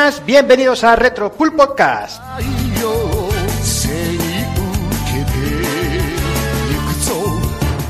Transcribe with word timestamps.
buenas, 0.00 0.24
bienvenidos 0.24 0.82
a 0.82 0.96
Retro 0.96 1.30
Cool 1.32 1.54
Podcast. 1.54 2.22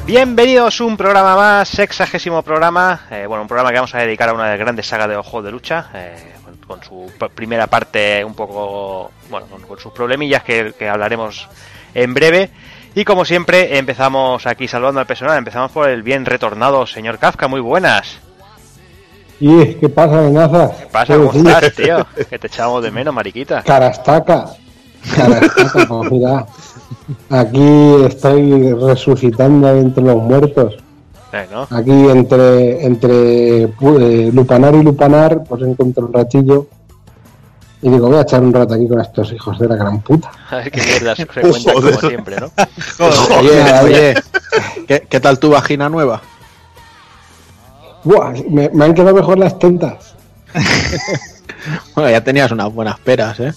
Bienvenidos 0.07 0.81
a 0.81 0.85
un 0.85 0.97
programa 0.97 1.37
más, 1.37 1.69
sexagésimo 1.69 2.43
programa, 2.43 3.03
eh, 3.13 3.27
bueno, 3.29 3.43
un 3.43 3.49
programa 3.49 3.71
que 3.71 3.77
vamos 3.77 3.95
a 3.95 3.99
dedicar 3.99 4.29
a 4.29 4.33
una 4.33 4.47
de 4.47 4.51
las 4.51 4.59
grandes 4.59 4.87
sagas 4.87 5.09
de 5.09 5.15
juegos 5.19 5.45
de 5.45 5.53
lucha, 5.53 5.89
eh, 5.95 6.33
con, 6.45 6.57
con 6.57 6.83
su 6.83 7.13
primera 7.33 7.69
parte 7.69 8.25
un 8.25 8.35
poco, 8.35 9.13
bueno, 9.29 9.47
con, 9.47 9.63
con 9.63 9.79
sus 9.79 9.93
problemillas 9.93 10.43
que, 10.43 10.75
que 10.77 10.89
hablaremos 10.89 11.49
en 11.95 12.13
breve. 12.13 12.51
Y 12.97 13.05
como 13.05 13.25
siempre, 13.25 13.79
empezamos 13.79 14.49
aquí 14.49 14.67
saludando 14.67 14.99
al 14.99 15.07
personal, 15.07 15.39
empezamos 15.39 15.71
por 15.71 15.89
el 15.89 16.03
bien 16.03 16.27
retornado 16.27 16.89
señor 16.89 17.21
Kafka, 17.21 17.47
muy 17.47 17.61
buenas. 17.61 18.19
¿Y 19.41 19.75
qué 19.77 19.89
pasa, 19.89 20.19
amenazas? 20.19 20.73
¿Qué 20.73 20.87
pasa? 20.87 21.17
¿Cómo 21.17 21.33
estás, 21.33 21.75
tío? 21.75 22.07
Que 22.29 22.39
te 22.39 22.47
echamos 22.47 22.83
de 22.83 22.91
menos, 22.91 23.15
mariquita. 23.15 23.63
Carastaca. 23.63 24.51
Carastaca, 25.17 25.87
pues 25.89 26.13
mira. 26.13 26.47
Aquí 27.31 27.95
estoy 28.05 28.75
resucitando 28.75 29.71
entre 29.71 30.05
los 30.05 30.17
muertos. 30.23 30.77
Eh, 31.33 31.47
¿no? 31.51 31.67
Aquí 31.71 31.91
entre 31.91 32.85
entre 32.85 33.63
eh, 33.63 34.31
lupanar 34.33 34.75
y 34.75 34.83
lupanar, 34.83 35.43
pues 35.45 35.63
encuentro 35.63 36.07
un 36.07 36.13
ratillo. 36.13 36.67
Y 37.81 37.89
digo, 37.89 38.09
voy 38.09 38.19
a 38.19 38.23
echar 38.23 38.43
un 38.43 38.53
rato 38.53 38.75
aquí 38.75 38.87
con 38.87 39.01
estos 39.01 39.33
hijos 39.33 39.59
de 39.59 39.69
la 39.69 39.77
gran 39.77 40.03
puta. 40.03 40.31
A 40.51 40.57
ver 40.57 40.71
qué 40.71 40.83
mierdas 40.83 41.17
se 41.17 41.27
cuentan 41.27 41.73
como 41.73 41.93
siempre, 42.01 42.37
¿no? 42.39 42.51
Oye, 43.39 43.63
oye, 43.85 44.15
¿qué, 44.87 45.07
qué 45.09 45.21
tal 45.21 45.39
tu 45.39 45.49
vagina 45.49 45.89
nueva? 45.89 46.21
Buah, 48.05 48.33
me, 48.49 48.69
me 48.71 48.85
han 48.85 48.95
quedado 48.95 49.15
mejor 49.15 49.39
las 49.39 49.59
tentas. 49.59 50.15
Bueno, 51.95 52.11
ya 52.11 52.23
tenías 52.23 52.51
unas 52.53 52.73
buenas 52.73 52.99
peras, 53.01 53.39
¿eh? 53.41 53.53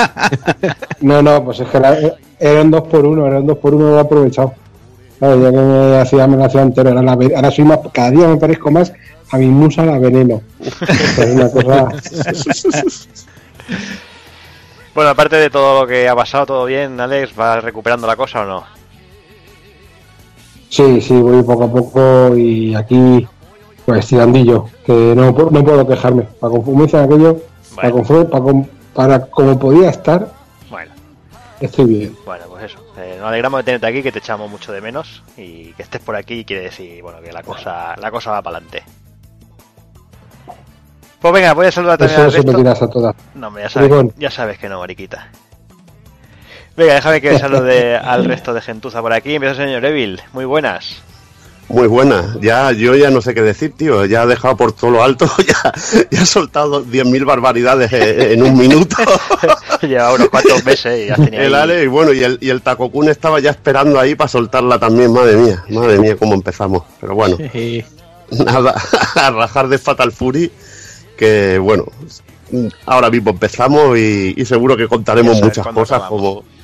No, 1.00 1.22
no, 1.22 1.44
pues 1.44 1.60
es 1.60 1.68
que 1.68 1.76
era, 1.76 1.96
era 2.38 2.62
un 2.62 2.70
2 2.70 2.82
por 2.88 3.04
1 3.04 3.26
era 3.26 3.38
un 3.40 3.46
2 3.46 3.58
por 3.58 3.74
1 3.74 3.90
lo 3.90 3.96
he 3.96 4.00
aprovechado. 4.00 4.54
Claro, 5.18 5.42
ya 5.42 5.50
que 5.50 5.56
me 5.56 6.00
hacía, 6.00 6.26
me 6.28 6.36
lo 6.36 6.44
hacía 6.44 6.62
entero, 6.62 6.90
ahora, 6.90 7.02
la 7.02 7.12
ahora 7.12 7.50
soy 7.50 7.64
más, 7.64 7.80
cada 7.92 8.10
día 8.10 8.28
me 8.28 8.36
parezco 8.36 8.70
más 8.70 8.92
a 9.30 9.38
mi 9.38 9.46
musa 9.46 9.84
la 9.84 9.98
veneno. 9.98 10.42
Es 10.60 11.34
una 11.34 11.50
cosa. 11.50 11.88
Bueno, 14.94 15.10
aparte 15.12 15.36
de 15.36 15.48
todo 15.48 15.82
lo 15.82 15.86
que 15.86 16.08
ha 16.08 16.16
pasado, 16.16 16.46
¿todo 16.46 16.64
bien, 16.64 16.98
Alex? 17.00 17.32
¿Va 17.38 17.60
recuperando 17.60 18.04
la 18.08 18.16
cosa 18.16 18.40
o 18.40 18.44
no? 18.44 18.64
Sí, 20.68 21.00
sí, 21.00 21.14
voy 21.14 21.40
poco 21.44 21.64
a 21.64 21.70
poco 21.70 22.36
y 22.36 22.74
aquí, 22.74 23.24
pues 23.92 24.06
tirandillo, 24.06 24.66
que 24.84 24.92
no, 24.92 25.30
no 25.32 25.64
puedo 25.64 25.86
quejarme. 25.86 26.22
Para 26.40 26.52
dicen 26.84 27.00
aquello, 27.00 27.38
para, 27.74 27.90
Bueno. 27.90 28.28
para, 28.30 28.42
com- 28.44 28.66
para 28.94 29.20
como 29.26 29.58
podía 29.58 29.90
estar, 29.90 30.32
Bueno, 30.70 30.92
estoy 31.60 31.84
bien. 31.86 32.16
bueno, 32.26 32.44
pues 32.48 32.64
eso. 32.64 32.78
Eh, 32.98 33.16
nos 33.18 33.28
alegramos 33.28 33.60
de 33.60 33.64
tenerte 33.64 33.86
aquí, 33.86 34.02
que 34.02 34.12
te 34.12 34.18
echamos 34.18 34.50
mucho 34.50 34.72
de 34.72 34.80
menos 34.80 35.22
y 35.36 35.72
que 35.72 35.82
estés 35.82 36.00
por 36.00 36.16
aquí 36.16 36.44
quiere 36.44 36.62
decir, 36.64 37.02
bueno, 37.02 37.20
que 37.20 37.32
la 37.32 37.42
cosa, 37.42 37.94
la 37.98 38.10
cosa 38.10 38.30
va 38.32 38.42
para 38.42 38.56
adelante. 38.58 38.82
Pues 41.20 41.34
venga, 41.34 41.52
voy 41.54 41.66
a 41.66 41.72
saludar 41.72 41.98
también 41.98 42.20
Eso 42.20 42.26
al 42.26 42.32
resto. 42.32 42.84
a 42.84 42.90
todas. 42.90 43.16
No, 43.34 43.58
ya 43.58 43.68
sabes, 43.68 43.90
ya 44.18 44.30
sabes 44.30 44.58
que 44.58 44.68
no, 44.68 44.78
mariquita. 44.78 45.28
Venga, 46.76 46.94
déjame 46.94 47.20
que 47.20 47.38
salude 47.38 47.96
al 48.02 48.24
resto 48.24 48.54
de 48.54 48.60
gentuza 48.60 49.00
por 49.02 49.12
aquí. 49.12 49.34
Empieza 49.34 49.60
el 49.62 49.68
señor 49.68 49.84
Evil. 49.84 50.20
Muy 50.32 50.44
buenas. 50.44 51.02
Muy 51.70 51.86
buena, 51.86 52.36
ya 52.40 52.72
yo 52.72 52.94
ya 52.96 53.10
no 53.10 53.20
sé 53.20 53.34
qué 53.34 53.42
decir, 53.42 53.74
tío. 53.76 54.06
Ya 54.06 54.22
ha 54.22 54.26
dejado 54.26 54.56
por 54.56 54.72
todo 54.72 54.90
lo 54.90 55.02
alto, 55.04 55.26
ya, 55.46 55.72
ya 56.10 56.22
ha 56.22 56.26
soltado 56.26 56.82
10.000 56.84 57.24
barbaridades 57.26 57.92
en, 57.92 58.20
en 58.32 58.42
un 58.42 58.56
minuto. 58.56 58.96
Lleva 59.82 60.14
unos 60.14 60.28
cuantos 60.30 60.64
meses 60.64 61.10
y 61.10 61.14
tenido 61.22 61.42
el 61.42 61.54
Ale, 61.54 61.84
y 61.84 61.86
bueno, 61.86 62.12
y 62.14 62.24
el, 62.24 62.38
y 62.40 62.48
el 62.48 62.62
Takokun 62.62 63.10
estaba 63.10 63.38
ya 63.40 63.50
esperando 63.50 64.00
ahí 64.00 64.14
para 64.14 64.28
soltarla 64.28 64.78
también, 64.78 65.12
madre 65.12 65.36
mía, 65.36 65.62
madre 65.68 65.98
mía, 65.98 66.16
cómo 66.18 66.34
empezamos. 66.34 66.84
Pero 67.00 67.14
bueno, 67.14 67.36
Sí. 67.52 67.84
nada, 68.30 68.74
a 69.14 69.30
rajar 69.30 69.68
de 69.68 69.76
Fatal 69.78 70.10
Fury, 70.10 70.50
que 71.18 71.58
bueno, 71.58 71.84
ahora 72.86 73.10
mismo 73.10 73.30
empezamos 73.30 73.98
y, 73.98 74.32
y 74.36 74.44
seguro 74.46 74.74
que 74.74 74.88
contaremos 74.88 75.36
Ya 75.38 75.44
muchas 75.44 75.66
cosas 75.66 75.98
acabamos. 75.98 76.08
como... 76.42 76.57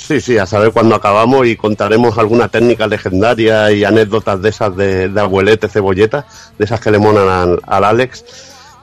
Sí, 0.00 0.20
sí, 0.20 0.38
a 0.38 0.46
saber 0.46 0.72
cuándo 0.72 0.94
acabamos 0.96 1.46
y 1.46 1.56
contaremos 1.56 2.18
alguna 2.18 2.48
técnica 2.48 2.86
legendaria 2.86 3.70
y 3.70 3.84
anécdotas 3.84 4.40
de 4.42 4.48
esas 4.48 4.74
de, 4.74 5.08
de 5.08 5.20
abuelete, 5.20 5.68
cebolleta, 5.68 6.26
de 6.58 6.64
esas 6.64 6.80
que 6.80 6.90
le 6.90 6.98
monan 6.98 7.28
al, 7.28 7.60
al 7.66 7.84
Alex. 7.84 8.24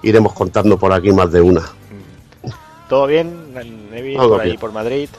Iremos 0.03 0.31
contando 0.33 0.77
por 0.77 0.93
aquí 0.93 1.11
más 1.11 1.31
de 1.31 1.41
una. 1.41 1.63
¿Todo 2.87 3.07
bien, 3.07 3.35
por 4.15 4.41
ahí, 4.41 4.49
bien. 4.49 4.59
por 4.59 4.71
Madrid. 4.71 5.09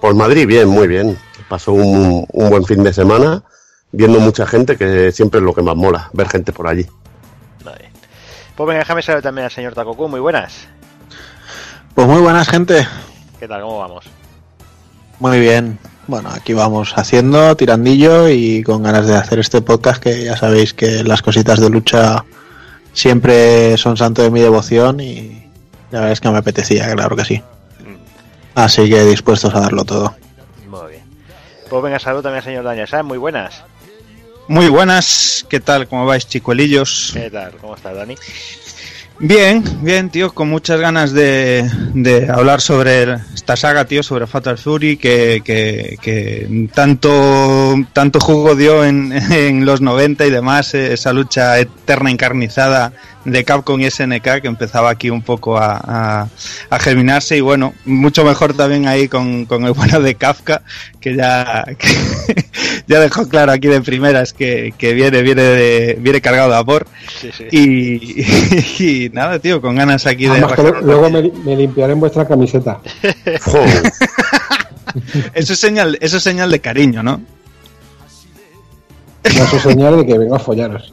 Por 0.00 0.14
Madrid, 0.14 0.46
bien, 0.46 0.68
muy 0.68 0.86
bien. 0.86 1.18
Pasó 1.48 1.72
un, 1.72 2.24
un 2.30 2.50
buen 2.50 2.64
fin 2.64 2.84
de 2.84 2.92
semana 2.92 3.42
viendo 3.90 4.20
mucha 4.20 4.46
gente, 4.46 4.76
que 4.76 5.10
siempre 5.10 5.40
es 5.40 5.44
lo 5.44 5.54
que 5.54 5.62
más 5.62 5.74
mola, 5.74 6.10
ver 6.12 6.28
gente 6.28 6.52
por 6.52 6.68
allí. 6.68 6.86
Vale. 7.64 7.90
Pues 8.54 8.68
venga, 8.68 8.80
déjame 8.80 9.02
saludar 9.02 9.22
también 9.22 9.46
al 9.46 9.50
señor 9.50 9.74
Takoku. 9.74 10.06
Muy 10.06 10.20
buenas. 10.20 10.68
Pues 11.94 12.06
muy 12.06 12.20
buenas, 12.20 12.48
gente. 12.48 12.86
¿Qué 13.40 13.48
tal? 13.48 13.62
¿Cómo 13.62 13.78
vamos? 13.78 14.04
Muy 15.20 15.40
bien. 15.40 15.78
Bueno, 16.06 16.30
aquí 16.30 16.52
vamos 16.52 16.92
haciendo 16.96 17.56
tirandillo 17.56 18.28
y 18.28 18.62
con 18.62 18.82
ganas 18.82 19.06
de 19.06 19.16
hacer 19.16 19.38
este 19.38 19.62
podcast 19.62 20.02
que 20.02 20.24
ya 20.24 20.36
sabéis 20.36 20.74
que 20.74 21.02
las 21.02 21.22
cositas 21.22 21.60
de 21.60 21.70
lucha 21.70 22.24
siempre 22.92 23.76
son 23.78 23.96
santo 23.96 24.22
de 24.22 24.30
mi 24.30 24.40
devoción 24.40 25.00
y 25.00 25.50
la 25.90 26.00
verdad 26.00 26.12
es 26.12 26.20
que 26.20 26.28
me 26.28 26.38
apetecía, 26.38 26.92
claro 26.92 27.16
que 27.16 27.24
sí. 27.24 27.42
Así 28.54 28.88
que 28.88 29.04
dispuestos 29.04 29.54
a 29.54 29.60
darlo 29.60 29.84
todo. 29.84 30.14
Muy 30.68 30.90
bien. 30.90 31.04
Pues 31.70 31.82
venga, 31.82 31.98
salud 31.98 32.22
también 32.22 32.38
al 32.38 32.44
señor 32.44 32.64
Daniel 32.64 32.86
Sáenz. 32.86 33.06
Muy 33.06 33.18
buenas. 33.18 33.64
Muy 34.46 34.68
buenas, 34.68 35.46
¿qué 35.48 35.58
tal? 35.58 35.88
¿Cómo 35.88 36.04
vais, 36.04 36.28
chicuelillos? 36.28 37.12
¿Qué 37.14 37.30
tal? 37.30 37.52
¿Cómo 37.56 37.76
estás, 37.76 37.96
Dani? 37.96 38.14
Bien, 39.20 39.62
bien, 39.80 40.10
tío, 40.10 40.34
con 40.34 40.50
muchas 40.50 40.80
ganas 40.80 41.12
de, 41.12 41.70
de 41.94 42.28
hablar 42.28 42.60
sobre 42.60 43.14
esta 43.32 43.56
saga, 43.56 43.84
tío, 43.84 44.02
sobre 44.02 44.26
Fatal 44.26 44.58
Fury, 44.58 44.96
que, 44.96 45.40
que, 45.44 45.96
que 46.02 46.68
tanto, 46.74 47.76
tanto 47.92 48.18
jugo 48.18 48.56
dio 48.56 48.84
en, 48.84 49.12
en 49.32 49.64
los 49.64 49.80
90 49.80 50.26
y 50.26 50.30
demás, 50.30 50.74
esa 50.74 51.12
lucha 51.12 51.58
eterna 51.60 52.10
encarnizada 52.10 52.92
de 53.24 53.44
Capcom 53.44 53.80
y 53.80 53.90
SNK 53.90 54.40
que 54.42 54.48
empezaba 54.48 54.90
aquí 54.90 55.10
un 55.10 55.22
poco 55.22 55.56
a, 55.58 55.76
a, 55.82 56.28
a 56.70 56.78
germinarse 56.78 57.36
y 57.36 57.40
bueno, 57.40 57.72
mucho 57.84 58.24
mejor 58.24 58.54
también 58.54 58.86
ahí 58.86 59.08
con, 59.08 59.44
con 59.46 59.64
el 59.64 59.72
bueno 59.72 60.00
de 60.00 60.14
Kafka, 60.14 60.62
que 61.00 61.16
ya, 61.16 61.64
que 61.78 61.88
ya 62.86 63.00
dejó 63.00 63.28
claro 63.28 63.52
aquí 63.52 63.68
de 63.68 63.80
primeras 63.80 64.32
que, 64.32 64.74
que 64.76 64.92
viene, 64.94 65.22
viene, 65.22 65.42
de- 65.42 65.98
viene 66.00 66.20
cargado 66.20 66.50
de 66.50 66.56
amor. 66.56 66.86
Sí, 67.20 67.30
sí. 67.36 67.44
Y, 68.78 68.84
y 69.06 69.08
nada, 69.10 69.38
tío, 69.38 69.60
con 69.60 69.74
ganas 69.76 70.06
aquí 70.06 70.24
de. 70.24 70.30
Además 70.32 70.52
rajar- 70.52 70.82
luego 70.82 71.10
me, 71.10 71.22
me 71.44 71.56
limpiaré 71.56 71.92
en 71.94 72.00
vuestra 72.00 72.26
camiseta. 72.26 72.80
Eso 75.34 75.52
es 75.54 75.58
señal, 75.58 75.98
eso 76.00 76.18
es 76.18 76.22
señal 76.22 76.50
de 76.50 76.60
cariño, 76.60 77.02
¿no? 77.02 77.20
Eso 79.24 79.56
es 79.56 79.62
señal 79.62 79.96
de 79.98 80.06
que 80.06 80.18
vengo 80.18 80.36
a 80.36 80.38
follaros. 80.38 80.92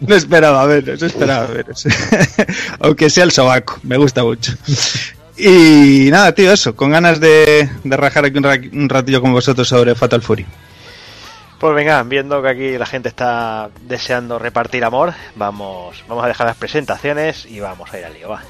No 0.00 0.14
esperaba 0.14 0.66
menos, 0.66 1.00
no 1.00 1.06
esperaba 1.06 1.48
menos. 1.48 1.86
Aunque 2.80 3.10
sea 3.10 3.24
el 3.24 3.32
sobaco, 3.32 3.78
me 3.82 3.96
gusta 3.96 4.24
mucho. 4.24 4.52
Y 5.36 6.08
nada, 6.10 6.32
tío, 6.34 6.52
eso, 6.52 6.74
con 6.74 6.90
ganas 6.90 7.20
de, 7.20 7.68
de 7.84 7.96
rajar 7.96 8.24
aquí 8.24 8.38
un, 8.38 8.44
ra- 8.44 8.58
un 8.72 8.88
ratillo 8.88 9.20
con 9.20 9.32
vosotros 9.32 9.68
sobre 9.68 9.94
Fatal 9.94 10.22
Fury. 10.22 10.46
Pues 11.58 11.74
venga, 11.74 12.02
viendo 12.02 12.42
que 12.42 12.48
aquí 12.48 12.78
la 12.78 12.86
gente 12.86 13.08
está 13.08 13.70
deseando 13.82 14.38
repartir 14.38 14.84
amor, 14.84 15.14
vamos, 15.36 16.02
vamos 16.08 16.24
a 16.24 16.28
dejar 16.28 16.46
las 16.48 16.56
presentaciones 16.56 17.46
y 17.46 17.60
vamos 17.60 17.92
a 17.92 17.98
ir 17.98 18.04
al 18.04 18.14
lío, 18.14 18.28
va. 18.30 18.42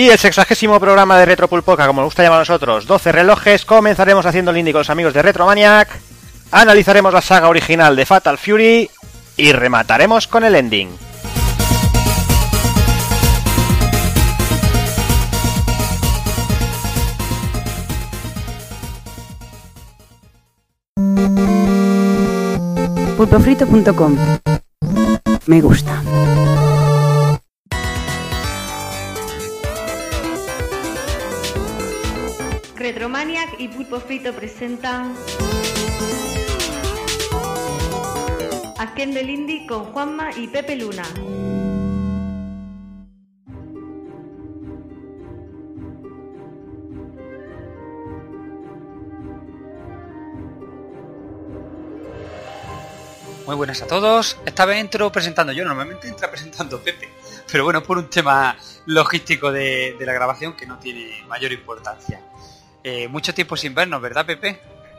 Y 0.00 0.08
el 0.08 0.18
sexagésimo 0.18 0.80
programa 0.80 1.18
de 1.18 1.26
Retro 1.26 1.46
Pulpoca, 1.46 1.86
como 1.86 2.00
nos 2.00 2.06
gusta 2.06 2.22
llamar 2.22 2.38
a 2.38 2.40
nosotros, 2.40 2.86
12 2.86 3.12
relojes, 3.12 3.66
comenzaremos 3.66 4.24
haciendo 4.24 4.50
el 4.50 4.56
indie 4.56 4.72
con 4.72 4.80
los 4.80 4.88
amigos 4.88 5.12
de 5.12 5.20
Retromaniac, 5.20 5.90
analizaremos 6.52 7.12
la 7.12 7.20
saga 7.20 7.50
original 7.50 7.94
de 7.94 8.06
Fatal 8.06 8.38
Fury 8.38 8.90
y 9.36 9.52
remataremos 9.52 10.26
con 10.26 10.44
el 10.44 10.54
ending. 10.54 10.88
pulpofrito.com 23.18 24.16
Me 25.44 25.60
gusta. 25.60 26.02
Retromaniac 32.92 33.60
y 33.60 33.68
Pulpo 33.68 34.00
Frito 34.00 34.32
presentan 34.32 35.14
Haciendo 38.78 39.20
el 39.20 39.30
Indie 39.30 39.64
con 39.64 39.84
Juanma 39.92 40.32
y 40.36 40.48
Pepe 40.48 40.74
Luna. 40.74 41.04
Muy 53.46 53.54
buenas 53.54 53.82
a 53.82 53.86
todos. 53.86 54.36
Esta 54.44 54.64
vez 54.64 54.78
entro 54.78 55.12
presentando 55.12 55.52
yo, 55.52 55.64
normalmente 55.64 56.08
entra 56.08 56.28
presentando 56.28 56.80
Pepe. 56.80 57.08
Pero 57.52 57.62
bueno, 57.62 57.84
por 57.84 57.98
un 57.98 58.10
tema 58.10 58.56
logístico 58.86 59.52
de, 59.52 59.94
de 59.96 60.06
la 60.06 60.12
grabación 60.12 60.56
que 60.56 60.66
no 60.66 60.80
tiene 60.80 61.22
mayor 61.28 61.52
importancia. 61.52 62.20
Eh, 62.84 63.08
mucho 63.08 63.34
tiempo 63.34 63.56
sin 63.56 63.74
vernos, 63.74 64.00
¿verdad, 64.00 64.24
Pepe? 64.26 64.58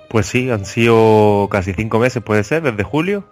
Pues 0.09 0.25
sí, 0.27 0.49
han 0.51 0.65
sido 0.65 1.47
casi 1.49 1.73
cinco 1.73 1.97
meses, 1.99 2.21
puede 2.21 2.43
ser, 2.43 2.61
desde 2.63 2.83
julio. 2.83 3.23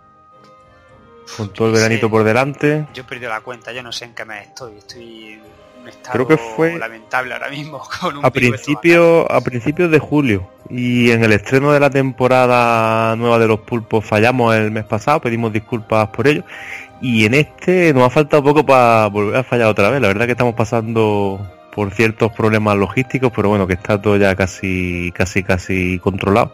Con 1.37 1.53
todo 1.53 1.67
el 1.67 1.73
veranito 1.75 2.07
Sí. 2.07 2.11
por 2.11 2.23
delante. 2.23 2.87
Yo 2.93 3.03
he 3.03 3.05
perdido 3.05 3.29
la 3.29 3.41
cuenta, 3.41 3.71
yo 3.71 3.83
no 3.83 3.91
sé 3.91 4.05
en 4.05 4.15
qué 4.15 4.25
mes 4.25 4.47
estoy. 4.47 4.77
Estoy 4.77 5.33
en 5.33 5.41
un 5.83 5.87
estado 5.87 6.13
Creo 6.13 6.27
que 6.27 6.37
fue 6.37 6.77
lamentable 6.79 7.33
ahora 7.33 7.49
mismo 7.49 7.79
con 8.01 8.17
un 8.17 8.25
A 8.25 8.31
principio, 8.31 9.31
a 9.31 9.41
principios 9.41 9.91
de 9.91 9.99
julio. 9.99 10.49
Y 10.69 11.11
en 11.11 11.23
el 11.23 11.31
estreno 11.33 11.71
de 11.71 11.79
la 11.79 11.89
temporada 11.91 13.15
nueva 13.15 13.37
de 13.37 13.47
los 13.47 13.59
pulpos 13.59 14.03
fallamos 14.05 14.55
el 14.55 14.71
mes 14.71 14.85
pasado, 14.85 15.21
pedimos 15.21 15.53
disculpas 15.53 16.07
por 16.09 16.27
ello. 16.27 16.43
Y 17.01 17.25
en 17.25 17.33
este 17.35 17.93
nos 17.93 18.03
ha 18.07 18.09
faltado 18.09 18.43
poco 18.43 18.65
para 18.65 19.07
volver 19.07 19.35
a 19.37 19.43
fallar 19.43 19.67
otra 19.67 19.89
vez. 19.91 20.01
La 20.01 20.07
verdad 20.07 20.25
que 20.25 20.31
estamos 20.31 20.55
pasando 20.55 21.39
por 21.73 21.91
ciertos 21.91 22.31
problemas 22.31 22.77
logísticos, 22.77 23.31
pero 23.35 23.49
bueno, 23.49 23.67
que 23.67 23.73
está 23.73 24.01
todo 24.01 24.17
ya 24.17 24.35
casi, 24.35 25.11
casi, 25.15 25.43
casi 25.43 25.99
controlado. 25.99 26.53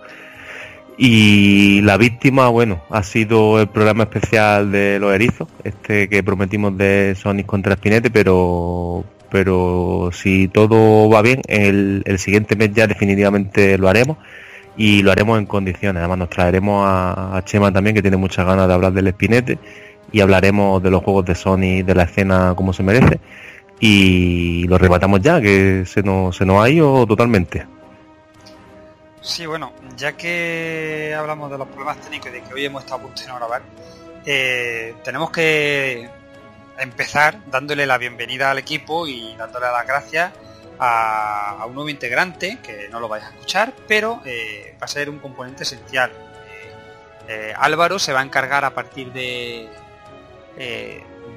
Y 0.97 1.81
la 1.81 1.97
víctima, 1.97 2.47
bueno, 2.47 2.81
ha 2.89 3.03
sido 3.03 3.59
el 3.59 3.67
programa 3.67 4.03
especial 4.03 4.71
de 4.71 4.97
los 4.99 5.13
erizos, 5.13 5.49
este 5.63 6.07
que 6.07 6.23
prometimos 6.23 6.77
de 6.77 7.15
Sonic 7.17 7.45
contra 7.45 7.75
Spinete, 7.75 8.09
pero 8.09 9.03
pero 9.29 10.11
si 10.13 10.47
todo 10.47 11.09
va 11.09 11.21
bien, 11.21 11.41
el, 11.47 12.03
el 12.05 12.19
siguiente 12.19 12.55
mes 12.55 12.71
ya 12.73 12.87
definitivamente 12.87 13.77
lo 13.77 13.89
haremos 13.89 14.17
y 14.77 15.01
lo 15.01 15.11
haremos 15.11 15.37
en 15.39 15.45
condiciones. 15.45 15.99
Además 15.99 16.19
nos 16.19 16.29
traeremos 16.29 16.85
a, 16.87 17.35
a 17.35 17.43
Chema 17.43 17.73
también, 17.73 17.95
que 17.95 18.01
tiene 18.01 18.15
muchas 18.15 18.45
ganas 18.45 18.67
de 18.67 18.73
hablar 18.73 18.93
del 18.93 19.09
Spinete, 19.09 19.57
y 20.13 20.21
hablaremos 20.21 20.81
de 20.81 20.91
los 20.91 21.03
juegos 21.03 21.25
de 21.25 21.35
Sony, 21.35 21.83
de 21.83 21.93
la 21.93 22.03
escena 22.03 22.53
como 22.55 22.71
se 22.71 22.83
merece, 22.83 23.19
y 23.79 24.67
lo 24.67 24.77
rematamos 24.77 25.21
ya, 25.21 25.41
que 25.41 25.85
se 25.85 26.01
nos, 26.01 26.35
se 26.35 26.45
nos 26.45 26.63
ha 26.63 26.69
ido 26.69 27.05
totalmente. 27.05 27.65
Sí, 29.21 29.45
bueno, 29.45 29.73
ya 29.97 30.13
que 30.13 31.15
hablamos 31.17 31.49
de 31.49 31.57
los 31.57 31.67
problemas 31.67 31.99
técnicos 31.99 32.29
y 32.29 32.33
de 32.33 32.43
que 32.43 32.53
hoy 32.53 32.65
hemos 32.65 32.83
estado 32.83 33.01
a 33.01 33.03
punto 33.03 33.21
de 33.21 33.27
no 33.27 33.35
grabar, 33.37 33.61
eh, 34.25 34.95
tenemos 35.03 35.31
que 35.31 36.07
empezar 36.77 37.39
dándole 37.47 37.85
la 37.85 37.97
bienvenida 37.97 38.51
al 38.51 38.59
equipo 38.59 39.07
y 39.07 39.35
dándole 39.35 39.65
las 39.65 39.87
gracias 39.87 40.31
a, 40.79 41.65
un 41.67 41.75
nuevo 41.75 41.89
integrante, 41.89 42.59
que 42.61 42.87
no 42.89 42.99
lo 42.99 43.07
vais 43.07 43.23
a 43.23 43.29
escuchar, 43.29 43.73
pero 43.87 44.21
eh, 44.25 44.75
va 44.81 44.85
a 44.85 44.87
ser 44.87 45.09
un 45.09 45.19
componente 45.19 45.63
esencial. 45.63 46.11
Eh, 47.27 47.53
Álvaro 47.57 47.97
se 47.97 48.13
va 48.13 48.19
a 48.19 48.23
encargar 48.23 48.65
a 48.65 48.75
partir 48.75 49.11
de, 49.11 49.67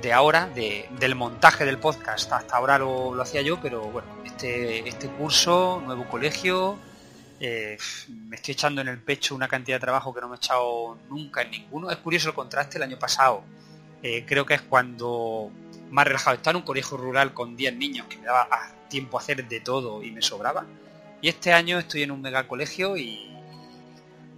de 0.00 0.12
ahora 0.12 0.46
de- 0.46 0.88
del 0.98 1.14
montaje 1.14 1.64
del 1.64 1.78
podcast. 1.78 2.32
Hasta 2.32 2.56
ahora 2.56 2.78
lo, 2.78 3.14
lo 3.14 3.22
hacía 3.22 3.42
yo, 3.42 3.60
pero 3.60 3.82
bueno, 3.82 4.08
este, 4.24 4.88
este 4.88 5.08
curso, 5.08 5.82
nuevo 5.84 6.06
colegio, 6.08 6.78
eh, 7.40 7.76
me 8.08 8.36
estoy 8.36 8.52
echando 8.52 8.80
en 8.80 8.88
el 8.88 8.98
pecho 9.00 9.34
una 9.34 9.48
cantidad 9.48 9.76
de 9.76 9.80
trabajo 9.80 10.12
que 10.14 10.20
no 10.20 10.28
me 10.28 10.34
he 10.34 10.38
echado 10.38 10.98
nunca 11.08 11.42
en 11.42 11.50
ninguno. 11.50 11.90
Es 11.90 11.96
curioso 11.98 12.28
el 12.30 12.34
contraste 12.34 12.78
el 12.78 12.82
año 12.84 12.98
pasado. 12.98 13.42
eh, 14.00 14.24
creo 14.28 14.46
que 14.46 14.54
es 14.54 14.62
cuando 14.62 15.50
más 15.90 16.06
relajado 16.06 16.36
estaba 16.36 16.52
en 16.52 16.56
un 16.58 16.62
colegio 16.62 16.96
rural 16.96 17.34
con 17.34 17.56
10 17.56 17.74
niños 17.76 18.06
que 18.06 18.16
me 18.18 18.26
daba 18.26 18.48
tiempo 18.88 19.18
a 19.18 19.20
hacer 19.20 19.48
de 19.48 19.58
todo 19.60 20.04
y 20.04 20.12
me 20.12 20.22
sobraba. 20.22 20.64
Y 21.20 21.28
este 21.28 21.52
año 21.52 21.80
estoy 21.80 22.04
en 22.04 22.12
un 22.12 22.20
mega 22.22 22.46
colegio 22.46 22.96
y, 22.96 23.28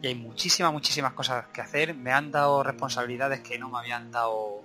y 0.00 0.06
hay 0.06 0.14
muchísimas, 0.14 0.72
muchísimas 0.72 1.12
cosas 1.12 1.44
que 1.52 1.60
hacer. 1.60 1.94
Me 1.94 2.10
han 2.10 2.30
dado 2.30 2.62
responsabilidades 2.62 3.40
que 3.40 3.58
no 3.58 3.68
me 3.68 3.78
habían 3.80 4.10
dado 4.10 4.62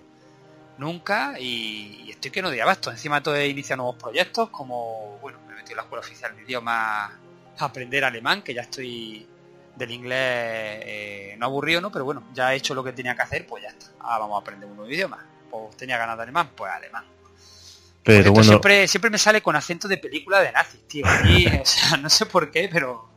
nunca 0.78 1.36
y, 1.40 2.04
y 2.06 2.12
estoy 2.12 2.32
que 2.32 2.42
no 2.42 2.50
de 2.50 2.62
abasto. 2.62 2.92
Encima 2.92 3.22
todo 3.22 3.36
he 3.36 3.48
iniciado 3.48 3.84
nuevos 3.84 4.02
proyectos 4.02 4.50
como, 4.50 5.18
bueno, 5.22 5.40
me 5.48 5.56
metido 5.56 5.74
en 5.74 5.78
la 5.78 5.84
escuela 5.84 6.02
oficial 6.02 6.36
de 6.36 6.44
idiomas 6.44 7.12
a 7.58 7.66
aprender 7.66 8.04
alemán, 8.04 8.42
que 8.42 8.54
ya 8.54 8.62
estoy 8.62 9.28
del 9.76 9.92
inglés 9.92 10.20
eh, 10.20 11.36
no 11.38 11.46
aburrido, 11.46 11.82
¿no? 11.82 11.92
Pero 11.92 12.06
bueno, 12.06 12.24
ya 12.34 12.54
he 12.54 12.58
hecho 12.58 12.74
lo 12.74 12.84
que 12.84 12.94
tenía 12.94 13.16
que 13.16 13.22
hacer, 13.22 13.46
pues 13.46 13.64
ya 13.64 13.70
está. 13.70 13.88
Ahora 14.00 14.20
vamos 14.20 14.38
a 14.38 14.42
aprender 14.42 14.70
un 14.70 14.78
nuevo 14.78 14.92
idioma. 14.92 15.26
Pues 15.50 15.78
tenía 15.78 15.98
ganas 15.98 16.18
de 16.18 16.24
alemán, 16.24 16.50
pues 16.56 16.72
alemán. 16.72 17.06
Pero 18.04 18.32
bueno, 18.32 18.48
siempre, 18.48 18.88
siempre 18.88 19.10
me 19.10 19.18
sale 19.18 19.42
con 19.42 19.56
acento 19.56 19.88
de 19.88 19.98
película 19.98 20.40
de 20.40 20.52
nazis, 20.52 20.88
tío. 20.88 21.06
Y, 21.26 21.48
o 21.48 21.66
sea, 21.66 21.98
no 21.98 22.10
sé 22.10 22.26
por 22.26 22.52
qué, 22.52 22.70
pero, 22.72 23.10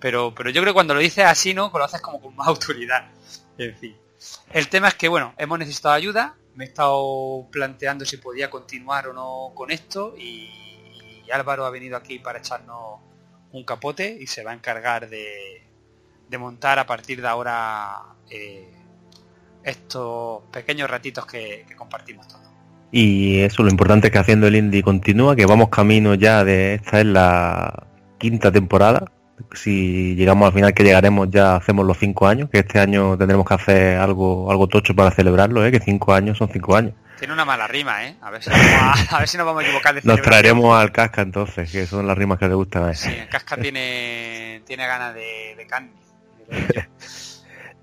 pero, 0.00 0.34
pero 0.34 0.50
yo 0.50 0.60
creo 0.60 0.72
que 0.72 0.74
cuando 0.74 0.94
lo 0.94 1.00
dices 1.00 1.24
así, 1.24 1.54
¿no? 1.54 1.70
Lo 1.72 1.84
haces 1.84 2.00
como 2.00 2.20
con 2.20 2.34
más 2.36 2.48
autoridad. 2.48 3.10
En 3.56 3.76
fin. 3.76 3.96
El 4.50 4.68
tema 4.68 4.88
es 4.88 4.94
que, 4.94 5.08
bueno, 5.08 5.34
hemos 5.38 5.58
necesitado 5.58 5.94
ayuda. 5.94 6.34
Me 6.58 6.64
he 6.64 6.66
estado 6.66 7.46
planteando 7.52 8.04
si 8.04 8.16
podía 8.16 8.50
continuar 8.50 9.06
o 9.06 9.12
no 9.12 9.54
con 9.54 9.70
esto. 9.70 10.16
Y, 10.18 10.50
Álvaro 11.32 11.66
ha 11.66 11.70
venido 11.70 11.96
aquí 11.96 12.18
para 12.18 12.38
echarnos 12.38 13.00
un 13.52 13.62
capote 13.62 14.16
y 14.18 14.26
se 14.26 14.42
va 14.42 14.50
a 14.50 14.54
encargar 14.54 15.08
de, 15.08 15.62
montar 16.38 16.78
a 16.78 16.86
partir 16.86 17.20
de 17.20 17.28
ahora 17.28 18.02
eh, 18.30 18.72
estos 19.62 20.42
pequeños 20.50 20.90
ratitos 20.90 21.26
que, 21.26 21.64
que 21.68 21.76
compartimos 21.76 22.26
todos. 22.26 22.48
Y 22.90 23.40
eso, 23.40 23.62
lo 23.62 23.70
importante 23.70 24.08
es 24.08 24.12
que 24.12 24.18
haciendo 24.18 24.48
el 24.48 24.56
indie 24.56 24.82
continúa, 24.82 25.36
que 25.36 25.46
vamos 25.46 25.68
camino 25.68 26.14
ya 26.14 26.42
de 26.42 26.74
esta 26.74 26.98
es 26.98 27.06
la 27.06 27.86
quinta 28.18 28.50
temporada. 28.50 29.12
Si 29.52 30.14
llegamos 30.14 30.46
al 30.46 30.52
final 30.52 30.74
que 30.74 30.84
llegaremos 30.84 31.28
ya 31.30 31.56
hacemos 31.56 31.86
los 31.86 31.98
cinco 31.98 32.26
años, 32.26 32.50
que 32.50 32.60
este 32.60 32.78
año 32.78 33.16
tendremos 33.16 33.46
que 33.46 33.54
hacer 33.54 33.98
algo, 33.98 34.50
algo 34.50 34.66
tocho 34.66 34.94
para 34.94 35.10
celebrarlo, 35.10 35.64
¿eh? 35.64 35.70
que 35.70 35.80
cinco 35.80 36.12
años 36.12 36.38
son 36.38 36.48
cinco 36.52 36.76
años. 36.76 36.94
Tiene 37.18 37.34
una 37.34 37.44
mala 37.44 37.66
rima, 37.66 38.06
¿eh? 38.06 38.16
A 38.20 38.30
ver 38.30 38.42
si, 38.42 38.50
a, 38.50 38.92
a 39.10 39.18
ver 39.18 39.28
si 39.28 39.36
nos 39.36 39.46
vamos 39.46 39.62
a 39.62 39.66
equivocar 39.66 39.94
de 39.94 40.02
Nos 40.04 40.22
traeremos 40.22 40.78
al 40.78 40.92
casca 40.92 41.22
entonces, 41.22 41.70
que 41.70 41.86
son 41.86 42.06
las 42.06 42.16
rimas 42.16 42.38
que 42.38 42.48
le 42.48 42.54
gustan 42.54 42.84
a 42.84 42.90
él. 42.90 42.96
Sí, 42.96 43.10
el 43.10 43.28
Casca 43.28 43.56
tiene, 43.56 44.62
tiene 44.66 44.86
ganas 44.86 45.14
de, 45.14 45.54
de 45.56 45.66
candy. 45.66 45.92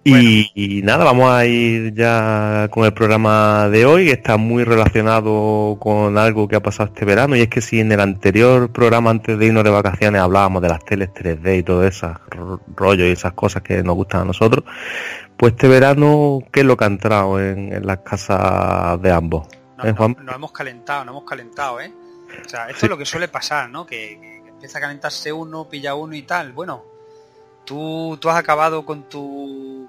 Y, 0.07 0.51
y 0.53 0.81
nada, 0.83 1.03
vamos 1.03 1.31
a 1.31 1.47
ir 1.47 1.93
ya 1.95 2.67
con 2.69 2.85
el 2.85 2.93
programa 2.93 3.69
de 3.69 3.87
hoy, 3.87 4.05
que 4.05 4.11
está 4.11 4.37
muy 4.37 4.63
relacionado 4.63 5.77
con 5.79 6.17
algo 6.19 6.47
que 6.47 6.55
ha 6.55 6.61
pasado 6.61 6.89
este 6.93 7.05
verano, 7.05 7.35
y 7.35 7.41
es 7.41 7.47
que 7.47 7.59
si 7.59 7.79
en 7.79 7.91
el 7.91 7.99
anterior 7.99 8.71
programa 8.71 9.09
antes 9.09 9.39
de 9.39 9.47
irnos 9.47 9.63
de 9.63 9.71
vacaciones 9.71 10.21
hablábamos 10.21 10.61
de 10.61 10.69
las 10.69 10.85
teles 10.85 11.09
3D 11.09 11.57
y 11.57 11.63
todo 11.63 11.83
ese 11.87 12.07
ro- 12.29 12.61
rollo 12.75 13.03
y 13.07 13.09
esas 13.11 13.33
cosas 13.33 13.63
que 13.63 13.81
nos 13.81 13.95
gustan 13.95 14.21
a 14.21 14.25
nosotros, 14.25 14.63
pues 15.37 15.53
este 15.53 15.67
verano, 15.67 16.39
¿qué 16.51 16.59
es 16.59 16.65
lo 16.67 16.77
que 16.77 16.83
ha 16.83 16.87
entrado 16.87 17.39
en, 17.41 17.73
en 17.73 17.87
las 17.87 17.97
casas 17.99 19.01
de 19.01 19.11
ambos? 19.11 19.47
Nos, 19.77 19.87
¿Eh, 19.87 19.93
Juan? 19.97 20.15
nos 20.23 20.35
hemos 20.35 20.51
calentado, 20.51 21.03
nos 21.03 21.13
hemos 21.13 21.23
calentado, 21.27 21.81
¿eh? 21.81 21.91
O 22.45 22.47
sea, 22.47 22.67
esto 22.67 22.81
Sí. 22.81 22.85
es 22.85 22.89
lo 22.91 22.97
que 22.99 23.05
suele 23.05 23.27
pasar, 23.27 23.71
¿no? 23.71 23.87
Que 23.87 24.41
empieza 24.47 24.77
a 24.77 24.81
calentarse 24.81 25.33
uno, 25.33 25.67
pilla 25.67 25.95
uno 25.95 26.13
y 26.15 26.21
tal. 26.21 26.51
Bueno, 26.51 26.83
tú, 27.65 28.17
tú 28.21 28.29
has 28.29 28.37
acabado 28.37 28.85
con 28.85 29.09
tu 29.09 29.87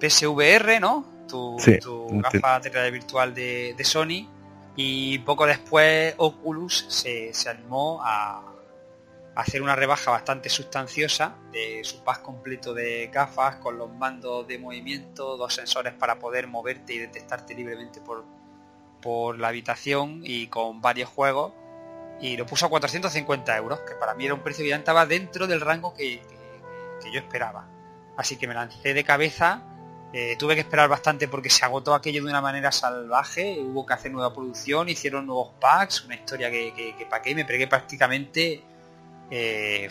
PSVR, 0.00 0.80
¿no? 0.80 1.04
Tu, 1.28 1.56
Sí. 1.58 1.78
tu 1.78 2.08
Sí. 2.10 2.20
gafa 2.20 2.60
de 2.60 2.70
realidad 2.70 2.92
virtual 2.92 3.34
de, 3.34 3.74
de 3.76 3.84
Sony. 3.84 4.28
Y 4.76 5.18
poco 5.20 5.44
después 5.46 6.14
Oculus 6.18 6.86
se, 6.88 7.34
se 7.34 7.48
animó 7.50 8.00
a, 8.02 8.38
a 9.34 9.40
hacer 9.40 9.60
una 9.60 9.74
rebaja 9.74 10.10
bastante 10.12 10.48
sustanciosa 10.48 11.34
de 11.52 11.82
su 11.82 12.02
pack 12.04 12.22
completo 12.22 12.72
de 12.74 13.08
gafas 13.12 13.56
con 13.56 13.76
los 13.76 13.92
mandos 13.92 14.46
de 14.46 14.58
movimiento, 14.58 15.36
dos 15.36 15.54
sensores 15.54 15.94
para 15.94 16.18
poder 16.20 16.46
moverte 16.46 16.94
y 16.94 16.98
detectarte 16.98 17.54
libremente 17.54 18.00
por, 18.00 18.24
por 19.02 19.38
la 19.38 19.48
habitación 19.48 20.20
y 20.24 20.46
con 20.46 20.80
varios 20.80 21.08
juegos 21.10 21.52
y 22.20 22.36
lo 22.36 22.46
puso 22.46 22.66
a 22.66 22.68
450 22.70 23.56
euros, 23.56 23.80
que 23.80 23.94
para 23.94 24.14
mí 24.14 24.24
era 24.26 24.34
un 24.34 24.40
precio 24.40 24.62
que 24.64 24.70
ya 24.70 24.76
estaba 24.76 25.06
dentro 25.06 25.46
del 25.48 25.60
rango 25.60 25.92
que, 25.94 26.20
que- 26.20 26.38
que 27.02 27.12
yo 27.12 27.18
esperaba. 27.20 27.66
Así 28.16 28.36
que 28.36 28.48
me 28.48 28.54
lancé 28.54 28.92
de 28.94 29.04
cabeza, 29.04 29.62
eh, 30.12 30.36
tuve 30.38 30.54
que 30.54 30.60
esperar 30.62 30.88
bastante 30.88 31.28
porque 31.28 31.50
se 31.50 31.64
agotó 31.64 31.94
aquello 31.94 32.22
de 32.24 32.30
una 32.30 32.40
manera 32.40 32.72
salvaje, 32.72 33.58
hubo 33.60 33.84
que 33.86 33.94
hacer 33.94 34.10
nueva 34.10 34.32
producción, 34.32 34.88
hicieron 34.88 35.26
nuevos 35.26 35.50
packs, 35.60 36.04
una 36.04 36.14
historia 36.14 36.50
que, 36.50 36.72
que, 36.74 36.96
que 36.96 37.06
pa' 37.06 37.20
qué, 37.22 37.34
me 37.34 37.44
pregué 37.44 37.66
prácticamente... 37.68 38.62
eh, 39.30 39.88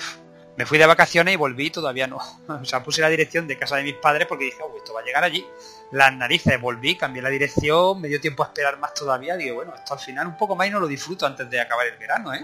me 0.58 0.66
fui 0.66 0.80
de 0.80 0.88
vacaciones 0.88 1.36
y 1.36 1.38
volví 1.38 1.70
todavía 1.70 2.08
no. 2.08 2.18
O 2.48 2.66
sea, 2.66 2.84
puse 2.84 3.00
la 3.02 3.10
dirección 3.10 3.48
de 3.48 3.58
casa 3.60 3.76
de 3.76 3.84
mis 3.84 3.94
padres 3.94 4.26
porque 4.28 4.46
dije, 4.46 4.58
"Oh, 4.64 4.76
esto 4.76 4.92
va 4.92 5.02
a 5.02 5.04
llegar 5.04 5.24
allí. 5.24 5.46
Las 5.92 6.12
narices, 6.16 6.60
volví, 6.60 6.96
cambié 6.96 7.22
la 7.22 7.30
dirección, 7.30 8.02
me 8.02 8.08
dio 8.08 8.20
tiempo 8.20 8.42
a 8.44 8.48
esperar 8.48 8.80
más 8.80 8.92
todavía. 8.96 9.38
Digo, 9.38 9.58
bueno, 9.58 9.76
esto 9.76 9.94
al 9.94 10.00
final 10.00 10.26
un 10.26 10.36
poco 10.36 10.56
más 10.56 10.66
y 10.68 10.72
no 10.72 10.80
lo 10.80 10.88
disfruto 10.88 11.28
antes 11.28 11.48
de 11.48 11.62
acabar 11.62 11.86
el 11.86 11.96
verano, 12.00 12.34
¿eh? 12.34 12.44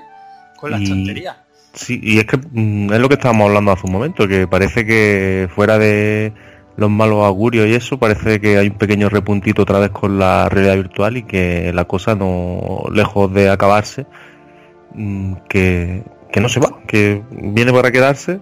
Con 0.57 0.69
las 0.69 0.81
Y- 0.81 0.89
tonterías. 0.89 1.37
Sí, 1.73 1.99
y 2.03 2.19
es 2.19 2.25
que 2.27 2.37
mm, 2.37 2.93
es 2.93 2.99
lo 2.99 3.09
que 3.09 3.15
estábamos 3.15 3.47
hablando 3.47 3.71
hace 3.71 3.87
un 3.87 3.93
momento, 3.93 4.27
que 4.27 4.45
parece 4.47 4.85
que 4.85 5.49
fuera 5.55 5.79
de 5.79 6.31
los 6.75 6.89
malos 6.89 7.23
augurios 7.25 7.67
y 7.67 7.75
eso, 7.75 7.97
parece 7.97 8.39
que 8.39 8.57
hay 8.57 8.67
un 8.67 8.77
pequeño 8.77 9.09
repuntito 9.09 9.61
otra 9.63 9.79
vez 9.79 9.91
con 9.91 10.17
la 10.19 10.49
realidad 10.49 10.75
virtual 10.75 11.17
y 11.17 11.23
que 11.23 11.71
la 11.73 11.85
cosa 11.85 12.15
no, 12.15 12.83
lejos 12.91 13.31
de 13.33 13.49
acabarse, 13.49 14.05
mm, 14.93 15.33
que, 15.49 16.03
que 16.31 16.41
no 16.41 16.49
se 16.49 16.59
va, 16.59 16.79
que 16.87 17.23
viene 17.31 17.71
para 17.71 17.91
quedarse 17.91 18.39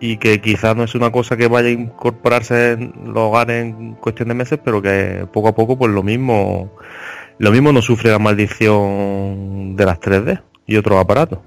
y 0.00 0.18
que 0.18 0.40
quizás 0.40 0.76
no 0.76 0.84
es 0.84 0.94
una 0.94 1.10
cosa 1.10 1.36
que 1.36 1.48
vaya 1.48 1.68
a 1.68 1.72
incorporarse 1.72 2.72
en 2.72 2.92
los 3.06 3.18
hogares 3.18 3.64
en 3.64 3.94
cuestión 3.94 4.28
de 4.28 4.34
meses, 4.34 4.58
pero 4.62 4.82
que 4.82 5.26
poco 5.32 5.48
a 5.48 5.54
poco 5.54 5.78
pues 5.78 5.92
lo 5.92 6.02
mismo, 6.02 6.72
lo 7.38 7.50
mismo 7.50 7.72
no 7.72 7.82
sufre 7.82 8.10
la 8.10 8.18
maldición 8.18 9.74
de 9.76 9.86
las 9.86 10.00
3D 10.00 10.42
y 10.66 10.76
otros 10.76 10.98
aparatos. 10.98 11.38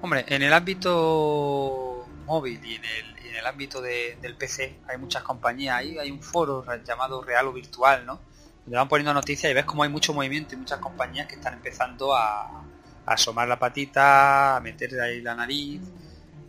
Hombre, 0.00 0.24
en 0.28 0.42
el 0.42 0.52
ámbito 0.52 2.06
móvil 2.26 2.60
y 2.64 2.74
en 2.74 2.82
el, 2.84 3.15
en 3.36 3.40
el 3.40 3.46
ámbito 3.46 3.80
de- 3.82 4.16
del 4.22 4.34
PC 4.34 4.78
hay 4.88 4.96
muchas 4.98 5.22
compañías, 5.22 5.76
ahí 5.76 5.98
hay 5.98 6.10
un 6.10 6.22
foro 6.22 6.64
llamado 6.84 7.22
Real 7.22 7.46
o 7.48 7.52
Virtual, 7.52 8.04
¿no? 8.06 8.18
Donde 8.64 8.76
van 8.78 8.88
poniendo 8.88 9.12
noticias 9.14 9.50
y 9.50 9.54
ves 9.54 9.64
como 9.64 9.82
hay 9.82 9.90
mucho 9.90 10.12
movimiento 10.14 10.54
y 10.54 10.58
muchas 10.58 10.78
compañías 10.80 11.26
que 11.26 11.34
están 11.36 11.54
empezando 11.54 12.14
a, 12.16 12.46
a 12.46 12.64
asomar 13.06 13.46
la 13.46 13.58
patita, 13.58 14.56
a 14.56 14.60
meter 14.60 14.98
ahí 15.00 15.20
la 15.20 15.34
nariz. 15.34 15.80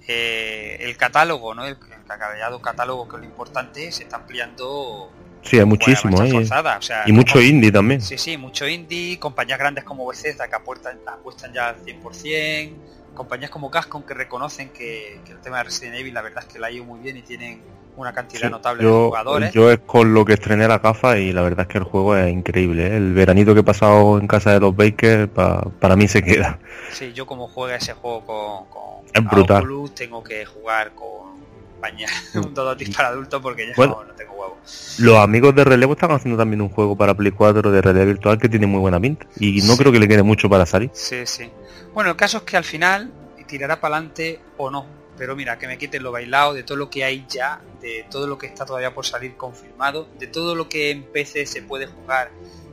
Eh, 0.07 0.77
el 0.81 0.95
catálogo, 0.97 1.53
¿no? 1.53 1.65
El, 1.65 1.77
el 1.77 2.61
catálogo, 2.61 3.07
que 3.09 3.15
es 3.17 3.19
lo 3.21 3.25
importante, 3.27 3.91
se 3.91 4.03
está 4.03 4.15
ampliando 4.15 5.11
Sí, 5.43 5.59
hay 5.59 5.65
muchísimo, 5.65 6.21
¿eh? 6.23 6.31
forzada, 6.31 6.77
o 6.77 6.81
sea, 6.81 7.03
y 7.05 7.11
mucho 7.11 7.39
indie 7.41 7.71
también. 7.71 8.01
Sí, 8.01 8.17
sí, 8.17 8.37
mucho 8.37 8.67
indie, 8.67 9.17
compañías 9.19 9.59
grandes 9.59 9.83
como 9.83 10.05
Bethesda 10.07 10.47
que 10.47 10.55
apuestan, 10.55 10.99
apuestan 11.07 11.53
ya 11.53 11.69
al 11.69 11.77
100%, 11.85 12.73
compañías 13.17 13.51
como 13.51 13.69
Capcom 13.71 14.03
que 14.03 14.13
reconocen 14.13 14.69
que, 14.69 15.19
que 15.25 15.33
el 15.33 15.39
tema 15.39 15.57
de 15.57 15.63
Resident 15.65 15.95
Evil 15.97 16.13
la 16.13 16.21
verdad 16.21 16.43
es 16.47 16.53
que 16.53 16.59
la 16.59 16.67
ha 16.67 16.71
ido 16.71 16.85
muy 16.85 16.99
bien 16.99 17.17
y 17.17 17.21
tienen 17.23 17.61
una 17.97 18.13
cantidad 18.13 18.43
Sí, 18.43 18.49
notable 18.51 18.83
de 18.85 18.89
jugadores. 18.91 19.51
yo 19.53 19.71
es 19.71 19.79
con 19.79 20.13
lo 20.13 20.23
que 20.23 20.33
estrené 20.33 20.67
la 20.67 20.77
gafa 20.79 21.17
y 21.17 21.33
la 21.33 21.41
verdad 21.41 21.61
es 21.61 21.67
que 21.67 21.79
el 21.79 21.83
juego 21.83 22.15
es 22.15 22.31
increíble. 22.31 22.85
¿eh? 22.87 22.95
El 22.97 23.13
veranito 23.13 23.53
que 23.55 23.61
he 23.61 23.63
pasado 23.63 24.19
en 24.19 24.27
casa 24.27 24.51
de 24.51 24.59
los 24.59 24.75
Bakers 24.75 25.27
pa- 25.29 25.63
para 25.79 25.95
mí 25.95 26.07
se 26.07 26.21
queda. 26.23 26.59
Sí, 26.91 27.11
yo 27.13 27.25
como 27.25 27.47
juega 27.47 27.75
ese 27.75 27.93
juego 27.93 28.23
con, 28.25 28.65
con 28.69 29.05
Es 29.13 29.29
brutal. 29.31 29.57
Oculus 29.63 29.95
tengo 29.95 30.23
que 30.23 30.45
jugar 30.45 30.91
con 30.93 31.37
compañía, 31.73 32.07
un 32.35 32.53
Dodoti 32.53 32.85
para 32.91 33.07
adultos 33.09 33.41
porque 33.41 33.65
ya 33.67 33.73
Bueno. 33.75 33.97
no, 34.01 34.03
no 34.09 34.13
tengo 34.13 34.33
huevo. 34.33 34.57
Los 34.99 35.17
amigos 35.17 35.55
de 35.55 35.63
Relevo 35.63 35.93
están 35.93 36.11
haciendo 36.11 36.37
también 36.37 36.61
un 36.61 36.69
juego 36.69 36.95
para 36.95 37.15
Play 37.15 37.31
4 37.31 37.71
de 37.71 37.81
realidad 37.81 38.05
virtual 38.05 38.37
que 38.37 38.47
tiene 38.49 38.67
muy 38.67 38.79
buena 38.79 38.99
pinta. 38.99 39.25
Y 39.39 39.61
no 39.63 39.75
creo 39.75 39.91
que 39.91 39.99
le 39.99 40.07
quede 40.07 40.21
mucho 40.23 40.49
para 40.49 40.65
salir. 40.67 40.91
Sí, 40.93 41.25
sí. 41.25 41.49
Bueno, 41.97 42.11
el 42.11 42.15
caso 42.15 42.37
es 42.37 42.43
que 42.43 42.55
al 42.55 42.63
final 42.63 43.11
tirará 43.47 43.81
para 43.81 43.95
adelante 43.95 44.39
o 44.57 44.69
no. 44.69 44.85
Pero 45.17 45.35
mira, 45.35 45.57
que 45.57 45.65
me 45.65 45.79
quiten 45.79 46.03
lo 46.03 46.11
bailado 46.11 46.53
de 46.53 46.61
todo 46.61 46.77
lo 46.77 46.91
que 46.91 47.03
hay 47.03 47.25
ya, 47.27 47.59
de 47.81 48.05
todo 48.11 48.27
lo 48.27 48.37
que 48.37 48.45
está 48.45 48.67
todavía 48.67 48.93
por 48.93 49.03
salir 49.03 49.35
confirmado, 49.35 50.07
de 50.19 50.27
todo 50.27 50.53
lo 50.53 50.69
que 50.69 50.91
en 50.91 51.05
PC 51.05 51.47
se 51.47 51.63
puede 51.63 51.87
jugar 51.87 52.29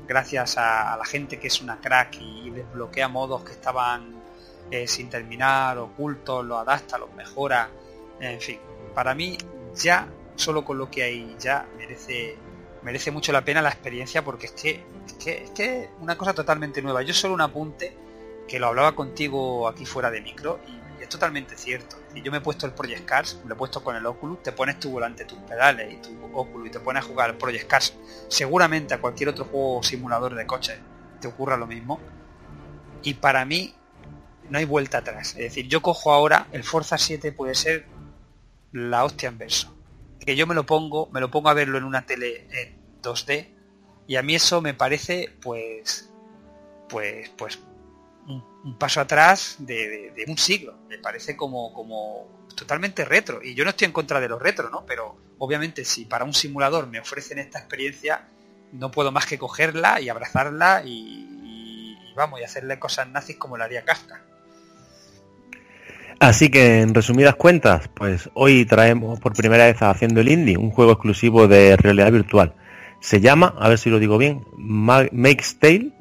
gracias 0.06 0.58
a, 0.58 0.94
la 0.98 1.06
gente 1.06 1.38
que 1.38 1.46
es 1.46 1.62
una 1.62 1.80
crack 1.80 2.18
y 2.20 2.50
desbloquea 2.50 3.08
modos 3.08 3.44
que 3.44 3.52
estaban 3.52 4.12
eh, 4.70 4.86
sin 4.86 5.08
terminar, 5.08 5.78
ocultos, 5.78 6.44
los 6.44 6.58
adapta, 6.58 6.98
los 6.98 7.10
mejora. 7.14 7.70
En 8.20 8.42
fin, 8.42 8.58
para 8.94 9.14
mí 9.14 9.38
ya, 9.74 10.06
solo 10.36 10.66
con 10.66 10.76
lo 10.76 10.90
que 10.90 11.02
hay 11.02 11.34
ya, 11.38 11.66
merece 11.78 12.36
merece 12.82 13.10
mucho 13.10 13.32
la 13.32 13.42
pena 13.42 13.62
la 13.62 13.70
experiencia 13.70 14.22
porque 14.22 14.44
es 14.44 14.52
que 14.52 14.84
es 15.06 15.12
que 15.14 15.44
es 15.44 15.50
que 15.52 15.88
una 16.02 16.18
cosa 16.18 16.34
totalmente 16.34 16.82
nueva. 16.82 17.00
Yo 17.00 17.14
solo 17.14 17.32
un 17.32 17.40
apunte 17.40 18.04
que 18.48 18.58
lo 18.58 18.66
hablaba 18.68 18.94
contigo 18.94 19.68
aquí 19.68 19.86
fuera 19.86 20.10
de 20.10 20.20
micro 20.20 20.60
y 20.68 21.02
es 21.02 21.08
totalmente 21.08 21.56
cierto. 21.56 21.96
Decir, 22.08 22.22
yo 22.22 22.32
me 22.32 22.38
he 22.38 22.40
puesto 22.40 22.66
el 22.66 22.72
Project 22.72 23.04
Cars, 23.04 23.40
lo 23.44 23.54
he 23.54 23.56
puesto 23.56 23.82
con 23.82 23.96
el 23.96 24.06
Oculus, 24.06 24.42
te 24.42 24.52
pones 24.52 24.78
tu 24.78 24.90
volante, 24.90 25.24
tus 25.24 25.38
pedales 25.38 25.92
y 25.92 25.96
tu 25.96 26.24
Oculus 26.34 26.68
y 26.68 26.70
te 26.70 26.80
pones 26.80 27.02
a 27.02 27.06
jugar 27.06 27.30
al 27.30 27.36
Project 27.36 27.66
Cars. 27.66 27.94
Seguramente 28.28 28.94
a 28.94 29.00
cualquier 29.00 29.28
otro 29.30 29.44
juego 29.44 29.82
simulador 29.82 30.34
de 30.34 30.46
coches 30.46 30.78
te 31.20 31.28
ocurra 31.28 31.56
lo 31.56 31.66
mismo. 31.66 32.00
Y 33.02 33.14
para 33.14 33.44
mí 33.44 33.74
no 34.48 34.58
hay 34.58 34.64
vuelta 34.64 34.98
atrás. 34.98 35.30
Es 35.30 35.42
decir, 35.42 35.68
yo 35.68 35.82
cojo 35.82 36.12
ahora 36.12 36.48
el 36.52 36.64
Forza 36.64 36.98
7 36.98 37.32
puede 37.32 37.54
ser 37.54 37.86
la 38.72 39.04
hostia 39.04 39.28
en 39.28 39.38
verso. 39.38 39.74
Que 40.20 40.36
yo 40.36 40.46
me 40.46 40.54
lo 40.54 40.64
pongo, 40.64 41.08
me 41.12 41.20
lo 41.20 41.30
pongo 41.30 41.48
a 41.48 41.54
verlo 41.54 41.78
en 41.78 41.84
una 41.84 42.06
tele 42.06 42.46
en 42.50 43.02
2D 43.02 43.54
y 44.06 44.16
a 44.16 44.22
mí 44.22 44.34
eso 44.34 44.60
me 44.60 44.74
parece 44.74 45.30
pues 45.42 46.10
pues 46.88 47.30
pues 47.30 47.58
un, 48.26 48.78
paso 48.78 49.00
atrás 49.00 49.56
de, 49.58 50.24
un 50.26 50.38
siglo. 50.38 50.74
Me 50.88 50.98
parece 50.98 51.36
como, 51.36 51.72
como 51.72 52.46
totalmente 52.54 53.04
retro. 53.04 53.42
Y 53.42 53.54
yo 53.54 53.64
no 53.64 53.70
estoy 53.70 53.86
en 53.86 53.92
contra 53.92 54.20
de 54.20 54.28
los 54.28 54.40
retro, 54.40 54.70
¿no? 54.70 54.84
Pero 54.86 55.16
obviamente 55.38 55.84
si 55.84 56.04
para 56.04 56.24
un 56.24 56.34
simulador 56.34 56.86
me 56.86 57.00
ofrecen 57.00 57.38
esta 57.38 57.58
experiencia, 57.58 58.28
no 58.72 58.90
puedo 58.90 59.12
más 59.12 59.26
que 59.26 59.38
cogerla 59.38 60.00
y 60.00 60.08
abrazarla 60.08 60.82
y, 60.84 61.96
vamos, 62.16 62.40
y 62.40 62.44
hacerle 62.44 62.78
cosas 62.78 63.08
nazis 63.08 63.36
como 63.36 63.56
la 63.56 63.64
haría 63.64 63.84
Kafka. 63.84 64.22
Así 66.20 66.48
que 66.48 66.80
en 66.80 66.94
resumidas 66.94 67.34
cuentas, 67.34 67.88
pues 67.94 68.30
hoy 68.34 68.64
traemos 68.64 69.20
por 69.20 69.34
primera 69.34 69.66
vez 69.66 69.82
a 69.82 69.90
Haciendo 69.90 70.20
el 70.20 70.28
Indie, 70.28 70.56
un 70.56 70.70
juego 70.70 70.92
exclusivo 70.92 71.48
de 71.48 71.76
realidad 71.76 72.12
virtual. 72.12 72.54
Se 73.00 73.20
llama, 73.20 73.54
a 73.58 73.68
ver 73.68 73.78
si 73.78 73.90
lo 73.90 73.98
digo 73.98 74.16
bien, 74.16 74.46
Make's 74.56 75.58
Tale 75.58 75.92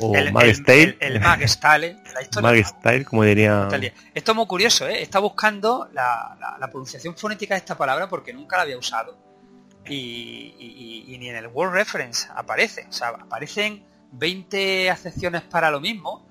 o 0.00 0.14
el, 0.14 0.32
Mag's 0.32 0.58
el- 0.84 0.96
el- 1.00 1.20
la 2.12 2.22
historia 2.58 3.04
como 3.04 3.72
diría. 3.76 3.92
Esto 4.14 4.32
es 4.32 4.36
muy 4.36 4.46
curioso, 4.46 4.86
¿eh? 4.88 5.02
Está 5.02 5.18
buscando 5.18 5.88
la, 5.92 6.36
la- 6.40 6.56
la 6.58 6.66
pronunciación 6.68 7.16
fonética 7.16 7.54
de 7.54 7.58
esta 7.58 7.76
palabra 7.76 8.08
porque 8.08 8.32
nunca 8.32 8.56
la 8.56 8.62
había 8.62 8.78
usado. 8.78 9.16
Y, 9.88 9.94
y- 10.58 11.04
y- 11.08 11.14
y 11.14 11.18
ni 11.18 11.28
en 11.28 11.36
el 11.36 11.46
Word 11.46 11.72
Reference 11.72 12.28
aparece. 12.34 12.86
O 12.88 12.92
sea, 12.92 13.08
aparecen 13.08 13.84
20 14.12 14.90
acepciones 14.90 15.42
para 15.42 15.70
lo 15.70 15.80
mismo, 15.80 16.26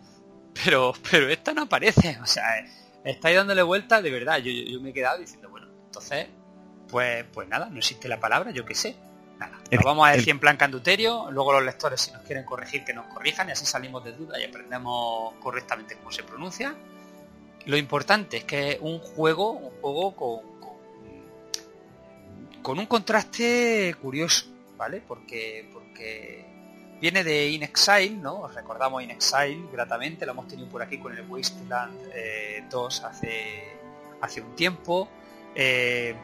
pero, 0.64 0.94
pero 1.10 1.30
esta 1.30 1.54
no 1.54 1.64
aparece. 1.64 2.18
O 2.22 2.26
sea, 2.26 2.44
estáis 3.04 3.36
dándole 3.38 3.62
vueltas 3.64 4.04
de 4.04 4.12
verdad. 4.12 4.38
Yo, 4.40 4.52
yo, 4.52 4.64
yo 4.74 4.82
me 4.82 4.90
he 4.90 4.94
quedado 4.94 5.20
diciendo, 5.20 5.50
bueno, 5.50 5.68
entonces, 5.86 6.28
pues, 6.90 7.26
pues 7.34 7.48
nada, 7.48 7.68
no 7.70 7.78
existe 7.78 8.08
la 8.10 8.20
palabra, 8.20 8.52
yo 8.52 8.66
qué 8.66 8.76
sé. 8.76 8.96
Nada, 9.40 9.60
El- 9.70 9.80
lo 9.80 9.84
vamos 9.86 10.08
a 10.08 10.12
el- 10.12 10.18
decir 10.20 10.32
en 10.32 10.40
plan 10.40 10.56
canduterio, 10.58 11.30
luego 11.32 11.52
los 11.54 11.64
lectores 11.64 12.00
si 12.02 12.12
nos 12.12 12.22
quieren 12.24 12.46
corregir 12.46 12.84
que 12.86 12.94
nos 12.94 13.06
corrijan 13.08 13.50
y 13.50 13.52
así 13.52 13.66
salimos 13.66 14.04
de 14.04 14.14
duda 14.14 14.40
y 14.40 14.44
aprendemos 14.46 15.34
correctamente 15.42 15.96
cómo 15.98 16.12
se 16.12 16.24
pronuncia. 16.24 16.74
Lo 17.66 17.78
importante 17.78 18.38
es 18.38 18.44
que 18.46 18.72
es 18.74 18.78
un 18.82 19.00
juego, 19.00 19.52
un 19.52 19.72
juego 19.82 20.16
con, 20.16 20.60
con, 20.60 20.76
con 22.62 22.80
un 22.80 22.86
contraste 22.86 23.96
curioso, 24.02 24.46
¿vale? 24.78 25.02
Porque, 25.06 25.68
porque 25.74 26.46
viene 27.02 27.24
de 27.24 27.50
In 27.50 27.64
Exile, 27.64 28.12
¿no? 28.12 28.42
Os 28.42 28.54
recordamos 28.54 29.04
In 29.04 29.12
Exile 29.12 29.68
gratamente, 29.72 30.26
lo 30.26 30.32
hemos 30.34 30.48
tenido 30.48 30.70
por 30.70 30.82
aquí 30.82 30.98
con 30.98 31.18
el 31.18 31.26
Wasteland 31.28 32.10
eh, 32.14 32.64
2 32.70 33.04
hace, 33.04 33.78
hace 34.22 34.42
un 34.42 34.56
tiempo. 34.56 35.10
eh, 35.56 36.16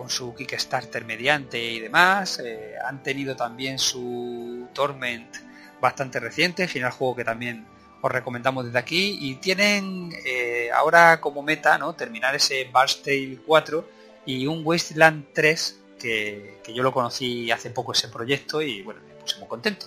con 0.00 0.08
su 0.08 0.34
Kickstarter 0.34 1.04
mediante 1.04 1.62
y 1.62 1.78
demás. 1.78 2.38
eh, 2.38 2.72
han 2.82 3.02
tenido 3.02 3.36
también 3.36 3.78
su 3.78 4.66
Torment 4.72 5.36
bastante 5.78 6.18
reciente, 6.18 6.66
final 6.68 6.90
juego 6.90 7.16
que 7.16 7.24
también 7.24 7.66
os 8.00 8.10
recomendamos 8.10 8.64
desde 8.64 8.78
aquí. 8.78 9.18
Y 9.20 9.34
tienen 9.34 10.10
eh, 10.24 10.70
ahora 10.74 11.20
como 11.20 11.42
meta 11.42 11.76
¿no? 11.76 11.92
terminar 11.92 12.34
ese 12.34 12.70
Bard's 12.72 13.02
Tale 13.02 13.40
4 13.46 13.88
y 14.24 14.46
un 14.46 14.62
Wasteland 14.64 15.34
3 15.34 15.80
que, 16.00 16.60
que 16.64 16.72
yo 16.72 16.82
lo 16.82 16.94
conocí 16.94 17.50
hace 17.50 17.68
poco 17.68 17.92
ese 17.92 18.08
proyecto 18.08 18.62
y 18.62 18.80
bueno, 18.80 19.02
me 19.06 19.12
puse 19.16 19.38
muy 19.38 19.48
contento. 19.48 19.84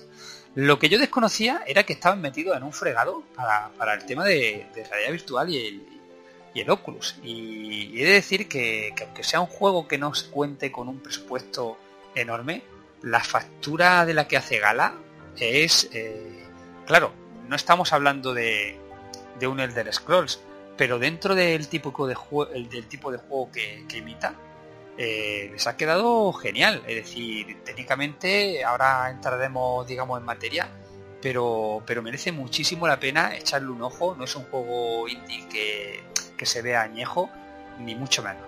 Lo 0.54 0.78
que 0.78 0.90
yo 0.90 1.00
desconocía 1.00 1.64
era 1.66 1.86
que 1.88 1.94
estaban 1.94 2.22
metidos 2.22 2.56
en 2.56 2.62
un 2.62 2.72
fregado 2.72 3.24
para, 3.36 3.72
para 3.80 3.96
el 3.96 4.06
tema 4.06 4.26
de, 4.26 4.68
de 4.76 4.84
realidad 4.84 5.12
virtual 5.12 5.50
y 5.50 5.58
el, 5.58 5.93
y 6.54 6.62
el 6.62 6.70
Oculus. 6.70 7.16
Y, 7.24 7.92
y 7.94 8.02
he 8.02 8.06
de 8.06 8.14
decir 8.14 8.48
que, 8.48 8.94
que 8.96 9.04
aunque 9.04 9.24
sea 9.24 9.40
un 9.40 9.48
juego 9.48 9.88
que 9.88 9.98
no 9.98 10.14
se 10.14 10.30
cuente 10.30 10.72
con 10.72 10.88
un 10.88 11.00
presupuesto 11.00 11.78
enorme, 12.16 12.64
la 13.04 13.20
factura 13.20 14.06
de 14.06 14.14
la 14.14 14.28
que 14.28 14.38
hace 14.38 14.60
gala 14.60 14.96
es, 15.38 15.90
eh, 15.94 16.46
claro, 16.86 17.12
no 17.48 17.56
estamos 17.56 17.94
hablando 17.94 18.34
de, 18.34 18.80
un 19.42 19.60
Elder 19.60 19.94
Scrolls, 19.94 20.40
pero 20.78 21.00
dentro 21.00 21.36
del 21.36 21.68
tipo 21.68 22.08
de 22.08 22.16
juego, 22.16 22.52
del 22.52 22.88
tipo 22.88 23.12
de 23.12 23.18
juego 23.18 23.52
que, 23.52 23.86
que 23.90 23.98
imita, 23.98 24.36
eh, 24.98 25.50
les 25.52 25.68
ha 25.68 25.76
quedado 25.76 26.32
genial. 26.34 26.82
Es 26.88 26.96
decir, 26.96 27.62
técnicamente 27.66 28.64
ahora 28.64 29.10
entraremos, 29.10 29.86
digamos, 29.86 30.20
en 30.20 30.26
materia, 30.26 30.70
pero, 31.22 31.84
pero 31.86 32.02
merece 32.02 32.32
muchísimo 32.32 32.88
la 32.88 33.00
pena 33.00 33.36
echarle 33.36 33.70
un 33.70 33.82
ojo. 33.82 34.16
No 34.16 34.24
es 34.24 34.36
un 34.36 34.46
juego 34.46 35.08
indie 35.10 35.48
que, 35.50 36.04
que 36.38 36.46
se 36.46 36.62
vea 36.62 36.82
añejo, 36.82 37.30
ni 37.80 37.96
mucho 37.96 38.22
menos. 38.24 38.42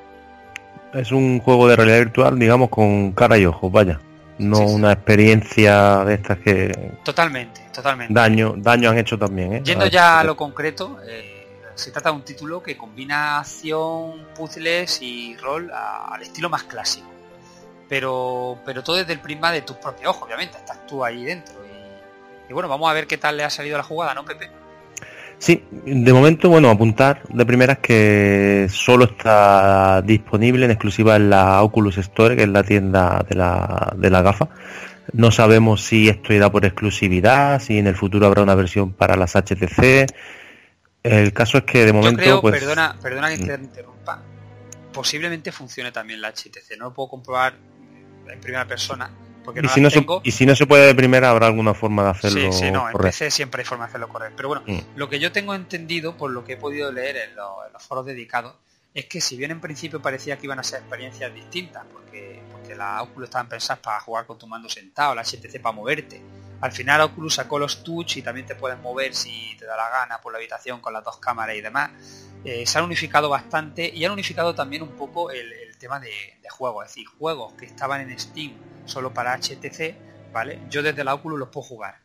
Es 0.94 1.12
un 1.12 1.40
juego 1.40 1.68
de 1.68 1.76
realidad 1.76 1.98
virtual, 2.00 2.40
digamos, 2.40 2.70
con 2.70 3.12
cara 3.12 3.38
y 3.38 3.46
ojos, 3.46 3.72
vaya. 3.72 4.00
No 4.38 4.60
una 4.60 4.92
experiencia 4.92 6.04
de 6.04 6.16
estas 6.16 6.38
que 6.40 6.92
Totalmente, 7.04 7.62
totalmente. 7.74 8.14
daño, 8.14 8.54
daño 8.58 8.90
han 8.90 8.98
hecho 8.98 9.18
también, 9.18 9.54
¿eh? 9.54 9.62
Yendo 9.64 9.86
A 9.86 9.88
ya 9.90 10.20
a 10.20 10.24
lo 10.26 10.36
concreto, 10.36 11.00
eh, 11.08 11.48
se 11.74 11.92
trata 11.92 12.10
de 12.10 12.16
un 12.18 12.22
título 12.24 12.62
que 12.62 12.76
combina 12.76 13.40
acción, 13.40 14.26
puzzles 14.36 15.02
y 15.02 15.38
rol 15.38 15.72
a- 15.74 16.14
al 16.14 16.22
estilo 16.22 16.50
más 16.50 16.64
clásico. 16.64 17.08
Pero, 17.88 18.58
pero 18.66 18.84
todo 18.84 18.96
desde 18.98 19.14
el 19.14 19.20
prisma 19.20 19.52
de 19.52 19.62
tus 19.62 19.78
propios 19.78 20.10
ojos, 20.10 20.24
obviamente, 20.24 20.58
estás 20.58 20.86
tú 20.88 21.04
ahí 21.06 21.24
dentro. 21.24 21.56
Y, 21.66 22.50
y 22.50 22.54
bueno, 22.54 22.68
vamos 22.68 22.90
a 22.90 22.94
ver 22.94 23.08
qué 23.08 23.18
tal 23.18 23.38
le 23.38 23.44
ha 23.44 23.50
salido 23.50 23.78
la 23.78 23.84
jugada, 23.84 24.14
¿no, 24.14 24.26
Pepe? 24.26 24.50
Sí, 25.38 25.64
de 25.86 26.14
momento, 26.14 26.50
bueno, 26.50 26.70
apuntar 26.70 27.22
de 27.28 27.46
primeras 27.46 27.80
que 27.80 28.68
solo 28.70 29.06
está 29.06 30.02
disponible 30.02 30.66
en 30.66 30.72
exclusiva 30.72 31.16
en 31.18 31.30
la 31.30 31.62
Oculus 31.62 31.98
Store, 31.98 32.36
que 32.36 32.44
es 32.44 32.50
la 32.50 32.64
tienda 32.64 33.24
de 33.30 33.36
la, 33.36 33.94
de 33.98 34.10
la 34.10 34.22
gafa. 34.22 34.50
No 35.14 35.32
sabemos 35.32 35.82
si 35.84 36.10
esto 36.10 36.34
irá 36.34 36.52
por 36.52 36.66
exclusividad, 36.66 37.62
si 37.62 37.78
en 37.78 37.88
el 37.88 37.96
futuro 37.96 38.26
habrá 38.26 38.42
una 38.42 38.56
versión 38.56 38.94
para 38.94 39.16
las 39.16 39.36
HTC. 39.36 40.08
El 41.04 41.32
caso 41.34 41.60
es 41.60 41.64
que 41.66 41.80
de 41.82 41.88
Yo 41.88 41.94
momento, 41.94 42.22
creo, 42.22 42.42
pues, 42.42 42.60
perdona, 42.60 42.96
perdona 43.02 43.30
que 43.30 43.38
te 43.38 43.58
Mm. 43.58 43.64
interrumpa, 43.64 44.24
posiblemente 44.92 45.52
funcione 45.52 45.92
también 45.92 46.22
la 46.22 46.30
HTC. 46.30 46.78
No 46.80 46.86
lo 46.86 46.94
puedo 46.94 47.10
comprobar 47.10 47.54
en 48.28 48.40
primera 48.40 48.66
persona, 48.66 49.12
porque 49.46 49.62
y 49.64 49.68
si, 49.70 49.80
no 49.82 49.90
se, 49.90 50.00
tengo. 50.00 50.22
y 50.24 50.32
si 50.32 50.46
no 50.46 50.56
se 50.56 50.66
puede 50.66 50.88
de 50.88 50.96
primera, 50.96 51.30
habrá 51.30 51.46
alguna 51.48 51.74
forma 51.74 52.04
de 52.04 52.10
hacerlo 52.10 52.52
Sí, 52.52 52.60
sí, 52.66 52.72
no, 52.72 52.90
en. 52.90 52.98
PC 52.98 53.32
siempre 53.32 53.62
hay 53.62 53.66
forma 53.66 53.86
de 53.86 53.90
hacerlo 53.90 54.10
correcto. 54.10 54.34
Pero 54.36 54.48
bueno, 54.50 54.64
Mm. 54.68 54.80
lo 54.98 55.08
que 55.10 55.20
yo 55.20 55.32
tengo 55.32 55.54
entendido, 55.56 56.18
por 56.18 56.32
lo 56.32 56.44
que 56.44 56.54
he 56.54 56.58
podido 56.58 56.92
leer 56.92 57.16
en, 57.18 57.36
lo- 57.36 57.66
en 57.66 57.72
los 57.72 57.84
foros 57.84 58.06
dedicados, 58.06 58.56
es 58.94 59.06
que 59.06 59.22
si 59.22 59.38
bien 59.38 59.52
en 59.52 59.62
principio 59.62 60.02
parecía 60.02 60.38
que 60.38 60.46
iban 60.48 60.58
a 60.60 60.64
ser 60.64 60.80
experiencias 60.80 61.34
distintas, 61.34 61.84
porque, 61.92 62.42
porque 62.52 62.76
la 62.76 63.02
Oculus 63.02 63.28
estaban 63.28 63.48
pensadas 63.50 63.80
para 63.80 64.00
jugar 64.00 64.26
con 64.26 64.38
tu 64.38 64.48
mando 64.48 64.70
sentado, 64.70 65.14
la 65.14 65.22
HTC 65.24 65.62
para 65.62 65.76
moverte, 65.76 66.22
al 66.62 66.72
final 66.72 67.02
Oculus 67.02 67.36
sacó 67.36 67.60
los 67.60 67.84
touch 67.84 68.16
y 68.18 68.22
también 68.22 68.46
te 68.48 68.56
puedes 68.56 68.80
mover 68.80 69.14
si 69.14 69.56
te 69.60 69.66
da 69.66 69.76
la 69.76 69.90
gana 69.90 70.22
por 70.22 70.32
la 70.32 70.38
habitación 70.38 70.80
con 70.80 70.94
las 70.94 71.04
dos 71.04 71.18
cámaras 71.18 71.56
y 71.58 71.62
demás. 71.62 71.92
Eh, 72.46 72.66
se 72.66 72.78
han 72.78 72.86
unificado 72.86 73.28
bastante 73.28 73.90
y 73.94 74.06
han 74.06 74.12
unificado 74.12 74.56
también 74.56 74.82
un 74.84 74.90
poco 74.92 75.30
el, 75.32 75.52
tema 75.78 76.00
de, 76.00 76.10
de 76.42 76.50
juegos, 76.50 76.86
es 76.86 76.92
decir, 76.92 77.08
juegos 77.08 77.54
que 77.54 77.66
estaban 77.66 78.02
en 78.02 78.18
Steam 78.20 78.54
solo 78.86 79.14
para 79.14 79.38
HTC, 79.38 80.32
¿vale? 80.32 80.62
Yo 80.70 80.84
desde 80.84 81.04
la 81.04 81.14
Oculus 81.14 81.40
los 81.40 81.50
puedo 81.50 81.68
jugar. 81.68 82.00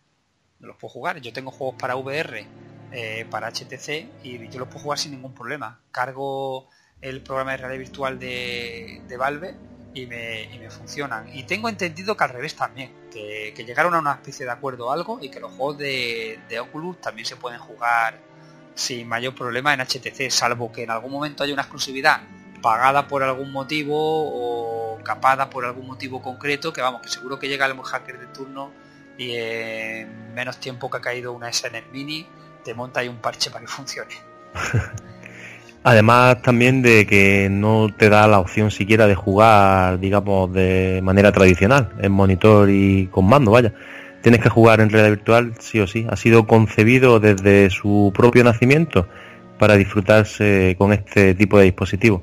Los 0.59 0.77
puedo 0.77 0.93
jugar. 0.93 1.21
Yo 1.21 1.33
tengo 1.33 1.51
juegos 1.51 1.77
para 1.79 1.97
VR, 1.97 2.47
eh, 2.93 3.27
para 3.31 3.51
HTC 3.51 4.25
y 4.25 4.49
yo 4.49 4.59
los 4.59 4.69
puedo 4.69 4.81
jugar 4.81 4.99
sin 4.99 5.13
ningún 5.13 5.35
problema. 5.35 5.81
Cargo 5.91 6.69
el 7.01 7.23
programa 7.23 7.53
de 7.53 7.57
realidad 7.59 7.79
virtual 7.79 8.19
de, 8.19 9.03
de 9.09 9.17
Valve 9.17 9.55
y 9.95 10.07
me, 10.07 10.43
y 10.53 10.59
me 10.59 10.71
funcionan. 10.71 11.35
Y 11.35 11.45
tengo 11.45 11.69
entendido 11.69 12.17
que 12.17 12.25
al 12.25 12.31
revés 12.31 12.55
también, 12.55 12.93
que, 13.11 13.55
llegaron 13.57 13.95
a 13.95 13.99
una 13.99 14.13
especie 14.13 14.45
de 14.45 14.53
acuerdo 14.53 14.93
algo 14.93 15.19
y 15.23 15.31
que 15.31 15.41
los 15.41 15.53
juegos 15.53 15.79
de 15.79 16.61
Oculus 16.61 17.01
también 17.01 17.27
se 17.27 17.37
pueden 17.37 17.59
jugar 17.59 18.19
sin 18.75 19.09
mayor 19.09 19.35
problema 19.35 19.75
en 19.75 19.81
HTC, 19.81 20.31
salvo 20.31 20.73
que 20.73 20.85
en 20.85 20.91
algún 20.91 21.13
momento 21.13 21.45
haya 21.45 21.53
una 21.53 21.63
exclusividad 21.63 22.23
pagada 22.61 23.09
por 23.09 23.23
algún 23.23 23.53
motivo 23.53 23.97
o 23.97 24.99
capada 25.03 25.51
por 25.51 25.65
algún 25.65 25.87
motivo 25.87 26.23
concreto, 26.23 26.73
que 26.73 26.81
vamos, 26.81 27.03
que 27.03 27.09
seguro 27.09 27.39
que 27.39 27.49
llega 27.49 27.67
el 27.67 27.81
hacker 27.81 28.19
de 28.19 28.27
turno 28.27 28.71
y 29.19 29.35
en 29.37 30.35
menos 30.35 30.59
tiempo 30.59 30.91
que 30.91 30.97
ha 30.97 31.01
caído 31.01 31.33
una 31.33 31.53
SNES 31.53 31.85
Mini, 31.93 32.27
te 32.65 32.75
monta 32.75 33.01
ahí 33.01 33.09
un 33.09 33.19
parche 33.19 33.51
para 33.51 33.65
que 33.65 33.71
funcione. 33.71 34.15
Además 35.83 36.43
también 36.43 36.83
de 36.83 37.07
que 37.07 37.49
no 37.51 37.89
te 37.97 38.11
da 38.11 38.27
la 38.29 38.39
opción 38.39 38.71
siquiera 38.71 39.07
de 39.07 39.15
jugar, 39.15 39.99
digamos, 39.99 40.53
de 40.53 41.01
manera 41.03 41.33
tradicional, 41.33 41.93
en 42.01 42.13
monitor 42.13 42.69
y 42.69 43.07
con 43.07 43.27
mando, 43.27 43.51
vaya. 43.51 43.73
Tienes 44.23 44.43
que 44.43 44.51
jugar 44.51 44.81
en 44.81 44.91
realidad 44.91 45.17
virtual, 45.17 45.55
sí 45.59 45.81
o 45.81 45.87
sí. 45.87 46.07
Ha 46.11 46.17
sido 46.17 46.47
concebido 46.47 47.19
desde 47.21 47.71
su 47.71 48.13
propio 48.15 48.45
nacimiento 48.45 49.09
para 49.59 49.77
disfrutarse 49.77 50.75
con 50.77 50.93
este 50.93 51.35
tipo 51.35 51.59
de 51.59 51.65
dispositivos. 51.65 52.21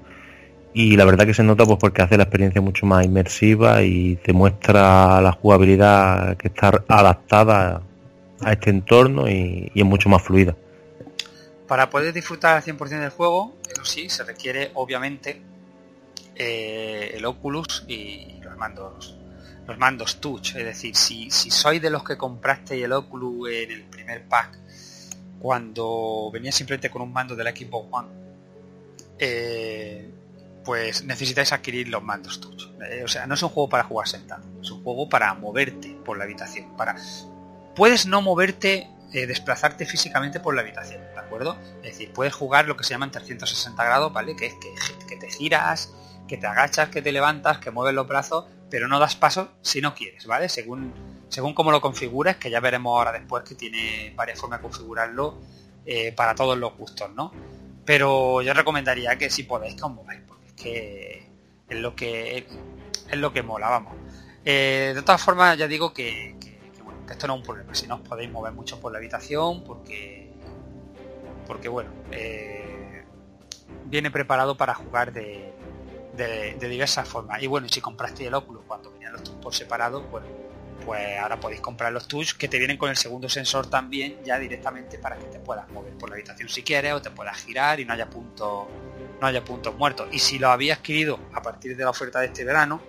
Y 0.79 0.95
la 0.95 1.05
verdad 1.05 1.25
que 1.25 1.33
se 1.33 1.41
nota 1.41 1.65
pues 1.65 1.79
porque 1.79 2.03
hace 2.03 2.17
la 2.17 2.23
experiencia 2.25 2.61
mucho 2.61 2.85
más 2.85 3.03
inmersiva 3.03 3.81
y 3.81 4.15
te 4.17 4.31
muestra 4.31 5.19
la 5.21 5.31
jugabilidad 5.31 6.37
que 6.37 6.49
está 6.49 6.83
adaptada 6.87 7.81
a 8.41 8.51
este 8.51 8.69
entorno 8.69 9.27
y, 9.27 9.71
es 9.73 9.83
mucho 9.83 10.07
más 10.07 10.21
fluida. 10.21 10.55
Para 11.67 11.89
poder 11.89 12.13
disfrutar 12.13 12.57
al 12.57 12.63
100% 12.63 12.89
del 12.99 13.09
juego, 13.09 13.57
eso 13.67 13.83
sí, 13.85 14.07
se 14.07 14.23
requiere 14.23 14.69
obviamente 14.75 15.41
eh, 16.35 17.09
el 17.15 17.25
Oculus 17.25 17.83
y 17.87 18.39
los 18.43 18.55
mandos 18.55 19.17
los 19.65 19.79
mandos 19.79 20.21
touch. 20.21 20.57
Es 20.57 20.63
decir, 20.63 20.95
si, 20.95 21.31
si 21.31 21.49
sois 21.49 21.81
de 21.81 21.89
los 21.89 22.03
que 22.03 22.17
compraste 22.17 22.83
el 22.83 22.93
Oculus 22.93 23.49
en 23.49 23.71
el 23.71 23.83
primer 23.85 24.27
pack, 24.27 24.59
cuando 25.39 26.29
venía 26.31 26.51
simplemente 26.51 26.91
con 26.91 27.01
un 27.01 27.11
mando 27.11 27.35
del 27.35 27.47
Xbox 27.47 27.87
One, 27.89 28.07
eh, 29.17 30.11
pues 30.67 31.06
necesitáis 31.06 31.53
adquirir 31.53 31.88
los 31.88 32.03
mandos 32.03 32.41
touch. 32.41 32.67
O 33.01 33.08
sea, 33.08 33.25
no 33.25 33.36
es 33.36 33.41
un 33.41 33.47
juego 33.47 33.69
para 33.69 33.86
jugar 33.86 34.06
sentado, 34.06 34.43
es 34.62 34.69
un 34.69 34.84
juego 34.84 35.08
para 35.08 35.34
moverte 35.34 35.97
por 36.03 36.17
la 36.17 36.25
habitación. 36.25 36.75
Para 36.75 36.97
puedes 37.73 38.06
no 38.06 38.21
moverte, 38.21 38.89
eh, 39.13 39.25
desplazarte 39.27 39.86
físicamente 39.86 40.41
por 40.41 40.56
la 40.56 40.62
habitación, 40.62 41.01
¿de 41.13 41.19
acuerdo? 41.19 41.58
Es 41.77 41.93
decir, 41.93 42.12
puedes 42.12 42.34
jugar 42.34 42.67
lo 42.67 42.75
que 42.75 42.84
se 42.84 42.89
llama 42.89 43.06
en 43.06 43.12
360 43.12 43.82
grados, 43.82 44.12
¿vale? 44.12 44.36
Que 44.36 44.47
es 44.47 44.56
que, 45.08 45.15
te 45.15 45.32
giras, 45.32 45.93
que 46.27 46.36
te 46.36 46.45
agachas, 46.45 46.89
que 46.89 47.01
te 47.01 47.13
levantas, 47.13 47.60
que 47.60 47.71
mueves 47.71 47.95
los 47.95 48.06
brazos, 48.06 48.43
pero 48.69 48.89
no 48.89 48.99
das 48.99 49.15
pasos 49.15 49.47
si 49.62 49.80
no 49.80 49.95
quieres, 49.95 50.25
¿vale? 50.25 50.49
Según, 50.49 50.93
según 51.30 51.53
cómo 51.53 51.71
lo 51.71 51.80
configures, 51.80 52.36
que 52.36 52.49
ya 52.49 52.60
veremos 52.60 52.91
ahora 52.91 53.13
después 53.13 53.45
que 53.45 53.56
tiene 53.56 54.12
varias 54.17 54.38
formas 54.38 54.60
de 54.60 54.63
configurarlo 54.63 55.38
eh, 55.86 56.12
para 56.12 56.36
todos 56.36 56.58
los 56.58 56.75
gustos, 56.75 57.10
¿no? 57.15 57.32
Pero 57.86 58.41
yo 58.41 58.53
recomendaría 58.53 59.17
que 59.17 59.30
si 59.30 59.43
podéis 59.43 59.75
que 59.75 59.86
os 59.86 59.91
que 60.58 61.30
es 61.70 61.80
lo 61.80 61.96
que 61.96 62.46
es 63.10 63.17
lo 63.17 63.32
que 63.32 63.43
mola, 63.43 63.70
vamos. 63.70 63.93
Eh, 64.43 64.91
de 64.96 65.02
todas 65.02 65.22
formas, 65.22 65.58
ya 65.58 65.67
digo 65.67 65.93
que, 65.93 66.36
bueno, 66.84 67.06
que 67.06 67.13
esto 67.13 67.28
no 67.28 67.36
es 67.36 67.39
un 67.39 67.46
problema, 67.46 67.74
si 67.76 67.88
no 67.88 67.96
os 67.96 68.02
podéis 68.02 68.30
mover 68.30 68.52
mucho 68.52 68.80
por 68.80 68.91
la 68.91 68.98
habitación, 68.98 69.63
porque 69.63 70.34
porque 71.46 71.70
bueno, 71.70 71.89
eh, 72.12 73.06
viene 73.86 74.12
preparado 74.12 74.58
para 74.58 74.76
jugar 74.76 75.13
de, 75.13 75.54
de, 76.15 76.70
diversas 76.70 77.08
formas. 77.08 77.41
Y 77.41 77.48
bueno, 77.48 77.70
si 77.70 77.80
compraste 77.80 78.28
el 78.28 78.34
Oculus 78.34 78.63
cuando 78.67 78.91
venían 78.91 79.13
los 79.13 79.24
touch 79.24 79.38
por 79.38 79.56
separado, 79.56 80.02
bueno, 80.04 80.28
pues 80.85 81.17
ahora 81.19 81.39
podéis 81.39 81.61
comprar 81.61 81.91
los 81.91 82.07
touch 82.07 82.33
que 82.33 82.47
te 82.47 82.57
vienen 82.57 82.77
con 82.77 82.89
el 82.89 82.97
segundo 82.97 83.29
sensor 83.29 83.69
también 83.69 84.17
ya 84.23 84.39
directamente 84.39 84.97
para 84.97 85.17
que 85.17 85.25
te 85.25 85.39
puedas 85.39 85.69
mover 85.69 85.93
por 85.93 86.09
la 86.09 86.15
habitación 86.15 86.49
si 86.49 86.63
quieres 86.63 86.93
o 86.93 87.01
te 87.01 87.11
puedas 87.11 87.37
girar 87.37 87.79
y 87.79 87.85
no 87.85 87.93
haya 87.93 88.09
puntos 88.09 88.67
no 89.19 89.27
haya 89.27 89.43
puntos 89.43 89.75
muertos. 89.75 90.07
Y 90.11 90.19
si 90.19 90.39
lo 90.39 90.49
había 90.49 90.75
adquirido 90.75 91.19
a 91.33 91.41
partir 91.41 91.75
de 91.75 91.83
la 91.83 91.89
oferta 91.89 92.19
de 92.19 92.27
este 92.27 92.43
verano, 92.43 92.81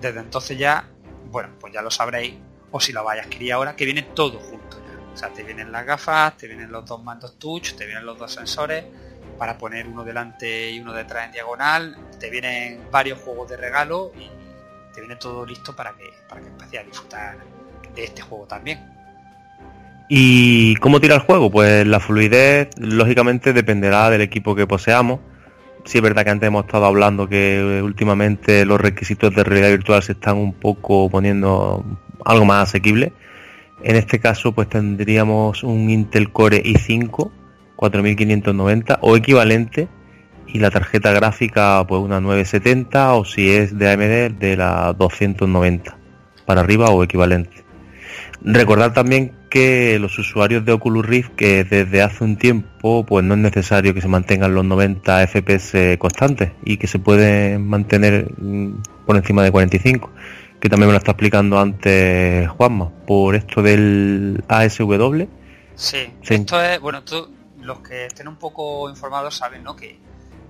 desde 0.00 0.20
entonces 0.20 0.58
ya, 0.58 0.88
bueno, 1.30 1.50
pues 1.58 1.72
ya 1.72 1.82
lo 1.82 1.90
sabréis, 1.90 2.34
o 2.70 2.80
si 2.80 2.92
lo 2.92 3.04
vais 3.04 3.20
a 3.20 3.24
adquirir 3.24 3.52
ahora, 3.52 3.76
que 3.76 3.84
viene 3.84 4.02
todo 4.02 4.38
junto 4.38 4.78
ya. 4.78 5.12
O 5.12 5.16
sea, 5.16 5.30
te 5.30 5.42
vienen 5.42 5.72
las 5.72 5.84
gafas, 5.84 6.36
te 6.36 6.46
vienen 6.46 6.70
los 6.70 6.84
dos 6.86 7.02
mandos 7.02 7.38
touch, 7.38 7.74
te 7.74 7.86
vienen 7.86 8.06
los 8.06 8.18
dos 8.18 8.32
sensores 8.32 8.84
para 9.38 9.56
poner 9.56 9.86
uno 9.86 10.04
delante 10.04 10.70
y 10.70 10.80
uno 10.80 10.92
detrás 10.92 11.26
en 11.26 11.32
diagonal, 11.32 11.96
te 12.18 12.30
vienen 12.30 12.90
varios 12.90 13.20
juegos 13.20 13.48
de 13.48 13.56
regalo 13.56 14.12
y 14.18 14.28
viene 15.00 15.16
todo 15.16 15.44
listo 15.44 15.74
para 15.74 15.92
que, 15.92 16.10
para 16.28 16.40
que 16.40 16.48
empieces 16.48 16.80
a 16.80 16.82
disfrutar 16.84 17.38
de 17.94 18.04
este 18.04 18.22
juego 18.22 18.46
también. 18.46 18.78
¿Y 20.08 20.74
cómo 20.76 21.00
tira 21.00 21.14
el 21.14 21.20
juego? 21.20 21.50
Pues 21.50 21.86
la 21.86 22.00
fluidez 22.00 22.68
lógicamente 22.78 23.52
dependerá 23.52 24.10
del 24.10 24.22
equipo 24.22 24.54
que 24.54 24.66
poseamos. 24.66 25.20
Sí 25.84 25.98
es 25.98 26.02
verdad 26.02 26.24
que 26.24 26.30
antes 26.30 26.48
hemos 26.48 26.64
estado 26.64 26.84
hablando 26.84 27.28
que 27.28 27.80
últimamente 27.82 28.64
los 28.66 28.80
requisitos 28.80 29.34
de 29.34 29.44
realidad 29.44 29.70
virtual 29.70 30.02
se 30.02 30.12
están 30.12 30.36
un 30.36 30.52
poco 30.52 31.08
poniendo 31.08 31.84
algo 32.24 32.44
más 32.44 32.68
asequible. 32.68 33.12
En 33.82 33.96
este 33.96 34.18
caso 34.18 34.52
pues 34.52 34.68
tendríamos 34.68 35.62
un 35.62 35.88
Intel 35.90 36.32
Core 36.32 36.62
i5 36.62 37.30
4590 37.76 38.98
o 39.00 39.16
equivalente 39.16 39.88
y 40.52 40.58
la 40.58 40.70
tarjeta 40.70 41.12
gráfica 41.12 41.84
pues 41.86 42.00
una 42.00 42.20
970 42.20 43.14
o 43.14 43.24
si 43.24 43.50
es 43.50 43.76
de 43.78 43.90
AMD 43.90 44.38
de 44.38 44.56
la 44.56 44.92
290 44.92 45.96
para 46.46 46.60
arriba 46.62 46.90
o 46.90 47.02
equivalente. 47.02 47.64
Recordar 48.42 48.92
también 48.94 49.32
que 49.50 49.98
los 49.98 50.18
usuarios 50.18 50.64
de 50.64 50.72
Oculus 50.72 51.04
Rift 51.04 51.30
que 51.36 51.64
desde 51.64 52.02
hace 52.02 52.24
un 52.24 52.36
tiempo 52.36 53.04
pues 53.04 53.24
no 53.24 53.34
es 53.34 53.40
necesario 53.40 53.92
que 53.92 54.00
se 54.00 54.08
mantengan 54.08 54.54
los 54.54 54.64
90 54.64 55.26
FPS 55.26 55.98
constantes 55.98 56.52
y 56.64 56.76
que 56.76 56.86
se 56.86 56.98
pueden 56.98 57.66
mantener 57.66 58.30
mm, 58.38 58.82
por 59.06 59.16
encima 59.16 59.42
de 59.42 59.50
45 59.50 60.10
que 60.60 60.68
también 60.68 60.88
me 60.88 60.92
lo 60.92 60.98
está 60.98 61.12
explicando 61.12 61.58
antes 61.58 62.48
Juanma 62.50 62.90
por 63.06 63.34
esto 63.34 63.62
del 63.62 64.42
ASW 64.48 65.24
Sí, 65.74 66.12
Sí. 66.22 66.34
esto 66.34 66.60
es, 66.62 66.78
bueno, 66.80 67.02
tú, 67.04 67.26
los 67.62 67.80
que 67.80 68.04
estén 68.06 68.28
un 68.28 68.36
poco 68.36 68.90
informados 68.90 69.36
saben, 69.36 69.64
¿no? 69.64 69.74
Que, 69.74 69.98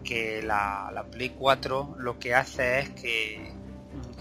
que 0.04 0.42
la, 0.42 0.90
la 0.92 1.04
Play 1.04 1.30
4 1.30 1.96
lo 1.98 2.18
que 2.18 2.34
hace 2.34 2.80
es 2.80 2.90
que 2.90 3.52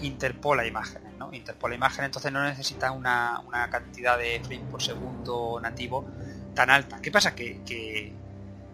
interpola 0.02 0.66
imágenes, 0.66 1.14
¿no? 1.18 1.32
Interpola 1.32 1.74
imágenes, 1.74 2.06
entonces 2.06 2.32
no 2.32 2.42
necesita 2.42 2.92
una, 2.92 3.40
una 3.46 3.70
cantidad 3.70 4.18
de 4.18 4.40
frames 4.44 4.68
por 4.70 4.82
segundo 4.82 5.58
nativo 5.60 6.06
tan 6.54 6.70
alta. 6.70 7.00
¿Qué 7.00 7.10
pasa? 7.10 7.34
Que, 7.34 7.60
que, 7.64 8.12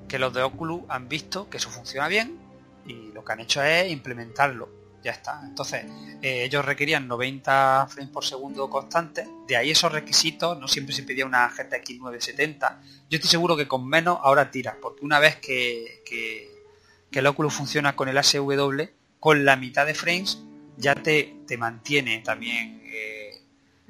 que 0.09 0.19
los 0.19 0.33
de 0.33 0.42
Oculus 0.42 0.83
han 0.88 1.09
visto 1.09 1.49
que 1.51 1.59
eso 1.59 1.71
funciona 1.71 2.09
bien 2.09 2.38
y 2.87 3.12
lo 3.12 3.25
que 3.25 3.33
han 3.33 3.40
hecho 3.40 3.62
es 3.62 3.90
implementarlo. 3.90 4.87
Ya 5.03 5.12
está. 5.12 5.40
Entonces, 5.45 5.85
eh, 6.21 6.42
ellos 6.45 6.64
requerían 6.64 7.07
90 7.07 7.87
frames 7.88 8.12
por 8.12 8.25
segundo 8.25 8.69
constantes. 8.69 9.29
De 9.47 9.57
ahí 9.57 9.71
esos 9.71 9.92
requisitos, 9.92 10.59
no 10.59 10.66
siempre 10.66 10.95
se 10.95 11.05
pedía 11.05 11.25
una 11.27 11.49
GTX 11.49 12.01
970. 12.01 12.83
Yo 13.09 13.16
estoy 13.16 13.31
seguro 13.31 13.57
que 13.57 13.69
con 13.69 13.87
menos 13.87 14.19
ahora 14.21 14.51
tira, 14.51 14.77
porque 14.83 15.05
una 15.05 15.21
vez 15.21 15.37
que, 15.37 16.03
que 17.11 17.21
el 17.21 17.27
Oculus 17.27 17.55
funciona 17.55 17.97
con 17.97 18.09
el 18.09 18.19
ASW, 18.19 18.83
con 19.21 19.45
la 19.45 19.57
mitad 19.57 19.87
de 19.87 19.95
frames 19.95 20.42
ya 20.77 20.95
te, 20.95 21.37
te 21.47 21.57
mantiene 21.57 22.21
también 22.21 22.83
eh, 22.85 23.42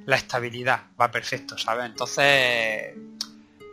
la 0.05 0.17
estabilidad. 0.17 0.85
Va 1.01 1.11
perfecto, 1.11 1.59
¿sabes? 1.59 1.87
Entonces, 1.87 2.95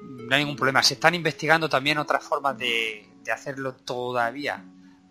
no 0.02 0.36
hay 0.36 0.42
ningún 0.42 0.56
problema. 0.56 0.82
Se 0.82 0.96
están 0.96 1.14
investigando 1.14 1.70
también 1.70 2.00
otras 2.00 2.24
formas 2.24 2.58
de, 2.58 3.08
de 3.24 3.32
hacerlo 3.32 3.76
todavía 3.76 4.64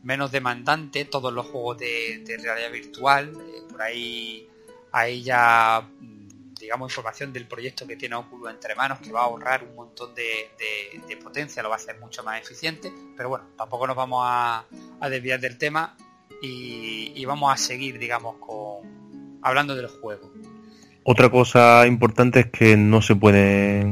menos 0.02 0.32
demandante, 0.32 1.04
todos 1.04 1.32
los 1.32 1.46
juegos 1.46 1.78
de, 1.78 2.24
realidad 2.42 2.72
virtual, 2.72 3.32
eh, 3.34 3.62
por 3.70 3.82
ahí 3.82 4.48
hay 4.90 5.22
ya 5.22 5.88
mm, 6.00 6.21
digamos 6.62 6.90
información 6.90 7.32
del 7.32 7.46
proyecto 7.46 7.86
que 7.86 7.96
tiene 7.96 8.14
Oculus 8.14 8.50
entre 8.50 8.74
manos 8.74 9.00
que 9.00 9.10
va 9.10 9.20
a 9.20 9.24
ahorrar 9.24 9.64
un 9.64 9.74
montón 9.74 10.14
de, 10.14 11.16
potencia, 11.22 11.62
lo 11.62 11.68
va 11.68 11.74
a 11.74 11.78
hacer 11.78 11.98
mucho 11.98 12.22
más 12.22 12.40
eficiente, 12.40 12.92
pero 13.16 13.28
bueno, 13.28 13.46
tampoco 13.56 13.86
nos 13.86 13.96
vamos 13.96 14.22
a, 14.24 14.64
desviar 15.10 15.40
del 15.40 15.58
tema 15.58 15.96
y, 16.40 17.12
y 17.16 17.24
vamos 17.24 17.52
a 17.52 17.56
seguir 17.56 17.98
digamos 17.98 18.36
con 18.36 19.40
hablando 19.42 19.74
del 19.74 19.88
juego. 19.88 20.32
Otra 21.04 21.28
cosa 21.30 21.84
importante 21.86 22.40
es 22.40 22.46
que 22.46 22.76
no 22.76 23.02
se 23.02 23.16
puede, 23.16 23.84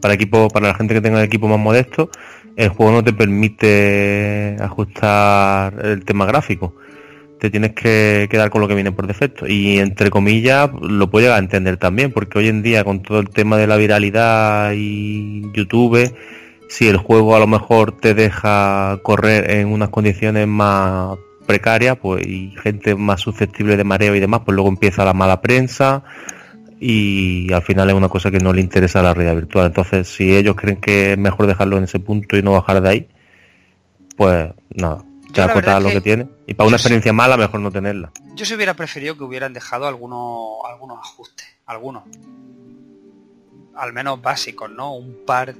para 0.00 0.12
equipo, 0.12 0.48
para 0.48 0.68
la 0.68 0.74
gente 0.74 0.92
que 0.92 1.00
tenga 1.00 1.22
equipo 1.22 1.48
más 1.48 1.58
modesto, 1.58 2.10
el 2.56 2.68
juego 2.68 2.92
no 2.92 3.02
te 3.02 3.14
permite 3.14 4.56
ajustar 4.60 5.74
el 5.84 6.04
tema 6.04 6.26
gráfico. 6.26 6.74
Te 7.44 7.50
tienes 7.50 7.72
que 7.72 8.26
quedar 8.30 8.48
con 8.48 8.62
lo 8.62 8.68
que 8.68 8.74
viene 8.74 8.90
por 8.90 9.06
defecto. 9.06 9.46
Y 9.46 9.78
entre 9.78 10.08
comillas, 10.08 10.70
lo 10.80 11.10
puedo 11.10 11.24
llegar 11.24 11.36
a 11.36 11.44
entender 11.44 11.76
también, 11.76 12.10
porque 12.10 12.38
hoy 12.38 12.48
en 12.48 12.62
día 12.62 12.84
con 12.84 13.02
todo 13.02 13.20
el 13.20 13.28
tema 13.28 13.58
de 13.58 13.66
la 13.66 13.76
viralidad 13.76 14.72
y 14.74 15.42
YouTube, 15.52 16.10
si 16.70 16.88
el 16.88 16.96
juego 16.96 17.36
a 17.36 17.38
lo 17.38 17.46
mejor 17.46 18.00
te 18.00 18.14
deja 18.14 18.98
correr 19.02 19.50
en 19.50 19.68
unas 19.68 19.90
condiciones 19.90 20.48
más 20.48 21.18
precarias, 21.44 21.98
pues 22.00 22.26
y 22.26 22.54
gente 22.62 22.94
más 22.94 23.20
susceptible 23.20 23.76
de 23.76 23.84
mareo 23.84 24.14
y 24.14 24.20
demás, 24.20 24.40
pues 24.42 24.54
luego 24.54 24.70
empieza 24.70 25.04
la 25.04 25.12
mala 25.12 25.42
prensa 25.42 26.02
y 26.80 27.52
al 27.52 27.60
final 27.60 27.90
es 27.90 27.94
una 27.94 28.08
cosa 28.08 28.30
que 28.30 28.38
no 28.38 28.54
le 28.54 28.62
interesa 28.62 29.02
la 29.02 29.12
realidad 29.12 29.34
virtual. 29.34 29.66
Entonces, 29.66 30.08
si 30.08 30.34
ellos 30.34 30.56
creen 30.56 30.78
que 30.78 31.12
es 31.12 31.18
mejor 31.18 31.46
dejarlo 31.46 31.76
en 31.76 31.84
ese 31.84 31.98
punto 31.98 32.38
y 32.38 32.42
no 32.42 32.52
bajar 32.52 32.80
de 32.80 32.88
ahí, 32.88 33.08
pues 34.16 34.48
nada, 34.74 35.04
Lo 35.42 35.88
que 35.88 35.94
que- 35.94 36.00
tiene. 36.00 36.28
Y 36.46 36.54
para 36.54 36.68
una 36.68 36.78
sí- 36.78 36.82
experiencia 36.82 37.12
mala, 37.12 37.36
mejor 37.36 37.60
no 37.60 37.70
tenerla. 37.70 38.12
Yo 38.34 38.44
se 38.44 38.54
hubiera 38.54 38.74
preferido 38.74 39.16
que 39.16 39.24
hubieran 39.24 39.52
dejado 39.52 39.86
algunos 39.86 40.58
algunos 40.68 40.98
ajustes, 40.98 41.46
algunos. 41.66 42.04
Al 43.76 43.92
menos 43.92 44.22
básicos, 44.22 44.70
¿no? 44.70 44.94
Un 44.94 45.24
par 45.26 45.54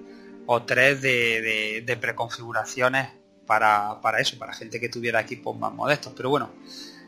o 0.46 0.62
tres 0.62 1.02
de, 1.02 1.40
de- 1.40 1.82
de 1.84 1.96
preconfiguraciones 1.96 3.08
para, 3.46 4.00
para 4.00 4.20
eso, 4.20 4.38
para 4.38 4.52
gente 4.54 4.78
que 4.80 4.88
tuviera 4.88 5.20
equipos 5.20 5.56
más 5.58 5.72
modestos. 5.72 6.12
Pero 6.16 6.30
bueno, 6.30 6.50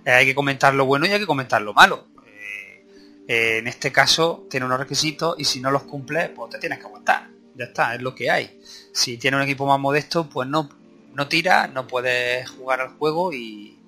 eh, 0.05 0.11
hay 0.11 0.27
que 0.27 0.35
comentar 0.35 0.75
lo 0.75 0.85
bueno 0.87 1.07
y 1.07 1.11
hay 1.11 1.21
que 1.21 1.27
comentar 1.27 1.63
lo 1.63 1.73
malo. 1.73 2.09
Eh, 2.27 2.85
eh, 3.29 3.59
en 3.59 3.69
este 3.69 3.93
caso 3.93 4.47
tiene 4.51 4.67
unos 4.67 4.81
requisitos 4.81 5.37
y 5.39 5.45
si 5.45 5.61
no 5.61 5.71
los 5.71 5.83
cumples, 5.85 6.31
pues 6.31 6.51
te 6.51 6.59
tienes 6.59 6.79
que 6.81 6.87
aguantar. 6.87 7.29
Ya 7.55 7.67
está, 7.67 7.95
es 7.95 8.03
lo 8.03 8.15
que 8.15 8.31
hay. 8.31 8.61
Si 8.93 9.17
tiene 9.17 9.37
un 9.37 9.43
equipo 9.45 9.67
más 9.67 9.79
modesto, 9.79 10.29
pues 10.29 10.49
no, 10.49 10.69
no 11.17 11.29
tira, 11.29 11.67
no 11.67 11.87
puedes 11.87 12.49
jugar 12.51 12.83
al 12.83 12.91
juego 12.91 13.33
y, 13.33 13.79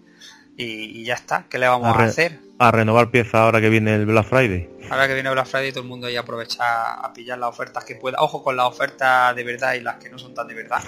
y, 0.56 0.64
y 0.64 1.04
ya 1.04 1.14
está. 1.14 1.44
¿Qué 1.50 1.58
le 1.58 1.68
vamos 1.68 1.94
a, 1.94 2.04
hacer? 2.04 2.40
a 2.58 2.70
renovar 2.70 3.10
pieza 3.10 3.42
ahora 3.42 3.60
que 3.60 3.68
viene 3.68 3.94
el 3.94 4.06
Black 4.06 4.26
Friday. 4.26 4.68
Ahora 4.90 5.06
que 5.06 5.12
viene 5.12 5.30
Black 5.30 5.46
Friday 5.46 5.70
todo 5.70 5.82
el 5.82 5.88
mundo 5.88 6.08
ya 6.08 6.20
aprovecha 6.20 6.94
a 6.94 7.12
pillar 7.12 7.38
las 7.38 7.50
ofertas 7.50 7.84
que 7.84 7.96
pueda. 7.96 8.16
Ojo 8.20 8.42
con 8.42 8.56
las 8.56 8.66
ofertas 8.66 9.36
de 9.36 9.44
verdad 9.44 9.74
y 9.74 9.80
las 9.80 9.96
que 9.96 10.08
no 10.08 10.18
son 10.18 10.32
tan 10.32 10.48
de 10.48 10.54
verdad. 10.54 10.82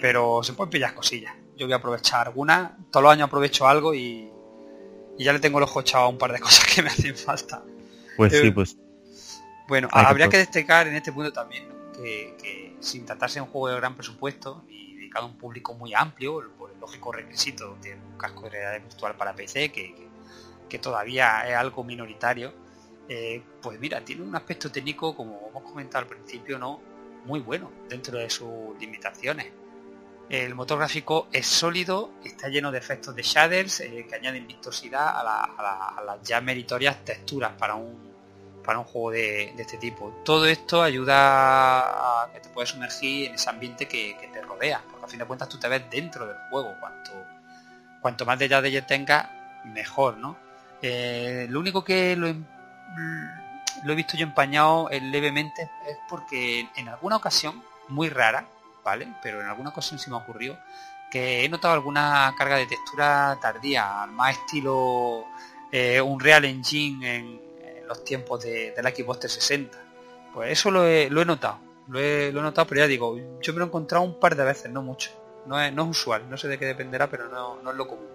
Pero 0.00 0.42
se 0.42 0.54
pueden 0.54 0.70
pillar 0.70 0.94
cosillas. 0.94 1.34
Yo 1.58 1.66
voy 1.66 1.74
a 1.74 1.76
aprovechar 1.76 2.26
algunas. 2.26 2.72
Todos 2.90 3.04
los 3.04 3.12
años 3.12 3.26
aprovecho 3.26 3.68
algo 3.68 3.94
y, 3.94 4.30
y 5.18 5.24
ya 5.24 5.34
le 5.34 5.40
tengo 5.40 5.58
el 5.58 5.64
ojo 5.64 5.80
echado 5.80 6.04
a 6.04 6.08
un 6.08 6.16
par 6.16 6.32
de 6.32 6.40
cosas 6.46 6.64
que 6.74 6.82
me 6.82 6.88
hacen 6.88 7.14
falta. 7.14 7.62
Pues 8.16 8.32
Eh, 8.32 8.40
sí, 8.40 8.50
pues 8.50 8.78
Bueno, 9.68 9.88
Hay 9.92 10.06
habría 10.06 10.30
que 10.30 10.38
destacar 10.38 10.88
en 10.88 10.94
este 10.94 11.12
punto 11.12 11.34
también 11.34 11.68
¿no? 11.68 11.92
que, 11.92 12.34
que 12.42 12.76
sin 12.80 13.04
tratarse 13.04 13.40
de 13.40 13.42
un 13.42 13.48
juego 13.48 13.68
de 13.68 13.76
gran 13.76 13.94
presupuesto 13.94 14.64
a 15.22 15.26
un 15.26 15.36
público 15.36 15.74
muy 15.74 15.94
amplio, 15.94 16.42
por 16.58 16.70
el 16.70 16.78
lógico 16.80 17.12
requisito 17.12 17.76
de 17.82 17.94
un 17.94 18.18
casco 18.18 18.42
de 18.44 18.50
realidad 18.50 18.82
virtual 18.86 19.16
para 19.16 19.34
PC, 19.34 19.70
que, 19.72 19.94
que- 20.68 20.78
todavía 20.78 21.48
es 21.48 21.54
algo 21.56 21.82
minoritario, 21.84 22.52
eh, 23.08 23.42
pues 23.62 23.80
mira, 23.80 24.04
tiene 24.04 24.22
un 24.22 24.34
aspecto 24.36 24.70
técnico, 24.70 25.16
como 25.16 25.48
hemos 25.48 25.62
comentado 25.62 26.02
al 26.04 26.06
principio, 26.08 26.58
no 26.58 26.80
muy 27.24 27.40
bueno 27.40 27.70
dentro 27.88 28.18
de 28.18 28.28
sus 28.28 28.78
limitaciones. 28.78 29.46
El 30.28 30.54
motor 30.56 30.78
gráfico 30.78 31.28
es 31.32 31.46
sólido, 31.46 32.10
está 32.24 32.48
lleno 32.48 32.72
de 32.72 32.78
efectos 32.78 33.14
de 33.14 33.22
shaders 33.22 33.80
eh, 33.80 34.06
que 34.08 34.14
añaden 34.16 34.46
vistosidad 34.46 35.18
a, 35.18 35.22
la- 35.24 35.40
a 35.44 35.62
la- 35.62 35.88
a 35.98 36.02
las 36.04 36.22
ya 36.22 36.40
meritorias 36.40 37.04
texturas 37.04 37.52
para 37.52 37.74
un, 37.76 38.12
para 38.64 38.80
un 38.80 38.84
juego 38.84 39.12
de, 39.12 39.54
este 39.56 39.76
tipo. 39.78 40.12
Todo 40.24 40.44
esto 40.46 40.82
ayuda 40.82 42.24
a 42.24 42.32
que 42.32 42.40
te 42.40 42.48
puedas 42.48 42.70
sumergir 42.70 43.28
en 43.28 43.36
ese 43.36 43.48
ambiente 43.48 43.86
que, 43.86 44.16
te 44.32 44.42
rodea, 44.42 44.82
a 45.06 45.08
fin 45.08 45.18
de 45.18 45.24
cuentas 45.24 45.48
tú 45.48 45.58
te 45.58 45.68
ves 45.68 45.82
dentro 45.90 46.26
del 46.26 46.36
juego. 46.50 46.74
Cuanto, 46.80 47.12
cuanto 48.00 48.26
más 48.26 48.38
detalle 48.38 48.82
tengas, 48.82 49.28
mejor, 49.64 50.16
¿no? 50.18 50.36
Eh, 50.82 51.46
lo 51.48 51.60
único 51.60 51.82
que 51.82 52.14
lo, 52.16 52.28
lo 53.84 53.92
he 53.92 53.96
visto 53.96 54.16
yo 54.16 54.24
empañado 54.24 54.90
eh, 54.90 55.00
levemente 55.00 55.62
es 55.88 55.96
porque 56.08 56.68
en 56.76 56.88
alguna 56.88 57.16
ocasión, 57.16 57.62
muy 57.88 58.08
rara, 58.08 58.46
¿vale? 58.84 59.08
Pero 59.22 59.40
en 59.40 59.46
alguna 59.46 59.70
ocasión 59.70 59.98
se 59.98 60.10
me 60.10 60.16
ocurrió 60.16 60.58
que 61.10 61.44
he 61.44 61.48
notado 61.48 61.74
alguna 61.74 62.34
carga 62.36 62.56
de 62.56 62.66
textura 62.66 63.38
tardía, 63.40 64.06
más 64.06 64.36
estilo 64.36 65.24
eh, 65.70 66.00
un 66.00 66.18
Real 66.20 66.44
Engine 66.44 67.16
en, 67.16 67.46
los 67.86 68.04
tiempos 68.04 68.42
de, 68.42 68.72
de 68.72 68.82
la 68.82 68.90
Xbox 68.90 69.20
360. 69.20 69.78
Pues 70.34 70.50
eso 70.50 70.72
lo 70.72 70.84
he, 70.84 71.08
lo 71.08 71.22
he 71.22 71.24
notado, 71.24 71.60
lo 71.88 72.00
he, 72.00 72.32
lo 72.32 72.40
he 72.40 72.42
notado, 72.42 72.66
pero 72.66 72.80
ya 72.80 72.86
digo, 72.86 73.16
yo 73.40 73.52
me 73.52 73.58
lo 73.58 73.64
he 73.64 73.68
encontrado 73.68 74.04
un 74.04 74.18
par 74.18 74.36
de 74.36 74.44
veces, 74.44 74.70
no 74.70 74.82
mucho. 74.82 75.10
No 75.46 75.60
es, 75.60 75.72
no 75.72 75.84
es 75.84 75.90
usual, 75.90 76.22
no 76.28 76.36
sé 76.36 76.48
de 76.48 76.58
qué 76.58 76.66
dependerá, 76.66 77.08
pero 77.08 77.28
no, 77.28 77.62
no 77.62 77.70
es 77.70 77.76
lo 77.76 77.86
común. 77.86 78.06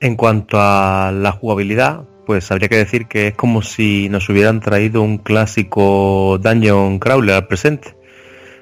En 0.00 0.16
cuanto 0.16 0.58
a 0.60 1.10
la 1.12 1.32
jugabilidad, 1.32 2.04
pues 2.26 2.50
habría 2.52 2.68
que 2.68 2.76
decir 2.76 3.06
que 3.06 3.28
es 3.28 3.34
como 3.34 3.62
si 3.62 4.08
nos 4.10 4.28
hubieran 4.28 4.60
traído 4.60 5.02
un 5.02 5.18
clásico 5.18 6.38
Dungeon 6.38 6.98
Crawler 6.98 7.36
al 7.36 7.46
presente. 7.46 7.96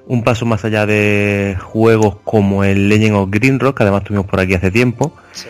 Un 0.06 0.22
paso 0.22 0.46
más 0.46 0.64
allá 0.64 0.86
de 0.86 1.58
juegos 1.60 2.18
como 2.22 2.62
el 2.62 2.88
Legend 2.88 3.16
of 3.16 3.28
Green 3.30 3.58
Rock, 3.58 3.78
que 3.78 3.82
además 3.82 4.04
tuvimos 4.04 4.26
por 4.26 4.38
aquí 4.38 4.54
hace 4.54 4.70
tiempo. 4.70 5.12
Sí. 5.32 5.48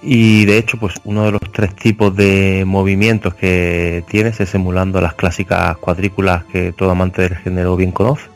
Y 0.00 0.44
de 0.44 0.58
hecho, 0.58 0.78
pues 0.78 0.94
uno 1.04 1.24
de 1.24 1.32
los 1.32 1.40
tres 1.52 1.74
tipos 1.74 2.14
de 2.14 2.62
movimientos 2.66 3.34
que 3.34 4.04
tienes 4.08 4.38
es 4.40 4.54
emulando 4.54 5.00
las 5.00 5.14
clásicas 5.14 5.76
cuadrículas 5.78 6.44
que 6.44 6.72
todo 6.72 6.90
amante 6.90 7.22
del 7.22 7.36
género 7.36 7.76
bien 7.76 7.90
conoce. 7.90 8.26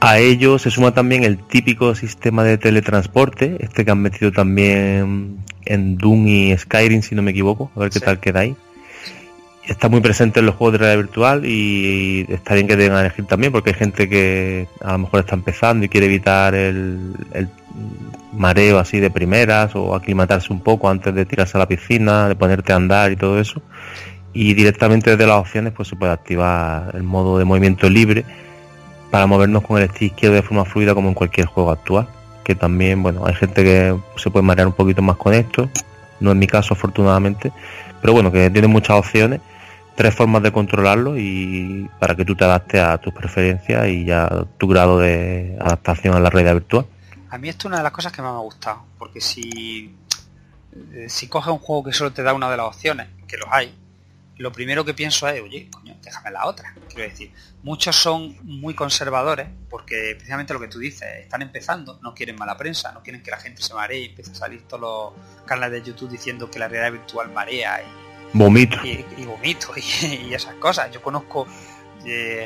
A 0.00 0.18
ello 0.18 0.58
se 0.58 0.70
suma 0.70 0.92
también 0.92 1.24
el 1.24 1.38
típico 1.38 1.94
sistema 1.94 2.44
de 2.44 2.58
teletransporte, 2.58 3.56
este 3.60 3.84
que 3.84 3.90
han 3.90 4.00
metido 4.00 4.30
también 4.32 5.38
en 5.64 5.98
Doom 5.98 6.26
y 6.28 6.56
Skyrim, 6.56 7.02
si 7.02 7.14
no 7.14 7.22
me 7.22 7.32
equivoco, 7.32 7.70
a 7.76 7.80
ver 7.80 7.90
qué 7.90 7.98
Sí. 7.98 8.04
tal 8.04 8.20
queda 8.20 8.40
ahí. 8.40 8.54
Está 9.66 9.88
muy 9.88 10.00
presente 10.00 10.40
en 10.40 10.46
los 10.46 10.54
juegos 10.54 10.72
de 10.74 10.78
realidad 10.78 11.02
virtual 11.04 11.44
y 11.44 12.24
está 12.28 12.54
bien 12.54 12.68
que 12.68 12.76
tengan 12.76 12.98
a 12.98 13.00
elegir 13.00 13.24
también, 13.26 13.52
porque 13.52 13.70
hay 13.70 13.76
gente 13.76 14.08
que 14.08 14.68
a 14.80 14.92
lo 14.92 14.98
mejor 14.98 15.20
está 15.20 15.34
empezando 15.34 15.84
y 15.84 15.88
quiere 15.88 16.06
evitar 16.06 16.54
el, 16.54 17.12
el 17.34 17.48
mareo 18.36 18.78
así 18.78 19.00
de 19.00 19.10
primeras 19.10 19.74
o 19.74 19.94
aclimatarse 19.94 20.52
un 20.52 20.60
poco 20.60 20.88
antes 20.88 21.14
de 21.14 21.24
tirarse 21.24 21.56
a 21.56 21.60
la 21.60 21.68
piscina, 21.68 22.28
de 22.28 22.36
ponerte 22.36 22.72
a 22.72 22.76
andar 22.76 23.10
y 23.12 23.16
todo 23.16 23.40
eso. 23.40 23.60
y 24.32 24.52
directamente 24.54 25.10
desde 25.10 25.26
las 25.26 25.38
opciones 25.38 25.72
pues 25.72 25.88
se 25.88 25.96
puede 25.96 26.12
activar 26.12 26.90
el 26.94 27.02
modo 27.02 27.38
de 27.38 27.44
movimiento 27.46 27.88
libre 27.88 28.24
para 29.10 29.26
movernos 29.26 29.62
con 29.62 29.80
el 29.80 29.88
stick 29.88 30.12
izquierdo 30.12 30.36
de 30.36 30.42
forma 30.42 30.64
fluida 30.66 30.94
como 30.94 31.08
en 31.08 31.14
cualquier 31.14 31.46
juego 31.46 31.70
actual. 31.70 32.06
Que 32.44 32.54
también 32.54 33.02
bueno 33.02 33.26
hay 33.26 33.34
gente 33.34 33.64
que 33.64 33.96
se 34.16 34.30
puede 34.30 34.44
marear 34.44 34.66
un 34.66 34.74
poquito 34.74 35.02
más 35.02 35.16
con 35.16 35.32
esto. 35.32 35.70
No 36.20 36.30
es 36.32 36.36
mi 36.36 36.46
caso 36.46 36.74
afortunadamente. 36.74 37.50
Pero 38.00 38.12
bueno 38.12 38.30
que 38.30 38.50
tiene 38.50 38.68
muchas 38.68 38.96
opciones 38.98 39.40
tres 39.96 40.14
formas 40.14 40.42
de 40.42 40.52
controlarlo 40.52 41.16
y 41.18 41.88
para 41.98 42.14
que 42.14 42.24
tú 42.24 42.36
te 42.36 42.44
adaptes 42.44 42.82
a 42.82 42.98
tus 42.98 43.14
preferencias 43.14 43.88
y 43.88 44.04
ya 44.04 44.44
tu 44.58 44.68
grado 44.68 44.98
de 44.98 45.56
adaptación 45.58 46.14
a 46.14 46.20
la 46.20 46.28
realidad 46.28 46.54
virtual 46.54 46.86
A 47.36 47.38
mí 47.38 47.50
esto 47.50 47.62
es 47.62 47.64
una 47.66 47.76
de 47.76 47.82
las 47.82 47.92
cosas 47.92 48.12
que 48.12 48.22
más 48.22 48.32
me 48.32 48.38
ha 48.38 48.40
gustado, 48.40 48.86
porque 48.96 49.20
si, 49.20 49.94
eh, 50.94 51.04
si 51.10 51.28
coges 51.28 51.52
un 51.52 51.58
juego 51.58 51.84
que 51.84 51.92
solo 51.92 52.10
te 52.10 52.22
da 52.22 52.32
una 52.32 52.50
de 52.50 52.56
las 52.56 52.64
opciones, 52.64 53.08
que 53.28 53.36
los 53.36 53.46
hay, 53.52 53.74
lo 54.38 54.50
primero 54.52 54.86
que 54.86 54.94
pienso 54.94 55.28
es, 55.28 55.42
oye, 55.42 55.68
coño, 55.70 55.94
déjame 56.00 56.30
la 56.30 56.46
otra. 56.46 56.74
Quiero 56.88 57.10
decir, 57.10 57.30
muchos 57.62 57.94
son 57.94 58.38
muy 58.42 58.74
conservadores, 58.74 59.48
porque 59.68 60.14
precisamente 60.14 60.54
lo 60.54 60.60
que 60.60 60.68
tú 60.68 60.78
dices, 60.78 61.06
están 61.20 61.42
empezando, 61.42 62.00
no 62.02 62.14
quieren 62.14 62.36
mala 62.36 62.56
prensa, 62.56 62.90
no 62.92 63.02
quieren 63.02 63.22
que 63.22 63.30
la 63.30 63.38
gente 63.38 63.60
se 63.60 63.74
maree 63.74 64.00
y 64.00 64.04
empiece 64.06 64.30
a 64.30 64.34
salir 64.34 64.62
todos 64.62 64.80
los 64.80 65.44
canales 65.44 65.84
de 65.84 65.90
YouTube 65.90 66.08
diciendo 66.08 66.50
que 66.50 66.58
la 66.58 66.68
realidad 66.68 66.92
virtual 66.92 67.30
marea 67.34 67.82
y, 67.82 67.86
vomito 68.32 68.78
y, 68.82 69.04
y 69.18 69.26
vomito 69.26 69.72
y, 69.76 70.06
y 70.30 70.32
esas 70.32 70.54
cosas. 70.54 70.90
Yo 70.90 71.02
conozco 71.02 71.46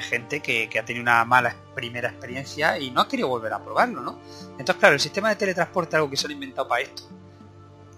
gente 0.03 0.41
que, 0.41 0.69
ha 0.79 0.85
tenido 0.85 1.03
una 1.03 1.25
mala 1.25 1.55
primera 1.75 2.09
experiencia 2.09 2.79
y 2.79 2.91
no 2.91 3.01
ha 3.03 3.09
querido 3.09 3.29
volver 3.29 3.53
a 3.53 3.63
probarlo, 3.63 4.01
¿no? 4.01 4.19
Entonces, 4.53 4.77
claro, 4.77 4.95
el 4.95 5.01
sistema 5.01 5.29
de 5.29 5.37
teletransporte 5.37 5.91
es 5.91 5.95
algo 5.97 6.11
que 6.11 6.17
se 6.17 6.27
han 6.27 6.33
inventado 6.33 6.67
para 6.69 6.83
esto. 6.83 7.03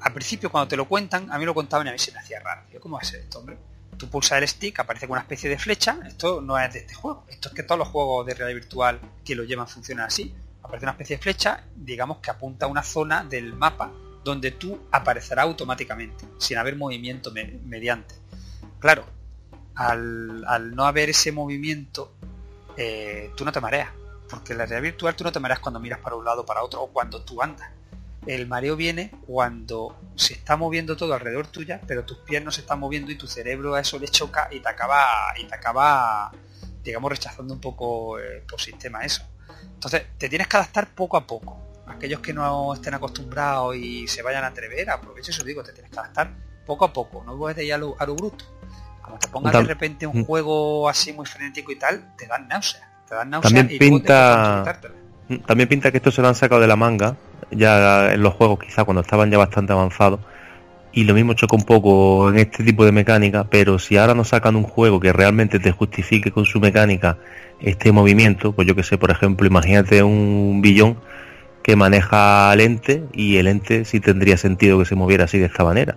Al 0.00 0.12
principio, 0.12 0.50
cuando 0.50 0.68
te 0.68 0.76
lo 0.76 0.86
cuentan, 0.88 1.30
a 1.30 1.38
mí 1.38 1.44
lo 1.44 1.54
contaban 1.54 1.86
y 1.86 1.90
a 1.90 1.92
mí 1.92 1.98
se 1.98 2.10
me 2.12 2.18
hacía 2.18 2.40
raro. 2.40 2.62
Yo, 2.72 2.80
¿cómo 2.80 2.96
va 2.96 3.02
a 3.02 3.04
ser 3.04 3.20
esto, 3.20 3.38
hombre? 3.38 3.56
Tú 3.96 4.08
pulsas 4.08 4.38
el 4.38 4.48
stick, 4.48 4.80
aparece 4.80 5.06
con 5.06 5.12
una 5.12 5.20
especie 5.22 5.48
de 5.48 5.58
flecha. 5.58 5.98
Esto 6.06 6.40
no 6.40 6.58
es 6.58 6.72
de 6.72 6.80
este 6.80 6.94
juego. 6.94 7.24
Esto 7.28 7.50
es 7.50 7.54
que 7.54 7.62
todos 7.62 7.78
los 7.78 7.88
juegos 7.88 8.26
de 8.26 8.34
realidad 8.34 8.60
virtual 8.60 9.00
que 9.24 9.36
lo 9.36 9.44
llevan 9.44 9.68
funcionan 9.68 10.06
así. 10.06 10.34
Aparece 10.62 10.86
una 10.86 10.92
especie 10.92 11.16
de 11.16 11.22
flecha, 11.22 11.64
digamos 11.76 12.18
que 12.18 12.30
apunta 12.30 12.66
a 12.66 12.68
una 12.68 12.82
zona 12.82 13.22
del 13.24 13.52
mapa 13.54 13.92
donde 14.24 14.52
tú 14.52 14.80
aparecerás 14.90 15.44
automáticamente, 15.44 16.24
sin 16.38 16.56
haber 16.58 16.76
movimiento 16.76 17.30
me- 17.32 17.58
mediante. 17.64 18.14
Claro, 18.78 19.04
al, 19.74 20.74
no 20.74 20.84
haber 20.84 21.10
ese 21.10 21.32
movimiento, 21.32 22.12
eh, 22.76 23.30
tú 23.36 23.44
no 23.44 23.52
te 23.52 23.60
mareas. 23.60 23.90
Porque 24.28 24.52
en 24.52 24.58
la 24.58 24.66
realidad 24.66 24.82
virtual 24.92 25.14
tú 25.14 25.24
no 25.24 25.32
te 25.32 25.40
mareas 25.40 25.60
cuando 25.60 25.78
miras 25.78 25.98
para 25.98 26.16
un 26.16 26.24
lado 26.24 26.46
para 26.46 26.62
otro 26.62 26.82
o 26.82 26.86
cuando 26.88 27.22
tú 27.22 27.42
andas. 27.42 27.70
El 28.26 28.46
mareo 28.46 28.76
viene 28.76 29.10
cuando 29.26 29.96
se 30.14 30.34
está 30.34 30.56
moviendo 30.56 30.96
todo 30.96 31.12
alrededor 31.12 31.48
tuya, 31.48 31.80
pero 31.86 32.04
tus 32.04 32.18
pies 32.18 32.42
no 32.42 32.50
se 32.50 32.60
están 32.60 32.78
moviendo 32.78 33.10
y 33.10 33.16
tu 33.16 33.26
cerebro 33.26 33.74
a 33.74 33.80
eso 33.80 33.98
le 33.98 34.08
choca 34.08 34.48
y 34.52 34.60
te 34.60 34.68
acaba, 34.68 35.34
y 35.36 35.44
te 35.44 35.54
acaba 35.54 36.32
digamos, 36.82 37.10
rechazando 37.10 37.54
un 37.54 37.60
poco 37.60 38.18
eh, 38.18 38.44
por 38.48 38.60
sistema 38.60 39.04
eso. 39.04 39.22
Entonces, 39.74 40.02
te 40.18 40.28
tienes 40.28 40.48
que 40.48 40.56
adaptar 40.56 40.94
poco 40.94 41.16
a 41.16 41.26
poco. 41.26 41.58
Aquellos 41.86 42.20
que 42.20 42.32
no 42.32 42.74
estén 42.74 42.94
acostumbrados 42.94 43.76
y 43.76 44.06
se 44.08 44.22
vayan 44.22 44.44
a 44.44 44.48
atrever, 44.48 44.88
aprovecho 44.90 45.30
eso 45.30 45.44
digo, 45.44 45.62
te 45.62 45.72
tienes 45.72 45.90
que 45.90 45.98
adaptar 45.98 46.32
poco 46.64 46.84
a 46.84 46.92
poco, 46.92 47.24
no 47.24 47.36
puedes 47.36 47.56
de 47.56 47.64
ir 47.64 47.74
a 47.74 47.78
lo, 47.78 47.96
a 47.98 48.06
lo 48.06 48.14
bruto. 48.14 48.44
Cuando 49.02 49.18
te 49.18 49.28
pongas 49.28 49.52
de 49.52 49.62
repente 49.64 50.06
un 50.06 50.20
Mm. 50.20 50.24
juego 50.24 50.88
así 50.88 51.12
muy 51.12 51.26
frenético 51.26 51.72
y 51.72 51.76
tal, 51.78 52.02
te 52.16 52.26
dan 52.26 52.48
náuseas. 52.48 52.82
Te 53.08 53.14
dan 53.14 53.30
náuseas 53.30 53.52
También 53.52 53.76
y 53.76 53.78
pinta 53.78 54.58
quitártela. 54.60 54.94
también 55.46 55.68
pinta 55.68 55.90
que 55.90 55.96
esto 55.98 56.10
se 56.10 56.22
lo 56.22 56.28
han 56.28 56.34
sacado 56.34 56.60
de 56.60 56.66
la 56.66 56.76
manga 56.76 57.16
ya 57.50 58.12
en 58.14 58.22
los 58.22 58.34
juegos 58.34 58.58
quizá 58.60 58.84
cuando 58.84 59.00
estaban 59.02 59.30
ya 59.30 59.38
bastante 59.38 59.72
avanzados 59.72 60.20
y 60.92 61.04
lo 61.04 61.14
mismo 61.14 61.32
choca 61.34 61.56
un 61.56 61.64
poco 61.64 62.28
en 62.30 62.38
este 62.38 62.64
tipo 62.64 62.84
de 62.84 62.92
mecánica 62.92 63.44
pero 63.44 63.78
si 63.78 63.96
ahora 63.96 64.14
nos 64.14 64.28
sacan 64.28 64.56
un 64.56 64.62
juego 64.64 65.00
que 65.00 65.12
realmente 65.12 65.58
te 65.58 65.70
justifique 65.72 66.30
con 66.32 66.44
su 66.44 66.60
mecánica 66.60 67.18
este 67.60 67.92
movimiento 67.92 68.52
pues 68.52 68.66
yo 68.68 68.74
que 68.74 68.82
sé 68.82 68.98
por 68.98 69.10
ejemplo 69.10 69.46
imagínate 69.46 70.02
un 70.02 70.60
billón 70.62 70.98
que 71.62 71.76
maneja 71.76 72.52
el 72.52 72.60
ente 72.60 73.04
y 73.12 73.36
el 73.36 73.46
ente 73.46 73.84
sí 73.86 74.00
tendría 74.00 74.36
sentido 74.36 74.78
que 74.78 74.84
se 74.84 74.94
moviera 74.94 75.24
así 75.24 75.38
de 75.38 75.46
esta 75.46 75.64
manera 75.64 75.96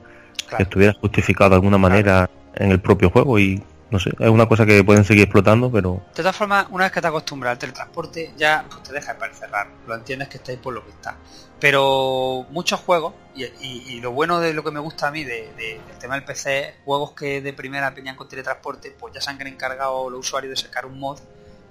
que 0.55 0.63
estuviera 0.63 0.93
justificado 0.93 1.49
de 1.51 1.55
alguna 1.55 1.77
manera 1.77 2.29
en 2.55 2.71
el 2.71 2.79
propio 2.81 3.09
juego 3.09 3.37
y 3.39 3.61
no 3.91 3.99
sé 3.99 4.09
es 4.19 4.29
una 4.29 4.47
cosa 4.47 4.65
que 4.65 4.83
pueden 4.83 5.03
seguir 5.05 5.23
explotando 5.23 5.71
pero 5.71 6.01
De 6.09 6.15
todas 6.15 6.35
formas, 6.35 6.65
una 6.71 6.85
vez 6.85 6.91
que 6.91 7.01
te 7.01 7.07
acostumbras 7.07 7.51
al 7.51 7.57
teletransporte, 7.59 8.33
ya 8.37 8.65
pues, 8.69 8.83
te 8.83 8.93
deja 8.93 9.13
de 9.13 9.19
parecer 9.19 9.49
raro. 9.51 9.69
Lo 9.87 9.95
entiendes 9.95 10.27
que 10.27 10.37
estáis 10.37 10.57
por 10.59 10.73
lo 10.73 10.83
que 10.83 10.89
está. 10.91 11.15
Pero 11.59 12.45
muchos 12.49 12.79
juegos, 12.81 13.13
y, 13.35 13.45
y- 13.45 13.99
lo 14.01 14.11
bueno 14.11 14.39
de 14.39 14.53
lo 14.53 14.63
que 14.63 14.71
me 14.71 14.79
gusta 14.79 15.07
a 15.07 15.11
mí 15.11 15.23
de- 15.23 15.51
de- 15.55 15.79
del 15.87 15.97
tema 15.99 16.15
del 16.15 16.23
PC 16.25 16.75
juegos 16.83 17.11
que 17.13 17.41
de 17.41 17.53
primera 17.53 17.93
peñan 17.93 18.15
con 18.15 18.27
teletransporte, 18.27 18.91
pues 18.99 19.13
ya 19.13 19.21
se 19.21 19.29
han 19.29 19.41
encargado 19.47 20.09
los 20.09 20.19
usuarios 20.19 20.49
de 20.51 20.57
sacar 20.67 20.85
un 20.85 20.99
mod 20.99 21.19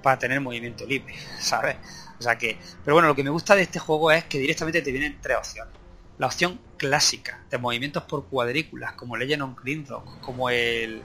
para 0.02 0.18
tener 0.18 0.40
movimiento 0.40 0.86
libre, 0.86 1.14
¿sabes? 1.40 1.76
O 2.18 2.22
sea 2.22 2.36
que, 2.38 2.58
pero 2.84 2.94
bueno, 2.94 3.08
lo 3.08 3.14
que 3.14 3.24
me 3.24 3.30
gusta 3.30 3.54
de 3.56 3.62
este 3.62 3.78
juego 3.78 4.10
es 4.12 4.24
que 4.24 4.38
directamente 4.38 4.80
te 4.82 4.90
vienen 4.92 5.18
tres 5.20 5.36
opciones. 5.36 5.74
La 6.18 6.26
opción 6.26 6.60
clásica 6.76 7.44
de 7.50 7.58
movimientos 7.58 8.04
por 8.04 8.26
cuadrículas, 8.26 8.92
como 8.92 9.16
Legend 9.16 9.42
of 9.42 9.62
Grimrock, 9.62 10.20
como 10.20 10.50
el 10.50 11.02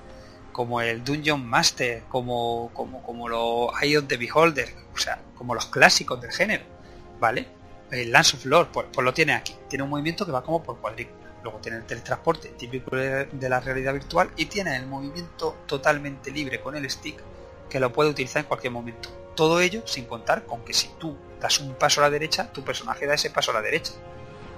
como 0.52 0.82
el 0.82 1.04
Dungeon 1.04 1.45
Master, 1.48 2.04
como, 2.10 2.69
como, 2.74 3.02
como 3.04 3.30
los 3.30 3.69
Eye 3.82 3.98
of 3.98 4.08
the 4.08 4.17
Beholder, 4.17 4.67
o 4.93 4.98
sea, 4.98 5.22
como 5.36 5.56
los 5.56 5.67
clásicos 5.67 6.19
del 6.19 6.32
género, 6.32 6.65
¿vale? 7.19 7.48
El 7.91 8.12
Lance 8.12 8.36
of 8.36 8.45
Lord, 8.45 8.69
pues, 8.74 8.88
pues 8.91 9.06
lo 9.06 9.13
tiene 9.13 9.34
aquí. 9.34 9.56
Tiene 9.69 9.84
un 9.84 9.89
movimiento 9.89 10.26
que 10.26 10.32
va 10.32 10.43
como 10.43 10.62
por 10.62 10.78
cuadrícula. 10.80 11.32
Luego 11.43 11.60
tiene 11.60 11.78
el 11.78 11.86
teletransporte 11.86 12.50
típico 12.50 12.93
de 12.93 13.50
la 13.50 13.60
realidad 13.62 13.93
virtual 13.93 14.30
y 14.36 14.48
tiene 14.48 14.76
el 14.76 14.86
movimiento 14.86 15.56
totalmente 15.65 16.32
libre 16.32 16.60
con 16.60 16.76
el 16.76 16.89
stick 16.89 17.17
que 17.69 17.80
lo 17.80 17.93
puede 17.93 18.10
utilizar 18.10 18.41
en 18.41 18.48
cualquier 18.48 18.74
momento. 18.74 19.10
Todo 19.36 19.62
ello 19.62 19.84
sin 19.86 20.06
contar 20.06 20.45
con 20.45 20.65
que 20.65 20.74
si 20.74 20.89
tú 21.00 21.15
das 21.39 21.60
un 21.60 21.74
paso 21.76 22.02
a 22.02 22.04
la 22.04 22.10
derecha, 22.10 22.52
tu 22.52 22.63
personaje 22.63 23.06
da 23.08 23.13
ese 23.13 23.30
paso 23.30 23.52
a 23.52 23.54
la 23.54 23.62
derecha. 23.62 23.93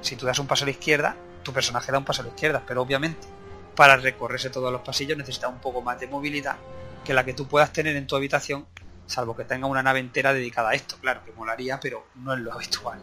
Si 0.01 0.15
tú 0.15 0.25
das 0.25 0.39
un 0.39 0.47
paso 0.47 0.65
a 0.65 0.67
la 0.67 0.71
izquierda, 0.71 1.15
tu 1.43 1.53
personaje 1.53 1.91
da 1.91 1.97
un 1.97 2.05
paso 2.05 2.21
a 2.21 2.25
la 2.25 2.29
izquierda, 2.29 2.63
pero 2.65 2.81
obviamente 2.81 3.27
para 3.75 3.97
recorrerse 3.97 4.49
todos 4.49 4.71
los 4.71 4.81
pasillos 4.81 5.17
necesitas 5.17 5.49
un 5.49 5.59
poco 5.59 5.81
más 5.81 5.99
de 5.99 6.07
movilidad 6.07 6.57
que 7.03 7.13
la 7.13 7.25
que 7.25 7.33
tú 7.33 7.47
puedas 7.47 7.73
tener 7.73 7.95
en 7.95 8.05
tu 8.05 8.15
habitación, 8.15 8.67
salvo 9.07 9.35
que 9.35 9.45
tenga 9.45 9.67
una 9.67 9.81
nave 9.81 9.99
entera 9.99 10.33
dedicada 10.33 10.69
a 10.69 10.73
esto, 10.73 10.97
claro, 11.01 11.23
que 11.25 11.31
molaría, 11.31 11.79
pero 11.79 12.05
no 12.15 12.33
es 12.33 12.39
lo 12.39 12.53
habitual. 12.53 12.99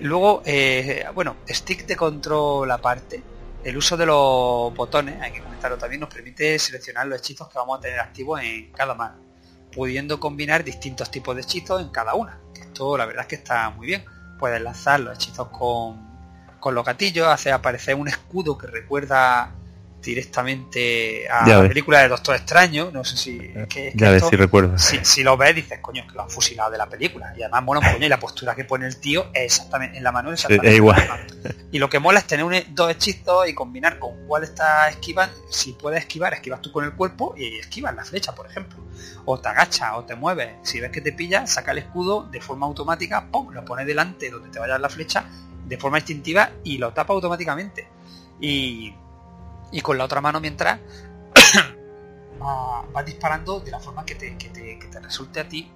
Luego, 0.00 0.42
eh, 0.46 1.04
bueno, 1.14 1.36
stick 1.48 1.84
de 1.86 1.96
control 1.96 2.70
aparte, 2.70 3.22
el 3.64 3.76
uso 3.76 3.96
de 3.96 4.06
los 4.06 4.72
botones, 4.74 5.20
hay 5.20 5.32
que 5.32 5.42
comentarlo 5.42 5.76
también, 5.76 6.00
nos 6.00 6.14
permite 6.14 6.58
seleccionar 6.58 7.06
los 7.06 7.18
hechizos 7.18 7.48
que 7.48 7.58
vamos 7.58 7.78
a 7.78 7.82
tener 7.82 8.00
activos 8.00 8.40
en 8.40 8.72
cada 8.72 8.94
mano, 8.94 9.16
pudiendo 9.72 10.18
combinar 10.18 10.64
distintos 10.64 11.10
tipos 11.10 11.34
de 11.34 11.42
hechizos 11.42 11.82
en 11.82 11.90
cada 11.90 12.14
una. 12.14 12.40
Esto 12.58 12.96
la 12.96 13.06
verdad 13.06 13.22
es 13.22 13.28
que 13.28 13.34
está 13.34 13.68
muy 13.70 13.86
bien. 13.86 14.04
Puedes 14.38 14.60
lanzar 14.60 15.00
los 15.00 15.14
hechizos 15.14 15.48
con, 15.48 15.98
con 16.60 16.74
los 16.74 16.84
gatillos, 16.84 17.26
hace 17.26 17.52
aparecer 17.52 17.94
un 17.94 18.08
escudo 18.08 18.56
que 18.56 18.66
recuerda 18.66 19.52
directamente 20.02 21.28
a 21.28 21.46
Ya 21.46 21.62
la 21.62 21.68
película 21.68 22.00
de 22.00 22.08
Doctor 22.08 22.36
Extraño, 22.36 22.90
no 22.92 23.04
sé 23.04 23.16
si... 23.16 23.38
es 23.38 23.66
que- 23.68 23.88
es 23.88 23.92
que 23.94 23.98
ya 23.98 24.10
ves 24.10 24.16
esto- 24.18 24.30
si 24.30 24.36
recuerdo 24.36 24.78
si, 24.78 24.98
si 25.04 25.22
lo 25.22 25.36
ves 25.36 25.54
dices, 25.54 25.78
coño, 25.80 26.06
que 26.06 26.14
lo 26.14 26.22
han 26.22 26.30
fusilado 26.30 26.70
de 26.70 26.78
la 26.78 26.88
película. 26.88 27.34
Y 27.36 27.42
además 27.42 27.62
un 27.66 27.92
coño 27.92 28.06
y 28.06 28.08
la 28.08 28.18
postura 28.20 28.54
que 28.54 28.64
pone 28.64 28.86
el 28.86 28.98
tío 28.98 29.26
es 29.34 29.44
exactamente 29.56 29.96
en 29.98 30.04
la 30.04 30.12
mano 30.12 30.30
es 30.32 30.34
exactamente 30.44 30.68
es 30.70 30.76
igual. 30.76 31.26
Y 31.72 31.78
lo 31.78 31.88
que 31.90 31.98
mola 31.98 32.20
es 32.20 32.26
tener 32.26 32.44
un- 32.44 32.54
dos 32.74 32.90
hechizos 32.90 33.48
y 33.48 33.54
combinar 33.54 33.98
con 33.98 34.26
cuál 34.26 34.44
está 34.44 34.88
esquivando. 34.88 35.34
Si 35.50 35.72
puedes 35.72 36.00
esquivar, 36.00 36.32
esquivas 36.34 36.60
tú 36.62 36.72
con 36.72 36.84
el 36.84 36.92
cuerpo 36.92 37.34
y 37.36 37.58
esquivas 37.58 37.94
la 37.94 38.04
flecha, 38.04 38.34
por 38.34 38.46
ejemplo. 38.46 38.78
O 39.24 39.38
te 39.38 39.48
agachas 39.48 39.90
o 39.94 40.04
te 40.04 40.14
mueves. 40.14 40.54
Si 40.62 40.80
ves 40.80 40.90
que 40.90 41.00
te 41.00 41.12
pilla, 41.12 41.46
saca 41.46 41.72
el 41.72 41.78
escudo 41.78 42.22
de 42.30 42.40
forma 42.40 42.66
automática, 42.66 43.26
¡pum! 43.30 43.52
lo 43.52 43.64
pones 43.64 43.86
delante 43.86 44.30
donde 44.30 44.48
te 44.48 44.58
vaya 44.58 44.78
la 44.78 44.88
flecha 44.88 45.24
de 45.66 45.76
forma 45.76 45.98
instintiva 45.98 46.50
y 46.64 46.78
lo 46.78 46.92
tapa 46.92 47.12
automáticamente. 47.12 47.86
Y, 48.40 48.94
y 49.70 49.80
con 49.80 49.98
la 49.98 50.04
otra 50.04 50.20
mano 50.20 50.40
mientras 50.40 50.80
va- 52.42 52.84
vas 52.92 53.04
disparando 53.04 53.60
de 53.60 53.70
la 53.70 53.80
forma 53.80 54.04
que 54.04 54.14
te, 54.14 54.36
resulte 55.00 55.40
a 55.40 55.48
ti 55.48 55.70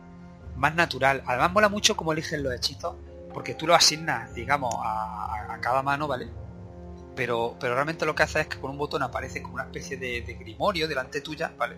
más 0.56 0.74
natural. 0.74 1.22
Además 1.26 1.52
mola 1.52 1.68
mucho 1.68 1.96
cómo 1.96 2.12
eligen 2.12 2.42
los 2.42 2.54
hechizos, 2.54 2.94
porque 3.32 3.54
tú 3.54 3.66
lo 3.66 3.74
asignas, 3.74 4.34
digamos, 4.34 4.74
a, 4.78 5.58
cada 5.60 5.82
mano, 5.82 6.08
¿vale? 6.08 6.28
Pero, 7.14 7.56
pero 7.60 7.74
realmente 7.74 8.04
lo 8.04 8.14
que 8.14 8.22
hace 8.24 8.40
es 8.40 8.46
que 8.48 8.58
con 8.58 8.70
un 8.70 8.78
botón 8.78 9.02
aparece 9.02 9.42
como 9.42 9.54
una 9.54 9.64
especie 9.64 9.96
de, 9.96 10.22
de 10.22 10.34
grimorio 10.34 10.88
delante 10.88 11.20
tuya, 11.20 11.52
¿vale? 11.56 11.76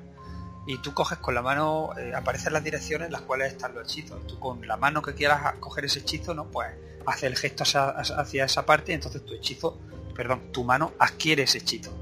Y 0.66 0.79
tú 0.79 0.94
coges 0.94 1.18
con 1.18 1.35
la 1.35 1.42
mano, 1.42 1.90
eh, 1.98 2.14
aparecen 2.14 2.53
las 2.55 2.64
direcciones 2.64 3.07
en 3.07 3.12
las 3.12 3.22
cuales 3.22 3.53
están 3.53 3.74
los 3.74 3.85
hechizos. 3.85 4.18
Y 4.24 4.27
tú 4.27 4.38
con 4.38 4.66
la 4.66 4.77
mano 4.77 5.03
que 5.03 5.14
quieras 5.14 5.55
coger 5.61 5.85
ese 5.85 5.98
hechizo, 5.98 6.35
¿no? 6.35 6.46
Pues 6.46 6.68
hace 7.07 7.27
el 7.27 7.37
gesto 7.37 7.64
hacia, 7.64 7.90
hacia 7.90 8.44
esa 8.46 8.64
parte 8.64 8.92
y 8.92 8.94
entonces 8.94 9.24
tu 9.27 9.35
hechizo, 9.35 9.79
perdón, 10.16 10.50
tu 10.53 10.64
mano 10.64 10.92
adquiere 10.98 11.42
ese 11.42 11.59
hechizo. 11.59 11.92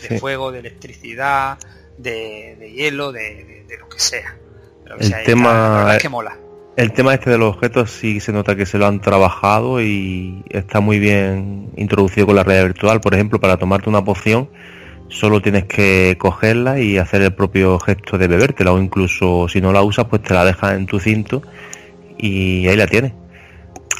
De 0.00 0.08
Sí. 0.08 0.18
fuego, 0.18 0.50
de 0.52 0.60
electricidad, 0.60 1.58
de, 1.98 2.56
de 2.58 2.72
hielo, 2.72 3.12
de, 3.12 3.20
de- 3.44 3.64
de 3.68 3.78
lo 3.78 3.88
que 3.88 3.98
sea. 3.98 4.36
De 4.84 4.90
lo 4.90 4.96
que 4.98 5.04
El 5.04 5.10
sea. 5.10 5.22
Tema- 5.24 5.52
la- 5.84 5.92
la 5.94 5.98
que 5.98 6.08
mola. 6.08 6.36
El 6.76 6.92
tema 6.92 7.12
este 7.12 7.28
de 7.28 7.36
los 7.38 7.54
objetos 7.54 7.90
sí 7.90 8.18
se 8.20 8.32
nota 8.32 8.56
que 8.56 8.64
se 8.64 8.78
lo 8.78 8.86
han 8.86 9.00
trabajado 9.00 9.82
y 9.82 10.42
está 10.48 10.80
muy 10.80 10.98
bien 10.98 11.70
introducido 11.76 12.26
con 12.26 12.36
la 12.36 12.44
realidad 12.44 12.64
virtual. 12.68 13.00
Por 13.02 13.12
ejemplo, 13.14 13.38
para 13.40 13.56
tomarte 13.58 13.88
una 13.88 14.04
poción, 14.04 14.48
Solo 15.08 15.42
tienes 15.42 15.66
que 15.66 16.16
cogerla 16.18 16.80
y 16.80 16.96
hacer 16.96 17.20
el 17.20 17.34
propio 17.34 17.78
gesto 17.78 18.16
de 18.16 18.28
bebértela 18.28 18.72
o 18.72 18.78
incluso 18.78 19.46
si 19.46 19.60
no 19.60 19.70
la 19.70 19.82
usas 19.82 20.06
pues 20.06 20.22
te 20.22 20.32
la 20.32 20.42
dejas 20.42 20.72
en 20.72 20.86
tu 20.86 20.98
cinto 21.00 21.42
y 22.16 22.66
ahí 22.66 22.76
la 22.76 22.86
tienes. 22.86 23.12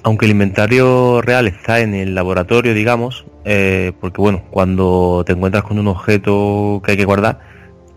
Aunque 0.04 0.24
el 0.24 0.32
inventario 0.32 1.20
real 1.22 1.46
está 1.46 1.80
en 1.80 1.94
el 1.94 2.14
laboratorio, 2.14 2.74
digamos, 2.74 3.24
eh, 3.44 3.92
porque 4.00 4.20
bueno, 4.20 4.42
cuando 4.50 5.22
te 5.24 5.32
encuentras 5.32 5.62
con 5.64 5.78
un 5.78 5.86
objeto 5.88 6.82
que 6.84 6.92
hay 6.92 6.96
que 6.96 7.04
guardar, 7.04 7.38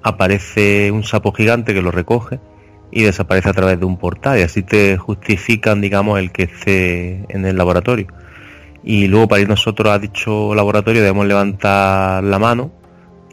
aparece 0.04 0.92
un 0.92 1.04
sapo 1.04 1.32
gigante 1.32 1.74
que 1.74 1.82
lo 1.82 1.90
recoge 1.92 2.40
y 2.92 3.02
desaparece 3.02 3.50
a 3.50 3.54
través 3.54 3.80
de 3.80 3.86
un 3.86 3.98
portal 3.98 4.38
y 4.38 4.44
así 4.44 4.62
te 4.62 4.98
justifican, 4.98 5.82
digamos, 5.82 6.20
el 6.20 6.32
que 6.32 6.44
esté 6.44 7.26
en 7.30 7.46
el 7.46 7.58
laboratorio. 7.58 8.08
Y 8.84 9.08
luego 9.08 9.28
para 9.28 9.42
ir 9.42 9.50
nosotros 9.50 9.92
a 9.92 9.98
dicho 9.98 10.54
laboratorio 10.54 11.02
debemos 11.02 11.26
levantar 11.26 12.24
la 12.24 12.38
mano, 12.38 12.72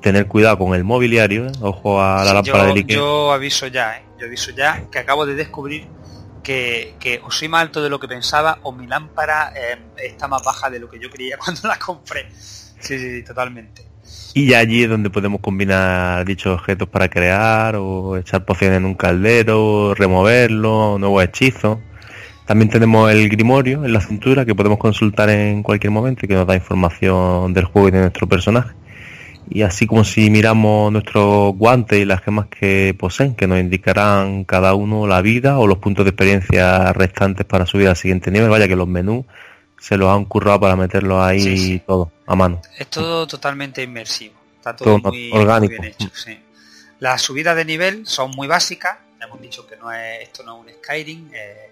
tener 0.01 0.27
cuidado 0.27 0.57
con 0.57 0.75
el 0.75 0.83
mobiliario, 0.83 1.47
¿eh? 1.49 1.53
ojo 1.61 2.01
a 2.01 2.25
la 2.25 2.31
Sí, 2.31 2.35
lámpara 2.35 2.69
yo, 2.69 2.75
de 2.75 2.81
Ikea. 2.81 2.97
yo 2.97 3.33
aviso 3.33 3.67
ya, 3.67 3.99
¿eh? 3.99 4.03
Yo 4.19 4.27
aviso 4.27 4.51
ya 4.53 4.83
que 4.91 4.99
acabo 4.99 5.27
de 5.27 5.35
descubrir 5.35 5.85
que, 6.43 6.95
que 6.99 7.21
o 7.25 7.31
soy 7.31 7.49
más 7.49 7.63
alto 7.63 7.83
de 7.83 7.91
lo 7.91 8.01
que 8.01 8.09
pensaba 8.09 8.59
o 8.63 8.73
mi 8.73 8.87
lámpara 8.87 9.53
eh, 9.57 9.79
está 9.97 10.29
más 10.29 10.43
baja 10.43 10.71
de 10.71 10.81
lo 10.81 10.89
que 10.89 10.99
yo 10.99 11.11
creía 11.11 11.37
cuando 11.43 11.69
la 11.69 11.79
compré. 11.79 12.29
Sí, 12.33 12.99
sí, 12.99 12.99
sí, 12.99 13.23
totalmente. 13.23 13.93
Y 14.35 14.47
ya 14.47 14.59
allí 14.59 14.85
es 14.85 14.89
donde 14.89 15.11
podemos 15.11 15.41
combinar 15.41 16.25
dichos 16.25 16.59
objetos 16.59 16.89
para 16.89 17.09
crear 17.09 17.77
o 17.77 18.17
echar 18.17 18.45
pociones 18.45 18.79
en 18.79 18.87
un 18.87 18.95
caldero, 18.95 19.95
removerlo, 19.95 20.97
nuevos 20.99 21.23
hechizos. 21.25 21.79
También 22.47 22.71
tenemos 22.71 23.11
el 23.11 23.29
grimorio 23.29 23.85
en 23.85 23.93
la 23.93 24.01
cintura 24.01 24.45
que 24.45 24.55
podemos 24.55 24.79
consultar 24.79 25.31
en 25.31 25.63
cualquier 25.63 25.93
momento 25.93 26.25
y 26.25 26.29
que 26.29 26.35
nos 26.35 26.47
da 26.47 26.55
información 26.55 27.53
del 27.53 27.67
juego 27.67 27.89
y 27.89 27.91
de 27.93 28.01
nuestro 28.01 28.27
personaje. 28.27 28.75
Y 29.55 29.63
así 29.63 29.87
como 29.87 30.05
si 30.05 30.31
miramos 30.31 30.91
nuestros 30.93 31.55
guantes 31.57 31.99
y 32.01 32.05
las 32.05 32.23
gemas 32.23 32.47
que 32.47 32.95
poseen, 32.99 33.35
que 33.35 33.47
nos 33.47 33.59
indicarán 33.61 34.45
cada 34.45 34.75
uno 34.75 35.07
la 35.07 35.21
vida 35.21 35.59
o 35.59 35.67
los 35.67 35.79
puntos 35.79 36.05
de 36.05 36.11
experiencia 36.11 36.93
restantes 36.93 37.45
para 37.47 37.67
subir 37.67 37.89
al 37.89 37.97
siguiente 37.97 38.31
nivel. 38.31 38.49
Vaya 38.49 38.67
que 38.69 38.77
los 38.77 38.89
menús 38.89 39.25
se 39.79 39.97
los 39.97 40.09
han 40.09 40.25
currado 40.25 40.61
para 40.61 40.77
meterlos 40.77 41.21
ahí 41.23 41.41
Sí, 41.41 41.57
sí. 41.59 41.83
todo 41.87 42.11
a 42.27 42.35
mano. 42.37 42.61
Es 42.79 42.87
todo 42.89 43.27
totalmente 43.27 43.83
inmersivo. 43.83 44.35
Está 44.57 44.75
todo, 44.77 44.99
Todo 45.01 45.11
muy, 45.11 45.31
orgánico. 45.33 45.73
muy 45.73 45.81
bien 45.81 45.95
hecho. 45.99 46.09
sí. 46.15 46.39
Las 47.01 47.21
subidas 47.21 47.57
de 47.57 47.65
nivel 47.65 48.07
son 48.07 48.31
muy 48.31 48.47
básicas. 48.47 48.97
Ya 49.19 49.27
hemos 49.27 49.41
dicho 49.41 49.67
que 49.67 49.77
no 49.77 49.93
es, 49.93 50.23
esto 50.23 50.45
no 50.45 50.63
es 50.65 50.67
un 50.67 50.73
Skyrim. 50.83 51.31
eh, 51.35 51.71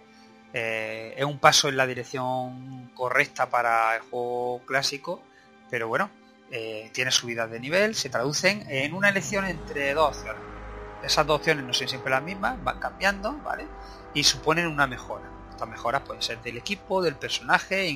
eh, 0.52 1.14
es 1.16 1.24
un 1.24 1.38
paso 1.38 1.68
en 1.68 1.76
la 1.76 1.86
dirección 1.86 2.90
correcta 2.94 3.48
para 3.48 3.94
el 3.94 4.02
juego 4.02 4.60
clásico. 4.66 5.22
Pero 5.70 5.86
bueno, 5.86 6.10
eh, 6.50 6.90
tiene 6.92 7.10
subidas 7.10 7.50
de 7.50 7.60
nivel. 7.60 7.94
Se 7.94 8.08
traducen 8.08 8.64
en 8.68 8.94
una 8.94 9.08
elección 9.08 9.44
entre 9.44 9.94
dos 9.94 10.16
opciones. 10.16 10.42
Esas 11.02 11.26
dos 11.26 11.38
opciones 11.38 11.64
no 11.64 11.72
son 11.72 11.88
siempre 11.88 12.10
las 12.10 12.22
mismas, 12.22 12.62
van 12.62 12.78
cambiando, 12.78 13.32
¿vale? 13.38 13.66
Y 14.14 14.24
suponen 14.24 14.66
una 14.66 14.86
mejora. 14.86 15.24
Estas 15.50 15.68
mejoras 15.68 16.02
pueden 16.02 16.22
ser 16.22 16.42
del 16.42 16.58
equipo, 16.58 17.02
del 17.02 17.16
personaje 17.16 17.88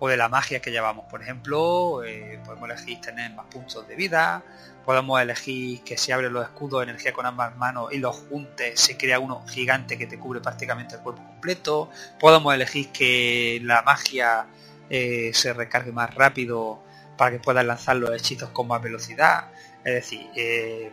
o 0.00 0.08
de 0.08 0.16
la 0.16 0.28
magia 0.28 0.60
que 0.60 0.70
llevamos. 0.72 1.04
Por 1.04 1.22
ejemplo, 1.22 2.02
eh, 2.02 2.40
podemos 2.44 2.70
elegir 2.70 3.00
tener 3.00 3.32
más 3.34 3.46
puntos 3.46 3.86
de 3.86 3.94
vida, 3.94 4.42
podemos 4.84 5.20
elegir 5.20 5.82
que 5.82 5.98
si 5.98 6.10
abres 6.10 6.32
los 6.32 6.42
escudos 6.42 6.80
de 6.80 6.90
energía 6.90 7.12
con 7.12 7.26
ambas 7.26 7.54
manos 7.56 7.92
y 7.92 7.98
los 7.98 8.16
juntes 8.16 8.80
se 8.80 8.96
crea 8.96 9.20
uno 9.20 9.44
gigante 9.46 9.98
que 9.98 10.06
te 10.06 10.18
cubre 10.18 10.40
prácticamente 10.40 10.96
el 10.96 11.02
cuerpo 11.02 11.22
completo, 11.22 11.90
podemos 12.18 12.54
elegir 12.54 12.88
que 12.88 13.60
la 13.62 13.82
magia 13.82 14.46
eh, 14.88 15.30
se 15.34 15.52
recargue 15.52 15.92
más 15.92 16.14
rápido 16.14 16.82
para 17.20 17.32
que 17.32 17.38
puedas 17.38 17.66
lanzar 17.66 17.96
los 17.96 18.10
hechizos 18.14 18.48
con 18.48 18.66
más 18.66 18.80
velocidad. 18.80 19.52
Es 19.84 19.92
decir, 19.92 20.30
eh, 20.34 20.90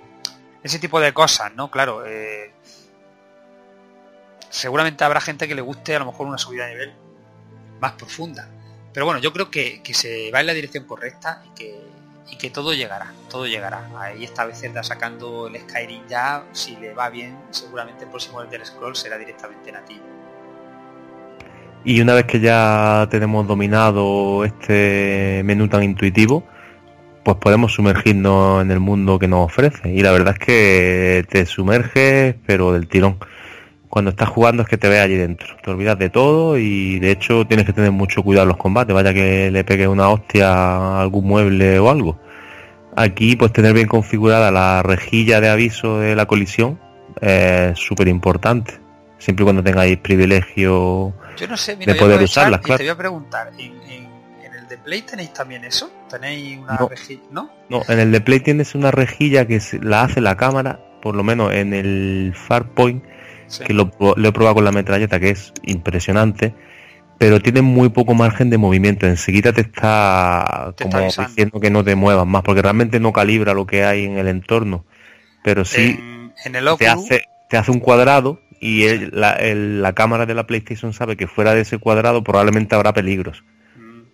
ese 0.61 0.77
tipo 0.77 0.99
de 0.99 1.13
cosas, 1.13 1.55
¿no? 1.55 1.71
Claro, 1.71 2.05
eh, 2.05 2.51
seguramente 4.49 5.05
habrá 5.05 5.21
gente 5.21 5.47
que 5.47 5.55
le 5.55 5.61
guste 5.61 5.95
a 5.95 5.99
lo 5.99 6.07
mejor 6.07 6.27
una 6.27 6.37
subida 6.37 6.65
de 6.65 6.73
nivel 6.73 6.93
más 7.79 7.93
profunda. 7.93 8.49
Pero 8.91 9.05
bueno, 9.05 9.21
yo 9.21 9.31
creo 9.31 9.49
que, 9.49 9.81
que 9.81 9.93
se 9.93 10.29
va 10.29 10.41
en 10.41 10.47
la 10.47 10.53
dirección 10.53 10.83
correcta 10.83 11.41
y 11.45 11.49
que, 11.57 11.81
y 12.27 12.37
que 12.37 12.49
todo 12.49 12.73
llegará, 12.73 13.13
todo 13.29 13.47
llegará. 13.47 13.89
Ahí 13.97 14.25
está 14.25 14.43
Bethesda 14.43 14.83
sacando 14.83 15.47
el 15.47 15.61
Skyrim 15.61 16.09
ya, 16.09 16.43
si 16.51 16.75
le 16.75 16.93
va 16.93 17.09
bien, 17.09 17.39
seguramente 17.51 18.03
el 18.03 18.09
próximo 18.09 18.41
Elder 18.41 18.65
Scroll 18.65 18.97
será 18.97 19.17
directamente 19.17 19.71
nativo. 19.71 20.16
Y 21.83 22.01
una 22.01 22.13
vez 22.13 22.25
que 22.25 22.39
ya 22.39 23.07
tenemos 23.09 23.47
dominado 23.47 24.43
este 24.43 25.41
menú 25.45 25.67
tan 25.67 25.83
intuitivo, 25.83 26.43
pues 27.23 27.37
podemos 27.37 27.73
sumergirnos 27.73 28.61
en 28.61 28.71
el 28.71 28.79
mundo 28.79 29.19
que 29.19 29.27
nos 29.27 29.45
ofrece. 29.45 29.93
Y 29.93 30.01
la 30.01 30.11
verdad 30.11 30.35
es 30.37 30.45
que 30.45 31.25
te 31.29 31.45
sumerges, 31.45 32.35
pero 32.45 32.73
del 32.73 32.87
tirón. 32.87 33.17
Cuando 33.89 34.11
estás 34.11 34.29
jugando 34.29 34.63
es 34.63 34.69
que 34.69 34.77
te 34.77 34.89
ves 34.89 35.01
allí 35.01 35.15
dentro. 35.15 35.55
Te 35.63 35.71
olvidas 35.71 35.97
de 35.97 36.09
todo 36.09 36.57
y 36.57 36.99
de 36.99 37.11
hecho 37.11 37.45
tienes 37.45 37.65
que 37.65 37.73
tener 37.73 37.91
mucho 37.91 38.21
cuidado 38.23 38.43
en 38.43 38.49
los 38.49 38.57
combates. 38.57 38.93
Vaya 38.93 39.13
que 39.13 39.49
le 39.51 39.63
pegues 39.63 39.87
una 39.87 40.09
hostia 40.09 40.51
a 40.51 41.01
algún 41.01 41.25
mueble 41.25 41.79
o 41.79 41.89
algo. 41.89 42.19
Aquí 42.95 43.35
pues 43.35 43.53
tener 43.53 43.73
bien 43.73 43.87
configurada 43.87 44.51
la 44.51 44.81
rejilla 44.83 45.39
de 45.39 45.49
aviso 45.49 45.99
de 45.99 46.15
la 46.15 46.25
colisión 46.25 46.79
es 47.21 47.77
súper 47.77 48.07
importante. 48.07 48.79
Siempre 49.17 49.43
cuando 49.43 49.63
tengáis 49.63 49.97
privilegio 49.97 51.13
Yo 51.37 51.47
no 51.47 51.57
sé, 51.57 51.75
mira, 51.75 51.93
de 51.93 51.99
poder 51.99 52.21
y 52.21 52.25
te 52.27 52.77
voy 52.77 52.87
a 52.89 52.97
preguntar, 52.97 53.51
¿en, 53.57 53.81
en- 53.89 54.07
en 54.43 54.53
el 54.53 54.67
de 54.67 54.77
Play 54.77 55.01
tenéis 55.03 55.33
también 55.33 55.63
eso? 55.63 55.91
¿Tenéis 56.09 56.57
una 56.59 56.75
No. 56.79 56.89
rejilla? 56.89 57.21
¿No? 57.31 57.49
No, 57.69 57.81
en 57.87 57.99
el 57.99 58.11
de 58.11 58.21
Play 58.21 58.39
tienes 58.39 58.75
una 58.75 58.91
rejilla 58.91 59.45
que 59.47 59.61
la 59.81 60.03
hace 60.03 60.21
la 60.21 60.35
cámara, 60.37 60.79
por 61.01 61.15
lo 61.15 61.23
menos 61.23 61.53
en 61.53 61.73
el 61.73 62.33
Farpoint, 62.35 63.03
Sí. 63.47 63.63
que 63.63 63.73
lo, 63.73 63.91
he 64.17 64.31
probado 64.33 64.55
con 64.55 64.65
la 64.65 64.71
metralleta, 64.73 65.19
que 65.21 65.29
es 65.29 65.53
impresionante, 65.63 66.53
pero 67.17 67.39
tiene 67.41 67.61
muy 67.61 67.87
poco 67.89 68.13
margen 68.13 68.49
de 68.49 68.57
movimiento. 68.57 69.07
Enseguida 69.07 69.53
te 69.53 69.61
está 69.61 70.73
Te 70.75 70.83
como 70.83 70.99
está 70.99 71.27
diciendo 71.27 71.59
que 71.59 71.69
no 71.69 71.83
te 71.83 71.95
muevas 71.95 72.27
más, 72.27 72.43
porque 72.43 72.61
realmente 72.61 72.99
no 72.99 73.13
calibra 73.13 73.53
lo 73.53 73.65
que 73.65 73.85
hay 73.85 74.03
en 74.05 74.17
el 74.17 74.27
entorno, 74.27 74.85
pero 75.43 75.63
sí 75.65 75.97
En, 75.97 76.33
en 76.45 76.55
el 76.55 76.77
te 76.77 76.87
hace, 76.89 77.23
te 77.49 77.57
hace 77.57 77.71
un 77.71 77.79
cuadrado 77.79 78.41
y 78.59 78.83
el- 78.85 79.11
la, 79.13 79.33
el- 79.33 79.81
la 79.81 79.93
cámara 79.93 80.25
de 80.25 80.33
la 80.33 80.47
PlayStation 80.47 80.93
sabe 80.93 81.15
que 81.17 81.27
fuera 81.27 81.53
de 81.53 81.61
ese 81.61 81.77
cuadrado 81.77 82.23
probablemente 82.23 82.75
habrá 82.75 82.93
peligros. 82.93 83.43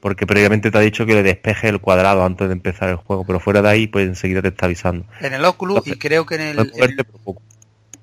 Porque 0.01 0.27
previamente 0.27 0.69
te 0.69 0.77
ha 0.77 0.81
dicho 0.81 1.05
que 1.05 1.13
le 1.13 1.23
despeje 1.23 1.69
el 1.69 1.79
cuadrado 1.79 2.25
antes 2.25 2.47
de 2.49 2.53
empezar 2.53 2.89
el 2.89 2.97
juego, 2.97 3.25
pero 3.25 3.39
fuera 3.39 3.61
de 3.61 3.69
ahí, 3.69 3.87
pues 3.87 4.05
enseguida 4.05 4.41
te 4.41 4.49
está 4.49 4.65
avisando. 4.65 5.05
en 5.21 5.33
el 5.33 5.45
Oculus 5.45 5.87
y 5.87 5.97
creo 5.97 6.25
que 6.25 6.35
en 6.35 6.41
el, 6.41 6.59
en 6.59 6.83
el- 6.83 7.05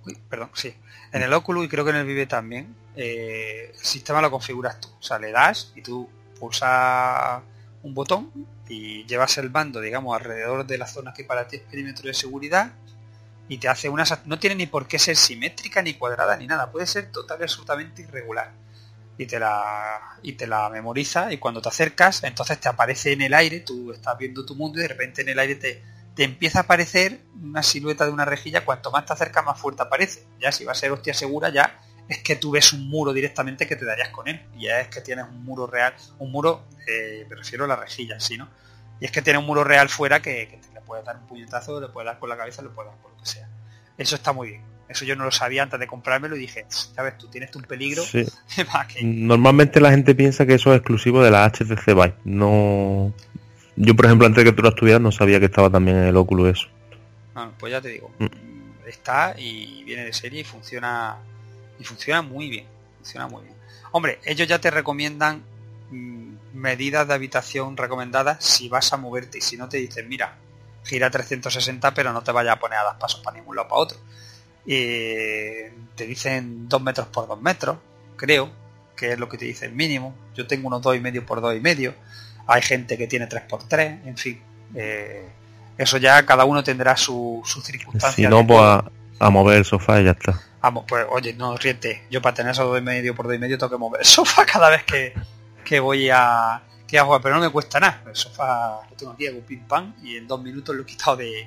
uy, 0.07 0.16
perdón, 0.31 0.48
sí. 0.55 0.72
En 1.12 1.20
el 1.22 1.33
Oculus 1.35 1.66
y 1.66 1.68
creo 1.68 1.85
que 1.85 1.90
en 1.90 1.96
el 1.96 2.07
Vive 2.07 2.24
también, 2.26 2.74
eh, 2.96 3.72
el 3.79 3.85
sistema 3.85 4.22
lo 4.22 4.31
configuras 4.31 4.81
tú. 4.81 4.88
O 4.98 5.03
sea, 5.03 5.18
le 5.18 5.31
das 5.31 5.72
y 5.76 5.83
tú 5.83 6.09
pulsas 6.38 7.42
un 7.83 7.94
botón 7.94 8.31
y 8.68 9.05
llevas 9.05 9.37
el 9.38 9.50
mando, 9.50 9.81
digamos, 9.81 10.16
alrededor 10.16 10.66
de 10.66 10.79
la 10.79 10.87
zona 10.87 11.12
que 11.12 11.24
para 11.24 11.48
ti 11.48 11.57
es 11.57 11.62
perímetro 11.62 12.06
de 12.06 12.15
seguridad 12.15 12.73
y 13.51 13.59
te 13.59 13.69
hace 13.69 13.88
una... 13.88 14.05
No 14.27 14.38
tiene 14.38 14.55
ni 14.55 14.67
por 14.67 14.87
qué 14.87 14.96
ser 15.01 15.17
simétrica, 15.17 15.83
ni 15.83 15.94
cuadrada, 15.94 16.37
ni 16.37 16.46
nada. 16.46 16.71
Puede 16.71 16.87
ser 16.87 17.11
total 17.11 17.40
y 17.40 17.42
absolutamente 17.42 18.03
irregular. 18.03 18.53
Y 19.19 19.27
te 19.27 19.40
la 19.40 20.19
y 20.23 20.35
te 20.35 20.46
la 20.46 20.71
memoriza 20.71 21.33
y 21.33 21.38
cuando 21.38 21.61
te 21.61 21.69
acercas, 21.69 22.23
entonces 22.23 22.61
te 22.61 22.69
aparece 22.69 23.13
en 23.13 23.23
el 23.23 23.35
aire, 23.35 23.61
tú 23.61 23.92
estás 23.92 24.17
viendo 24.17 24.46
tu 24.46 24.55
mundo 24.55 24.79
y 24.79 24.83
de 24.83 24.88
repente 24.88 25.23
en 25.23 25.31
el 25.31 25.38
aire 25.40 25.57
te, 25.57 25.83
te 26.15 26.23
empieza 26.23 26.61
a 26.61 26.63
aparecer 26.63 27.23
una 27.42 27.65
silueta 27.65 28.07
de 28.07 28.13
una 28.13 28.25
rejilla, 28.25 28.65
cuanto 28.65 28.92
más 28.92 29.05
te 29.05 29.15
acercas 29.15 29.44
más 29.44 29.59
fuerte 29.59 29.83
aparece. 29.83 30.25
Ya 30.38 30.53
si 30.53 30.65
va 30.65 30.71
a 30.71 30.77
ser 30.77 30.92
hostia 30.92 31.13
segura, 31.13 31.48
ya 31.48 31.81
es 32.09 32.19
que 32.23 32.37
tú 32.37 32.53
ves 32.53 32.73
un 32.73 32.88
muro 32.88 33.13
directamente 33.13 33.67
que 33.67 33.75
te 33.75 33.85
darías 33.85 34.11
con 34.11 34.29
él. 34.29 34.40
Y 34.57 34.67
ya 34.67 34.81
es 34.81 34.87
que 34.87 35.01
tienes 35.01 35.25
un 35.25 35.44
muro 35.44 35.67
real, 35.67 35.92
un 36.21 36.31
muro, 36.31 36.69
eh, 36.87 37.27
me 37.29 37.35
refiero 37.35 37.65
a 37.65 37.69
la 37.69 37.77
rejilla, 37.77 38.21
¿sí, 38.21 38.38
no? 38.38 38.48
Y 39.01 39.07
es 39.07 39.11
que 39.11 39.23
tiene 39.23 39.40
un 39.40 39.46
muro 39.46 39.65
real 39.65 39.88
fuera 39.88 40.23
que, 40.23 40.48
que 40.48 40.57
te 40.59 40.69
puedes 40.91 41.05
dar 41.05 41.19
un 41.19 41.27
puñetazo, 41.29 41.81
le 41.81 41.87
puedes 41.88 42.07
dar 42.07 42.19
con 42.19 42.29
la 42.29 42.37
cabeza, 42.37 42.63
le 42.63 42.71
puedes 42.71 42.91
dar 42.91 43.01
por 43.01 43.13
lo 43.13 43.19
que 43.19 43.27
sea. 43.27 43.49
Eso 43.97 44.17
está 44.17 44.33
muy 44.33 44.49
bien. 44.49 44.63
Eso 44.88 45.05
yo 45.05 45.15
no 45.15 45.23
lo 45.25 45.31
sabía 45.31 45.63
antes 45.63 45.79
de 45.79 45.87
comprármelo 45.87 46.35
y 46.35 46.41
dije, 46.41 46.67
ya 46.97 47.05
ves, 47.05 47.17
tú 47.17 47.29
tienes 47.29 47.53
tú 47.53 47.61
un 47.61 47.65
peligro. 47.65 48.03
Sí. 48.03 48.27
Normalmente 49.03 49.81
la 49.81 49.91
gente 49.91 50.17
piensa 50.17 50.47
que 50.47 50.55
eso 50.55 50.73
es 50.73 50.79
exclusivo 50.79 51.23
de 51.23 51.31
la 51.31 51.49
HTC 51.49 51.87
Vive. 51.87 52.15
No. 52.25 53.15
Yo, 53.77 53.95
por 53.95 54.07
ejemplo, 54.07 54.27
antes 54.27 54.45
de 54.45 54.51
que 54.51 54.57
tú 54.57 54.63
lo 54.63 54.71
estuvieras, 54.71 55.01
no 55.01 55.13
sabía 55.13 55.38
que 55.38 55.47
estaba 55.47 55.71
también 55.71 55.97
en 55.99 56.05
el 56.07 56.17
Oculus 56.17 56.59
eso. 56.59 56.69
Bueno, 57.35 57.53
pues 57.57 57.71
ya 57.71 57.81
te 57.81 57.88
digo, 57.91 58.11
Mm. 58.19 58.27
está 58.88 59.37
y 59.38 59.85
viene 59.85 60.05
de 60.07 60.13
serie 60.13 60.41
y 60.41 60.45
funciona 60.45 61.19
y 61.79 61.85
funciona 61.85 62.21
muy 62.21 62.51
bien, 62.51 62.67
funciona 62.97 63.29
muy 63.29 63.45
bien. 63.45 63.55
Hombre, 63.93 64.19
ellos 64.25 64.49
ya 64.49 64.59
te 64.61 64.73
recomiendan 64.73 65.45
mm, 65.93 66.31
medidas 66.55 67.07
de 67.07 67.15
habitación 67.15 67.77
recomendadas 67.77 68.45
si 68.45 68.69
vas 68.69 68.93
a 68.93 68.97
moverte 68.97 69.38
y 69.38 69.41
si 69.41 69.57
no 69.57 69.69
te 69.69 69.77
dicen, 69.77 70.09
mira, 70.09 70.37
gira 70.85 71.10
360 71.10 71.92
pero 71.94 72.12
no 72.12 72.22
te 72.22 72.33
vayas 72.33 72.54
a 72.56 72.58
poner 72.60 72.78
a 72.78 72.85
dar 72.85 72.98
pasos 72.98 73.20
para 73.20 73.37
ningún 73.37 73.56
lado 73.56 73.68
para 73.68 73.81
otro. 73.81 73.98
Eh, 74.66 75.72
te 75.96 76.06
dicen 76.06 76.68
2 76.68 76.83
metros 76.83 77.06
por 77.08 77.26
2 77.26 77.40
metros, 77.40 77.78
creo, 78.16 78.50
que 78.96 79.12
es 79.12 79.18
lo 79.18 79.28
que 79.28 79.38
te 79.38 79.44
dice 79.46 79.66
el 79.66 79.72
mínimo. 79.72 80.14
Yo 80.35 80.46
tengo 80.46 80.68
unos 80.68 80.83
2,5 80.83 81.24
por 81.24 81.40
2,5. 81.40 81.94
Hay 82.46 82.62
gente 82.62 82.96
que 82.98 83.06
tiene 83.06 83.26
3 83.26 83.44
por 83.44 83.62
3, 83.66 84.06
en 84.06 84.16
fin. 84.16 84.42
Eh, 84.74 85.28
Eso 85.78 85.96
ya 85.96 86.24
cada 86.26 86.44
uno 86.44 86.62
tendrá 86.62 86.96
su, 86.96 87.42
su 87.44 87.60
circunstancia. 87.62 88.28
Si 88.28 88.31
no, 88.31 88.46
pues 88.46 88.60
a, 88.60 88.85
a 89.18 89.31
mover 89.31 89.58
el 89.58 89.64
sofá 89.64 90.00
y 90.00 90.04
ya 90.04 90.10
está. 90.12 90.40
Vamos, 90.60 90.85
pues 90.87 91.06
oye, 91.10 91.33
no 91.33 91.56
riete. 91.56 92.02
Yo 92.10 92.20
para 92.20 92.35
tener 92.35 92.52
esos 92.52 92.66
dos 92.66 92.78
y 92.78 92.83
medio 92.83 93.14
por 93.14 93.26
dos 93.26 93.35
y 93.35 93.38
medio 93.38 93.56
tengo 93.56 93.70
que 93.70 93.78
mover 93.78 94.02
el 94.02 94.06
sofá 94.06 94.44
cada 94.44 94.68
vez 94.68 94.85
que, 94.85 95.14
que 95.64 95.81
voy 95.81 96.10
a, 96.10 96.60
que 96.91 96.99
a 96.99 97.05
jugar, 97.05 97.21
pero 97.23 97.37
no 97.37 97.41
me 97.41 97.51
cuesta 97.51 97.79
nada. 97.81 98.03
El 98.07 98.17
sofá 98.17 98.81
lo 98.91 98.97
tengo 98.97 99.13
aquí, 99.13 99.27
hago 99.27 99.41
pim 99.41 99.61
pam 99.67 99.95
y 100.03 100.17
en 100.17 100.27
dos 100.27 100.43
minutos 100.43 100.75
lo 100.75 100.83
he 100.83 100.87
quitado 100.87 101.17
de 101.17 101.47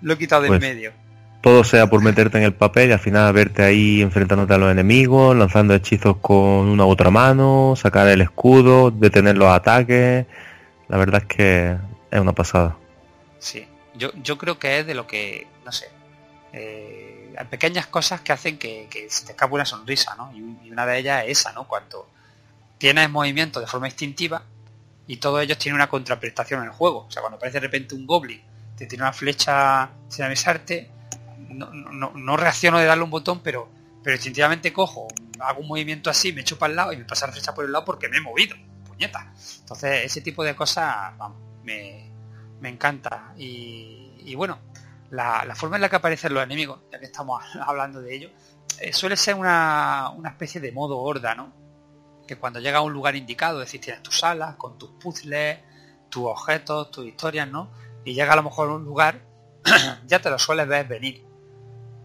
lo 0.00 0.14
he 0.14 0.18
quitado 0.18 0.42
del 0.42 0.50
Pues, 0.50 0.60
medio. 0.60 0.92
Todo 1.40 1.62
sea 1.62 1.88
por 1.88 2.02
meterte 2.02 2.38
en 2.38 2.44
el 2.44 2.54
papel 2.54 2.90
y 2.90 2.92
al 2.92 2.98
final 2.98 3.32
verte 3.32 3.62
ahí 3.62 4.02
enfrentándote 4.02 4.54
a 4.54 4.58
los 4.58 4.72
enemigos, 4.72 5.36
lanzando 5.36 5.74
hechizos 5.74 6.16
con 6.18 6.36
una 6.36 6.84
u 6.84 6.88
otra 6.88 7.10
mano, 7.10 7.74
sacar 7.76 8.08
el 8.08 8.20
escudo, 8.20 8.90
detener 8.90 9.36
los 9.36 9.48
ataques. 9.48 10.26
La 10.88 10.96
verdad 10.96 11.22
es 11.22 11.36
que 11.36 11.76
es 12.10 12.20
una 12.20 12.32
pasada. 12.32 12.76
Sí, 13.38 13.66
yo, 13.94 14.10
yo 14.22 14.36
creo 14.36 14.58
que 14.58 14.80
es 14.80 14.86
de 14.86 14.94
lo 14.94 15.06
que, 15.06 15.46
no 15.64 15.70
sé, 15.70 15.88
eh, 16.52 17.32
hay 17.38 17.44
pequeñas 17.46 17.86
cosas 17.86 18.20
que 18.20 18.32
hacen 18.32 18.58
que, 18.58 18.88
que 18.90 19.08
se 19.08 19.26
te 19.26 19.32
escape 19.32 19.54
una 19.54 19.64
sonrisa, 19.64 20.16
¿no? 20.16 20.32
Y, 20.34 20.66
y 20.66 20.70
una 20.72 20.86
de 20.86 20.98
ellas 20.98 21.24
es 21.26 21.38
esa, 21.38 21.52
¿no? 21.52 21.68
Cuando 21.68 22.08
tienes 22.78 23.08
movimiento 23.10 23.60
de 23.60 23.66
forma 23.68 23.86
instintiva 23.86 24.42
y 25.08 25.16
todos 25.16 25.42
ellos 25.42 25.58
tienen 25.58 25.74
una 25.76 25.88
contraprestación 25.88 26.60
en 26.60 26.66
el 26.66 26.72
juego. 26.72 27.06
O 27.08 27.10
sea, 27.10 27.22
cuando 27.22 27.36
aparece 27.36 27.56
de 27.56 27.66
repente 27.66 27.94
un 27.94 28.06
goblin, 28.06 28.40
te 28.76 28.86
tiene 28.86 29.02
una 29.02 29.12
flecha 29.12 29.90
sin 30.08 30.24
avisarte, 30.26 30.90
no, 31.48 31.72
no, 31.72 32.12
no 32.14 32.36
reacciono 32.36 32.78
de 32.78 32.84
darle 32.84 33.04
un 33.04 33.10
botón, 33.10 33.40
pero, 33.42 33.68
pero 34.04 34.14
instintivamente 34.14 34.72
cojo, 34.72 35.08
hago 35.40 35.60
un 35.60 35.68
movimiento 35.68 36.10
así, 36.10 36.32
me 36.32 36.42
echo 36.42 36.58
para 36.58 36.70
el 36.70 36.76
lado 36.76 36.92
y 36.92 36.98
me 36.98 37.04
pasa 37.06 37.26
la 37.26 37.32
flecha 37.32 37.54
por 37.54 37.64
el 37.64 37.72
lado 37.72 37.86
porque 37.86 38.08
me 38.08 38.18
he 38.18 38.20
movido, 38.20 38.54
puñeta. 38.86 39.32
Entonces, 39.60 40.04
ese 40.04 40.20
tipo 40.20 40.44
de 40.44 40.54
cosas, 40.54 41.16
vamos, 41.16 41.38
me, 41.64 42.10
me 42.60 42.68
encanta. 42.68 43.32
Y, 43.38 44.34
bueno, 44.36 44.58
la, 45.10 45.42
la 45.46 45.54
forma 45.54 45.76
en 45.76 45.82
la 45.82 45.88
que 45.88 45.96
aparecen 45.96 46.34
los 46.34 46.42
enemigos, 46.42 46.80
ya 46.92 47.00
que 47.00 47.06
estamos 47.06 47.42
hablando 47.66 48.02
de 48.02 48.14
ello, 48.14 48.30
eh, 48.78 48.92
suele 48.92 49.16
ser 49.16 49.36
una, 49.36 50.10
una 50.14 50.28
especie 50.28 50.60
de 50.60 50.70
modo 50.70 50.98
horda, 50.98 51.34
¿no? 51.34 51.57
Que 52.28 52.36
cuando 52.36 52.60
llega 52.60 52.78
a 52.78 52.82
un 52.82 52.92
lugar 52.92 53.16
indicado, 53.16 53.60
es 53.60 53.66
decir, 53.66 53.80
tienes 53.80 54.04
tus 54.04 54.20
salas 54.20 54.54
con 54.54 54.78
tus 54.78 54.90
puzzles, 54.90 55.58
tus 56.08 56.26
objetos, 56.26 56.92
tus 56.92 57.06
historias, 57.06 57.48
¿no? 57.48 57.72
Y 58.04 58.14
llega 58.14 58.34
a 58.34 58.36
lo 58.36 58.44
mejor 58.44 58.70
a 58.70 58.74
un 58.74 58.84
lugar, 58.84 59.20
ya 60.06 60.20
te 60.20 60.30
lo 60.30 60.38
sueles 60.38 60.68
ver 60.68 60.86
venir 60.86 61.24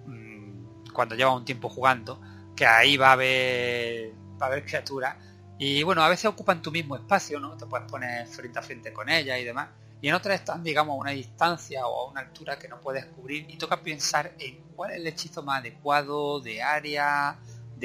mm, 0.07 0.91
cuando 0.91 1.13
lleva 1.13 1.35
un 1.35 1.45
tiempo 1.45 1.69
jugando, 1.69 2.19
que 2.55 2.65
ahí 2.65 2.97
va 2.97 3.09
a 3.09 3.11
haber, 3.11 4.13
va 4.41 4.47
a 4.47 4.49
haber 4.49 4.65
criaturas 4.65 5.17
y 5.57 5.83
bueno, 5.83 6.03
a 6.03 6.09
veces 6.09 6.25
ocupan 6.25 6.61
tu 6.61 6.71
mismo 6.71 6.95
espacio, 6.95 7.39
¿no? 7.39 7.55
Te 7.55 7.65
puedes 7.65 7.89
poner 7.89 8.27
frente 8.27 8.59
a 8.59 8.61
frente 8.61 8.91
con 8.91 9.09
ellas 9.09 9.39
y 9.39 9.43
demás. 9.43 9.69
Y 10.01 10.09
en 10.09 10.15
otras 10.15 10.39
están, 10.39 10.63
digamos, 10.63 10.95
a 10.95 10.99
una 10.99 11.11
distancia 11.11 11.87
o 11.87 12.07
a 12.07 12.11
una 12.11 12.21
altura 12.21 12.59
que 12.59 12.67
no 12.67 12.81
puedes 12.81 13.05
cubrir 13.05 13.45
y 13.49 13.57
toca 13.57 13.81
pensar 13.81 14.33
en 14.39 14.57
cuál 14.75 14.91
es 14.91 14.97
el 14.97 15.07
hechizo 15.07 15.41
más 15.43 15.59
adecuado 15.59 16.41
de 16.41 16.61
área, 16.61 17.37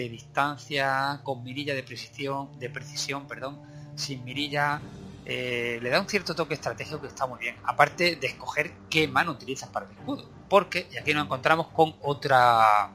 de 0.02 0.08
distancia, 0.08 1.20
con 1.24 1.42
mirilla 1.42 1.74
de 1.74 1.82
precisión, 1.82 2.56
de 2.60 2.70
precisión, 2.70 3.26
perdón, 3.26 3.60
sin 3.96 4.24
mirilla. 4.24 4.80
Eh, 5.24 5.80
le 5.82 5.90
da 5.90 6.00
un 6.00 6.08
cierto 6.08 6.36
toque 6.36 6.54
estratégico 6.54 7.00
que 7.00 7.08
está 7.08 7.26
muy 7.26 7.40
bien. 7.40 7.56
Aparte 7.64 8.14
de 8.14 8.26
escoger 8.28 8.72
qué 8.88 9.08
mano 9.08 9.32
utilizas 9.32 9.68
para 9.70 9.86
el 9.86 9.92
escudo. 9.92 10.30
Porque, 10.48 10.86
y 10.92 10.98
aquí 10.98 11.12
nos 11.12 11.24
encontramos 11.24 11.66
con 11.68 11.96
otra 12.02 12.92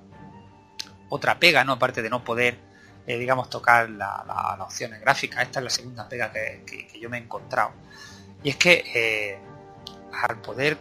otra 1.09 1.37
pega, 1.37 1.65
¿no? 1.65 1.73
Aparte 1.73 2.01
de 2.01 2.09
no 2.09 2.23
poder, 2.23 2.57
eh, 3.05 3.17
digamos, 3.17 3.49
tocar 3.49 3.89
la, 3.89 4.23
la, 4.25 4.55
la 4.57 4.63
opciones 4.63 5.01
gráficas. 5.01 5.43
Esta 5.43 5.59
es 5.59 5.63
la 5.65 5.69
segunda 5.69 6.07
pega 6.07 6.31
que, 6.31 6.87
yo 7.01 7.09
me 7.09 7.17
he 7.17 7.21
encontrado. 7.21 7.71
Y 8.43 8.49
es 8.49 8.55
que 8.55 8.81
eh, 8.95 9.39
al 10.21 10.41
poder, 10.41 10.79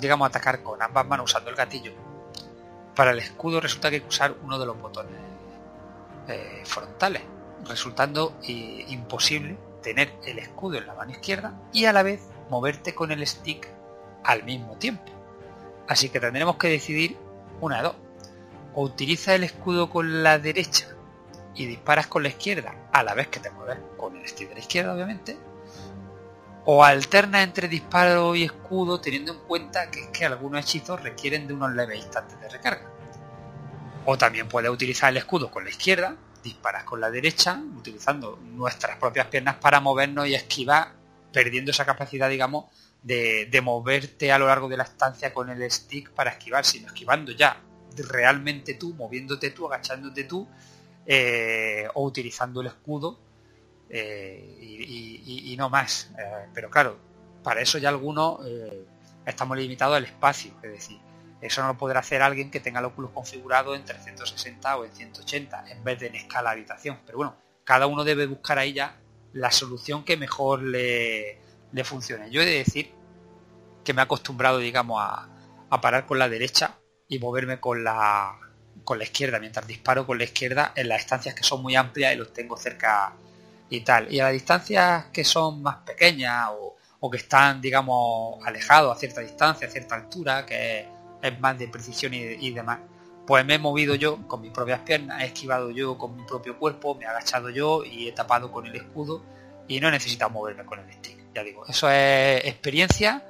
digamos, 0.00 0.28
atacar 0.28 0.62
con 0.62 0.80
ambas 0.80 1.04
manos 1.04 1.30
usando 1.32 1.50
el 1.50 1.56
gatillo, 1.56 1.92
para 2.94 3.10
el 3.10 3.18
escudo 3.18 3.60
resulta 3.60 3.90
que 3.90 3.96
hay 3.96 4.02
que 4.02 4.08
usar 4.08 4.36
uno 4.42 4.58
de 4.58 4.66
los 4.66 4.80
botones 4.80 5.31
eh, 6.28 6.62
frontales, 6.64 7.22
resultando 7.64 8.36
eh, 8.42 8.84
imposible 8.88 9.58
tener 9.82 10.12
el 10.24 10.38
escudo 10.38 10.78
en 10.78 10.86
la 10.86 10.94
mano 10.94 11.10
izquierda 11.10 11.54
y 11.72 11.84
a 11.86 11.92
la 11.92 12.02
vez 12.02 12.22
moverte 12.48 12.94
con 12.94 13.10
el 13.10 13.26
stick 13.26 13.68
al 14.24 14.44
mismo 14.44 14.76
tiempo. 14.76 15.10
Así 15.88 16.08
que 16.08 16.20
tendremos 16.20 16.56
que 16.56 16.68
decidir 16.68 17.16
una 17.60 17.78
de 17.78 17.82
dos. 17.82 17.96
O 18.74 18.84
utiliza 18.84 19.34
el 19.34 19.44
escudo 19.44 19.90
con 19.90 20.22
la 20.22 20.38
derecha 20.38 20.86
y 21.54 21.66
disparas 21.66 22.06
con 22.06 22.22
la 22.22 22.30
izquierda 22.30 22.74
a 22.92 23.02
la 23.02 23.14
vez 23.14 23.28
que 23.28 23.40
te 23.40 23.50
mueves 23.50 23.78
con 23.98 24.16
el 24.16 24.26
stick 24.26 24.48
de 24.48 24.54
la 24.54 24.60
izquierda, 24.60 24.94
obviamente. 24.94 25.36
O 26.64 26.84
alterna 26.84 27.42
entre 27.42 27.68
disparo 27.68 28.34
y 28.36 28.44
escudo 28.44 29.00
teniendo 29.00 29.32
en 29.32 29.40
cuenta 29.40 29.90
que 29.90 30.00
es 30.00 30.06
que 30.08 30.24
algunos 30.24 30.60
hechizos 30.60 31.02
requieren 31.02 31.46
de 31.46 31.54
unos 31.54 31.72
leves 31.72 31.98
instantes 31.98 32.40
de 32.40 32.48
recarga. 32.48 32.91
O 34.04 34.18
también 34.18 34.48
puedes 34.48 34.70
utilizar 34.70 35.10
el 35.10 35.18
escudo 35.18 35.50
con 35.50 35.64
la 35.64 35.70
izquierda, 35.70 36.16
disparas 36.42 36.84
con 36.84 37.00
la 37.00 37.10
derecha, 37.10 37.62
utilizando 37.76 38.38
nuestras 38.42 38.96
propias 38.96 39.26
piernas 39.26 39.56
para 39.56 39.80
movernos 39.80 40.26
y 40.26 40.34
esquivar, 40.34 40.92
perdiendo 41.32 41.70
esa 41.70 41.86
capacidad, 41.86 42.28
digamos, 42.28 42.66
de, 43.02 43.46
de 43.46 43.60
moverte 43.60 44.32
a 44.32 44.38
lo 44.38 44.46
largo 44.46 44.68
de 44.68 44.76
la 44.76 44.84
estancia 44.84 45.32
con 45.32 45.50
el 45.50 45.70
stick 45.70 46.10
para 46.10 46.30
esquivar, 46.30 46.64
sino 46.64 46.88
esquivando 46.88 47.32
ya 47.32 47.60
realmente 47.96 48.74
tú, 48.74 48.94
moviéndote 48.94 49.50
tú, 49.50 49.66
agachándote 49.66 50.24
tú, 50.24 50.48
eh, 51.04 51.88
o 51.94 52.04
utilizando 52.04 52.60
el 52.60 52.68
escudo 52.68 53.18
eh, 53.88 54.56
y, 54.60 55.54
no 55.58 55.68
más. 55.68 56.10
Eh, 56.18 56.46
pero 56.54 56.70
claro, 56.70 56.96
para 57.42 57.60
eso 57.60 57.78
ya 57.78 57.88
algunos 57.88 58.40
estamos 59.26 59.56
limitados 59.56 59.96
al 59.96 60.04
espacio, 60.04 60.52
es 60.62 60.70
decir, 60.72 60.98
eso 61.42 61.60
no 61.60 61.68
lo 61.68 61.76
podrá 61.76 62.00
hacer 62.00 62.22
alguien 62.22 62.50
que 62.50 62.60
tenga 62.60 62.78
el 62.78 62.86
Oculus 62.86 63.10
configurado 63.10 63.74
en 63.74 63.84
360 63.84 64.76
o 64.76 64.84
en 64.84 64.92
180 64.94 65.64
en 65.70 65.82
vez 65.82 65.98
de 65.98 66.06
en 66.06 66.14
escala 66.14 66.52
habitación. 66.52 67.00
Pero 67.04 67.18
bueno, 67.18 67.36
cada 67.64 67.88
uno 67.88 68.04
debe 68.04 68.26
buscar 68.26 68.58
ahí 68.58 68.72
ya 68.72 68.96
la 69.32 69.50
solución 69.50 70.04
que 70.04 70.16
mejor 70.16 70.62
le, 70.62 71.38
le 71.72 71.84
funcione. 71.84 72.30
Yo 72.30 72.42
he 72.42 72.46
de 72.46 72.58
decir 72.58 72.94
que 73.84 73.92
me 73.92 74.00
he 74.02 74.04
acostumbrado, 74.04 74.58
digamos, 74.58 75.00
a, 75.02 75.28
parar 75.80 76.06
con 76.06 76.18
la 76.18 76.28
derecha 76.28 76.76
y 77.08 77.18
moverme 77.18 77.58
con 77.58 77.82
la 77.82 78.38
con 78.84 78.98
la 78.98 79.04
izquierda 79.04 79.38
mientras 79.38 79.66
disparo 79.66 80.06
con 80.06 80.18
la 80.18 80.24
izquierda 80.24 80.72
en 80.76 80.88
las 80.88 81.00
estancias 81.00 81.34
que 81.34 81.42
son 81.42 81.62
muy 81.62 81.76
amplias 81.76 82.12
y 82.12 82.16
los 82.16 82.32
tengo 82.32 82.58
cerca 82.58 83.14
y 83.70 83.80
tal 83.80 84.12
y 84.12 84.20
a 84.20 84.24
las 84.24 84.32
distancias 84.34 85.06
que 85.06 85.24
son 85.24 85.62
más 85.62 85.76
pequeñas 85.76 86.48
o, 86.50 86.76
o 87.00 87.10
que 87.10 87.16
están 87.16 87.62
digamos 87.62 88.38
alejados 88.44 88.94
a 88.94 89.00
cierta 89.00 89.22
distancia 89.22 89.66
a 89.66 89.70
cierta 89.70 89.94
altura 89.94 90.44
que 90.44 90.86
es, 91.22 91.40
más 91.40 91.58
de 91.58 91.68
precisión 91.68 92.12
y, 92.14 92.50
demás 92.50 92.80
pues 93.26 93.44
me 93.44 93.54
he 93.54 93.58
movido 93.58 93.94
yo 93.94 94.26
con 94.26 94.40
mis 94.40 94.50
propias 94.50 94.80
piernas 94.80 95.22
he 95.22 95.26
esquivado 95.26 95.70
yo 95.70 95.96
con 95.96 96.16
mi 96.16 96.24
propio 96.24 96.58
cuerpo 96.58 96.94
me 96.94 97.04
he 97.04 97.08
agachado 97.08 97.50
yo 97.50 97.84
y 97.84 98.08
he 98.08 98.12
tapado 98.12 98.50
con 98.50 98.66
el 98.66 98.74
escudo 98.74 99.22
y 99.68 99.80
no 99.80 99.88
he 99.88 99.92
necesitado 99.92 100.30
moverme 100.30 100.64
con 100.64 100.80
el 100.80 100.92
stick 100.92 101.18
ya 101.34 101.44
digo 101.44 101.64
eso 101.66 101.88
es 101.90 102.44
experiencia 102.44 103.24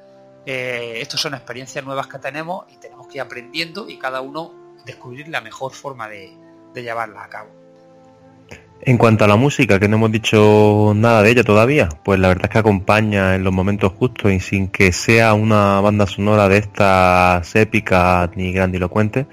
eh, 0.45 0.99
estos 1.01 1.21
son 1.21 1.35
experiencias 1.35 1.85
nuevas 1.85 2.09
que 2.09 2.19
tenemos 2.19 2.65
y 2.73 2.77
tenemos 2.77 3.07
que 3.07 3.19
ir 3.19 3.21
aprendiendo 3.21 3.89
y 3.89 3.99
cada 3.99 4.21
uno 4.21 4.53
descubrir 4.85 5.29
la 5.29 5.41
mejor 5.41 5.73
forma 5.73 6.09
de, 6.09 6.37
de 6.75 6.83
llevarla 6.83 7.23
a 7.23 7.29
cabo. 7.29 7.62
En 8.85 8.99
cuanto 8.99 9.25
a 9.25 9.29
la 9.29 9.37
música, 9.37 9.79
que 9.79 9.87
no 9.87 9.95
hemos 9.95 10.11
dicho 10.11 10.93
nada 10.97 11.23
de 11.23 11.31
ella 11.31 11.45
todavía, 11.45 11.89
pues 12.03 12.19
la 12.19 12.27
verdad 12.27 12.47
es 12.47 12.51
que 12.51 12.59
acompaña 12.59 13.37
en 13.37 13.45
los 13.45 13.53
momentos 13.53 13.93
justos 13.93 14.33
y 14.33 14.41
sin 14.41 14.67
que 14.67 14.91
sea 14.91 15.35
una 15.35 15.81
banda 15.81 16.05
sonora 16.09 16.49
de 16.49 16.59
estas 16.59 17.55
épicas 17.55 18.31
ni 18.35 18.53
grandilocuentes, 18.53 19.27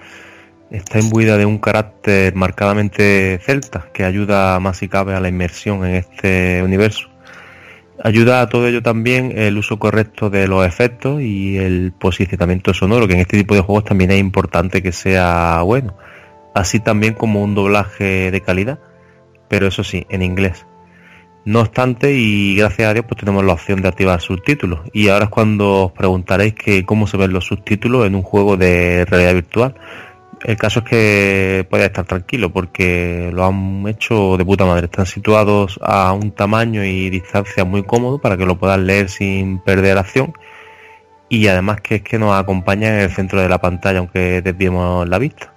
está 0.70 1.00
imbuida 1.00 1.36
de 1.36 1.48
un 1.48 1.58
carácter 1.58 2.36
marcadamente 2.36 3.40
celta 3.44 3.88
que 3.92 4.04
ayuda 4.04 4.60
más 4.60 4.78
si 4.78 4.88
cabe 4.88 5.16
a 5.16 5.20
la 5.20 5.30
inmersión 5.30 5.84
en 5.84 5.96
este 5.96 6.62
universo. 6.62 7.10
Ayuda 8.04 8.42
a 8.42 8.50
todo 8.50 8.68
ello 8.68 8.84
también 8.84 9.34
el 9.36 9.58
uso 9.58 9.80
correcto 9.80 10.30
de 10.30 10.48
los 10.48 10.64
efectos 10.64 11.24
y 11.24 11.58
el 11.58 11.92
posicionamiento 11.92 12.76
sonoro, 12.76 13.08
que 13.08 13.16
en 13.16 13.22
este 13.22 13.38
tipo 13.38 13.56
de 13.56 13.62
juegos 13.62 13.86
también 13.86 14.12
es 14.12 14.20
importante 14.20 14.84
que 14.84 14.92
sea 14.92 15.64
bueno, 15.64 15.98
así 16.54 16.80
también 16.80 17.16
como 17.16 17.44
un 17.44 17.56
doblaje 17.56 18.30
de 18.30 18.42
calidad 18.42 18.78
pero 19.50 19.68
eso 19.68 19.84
sí, 19.84 20.06
en 20.10 20.22
inglés. 20.22 20.66
No 21.46 21.62
obstante, 21.62 22.14
y 22.14 22.56
gracias 22.56 22.90
a 22.90 22.94
Dios, 22.94 23.06
pues 23.08 23.20
tenemos 23.20 23.44
la 23.44 23.54
opción 23.54 23.82
de 23.82 23.88
activar 23.88 24.22
subtítulos. 24.22 24.82
Y 24.94 25.08
ahora 25.08 25.26
es 25.26 25.32
cuando 25.32 25.86
os 25.86 25.92
preguntaréis 25.94 26.54
que 26.54 26.86
cómo 26.86 27.08
se 27.08 27.18
ven 27.18 27.34
los 27.34 27.46
subtítulos 27.46 28.06
en 28.06 28.16
un 28.16 28.22
juego 28.22 28.58
de 28.58 29.06
realidad 29.06 29.34
virtual. 29.34 29.76
El 30.44 30.58
caso 30.58 30.80
es 30.80 30.86
que 30.86 31.68
podéis 31.70 31.88
estar 31.88 32.06
tranquilo 32.06 32.52
porque 32.52 33.30
lo 33.34 33.46
han 33.46 33.88
hecho 33.88 34.38
de 34.38 34.46
puta 34.46 34.66
madre. 34.66 34.86
Están 34.86 35.06
situados 35.06 35.80
a 35.82 36.14
un 36.14 36.32
tamaño 36.32 36.84
y 36.84 37.10
distancia 37.10 37.66
muy 37.66 37.84
cómodo 37.84 38.20
para 38.20 38.38
que 38.38 38.46
lo 38.46 38.58
puedas 38.58 38.80
leer 38.80 39.10
sin 39.10 39.60
perder 39.60 39.98
acción. 39.98 40.34
Y 41.30 41.48
además 41.48 41.82
que 41.82 41.96
es 41.96 42.02
que 42.02 42.20
nos 42.20 42.38
acompaña 42.38 42.90
en 42.90 43.00
el 43.02 43.10
centro 43.12 43.42
de 43.42 43.50
la 43.50 43.60
pantalla, 43.60 44.00
aunque 44.00 44.42
desviemos 44.42 45.08
la 45.08 45.18
vista. 45.20 45.54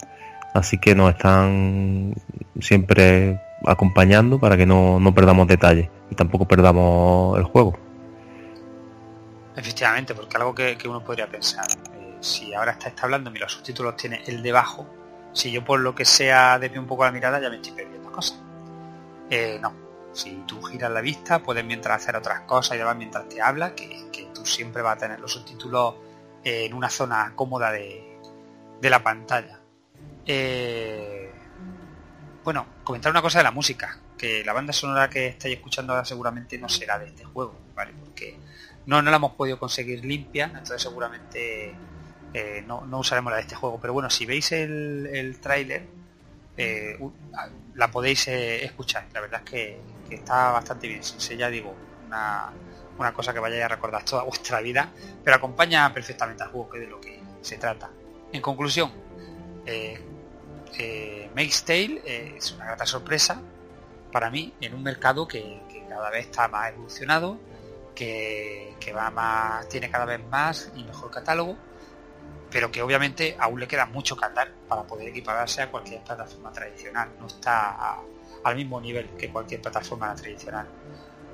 Así 0.55 0.78
que 0.78 0.95
nos 0.95 1.11
están 1.11 2.14
siempre 2.61 3.40
acompañando 3.66 4.38
para 4.38 4.56
que 4.56 4.66
no, 4.66 5.00
no 5.00 5.14
perdamos 5.14 5.46
detalles 5.46 5.88
y 6.10 6.14
tampoco 6.14 6.46
perdamos 6.46 7.38
el 7.38 7.44
juego. 7.44 7.78
Efectivamente, 9.56 10.14
porque 10.14 10.36
algo 10.36 10.54
que, 10.54 10.76
uno 10.86 11.04
podría 11.04 11.26
pensar, 11.26 11.66
eh, 11.94 12.16
si 12.20 12.54
ahora 12.54 12.72
está, 12.72 12.92
hablando 13.02 13.30
y 13.34 13.38
los 13.38 13.52
subtítulos 13.52 13.96
tiene 13.96 14.22
el 14.26 14.42
debajo, 14.42 14.86
si 15.32 15.50
yo 15.50 15.64
por 15.64 15.80
lo 15.80 15.94
que 15.94 16.04
sea 16.04 16.58
desvío 16.58 16.80
un 16.80 16.86
poco 16.86 17.04
la 17.04 17.12
mirada 17.12 17.40
ya 17.40 17.50
me 17.50 17.56
estoy 17.56 17.72
perdiendo 17.72 18.10
cosas. 18.10 18.40
Eh, 19.28 19.58
no, 19.60 19.72
si 20.12 20.42
tú 20.46 20.62
giras 20.62 20.90
la 20.90 21.00
vista 21.00 21.42
puedes 21.42 21.64
mientras 21.64 22.02
hacer 22.02 22.16
otras 22.16 22.40
cosas 22.40 22.76
y 22.76 22.78
demás 22.78 22.96
mientras 22.96 23.28
te 23.28 23.40
habla, 23.40 23.74
que, 23.74 24.08
que 24.10 24.28
tú 24.34 24.44
siempre 24.46 24.82
vas 24.82 24.96
a 24.96 25.00
tener 25.00 25.20
los 25.20 25.32
subtítulos 25.32 25.94
eh, 26.44 26.66
en 26.66 26.74
una 26.74 26.88
zona 26.88 27.32
cómoda 27.34 27.70
de, 27.70 28.18
de 28.80 28.90
la 28.90 29.02
pantalla. 29.02 29.60
Bueno, 32.45 32.66
comentar 32.84 33.11
una 33.11 33.22
cosa 33.22 33.38
de 33.38 33.45
la 33.45 33.51
música, 33.51 33.99
que 34.18 34.45
la 34.45 34.53
banda 34.53 34.72
sonora 34.72 35.09
que 35.09 35.28
estáis 35.28 35.57
escuchando 35.57 35.93
ahora 35.93 36.05
seguramente 36.05 36.59
no 36.59 36.68
será 36.68 36.99
de 36.99 37.07
este 37.07 37.24
juego, 37.24 37.57
¿vale? 37.74 37.93
Porque 37.99 38.36
no, 38.86 39.01
no 39.01 39.11
la 39.11 39.16
hemos 39.16 39.32
podido 39.32 39.59
conseguir 39.59 40.05
limpia, 40.05 40.47
entonces 40.47 40.82
seguramente 40.82 41.74
eh, 42.34 42.64
no, 42.66 42.84
no 42.86 42.99
usaremos 42.99 43.30
la 43.30 43.36
de 43.36 43.43
este 43.43 43.55
juego. 43.55 43.78
Pero 43.80 43.93
bueno, 43.93 44.11
si 44.11 44.26
veis 44.26 44.51
el, 44.53 45.09
el 45.12 45.38
tráiler, 45.40 45.86
eh, 46.57 46.99
la 47.74 47.90
podéis 47.90 48.26
eh, 48.28 48.64
escuchar. 48.64 49.07
La 49.12 49.20
verdad 49.20 49.43
es 49.45 49.51
que, 49.51 49.80
está 50.11 50.51
bastante 50.51 50.88
bien. 50.88 51.03
Sin 51.03 51.20
ser, 51.20 51.38
ya 51.38 51.49
digo, 51.49 51.74
una, 52.07 52.51
una 52.99 53.14
cosa 53.14 53.32
que 53.32 53.38
vayáis 53.38 53.64
a 53.64 53.68
recordar 53.68 54.05
toda 54.05 54.24
vuestra 54.24 54.61
vida, 54.61 54.90
pero 55.24 55.36
acompaña 55.36 55.93
perfectamente 55.95 56.43
al 56.43 56.51
juego, 56.51 56.68
que 56.68 56.78
es 56.78 56.84
de 56.84 56.90
lo 56.90 57.01
que 57.01 57.20
se 57.40 57.57
trata. 57.57 57.88
En 58.30 58.43
conclusión, 58.43 58.93
eh, 60.79 61.31
eh, 61.35 62.35
es 62.37 62.53
una 62.53 62.66
grata 62.66 62.87
sorpresa 62.87 63.41
para 64.12 64.31
mí 64.31 64.53
en 64.61 64.75
un 64.75 64.83
mercado 64.83 65.27
que, 65.27 65.61
cada 65.89 66.11
vez 66.11 66.27
está 66.27 66.49
más 66.49 66.70
evolucionado, 66.70 67.39
que, 67.95 68.75
va 68.97 69.11
más, 69.11 69.68
tiene 69.68 69.91
cada 69.91 70.05
vez 70.05 70.20
más 70.31 70.70
y 70.75 70.85
mejor 70.85 71.11
catálogo, 71.11 71.57
pero 72.51 72.70
que 72.70 72.83
obviamente 72.83 73.37
aún 73.39 73.61
le 73.61 73.68
queda 73.68 73.87
mucho 73.87 74.16
que 74.16 74.25
andar 74.25 74.51
para 74.68 74.83
poder 74.83 75.09
equipararse 75.09 75.62
a 75.62 75.70
cualquier 75.70 76.03
plataforma 76.03 76.53
tradicional. 76.53 77.11
No 77.18 77.27
está 77.27 77.99
al 78.45 78.57
mismo 78.57 78.81
nivel 78.81 79.11
que 79.18 79.31
cualquier 79.31 79.62
plataforma 79.62 80.14
tradicional. 80.14 80.66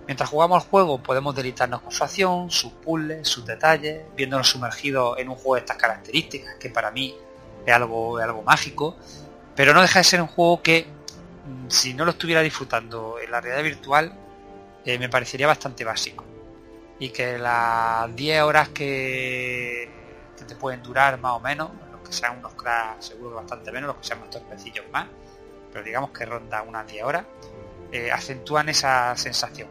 Mientras 0.06 0.30
jugamos 0.30 0.62
al 0.62 0.70
juego 0.70 1.02
podemos 1.02 1.34
deleitarnos 1.34 1.82
con 1.82 1.92
su 1.92 2.02
acción, 2.02 2.50
sus 2.50 2.72
puzzles, 2.72 3.28
sus 3.28 3.44
detalles, 3.44 4.04
viéndonos 4.16 4.48
sumergidos 4.48 5.18
en 5.18 5.28
un 5.28 5.34
juego 5.34 5.54
de 5.56 5.60
estas 5.60 5.76
características, 5.76 6.54
que 6.54 6.70
para 6.70 6.90
mí 6.90 7.14
es 7.66 7.74
algo 7.74 8.42
mágico, 8.44 8.96
pero 9.58 9.74
no 9.74 9.82
deja 9.82 9.98
de 9.98 10.04
ser 10.04 10.22
un 10.22 10.28
juego 10.28 10.62
que 10.62 10.86
mm, 10.86 11.68
si 11.68 11.92
no 11.92 12.04
lo 12.04 12.12
estuviera 12.12 12.42
disfrutando 12.42 13.18
en 13.18 13.28
la 13.28 13.40
realidad 13.40 13.64
virtual 13.64 14.12
eh, 14.84 15.00
me 15.00 15.08
parecería 15.08 15.48
bastante 15.48 15.84
básico. 15.84 16.24
Y 17.00 17.08
que 17.08 17.38
las 17.38 18.14
10 18.14 18.42
horas 18.42 18.68
que, 18.68 19.90
te 20.46 20.54
pueden 20.54 20.80
durar 20.80 21.18
más 21.18 21.32
o 21.32 21.40
menos 21.40 21.72
los 21.90 22.02
que 22.02 22.12
sean 22.12 22.38
unos 22.38 22.54
cracks 22.54 23.06
seguro 23.06 23.34
bastante 23.34 23.72
menos 23.72 23.88
los 23.88 23.96
que 23.96 24.04
sean 24.04 24.20
más 24.20 24.30
torpecillos 24.30 24.84
más 24.92 25.08
pero 25.72 25.84
digamos 25.84 26.10
que 26.10 26.24
ronda 26.24 26.62
unas 26.62 26.86
10 26.86 27.02
horas 27.02 27.24
eh, 27.90 28.12
acentúan 28.12 28.68
esa 28.68 29.16
sensación. 29.16 29.68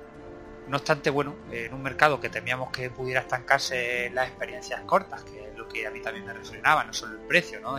No 0.67 0.75
obstante 0.75 1.09
bueno 1.09 1.33
en 1.49 1.73
un 1.73 1.81
mercado 1.81 2.19
que 2.19 2.27
temíamos 2.27 2.71
que 2.71 2.89
pudiera 2.89 3.21
estancarse 3.21 4.09
las 4.09 4.27
experiencias 4.27 4.81
cortas 4.81 5.23
que 5.23 5.47
es 5.47 5.57
lo 5.57 5.65
que 5.65 5.87
a 5.87 5.91
mí 5.91 6.01
también 6.01 6.25
me 6.25 6.33
refrenaba 6.33 6.83
no 6.83 6.91
solo 6.91 7.13
el 7.13 7.25
precio 7.25 7.61
no 7.61 7.77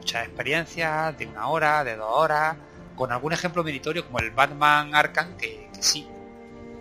muchas 0.00 0.26
experiencias 0.26 1.16
de 1.18 1.26
una 1.26 1.48
hora, 1.48 1.84
de 1.84 1.94
dos 1.94 2.08
horas, 2.10 2.56
con 2.96 3.12
algún 3.12 3.34
ejemplo 3.34 3.62
meritorio 3.62 4.06
como 4.06 4.18
el 4.18 4.30
Batman 4.30 4.94
Arkham, 4.94 5.36
que, 5.36 5.68
que 5.74 5.82
sí, 5.82 6.08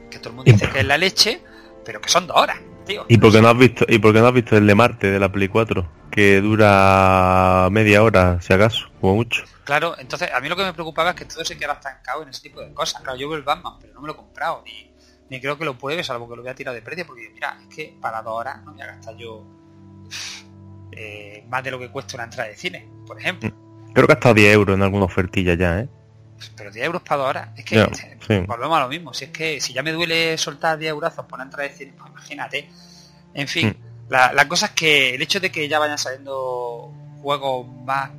que 0.10 0.20
todo 0.20 0.30
el 0.30 0.36
mundo 0.38 0.52
dice 0.52 0.70
que 0.70 0.80
es 0.80 0.86
la 0.86 0.98
leche, 0.98 1.42
pero 1.84 2.00
que 2.00 2.08
son 2.08 2.28
dos 2.28 2.38
horas, 2.38 2.60
tío. 2.86 3.06
¿Y 3.10 3.18
por 3.18 3.34
qué 3.34 3.42
no 3.42 3.50
has 3.50 3.58
visto, 3.58 3.86
y 3.90 4.00
por 4.00 4.14
qué 4.14 4.22
no 4.22 4.28
has 4.28 4.34
visto 4.34 4.56
el 4.56 4.66
de 4.66 4.74
Marte 4.74 5.12
de 5.12 5.20
la 5.20 5.30
Play 5.30 5.50
4? 5.50 5.86
Que 6.10 6.40
dura 6.40 7.68
media 7.72 8.04
hora, 8.04 8.40
si 8.42 8.54
acaso, 8.54 8.90
como 9.02 9.16
mucho. 9.16 9.44
Claro, 9.66 9.96
entonces 10.00 10.30
a 10.34 10.40
mí 10.40 10.48
lo 10.48 10.56
que 10.56 10.64
me 10.64 10.74
preocupaba 10.74 11.10
es 11.10 11.16
que 11.18 11.26
todo 11.26 11.44
se 11.44 11.58
queda 11.58 11.74
estancado 11.74 12.24
en 12.24 12.30
ese 12.30 12.42
tipo 12.42 12.62
de 12.62 12.74
cosas. 12.74 13.02
Claro, 13.02 13.18
yo 13.18 13.28
veo 13.28 13.38
el 13.38 13.44
Batman, 13.44 13.74
pero 13.82 13.94
no 13.94 14.02
me 14.02 14.08
lo 14.08 14.14
he 14.14 14.16
comprado, 14.16 14.64
ni, 14.66 14.94
ni 15.30 15.42
creo 15.42 15.58
que 15.58 15.66
lo 15.66 15.78
pruebe, 15.78 16.06
salvo 16.06 16.30
que 16.30 16.38
lo 16.38 16.42
voy 16.42 16.52
a 16.52 16.56
tirar 16.56 16.74
de 16.74 16.82
precio, 16.82 17.06
porque 17.06 17.30
mira, 17.34 17.60
es 17.62 17.76
que 17.76 17.98
para 18.00 18.22
dos 18.22 18.34
horas 18.34 18.64
no 18.64 18.72
me 18.72 18.78
voy 18.78 18.82
a 18.82 18.88
gastar 18.88 19.18
yo 19.18 19.46
eh, 20.92 21.44
más 21.50 21.64
de 21.64 21.72
lo 21.72 21.80
que 21.80 21.90
cuesta 21.90 22.16
una 22.18 22.26
entrada 22.26 22.50
de 22.50 22.56
cine, 22.56 22.88
por 23.06 23.20
ejemplo. 23.20 23.52
Creo 23.94 24.06
que 24.08 24.14
ha 24.14 24.16
estado 24.16 24.36
10 24.36 24.54
euros 24.54 24.76
en 24.76 24.84
alguna 24.84 25.06
ofertilla 25.06 25.54
ya, 25.56 25.80
¿eh? 25.80 25.90
Pero 26.56 26.72
10 26.72 26.86
euros 26.86 27.02
para 27.02 27.18
dos 27.18 27.30
horas, 27.30 27.50
es 27.58 27.66
que 27.66 27.76
Ya, 27.76 27.90
sí. 27.94 28.40
volvemos 28.48 28.78
a 28.78 28.82
lo 28.82 28.88
mismo. 28.90 29.14
Si 29.14 29.26
es 29.26 29.32
que 29.32 29.60
si 29.60 29.74
ya 29.74 29.84
me 29.84 29.92
duele 29.92 30.38
soltar 30.38 30.78
10 30.78 30.90
euros 30.92 31.14
por 31.14 31.34
una 31.34 31.44
entrada 31.44 31.68
de 31.68 31.76
cine, 31.76 31.94
pues 31.98 32.10
imagínate. 32.12 32.70
En 33.34 33.48
fin, 33.48 33.68
Mm. 33.70 34.12
la, 34.12 34.32
la 34.34 34.48
cosa 34.48 34.68
es 34.68 34.72
que 34.74 35.16
el 35.16 35.22
hecho 35.22 35.40
de 35.40 35.52
que 35.52 35.68
ya 35.68 35.80
vayan 35.80 35.98
saliendo 35.98 36.94
juegos 37.22 37.68
más, 37.86 38.10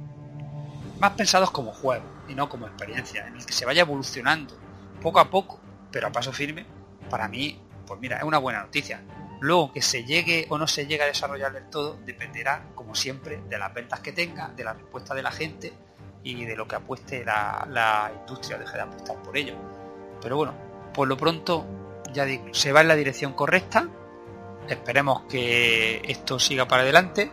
más 0.98 1.12
pensados 1.12 1.50
como 1.50 1.72
juegos 1.72 2.06
y 2.28 2.34
no 2.34 2.48
como 2.48 2.66
experiencia, 2.66 3.26
en 3.26 3.36
el 3.36 3.46
que 3.46 3.52
se 3.52 3.64
vaya 3.64 3.82
evolucionando 3.82 4.58
poco 5.00 5.18
a 5.18 5.30
poco, 5.30 5.58
pero 5.90 6.08
a 6.08 6.12
paso 6.12 6.32
firme, 6.32 6.66
para 7.08 7.26
mí, 7.26 7.58
pues 7.86 7.98
mira, 8.00 8.18
es 8.18 8.24
una 8.24 8.38
buena 8.38 8.60
noticia. 8.60 9.00
Luego 9.40 9.72
que 9.72 9.80
se 9.80 10.04
llegue 10.04 10.46
o 10.50 10.58
no 10.58 10.66
se 10.66 10.86
llegue 10.86 11.02
a 11.02 11.06
desarrollar 11.06 11.52
del 11.52 11.64
todo 11.70 11.98
dependerá, 12.04 12.62
como 12.74 12.94
siempre, 12.94 13.40
de 13.48 13.58
las 13.58 13.72
ventas 13.72 14.00
que 14.00 14.12
tenga, 14.12 14.48
de 14.48 14.64
la 14.64 14.74
respuesta 14.74 15.14
de 15.14 15.22
la 15.22 15.32
gente 15.32 15.72
y 16.22 16.44
de 16.44 16.54
lo 16.56 16.68
que 16.68 16.76
apueste 16.76 17.24
la, 17.24 18.12
industria 18.20 18.56
o 18.56 18.60
deje 18.60 18.76
de 18.76 18.82
apostar 18.82 19.16
por 19.22 19.36
ello. 19.36 19.54
Pero 20.20 20.36
bueno, 20.36 20.54
por 20.92 21.08
lo 21.08 21.16
pronto, 21.16 21.64
ya 22.12 22.26
digo, 22.26 22.52
se 22.52 22.72
va 22.72 22.82
en 22.82 22.88
la 22.88 22.96
dirección 22.96 23.32
correcta. 23.32 23.88
Esperemos 24.68 25.22
que 25.22 26.02
esto 26.04 26.38
siga 26.38 26.68
para 26.68 26.82
adelante, 26.82 27.32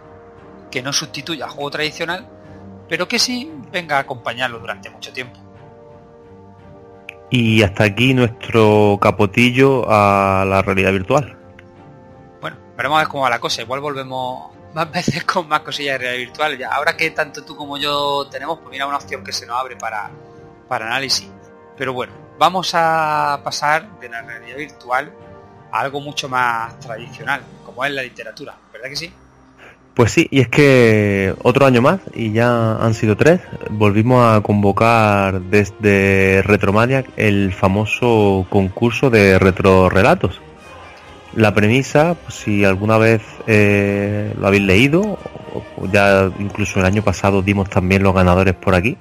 que 0.71 0.81
no 0.81 0.93
sustituya 0.93 1.45
al 1.45 1.51
juego 1.51 1.71
tradicional, 1.71 2.29
pero 2.87 3.09
que 3.09 3.19
sí 3.19 3.51
venga 3.69 3.97
a 3.97 3.99
acompañarlo 3.99 4.59
durante 4.59 4.89
mucho 4.89 5.11
tiempo. 5.11 5.37
Y 7.29 7.61
hasta 7.63 7.83
aquí 7.83 8.13
nuestro 8.13 8.97
capotillo 9.01 9.83
a 9.89 10.45
la 10.45 10.61
realidad 10.61 10.93
virtual. 10.93 11.36
Bueno, 12.77 12.91
veremos 12.91 12.97
a 12.97 13.01
ver 13.01 13.07
cómo 13.07 13.23
va 13.23 13.29
la 13.31 13.39
cosa. 13.39 13.63
Igual 13.63 13.81
volvemos 13.81 14.51
más 14.75 14.91
veces 14.93 15.23
con 15.23 15.47
más 15.47 15.61
cosillas 15.61 15.93
de 15.93 16.05
realidad 16.05 16.27
virtual. 16.27 16.57
Ya, 16.59 16.69
ahora 16.69 16.95
que 16.95 17.09
tanto 17.09 17.43
tú 17.43 17.55
como 17.55 17.79
yo 17.79 18.27
tenemos, 18.29 18.59
pues 18.59 18.69
mira 18.69 18.85
una 18.85 18.97
opción 18.97 19.23
que 19.23 19.31
se 19.31 19.47
nos 19.47 19.59
abre 19.59 19.75
para, 19.75 20.11
para 20.67 20.85
análisis. 20.85 21.27
Pero 21.75 21.93
bueno, 21.93 22.13
vamos 22.37 22.71
a 22.75 23.41
pasar 23.43 23.99
de 23.99 24.09
la 24.09 24.21
realidad 24.21 24.57
virtual 24.57 25.11
a 25.71 25.79
algo 25.79 26.01
mucho 26.01 26.29
más 26.29 26.79
tradicional, 26.79 27.41
como 27.65 27.83
es 27.83 27.91
la 27.91 28.03
literatura, 28.03 28.55
¿verdad 28.71 28.89
que 28.89 28.95
sí? 28.95 29.13
Pues 29.95 30.11
sí, 30.11 30.27
y 30.29 30.41
es 30.41 30.47
que 30.47 31.33
otro 31.41 31.65
año 31.65 31.81
más, 31.81 31.99
y 32.13 32.31
ya 32.31 32.75
han 32.75 32.93
sido 32.93 33.17
tres, 33.17 33.41
volvimos 33.71 34.23
a 34.23 34.41
convocar 34.41 35.41
desde 35.41 36.43
Retromaniac 36.43 37.07
el 37.17 37.51
famoso 37.53 38.45
concurso 38.51 39.09
de 39.09 39.39
retrorelatos. 39.39 40.39
La 41.35 41.53
premisa, 41.53 42.15
pues, 42.15 42.35
si 42.35 42.63
alguna 42.65 42.97
vez 42.97 43.21
eh, 43.47 44.33
lo 44.39 44.47
habéis 44.47 44.63
leído, 44.63 45.01
o- 45.01 45.87
ya 45.91 46.31
incluso 46.39 46.79
el 46.79 46.85
año 46.85 47.03
pasado 47.03 47.41
dimos 47.41 47.69
también 47.69 48.03
los 48.03 48.13
ganadores 48.13 48.55
por 48.55 48.73
aquí, 48.75 48.97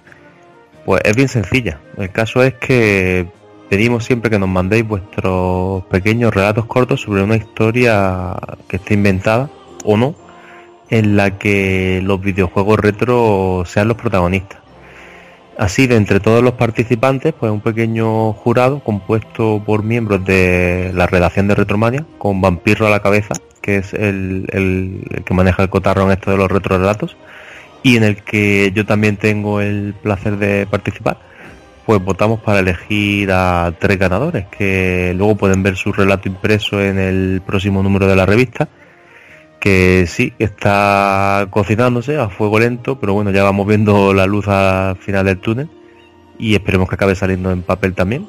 pues 0.85 1.01
es 1.05 1.17
bien 1.17 1.29
sencilla. 1.29 1.81
El 1.97 2.11
caso 2.11 2.43
es 2.43 2.55
que 2.55 3.27
pedimos 3.71 4.05
siempre 4.05 4.31
que 4.31 4.39
nos 4.39 4.49
mandéis 4.49 4.87
vuestros 4.87 5.85
pequeños 5.87 6.33
relatos 6.35 6.67
cortos 6.67 7.01
sobre 7.01 7.23
una 7.23 7.37
historia 7.37 8.37
que 8.69 8.77
esté 8.77 8.95
inventada 8.95 9.49
o 9.85 9.97
no, 9.97 10.15
en 10.91 11.17
la 11.17 11.39
que 11.39 12.01
los 12.03 12.21
videojuegos 12.21 12.79
retro 12.79 13.65
sean 13.67 13.89
los 13.89 13.97
protagonistas. 13.97 14.61
Así, 15.59 15.87
de 15.87 15.97
entre 15.97 16.21
todos 16.21 16.43
los 16.43 16.53
participantes, 16.53 17.33
pues 17.33 17.51
un 17.51 17.63
pequeño 17.63 18.35
jurado 18.35 18.81
compuesto 18.81 19.63
por 19.65 19.83
miembros 19.83 20.23
de 20.25 20.91
la 20.95 21.07
redacción 21.07 21.49
de 21.49 21.55
Retromania, 21.55 22.05
con 22.19 22.43
Vampiro 22.43 22.87
a 22.87 22.91
la 22.91 23.01
cabeza, 23.01 23.35
que 23.63 23.79
es 23.79 23.95
el, 23.95 24.47
que 25.25 25.35
maneja 25.35 25.63
el 25.63 25.71
cotarro 25.71 26.05
en 26.05 26.11
esto 26.11 26.31
de 26.31 26.37
los 26.37 26.51
retrorelatos, 26.51 27.17
y 27.83 27.97
en 27.97 28.05
el 28.05 28.17
que 28.23 28.71
yo 28.75 28.85
también 28.85 29.17
tengo 29.17 29.63
el 29.63 29.95
placer 30.03 30.37
de 30.37 30.67
participar, 30.67 31.19
pues 31.87 32.05
votamos 32.05 32.41
para 32.41 32.59
elegir 32.59 33.31
a 33.33 33.73
tres 33.79 33.99
ganadores, 33.99 34.45
que 34.49 35.15
luego 35.17 35.37
pueden 35.37 35.63
ver 35.63 35.77
su 35.77 35.91
relato 35.91 36.29
impreso 36.29 36.83
en 36.83 36.99
el 36.99 37.41
próximo 37.47 37.83
número 37.83 38.07
de 38.07 38.17
la 38.17 38.27
revista 38.27 38.69
que 39.61 40.07
sí, 40.07 40.33
está 40.39 41.49
cocinándose 41.51 42.19
a 42.19 42.29
fuego 42.29 42.59
lento, 42.59 42.99
pero 43.01 43.15
bueno, 43.15 43.31
ya 43.31 43.43
vamos 43.43 43.67
viendo 43.67 44.15
la 44.15 44.27
luz 44.27 44.49
al 44.49 44.97
final 44.97 45.27
del 45.27 45.39
túnel 45.39 45.69
y 46.39 46.55
esperemos 46.55 46.89
que 46.89 46.95
acabe 46.95 47.15
saliendo 47.15 47.51
en 47.51 47.63
papel 47.63 47.95
también. 47.95 48.27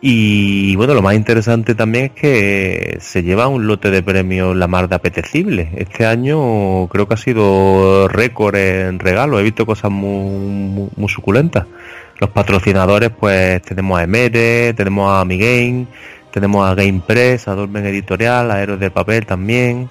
Y 0.00 0.76
bueno, 0.76 0.94
lo 0.94 1.02
más 1.02 1.14
interesante 1.14 1.74
también 1.74 2.06
es 2.06 2.10
que 2.12 2.98
se 3.00 3.22
lleva 3.22 3.48
un 3.48 3.66
lote 3.66 3.90
de 3.90 4.02
premios 4.02 4.54
la 4.54 4.68
mar 4.68 4.88
de 4.88 4.94
apetecible. 4.94 5.70
Este 5.74 6.04
año 6.04 6.86
creo 6.88 7.08
que 7.08 7.14
ha 7.14 7.16
sido 7.16 8.06
récord 8.08 8.54
en 8.56 8.98
regalo, 8.98 9.40
he 9.40 9.42
visto 9.42 9.64
cosas 9.64 9.90
muy, 9.90 10.90
muy, 10.94 11.08
suculentas. 11.08 11.66
Los 12.20 12.30
patrocinadores 12.30 13.10
pues 13.10 13.62
tenemos 13.62 13.98
a 13.98 14.04
Emere, 14.04 14.74
tenemos 14.74 15.10
a 15.10 15.24
Migame, 15.24 15.86
tenemos 16.30 16.68
a 16.68 16.74
Game 16.74 17.02
Press, 17.06 17.48
a 17.48 17.54
Dolmen 17.54 17.86
Editorial, 17.86 18.50
a 18.50 18.62
Héroes 18.62 18.80
de 18.80 18.90
Papel 18.90 19.24
también. 19.24 19.88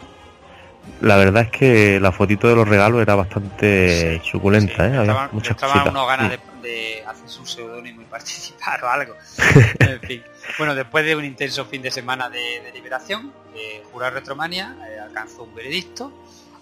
La 1.01 1.17
verdad 1.17 1.43
es 1.43 1.51
que 1.51 1.99
la 1.99 2.11
fotito 2.11 2.47
de 2.47 2.55
los 2.55 2.67
regalos 2.67 3.01
era 3.01 3.15
bastante 3.15 4.21
suculenta, 4.23 4.88
¿eh? 4.88 4.97
Había 4.97 5.29
muchas 5.31 5.51
estaban 5.51 5.73
cositas. 5.79 5.93
unos 5.93 6.07
ganas 6.07 6.29
de, 6.31 6.39
de 6.61 7.03
hacer 7.05 7.29
su 7.29 7.45
seudónimo 7.45 8.01
y 8.01 8.05
participar 8.09 8.83
o 8.83 8.89
algo. 8.89 9.15
en 9.79 9.99
fin. 10.01 10.23
Bueno, 10.57 10.73
después 10.73 11.05
de 11.05 11.15
un 11.15 11.25
intenso 11.25 11.65
fin 11.65 11.81
de 11.81 11.91
semana 11.91 12.29
de 12.29 12.61
deliberación, 12.61 13.33
eh, 13.55 13.83
Jurar 13.91 14.13
Retromania 14.13 14.75
eh, 14.89 14.99
alcanzó 14.99 15.43
un 15.43 15.53
veredicto, 15.53 16.11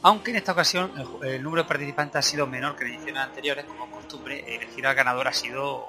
aunque 0.02 0.32
en 0.32 0.38
esta 0.38 0.52
ocasión 0.54 0.92
el, 1.22 1.30
el 1.30 1.44
número 1.44 1.64
de 1.64 1.68
participantes 1.70 2.16
ha 2.18 2.22
sido 2.22 2.48
menor 2.48 2.76
que 2.76 2.86
en 2.86 2.94
ediciones 2.94 3.24
anteriores, 3.24 3.66
como 3.66 3.90
costumbre, 3.90 4.44
elegir 4.56 4.86
al 4.88 4.96
ganador 4.96 5.28
ha 5.28 5.34
sido. 5.34 5.88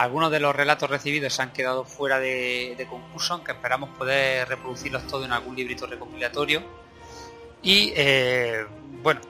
Algunos 0.00 0.30
de 0.30 0.40
los 0.40 0.56
relatos 0.56 0.88
recibidos 0.88 1.34
se 1.34 1.42
han 1.42 1.52
quedado 1.52 1.84
fuera 1.84 2.18
de, 2.18 2.86
concurso, 2.88 3.34
aunque 3.34 3.52
esperamos 3.52 3.90
poder 3.98 4.48
reproducirlos 4.48 5.06
todos 5.06 5.26
en 5.26 5.32
algún 5.32 5.54
librito 5.54 5.86
recopilatorio. 5.86 6.62
Y 7.60 7.92
eh, 7.94 8.64
bueno, 9.02 9.20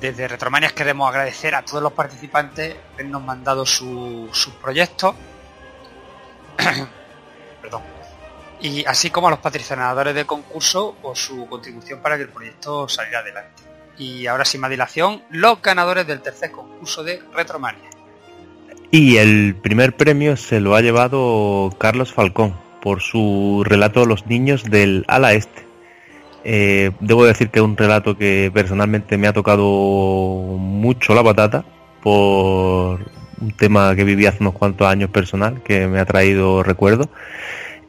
desde 0.00 0.28
Retromanias 0.28 0.72
queremos 0.72 1.08
agradecer 1.10 1.56
a 1.56 1.64
todos 1.64 1.82
los 1.82 1.92
participantes 1.94 2.76
que 2.96 3.02
nos 3.02 3.20
han 3.20 3.26
mandado 3.26 3.66
su- 3.66 4.28
sus 4.32 4.54
proyectos. 4.54 5.16
Perdón. 7.60 7.82
Y 8.60 8.84
así 8.84 9.10
como 9.10 9.26
a 9.26 9.30
los 9.30 9.40
patrocinadores 9.40 10.14
del 10.14 10.26
concurso 10.26 10.94
por 11.02 11.16
su 11.16 11.48
contribución 11.48 11.98
para 12.00 12.16
que 12.16 12.22
el 12.22 12.28
proyecto 12.28 12.88
saliera 12.88 13.18
adelante. 13.18 13.64
Y 13.98 14.28
ahora 14.28 14.44
sin 14.44 14.60
más 14.60 14.70
dilación, 14.70 15.24
los 15.30 15.60
ganadores 15.60 16.06
del 16.06 16.22
tercer 16.22 16.52
concurso 16.52 17.02
de 17.02 17.20
Retromania. 17.34 17.90
Y 18.90 19.16
el 19.16 19.56
primer 19.60 19.96
premio 19.96 20.36
se 20.36 20.60
lo 20.60 20.74
ha 20.74 20.80
llevado 20.80 21.74
Carlos 21.78 22.12
Falcón 22.12 22.54
por 22.80 23.02
su 23.02 23.62
relato 23.64 24.06
Los 24.06 24.26
niños 24.26 24.64
del 24.64 25.04
ala 25.08 25.34
este. 25.34 25.66
Eh, 26.44 26.92
debo 27.00 27.24
decir 27.24 27.50
que 27.50 27.58
es 27.58 27.64
un 27.64 27.76
relato 27.76 28.16
que 28.16 28.52
personalmente 28.54 29.18
me 29.18 29.26
ha 29.26 29.32
tocado 29.32 29.64
mucho 29.64 31.14
la 31.14 31.24
patata 31.24 31.64
por 32.02 33.10
un 33.40 33.50
tema 33.58 33.94
que 33.96 34.04
viví 34.04 34.26
hace 34.26 34.38
unos 34.40 34.54
cuantos 34.54 34.86
años 34.86 35.10
personal 35.10 35.60
que 35.64 35.88
me 35.88 35.98
ha 35.98 36.04
traído 36.04 36.62
recuerdos. 36.62 37.08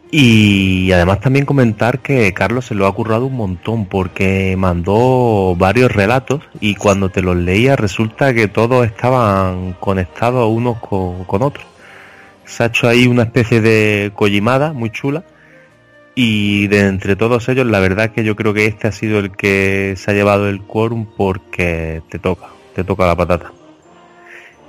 Y 0.09 0.89
además 0.93 1.19
también 1.19 1.45
comentar 1.45 1.99
que 1.99 2.33
Carlos 2.33 2.65
se 2.65 2.75
lo 2.75 2.87
ha 2.87 2.95
currado 2.95 3.25
un 3.25 3.35
montón 3.35 3.87
porque 3.87 4.55
mandó 4.57 5.53
varios 5.57 5.91
relatos 5.91 6.41
y 6.61 6.75
cuando 6.75 7.09
te 7.09 7.21
los 7.21 7.35
leía 7.35 7.75
resulta 7.75 8.33
que 8.33 8.47
todos 8.47 8.85
estaban 8.85 9.73
conectados 9.73 10.49
unos 10.49 10.77
con, 10.79 11.41
otros. 11.43 11.65
Se 12.45 12.63
ha 12.63 12.67
hecho 12.67 12.87
ahí 12.87 13.07
una 13.07 13.23
especie 13.23 13.59
de 13.59 14.11
collimada 14.15 14.71
muy 14.71 14.91
chula 14.91 15.25
y 16.15 16.67
de 16.67 16.87
entre 16.87 17.17
todos 17.17 17.49
ellos 17.49 17.67
la 17.67 17.79
verdad 17.79 18.11
que 18.11 18.23
yo 18.23 18.37
creo 18.37 18.53
que 18.53 18.65
este 18.65 18.87
ha 18.87 18.93
sido 18.93 19.19
el 19.19 19.31
que 19.31 19.95
se 19.97 20.09
ha 20.09 20.13
llevado 20.13 20.47
el 20.47 20.61
quórum 20.61 21.05
porque 21.17 22.01
te 22.09 22.17
toca, 22.17 22.47
te 22.73 22.85
toca 22.85 23.05
la 23.05 23.15
patata. 23.17 23.51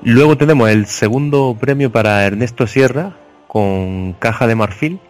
Luego 0.02 0.36
tenemos 0.36 0.68
el 0.68 0.86
segundo 0.86 1.56
premio 1.60 1.92
para 1.92 2.26
Ernesto 2.26 2.66
Sierra 2.66 3.16
con 3.46 4.14
caja 4.14 4.48
de 4.48 4.56
marfil 4.56 5.00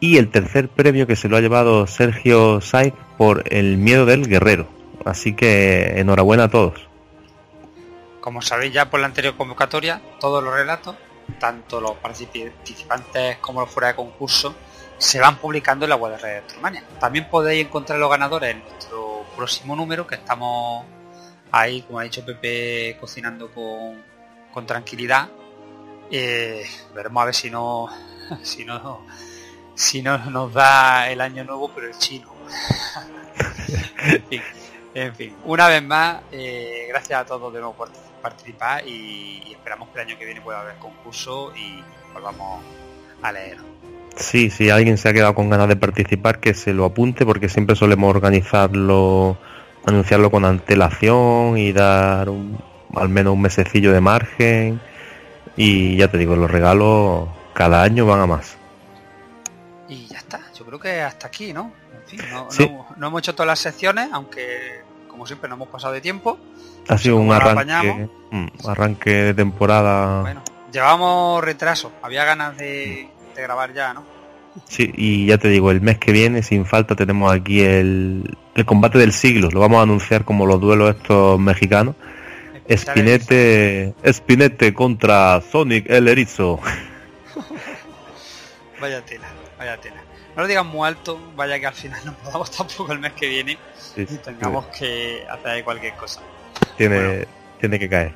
y 0.00 0.16
el 0.16 0.30
tercer 0.30 0.68
premio 0.68 1.06
que 1.06 1.14
se 1.14 1.28
lo 1.28 1.36
ha 1.36 1.40
llevado 1.40 1.86
Sergio 1.86 2.60
Saiz 2.60 2.94
por 3.18 3.44
El 3.52 3.76
miedo 3.76 4.06
del 4.06 4.26
guerrero. 4.26 4.66
Así 5.04 5.34
que 5.34 6.00
enhorabuena 6.00 6.44
a 6.44 6.48
todos. 6.48 6.88
Como 8.20 8.42
sabéis 8.42 8.72
ya 8.72 8.90
por 8.90 9.00
la 9.00 9.06
anterior 9.06 9.36
convocatoria, 9.36 10.02
todos 10.18 10.42
los 10.42 10.52
relatos, 10.52 10.96
tanto 11.38 11.80
los 11.80 11.92
participantes 11.92 13.36
como 13.38 13.60
los 13.60 13.70
fuera 13.70 13.88
de 13.88 13.94
concurso, 13.94 14.54
se 14.98 15.20
van 15.20 15.36
publicando 15.36 15.86
en 15.86 15.90
la 15.90 15.96
web 15.96 16.12
de 16.12 16.18
Red 16.18 16.42
Retromania. 16.42 16.84
También 16.98 17.28
podéis 17.30 17.66
encontrar 17.66 17.98
los 17.98 18.10
ganadores 18.10 18.54
en 18.54 18.62
nuestro 18.62 19.24
próximo 19.36 19.74
número, 19.74 20.06
que 20.06 20.16
estamos 20.16 20.84
ahí, 21.50 21.82
como 21.82 21.98
ha 21.98 22.02
dicho 22.02 22.24
Pepe, 22.24 22.96
cocinando 23.00 23.50
con, 23.50 24.02
con 24.52 24.66
tranquilidad. 24.66 25.28
Eh, 26.10 26.64
veremos 26.94 27.22
a 27.22 27.26
ver 27.26 27.34
si 27.34 27.50
no, 27.50 27.88
si 28.42 28.64
no, 28.64 29.06
si 29.80 30.02
no 30.02 30.18
nos 30.30 30.52
da 30.52 31.10
el 31.10 31.20
año 31.20 31.42
nuevo, 31.44 31.70
pero 31.74 31.86
el 31.88 31.96
chino. 31.96 32.28
en, 34.10 34.22
fin, 34.28 34.42
en 34.94 35.14
fin, 35.14 35.34
una 35.44 35.68
vez 35.68 35.82
más, 35.82 36.18
eh, 36.32 36.86
gracias 36.88 37.20
a 37.22 37.24
todos 37.24 37.52
de 37.52 37.60
nuevo 37.60 37.74
por 37.74 37.88
participar 38.20 38.86
y, 38.86 39.42
y 39.46 39.52
esperamos 39.52 39.88
que 39.88 40.00
el 40.00 40.08
año 40.08 40.18
que 40.18 40.24
viene 40.26 40.40
pueda 40.40 40.60
haber 40.60 40.76
concurso 40.76 41.52
y 41.56 41.82
volvamos 42.12 42.62
a 43.22 43.32
leer. 43.32 43.58
Sí, 44.16 44.50
si 44.50 44.68
alguien 44.68 44.98
se 44.98 45.08
ha 45.08 45.12
quedado 45.14 45.34
con 45.34 45.48
ganas 45.48 45.68
de 45.68 45.76
participar, 45.76 46.40
que 46.40 46.52
se 46.52 46.74
lo 46.74 46.84
apunte 46.84 47.24
porque 47.24 47.48
siempre 47.48 47.74
solemos 47.76 48.10
organizarlo, 48.14 49.38
anunciarlo 49.86 50.30
con 50.30 50.44
antelación 50.44 51.56
y 51.56 51.72
dar 51.72 52.28
un- 52.28 52.58
al 52.94 53.08
menos 53.08 53.32
un 53.34 53.40
mesecillo 53.40 53.92
de 53.92 54.00
margen. 54.02 54.80
Y 55.56 55.96
ya 55.96 56.08
te 56.08 56.18
digo, 56.18 56.36
los 56.36 56.50
regalos 56.50 57.28
cada 57.54 57.82
año 57.82 58.04
van 58.04 58.20
a 58.20 58.26
más. 58.26 58.58
Creo 60.70 60.80
que 60.80 61.00
hasta 61.02 61.26
aquí, 61.26 61.52
¿no? 61.52 61.72
En 62.02 62.08
fin, 62.08 62.20
no, 62.32 62.50
Sí. 62.50 62.66
no- 62.68 62.86
no 62.96 63.06
hemos 63.08 63.18
hecho 63.20 63.34
todas 63.34 63.48
las 63.48 63.58
secciones, 63.58 64.08
aunque 64.12 64.80
como 65.08 65.26
siempre 65.26 65.48
no 65.48 65.56
hemos 65.56 65.68
pasado 65.68 65.92
de 65.92 66.00
tiempo. 66.00 66.38
Ha 66.88 66.96
sido 66.98 67.16
un 67.16 67.32
arranque, 67.32 68.08
mm, 68.30 68.46
arranque 68.68 69.10
de 69.10 69.34
temporada. 69.34 70.22
Bueno, 70.22 70.42
llevamos 70.72 71.42
retraso, 71.44 71.92
había 72.02 72.24
ganas 72.24 72.56
de, 72.56 73.08
de 73.36 73.42
grabar 73.42 73.72
ya, 73.74 73.92
¿no? 73.92 74.04
Sí, 74.66 74.90
y 74.96 75.26
ya 75.26 75.38
te 75.38 75.48
digo, 75.48 75.70
el 75.70 75.80
mes 75.80 75.98
que 75.98 76.10
viene, 76.10 76.42
sin 76.42 76.66
falta, 76.66 76.96
tenemos 76.96 77.32
aquí 77.32 77.60
el, 77.60 78.36
el 78.54 78.64
combate 78.64 78.98
del 78.98 79.12
siglo. 79.12 79.48
Lo 79.50 79.60
vamos 79.60 79.78
a 79.78 79.82
anunciar 79.82 80.24
como 80.24 80.44
los 80.46 80.60
duelos 80.60 80.96
estos 80.96 81.38
mexicanos. 81.38 81.94
Espinete, 82.66 83.94
Espinete 84.02 84.72
contra 84.74 85.40
Sonic 85.40 85.88
el 85.90 86.08
Erizo. 86.08 86.58
Vaya 88.80 89.04
tela, 89.04 89.28
vaya 89.58 89.76
tela. 89.80 89.99
No 90.40 90.44
lo 90.44 90.48
digan 90.48 90.68
muy 90.68 90.88
alto, 90.88 91.20
vaya 91.36 91.60
que 91.60 91.66
al 91.66 91.74
final 91.74 92.00
no 92.06 92.14
podamos 92.14 92.50
tampoco 92.50 92.92
el 92.94 92.98
mes 92.98 93.12
que 93.12 93.28
viene 93.28 93.58
Sí, 93.78 94.00
y 94.02 94.06
sí, 94.06 94.18
tengamos 94.24 94.64
que 94.68 95.22
hacer 95.30 95.62
cualquier 95.64 95.92
cosa. 95.96 96.22
tiene, 96.78 97.26
tiene 97.60 97.78
que 97.78 97.90
caer. 97.90 98.14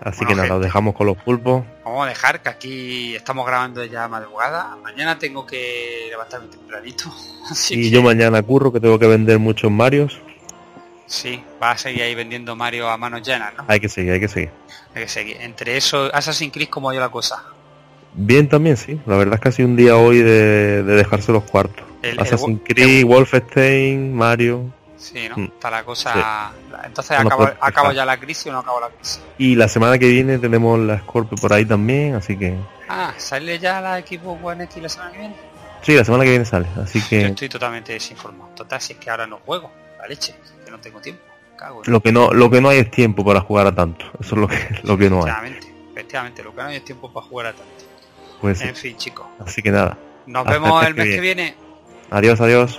Así 0.00 0.18
Bueno, 0.18 0.28
que 0.28 0.34
nada, 0.36 0.42
gente. 0.42 0.54
os 0.54 0.62
dejamos 0.62 0.94
con 0.94 1.08
los 1.08 1.16
pulpos. 1.16 1.64
Vamos 1.84 2.06
a 2.06 2.08
dejar 2.10 2.42
que 2.42 2.48
aquí 2.48 3.16
estamos 3.16 3.44
grabando 3.44 3.84
ya 3.84 4.06
madrugada. 4.06 4.76
Mañana 4.84 5.18
tengo 5.18 5.44
que 5.44 6.06
levantarme 6.10 6.46
tempranito. 6.46 7.12
Así 7.50 7.74
Y 7.74 7.82
que 7.82 7.90
yo 7.90 8.02
mañana 8.04 8.40
curro 8.42 8.72
que 8.72 8.78
tengo 8.78 8.96
que 8.96 9.08
vender 9.08 9.40
muchos 9.40 9.68
Marios. 9.72 10.20
sí, 11.06 11.42
va 11.60 11.72
a 11.72 11.76
seguir 11.78 12.02
ahí 12.02 12.14
vendiendo 12.14 12.54
Mario 12.54 12.88
a 12.88 12.96
manos 12.96 13.22
llenas, 13.26 13.52
¿no? 13.56 13.64
Hay 13.66 13.80
que 13.80 13.88
seguir, 13.88 14.12
hay 14.12 14.20
que 14.20 14.28
seguir. 14.28 14.50
Hay 14.94 15.02
que 15.02 15.08
seguir. 15.08 15.38
Entre 15.40 15.76
eso, 15.76 16.08
Assassin's 16.14 16.52
Creed 16.52 16.68
como 16.68 16.92
yo 16.92 17.00
la 17.00 17.08
cosa. 17.08 17.42
Bien 18.14 18.48
también, 18.48 18.76
sí. 18.76 19.00
La 19.06 19.16
verdad 19.16 19.34
es 19.34 19.40
que 19.40 19.48
ha 19.48 19.52
sido 19.52 19.68
un 19.68 19.76
día 19.76 19.96
hoy 19.96 20.18
de, 20.18 20.82
de 20.82 20.94
dejarse 20.94 21.32
los 21.32 21.44
cuartos. 21.44 21.84
El- 22.02 22.10
el 22.12 22.20
Assassin's 22.20 22.60
wo- 22.60 22.64
Creed, 22.64 23.04
Wolfenstein, 23.04 24.14
Mario. 24.14 24.72
Sí, 24.96 25.28
¿no? 25.28 25.36
Mm. 25.36 25.44
Está 25.44 25.70
la 25.70 25.84
cosa... 25.84 26.52
Entonces, 26.84 27.18
No 27.22 27.26
¿acabo, 27.60 27.92
ya 27.92 28.04
la 28.06 28.16
crisis 28.18 28.46
o 28.46 28.52
no 28.52 28.58
acabo 28.60 28.80
la 28.80 28.88
crisis? 28.88 29.20
Y 29.38 29.54
la 29.56 29.68
semana 29.68 29.98
que 29.98 30.08
viene 30.08 30.38
tenemos 30.38 30.78
la 30.78 30.98
Scorpio 31.00 31.36
por 31.36 31.52
ahí 31.52 31.64
también, 31.64 32.14
así 32.14 32.36
que... 32.38 32.56
Ah, 32.88 33.12
¿sale 33.18 33.58
ya 33.58 33.80
la 33.80 33.98
equipo 33.98 34.38
One 34.42 34.64
X 34.64 34.82
la 34.82 34.88
semana 34.88 35.12
que 35.12 35.18
viene? 35.18 35.34
Sí, 35.82 35.94
la 35.94 36.04
semana 36.04 36.24
que 36.24 36.30
viene 36.30 36.44
sale, 36.46 36.66
así 36.82 37.00
Yo 37.00 37.06
que 37.10 37.26
estoy 37.26 37.48
totalmente 37.48 37.92
desinformado. 37.92 38.50
Total, 38.54 38.80
si 38.80 38.94
es 38.94 38.98
que 38.98 39.10
ahora 39.10 39.26
no 39.26 39.38
juego. 39.44 39.70
La 39.98 40.06
leche, 40.06 40.34
que 40.64 40.70
no 40.70 40.78
tengo 40.78 41.00
tiempo. 41.00 41.22
Cago 41.56 41.82
en- 41.84 41.92
lo 41.92 42.00
que 42.00 42.10
no 42.12 42.32
lo 42.32 42.50
que 42.50 42.60
no 42.60 42.68
hay 42.70 42.78
es 42.78 42.90
tiempo 42.90 43.24
para 43.24 43.40
jugar 43.42 43.66
a 43.66 43.74
tanto. 43.74 44.06
Eso 44.20 44.34
es 44.34 44.40
lo 44.40 44.48
que 44.48 44.56
lo 44.82 44.96
que 44.96 45.10
no 45.10 45.16
hay. 45.24 45.30
Efectivamente, 45.30 45.66
efectivamente, 45.92 46.42
lo 46.42 46.54
que 46.54 46.62
no 46.62 46.68
hay 46.68 46.76
es 46.76 46.84
tiempo 46.84 47.12
para 47.12 47.26
jugar 47.26 47.46
a 47.46 47.52
tanto. 47.52 47.83
Pues. 48.44 48.60
En 48.60 48.76
fin, 48.76 48.94
chicos. 48.98 49.24
Así 49.38 49.62
que 49.62 49.70
nada. 49.70 49.96
Nos 50.26 50.44
vemos 50.44 50.82
el 50.82 50.88
el 50.88 50.94
mes 50.94 51.14
que 51.14 51.20
viene. 51.22 51.54
Adiós, 52.10 52.42
adiós. 52.42 52.78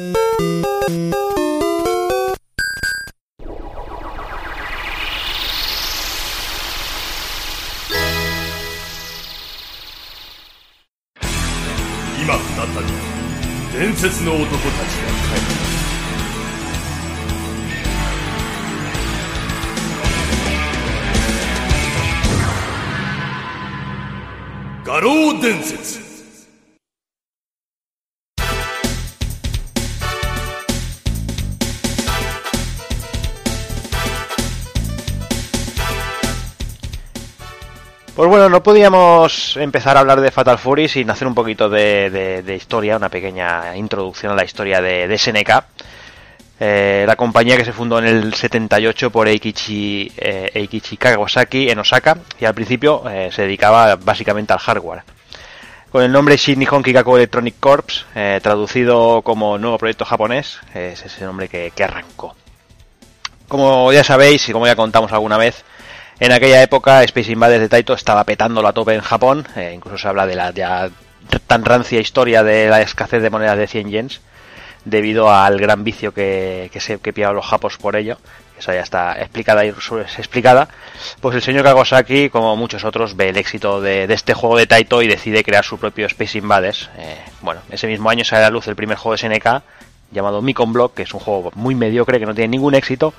No 38.51 38.61
podíamos 38.61 39.55
empezar 39.57 39.95
a 39.95 40.01
hablar 40.01 40.19
de 40.19 40.29
Fatal 40.29 40.59
Fury 40.59 40.89
sin 40.89 41.09
hacer 41.09 41.27
un 41.27 41.33
poquito 41.33 41.69
de, 41.69 42.43
historia, 42.55 42.97
una 42.97 43.09
pequeña 43.09 43.75
introducción 43.77 44.33
a 44.33 44.35
la 44.35 44.43
historia 44.43 44.81
de, 44.81 45.17
SNK. 45.17 45.63
Eh, 46.59 47.05
la 47.07 47.15
compañía 47.15 47.57
que 47.57 47.65
se 47.65 47.71
fundó 47.71 47.97
en 47.97 48.05
el 48.05 48.33
78 48.33 49.09
por 49.09 49.27
Eikichi, 49.27 50.11
eh, 50.17 50.51
Eikichi 50.53 50.99
en 51.01 51.79
Osaka 51.79 52.17
y 52.39 52.45
al 52.45 52.53
principio 52.53 53.09
eh, 53.09 53.29
se 53.31 53.43
dedicaba 53.43 53.95
básicamente 53.95 54.53
al 54.53 54.59
hardware. 54.59 55.03
Con 55.91 56.03
el 56.03 56.11
nombre 56.11 56.37
Shin 56.37 56.59
Nihon 56.59 56.83
Kikaku 56.83 57.15
Electronic 57.15 57.55
Corps, 57.59 58.05
eh, 58.13 58.39
traducido 58.43 59.23
como 59.23 59.57
nuevo 59.57 59.77
proyecto 59.77 60.05
japonés, 60.05 60.59
es 60.75 61.03
ese 61.03 61.25
nombre 61.25 61.47
que 61.47 61.83
arrancó. 61.83 62.35
Como 63.47 63.91
ya 63.91 64.03
sabéis 64.03 64.47
y 64.47 64.51
como 64.51 64.67
ya 64.67 64.75
contamos 64.75 65.11
alguna 65.11 65.37
vez, 65.37 65.65
en 66.21 66.31
aquella 66.31 66.61
época 66.61 67.03
Space 67.03 67.31
Invaders 67.31 67.61
de 67.61 67.69
Taito 67.69 67.93
estaba 67.93 68.23
petando 68.23 68.61
la 68.61 68.73
tope 68.73 68.93
en 68.93 69.01
Japón, 69.01 69.47
eh, 69.55 69.71
incluso 69.73 69.97
se 69.97 70.07
habla 70.07 70.27
de 70.27 70.35
la 70.35 70.51
ya 70.51 70.87
tan 71.47 71.65
rancia 71.65 71.99
historia 71.99 72.43
de 72.43 72.69
la 72.69 72.79
escasez 72.81 73.23
de 73.23 73.31
monedas 73.31 73.57
de 73.57 73.65
100 73.65 73.89
yens 73.89 74.21
debido 74.85 75.33
al 75.33 75.59
gran 75.59 75.83
vicio 75.83 76.13
que, 76.13 76.69
que 76.71 76.79
se 76.79 76.99
que 76.99 77.11
pillaban 77.11 77.35
los 77.35 77.45
japos 77.47 77.77
por 77.77 77.95
ello. 77.95 78.17
Esa 78.57 78.75
ya 78.75 78.81
está 78.81 79.19
explicada 79.19 79.65
y 79.65 79.69
explicada. 79.69 80.67
Pues 81.21 81.35
el 81.35 81.41
señor 81.41 81.63
Kawasaki, 81.63 82.29
como 82.29 82.55
muchos 82.55 82.83
otros, 82.83 83.15
ve 83.15 83.29
el 83.29 83.37
éxito 83.37 83.81
de, 83.81 84.05
de 84.05 84.13
este 84.13 84.35
juego 84.35 84.57
de 84.57 84.67
Taito 84.67 85.01
y 85.01 85.07
decide 85.07 85.43
crear 85.43 85.65
su 85.65 85.79
propio 85.79 86.05
Space 86.05 86.37
Invaders. 86.37 86.91
Eh, 86.99 87.17
bueno, 87.41 87.61
ese 87.71 87.87
mismo 87.87 88.11
año 88.11 88.23
sale 88.23 88.43
a 88.43 88.49
la 88.49 88.51
luz 88.51 88.67
el 88.67 88.75
primer 88.75 88.97
juego 88.97 89.17
de 89.17 89.27
SNK 89.27 89.63
llamado 90.11 90.43
Micon 90.43 90.71
Block, 90.71 90.93
que 90.93 91.03
es 91.03 91.13
un 91.15 91.19
juego 91.19 91.51
muy 91.55 91.73
mediocre, 91.73 92.19
que 92.19 92.27
no 92.27 92.35
tiene 92.35 92.49
ningún 92.49 92.75
éxito, 92.75 93.15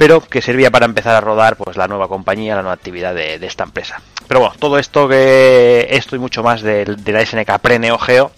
pero 0.00 0.22
que 0.22 0.40
servía 0.40 0.70
para 0.70 0.86
empezar 0.86 1.14
a 1.14 1.20
rodar 1.20 1.56
pues 1.56 1.76
la 1.76 1.86
nueva 1.86 2.08
compañía, 2.08 2.56
la 2.56 2.62
nueva 2.62 2.72
actividad 2.72 3.14
de, 3.14 3.34
esta 3.34 3.64
empresa. 3.64 4.00
Pero 4.26 4.40
bueno, 4.40 4.54
todo 4.58 4.78
esto 4.78 5.06
que 5.06 5.88
esto 5.90 6.16
y 6.16 6.18
mucho 6.18 6.42
más 6.42 6.62
de, 6.62 6.86
la 7.04 7.26
SNK 7.26 7.58
pre-Neo 7.58 7.98
Geo 7.98 8.30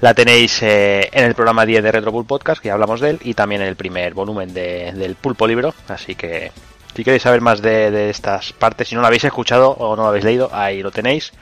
la 0.00 0.14
tenéis 0.14 0.62
eh, 0.62 1.10
en 1.12 1.26
el 1.26 1.34
programa 1.34 1.66
10 1.66 1.82
de 1.82 1.92
Retro 1.92 2.10
Pool 2.10 2.24
Podcast, 2.24 2.62
que 2.62 2.68
ya 2.68 2.72
hablamos 2.72 3.02
de 3.02 3.10
él, 3.10 3.18
y 3.22 3.34
también 3.34 3.60
en 3.60 3.68
el 3.68 3.76
primer 3.76 4.14
volumen 4.14 4.54
de- 4.54 4.92
del 4.94 5.14
Pulpo 5.16 5.46
Libro. 5.46 5.74
Así 5.88 6.14
que 6.14 6.52
si 6.96 7.04
queréis 7.04 7.22
saber 7.22 7.42
más 7.42 7.60
de, 7.60 7.90
de 7.90 8.08
estas 8.08 8.54
partes, 8.54 8.88
si 8.88 8.94
no 8.94 9.02
lo 9.02 9.06
habéis 9.06 9.24
escuchado 9.24 9.72
o 9.72 9.96
no 9.96 10.04
lo 10.04 10.08
habéis 10.08 10.24
leído, 10.24 10.48
ahí 10.54 10.82
lo 10.82 10.90
tenéis. 10.90 11.32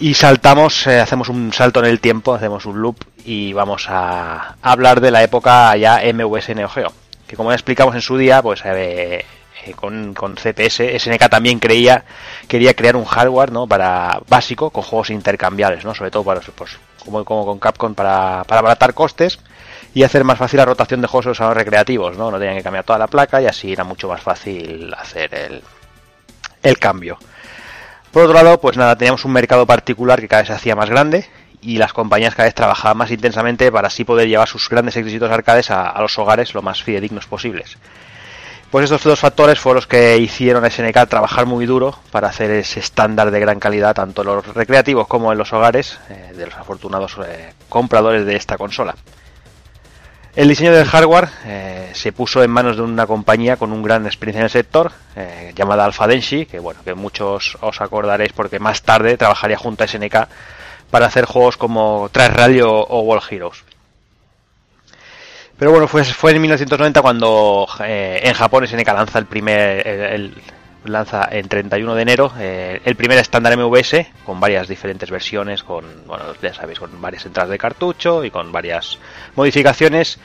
Y 0.00 0.14
saltamos, 0.14 0.88
eh, 0.88 0.98
hacemos 0.98 1.28
un 1.28 1.52
salto 1.52 1.78
en 1.78 1.86
el 1.86 2.00
tiempo, 2.00 2.34
hacemos 2.34 2.66
un 2.66 2.82
loop 2.82 2.96
y 3.24 3.52
vamos 3.52 3.86
a 3.88 4.56
hablar 4.60 5.00
de 5.00 5.12
la 5.12 5.22
época 5.22 5.76
ya 5.76 6.00
MVS 6.12 6.52
Neo 6.56 6.68
Geo. 6.68 6.92
Que 7.26 7.36
como 7.36 7.50
ya 7.50 7.54
explicamos 7.54 7.94
en 7.94 8.00
su 8.00 8.16
día, 8.16 8.42
pues 8.42 8.62
eh, 8.64 9.24
eh, 9.64 9.72
con, 9.74 10.14
con 10.14 10.36
CPS, 10.36 10.98
SNK 10.98 11.28
también 11.28 11.58
creía, 11.58 12.04
quería 12.46 12.74
crear 12.74 12.96
un 12.96 13.04
hardware 13.04 13.50
¿no? 13.50 13.66
para 13.66 14.20
básico 14.28 14.70
con 14.70 14.82
juegos 14.82 15.10
intercambiables, 15.10 15.84
¿no? 15.84 15.94
sobre 15.94 16.10
todo 16.10 16.22
para, 16.24 16.40
pues, 16.40 16.78
como, 17.04 17.24
como 17.24 17.44
con 17.44 17.58
Capcom 17.58 17.94
para, 17.94 18.44
para 18.44 18.60
abaratar 18.60 18.94
costes 18.94 19.40
y 19.92 20.02
hacer 20.02 20.24
más 20.24 20.38
fácil 20.38 20.58
la 20.58 20.66
rotación 20.66 21.00
de 21.00 21.08
juegos 21.08 21.40
en 21.40 21.46
los 21.46 21.56
recreativos, 21.56 22.18
¿no? 22.18 22.30
No 22.30 22.38
tenían 22.38 22.58
que 22.58 22.62
cambiar 22.62 22.84
toda 22.84 22.98
la 22.98 23.06
placa 23.06 23.40
y 23.40 23.46
así 23.46 23.72
era 23.72 23.82
mucho 23.82 24.08
más 24.08 24.20
fácil 24.20 24.92
hacer 24.92 25.34
el, 25.34 25.62
el 26.62 26.78
cambio. 26.78 27.18
Por 28.12 28.24
otro 28.24 28.34
lado, 28.34 28.60
pues 28.60 28.76
nada, 28.76 28.96
teníamos 28.96 29.24
un 29.24 29.32
mercado 29.32 29.66
particular 29.66 30.20
que 30.20 30.28
cada 30.28 30.42
vez 30.42 30.48
se 30.48 30.54
hacía 30.54 30.76
más 30.76 30.90
grande 30.90 31.26
y 31.60 31.78
las 31.78 31.92
compañías 31.92 32.34
cada 32.34 32.46
vez 32.46 32.54
trabajaban 32.54 32.96
más 32.96 33.10
intensamente 33.10 33.70
para 33.72 33.88
así 33.88 34.04
poder 34.04 34.28
llevar 34.28 34.48
sus 34.48 34.68
grandes 34.68 34.96
éxitos 34.96 35.30
arcades 35.30 35.70
a, 35.70 35.98
los 36.00 36.18
hogares 36.18 36.54
lo 36.54 36.62
más 36.62 36.82
fidedignos 36.82 37.26
posibles. 37.26 37.78
Pues 38.70 38.84
estos 38.84 39.04
dos 39.04 39.20
factores 39.20 39.60
fueron 39.60 39.76
los 39.76 39.86
que 39.86 40.18
hicieron 40.18 40.64
a 40.64 40.70
SNK 40.70 41.08
trabajar 41.08 41.46
muy 41.46 41.66
duro 41.66 41.96
para 42.10 42.28
hacer 42.28 42.50
ese 42.50 42.80
estándar 42.80 43.30
de 43.30 43.40
gran 43.40 43.60
calidad 43.60 43.94
tanto 43.94 44.22
en 44.22 44.26
los 44.26 44.54
recreativos 44.54 45.06
como 45.06 45.30
en 45.30 45.38
los 45.38 45.52
hogares 45.52 45.98
eh, 46.10 46.32
de 46.36 46.46
los 46.46 46.54
afortunados 46.56 47.16
eh, 47.24 47.52
compradores 47.68 48.26
de 48.26 48.36
esta 48.36 48.58
consola. 48.58 48.96
El 50.34 50.48
diseño 50.48 50.72
del 50.72 50.84
hardware 50.84 51.28
eh, 51.46 51.90
se 51.94 52.12
puso 52.12 52.42
en 52.42 52.50
manos 52.50 52.76
de 52.76 52.82
una 52.82 53.06
compañía 53.06 53.56
con 53.56 53.72
un 53.72 53.82
gran 53.82 54.04
experiencia 54.04 54.40
en 54.40 54.44
el 54.44 54.50
sector, 54.50 54.92
llamada 55.54 55.86
Alpha 55.86 56.06
Denshi, 56.06 56.44
que 56.44 56.58
bueno, 56.58 56.80
que 56.84 56.92
muchos 56.92 57.56
os 57.62 57.80
acordaréis 57.80 58.34
porque 58.34 58.58
más 58.58 58.82
tarde 58.82 59.16
trabajaría 59.16 59.56
junto 59.56 59.84
a 59.84 59.86
SNK 59.86 60.28
para 60.90 61.06
hacer 61.06 61.24
juegos 61.24 61.56
como 61.56 62.08
Trash 62.12 62.32
Rally 62.32 62.60
o, 62.60 62.70
o 62.70 63.00
World 63.00 63.24
Heroes. 63.30 63.64
Pero 65.58 65.70
bueno, 65.70 65.88
fue, 65.88 66.04
fue 66.04 66.32
en 66.32 66.40
1990 66.42 67.00
cuando 67.02 67.66
eh, 67.82 68.20
en 68.22 68.34
Japón 68.34 68.66
SNK 68.66 68.86
lanza 68.88 69.18
el 69.18 69.26
primer, 69.26 69.86
el, 69.86 70.00
el- 70.00 70.34
lanza 70.84 71.26
en 71.32 71.48
31 71.48 71.94
de 71.96 72.02
enero 72.02 72.32
eh, 72.38 72.80
el 72.84 72.94
primer 72.94 73.18
estándar 73.18 73.56
MVS 73.58 74.06
con 74.24 74.38
varias 74.38 74.68
diferentes 74.68 75.10
versiones, 75.10 75.64
con, 75.64 75.84
bueno, 76.06 76.24
ya 76.40 76.54
sabéis, 76.54 76.78
con 76.78 77.00
varias 77.00 77.26
entradas 77.26 77.50
de 77.50 77.58
cartucho 77.58 78.22
y 78.24 78.30
con 78.30 78.52
varias 78.52 78.98
modificaciones. 79.34 80.18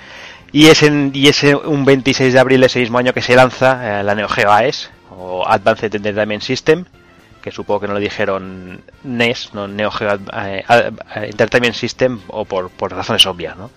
Y 0.51 0.67
es, 0.67 0.83
en, 0.83 1.11
y 1.15 1.29
es 1.29 1.41
un 1.43 1.85
26 1.85 2.33
de 2.33 2.39
abril 2.39 2.59
de 2.59 2.67
ese 2.67 2.79
mismo 2.79 2.97
año 2.99 3.13
que 3.13 3.21
se 3.21 3.35
lanza 3.35 4.01
eh, 4.01 4.03
la 4.03 4.13
Neo 4.13 4.27
Geo 4.27 4.51
AES, 4.51 4.91
o 5.09 5.47
Advanced 5.47 5.95
Entertainment 5.95 6.43
System, 6.43 6.83
que 7.41 7.51
supongo 7.51 7.81
que 7.81 7.87
no 7.87 7.93
le 7.95 7.99
dijeron 7.99 8.81
NES, 9.03 9.49
no 9.53 9.67
Neo 9.67 9.91
Geo 9.91 10.13
eh, 10.33 10.63
Ad- 10.67 10.93
eh, 11.15 11.27
Entertainment 11.29 11.75
System, 11.75 12.19
o 12.27 12.45
por, 12.45 12.69
por 12.69 12.91
razones 12.93 13.25
obvias, 13.25 13.57
¿no? 13.57 13.69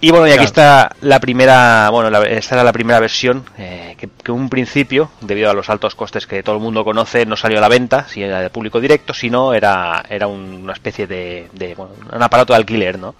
Y 0.00 0.10
bueno, 0.10 0.26
y 0.26 0.32
aquí 0.32 0.40
está 0.44 0.94
la 1.00 1.20
primera, 1.20 1.88
bueno, 1.90 2.10
la- 2.10 2.24
esta 2.24 2.54
era 2.56 2.64
la 2.64 2.72
primera 2.72 3.00
versión 3.00 3.44
eh, 3.56 3.94
que, 3.98 4.08
que 4.22 4.30
un 4.30 4.48
principio, 4.50 5.10
debido 5.22 5.50
a 5.50 5.54
los 5.54 5.70
altos 5.70 5.94
costes 5.94 6.26
que 6.26 6.42
todo 6.42 6.56
el 6.56 6.62
mundo 6.62 6.84
conoce, 6.84 7.24
no 7.24 7.36
salió 7.36 7.58
a 7.58 7.62
la 7.62 7.68
venta, 7.68 8.06
si 8.08 8.22
era 8.22 8.40
de 8.40 8.50
público 8.50 8.80
directo, 8.80 9.14
sino 9.14 9.54
era, 9.54 10.04
era 10.10 10.26
un- 10.26 10.60
una 10.64 10.72
especie 10.74 11.06
de, 11.06 11.48
de, 11.52 11.74
bueno, 11.74 11.92
un 12.12 12.22
aparato 12.22 12.52
de 12.52 12.58
alquiler, 12.58 12.98
¿no? 12.98 13.14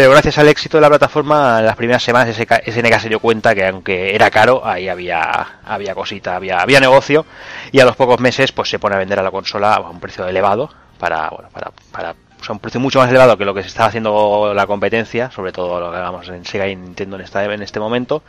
Pero 0.00 0.12
gracias 0.12 0.38
al 0.38 0.48
éxito 0.48 0.78
de 0.78 0.80
la 0.80 0.88
plataforma, 0.88 1.58
en 1.58 1.66
las 1.66 1.76
primeras 1.76 2.02
semanas 2.02 2.34
SNK 2.34 2.98
se 2.98 3.08
dio 3.10 3.20
cuenta 3.20 3.54
que 3.54 3.66
aunque 3.66 4.14
era 4.14 4.30
caro, 4.30 4.62
ahí 4.64 4.88
había, 4.88 5.58
había 5.62 5.94
cosita, 5.94 6.36
había, 6.36 6.56
había 6.56 6.80
negocio, 6.80 7.26
y 7.70 7.80
a 7.80 7.84
los 7.84 7.96
pocos 7.96 8.18
meses 8.18 8.50
pues 8.50 8.70
se 8.70 8.78
pone 8.78 8.94
a 8.94 8.98
vender 8.98 9.18
a 9.18 9.22
la 9.22 9.30
consola 9.30 9.74
a 9.74 9.80
un 9.80 10.00
precio 10.00 10.26
elevado, 10.26 10.70
para, 10.98 11.28
bueno, 11.28 11.50
para, 11.52 11.70
para 11.92 12.12
o 12.12 12.42
sea, 12.42 12.54
un 12.54 12.60
precio 12.60 12.80
mucho 12.80 12.98
más 12.98 13.10
elevado 13.10 13.36
que 13.36 13.44
lo 13.44 13.52
que 13.52 13.60
se 13.60 13.68
estaba 13.68 13.90
haciendo 13.90 14.54
la 14.54 14.66
competencia, 14.66 15.30
sobre 15.32 15.52
todo 15.52 15.78
lo 15.78 15.90
que 15.90 15.98
hagamos 15.98 16.26
en 16.30 16.46
Sega 16.46 16.66
y 16.66 16.76
Nintendo 16.76 17.16
en, 17.16 17.22
esta, 17.22 17.44
en 17.44 17.60
este 17.60 17.78
momento, 17.78 18.22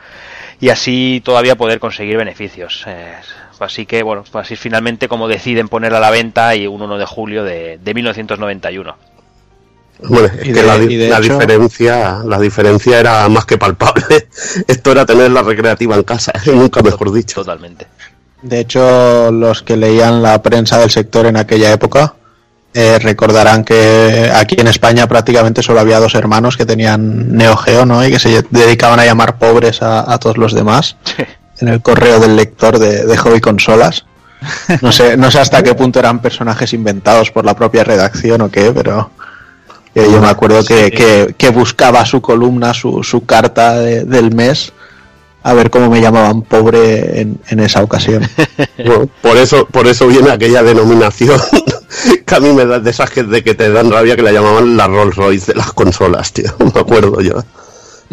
y 0.59 0.67
así 0.67 1.21
todavía 1.23 1.55
poder 1.55 1.79
conseguir 1.79 2.17
beneficios. 2.17 2.83
Eh, 2.85 3.15
así 3.61 3.85
que, 3.85 4.03
bueno, 4.03 4.25
pues 4.29 4.45
así 4.45 4.55
es 4.55 4.59
finalmente 4.59 5.07
como 5.07 5.29
deciden 5.29 5.69
ponerla 5.69 5.99
a 5.99 6.01
la 6.01 6.11
venta 6.11 6.53
y 6.53 6.67
un 6.67 6.81
1 6.81 6.97
de 6.97 7.05
julio 7.05 7.45
de, 7.45 7.77
de 7.77 7.93
1991. 7.93 9.10
Bueno, 10.03 10.27
es 10.27 10.33
Y 10.47 10.53
que 10.53 10.61
de- 10.61 10.63
la, 10.63 10.75
hecho- 11.19 11.33
diferencia, 11.37 12.19
la 12.25 12.39
diferencia 12.39 12.99
era 12.99 13.27
más 13.29 13.45
que 13.45 13.57
palpable. 13.57 14.27
Esto 14.67 14.91
era 14.91 15.05
tener 15.05 15.31
la 15.31 15.41
recreativa 15.43 15.95
en 15.95 16.03
casa, 16.03 16.31
nunca 16.47 16.81
mejor 16.81 17.11
dicho. 17.13 17.35
Totalmente. 17.41 17.87
De 18.41 18.59
hecho, 18.59 19.31
los 19.31 19.61
que 19.61 19.77
leían 19.77 20.23
la 20.23 20.41
prensa 20.41 20.79
del 20.79 20.89
sector 20.89 21.27
en 21.27 21.37
aquella 21.37 21.71
época 21.71 22.15
eh, 22.73 22.97
recordarán 22.99 23.63
que 23.63 24.31
aquí 24.33 24.55
en 24.59 24.67
España 24.67 25.07
prácticamente 25.07 25.61
solo 25.61 25.79
había 25.81 25.99
dos 25.99 26.15
hermanos 26.15 26.57
que 26.57 26.65
tenían 26.65 27.35
Neo 27.37 27.55
Geo, 27.57 27.85
¿no? 27.85 28.03
Y 28.03 28.09
que 28.11 28.17
se 28.17 28.43
dedicaban 28.49 28.99
a 28.99 29.05
llamar 29.05 29.37
pobres 29.37 29.81
a, 29.83 30.11
a 30.11 30.17
todos 30.17 30.37
los 30.37 30.53
demás 30.53 30.95
en 31.59 31.67
el 31.67 31.81
correo 31.81 32.19
del 32.19 32.35
lector 32.35 32.79
de, 32.79 33.05
de 33.05 33.17
hobby 33.17 33.41
consolas. 33.41 34.05
No 34.81 34.91
sé, 34.91 35.17
no 35.17 35.29
sé 35.29 35.39
hasta 35.39 35.61
qué 35.61 35.75
punto 35.75 35.99
eran 35.99 36.19
personajes 36.19 36.73
inventados 36.73 37.29
por 37.29 37.45
la 37.45 37.55
propia 37.55 37.83
redacción 37.83 38.41
o 38.41 38.49
qué, 38.49 38.71
pero 38.73 39.11
eh, 39.95 40.07
yo 40.11 40.21
me 40.21 40.27
acuerdo 40.29 40.63
que, 40.63 40.89
que- 40.91 41.35
que 41.37 41.49
buscaba 41.49 42.05
su 42.05 42.21
columna, 42.21 42.73
su, 42.73 43.03
su 43.03 43.25
carta 43.25 43.79
de- 43.79 44.03
del 44.05 44.33
mes, 44.33 44.71
a 45.43 45.53
ver 45.53 45.69
cómo 45.71 45.89
me 45.89 45.99
llamaban 46.01 46.43
pobre 46.43 47.21
en, 47.21 47.39
en 47.49 47.59
esa 47.59 47.81
ocasión. 47.83 48.27
Bueno, 48.77 49.07
por 49.21 49.37
eso, 49.37 49.65
por 49.67 49.87
eso 49.87 50.07
viene 50.07 50.31
aquella 50.31 50.63
denominación 50.63 51.39
que 52.25 52.35
a 52.35 52.39
mí 52.39 52.51
me 52.53 52.65
da 52.65 52.79
de 52.79 52.89
esas 52.89 53.09
que, 53.11 53.23
de 53.23 53.43
que 53.43 53.53
te 53.53 53.71
dan 53.71 53.91
rabia 53.91 54.15
que 54.15 54.21
la 54.23 54.31
llamaban 54.31 54.75
la 54.77 54.87
Rolls 54.87 55.15
Royce 55.15 55.51
de 55.53 55.57
las 55.59 55.71
consolas, 55.73 56.31
tío. 56.33 56.51
Me 56.73 56.79
acuerdo 56.79 57.21
yo. 57.21 57.43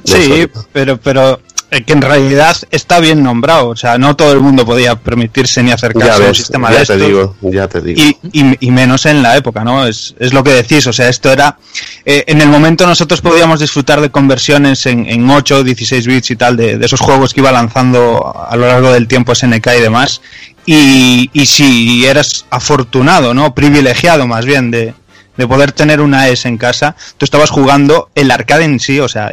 Sí, 0.04 0.46
eso. 0.52 0.66
pero, 0.72 0.96
pero 0.98 1.40
que 1.70 1.92
en 1.92 2.00
realidad 2.02 2.56
está 2.70 2.98
bien 2.98 3.22
nombrado. 3.22 3.68
O 3.68 3.76
sea, 3.76 3.98
no 3.98 4.16
todo 4.16 4.32
el 4.32 4.40
mundo 4.40 4.64
podía 4.64 4.96
permitirse 4.96 5.62
ni 5.62 5.70
acercarse 5.70 6.18
Ya 6.20 6.24
a 6.26 6.28
un 6.28 6.34
sistema 6.34 6.68
ya 6.70 6.78
de 6.80 6.86
te 6.86 6.92
estos. 6.94 7.06
digo, 7.08 7.36
ya 7.42 7.68
te 7.68 7.80
digo. 7.82 8.00
Y, 8.00 8.16
y- 8.32 8.56
y 8.60 8.70
menos 8.70 9.04
en 9.06 9.22
la 9.22 9.36
época, 9.36 9.64
¿no? 9.64 9.86
Es, 9.86 10.14
es 10.18 10.32
lo 10.32 10.42
que 10.42 10.50
decís, 10.52 10.86
o 10.86 10.92
sea, 10.92 11.08
esto 11.08 11.30
era... 11.30 11.58
eh, 12.04 12.24
en 12.26 12.40
el 12.40 12.48
momento 12.48 12.86
nosotros 12.86 13.20
podíamos 13.20 13.60
disfrutar 13.60 14.00
de 14.00 14.10
conversiones 14.10 14.86
en, 14.86 15.06
en 15.08 15.28
8, 15.28 15.62
16 15.64 16.06
bits 16.06 16.30
y 16.30 16.36
tal, 16.36 16.56
de, 16.56 16.78
de 16.78 16.86
esos 16.86 17.00
juegos 17.00 17.34
que 17.34 17.40
iba 17.40 17.52
lanzando 17.52 18.34
a 18.48 18.56
lo 18.56 18.66
largo 18.66 18.90
del 18.92 19.06
tiempo 19.06 19.34
SNK 19.34 19.66
y 19.78 19.80
demás. 19.82 20.20
Y, 20.64 21.30
y 21.32 21.46
si 21.46 22.04
eras 22.06 22.44
afortunado, 22.50 23.32
¿no? 23.34 23.54
Privilegiado 23.54 24.26
más 24.26 24.44
bien 24.44 24.70
de, 24.70 24.94
de 25.38 25.46
poder 25.46 25.70
tener 25.70 26.00
una 26.00 26.28
S 26.28 26.46
en 26.46 26.58
casa, 26.58 26.96
tú 27.16 27.24
estabas 27.24 27.50
jugando 27.50 28.10
el 28.16 28.30
arcade 28.32 28.64
en 28.64 28.80
sí, 28.80 28.98
o 28.98 29.08
sea, 29.08 29.30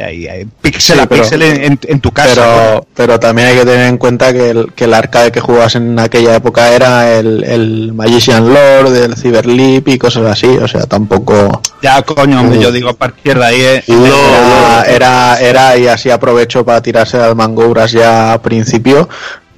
píxel 0.62 0.96
Sí, 0.96 1.02
a 1.02 1.06
píxel 1.08 1.42
en, 1.42 2.00
tu 2.00 2.12
casa. 2.12 2.34
Pero, 2.34 2.86
pero 2.94 3.20
también 3.20 3.48
hay 3.48 3.56
que 3.56 3.64
tener 3.64 3.88
en 3.88 3.98
cuenta 3.98 4.32
que 4.32 4.50
el, 4.50 4.72
que 4.72 4.84
el 4.84 4.94
arcade 4.94 5.32
que 5.32 5.40
jugabas 5.40 5.74
en 5.74 5.98
aquella 5.98 6.36
época 6.36 6.70
era 6.70 7.18
el, 7.18 7.42
el 7.42 7.92
Magician 7.92 8.46
Lord, 8.46 8.94
el 8.94 9.16
Cyberleap 9.16 9.88
y 9.88 9.98
cosas 9.98 10.26
así, 10.26 10.46
o 10.46 10.68
sea, 10.68 10.82
tampoco... 10.82 11.60
Ya, 11.82 12.00
coño, 12.02 12.40
hombre, 12.40 12.60
yo 12.60 12.70
digo, 12.70 12.90
a 12.90 12.94
partir 12.94 13.36
de 13.36 13.44
ahí... 13.44 13.60
eh, 13.60 13.84
era, 13.88 14.84
era, 14.84 15.40
era, 15.40 15.76
y 15.76 15.88
así 15.88 16.10
aprovecho 16.10 16.64
para 16.64 16.80
tirarse 16.80 17.18
al 17.18 17.34
Mangouras 17.34 17.90
ya 17.90 18.32
a 18.32 18.40
principio, 18.40 19.08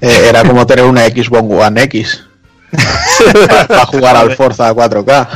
eh, 0.01 0.25
era 0.27 0.43
como 0.43 0.65
tener 0.65 0.85
una 0.85 1.05
Xbox 1.05 1.67
One 1.67 1.83
X 1.83 2.23
para, 3.67 3.85
jugar 3.85 4.15
al 4.15 4.35
Forza 4.35 4.73
4K. 4.73 5.27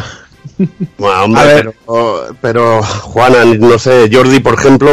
Bueno, 0.97 1.24
hombre, 1.24 1.41
A 1.41 1.45
ver. 1.45 1.74
pero, 1.86 2.28
pero, 2.41 2.84
Juana, 2.84 3.45
no 3.45 3.78
sé, 3.80 4.09
Jordi, 4.11 4.39
por 4.39 4.53
ejemplo, 4.55 4.89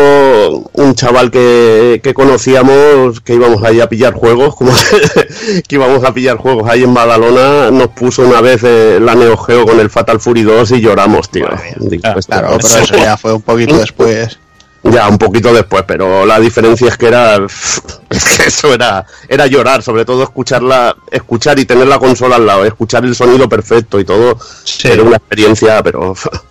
un 0.73 0.95
chaval 0.95 1.31
que, 1.31 2.01
que 2.03 2.15
conocíamos, 2.15 3.21
que 3.21 3.35
íbamos 3.35 3.63
ahí 3.63 3.81
a 3.81 3.89
pillar 3.89 4.15
juegos, 4.15 4.57
como 4.57 4.73
que 5.69 5.75
íbamos 5.77 6.05
a 6.05 6.13
pillar 6.15 6.37
juegos 6.37 6.69
ahí 6.69 6.83
en 6.83 6.95
Badalona, 6.95 7.71
nos 7.71 7.89
puso 7.89 8.23
una 8.23 8.41
vez 8.41 8.63
eh, 8.65 8.99
la 9.01 9.15
Neo 9.15 9.37
Geo 9.37 9.65
con 9.67 9.81
el 9.81 9.91
Fatal 9.91 10.21
Fury 10.21 10.43
2 10.43 10.71
y 10.73 10.81
lloramos, 10.81 11.31
tío. 11.31 11.49
Digo, 11.79 12.03
Claro, 12.03 12.21
pero 12.29 12.83
eso 12.83 12.97
ya 12.97 13.17
fue 13.17 13.33
un 13.33 13.43
poquito 13.43 13.77
después. 13.79 14.39
Ya, 14.83 15.09
un 15.09 15.19
poquito 15.19 15.53
después, 15.53 15.85
pero 15.87 16.25
la 16.25 16.41
diferencia 16.41 16.89
es 16.89 16.97
que 16.97 17.07
era. 17.09 17.37
Es 18.11 18.25
que 18.25 18.49
eso 18.49 18.75
era, 18.75 19.07
era 19.29 19.47
llorar, 19.47 19.85
sobre 19.85 20.05
todo 20.05 20.25
escucharla, 20.25 20.97
escuchar 21.13 21.61
y 21.61 21.65
tener 21.65 21.87
la 21.87 22.01
consola 22.01 22.35
al 22.35 22.45
lado, 22.45 22.65
escuchar 22.65 23.05
el 23.05 23.15
sonido 23.15 23.49
perfecto 23.49 24.01
y 24.01 24.05
todo. 24.05 24.37
Era 24.83 25.03
una 25.05 25.17
experiencia, 25.17 25.81
pero. 25.81 26.15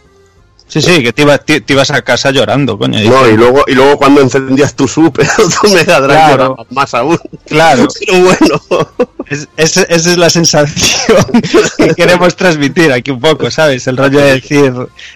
Sí, 0.69 0.81
sí, 0.83 1.01
que 1.01 1.11
te, 1.11 1.23
iba- 1.23 1.39
te- 1.39 1.61
te 1.61 1.73
ibas 1.73 1.89
a 1.89 2.01
casa 2.03 2.29
llorando, 2.29 2.77
coño. 2.77 2.99
No, 3.09 3.27
y 3.27 3.35
luego, 3.35 3.63
y 3.67 3.73
luego 3.73 3.97
cuando 3.97 4.21
encendías 4.21 4.75
tu 4.75 4.87
Super 4.87 5.27
tu 5.61 5.67
Mega 5.73 5.99
Drive 5.99 6.13
Claro. 6.35 6.67
más 6.69 6.93
aún. 6.93 7.17
Claro. 7.47 7.87
Pero 8.05 8.19
bueno. 8.19 8.87
Es- 9.27 9.47
es- 9.57 9.77
esa 9.77 10.11
es 10.11 10.17
la 10.17 10.29
sensación 10.29 11.17
que 11.77 11.95
queremos 11.95 12.35
transmitir 12.35 12.91
aquí 12.93 13.09
un 13.09 13.19
poco, 13.19 13.49
¿sabes? 13.49 13.87
El 13.87 13.97
rollo 13.97 14.19
de 14.19 14.33
decir, 14.35 14.71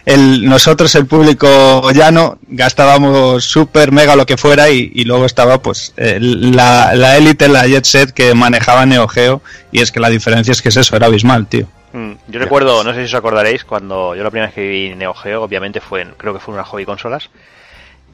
el, 0.05 0.43
nosotros, 0.49 0.93
el 0.95 1.05
público 1.05 1.91
llano, 1.91 2.39
gastábamos 2.47 3.43
super, 3.43 3.91
mega, 3.91 4.15
lo 4.15 4.25
que 4.25 4.37
fuera, 4.37 4.71
y, 4.71 4.91
y 4.95 5.03
luego 5.03 5.25
estaba 5.25 5.61
pues 5.61 5.93
el- 5.97 6.51
la, 6.55 6.95
la 6.95 7.15
élite, 7.17 7.47
la 7.47 7.67
jet 7.67 7.85
set 7.85 8.11
que 8.11 8.33
manejaba 8.33 8.85
Neo 8.87 9.07
Geo, 9.07 9.41
y 9.71 9.81
es 9.81 9.91
que 9.91 9.99
la 9.99 10.09
diferencia 10.09 10.51
es 10.51 10.63
que 10.63 10.69
es 10.69 10.77
eso, 10.77 10.95
era 10.95 11.05
abismal, 11.05 11.45
tío. 11.47 11.67
Mm, 11.93 12.13
Yo 12.27 12.39
recuerdo, 12.39 12.83
no 12.83 12.91
sé 12.93 12.99
si 13.01 13.05
os 13.05 13.13
acordaréis, 13.13 13.63
cuando 13.65 14.15
yo 14.15 14.23
la 14.23 14.31
primera 14.31 14.47
vez 14.47 14.55
que 14.55 14.67
vi 14.67 14.95
Neo 14.95 15.13
Geo, 15.13 15.43
obviamente 15.43 15.79
fue, 15.79 16.01
en- 16.01 16.13
creo 16.17 16.33
que 16.33 16.39
fue 16.39 16.51
en 16.53 16.55
una 16.59 16.65
hobby 16.65 16.85
consolas, 16.85 17.29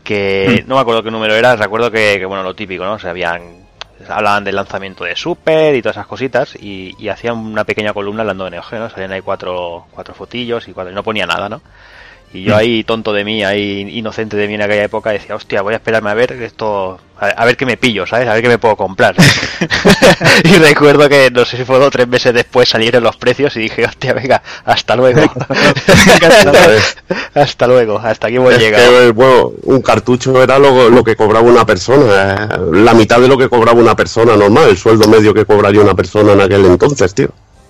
que 0.03 0.63
no 0.67 0.75
me 0.75 0.81
acuerdo 0.81 1.03
qué 1.03 1.11
número 1.11 1.35
era, 1.35 1.55
recuerdo 1.55 1.91
que, 1.91 2.17
que, 2.19 2.25
bueno, 2.25 2.43
lo 2.43 2.55
típico, 2.55 2.85
¿no? 2.85 2.93
O 2.93 2.99
sea, 2.99 3.11
habían, 3.11 3.67
hablaban 4.09 4.43
del 4.43 4.55
lanzamiento 4.55 5.03
de 5.05 5.15
Super 5.15 5.75
y 5.75 5.81
todas 5.81 5.97
esas 5.97 6.07
cositas, 6.07 6.55
y, 6.55 6.95
y 6.99 7.09
hacían 7.09 7.37
una 7.37 7.63
pequeña 7.65 7.93
columna 7.93 8.21
hablando 8.21 8.45
de 8.45 8.51
Neo 8.51 8.63
Geo, 8.63 8.79
¿no? 8.79 8.89
Salían 8.89 9.11
ahí 9.13 9.21
cuatro, 9.21 9.87
cuatro 9.91 10.13
fotillos 10.13 10.67
y, 10.67 10.73
cuatro, 10.73 10.91
y 10.91 10.95
no 10.95 11.03
ponía 11.03 11.25
nada, 11.27 11.49
¿no? 11.49 11.61
Y 12.31 12.43
yo 12.43 12.55
ahí, 12.55 12.83
tonto 12.83 13.11
de 13.11 13.23
mí, 13.23 13.43
ahí 13.43 13.89
inocente 13.97 14.37
de 14.37 14.47
mí 14.47 14.53
en 14.53 14.61
aquella 14.61 14.83
época, 14.83 15.09
decía, 15.09 15.35
hostia, 15.35 15.63
voy 15.63 15.73
a 15.73 15.77
esperarme 15.77 16.11
a 16.11 16.13
ver 16.13 16.31
esto, 16.33 16.99
a, 17.19 17.25
a 17.25 17.45
ver 17.45 17.57
qué 17.57 17.65
me 17.65 17.75
pillo, 17.75 18.05
¿sabes? 18.05 18.27
A 18.27 18.33
ver 18.33 18.43
qué 18.43 18.49
me 18.49 18.59
puedo 18.59 18.75
comprar. 18.75 19.15
y 20.43 20.53
recuerdo 20.57 21.09
que, 21.09 21.31
no 21.31 21.43
sé 21.43 21.57
si 21.57 21.65
fue 21.65 21.77
dos 21.77 21.87
o 21.87 21.91
tres 21.91 22.07
meses 22.07 22.31
después, 22.33 22.69
salieron 22.69 23.03
los 23.03 23.17
precios 23.17 23.55
y 23.55 23.61
dije, 23.61 23.83
hostia, 23.83 24.13
venga, 24.13 24.43
hasta 24.63 24.95
luego. 24.95 25.21
hasta 27.33 27.67
luego, 27.67 27.99
hasta 27.99 28.27
aquí 28.27 28.37
Es 28.37 28.59
llegado. 28.59 28.99
que, 28.99 29.11
bueno, 29.11 29.51
un 29.63 29.81
cartucho 29.81 30.41
era 30.43 30.59
lo, 30.59 30.89
lo 30.89 31.03
que 31.03 31.15
cobraba 31.15 31.49
una 31.49 31.65
persona, 31.65 32.47
eh, 32.51 32.59
la 32.73 32.93
mitad 32.93 33.19
de 33.19 33.27
lo 33.27 33.37
que 33.37 33.49
cobraba 33.49 33.79
una 33.79 33.95
persona 33.95 34.35
normal, 34.35 34.69
el 34.69 34.77
sueldo 34.77 35.07
medio 35.07 35.33
que 35.33 35.45
cobraría 35.45 35.81
una 35.81 35.95
persona 35.95 36.33
en 36.33 36.41
aquel 36.41 36.65
entonces, 36.65 37.13
tío. 37.15 37.29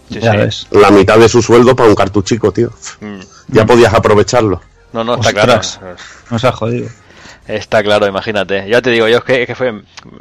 Sí, 0.09 0.19
Ya 0.19 0.31
sí. 0.31 0.37
ves. 0.37 0.67
La 0.71 0.89
mitad 0.91 1.17
de 1.17 1.29
su 1.29 1.41
sueldo 1.41 1.75
para 1.75 1.89
un 1.89 1.95
cartuchico, 1.95 2.51
tío. 2.51 2.71
Mm. 2.99 3.19
Ya 3.49 3.65
podías 3.65 3.93
aprovecharlo. 3.93 4.61
No, 4.93 5.03
no, 5.03 5.15
está 5.15 5.27
Ostras. 5.29 5.77
claro. 5.79 5.95
Nos 6.31 6.43
ha 6.45 6.51
jodido. 6.51 6.89
Está 7.47 7.81
claro, 7.81 8.05
imagínate. 8.07 8.67
Ya 8.69 8.81
te 8.81 8.91
digo, 8.91 9.07
yo 9.07 9.17
es 9.19 9.23
que, 9.23 9.41
es 9.41 9.47
que 9.47 9.55
fue. 9.55 9.71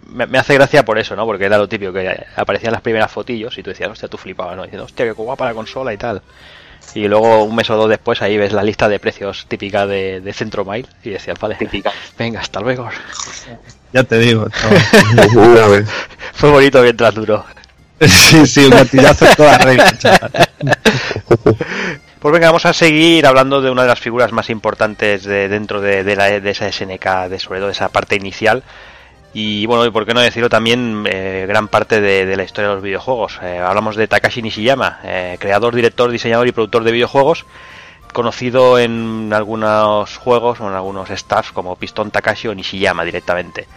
Me, 0.07 0.27
me 0.27 0.39
hace 0.39 0.55
gracia 0.55 0.85
por 0.85 0.99
eso, 0.99 1.15
¿no? 1.15 1.27
Porque 1.27 1.45
era 1.45 1.59
lo 1.59 1.69
típico, 1.69 1.93
que 1.93 2.25
aparecían 2.37 2.73
las 2.73 2.81
primeras 2.81 3.11
fotillos 3.13 3.57
y 3.59 3.63
tú 3.63 3.71
decías, 3.71 3.91
hostia, 3.91 4.09
tú 4.09 4.17
flipabas, 4.17 4.57
¿no? 4.57 4.63
Diciendo, 4.63 4.85
hostia, 4.85 5.05
qué 5.07 5.13
guapa 5.13 5.45
la 5.45 5.55
consola 5.55 5.93
y 5.93 5.99
tal. 5.99 6.23
Y 6.95 7.07
luego 7.07 7.45
un 7.45 7.55
mes 7.55 7.69
o 7.69 7.77
dos 7.77 7.89
después 7.91 8.23
ahí 8.23 8.39
ves 8.39 8.53
la 8.53 8.63
lista 8.63 8.89
de 8.89 8.99
precios 8.99 9.45
típica 9.47 9.87
de, 9.87 10.21
de 10.23 10.33
Centro 10.33 10.65
Mail 10.65 10.87
y 11.05 11.11
decías, 11.11 11.39
vale, 11.39 11.59
venga, 12.19 12.41
hasta 12.41 12.61
luego. 12.61 12.89
Ya 13.93 14.05
te 14.05 14.19
digo, 14.19 14.47
chaval. 14.49 15.29
Una 15.37 15.67
vez. 15.67 15.89
Fue 16.33 16.51
bonito 16.51 16.81
mientras 16.83 17.15
duró. 17.15 17.45
sí, 18.07 18.47
sí, 18.47 18.65
un 18.65 18.71
gatillazo 18.71 19.27
en 19.27 19.35
toda 19.35 19.59
regla, 19.59 19.93
chaval. 19.99 20.31
Pues 22.21 22.33
venga, 22.33 22.49
vamos 22.49 22.67
a 22.67 22.73
seguir 22.73 23.27
hablando 23.27 23.61
de 23.61 23.71
una 23.71 23.83
de 23.83 23.89
las 23.89 24.01
figuras 24.01 24.33
más 24.33 24.51
importantes 24.51 25.25
de, 25.25 25.49
dentro 25.49 25.81
de, 25.81 26.03
de 26.03 26.17
la, 26.17 26.41
de 26.41 26.51
esa 26.51 26.71
SNK, 26.71 27.29
de 27.29 27.39
sobre 27.39 27.61
todo 27.61 27.69
de 27.69 27.73
esa 27.73 27.89
parte 27.91 28.17
inicial. 28.17 28.65
Y 29.33 29.67
bueno, 29.67 29.85
y 29.85 29.91
por 29.91 30.07
qué 30.07 30.15
no 30.15 30.21
decirlo 30.21 30.49
también, 30.49 31.05
eh, 31.07 31.45
gran 31.47 31.69
parte 31.69 32.01
de, 32.01 32.27
de 32.27 32.37
la 32.37 32.45
historia 32.45 32.71
de 32.71 32.75
los 32.75 32.83
videojuegos. 32.83 33.39
Eh, 33.43 33.59
hablamos 33.59 33.95
de 33.95 34.09
Takashi 34.09 34.43
Nishiyama, 34.43 35.01
eh, 35.05 35.37
creador, 35.39 35.75
director, 35.75 36.11
diseñador 36.11 36.49
y 36.49 36.53
productor 36.53 36.83
de 36.83 36.93
videojuegos, 36.93 37.47
conocido 38.13 38.79
en 38.79 39.33
algunos 39.33 40.17
juegos 40.17 40.61
o 40.61 40.69
en 40.69 40.75
algunos 40.75 41.11
staffs 41.11 41.53
como 41.53 41.77
Pistón 41.77 42.11
Takashi 42.11 42.49
o 42.49 42.55
Nishiyama 42.55 43.05
directamente. 43.05 43.69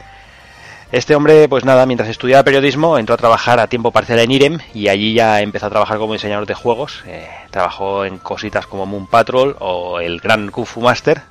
Este 0.91 1.15
hombre, 1.15 1.47
pues 1.47 1.63
nada, 1.63 1.85
mientras 1.85 2.09
estudiaba 2.09 2.43
periodismo, 2.43 2.97
entró 2.97 3.15
a 3.15 3.17
trabajar 3.17 3.61
a 3.61 3.67
tiempo 3.67 3.91
parcial 3.91 4.19
en 4.19 4.31
IREM 4.31 4.59
y 4.73 4.89
allí 4.89 5.13
ya 5.13 5.39
empezó 5.39 5.67
a 5.67 5.69
trabajar 5.69 5.97
como 5.97 6.11
diseñador 6.11 6.45
de 6.45 6.53
juegos. 6.53 7.01
Eh, 7.07 7.29
trabajó 7.49 8.03
en 8.03 8.17
cositas 8.17 8.67
como 8.67 8.85
Moon 8.85 9.07
Patrol 9.07 9.55
o 9.59 10.01
el 10.01 10.19
Gran 10.19 10.51
Kung 10.51 10.65
Fu 10.65 10.81
Master, 10.81 11.21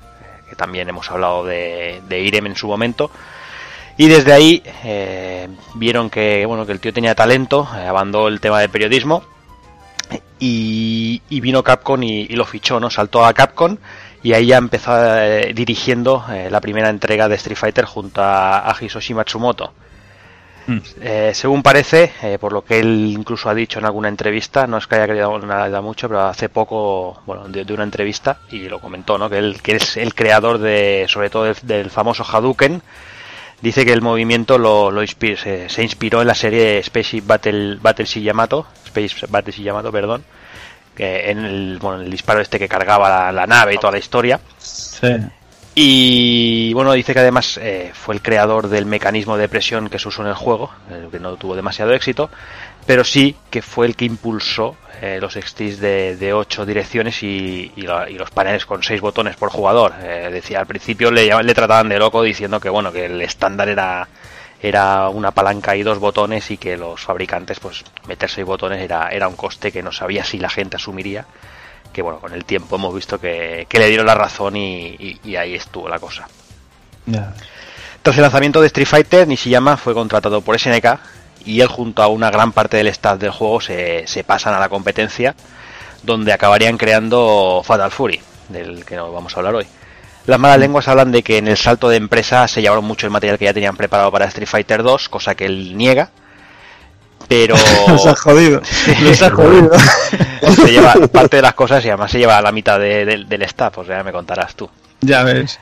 que 0.48 0.56
también 0.56 0.88
hemos 0.88 1.10
hablado 1.10 1.44
de, 1.44 2.00
de 2.08 2.20
IREM 2.20 2.46
en 2.46 2.56
su 2.56 2.68
momento. 2.68 3.10
Y 3.98 4.08
desde 4.08 4.32
ahí 4.32 4.62
eh, 4.82 5.46
vieron 5.74 6.08
que 6.08 6.46
bueno 6.46 6.64
que 6.64 6.72
el 6.72 6.80
tío 6.80 6.94
tenía 6.94 7.14
talento, 7.14 7.68
eh, 7.76 7.86
abandonó 7.86 8.28
el 8.28 8.40
tema 8.40 8.60
del 8.60 8.70
periodismo 8.70 9.24
y, 10.38 11.20
y 11.28 11.40
vino 11.42 11.62
Capcom 11.62 12.02
y 12.02 12.28
lo 12.28 12.46
fichó, 12.46 12.80
¿no? 12.80 12.88
Saltó 12.88 13.26
a 13.26 13.34
Capcom 13.34 13.76
y 14.22 14.32
ahí 14.32 14.46
ya 14.46 14.56
empezó 14.58 14.92
eh, 14.96 15.52
dirigiendo 15.54 16.24
eh, 16.30 16.48
la 16.50 16.60
primera 16.60 16.88
entrega 16.90 17.28
de 17.28 17.36
Street 17.36 17.56
Fighter 17.56 17.84
junto 17.84 18.22
a, 18.22 18.70
a 18.70 18.76
Hisoshi 18.80 19.14
Matsumoto. 19.14 19.72
Eh, 21.00 21.32
según 21.34 21.64
parece, 21.64 22.12
eh, 22.22 22.38
por 22.38 22.52
lo 22.52 22.62
que 22.62 22.78
él 22.78 23.12
incluso 23.18 23.50
ha 23.50 23.54
dicho 23.54 23.80
en 23.80 23.86
alguna 23.86 24.08
entrevista, 24.08 24.68
no 24.68 24.76
es 24.78 24.86
que 24.86 24.94
haya 24.94 25.08
creado 25.08 25.36
nada 25.40 25.80
mucho, 25.80 26.06
pero 26.06 26.20
hace 26.20 26.48
poco, 26.48 27.20
bueno, 27.26 27.48
de, 27.48 27.64
de 27.64 27.74
una 27.74 27.82
entrevista, 27.82 28.38
y 28.52 28.68
lo 28.68 28.78
comentó, 28.78 29.18
¿no? 29.18 29.28
Que 29.28 29.38
él 29.38 29.60
que 29.62 29.76
es 29.76 29.96
el 29.96 30.14
creador 30.14 30.58
de, 30.58 31.06
sobre 31.08 31.28
todo 31.28 31.44
del, 31.44 31.56
del 31.62 31.90
famoso 31.90 32.22
Hadouken, 32.22 32.82
dice 33.60 33.84
que 33.84 33.92
el 33.92 34.00
movimiento 34.00 34.58
lo, 34.58 34.92
lo 34.92 35.02
inspir- 35.02 35.38
se, 35.38 35.68
se 35.68 35.82
inspiró 35.82 36.20
en 36.20 36.28
la 36.28 36.36
serie 36.36 36.80
Spaceship 36.84 37.26
Battle, 37.26 37.78
Battle 37.82 38.06
Yamato, 38.06 38.64
Space 38.84 39.26
Battle 39.28 39.52
Yamato, 39.52 39.90
perdón, 39.90 40.22
que 40.94 41.30
en 41.30 41.44
el, 41.44 41.78
bueno, 41.80 42.00
en 42.00 42.06
el 42.06 42.10
disparo 42.10 42.40
este 42.40 42.58
que 42.58 42.68
cargaba 42.68 43.08
la, 43.08 43.32
la 43.32 43.46
nave 43.46 43.74
y 43.74 43.78
toda 43.78 43.92
la 43.92 43.98
historia. 43.98 44.40
Sí. 44.58 45.08
Y 45.74 46.72
bueno, 46.74 46.92
dice 46.92 47.12
que 47.14 47.20
además 47.20 47.58
eh, 47.62 47.92
fue 47.94 48.14
el 48.14 48.22
creador 48.22 48.68
del 48.68 48.86
mecanismo 48.86 49.36
de 49.36 49.48
presión 49.48 49.88
que 49.88 49.98
se 49.98 50.08
usó 50.08 50.22
en 50.22 50.28
el 50.28 50.34
juego, 50.34 50.70
eh, 50.90 51.08
que 51.10 51.20
no 51.20 51.36
tuvo 51.36 51.54
demasiado 51.54 51.92
éxito, 51.92 52.28
pero 52.86 53.04
sí 53.04 53.36
que 53.50 53.62
fue 53.62 53.86
el 53.86 53.94
que 53.94 54.04
impulsó 54.04 54.76
eh, 55.00 55.18
los 55.20 55.34
sticks 55.34 55.78
de, 55.78 56.16
de 56.16 56.32
8 56.34 56.66
direcciones 56.66 57.22
y, 57.22 57.72
y 57.76 57.82
la- 57.82 58.10
y 58.10 58.14
los 58.18 58.30
paneles 58.30 58.66
con 58.66 58.82
6 58.82 59.00
botones 59.00 59.36
por 59.36 59.48
jugador. 59.50 59.94
Eh, 60.02 60.28
decía, 60.32 60.58
al 60.58 60.66
principio 60.66 61.10
le, 61.10 61.30
le 61.42 61.54
trataban 61.54 61.88
de 61.88 61.98
loco 61.98 62.22
diciendo 62.22 62.58
que 62.60 62.68
bueno, 62.68 62.92
que 62.92 63.06
el 63.06 63.22
estándar 63.22 63.68
era 63.68 64.06
era 64.62 65.08
una 65.08 65.30
palanca 65.30 65.74
y 65.76 65.82
dos 65.82 65.98
botones 65.98 66.50
y 66.50 66.56
que 66.58 66.76
los 66.76 67.00
fabricantes 67.00 67.60
pues 67.60 67.82
meter 68.06 68.28
seis 68.30 68.46
botones 68.46 68.80
era, 68.80 69.08
era 69.08 69.26
un 69.28 69.36
coste 69.36 69.72
que 69.72 69.82
no 69.82 69.90
sabía 69.92 70.24
si 70.24 70.38
la 70.38 70.50
gente 70.50 70.76
asumiría 70.76 71.24
que 71.92 72.02
bueno 72.02 72.20
con 72.20 72.32
el 72.34 72.44
tiempo 72.44 72.76
hemos 72.76 72.94
visto 72.94 73.18
que, 73.18 73.66
que 73.68 73.78
le 73.78 73.88
dieron 73.88 74.06
la 74.06 74.14
razón 74.14 74.56
y, 74.56 74.88
y- 74.98 75.20
y 75.24 75.36
ahí 75.36 75.54
estuvo 75.54 75.88
la 75.88 75.98
cosa. 75.98 76.28
Tras 78.02 78.16
el 78.16 78.22
lanzamiento 78.22 78.60
de 78.60 78.68
Street 78.68 78.86
Fighter, 78.86 79.26
Nishiyama 79.26 79.76
fue 79.76 79.92
contratado 79.94 80.40
por 80.40 80.58
SNK 80.58 80.98
y 81.44 81.60
él 81.60 81.68
junto 81.68 82.02
a 82.02 82.06
una 82.08 82.30
gran 82.30 82.52
parte 82.52 82.76
del 82.76 82.86
staff 82.88 83.18
del 83.18 83.30
juego 83.30 83.60
se, 83.60 84.06
se 84.06 84.24
pasan 84.24 84.54
a 84.54 84.60
la 84.60 84.68
competencia, 84.68 85.34
donde 86.02 86.32
acabarían 86.32 86.76
creando 86.78 87.62
Fatal 87.64 87.90
Fury, 87.90 88.20
del 88.48 88.84
que 88.84 88.96
nos 88.96 89.12
vamos 89.12 89.34
a 89.34 89.40
hablar 89.40 89.54
hoy. 89.54 89.66
Las 90.26 90.38
malas 90.38 90.58
lenguas 90.58 90.86
hablan 90.88 91.12
de 91.12 91.22
que 91.22 91.38
en 91.38 91.48
el 91.48 91.56
salto 91.56 91.88
de 91.88 91.96
empresa 91.96 92.46
se 92.46 92.60
llevaron 92.62 92.84
mucho 92.84 93.06
el 93.06 93.12
material 93.12 93.38
que 93.38 93.46
ya 93.46 93.54
tenían 93.54 93.76
preparado 93.76 94.12
para 94.12 94.26
Street 94.26 94.46
Fighter 94.48 94.82
2, 94.82 95.08
cosa 95.08 95.34
que 95.34 95.46
él 95.46 95.76
niega. 95.76 96.10
Pero 97.28 97.54
Nos 97.88 98.06
ha 98.06 98.14
jodido. 98.16 98.60
Nos 99.02 99.22
ha 99.22 99.30
jodido. 99.30 99.70
se 100.56 100.70
lleva 100.72 100.94
parte 101.12 101.36
de 101.36 101.42
las 101.42 101.54
cosas 101.54 101.84
y 101.84 101.88
además 101.88 102.10
se 102.10 102.18
lleva 102.18 102.40
la 102.42 102.52
mitad 102.52 102.78
de- 102.78 103.04
del- 103.04 103.28
del 103.28 103.42
staff, 103.42 103.78
o 103.78 103.84
sea, 103.84 104.02
me 104.02 104.12
contarás 104.12 104.54
tú. 104.54 104.68
Ya 105.00 105.22
ves. 105.22 105.58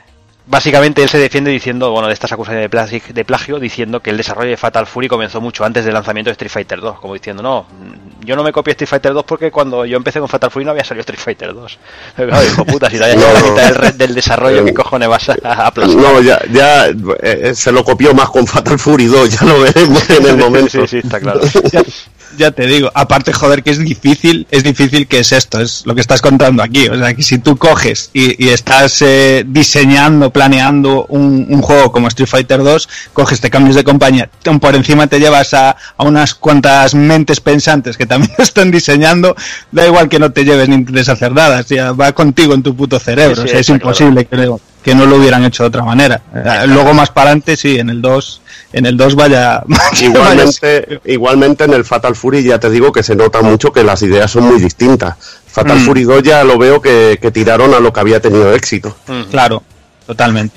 Básicamente 0.49 1.03
él 1.03 1.09
se 1.09 1.19
defiende 1.19 1.51
diciendo, 1.51 1.91
bueno, 1.91 2.07
de 2.07 2.13
estas 2.15 2.31
acusaciones 2.31 2.71
de 2.71 3.01
de 3.13 3.25
plagio, 3.25 3.59
diciendo 3.59 3.99
que 3.99 4.09
el 4.09 4.17
desarrollo 4.17 4.49
de 4.49 4.57
Fatal 4.57 4.87
Fury 4.87 5.07
comenzó 5.07 5.39
mucho 5.39 5.63
antes 5.63 5.85
del 5.85 5.93
lanzamiento 5.93 6.29
de 6.29 6.31
Street 6.31 6.49
Fighter 6.49 6.81
2, 6.81 6.99
como 6.99 7.13
diciendo, 7.13 7.43
no, 7.43 7.67
yo 8.21 8.35
no 8.35 8.41
me 8.41 8.51
copié 8.51 8.71
Street 8.71 8.89
Fighter 8.89 9.13
2 9.13 9.25
porque 9.25 9.51
cuando 9.51 9.85
yo 9.85 9.95
empecé 9.95 10.19
con 10.19 10.27
Fatal 10.27 10.49
Fury 10.49 10.65
no 10.65 10.71
había 10.71 10.83
salido 10.83 11.01
Street 11.01 11.19
Fighter 11.19 11.53
2. 11.53 11.77
Pero 12.15 12.29
claro, 12.29 12.47
hijo 12.47 12.65
puta, 12.65 12.89
si 12.89 12.97
te 12.97 13.15
No, 13.15 13.31
la 13.31 13.41
mitad 13.43 13.81
del, 13.81 13.97
del 13.99 14.15
desarrollo, 14.15 14.65
¿qué 14.65 14.73
cojones 14.73 15.07
vas 15.07 15.29
a, 15.29 15.67
aplastar? 15.67 15.95
No, 15.95 16.19
ya, 16.19 16.41
ya 16.51 16.87
eh, 16.87 16.95
eh, 17.21 17.53
se 17.53 17.71
lo 17.71 17.83
copió 17.83 18.15
más 18.15 18.29
con 18.31 18.47
Fatal 18.47 18.79
Fury 18.79 19.05
2, 19.05 19.29
ya 19.29 19.45
lo 19.45 19.59
veremos 19.59 20.09
en 20.09 20.25
el 20.25 20.37
momento. 20.45 20.81
Sí, 20.81 20.87
sí, 20.87 20.97
está 20.97 21.19
claro. 21.19 21.41
Ya, 22.39 22.51
te 22.51 22.67
digo, 22.67 22.89
aparte, 22.93 23.33
joder, 23.33 23.63
que 23.63 23.71
es 23.71 23.79
difícil, 23.79 24.47
es 24.49 24.63
difícil 24.63 25.07
que 25.07 25.19
es 25.19 25.33
esto, 25.33 25.59
es 25.59 25.85
lo 25.85 25.93
que 25.93 25.99
estás 25.99 26.21
contando 26.21 26.63
aquí. 26.63 26.87
O 26.87 26.97
sea, 26.97 27.13
que 27.13 27.21
si 27.21 27.37
tú 27.37 27.57
coges 27.57 28.11
y, 28.13 28.41
y 28.41 28.47
estás 28.47 29.01
eh, 29.01 29.43
diseñando, 29.45 30.29
planeando 30.29 31.05
un, 31.09 31.47
un 31.49 31.61
juego 31.61 31.91
como 31.91 32.07
Street 32.07 32.29
Fighter 32.29 32.63
2, 32.63 32.87
coges, 33.11 33.41
te 33.41 33.49
cambias 33.49 33.75
de 33.75 33.83
compañía, 33.83 34.29
por 34.61 34.73
encima 34.73 35.07
te 35.07 35.19
llevas 35.19 35.53
a, 35.53 35.71
a 35.97 36.03
unas 36.05 36.33
cuantas 36.33 36.95
mentes 36.95 37.41
pensantes 37.41 37.97
que 37.97 38.05
también 38.05 38.31
están 38.37 38.71
diseñando, 38.71 39.35
da 39.73 39.85
igual 39.85 40.07
que 40.07 40.17
no 40.17 40.31
te 40.31 40.45
lleves 40.45 40.69
ni 40.69 40.75
intentes 40.75 41.09
hacer 41.09 41.33
nada, 41.33 41.59
o 41.59 41.63
sea, 41.63 41.91
va 41.91 42.13
contigo 42.13 42.53
en 42.53 42.63
tu 42.63 42.73
puto 42.73 43.01
cerebro, 43.01 43.35
Sí, 43.35 43.41
sí, 43.41 43.47
o 43.47 43.51
sea, 43.51 43.59
es 43.59 43.69
imposible 43.69 44.25
creo, 44.27 44.61
que 44.89 44.95
no 44.95 45.05
lo 45.05 45.17
hubieran 45.17 45.43
hecho 45.45 45.63
de 45.63 45.67
otra 45.67 45.83
manera. 45.83 46.21
Eh, 46.35 46.65
Luego 46.67 46.93
más 46.93 47.09
para 47.09 47.29
adelante, 47.31 47.55
sí, 47.55 47.77
en 47.79 47.89
el 47.89 48.01
2, 48.01 48.41
en 48.73 48.85
el 48.85 48.97
2 48.97 49.15
vaya... 49.15 49.61
vaya 49.67 50.05
Igualmente, 50.05 50.99
igualmente 51.05 51.63
en 51.65 51.73
el 51.73 51.85
Fatal 51.85 52.15
Fury 52.15 52.43
ya 52.43 52.59
te 52.59 52.69
digo 52.69 52.91
que 52.91 53.03
se 53.03 53.15
nota 53.15 53.41
mucho 53.41 53.71
que 53.71 53.83
las 53.83 54.01
ideas 54.01 54.29
son 54.31 54.43
muy 54.45 54.59
distintas. 54.61 55.15
Fatal 55.47 55.79
Mm. 55.79 55.85
Fury 55.85 56.03
2 56.03 56.23
ya 56.23 56.43
lo 56.43 56.57
veo 56.57 56.81
que, 56.81 57.17
que 57.21 57.31
tiraron 57.31 57.73
a 57.73 57.79
lo 57.79 57.91
que 57.93 57.99
había 57.99 58.19
tenido 58.19 58.53
éxito. 58.53 58.95
Claro, 59.31 59.63
totalmente. 60.05 60.55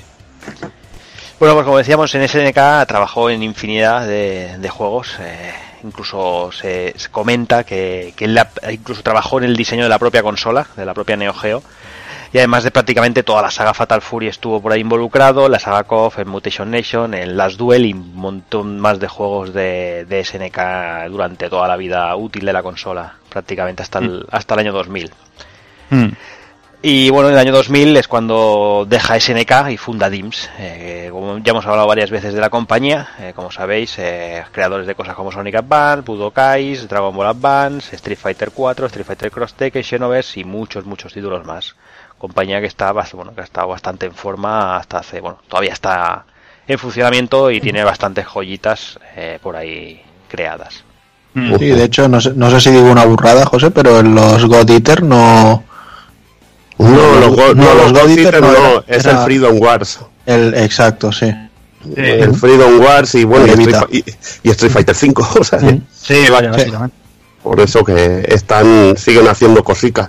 Bueno, 1.39 1.55
pues 1.55 1.65
como 1.65 1.77
decíamos, 1.77 2.13
en 2.15 2.27
SNK 2.27 2.85
trabajó 2.87 3.29
en 3.29 3.43
infinidad 3.43 4.07
de, 4.07 4.57
de 4.59 4.69
juegos. 4.69 5.15
eh, 5.19 5.51
incluso 5.83 6.49
se, 6.53 6.93
se 6.95 7.09
comenta 7.09 7.63
que, 7.65 8.13
que 8.15 8.25
él 8.25 8.35
la- 8.35 8.49
incluso 8.71 9.01
trabajó 9.03 9.39
en 9.39 9.43
el 9.45 9.55
diseño 9.57 9.83
de 9.83 9.89
la 9.89 9.99
propia 9.99 10.23
consola, 10.23 10.65
de 10.77 10.85
la 10.85 10.93
propia 10.93 11.17
Neo 11.17 11.33
Geo. 11.33 11.61
Y 12.33 12.39
además 12.39 12.63
de 12.63 12.71
prácticamente 12.71 13.21
toda 13.21 13.43
la 13.43 13.51
saga 13.51 13.75
Fatal 13.75 14.01
Fury 14.01 14.27
estuvo 14.27 14.59
por 14.59 14.71
ahí 14.71 14.81
involucrado, 14.81 15.47
la 15.47 15.59
saga 15.59 15.83
KOF, 15.83 16.17
en 16.17 16.27
Mutation 16.27 16.71
Nation, 16.71 17.13
en 17.13 17.37
Last 17.37 17.57
Duel 17.57 17.85
y 17.85 17.93
un 17.93 18.15
montón 18.15 18.79
más 18.79 18.99
de 18.99 19.07
juegos 19.07 19.53
de, 19.53 20.05
de 20.05 20.25
SNK 20.25 21.11
durante 21.11 21.47
toda 21.47 21.67
la 21.67 21.77
vida 21.77 22.15
útil 22.15 22.43
de 22.43 22.53
la 22.53 22.63
consola, 22.63 23.17
prácticamente 23.29 23.83
hasta 23.83 23.99
el, 23.99 24.25
hasta 24.31 24.55
el 24.55 24.61
año 24.61 24.73
2000. 24.73 25.11
Mm. 25.91 26.09
Y 26.85 27.09
bueno, 27.11 27.29
en 27.29 27.35
el 27.35 27.39
año 27.39 27.53
2000 27.53 27.95
es 27.95 28.09
cuando 28.09 28.85
deja 28.89 29.17
SNK 29.17 29.69
y 29.69 29.77
funda 29.77 30.09
DIMS. 30.09 30.49
Eh, 30.57 31.09
como 31.11 31.37
ya 31.37 31.51
hemos 31.51 31.65
hablado 31.65 31.87
varias 31.87 32.09
veces 32.09 32.33
de 32.33 32.41
la 32.41 32.49
compañía, 32.49 33.07
eh, 33.19 33.31
como 33.33 33.51
sabéis, 33.51 33.97
eh, 33.99 34.43
creadores 34.51 34.85
de 34.85 34.93
cosas 34.93 35.15
como 35.15 35.31
Sonic 35.31 35.55
Advance, 35.55 36.01
Budokais, 36.01 36.89
Dragon 36.89 37.15
Ball 37.15 37.27
Advance, 37.27 37.95
Street 37.95 38.17
Fighter 38.17 38.51
4, 38.51 38.87
Street 38.87 39.05
Fighter 39.05 39.31
Cross 39.31 39.53
Tekken, 39.53 39.81
Xenoverse 39.81 40.41
y 40.41 40.43
muchos, 40.43 40.83
muchos 40.83 41.13
títulos 41.13 41.45
más. 41.45 41.75
Compañía 42.23 42.61
que 42.61 42.67
está, 42.67 42.93
bueno, 42.93 43.35
que 43.35 43.41
ha 43.41 43.43
estado 43.43 43.67
bastante 43.67 44.05
en 44.05 44.13
forma 44.13 44.77
hasta 44.77 44.99
hace, 44.99 45.19
bueno, 45.19 45.39
todavía 45.49 45.73
está 45.73 46.23
en 46.65 46.79
funcionamiento 46.79 47.51
y 47.51 47.59
tiene 47.59 47.83
bastantes 47.83 48.25
joyitas 48.25 48.97
eh, 49.17 49.39
por 49.43 49.57
ahí 49.57 50.01
creadas. 50.29 50.85
Sí, 51.35 51.65
de 51.65 51.83
hecho, 51.83 52.07
no 52.07 52.21
sé, 52.21 52.31
no 52.33 52.49
sé 52.49 52.61
si 52.61 52.71
digo 52.71 52.89
una 52.89 53.03
burrada, 53.03 53.45
José, 53.45 53.71
pero 53.71 53.99
en 53.99 54.15
los 54.15 54.45
God 54.45 54.69
Eater 54.69 55.03
no. 55.03 55.65
No, 56.77 57.19
los, 57.19 57.35
Go- 57.35 57.53
no, 57.55 57.73
los 57.73 57.91
God 57.91 58.09
Eater 58.17 58.39
no, 58.41 58.51
era- 58.51 58.83
es 58.87 59.03
era 59.05 59.17
el 59.19 59.25
Freedom 59.25 59.59
Wars. 59.61 59.99
El, 60.25 60.53
exacto, 60.53 61.11
sí. 61.11 61.29
El 61.93 62.33
Freedom 62.35 62.79
Wars 62.79 63.15
y 63.15 63.25
bueno, 63.25 63.47
y. 63.47 63.49
Street, 63.49 63.75
Fi- 63.89 63.97
y- 63.97 64.47
y 64.47 64.51
Street 64.51 64.71
Fighter 64.71 64.95
5. 64.95 65.27
O 65.41 65.43
sea, 65.43 65.59
que 65.59 65.81
Sí, 65.91 66.29
vaya, 66.31 66.53
Sí. 66.53 66.59
básicamente. 66.59 66.95
por 67.43 67.59
eso 67.59 67.83
que 67.83 68.23
están 68.29 68.95
siguen 68.95 69.27
haciendo 69.27 69.61
cositas. 69.61 70.07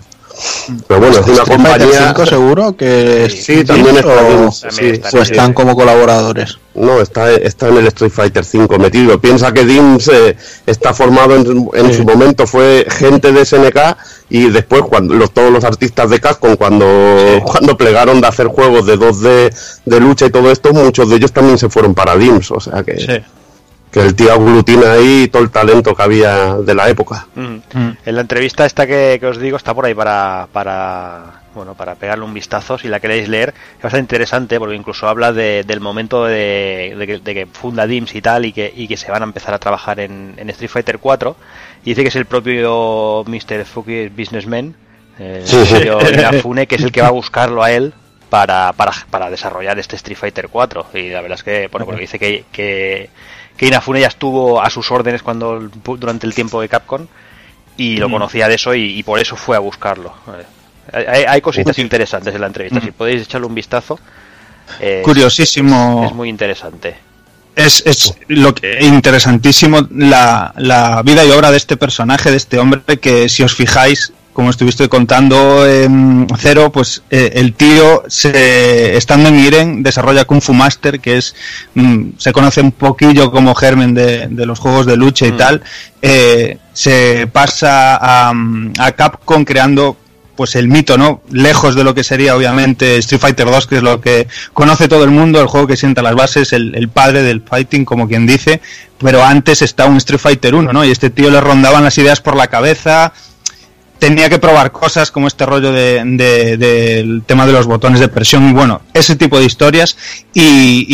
Pero 0.88 1.00
bueno, 1.00 1.16
es 1.18 1.26
una 1.26 1.42
Street 1.42 1.46
Fighter 1.60 1.78
compañía. 1.88 2.08
5 2.08 2.26
seguro 2.26 2.76
que 2.76 3.28
Sí, 3.30 3.64
también 3.64 3.96
está 3.96 4.08
o, 4.08 4.26
bien, 4.26 4.50
También 4.50 4.50
sí, 4.72 4.86
está 4.86 5.10
sí, 5.10 5.16
o 5.16 5.18
bien. 5.18 5.26
sí. 5.26 5.32
están 5.32 5.52
como 5.52 5.76
colaboradores. 5.76 6.58
No, 6.74 7.00
está, 7.00 7.30
está 7.32 7.68
en 7.68 7.76
el 7.76 7.86
Street 7.86 8.10
Fighter 8.10 8.44
5 8.44 8.78
metido. 8.78 9.20
Piensa 9.20 9.52
que 9.52 9.64
DIMS 9.64 10.08
eh, 10.08 10.36
está 10.66 10.92
formado 10.92 11.36
en, 11.36 11.68
en 11.74 11.86
Sí. 11.88 11.94
su 11.98 12.04
momento, 12.04 12.46
fue 12.46 12.84
gente 12.90 13.30
de 13.32 13.44
SNK 13.44 13.96
y 14.30 14.50
después 14.50 14.82
cuando 14.82 15.14
los, 15.14 15.30
todos 15.32 15.52
los 15.52 15.62
artistas 15.62 16.10
de 16.10 16.18
Capcom 16.20 16.56
cuando, 16.56 16.84
cuando 17.44 17.76
plegaron 17.76 18.20
de 18.20 18.26
hacer 18.26 18.48
juegos 18.48 18.86
de 18.86 18.98
2D 18.98 19.54
de 19.84 20.00
lucha 20.00 20.26
y 20.26 20.30
todo 20.30 20.50
esto, 20.50 20.72
muchos 20.72 21.08
de 21.10 21.16
ellos 21.16 21.30
también 21.32 21.58
se 21.58 21.68
fueron 21.68 21.94
para 21.94 22.16
DIMS. 22.16 22.50
O 22.50 22.58
sea 22.60 22.82
que, 22.82 22.98
Sí. 22.98 23.22
Que 23.94 24.00
el 24.00 24.14
tío 24.16 24.32
aglutina 24.32 24.92
ahí 24.94 25.28
todo 25.28 25.42
el 25.44 25.50
talento 25.50 25.94
que 25.94 26.02
había 26.02 26.56
de 26.56 26.74
la 26.74 26.88
época. 26.88 27.28
Mm. 27.36 27.54
Mm. 27.72 27.96
En 28.04 28.14
la 28.16 28.20
entrevista 28.22 28.66
esta 28.66 28.86
que, 28.88 29.18
que 29.20 29.26
os 29.26 29.38
digo 29.38 29.56
está 29.56 29.72
por 29.72 29.84
ahí 29.86 29.94
para, 29.94 30.48
para 30.52 31.42
bueno 31.54 31.74
para 31.76 31.94
pegarle 31.94 32.24
un 32.24 32.34
vistazo 32.34 32.76
si 32.76 32.88
la 32.88 32.98
queréis 32.98 33.28
leer 33.28 33.54
es 33.76 33.82
bastante 33.82 34.00
interesante 34.00 34.58
porque 34.58 34.74
incluso 34.74 35.06
habla 35.08 35.32
de- 35.32 35.62
del 35.64 35.78
momento 35.80 36.24
de, 36.24 36.96
de 36.98 37.06
que, 37.06 37.18
de 37.20 37.34
que 37.34 37.46
funda 37.46 37.86
DIMS 37.86 38.12
y 38.16 38.20
tal 38.20 38.44
y 38.46 38.52
que, 38.52 38.72
y 38.74 38.88
que 38.88 38.96
se 38.96 39.12
van 39.12 39.22
a 39.22 39.26
empezar 39.26 39.54
a 39.54 39.60
trabajar 39.60 40.00
en, 40.00 40.34
en 40.36 40.50
Street 40.50 40.70
Fighter 40.70 40.98
4 40.98 41.36
y 41.84 41.90
dice 41.90 42.02
que 42.02 42.08
es 42.08 42.16
el 42.16 42.26
propio 42.26 43.22
Mr. 43.28 43.64
Fuki 43.64 44.08
Businessman 44.08 44.74
eh, 45.20 45.42
el 45.42 45.46
Sí, 45.46 45.64
sí. 45.66 45.74
propio 45.84 46.10
Inafune 46.12 46.66
que 46.66 46.74
es 46.74 46.82
el 46.82 46.90
que 46.90 47.00
va 47.02 47.08
a 47.08 47.12
buscarlo 47.12 47.62
a 47.62 47.70
él 47.70 47.94
para, 48.30 48.72
para, 48.72 48.90
para 49.10 49.30
desarrollar 49.30 49.78
este 49.78 49.94
Street 49.94 50.18
Fighter 50.18 50.48
4 50.48 50.86
y 50.94 51.10
la 51.10 51.20
verdad 51.20 51.38
es 51.38 51.44
que 51.44 51.68
bueno, 51.70 51.86
porque 51.86 52.00
dice 52.00 52.18
que, 52.18 52.44
que, 52.50 53.10
que 53.56 53.66
Inafune 53.66 54.00
ya 54.00 54.08
estuvo 54.08 54.60
a 54.60 54.68
sus 54.70 54.90
órdenes 54.90 55.22
cuando 55.22 55.68
durante 55.84 56.26
el 56.26 56.34
tiempo 56.34 56.60
de 56.60 56.68
Capcom 56.68 57.06
y 57.76 57.96
lo 57.96 58.08
Mm. 58.08 58.12
conocía 58.12 58.48
de 58.48 58.54
eso 58.54 58.74
y, 58.74 58.98
y 58.98 59.02
por 59.02 59.18
eso 59.18 59.36
fue 59.36 59.56
a 59.56 59.60
buscarlo. 59.60 60.12
Vale. 60.26 60.44
Hay, 60.92 61.24
hay- 61.26 61.40
cositas 61.40 61.78
interesantes 61.78 62.34
en 62.34 62.40
la 62.40 62.46
entrevista, 62.46 62.78
Mm. 62.78 62.82
si 62.84 62.90
podéis 62.92 63.22
echarle 63.22 63.46
un 63.46 63.54
vistazo. 63.54 63.98
eh, 64.80 65.02
Curiosísimo. 65.04 66.04
Es 66.06 66.14
muy 66.14 66.28
interesante. 66.30 66.96
Es, 67.54 67.82
es 67.86 68.14
lo 68.28 68.54
que 68.54 68.78
interesantísimo 68.82 69.86
la, 69.90 70.52
la 70.56 71.02
vida 71.02 71.22
y 71.24 71.30
obra 71.30 71.50
de 71.50 71.58
este 71.58 71.76
personaje, 71.76 72.30
de 72.30 72.36
este 72.38 72.58
hombre, 72.58 72.82
que 72.98 73.28
si 73.28 73.42
os 73.42 73.54
fijáis, 73.54 74.12
como 74.34 74.50
estuviste 74.50 74.88
contando 74.90 75.66
en 75.66 76.26
Cero, 76.38 76.70
pues 76.70 77.02
eh, 77.08 77.30
el 77.36 77.54
tío, 77.54 78.02
se, 78.08 78.96
estando 78.96 79.30
en 79.30 79.38
Iren, 79.38 79.82
desarrolla 79.82 80.26
Kung 80.26 80.42
Fu 80.42 80.52
Master, 80.52 81.00
que 81.00 81.16
es 81.16 81.34
mm, 81.74 82.10
se 82.18 82.32
conoce 82.32 82.60
un 82.60 82.72
poquillo 82.72 83.30
como 83.30 83.54
germen 83.54 83.94
de, 83.94 84.26
de 84.28 84.44
los 84.44 84.58
juegos 84.58 84.84
de 84.86 84.96
lucha 84.96 85.26
y 85.26 85.32
Mm. 85.32 85.36
tal. 85.36 85.62
Eh, 86.02 86.58
se 86.74 87.26
pasa 87.32 87.96
a, 87.96 88.32
a 88.78 88.92
Capcom 88.92 89.44
creando 89.46 89.96
pues 90.36 90.56
el 90.56 90.66
mito, 90.66 90.98
¿no? 90.98 91.22
Lejos 91.30 91.76
de 91.76 91.84
lo 91.84 91.94
que 91.94 92.02
sería 92.02 92.34
obviamente 92.34 92.96
Street 92.98 93.20
Fighter 93.20 93.46
2, 93.46 93.68
que 93.68 93.76
es 93.76 93.82
lo 93.84 94.00
que 94.00 94.26
conoce 94.52 94.88
todo 94.88 95.04
el 95.04 95.12
mundo, 95.12 95.40
el 95.40 95.46
juego 95.46 95.68
que 95.68 95.76
sienta 95.76 96.02
las 96.02 96.16
bases, 96.16 96.52
el, 96.52 96.74
el 96.74 96.88
padre 96.88 97.22
del 97.22 97.40
fighting, 97.40 97.84
como 97.84 98.08
quien 98.08 98.26
dice, 98.26 98.60
pero 98.98 99.22
antes 99.24 99.62
está 99.62 99.86
un 99.86 99.98
Street 99.98 100.18
Fighter 100.18 100.56
1, 100.56 100.72
¿no? 100.72 100.84
Y 100.84 100.90
este 100.90 101.10
tío 101.10 101.30
le 101.30 101.40
rondaban 101.40 101.84
las 101.84 101.96
ideas 101.98 102.20
por 102.20 102.34
la 102.34 102.48
cabeza, 102.48 103.12
tenía 103.98 104.28
que 104.28 104.38
probar 104.38 104.70
cosas 104.72 105.10
como 105.10 105.26
este 105.28 105.46
rollo 105.46 105.72
de, 105.72 106.02
de- 106.04 106.56
del 106.56 107.22
tema 107.26 107.46
de 107.46 107.52
los 107.52 107.66
botones 107.66 108.00
de 108.00 108.08
presión 108.08 108.48
y 108.48 108.52
bueno, 108.52 108.82
ese 108.92 109.16
tipo 109.16 109.38
de 109.38 109.46
historias. 109.46 109.96
Y, 110.34 110.86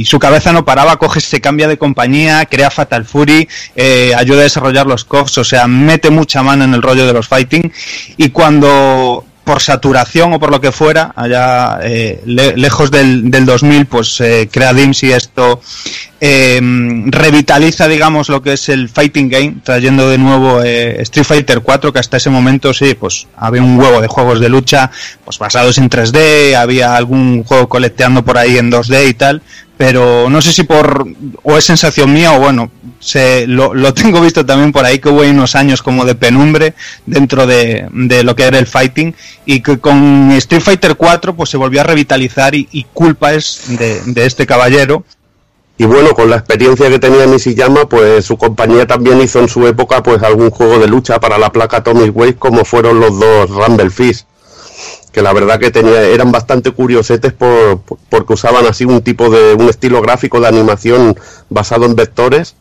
y 0.00 0.04
su 0.04 0.18
cabeza 0.18 0.52
no 0.52 0.64
paraba, 0.64 0.96
coge, 0.96 1.20
se 1.20 1.40
cambia 1.40 1.68
de 1.68 1.78
compañía, 1.78 2.44
crea 2.46 2.70
Fatal 2.70 3.04
Fury, 3.04 3.48
eh, 3.76 4.12
ayuda 4.16 4.40
a 4.40 4.42
desarrollar 4.44 4.86
los 4.86 5.04
COFs, 5.04 5.38
o 5.38 5.44
sea, 5.44 5.66
mete 5.66 6.10
mucha 6.10 6.42
mano 6.42 6.64
en 6.64 6.74
el 6.74 6.82
rollo 6.82 7.06
de 7.06 7.12
los 7.12 7.28
fighting. 7.28 7.72
Y 8.16 8.28
cuando 8.30 9.24
por 9.44 9.60
saturación 9.60 10.32
o 10.32 10.40
por 10.40 10.50
lo 10.50 10.58
que 10.60 10.72
fuera, 10.72 11.12
allá 11.14 11.78
eh, 11.82 12.22
le- 12.24 12.56
lejos 12.56 12.90
del, 12.90 13.30
del 13.30 13.44
2000, 13.44 13.84
pues 13.86 14.18
eh, 14.22 14.48
crea 14.50 14.72
DIMS 14.72 15.02
y 15.02 15.12
esto 15.12 15.60
eh, 16.26 16.58
revitaliza, 17.04 17.86
digamos, 17.86 18.30
lo 18.30 18.40
que 18.40 18.54
es 18.54 18.70
el 18.70 18.88
fighting 18.88 19.28
game, 19.28 19.56
trayendo 19.62 20.08
de 20.08 20.16
nuevo 20.16 20.62
eh, 20.62 21.02
Street 21.02 21.26
Fighter 21.26 21.60
4, 21.60 21.92
que 21.92 21.98
hasta 21.98 22.16
ese 22.16 22.30
momento 22.30 22.72
sí, 22.72 22.94
pues 22.94 23.26
había 23.36 23.62
un 23.62 23.78
huevo 23.78 24.00
de 24.00 24.08
juegos 24.08 24.40
de 24.40 24.48
lucha 24.48 24.90
pues 25.22 25.38
basados 25.38 25.76
en 25.76 25.90
3D, 25.90 26.54
había 26.54 26.96
algún 26.96 27.44
juego 27.44 27.68
colecteando 27.68 28.24
por 28.24 28.38
ahí 28.38 28.56
en 28.56 28.72
2D 28.72 29.06
y 29.06 29.12
tal, 29.12 29.42
pero 29.76 30.30
no 30.30 30.40
sé 30.40 30.54
si 30.54 30.62
por 30.62 31.06
o 31.42 31.58
es 31.58 31.64
sensación 31.64 32.10
mía 32.10 32.32
o 32.32 32.40
bueno, 32.40 32.70
se, 33.00 33.46
lo, 33.46 33.74
lo 33.74 33.92
tengo 33.92 34.18
visto 34.22 34.46
también 34.46 34.72
por 34.72 34.86
ahí 34.86 35.00
que 35.00 35.10
hubo 35.10 35.20
unos 35.20 35.54
años 35.54 35.82
como 35.82 36.06
de 36.06 36.14
penumbre 36.14 36.72
dentro 37.04 37.46
de, 37.46 37.86
de 37.92 38.24
lo 38.24 38.34
que 38.34 38.44
era 38.44 38.58
el 38.58 38.66
fighting 38.66 39.14
y 39.44 39.60
que 39.60 39.78
con 39.78 40.30
Street 40.32 40.62
Fighter 40.62 40.94
4 40.94 41.36
pues 41.36 41.50
se 41.50 41.58
volvió 41.58 41.82
a 41.82 41.84
revitalizar 41.84 42.54
y, 42.54 42.66
y 42.72 42.84
culpa 42.94 43.34
es 43.34 43.64
de, 43.68 44.00
de 44.06 44.24
este 44.24 44.46
caballero 44.46 45.04
Y 45.76 45.86
bueno, 45.86 46.10
con 46.14 46.30
la 46.30 46.36
experiencia 46.36 46.88
que 46.88 47.00
tenía 47.00 47.26
Nishiyama, 47.26 47.88
pues 47.88 48.24
su 48.24 48.36
compañía 48.36 48.86
también 48.86 49.20
hizo 49.20 49.40
en 49.40 49.48
su 49.48 49.66
época 49.66 50.02
pues 50.04 50.22
algún 50.22 50.50
juego 50.50 50.78
de 50.78 50.86
lucha 50.86 51.18
para 51.18 51.36
la 51.36 51.50
placa 51.50 51.78
Atomic 51.78 52.16
Wave 52.16 52.36
como 52.36 52.64
fueron 52.64 53.00
los 53.00 53.18
dos 53.18 53.50
Rumble 53.50 53.90
Fist. 53.90 54.28
Que 55.10 55.20
la 55.22 55.32
verdad 55.32 55.58
que 55.58 55.70
tenía, 55.72 56.02
eran 56.02 56.30
bastante 56.32 56.70
curiosetes 56.72 57.32
por, 57.32 57.80
por- 57.80 57.98
porque 58.08 58.32
usaban 58.34 58.66
así 58.66 58.84
un 58.84 59.02
tipo 59.02 59.30
de, 59.30 59.54
un 59.54 59.68
estilo 59.68 60.00
gráfico 60.00 60.40
de 60.40 60.48
animación 60.48 61.16
basado 61.50 61.86
en 61.86 61.94
vectores. 61.96 62.54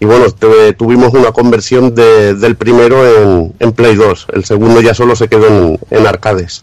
Y 0.00 0.04
bueno, 0.06 0.26
tuve- 0.26 0.72
tuvimos 0.76 1.12
una 1.14 1.32
conversión 1.32 1.94
de- 1.94 2.34
del 2.34 2.56
primero 2.56 3.04
en, 3.06 3.54
en 3.58 3.72
Play 3.72 3.94
2. 3.96 4.26
El 4.32 4.44
segundo 4.44 4.80
ya 4.80 4.94
solo 4.94 5.14
se 5.16 5.28
quedó 5.28 5.46
en, 5.48 5.78
en 5.90 6.06
arcades. 6.06 6.62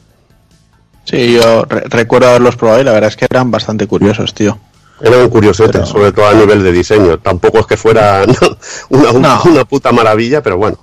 Sí, 1.05 1.33
yo 1.33 1.63
re- 1.65 1.83
recuerdo 1.89 2.29
haberlos 2.29 2.55
probado 2.55 2.81
y 2.81 2.83
la 2.85 2.91
verdad 2.91 3.09
es 3.09 3.15
que 3.17 3.25
eran 3.29 3.51
bastante 3.51 3.87
curiosos, 3.87 4.33
tío. 4.33 4.57
Eran 5.03 5.29
curiosetes, 5.29 5.89
sobre 5.89 6.11
todo 6.11 6.27
a 6.27 6.33
nivel 6.33 6.63
de 6.63 6.71
diseño. 6.71 7.17
Tampoco 7.19 7.59
es 7.59 7.65
que 7.65 7.77
fuera 7.77 8.23
una, 8.89 9.41
una 9.41 9.65
puta 9.65 9.91
maravilla, 9.91 10.41
pero 10.41 10.57
bueno. 10.57 10.77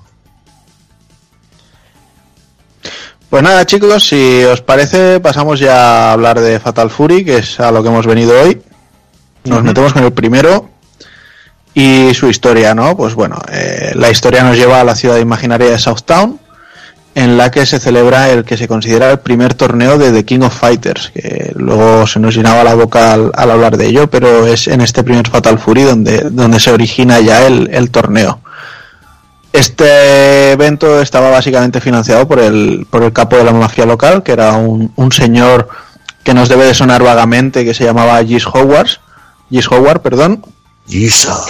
Pues 3.30 3.42
nada, 3.42 3.66
chicos, 3.66 4.08
si 4.08 4.42
os 4.44 4.62
parece, 4.62 5.20
pasamos 5.20 5.60
ya 5.60 6.08
a 6.08 6.12
hablar 6.12 6.40
de 6.40 6.58
Fatal 6.58 6.88
Fury, 6.88 7.24
que 7.24 7.38
es 7.38 7.60
a 7.60 7.70
lo 7.70 7.82
que 7.82 7.90
hemos 7.90 8.06
venido 8.06 8.40
hoy. 8.40 8.62
Nos 9.44 9.62
metemos 9.62 9.92
con 9.92 10.02
el 10.02 10.12
primero 10.12 10.70
y 11.74 12.12
su 12.14 12.28
historia, 12.28 12.74
¿no? 12.74 12.96
Pues 12.96 13.14
bueno, 13.14 13.36
eh, 13.52 13.92
la 13.94 14.10
historia 14.10 14.42
nos 14.42 14.56
lleva 14.56 14.80
a 14.80 14.84
la 14.84 14.96
ciudad 14.96 15.18
imaginaria 15.18 15.70
de 15.70 15.78
Southtown, 15.78 16.40
en 17.18 17.36
la 17.36 17.50
que 17.50 17.66
se 17.66 17.80
celebra 17.80 18.30
el 18.30 18.44
que 18.44 18.56
se 18.56 18.68
considera 18.68 19.10
el 19.10 19.18
primer 19.18 19.54
torneo 19.54 19.98
de 19.98 20.12
The 20.12 20.24
King 20.24 20.42
of 20.42 20.56
Fighters, 20.56 21.10
que 21.12 21.50
luego 21.56 22.06
se 22.06 22.20
nos 22.20 22.32
llenaba 22.32 22.62
la 22.62 22.76
boca 22.76 23.12
al, 23.12 23.32
hablar 23.34 23.76
de 23.76 23.86
ello, 23.86 24.08
pero 24.08 24.46
es 24.46 24.68
en 24.68 24.80
este 24.80 25.02
primer 25.02 25.28
Fatal 25.28 25.58
Fury 25.58 25.82
donde, 25.82 26.30
donde 26.30 26.60
se 26.60 26.70
origina 26.70 27.18
ya 27.18 27.44
el, 27.44 27.70
el 27.72 27.90
torneo. 27.90 28.38
Este 29.52 30.52
evento 30.52 31.02
estaba 31.02 31.28
básicamente 31.30 31.80
financiado 31.80 32.28
por 32.28 32.38
el, 32.38 32.86
por 32.88 33.02
el 33.02 33.12
capo 33.12 33.36
de 33.36 33.42
la 33.42 33.52
mafia 33.52 33.84
local, 33.84 34.22
que 34.22 34.30
era 34.30 34.52
un, 34.52 34.92
un 34.94 35.10
señor 35.10 35.68
que 36.22 36.34
nos 36.34 36.48
debe 36.48 36.66
de 36.66 36.74
sonar 36.74 37.02
vagamente, 37.02 37.64
que 37.64 37.74
se 37.74 37.82
llamaba 37.82 38.22
Gis 38.24 38.46
Howard, 38.46 38.90
Gis 39.50 39.66
Howard, 39.68 40.02
perdón. 40.02 40.44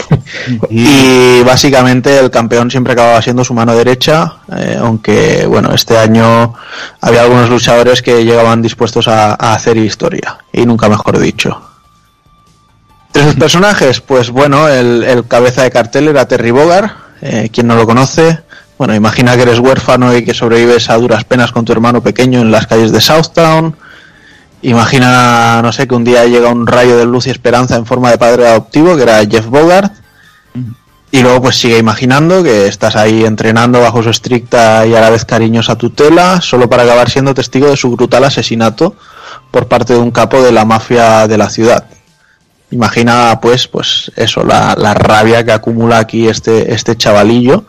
Y 0.71 1.43
básicamente 1.43 2.19
el 2.19 2.31
campeón 2.31 2.71
siempre 2.71 2.93
acababa 2.93 3.23
siendo 3.23 3.45
su 3.45 3.55
mano 3.55 3.75
derecha, 3.75 4.39
eh, 4.57 4.77
aunque 4.81 5.47
bueno, 5.47 5.73
este 5.73 5.97
año 5.97 6.55
había 7.01 7.23
algunos 7.23 7.49
luchadores 7.49 8.03
que 8.03 8.25
llegaban 8.25 8.63
dispuestos 8.63 9.09
a, 9.09 9.33
a 9.33 9.55
hacer 9.55 9.77
historia, 9.77 10.39
y 10.53 10.67
nunca 10.67 10.89
mejor 10.89 11.19
dicho. 11.19 11.61
De 13.13 13.23
sus 13.23 13.35
personajes, 13.37 14.01
pues 14.01 14.31
bueno, 14.31 14.69
el, 14.69 15.03
el 15.05 15.27
cabeza 15.27 15.63
de 15.63 15.71
cartel 15.71 16.09
era 16.09 16.27
Terry 16.27 16.51
Bogard, 16.51 16.91
eh, 17.21 17.49
quien 17.53 17.67
no 17.67 17.75
lo 17.75 17.87
conoce. 17.87 18.41
Bueno, 18.77 18.95
imagina 18.95 19.35
que 19.35 19.43
eres 19.43 19.59
huérfano 19.59 20.17
y 20.17 20.25
que 20.25 20.35
sobrevives 20.35 20.89
a 20.89 20.97
duras 20.97 21.25
penas 21.25 21.51
con 21.51 21.65
tu 21.65 21.73
hermano 21.73 22.03
pequeño 22.03 22.41
en 22.41 22.53
las 22.53 22.67
calles 22.67 22.93
de 22.93 23.01
Southtown. 23.01 23.77
Imagina, 24.63 25.61
no 25.63 25.73
sé, 25.73 25.87
que 25.87 25.95
un 25.95 26.05
día 26.05 26.25
llega 26.27 26.49
un 26.49 26.67
rayo 26.67 26.97
de 26.97 27.05
luz 27.05 27.27
y 27.27 27.31
esperanza 27.31 27.77
en 27.77 27.87
forma 27.87 28.11
de 28.11 28.19
padre 28.19 28.49
adoptivo, 28.49 28.97
que 28.97 29.03
era 29.03 29.25
Jeff 29.25 29.47
Bogart. 29.47 29.93
Y 31.11 31.23
luego 31.23 31.41
pues 31.41 31.57
sigue 31.57 31.79
imaginando 31.79 32.43
que 32.43 32.67
estás 32.67 32.95
ahí 32.95 33.25
entrenando 33.25 33.81
bajo 33.81 34.03
su 34.03 34.11
estricta 34.11 34.87
y 34.87 34.95
a 34.95 35.01
la 35.01 35.09
vez 35.09 35.25
cariñosa 35.25 35.77
tutela, 35.77 36.41
solo 36.43 36.69
para 36.69 36.83
acabar 36.83 37.09
siendo 37.09 37.35
testigo 37.35 37.69
de 37.69 37.79
su 37.79 37.91
brutal 37.91 38.25
asesinato 38.25 38.95
por 39.51 39.69
parte 39.69 39.95
de 39.95 40.01
un 40.01 40.11
capo 40.11 40.43
de 40.43 40.53
la 40.53 40.67
mafia 40.67 41.27
de 41.27 41.39
la 41.39 41.49
ciudad. 41.49 41.85
Imagina 42.71 43.39
pues, 43.41 43.69
pues 43.69 44.13
eso, 44.17 44.45
la, 44.45 44.75
la 44.77 44.93
rabia 44.93 45.45
que 45.45 45.53
acumula 45.53 45.99
aquí 45.99 46.29
este, 46.29 46.75
este 46.75 46.97
chavalillo. 46.97 47.65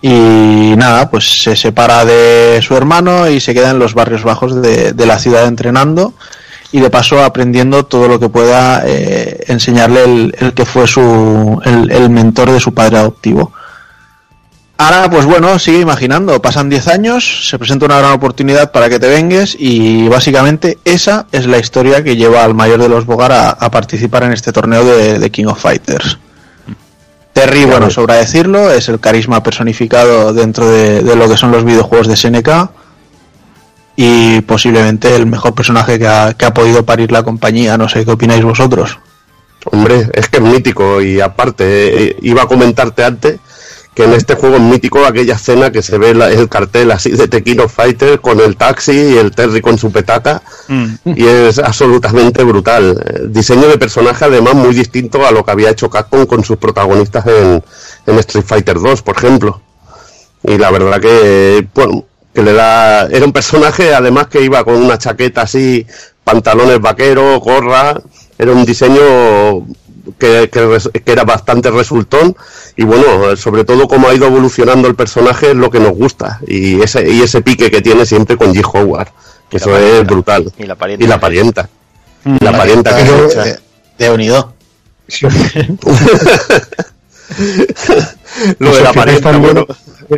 Y 0.00 0.74
nada, 0.76 1.10
pues 1.10 1.42
se 1.42 1.56
separa 1.56 2.04
de 2.04 2.60
su 2.62 2.76
hermano 2.76 3.28
y 3.28 3.40
se 3.40 3.52
queda 3.52 3.70
en 3.70 3.80
los 3.80 3.94
barrios 3.94 4.22
bajos 4.22 4.62
de, 4.62 4.94
la 5.06 5.18
ciudad 5.18 5.46
entrenando 5.46 6.14
y 6.70 6.80
de 6.80 6.90
paso 6.90 7.24
aprendiendo 7.24 7.86
todo 7.86 8.06
lo 8.06 8.20
que 8.20 8.28
pueda 8.28 8.82
eh, 8.86 9.44
enseñarle 9.48 10.32
el, 10.38 10.52
que 10.54 10.64
fue 10.64 10.86
su 10.86 11.60
el, 11.64 12.10
mentor 12.10 12.52
de 12.52 12.60
su 12.60 12.72
padre 12.72 12.98
adoptivo. 12.98 13.52
Ahora, 14.80 15.10
pues 15.10 15.24
bueno, 15.24 15.58
sigue 15.58 15.80
imaginando, 15.80 16.40
pasan 16.40 16.68
10 16.68 16.86
años, 16.86 17.48
se 17.48 17.58
presenta 17.58 17.86
una 17.86 17.98
gran 17.98 18.12
oportunidad 18.12 18.70
para 18.70 18.88
que 18.88 19.00
te 19.00 19.08
vengues 19.08 19.56
y 19.58 20.06
básicamente 20.06 20.78
esa 20.84 21.26
es 21.32 21.46
la 21.46 21.58
historia 21.58 22.04
que 22.04 22.14
lleva 22.14 22.44
al 22.44 22.54
mayor 22.54 22.80
de 22.80 22.88
los 22.88 23.04
Bogar 23.04 23.32
a, 23.32 23.50
a 23.50 23.70
participar 23.72 24.22
en 24.22 24.32
este 24.32 24.52
torneo 24.52 24.84
de, 24.84 25.18
de 25.18 25.30
King 25.32 25.46
of 25.46 25.60
Fighters. 25.60 26.18
Terry, 27.38 27.66
bueno, 27.66 27.88
sobra 27.88 28.16
decirlo, 28.16 28.68
es 28.72 28.88
el 28.88 28.98
carisma 28.98 29.44
personificado 29.44 30.32
dentro 30.32 30.68
de, 30.68 31.04
de 31.04 31.14
lo 31.14 31.28
que 31.28 31.36
son 31.36 31.52
los 31.52 31.62
videojuegos 31.62 32.08
de 32.08 32.16
SNK 32.16 32.48
y 33.94 34.40
posiblemente 34.40 35.14
el 35.14 35.26
mejor 35.26 35.54
personaje 35.54 36.00
que 36.00 36.08
ha, 36.08 36.34
que 36.34 36.46
ha 36.46 36.52
podido 36.52 36.84
parir 36.84 37.12
la 37.12 37.22
compañía. 37.22 37.78
No 37.78 37.88
sé 37.88 38.04
qué 38.04 38.10
opináis 38.10 38.42
vosotros. 38.42 38.98
Hombre, 39.66 40.10
es 40.14 40.28
que 40.28 40.38
es 40.38 40.42
mítico 40.42 41.00
y 41.00 41.20
aparte, 41.20 42.08
eh, 42.08 42.16
iba 42.22 42.42
a 42.42 42.46
comentarte 42.46 43.04
antes 43.04 43.38
que 43.98 44.04
en 44.04 44.12
este 44.12 44.36
juego 44.36 44.54
es 44.54 44.62
mítico 44.62 45.04
aquella 45.04 45.34
escena 45.34 45.72
que 45.72 45.82
se 45.82 45.98
ve 45.98 46.14
la- 46.14 46.30
el 46.30 46.48
cartel 46.48 46.92
así 46.92 47.10
de 47.10 47.26
Tequino 47.26 47.68
Fighter 47.68 48.20
con 48.20 48.38
el 48.38 48.54
taxi 48.56 48.92
y 48.92 49.16
el 49.18 49.32
Terry 49.32 49.60
con 49.60 49.76
su 49.76 49.90
petaca 49.90 50.40
y 51.04 51.26
es 51.26 51.58
absolutamente 51.58 52.44
brutal. 52.44 53.02
Eh, 53.04 53.22
Diseño 53.28 53.66
de 53.66 53.76
personaje 53.76 54.24
además 54.26 54.54
muy 54.54 54.72
distinto 54.72 55.26
a 55.26 55.32
lo 55.32 55.44
que 55.44 55.50
había 55.50 55.70
hecho 55.70 55.90
Capcom 55.90 56.26
con 56.26 56.44
sus 56.44 56.58
protagonistas 56.58 57.26
en, 57.26 57.60
en 58.06 58.18
Street 58.20 58.44
Fighter 58.46 58.78
2, 58.78 59.02
por 59.02 59.16
ejemplo. 59.16 59.60
Y 60.44 60.56
la 60.58 60.70
verdad 60.70 61.00
que, 61.00 61.66
bueno, 61.74 62.04
que 62.32 62.42
le 62.44 62.52
da... 62.52 63.06
Era 63.06 63.24
un 63.26 63.32
personaje 63.32 63.92
además 63.94 64.28
que 64.28 64.42
iba 64.42 64.62
con 64.62 64.76
una 64.76 64.96
chaqueta 64.96 65.42
así, 65.42 65.84
pantalones 66.22 66.80
vaqueros, 66.80 67.40
gorra, 67.40 68.00
era 68.38 68.52
un 68.52 68.64
diseño 68.64 69.66
que, 70.18 70.48
que 70.50 70.66
res- 70.66 70.90
que 71.04 71.12
era 71.12 71.24
bastante 71.24 71.70
resultón 71.70 72.36
y 72.76 72.84
bueno, 72.84 73.36
sobre 73.36 73.64
todo 73.64 73.88
cómo 73.88 74.08
ha 74.08 74.14
ido 74.14 74.26
evolucionando 74.26 74.88
el 74.88 74.94
personaje 74.94 75.50
es 75.50 75.56
lo 75.56 75.70
que 75.70 75.80
nos 75.80 75.92
gusta 75.92 76.40
y 76.46 76.80
ese, 76.80 77.08
y 77.10 77.20
ese 77.22 77.42
pique 77.42 77.70
que 77.70 77.80
tiene 77.82 78.06
siempre 78.06 78.36
con 78.36 78.54
G. 78.54 78.62
Howard, 78.72 79.08
que 79.50 79.56
eso 79.58 79.76
es 79.76 80.06
brutal. 80.06 80.52
Y 80.58 80.64
la 80.64 80.74
parienta. 80.76 81.04
Y 81.04 81.08
la 81.08 81.20
parienta. 81.20 81.68
La 82.40 82.52
parienta 82.52 82.96
que 82.96 83.24
echa. 83.26 83.48
eh, 83.48 83.58
de 83.98 84.10
unido. 84.10 84.54
Lo 88.58 88.74
de 88.74 88.82
la 88.82 88.92
parienta, 88.92 89.36
bueno, 89.36 89.66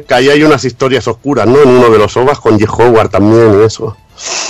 que 0.06 0.14
ahí 0.14 0.28
hay 0.30 0.42
unas 0.42 0.64
historias 0.64 1.06
oscuras, 1.08 1.46
¿no? 1.46 1.60
En 1.62 1.68
uno 1.68 1.90
de 1.90 1.98
los 1.98 2.16
ovas 2.16 2.38
con 2.38 2.58
G. 2.58 2.66
Howard 2.68 3.10
también 3.10 3.60
y 3.60 3.64
eso. 3.64 3.96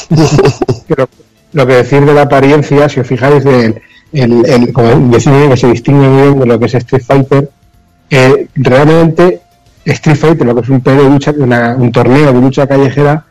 Pero 0.88 1.08
lo 1.52 1.66
que 1.66 1.74
decir 1.74 2.04
de 2.04 2.12
la 2.14 2.22
apariencia, 2.22 2.88
si 2.88 3.00
os 3.00 3.06
fijáis, 3.06 3.44
el, 3.46 3.80
el, 4.12 4.44
el- 4.46 4.72
como 4.72 4.88
decía 5.10 5.36
bien, 5.36 5.50
que 5.50 5.56
se 5.56 5.68
distingue 5.68 6.08
muy 6.08 6.22
bien 6.22 6.38
de 6.40 6.46
lo 6.46 6.58
que 6.58 6.66
es 6.66 6.74
Street 6.74 7.02
Fighter, 7.06 7.50
eh, 8.10 8.48
realmente 8.56 9.40
Street 9.84 10.16
Fighter, 10.16 10.46
lo 10.46 10.54
que 10.54 10.60
es 10.62 10.68
un, 10.68 10.82
de 10.82 11.04
lucha, 11.08 11.32
una- 11.36 11.74
un 11.76 11.90
torneo 11.92 12.32
de 12.32 12.40
lucha 12.40 12.66
callejera, 12.66 13.24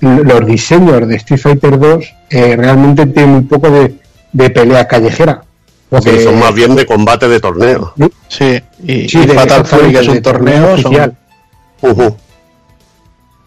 los 0.00 0.46
diseños 0.46 1.06
de 1.08 1.16
Street 1.16 1.40
Fighter 1.40 1.78
2 1.78 2.04
eh, 2.30 2.56
realmente 2.56 3.06
tienen 3.06 3.34
un 3.36 3.48
poco 3.48 3.70
de, 3.70 3.94
de 4.32 4.50
pelea 4.50 4.86
callejera. 4.86 5.42
Porque- 5.88 6.18
Sí, 6.18 6.24
son 6.24 6.38
más 6.40 6.52
bien 6.52 6.74
de 6.74 6.84
combate 6.84 7.28
de 7.28 7.38
torneo. 7.40 7.94
Sí, 8.28 8.60
y, 8.82 9.08
Sí, 9.08 9.18
y 9.22 9.26
de- 9.26 9.34
Fatal 9.34 9.64
Fury, 9.64 9.92
que 9.92 9.98
es 10.00 10.08
un 10.08 10.20
torneo, 10.22 10.76
son-. 10.78 10.92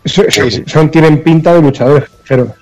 Son- 0.06 0.26
son- 0.32 0.64
son- 0.68 0.90
tienen 0.92 1.22
pinta 1.22 1.54
de 1.54 1.62
luchadores 1.62 2.06
pero 2.28 2.54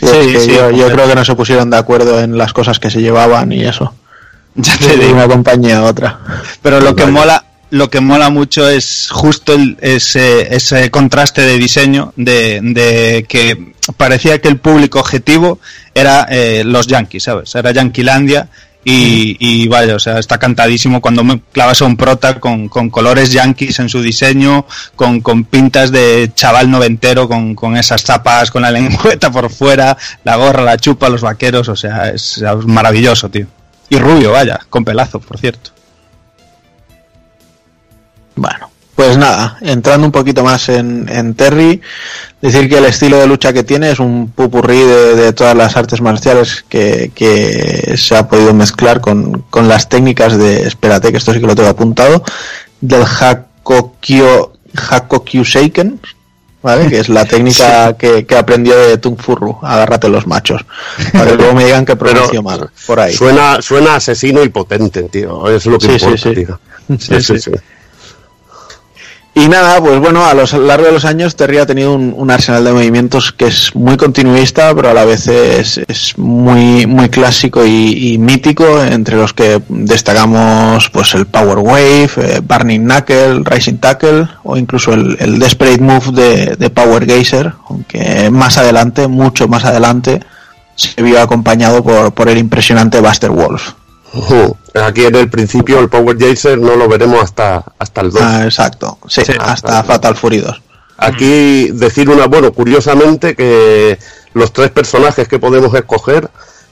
Sí, 0.00 0.06
es 0.06 0.24
Sí, 0.26 0.32
que 0.32 0.40
sí, 0.40 0.50
yo, 0.52 0.90
creo 0.90 1.06
que 1.08 1.14
no 1.14 1.24
se 1.24 1.34
pusieron 1.34 1.70
de 1.70 1.76
acuerdo 1.76 2.20
en 2.20 2.36
las 2.38 2.52
cosas 2.52 2.78
que 2.78 2.90
se 2.90 3.00
llevaban 3.00 3.52
y 3.52 3.64
eso. 3.64 3.94
Ya 4.56 4.76
te 4.76 4.88
De 4.88 4.96
digo. 4.96 5.12
una 5.14 5.28
compañía 5.28 5.78
a 5.78 5.82
otra. 5.84 6.18
Pero 6.62 6.80
lo 6.80 6.96
que 6.96 7.02
Vale. 7.04 7.12
mola, 7.12 7.44
lo 7.70 7.88
que 7.88 8.00
mola 8.00 8.30
mucho 8.30 8.68
es 8.68 9.08
justo 9.12 9.52
el- 9.54 9.76
ese, 9.80 10.52
ese 10.54 10.90
contraste 10.90 11.42
de 11.42 11.56
diseño 11.56 12.12
de, 12.16 12.58
de 12.62 13.26
que 13.28 13.74
parecía 13.96 14.40
que 14.40 14.48
el 14.48 14.56
público 14.58 14.98
objetivo 14.98 15.60
era 15.94 16.26
eh, 16.28 16.62
los 16.64 16.88
Yankees, 16.88 17.22
¿sabes? 17.22 17.54
Era 17.54 17.70
Yanquilandia 17.70 18.48
y, 18.82 19.68
vaya, 19.68 19.94
o 19.94 19.98
sea, 19.98 20.18
está 20.18 20.38
cantadísimo 20.38 21.00
cuando 21.00 21.22
me 21.22 21.40
clavas 21.52 21.82
a 21.82 21.84
un 21.84 21.96
prota 21.96 22.40
con, 22.40 22.68
con 22.68 22.88
colores 22.88 23.32
Yankees 23.32 23.78
en 23.78 23.88
su 23.88 24.00
diseño, 24.00 24.66
con, 24.96 25.20
con 25.20 25.44
pintas 25.44 25.92
de 25.92 26.30
chaval 26.34 26.70
noventero, 26.70 27.28
con, 27.28 27.54
con 27.54 27.76
esas 27.76 28.02
zapas, 28.02 28.50
con 28.50 28.62
la 28.62 28.70
lengüeta 28.70 29.30
por 29.30 29.50
fuera, 29.50 29.96
la 30.24 30.36
gorra, 30.36 30.62
la 30.62 30.78
chupa, 30.78 31.08
los 31.08 31.20
vaqueros, 31.20 31.68
o 31.68 31.76
sea, 31.76 32.08
es, 32.08 32.38
es 32.38 32.66
maravilloso, 32.66 33.28
tío. 33.28 33.46
Y 33.90 33.98
rubio, 33.98 34.32
vaya, 34.32 34.60
con 34.70 34.84
pelazo, 34.84 35.20
por 35.20 35.38
cierto. 35.38 35.70
Bueno, 38.36 38.69
pues 38.94 39.16
nada, 39.16 39.56
entrando 39.62 40.06
un 40.06 40.12
poquito 40.12 40.44
más 40.44 40.68
en, 40.68 41.08
en 41.08 41.34
Terry, 41.34 41.80
decir 42.42 42.68
que 42.68 42.78
el 42.78 42.84
estilo 42.84 43.18
de 43.18 43.26
lucha 43.26 43.52
que 43.52 43.62
tiene 43.64 43.90
es 43.90 43.98
un 43.98 44.28
pupurrí 44.30 44.78
de, 44.78 45.14
de 45.16 45.32
todas 45.32 45.56
las 45.56 45.76
artes 45.76 46.00
marciales 46.02 46.64
que, 46.68 47.10
que 47.14 47.94
se 47.96 48.16
ha 48.16 48.28
podido 48.28 48.52
mezclar 48.52 49.00
con, 49.00 49.44
con 49.48 49.68
las 49.68 49.88
técnicas 49.88 50.36
de, 50.36 50.66
espérate 50.66 51.10
que 51.12 51.18
esto 51.18 51.32
sí 51.32 51.40
que 51.40 51.46
lo 51.46 51.54
tengo 51.54 51.70
apuntado, 51.70 52.22
del 52.82 53.02
Hakokyo, 53.04 54.52
Hakokyu 54.90 55.44
Seiken, 55.44 55.98
¿vale? 56.62 56.88
Que 56.88 57.00
es 57.00 57.08
la 57.08 57.24
técnica 57.26 57.96
que, 57.96 58.26
que 58.26 58.36
aprendió 58.36 58.76
de 58.76 58.98
Tung 58.98 59.18
Furru, 59.18 59.58
agárrate 59.62 60.08
los 60.10 60.26
machos, 60.26 60.62
para 61.12 61.30
que 61.30 61.36
luego 61.36 61.54
me 61.54 61.64
digan 61.64 61.86
que 61.86 61.96
pronuncio 61.96 62.42
mal, 62.42 62.68
por 62.86 63.00
ahí. 63.00 63.14
Suena, 63.14 63.62
suena 63.62 63.94
asesino 63.96 64.42
y 64.42 64.50
potente, 64.50 65.04
tío. 65.04 65.48
Es 65.48 65.64
lo 65.64 65.78
que 65.78 65.86
Sí, 65.86 65.92
importa, 65.92 66.18
sí. 66.18 66.34
tío. 66.34 66.60
Sí, 66.98 67.22
sí, 67.22 67.38
sí. 67.38 67.50
Y 69.32 69.48
nada, 69.48 69.80
pues 69.80 70.00
bueno, 70.00 70.26
a 70.26 70.34
lo 70.34 70.44
largo 70.66 70.86
de 70.86 70.92
los 70.92 71.04
años 71.04 71.36
Terry 71.36 71.58
ha 71.58 71.66
tenido 71.66 71.94
un, 71.94 72.30
arsenal 72.32 72.64
de 72.64 72.72
movimientos 72.72 73.30
que 73.30 73.46
es 73.46 73.74
muy 73.76 73.96
continuista, 73.96 74.74
pero 74.74 74.90
a 74.90 74.94
la 74.94 75.04
vez 75.04 75.28
es, 75.28 75.78
es 75.86 76.18
muy, 76.18 76.84
muy 76.86 77.08
clásico 77.10 77.64
y, 77.64 78.18
mítico, 78.18 78.82
entre 78.82 79.16
los 79.16 79.32
que 79.32 79.62
destacamos 79.68 80.90
pues 80.90 81.14
el 81.14 81.26
Power 81.26 81.58
Wave, 81.58 82.10
eh, 82.16 82.40
Burning 82.42 82.80
Knuckle, 82.80 83.42
Rising 83.44 83.78
Tackle 83.78 84.26
o 84.42 84.56
incluso 84.56 84.94
el, 84.94 85.38
Desperate 85.38 85.80
Move 85.80 86.10
de, 86.10 86.56
de 86.56 86.70
Power 86.70 87.06
Geyser, 87.06 87.52
aunque 87.68 88.30
más 88.30 88.58
adelante, 88.58 89.06
mucho 89.06 89.46
más 89.46 89.64
adelante, 89.64 90.20
se 90.74 91.00
vio 91.02 91.22
acompañado 91.22 91.84
por, 91.84 92.12
por 92.12 92.28
el 92.28 92.38
impresionante 92.38 93.00
Buster 93.00 93.30
Wolf. 93.30 93.74
Aquí 94.74 95.04
en 95.04 95.14
el 95.16 95.28
principio 95.28 95.78
el 95.78 95.88
Power 95.88 96.16
Jaser 96.18 96.58
no 96.58 96.76
lo 96.76 96.88
veremos 96.88 97.22
hasta, 97.22 97.64
hasta 97.78 98.00
el 98.00 98.10
2. 98.10 98.22
Ah, 98.22 98.44
exacto, 98.44 98.98
sí, 99.08 99.22
hasta 99.38 99.82
Fatal 99.84 100.16
Fury 100.16 100.38
2. 100.38 100.62
Aquí 100.98 101.70
decir 101.70 102.10
una, 102.10 102.26
bueno, 102.26 102.52
curiosamente 102.52 103.34
que 103.34 103.98
los 104.34 104.52
tres 104.52 104.70
personajes 104.70 105.26
que 105.28 105.38
podemos 105.38 105.72
escoger 105.74 106.28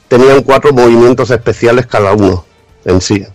tenían 0.07 0.43
cuatro 0.43 0.71
movimientos 0.73 1.31
especiales 1.31 1.87
cada 1.87 2.13
uno 2.13 2.45
en 2.85 3.01
sí. 3.01 3.25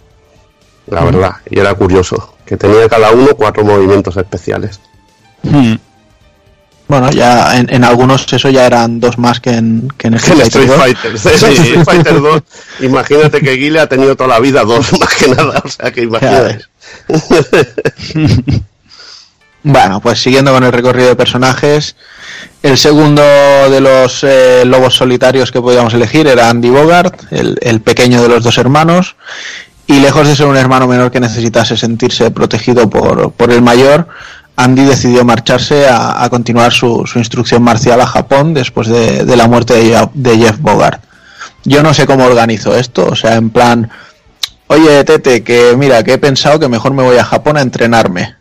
La 0.87 1.03
Ujú. 1.03 1.13
verdad, 1.13 1.37
y 1.49 1.59
era 1.59 1.75
curioso, 1.75 2.35
que 2.45 2.57
tenía 2.57 2.89
cada 2.89 3.11
uno 3.11 3.29
cuatro 3.37 3.65
movimientos 3.65 4.17
especiales. 4.17 4.81
Bueno, 6.87 7.11
ya 7.11 7.57
en, 7.59 7.73
en 7.73 7.83
algunos 7.83 8.31
eso 8.31 8.51
ya 8.51 8.67
eran 8.67 9.01
dos 9.01 9.17
más 9.17 9.41
que 9.41 9.51
en, 9.51 9.89
que 9.97 10.09
en 10.09 10.15
Street 10.15 10.67
2. 10.67 10.77
Fighter, 10.77 11.11
en 11.11 11.17
Street 11.17 11.85
Fighter 11.85 12.21
2, 12.21 12.43
imagínate 12.81 13.41
que 13.41 13.57
Guile 13.57 13.81
ha 13.81 13.89
tenido 13.89 14.17
toda 14.17 14.29
la 14.29 14.41
vida 14.41 14.65
dos 14.65 14.93
más 15.01 15.15
que 15.15 15.29
nada, 15.29 15.63
o 15.65 15.69
sea 15.69 15.91
que 15.91 16.03
imagínate. 16.03 16.61
Bueno, 19.67 19.99
pues 20.03 20.21
siguiendo 20.21 20.53
con 20.53 20.63
el 20.63 20.73
recorrido 20.73 21.09
de 21.09 21.17
personajes, 21.17 21.97
el 22.63 22.77
segundo 22.77 23.23
de 23.23 23.81
los 23.81 24.23
eh, 24.23 24.63
lobos 24.67 24.95
solitarios 24.95 25.51
que 25.51 25.63
podíamos 25.63 25.95
elegir 25.95 26.27
era 26.27 26.51
Andy 26.51 26.69
Bogart, 26.69 27.19
el, 27.31 27.57
el 27.63 27.81
pequeño 27.81 28.21
de 28.21 28.29
los 28.29 28.45
dos 28.45 28.59
hermanos, 28.59 29.17
y 29.87 30.01
lejos 30.01 30.29
de 30.29 30.37
ser 30.37 30.47
un 30.47 30.59
hermano 30.59 30.87
menor 30.87 31.11
que 31.11 31.19
necesitase 31.19 31.79
sentirse 31.79 32.31
protegido 32.31 32.91
por, 32.91 33.33
por 33.33 33.51
el 33.53 33.63
mayor, 33.63 34.07
Andy 34.57 34.85
decidió 34.85 35.25
marcharse 35.25 35.87
a, 35.89 36.27
continuar 36.31 36.73
su, 36.73 37.05
su 37.07 37.19
instrucción 37.19 37.63
marcial 37.63 38.01
a 38.01 38.07
Japón 38.07 38.55
después 38.55 38.89
de, 38.89 39.25
la 39.37 39.49
muerte 39.49 39.75
de, 39.75 40.37
Jeff- 40.39 40.61
Bogart. 40.61 41.03
Yo 41.65 41.83
no 41.83 41.93
sé 41.95 42.07
cómo 42.07 42.25
organizó 42.25 42.77
esto, 42.77 43.07
o 43.11 43.17
sea, 43.17 43.35
en 43.35 43.51
plan, 43.51 43.91
oye 44.69 45.03
Tete, 45.05 45.43
que 45.43 45.75
mira, 45.77 46.03
que 46.05 46.13
he 46.15 46.19
pensado 46.19 46.59
que 46.61 46.69
mejor 46.69 46.93
me 46.95 47.03
voy 47.03 47.17
a 47.17 47.25
Japón 47.25 47.57
a 47.57 47.63
entrenarme. 47.63 48.35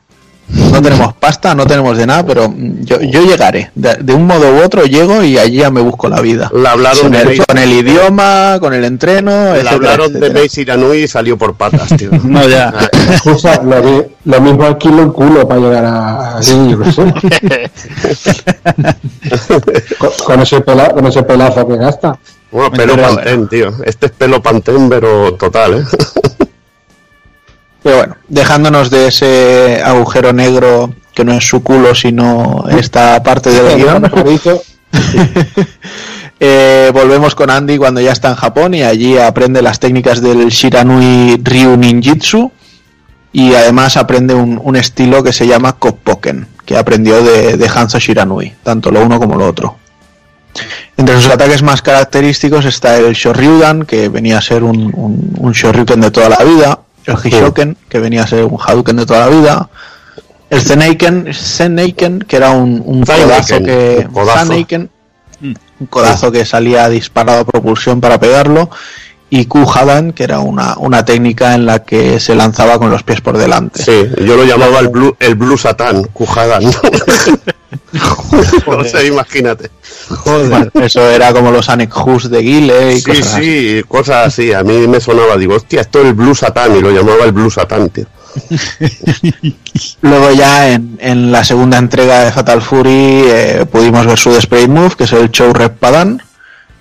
No 0.50 0.82
tenemos 0.82 1.14
pasta, 1.14 1.56
no 1.56 1.66
tenemos 1.66 1.98
de 1.98 2.06
nada, 2.06 2.26
pero 2.26 2.54
yo, 2.82 3.00
yo 3.02 3.22
llegaré. 3.24 3.72
De, 3.76 3.96
de 3.96 4.14
un 4.14 4.28
modo 4.28 4.52
u 4.54 4.62
otro 4.64 4.84
llego 4.84 5.24
y 5.24 5.38
allí 5.38 5.58
ya 5.58 5.70
me 5.72 5.82
busco 5.82 6.10
la 6.10 6.20
vida. 6.22 6.52
Le 6.54 6.68
hablaron 6.68 7.02
con, 7.04 7.12
de 7.12 7.20
el, 7.22 7.28
Mace- 7.30 7.46
con 7.48 7.58
el 7.58 7.72
idioma, 7.72 8.58
con 8.60 8.74
el 8.74 8.84
entreno, 8.84 9.32
Le 9.32 9.52
etcétera, 9.62 9.72
hablaron 9.76 10.14
de. 10.14 10.30
Mace 10.32 10.62
Iranui 10.62 11.04
y 11.04 11.08
salió 11.08 11.38
por 11.38 11.56
patas, 11.56 11.90
tío. 11.98 12.10
No, 12.24 12.48
ya. 12.48 12.74
Excusa, 13.12 13.62
lo, 13.64 13.82
mi- 13.84 14.04
lo 14.26 14.42
mismo 14.42 14.64
alquilo 14.66 15.04
el 15.04 15.12
culo 15.12 15.48
para 15.48 15.60
llegar 15.62 15.86
a. 15.86 16.40
Con, 19.98 20.10
con 20.26 20.40
ese 20.42 20.62
pela- 20.62 20.92
con 20.94 21.06
ese 21.08 21.24
pelazo 21.24 21.68
que 21.68 21.78
gasta. 21.78 22.18
Bueno, 22.52 22.72
pelo 22.72 22.96
pantén, 22.98 23.48
tío. 23.48 23.70
Este 23.86 24.08
es 24.08 24.12
pelo 24.12 24.42
pantén, 24.42 24.90
pero 24.90 25.34
total, 25.36 25.76
¿eh? 25.76 25.84
Pero 27.84 27.98
bueno, 27.98 28.16
dejándonos 28.30 28.90
de 28.90 29.08
ese 29.08 29.82
agujero 29.84 30.32
negro 30.32 30.94
que 31.14 31.24
no 31.26 31.34
es 31.34 31.48
su 31.48 31.62
culo, 31.62 31.94
sino 31.94 32.66
esta 32.70 33.22
parte 33.22 33.50
del 33.52 33.78
guion. 33.78 34.12
Eh, 36.46 36.92
volvemos 36.94 37.36
con 37.36 37.50
Andy 37.50 37.78
cuando 37.78 38.02
ya 38.02 38.12
está 38.12 38.28
en 38.28 38.36
Japón 38.36 38.74
y 38.74 38.84
allí 38.84 39.18
aprende 39.18 39.62
las 39.62 39.80
técnicas 39.80 40.20
del 40.20 40.50
Shiranui 40.50 41.40
Ryu 41.42 41.78
Ninjitsu 41.78 42.52
y 43.32 43.54
además 43.54 43.96
aprende 43.96 44.34
un, 44.34 44.60
un 44.62 44.76
estilo 44.76 45.24
que 45.24 45.32
se 45.32 45.48
llama 45.48 45.74
Koppoken, 45.74 46.48
que 46.66 46.76
aprendió 46.76 47.24
de, 47.24 47.56
de 47.56 47.70
Hanzo 47.70 47.98
Shiranui, 47.98 48.56
tanto 48.62 48.92
lo 48.92 49.06
uno 49.06 49.20
como 49.20 49.38
lo 49.38 49.48
otro. 49.48 49.78
Entre 50.98 51.16
sus 51.16 51.32
ataques 51.32 51.64
más 51.64 51.82
característicos 51.82 52.66
está 52.66 52.98
el 52.98 53.14
Shoryudan, 53.14 53.86
que 53.86 54.10
venía 54.10 54.38
a 54.38 54.42
ser 54.42 54.64
un, 54.64 54.92
un, 54.96 55.36
un 55.38 55.52
Shoryuken 55.54 56.02
de 56.02 56.12
toda 56.12 56.28
la 56.28 56.44
vida, 56.44 56.80
el 57.06 57.16
Hishoken, 57.24 57.78
que 57.90 58.00
venía 58.00 58.24
a 58.24 58.28
ser 58.28 58.46
un 58.46 58.58
Hadouken 58.60 58.96
de 58.98 59.06
toda 59.06 59.28
la 59.28 59.36
vida, 59.36 59.70
el 60.50 60.62
Zeneiken, 60.62 61.34
Zeneiken 61.34 62.20
que 62.20 62.36
era 62.36 62.52
un, 62.52 62.82
un 62.86 63.04
codazo 63.04 63.64
que... 63.64 64.06
un 64.08 64.14
codazo. 64.14 64.40
Zaneiken, 64.40 64.90
un 65.42 65.88
codazo 65.88 66.32
que 66.32 66.46
salía 66.46 66.88
disparado 66.90 67.42
a 67.42 67.46
propulsión 67.46 68.00
para 68.00 68.20
pegarlo, 68.20 68.70
y 69.36 69.46
Kuhadan, 69.46 70.12
que 70.12 70.26
era 70.26 70.42
una, 70.42 70.76
una 70.78 71.04
técnica 71.06 71.56
en 71.56 71.66
la 71.66 71.80
que 71.84 72.20
se 72.20 72.36
lanzaba 72.36 72.78
con 72.78 72.92
los 72.92 73.02
pies 73.02 73.20
por 73.22 73.36
delante. 73.36 73.82
Sí, 73.84 74.08
yo 74.24 74.36
lo 74.38 74.44
llamaba 74.46 74.78
el 74.78 74.90
Blue, 74.90 75.16
el 75.20 75.34
blue 75.34 75.58
Satán, 75.58 76.04
Kujadan. 76.14 76.64
no 78.68 78.84
sé, 78.84 79.08
imagínate. 79.08 79.72
Bueno, 80.26 80.68
eso 80.76 81.10
era 81.10 81.34
como 81.34 81.50
los 81.50 81.68
Anekhus 81.68 82.30
de 82.30 82.42
Guile 82.42 82.94
y 82.94 83.02
Sí, 83.02 83.04
cosas 83.10 83.34
así. 83.34 83.44
sí, 83.44 83.84
cosas 83.88 84.28
así. 84.28 84.54
A 84.54 84.64
mí 84.64 84.88
me 84.88 85.02
sonaba, 85.02 85.36
digo, 85.36 85.56
hostia, 85.56 85.82
esto 85.82 86.02
es 86.02 86.06
el 86.06 86.14
Blue 86.14 86.36
Satán 86.36 86.76
y 86.78 86.82
lo 86.82 86.92
llamaba 86.92 87.26
el 87.26 87.32
Blue 87.32 87.50
Satán, 87.50 87.90
tío. 87.90 88.06
Luego 90.02 90.32
ya 90.32 90.70
en, 90.74 90.98
en 91.02 91.32
la 91.32 91.44
segunda 91.44 91.80
entrega 91.80 92.26
de 92.26 92.32
Fatal 92.32 92.62
Fury 92.62 93.24
eh, 93.26 93.66
pudimos 93.72 94.06
ver 94.06 94.18
su 94.20 94.32
Desperate 94.32 94.68
Move, 94.68 94.96
que 94.96 95.06
es 95.06 95.14
el 95.14 95.32
Chow 95.32 95.54
Rep 95.54 95.78
Padan, 95.80 96.22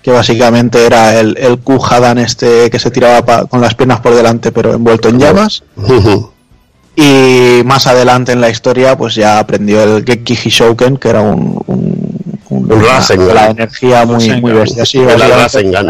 que 0.03 0.11
básicamente 0.11 0.85
era 0.85 1.17
el, 1.19 1.35
el 1.37 1.57
Kuhadan 1.59 2.19
este 2.19 2.69
que 2.69 2.77
se 2.77 2.91
tiraba 2.91 3.25
pa- 3.25 3.45
con 3.45 3.61
las 3.61 3.73
piernas 3.73 4.01
por 4.01 4.13
delante 4.13 4.51
pero 4.51 4.73
envuelto 4.73 5.09
en 5.09 5.17
llamas. 5.19 5.63
Y 6.95 7.61
más 7.65 7.87
adelante 7.87 8.33
en 8.33 8.41
la 8.41 8.49
historia 8.49 8.95
pues 8.97 9.15
ya 9.15 9.39
aprendió 9.39 9.81
el 9.81 10.03
Gekki 10.05 10.35
Hishouken, 10.35 10.97
que 10.97 11.09
era 11.09 11.21
un, 11.21 11.59
un, 11.65 12.37
un- 12.49 12.71
Un 12.71 12.71
una- 12.73 12.97
Rasengan. 12.99 13.33
la 13.35 13.45
energía 13.47 14.05
muy, 14.05 14.29
muy 14.41 14.51
bestia. 14.51 14.85
Sí. 14.85 15.03
Rasengan. 15.03 15.87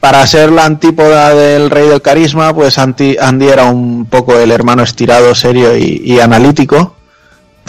Para 0.00 0.26
ser 0.26 0.50
la 0.50 0.64
antípoda 0.64 1.34
del 1.34 1.68
rey 1.70 1.86
del 1.86 2.00
carisma, 2.00 2.54
pues 2.54 2.78
Andy 2.78 3.16
era 3.18 3.64
un 3.66 4.06
poco 4.06 4.34
el 4.38 4.50
hermano 4.50 4.82
estirado, 4.82 5.34
serio 5.34 5.76
y, 5.76 6.00
y 6.04 6.18
analítico. 6.20 6.96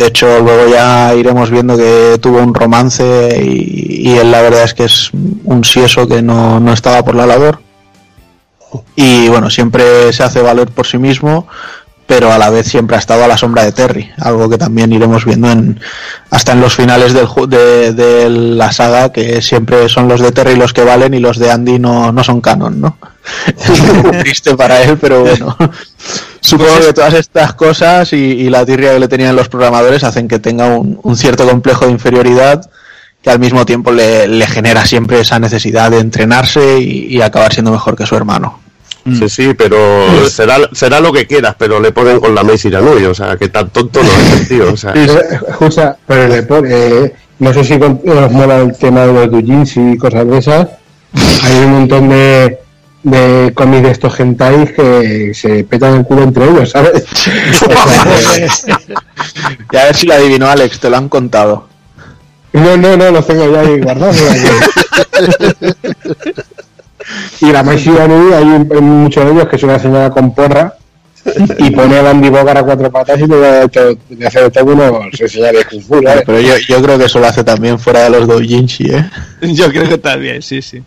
De 0.02 0.08
hecho, 0.08 0.40
luego 0.40 0.68
ya 0.68 1.14
iremos 1.14 1.52
viendo 1.52 1.78
que 1.78 2.18
tuvo 2.20 2.40
un 2.40 2.56
romance 2.56 3.40
y, 3.40 4.18
él 4.18 4.32
la 4.32 4.42
verdad 4.42 4.64
es 4.64 4.74
que 4.74 4.86
es 4.86 5.12
un 5.44 5.64
sieso 5.64 6.08
que 6.08 6.24
no, 6.24 6.60
no 6.60 6.74
estaba 6.74 7.06
por 7.06 7.14
la 7.14 7.28
labor. 7.28 7.62
Y 8.96 9.28
bueno, 9.28 9.52
siempre 9.52 10.12
se 10.12 10.24
hace 10.24 10.42
valer 10.42 10.70
por 10.70 10.88
sí 10.88 10.98
mismo, 10.98 11.48
pero 12.08 12.32
a 12.32 12.40
la 12.40 12.50
vez 12.50 12.66
siempre 12.66 12.96
ha 12.96 13.00
estado 13.00 13.24
a 13.24 13.28
la 13.28 13.38
sombra 13.38 13.64
de 13.64 13.74
Terry, 13.74 14.10
algo 14.18 14.50
que 14.50 14.58
también 14.58 14.92
iremos 14.92 15.24
viendo 15.24 15.52
en, 15.52 15.80
hasta 16.32 16.54
en 16.54 16.62
los 16.62 16.76
finales 16.76 17.14
del, 17.14 17.28
de, 17.48 17.94
de 17.94 18.28
la 18.32 18.72
saga, 18.72 19.12
que 19.12 19.40
siempre 19.44 19.88
son 19.88 20.08
los 20.08 20.20
de 20.20 20.32
Terry 20.32 20.56
los 20.56 20.74
que 20.74 20.84
valen 20.84 21.14
y 21.14 21.20
los 21.20 21.38
de 21.38 21.52
Andy 21.52 21.78
no, 21.78 22.12
no 22.12 22.24
son 22.24 22.42
canon, 22.42 22.82
¿no? 22.82 22.98
Es 23.68 24.24
triste 24.24 24.58
para 24.58 24.82
él, 24.82 24.98
pero 24.98 25.22
bueno. 25.22 25.56
Supongo 26.42 26.72
Pues 26.72 26.82
es- 26.82 26.88
que 26.88 26.94
todas 26.94 27.14
estas 27.14 27.54
cosas 27.54 28.12
y, 28.14 28.18
y 28.18 28.50
la 28.50 28.66
tirria 28.66 28.94
que 28.94 29.00
le 29.00 29.08
tenían 29.08 29.36
los 29.36 29.48
programadores 29.48 30.04
hacen 30.04 30.28
que 30.28 30.40
tenga 30.40 30.66
un, 30.68 31.00
un 31.04 31.16
cierto 31.16 31.48
complejo 31.48 31.86
de 31.86 31.92
inferioridad 31.92 32.70
que 33.22 33.30
al 33.30 33.40
mismo 33.40 33.66
tiempo 33.66 33.92
le, 33.92 34.28
le 34.28 34.48
genera 34.48 34.84
siempre 34.86 35.20
esa 35.22 35.38
necesidad 35.40 35.92
de 35.92 36.00
entrenarse 36.00 36.80
y, 36.80 37.06
y 37.16 37.22
acabar 37.22 37.54
siendo 37.54 37.72
mejor 37.72 37.96
que 37.96 38.06
su 38.08 38.16
hermano. 38.16 38.60
Sí, 39.06 39.30
sí, 39.30 39.54
pero 39.56 39.78
será, 40.30 40.58
será 40.74 41.00
lo 41.00 41.12
que 41.12 41.26
quieras, 41.26 41.56
pero 41.58 41.80
le 41.80 41.92
ponen 41.92 42.20
con 42.20 42.36
la 42.36 42.44
Mace 42.44 42.68
Iranui, 42.68 43.04
o 43.06 43.16
sea, 43.16 43.36
que 43.36 43.50
tan 43.50 43.70
tonto 43.70 44.00
no 44.04 44.10
es 44.12 44.42
el 44.42 44.48
tío, 44.48 44.74
o 44.74 44.78
sea. 44.78 44.94
Eh, 44.96 45.08
Escucha, 45.50 45.96
pero 46.06 46.28
le 46.28 46.44
pone, 46.44 46.70
eh, 46.72 47.14
no 47.40 47.52
sé 47.52 47.64
si 47.64 47.80
con- 47.80 48.00
os 48.08 48.32
mola 48.32 48.58
el 48.58 48.78
tema 48.78 49.06
de 49.08 49.14
los 49.14 49.32
doujins 49.32 49.76
y 49.78 49.98
cosas 49.98 50.28
de 50.28 50.38
esas. 50.38 50.68
Hay 51.44 51.56
un 51.66 51.72
montón 51.72 52.10
de, 52.10 52.60
de 53.04 53.52
cómics 53.56 53.84
de 53.84 53.92
estos 53.92 54.20
hentais 54.20 54.72
que 54.72 55.34
se 55.34 55.64
petan 55.64 55.98
el 55.98 56.06
culo 56.06 56.24
entre 56.24 56.46
ellos, 56.50 56.70
¿sabes? 56.70 57.06
Y 59.72 59.78
a 59.78 59.86
ver 59.86 59.96
si 59.96 60.06
lo 60.06 60.14
adivinó 60.14 60.48
Alex, 60.48 60.80
te 60.80 60.90
lo 60.90 60.98
han 60.98 61.08
contado. 61.10 61.68
No, 62.54 62.76
no, 62.76 62.98
no, 62.98 63.12
los 63.12 63.26
tengo 63.26 63.52
ya 63.52 63.62
ahí 63.62 63.80
guardados. 63.80 64.18
y 67.40 67.52
la 67.52 67.62
Iranui, 67.62 68.34
hay 68.34 68.44
en 68.44 68.84
muchos 68.84 69.26
de 69.26 69.32
ellos 69.32 69.48
que 69.48 69.56
es 69.56 69.64
una 69.64 69.80
señora 69.80 70.10
con 70.10 70.36
porra 70.36 70.76
y 71.60 71.72
pone 71.72 71.98
a 71.98 72.02
Bandy 72.02 72.30
Bogart 72.30 72.58
a 72.60 72.64
cuatro 72.64 72.92
patas 72.92 73.20
y 73.20 73.28
le, 73.28 74.26
hace 74.26 74.42
de 74.42 74.50
todo 74.50 74.74
unos 74.74 75.16
señales 75.16 75.66
Kung 75.68 75.82
Fu. 75.82 76.02
Pero 76.02 76.40
yo, 76.40 76.58
yo 76.58 76.82
creo 76.82 76.98
que 76.98 77.06
eso 77.06 77.20
lo 77.20 77.28
hace 77.28 77.44
también 77.44 77.80
fuera 77.80 78.04
de 78.04 78.10
los 78.10 78.28
doujinshi, 78.28 78.92
¿eh? 78.92 79.10
Yo 79.42 79.70
creo 79.70 79.88
que 79.88 79.98
también, 79.98 80.42
sí, 80.42 80.62
sí. 80.62 80.84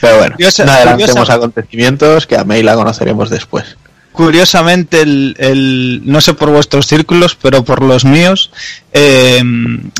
Pero 0.00 0.18
bueno, 0.18 0.34
Curiosa- 0.36 0.64
no 0.64 0.72
adelantemos 0.72 1.28
acontecimientos 1.30 2.26
que 2.26 2.36
a 2.36 2.44
May 2.44 2.62
la 2.62 2.74
conoceremos 2.74 3.30
después. 3.30 3.76
Curiosamente, 4.12 5.02
el, 5.02 5.36
el- 5.38 6.00
no 6.06 6.22
sé 6.22 6.32
por 6.32 6.48
vuestros 6.50 6.86
círculos, 6.86 7.36
pero 7.40 7.62
por 7.64 7.82
los 7.82 8.06
míos, 8.06 8.50
eh, 8.94 9.42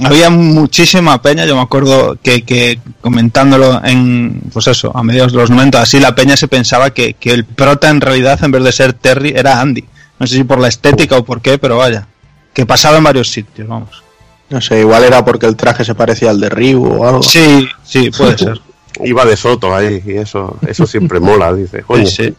había 0.02 0.30
muchísima 0.30 1.20
peña. 1.20 1.44
Yo 1.44 1.54
me 1.54 1.60
acuerdo 1.60 2.16
que, 2.22 2.42
que 2.42 2.78
comentándolo 3.02 3.80
en, 3.84 4.40
pues 4.52 4.66
eso, 4.68 4.90
a 4.96 5.02
mediados 5.02 5.32
de 5.32 5.38
los 5.38 5.50
90, 5.50 5.82
así 5.82 6.00
la 6.00 6.14
peña 6.14 6.34
se 6.36 6.48
pensaba 6.48 6.90
que, 6.90 7.12
que 7.12 7.30
el 7.32 7.44
prota 7.44 7.90
en 7.90 8.00
realidad, 8.00 8.42
en 8.42 8.52
vez 8.52 8.64
de 8.64 8.72
ser 8.72 8.94
Terry, 8.94 9.34
era 9.36 9.60
Andy. 9.60 9.84
No 10.18 10.26
sé 10.26 10.36
si 10.36 10.44
por 10.44 10.60
la 10.60 10.68
estética 10.68 11.18
o 11.18 11.24
por 11.24 11.42
qué, 11.42 11.58
pero 11.58 11.76
vaya. 11.76 12.06
Que 12.54 12.64
pasaba 12.64 12.96
en 12.96 13.04
varios 13.04 13.28
sitios, 13.30 13.68
vamos. 13.68 14.02
No 14.48 14.62
sé, 14.62 14.80
igual 14.80 15.04
era 15.04 15.22
porque 15.26 15.44
el 15.44 15.56
traje 15.56 15.84
se 15.84 15.94
parecía 15.94 16.30
al 16.30 16.40
de 16.40 16.48
Ryu 16.48 16.82
o 16.86 17.06
algo. 17.06 17.22
Sí, 17.22 17.68
sí, 17.84 18.10
puede 18.10 18.38
ser. 18.38 18.60
Iba 19.04 19.24
de 19.24 19.36
Soto 19.36 19.74
ahí, 19.74 20.02
y 20.06 20.12
eso, 20.16 20.56
eso 20.66 20.86
siempre 20.86 21.20
mola, 21.20 21.52
dice, 21.54 21.82
coño. 21.82 22.06
Sí, 22.06 22.24
sí. 22.26 22.34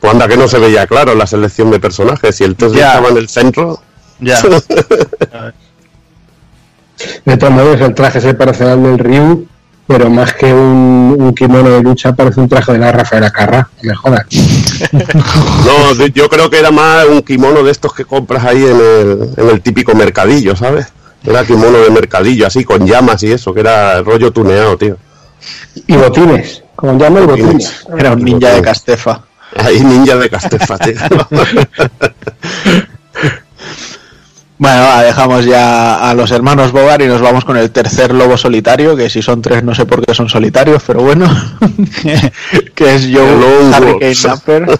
Pues 0.00 0.12
anda 0.12 0.26
que 0.28 0.36
no 0.36 0.48
se 0.48 0.58
veía 0.58 0.86
claro 0.86 1.14
la 1.14 1.26
selección 1.26 1.70
de 1.70 1.78
personajes, 1.80 2.40
y 2.40 2.44
el 2.44 2.56
Ya. 2.56 2.66
estaba 2.88 3.08
en 3.08 3.16
el 3.18 3.28
centro. 3.28 3.80
Ya. 4.20 4.40
De 7.24 7.36
todos 7.36 7.52
modos, 7.52 7.80
el 7.80 7.94
traje 7.94 8.20
se 8.20 8.34
parece 8.34 8.64
al 8.64 8.82
del 8.82 8.98
Ryu, 8.98 9.46
pero 9.86 10.10
más 10.10 10.34
que 10.34 10.52
un, 10.52 11.16
un 11.18 11.34
kimono 11.34 11.70
de 11.70 11.82
lucha, 11.82 12.14
parece 12.14 12.40
un 12.40 12.48
traje 12.48 12.72
de 12.72 12.78
la 12.78 12.92
Rafaela 12.92 13.30
Carrá. 13.30 13.68
No 13.82 13.90
me 13.90 13.96
jodas. 13.96 14.26
No, 15.66 16.06
yo 16.06 16.28
creo 16.28 16.48
que 16.50 16.58
era 16.58 16.70
más 16.70 17.04
un 17.06 17.22
kimono 17.22 17.62
de 17.62 17.70
estos 17.70 17.92
que 17.94 18.04
compras 18.04 18.44
ahí 18.44 18.64
en 18.64 18.76
el, 18.76 19.28
en 19.36 19.48
el 19.50 19.60
típico 19.60 19.94
mercadillo, 19.94 20.56
¿sabes? 20.56 20.86
Era 21.24 21.44
kimono 21.44 21.78
de 21.78 21.90
mercadillo, 21.90 22.46
así, 22.46 22.64
con 22.64 22.86
llamas 22.86 23.22
y 23.22 23.32
eso, 23.32 23.52
que 23.52 23.60
era 23.60 24.00
rollo 24.02 24.30
tuneado, 24.32 24.76
tío. 24.78 24.96
Y 25.86 25.96
botines, 25.96 26.62
como 26.76 26.98
llama 26.98 27.20
el 27.20 27.26
botines. 27.26 27.86
Era 27.98 28.12
un 28.12 28.24
ninja 28.24 28.50
de 28.54 28.62
Castefa. 28.62 29.22
Ahí 29.56 29.80
ninja 29.80 30.16
de 30.16 30.30
Castefa, 30.30 30.78
tío. 30.78 30.94
Bueno, 34.60 34.82
va, 34.82 35.02
dejamos 35.02 35.46
ya 35.46 36.10
a 36.10 36.12
los 36.12 36.30
hermanos 36.32 36.70
Bogar 36.70 37.00
y 37.00 37.06
nos 37.06 37.22
vamos 37.22 37.46
con 37.46 37.56
el 37.56 37.70
tercer 37.70 38.12
lobo 38.12 38.36
solitario, 38.36 38.94
que 38.94 39.08
si 39.08 39.22
son 39.22 39.40
tres 39.40 39.64
no 39.64 39.74
sé 39.74 39.86
por 39.86 40.04
qué 40.04 40.14
son 40.14 40.28
solitarios, 40.28 40.82
pero 40.86 41.00
bueno, 41.00 41.26
que 42.74 42.94
es 42.94 43.08
Joe 43.10 43.70
Hurricane. 43.70 44.34
Upper. 44.34 44.78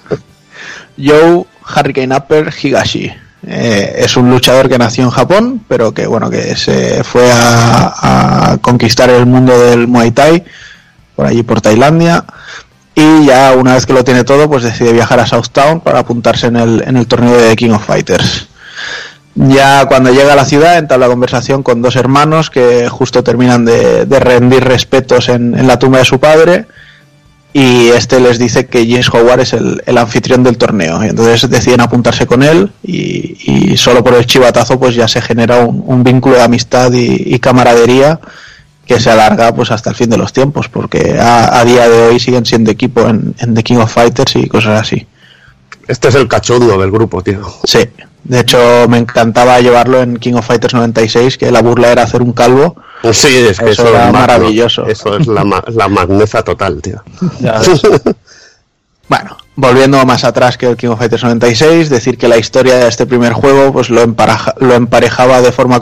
Joe 0.99 1.47
Hurricane 1.75 2.15
Upper 2.15 2.53
Higashi. 2.63 3.11
Eh, 3.47 3.97
es 3.99 4.17
un 4.17 4.31
luchador 4.31 4.69
que 4.69 4.79
nació 4.79 5.05
en 5.05 5.11
Japón, 5.11 5.65
pero 5.67 5.93
que 5.95 6.07
bueno, 6.07 6.29
que 6.29 6.57
se 6.57 7.03
fue 7.05 7.31
a, 7.33 8.53
a 8.53 8.59
conquistar 8.59 9.09
el 9.11 9.27
mundo 9.27 9.59
del 9.59 9.89
Muay 9.89 10.11
Thai, 10.11 10.45
por 11.17 11.27
allí 11.27 11.43
por 11.43 11.61
Tailandia. 11.61 12.25
Y 12.95 13.27
ya 13.27 13.55
una 13.57 13.75
vez 13.75 13.87
que 13.87 13.93
lo 13.93 14.05
tiene 14.05 14.25
todo, 14.25 14.49
pues 14.51 14.63
decide 14.63 14.93
viajar 14.93 15.21
a 15.21 15.27
Southtown 15.27 15.81
para 15.81 16.01
apuntarse 16.01 16.49
en 16.49 16.57
el, 16.57 16.83
en 16.87 16.97
el 16.97 17.07
torneo 17.07 17.37
de 17.37 17.57
King 17.57 17.71
of 17.71 17.87
Fighters. 17.87 18.49
Ya 19.37 19.87
cuando 19.87 20.13
llega 20.13 20.33
a 20.33 20.37
la 20.37 20.45
ciudad 20.45 20.77
entabla 20.77 21.07
conversación 21.07 21.63
con 21.63 21.81
dos 21.81 21.97
hermanos 21.97 22.51
que 22.51 22.89
justo 22.89 23.23
terminan 23.23 23.65
de, 23.65 24.05
de 24.05 24.21
rendir 24.21 24.65
respetos 24.65 25.29
en, 25.29 25.57
en 25.57 25.67
la 25.67 25.79
tumba 25.79 25.99
de 25.99 26.05
su 26.05 26.19
padre 26.19 26.67
y 27.53 27.89
este 27.89 28.21
les 28.21 28.39
dice 28.39 28.67
que 28.67 28.87
James 28.89 29.09
Howard 29.09 29.41
es 29.41 29.53
el, 29.53 29.83
el 29.85 29.99
anfitrión 29.99 30.43
del 30.43 30.57
torneo. 30.57 31.05
Y 31.05 31.09
entonces 31.09 31.51
deciden 31.51 31.81
apuntarse 31.81 32.27
con 32.27 32.43
él 32.43 32.71
y, 32.83 33.73
y 33.73 33.77
solo 33.77 34.05
por 34.05 34.15
el 34.15 34.27
chivatazo 34.27 34.79
pues 34.79 34.95
ya 34.95 35.09
se 35.09 35.21
genera 35.21 35.65
un, 35.65 35.83
un 35.85 36.05
vínculo 36.05 36.37
de 36.37 36.43
amistad 36.43 36.93
y, 36.93 37.35
y 37.35 37.39
camaradería 37.41 38.21
que 38.87 39.01
se 39.01 39.11
alarga 39.11 39.55
pues 39.55 39.71
hasta 39.71 39.91
el 39.91 39.97
fin 39.97 40.11
de 40.11 40.17
los 40.17 40.33
tiempos 40.33 40.69
porque 40.69 41.19
a, 41.19 41.59
a 41.61 41.65
día 41.65 41.89
de 41.89 42.03
hoy 42.09 42.21
siguen 42.21 42.47
siendo 42.47 42.71
equipo 42.71 43.09
en, 43.09 43.35
en 43.39 43.55
The 43.55 43.63
King 43.63 43.77
of 43.77 43.93
Fighters 43.93 44.37
y 44.37 44.47
cosas 44.47 44.81
así. 44.81 45.07
Este 45.89 46.09
es 46.09 46.15
el 46.15 46.29
cachondo 46.29 46.79
del 46.79 46.91
grupo, 46.91 47.21
tío. 47.21 47.41
Sí, 47.65 47.81
de 48.31 48.39
hecho 48.41 48.87
me 48.89 48.99
encantaba 48.99 49.61
llevarlo 49.61 50.01
en 50.01 50.17
King 50.19 50.35
of 50.35 50.47
Fighters 50.47 50.73
96, 50.75 51.37
que 51.37 51.51
la 51.51 51.63
burla 51.63 51.91
era 51.91 52.05
hacer 52.05 52.23
un 52.23 52.33
calvo. 52.33 52.77
Sí, 53.13 53.29
es 53.49 53.59
que 53.59 53.71
Eso 53.71 53.83
eso, 53.83 53.89
era 53.89 54.07
es 54.07 54.13
maravilloso. 54.13 54.87
Eso 54.87 55.17
es 55.17 55.27
la, 55.27 55.43
ma- 55.43 55.65
la 55.67 55.89
magneza 55.89 56.43
total, 56.45 56.81
tío. 56.81 57.03
Bueno, 59.09 59.37
volviendo 59.57 60.05
más 60.07 60.23
atrás 60.23 60.57
que 60.57 60.67
el 60.67 60.77
King 60.77 60.91
of 60.91 60.99
Fighters 61.01 61.25
96, 61.25 61.91
decir 61.91 62.17
que 62.17 62.29
la 62.29 62.39
historia 62.39 62.77
de 62.77 62.87
este 62.89 63.07
primer 63.07 63.33
juego 63.33 63.73
pues 63.73 63.91
lo, 63.91 64.03
empareja- 64.03 64.55
lo 64.61 64.75
emparejaba 64.75 65.41
de 65.41 65.51
forma 65.51 65.81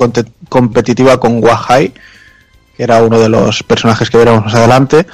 competitiva 0.49 1.21
con 1.21 1.45
Wahai, 1.45 1.93
que 2.77 2.83
era 2.83 3.03
uno 3.03 3.19
de 3.19 3.29
los 3.29 3.63
personajes 3.63 4.09
que 4.09 4.17
veremos 4.17 4.45
más 4.47 4.55
adelante. 4.55 5.07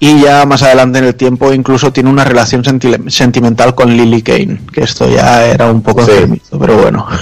Y 0.00 0.20
ya 0.20 0.44
más 0.44 0.62
adelante 0.62 0.98
en 0.98 1.04
el 1.06 1.14
tiempo 1.14 1.52
incluso 1.52 1.92
tiene 1.92 2.10
una 2.10 2.24
relación 2.24 2.62
senti- 2.64 3.10
sentimental 3.10 3.74
con 3.74 3.96
Lily 3.96 4.22
Kane, 4.22 4.60
que 4.72 4.82
esto 4.82 5.08
ya 5.08 5.46
era 5.46 5.70
un 5.70 5.82
poco 5.82 6.04
Sí. 6.04 6.10
enfermizo, 6.12 6.58
pero 6.58 6.76
bueno. 6.76 7.06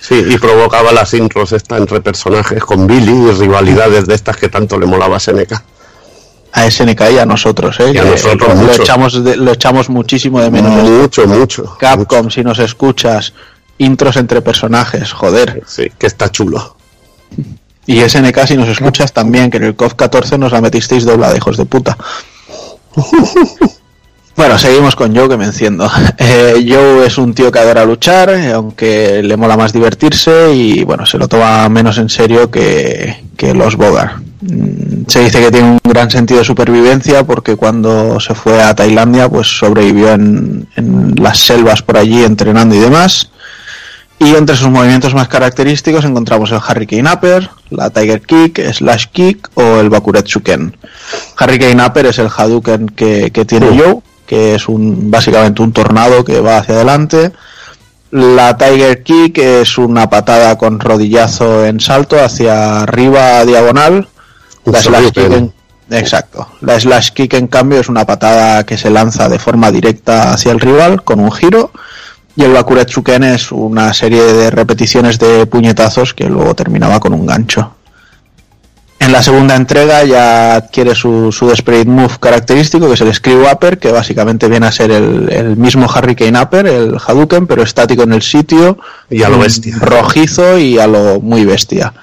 Sí, 0.00 0.24
y 0.28 0.36
provocaba 0.38 0.90
las 0.92 1.14
intros 1.14 1.52
esta 1.52 1.76
entre 1.76 2.00
personajes 2.00 2.64
con 2.64 2.86
Billy 2.88 3.12
y 3.12 3.30
rivalidades 3.32 4.06
de 4.06 4.14
estas 4.14 4.36
que 4.36 4.48
tanto 4.48 4.78
le 4.78 4.86
molaba 4.86 5.18
a 5.18 5.20
Seneca. 5.20 5.62
a 6.52 6.64
SNK 6.68 7.02
y 7.12 7.18
a 7.18 7.26
nosotros, 7.26 7.78
¿eh? 7.78 7.92
Y 7.94 7.98
a 7.98 8.02
nosotros 8.04 8.48
lo, 8.48 8.54
mucho. 8.56 8.82
echamos 8.82 9.22
de- 9.22 9.36
lo 9.36 9.52
echamos 9.52 9.88
muchísimo 9.88 10.40
de 10.40 10.50
menos. 10.50 10.72
Mucho, 10.82 11.24
mucho. 11.28 11.76
Capcom, 11.78 12.28
si 12.30 12.42
nos 12.42 12.58
escuchas, 12.58 13.32
intros 13.78 14.16
entre 14.16 14.42
personajes, 14.42 15.12
joder. 15.12 15.62
Sí, 15.66 15.92
que 15.96 16.06
está 16.08 16.28
chulo. 16.30 16.74
Y 17.86 18.00
SNK, 18.00 18.46
si 18.46 18.56
nos 18.56 18.68
escuchas 18.68 19.12
también, 19.12 19.50
que 19.50 19.56
en 19.56 19.64
el 19.64 19.74
COF 19.74 19.94
14 19.94 20.38
nos 20.38 20.52
la 20.52 20.60
metisteis 20.60 21.04
doblada, 21.04 21.36
hijos 21.36 21.56
de 21.56 21.64
puta. 21.64 21.96
Bueno, 24.36 24.56
seguimos 24.56 24.96
con 24.96 25.14
Joe, 25.14 25.28
que 25.28 25.36
me 25.36 25.44
enciendo. 25.44 25.86
Eh, 26.18 26.66
Joe 26.66 27.06
es 27.06 27.18
un 27.18 27.34
tío 27.34 27.52
que 27.52 27.58
adora 27.58 27.84
luchar, 27.84 28.30
aunque 28.54 29.22
le 29.22 29.36
mola 29.36 29.56
más 29.56 29.72
divertirse 29.72 30.54
y 30.54 30.82
bueno, 30.84 31.04
se 31.04 31.18
lo 31.18 31.28
toma 31.28 31.68
menos 31.68 31.98
en 31.98 32.08
serio 32.08 32.50
que, 32.50 33.22
que 33.36 33.52
los 33.52 33.76
Bogart. 33.76 34.22
Mm, 34.40 35.04
Se 35.08 35.20
dice 35.20 35.40
que 35.40 35.50
tiene 35.50 35.72
un 35.72 35.78
gran 35.84 36.10
sentido 36.10 36.40
de 36.40 36.46
supervivencia 36.46 37.24
porque 37.24 37.56
cuando 37.56 38.18
se 38.18 38.34
fue 38.34 38.62
a 38.62 38.74
Tailandia 38.74 39.28
pues 39.28 39.46
sobrevivió 39.58 40.12
en, 40.12 40.66
en 40.76 41.14
las 41.16 41.38
selvas 41.38 41.82
por 41.82 41.98
allí 41.98 42.24
entrenando 42.24 42.74
y 42.74 42.78
demás. 42.78 43.29
Y 44.22 44.34
entre 44.34 44.54
sus 44.54 44.68
movimientos 44.68 45.14
más 45.14 45.28
característicos 45.28 46.04
encontramos 46.04 46.50
el 46.52 46.58
Hurricane 46.58 47.10
Upper, 47.10 47.48
la 47.70 47.88
Tiger 47.88 48.20
Kick, 48.20 48.60
Slash 48.72 49.06
Kick 49.12 49.48
o 49.54 49.80
el 49.80 49.88
Bakuretsu 49.88 50.42
Ken. 50.42 50.76
Hurricane 51.40 51.82
Upper 51.84 52.04
es 52.06 52.18
el 52.18 52.28
Hadouken 52.28 52.88
que, 52.90 53.30
que 53.30 53.44
tiene 53.46 53.68
Joe, 53.78 54.00
que 54.26 54.54
es 54.56 54.68
un 54.68 55.10
básicamente 55.10 55.62
un 55.62 55.72
tornado 55.72 56.22
que 56.22 56.38
va 56.40 56.58
hacia 56.58 56.74
adelante. 56.74 57.32
La 58.10 58.58
Tiger 58.58 59.02
Kick 59.02 59.38
es 59.38 59.78
una 59.78 60.10
patada 60.10 60.58
con 60.58 60.80
rodillazo 60.80 61.64
en 61.64 61.80
salto 61.80 62.22
hacia 62.22 62.82
arriba 62.82 63.42
diagonal. 63.46 64.06
La 64.66 64.82
Slash 64.82 65.04
Kick 65.12 65.32
en- 65.38 65.52
Exacto. 65.92 66.46
La 66.60 66.78
Slash 66.78 67.10
Kick, 67.12 67.32
en 67.34 67.46
cambio, 67.48 67.80
es 67.80 67.88
una 67.88 68.04
patada 68.04 68.64
que 68.64 68.76
se 68.76 68.90
lanza 68.90 69.28
de 69.30 69.38
forma 69.40 69.72
directa 69.72 70.32
hacia 70.34 70.52
el 70.52 70.60
rival 70.60 71.02
con 71.02 71.18
un 71.20 71.32
giro. 71.32 71.72
Y 72.36 72.44
el 72.44 72.52
Bakuretsu 72.52 73.02
Ken 73.02 73.24
es 73.24 73.52
una 73.52 73.92
serie 73.92 74.22
de 74.22 74.50
repeticiones 74.50 75.18
de 75.18 75.46
puñetazos 75.46 76.14
que 76.14 76.28
luego 76.28 76.54
terminaba 76.54 77.00
con 77.00 77.12
un 77.12 77.26
gancho. 77.26 77.74
En 79.00 79.12
la 79.12 79.22
segunda 79.22 79.56
entrega 79.56 80.04
ya 80.04 80.56
adquiere 80.56 80.94
su, 80.94 81.32
su 81.32 81.48
Desperate 81.48 81.86
Move 81.86 82.18
característico, 82.20 82.86
que 82.86 82.94
es 82.94 83.00
el 83.00 83.14
Screw 83.14 83.46
Upper, 83.50 83.78
que 83.78 83.90
básicamente 83.90 84.46
viene 84.46 84.66
a 84.66 84.72
ser 84.72 84.90
el, 84.90 85.32
el 85.32 85.56
mismo 85.56 85.86
Hurricane 85.86 86.38
Upper, 86.38 86.66
el 86.66 86.96
Hadouken, 86.98 87.46
pero 87.46 87.62
estático 87.62 88.02
en 88.02 88.12
el 88.12 88.20
sitio. 88.20 88.78
Y 89.08 89.22
a 89.22 89.30
lo 89.30 89.38
bestia. 89.38 89.74
Rojizo 89.80 90.58
y 90.58 90.78
a 90.78 90.86
lo 90.86 91.18
muy 91.18 91.46
bestia. 91.46 91.94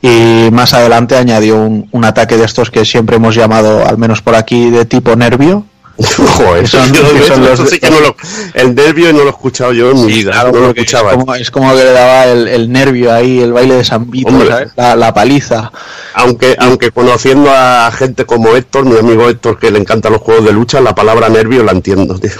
Y 0.00 0.48
más 0.50 0.72
adelante 0.72 1.16
añadió 1.16 1.58
un, 1.58 1.88
un 1.92 2.04
ataque 2.06 2.38
de 2.38 2.46
estos 2.46 2.70
que 2.70 2.86
siempre 2.86 3.16
hemos 3.16 3.34
llamado, 3.34 3.86
al 3.86 3.98
menos 3.98 4.22
por 4.22 4.34
aquí, 4.34 4.70
de 4.70 4.86
tipo 4.86 5.14
nervio. 5.16 5.66
Joder, 6.36 6.62
Que 6.62 6.66
son- 6.66 6.92
yo- 6.92 7.12
que 7.12 7.18
eso- 7.18 7.34
son 7.34 7.40
los- 7.44 7.50
eso 7.60 7.66
sí 7.66 7.78
que 7.78 7.90
no 7.90 8.00
lo- 8.00 8.16
el 8.54 8.74
nervio 8.74 9.12
no 9.12 9.20
lo 9.20 9.26
he 9.26 9.30
escuchado 9.30 9.72
yo 9.72 9.92
en 9.92 10.04
mi 10.06 10.12
vida, 10.12 10.32
Claro, 10.32 10.52
no 10.52 10.60
lo 10.60 10.68
escuchaba. 10.70 11.10
Es 11.12 11.16
como, 11.18 11.34
es 11.36 11.50
como 11.50 11.70
que 11.70 11.84
le 11.84 11.92
daba 11.92 12.24
el, 12.26 12.48
el 12.48 12.72
nervio 12.72 13.12
ahí, 13.12 13.40
el 13.40 13.52
baile 13.52 13.76
de 13.76 13.84
San 13.84 14.10
Vito, 14.10 14.28
Hombre. 14.30 14.48
¿sabes? 14.48 14.72
la, 14.76 14.96
la 14.96 15.14
paliza. 15.14 15.70
Aunque, 16.14 16.56
aunque 16.58 16.90
conociendo 16.90 17.50
a 17.52 17.90
gente 17.92 18.24
como 18.26 18.48
Héctor, 18.56 18.84
mi 18.86 18.96
amigo 18.98 19.28
Héctor, 19.28 19.58
que 19.58 19.70
le 19.70 19.78
encantan 19.78 20.12
los 20.12 20.20
juegos 20.22 20.44
de 20.44 20.52
lucha, 20.52 20.80
la 20.80 20.94
palabra 20.94 21.28
nervio 21.28 21.62
la 21.62 21.72
entiendo, 21.72 22.18
tío. 22.18 22.30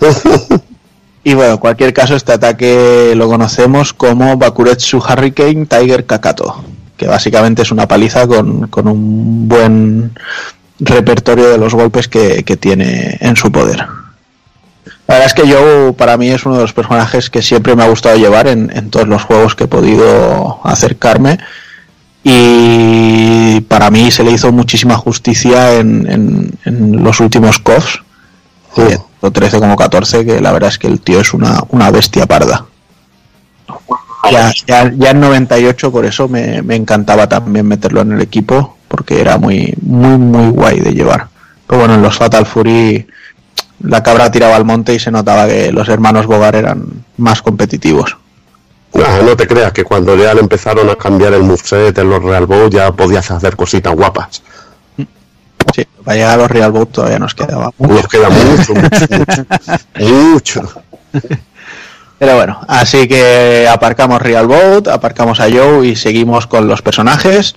Y 1.22 1.34
bueno, 1.34 1.52
en 1.52 1.58
cualquier 1.58 1.92
caso, 1.92 2.16
este 2.16 2.32
ataque 2.32 3.12
lo 3.14 3.28
conocemos 3.28 3.92
como 3.92 4.38
Bakuretsu 4.38 4.98
Hurricane 4.98 5.66
Tiger 5.66 6.06
Kakato, 6.06 6.64
que 6.96 7.06
básicamente 7.06 7.60
es 7.60 7.70
una 7.70 7.86
paliza 7.86 8.26
con, 8.26 8.68
con 8.68 8.88
un 8.88 9.46
buen 9.46 10.18
repertorio 10.80 11.48
de 11.50 11.58
los 11.58 11.74
golpes 11.74 12.08
que, 12.08 12.42
que 12.44 12.56
tiene 12.56 13.18
en 13.20 13.36
su 13.36 13.52
poder. 13.52 13.78
La 15.06 15.16
verdad 15.16 15.26
es 15.26 15.34
que 15.34 15.50
Joe 15.52 15.92
para 15.92 16.16
mí 16.16 16.28
es 16.30 16.46
uno 16.46 16.56
de 16.56 16.62
los 16.62 16.72
personajes 16.72 17.30
que 17.30 17.42
siempre 17.42 17.74
me 17.74 17.82
ha 17.82 17.88
gustado 17.88 18.16
llevar 18.16 18.46
en, 18.48 18.70
en 18.74 18.90
todos 18.90 19.08
los 19.08 19.22
juegos 19.24 19.54
que 19.54 19.64
he 19.64 19.68
podido 19.68 20.60
acercarme 20.64 21.38
y 22.22 23.60
para 23.62 23.90
mí 23.90 24.10
se 24.10 24.22
le 24.22 24.32
hizo 24.32 24.52
muchísima 24.52 24.96
justicia 24.96 25.74
en, 25.76 26.08
en- 26.10 26.50
en 26.64 27.02
los 27.02 27.18
últimos 27.20 27.58
KOFs, 27.58 28.00
eh, 28.76 28.98
tanto 29.20 29.32
13 29.32 29.58
como 29.58 29.76
14, 29.76 30.24
que 30.24 30.40
la 30.40 30.52
verdad 30.52 30.68
es 30.70 30.78
que 30.78 30.86
el 30.86 31.00
tío 31.00 31.20
es 31.20 31.32
una, 31.34 31.60
una 31.70 31.90
bestia 31.90 32.26
parda. 32.26 32.66
Ya, 34.30 34.52
ya, 34.66 34.92
ya 34.96 35.10
en 35.10 35.20
98 35.20 35.90
por 35.90 36.04
eso 36.04 36.28
me, 36.28 36.60
me 36.62 36.76
encantaba 36.76 37.26
también 37.28 37.66
meterlo 37.66 38.02
en 38.02 38.12
el 38.12 38.20
equipo, 38.20 38.76
porque 38.90 39.20
era 39.20 39.38
muy, 39.38 39.72
muy, 39.82 40.18
muy 40.18 40.50
guay 40.50 40.80
de 40.80 40.92
llevar. 40.92 41.28
Pero 41.64 41.78
bueno, 41.78 41.94
en 41.94 42.02
los 42.02 42.16
Fatal 42.18 42.44
Fury 42.44 43.06
la 43.84 44.02
cabra 44.02 44.32
tiraba 44.32 44.56
al 44.56 44.64
monte 44.64 44.92
y 44.92 44.98
se 44.98 45.12
notaba 45.12 45.46
que 45.46 45.70
los 45.70 45.88
hermanos 45.88 46.26
Bogar 46.26 46.56
eran 46.56 47.04
más 47.16 47.40
competitivos. 47.40 48.16
Ah, 48.94 49.20
no 49.24 49.36
te 49.36 49.46
creas 49.46 49.72
que 49.72 49.84
cuando 49.84 50.16
ya 50.16 50.34
le 50.34 50.40
empezaron 50.40 50.90
a 50.90 50.96
cambiar 50.96 51.32
el 51.34 51.44
moveset 51.44 51.96
en 51.96 52.10
los 52.10 52.20
Real 52.20 52.46
Bowl 52.46 52.68
ya 52.68 52.90
podías 52.90 53.30
hacer 53.30 53.54
cositas 53.54 53.94
guapas. 53.94 54.42
Sí, 55.72 55.86
para 56.04 56.16
llegar 56.16 56.32
a 56.32 56.42
los 56.42 56.50
Real 56.50 56.72
Boat 56.72 56.90
todavía 56.90 57.20
nos 57.20 57.34
quedaba. 57.34 57.70
Nos 57.78 58.08
queda 58.08 58.28
mucho, 58.28 58.74
mucho, 58.74 59.06
mucho. 59.16 59.46
mucho. 60.00 60.82
Pero 62.18 62.34
bueno, 62.34 62.60
así 62.66 63.06
que 63.06 63.68
aparcamos 63.70 64.20
Real 64.20 64.48
Boat, 64.48 64.88
aparcamos 64.88 65.38
a 65.38 65.48
Joe 65.48 65.86
y 65.86 65.94
seguimos 65.94 66.48
con 66.48 66.66
los 66.66 66.82
personajes. 66.82 67.54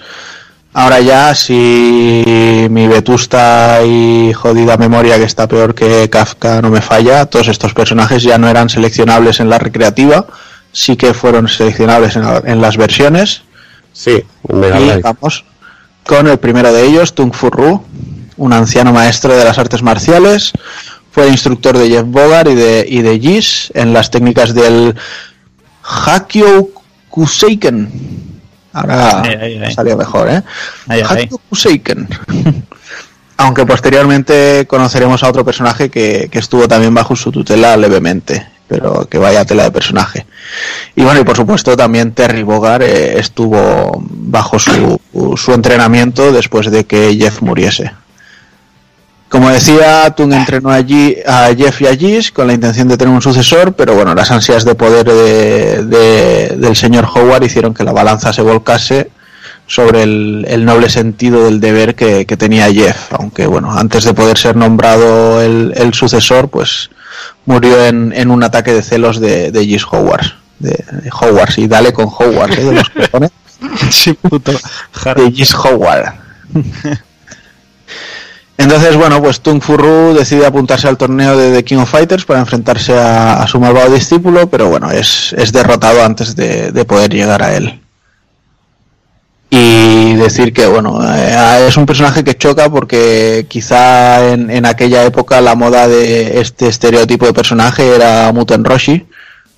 Ahora 0.73 0.99
ya, 1.01 1.35
si 1.35 2.67
mi 2.69 2.87
vetusta 2.87 3.81
y 3.85 4.33
jodida 4.33 4.75
memoria 4.75 5.17
que 5.17 5.25
está 5.25 5.47
peor 5.47 5.75
que 5.75 6.09
Kafka 6.09 6.63
no 6.63 6.71
me 6.71 6.81
falla, 6.81 7.27
todos 7.27 7.47
estos 7.47 7.75
personajes 7.75 8.23
ya 8.23 8.39
no 8.39 8.49
eran 8.49 8.69
seleccionables 8.69 9.39
en 9.39 9.49
la 9.49 9.59
recreativa, 9.59 10.25
sí 10.71 10.95
que 10.95 11.13
fueron 11.13 11.47
seleccionables 11.47 12.15
en, 12.15 12.23
en 12.45 12.59
las 12.59 12.77
versiones. 12.77 13.43
Sí, 13.93 14.23
Mega 14.51 14.79
Y 14.79 15.01
vamos 15.01 15.45
con 16.03 16.27
el 16.27 16.39
primero 16.39 16.73
de 16.73 16.85
ellos, 16.87 17.13
Tung 17.13 17.33
Fu 17.33 17.51
Ru, 17.51 17.85
un 18.37 18.53
anciano 18.53 18.91
maestro 18.91 19.37
de 19.37 19.45
las 19.45 19.59
artes 19.59 19.83
marciales. 19.83 20.51
Fue 21.11 21.27
instructor 21.27 21.77
de 21.77 21.89
Jeff 21.89 22.05
Bogart 22.05 22.49
y 22.49 22.55
de, 22.55 22.85
y 22.89 23.03
de 23.03 23.19
Gis 23.19 23.71
en 23.75 23.93
las 23.93 24.09
técnicas 24.09 24.55
del 24.55 24.95
Hakyo 25.83 26.69
Kuseiken. 27.09 28.32
Ahora 28.73 29.21
ahí. 29.21 29.73
salió 29.73 29.95
mejor, 29.95 30.29
¿eh? 30.29 30.41
Aunque 33.37 33.65
posteriormente 33.65 34.65
conoceremos 34.67 35.23
a 35.23 35.29
otro 35.29 35.45
personaje 35.45 35.89
que, 35.89 36.27
que 36.31 36.39
estuvo 36.39 36.67
también 36.67 36.93
bajo 36.93 37.15
su 37.15 37.31
tutela 37.31 37.77
levemente, 37.77 38.47
pero 38.67 39.07
que 39.09 39.17
vaya 39.17 39.45
tela 39.45 39.63
de 39.63 39.71
personaje. 39.71 40.25
Y 40.95 41.03
bueno, 41.03 41.19
y 41.19 41.23
por 41.23 41.35
supuesto 41.35 41.75
también 41.75 42.13
Terry 42.13 42.43
Bogard 42.43 42.83
eh, 42.83 43.19
estuvo 43.19 44.03
bajo 44.09 44.59
su, 44.59 44.99
su 45.35 45.53
entrenamiento 45.53 46.31
después 46.31 46.69
de 46.69 46.85
que 46.85 47.15
Jeff 47.15 47.41
muriese. 47.41 47.91
Como 49.33 49.49
decía, 49.49 50.11
Tung 50.15 50.31
entrenó 50.31 50.69
allí 50.69 51.17
a 51.25 51.47
Jeff 51.57 51.81
y 51.81 51.87
a 51.87 51.95
Gis 51.95 52.31
con 52.31 52.45
la 52.45 52.53
intención 52.53 52.87
de 52.87 52.97
tener 52.97 53.11
un 53.11 53.19
sucesor, 53.19 53.73
pero 53.73 53.95
bueno, 53.95 54.13
las 54.13 54.29
ansias 54.29 54.63
de 54.63 54.75
poder 54.75 55.07
de- 55.07 55.83
de- 55.85 56.55
del 56.55 56.75
señor 56.75 57.05
Howard 57.11 57.41
hicieron 57.43 57.73
que 57.73 57.83
la 57.83 57.91
balanza 57.93 58.31
se 58.31 58.43
volcase 58.43 59.09
sobre 59.65 60.03
el, 60.03 60.45
el 60.47 60.63
noble 60.65 60.87
sentido 60.87 61.45
del 61.45 61.59
deber 61.59 61.95
que, 61.95 62.27
que 62.27 62.37
tenía 62.37 62.71
Jeff, 62.71 63.11
aunque 63.11 63.47
bueno, 63.47 63.71
antes 63.75 64.03
de 64.03 64.13
poder 64.13 64.37
ser 64.37 64.55
nombrado 64.55 65.41
el, 65.41 65.73
el 65.77 65.95
sucesor, 65.95 66.49
pues 66.49 66.91
murió 67.47 67.83
en, 67.87 68.13
en 68.15 68.29
un 68.29 68.43
ataque 68.43 68.71
de 68.71 68.83
celos 68.83 69.19
de, 69.19 69.51
de 69.51 69.65
Gis 69.65 69.83
Howard. 69.91 70.27
De, 70.59 70.77
Howard, 71.11 71.51
sí, 71.51 71.65
dale 71.67 71.91
con 71.91 72.05
Howard, 72.05 72.51
¿eh? 72.53 72.65
de 72.65 72.71
los 72.73 72.87
cojones. 72.87 73.31
Sí, 73.89 74.13
puto. 74.13 74.51
de 74.51 75.31
Gis 75.31 75.55
Howard. 75.55 76.13
Entonces, 78.57 78.95
bueno, 78.95 79.21
pues 79.21 79.41
Tung 79.41 79.61
Furru 79.61 80.13
decide 80.13 80.45
apuntarse 80.45 80.87
al 80.87 80.97
torneo 80.97 81.35
de 81.35 81.51
The 81.51 81.63
King 81.63 81.77
of 81.77 81.89
Fighters 81.89 82.23
para 82.25 82.39
enfrentarse 82.39 82.97
a, 82.97 83.41
a 83.41 83.47
su 83.47 83.59
malvado 83.59 83.91
discípulo, 83.91 84.47
pero 84.49 84.69
bueno, 84.69 84.91
es, 84.91 85.33
es 85.37 85.51
derrotado 85.51 86.03
antes 86.05 86.35
de, 86.35 86.71
de 86.71 86.85
poder 86.85 87.11
llegar 87.11 87.41
a 87.41 87.55
él. 87.55 87.79
Y 89.49 90.13
decir 90.15 90.51
que, 90.51 90.65
bueno, 90.65 90.99
eh, 91.15 91.67
es 91.67 91.77
un 91.77 91.85
personaje 91.85 92.23
que 92.23 92.35
choca 92.35 92.69
porque 92.69 93.45
quizá 93.47 94.31
en, 94.31 94.49
en 94.49 94.65
aquella 94.65 95.03
época 95.03 95.41
la 95.41 95.53
moda 95.53 95.87
de 95.87 96.39
este 96.39 96.67
estereotipo 96.67 97.27
de 97.27 97.33
personaje 97.33 97.95
era 97.95 98.31
Muten 98.33 98.63
Roshi, 98.63 99.05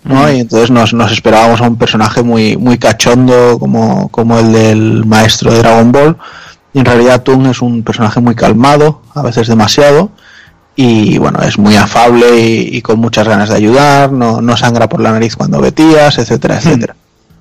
¿no? 0.03 0.30
Y 0.30 0.41
entonces 0.41 0.69
nos, 0.69 0.93
nos 0.93 1.13
esperábamos 1.13 1.61
a 1.61 1.67
un 1.67 1.77
personaje 1.77 2.23
muy, 2.23 2.57
muy 2.57 2.77
cachondo 2.77 3.57
como, 3.57 4.09
como 4.09 4.38
el 4.38 4.51
del 4.51 5.05
maestro 5.05 5.53
de 5.53 5.59
Dragon 5.59 5.91
Ball. 5.91 6.17
Y 6.76 6.80
en 6.80 6.85
realidad 6.85 7.23
Tung 7.23 7.47
es 7.47 7.61
un 7.61 7.84
personaje 7.84 8.19
muy 8.19 8.35
calmado, 8.35 9.02
a 9.14 9.22
veces 9.22 9.47
demasiado. 9.47 10.11
Y 10.76 11.18
bueno, 11.19 11.41
es 11.41 11.57
muy 11.57 11.77
afable 11.77 12.38
y, 12.38 12.76
y 12.76 12.81
con 12.81 12.99
muchas 12.99 13.26
ganas 13.26 13.47
de 13.47 13.56
ayudar, 13.56 14.11
no, 14.11 14.41
no 14.41 14.57
sangra 14.57 14.89
por 14.89 14.99
la 14.99 15.14
nariz 15.14 15.38
cuando 15.38 15.61
vetías, 15.61 16.18
etcétera, 16.18 16.57
etcétera. 16.57 16.97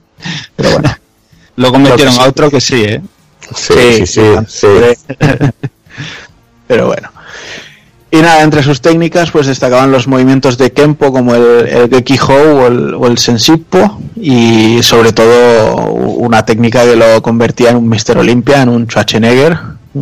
Pero 0.57 0.71
bueno. 0.71 0.97
Lo 1.57 1.73
que 1.73 2.07
a 2.07 2.29
otro 2.29 2.49
que 2.49 2.61
sí, 2.61 2.85
¿eh? 2.85 3.03
Sí, 3.53 4.07
sí, 4.07 4.07
sí, 4.07 4.23
sí. 4.47 4.67
Pero 6.69 6.87
bueno. 6.87 7.11
Y 8.15 8.23
nada, 8.23 8.43
entre 8.43 8.63
sus 8.63 8.81
técnicas 8.81 9.33
pues 9.33 9.49
destacaban 9.49 9.91
los 9.91 10.07
movimientos 10.07 10.57
de 10.57 10.73
Kempo 10.73 11.13
como 11.13 11.35
el, 11.35 11.67
el 11.67 11.91
Geki 11.91 12.17
Hou 12.17 12.59
o 12.59 12.67
el, 12.69 12.95
o 12.95 13.09
el 13.09 13.19
Sensippo 13.19 13.99
y 14.15 14.81
sobre 14.85 15.13
todo 15.13 15.91
una 15.93 16.45
técnica 16.45 16.85
que 16.85 16.95
lo 16.95 17.21
convertía 17.23 17.71
en 17.71 17.77
un 17.77 17.89
Mr. 17.89 18.19
Olympia, 18.19 18.63
en 18.63 18.69
un 18.69 18.87
Schwarzenegger, 18.87 19.59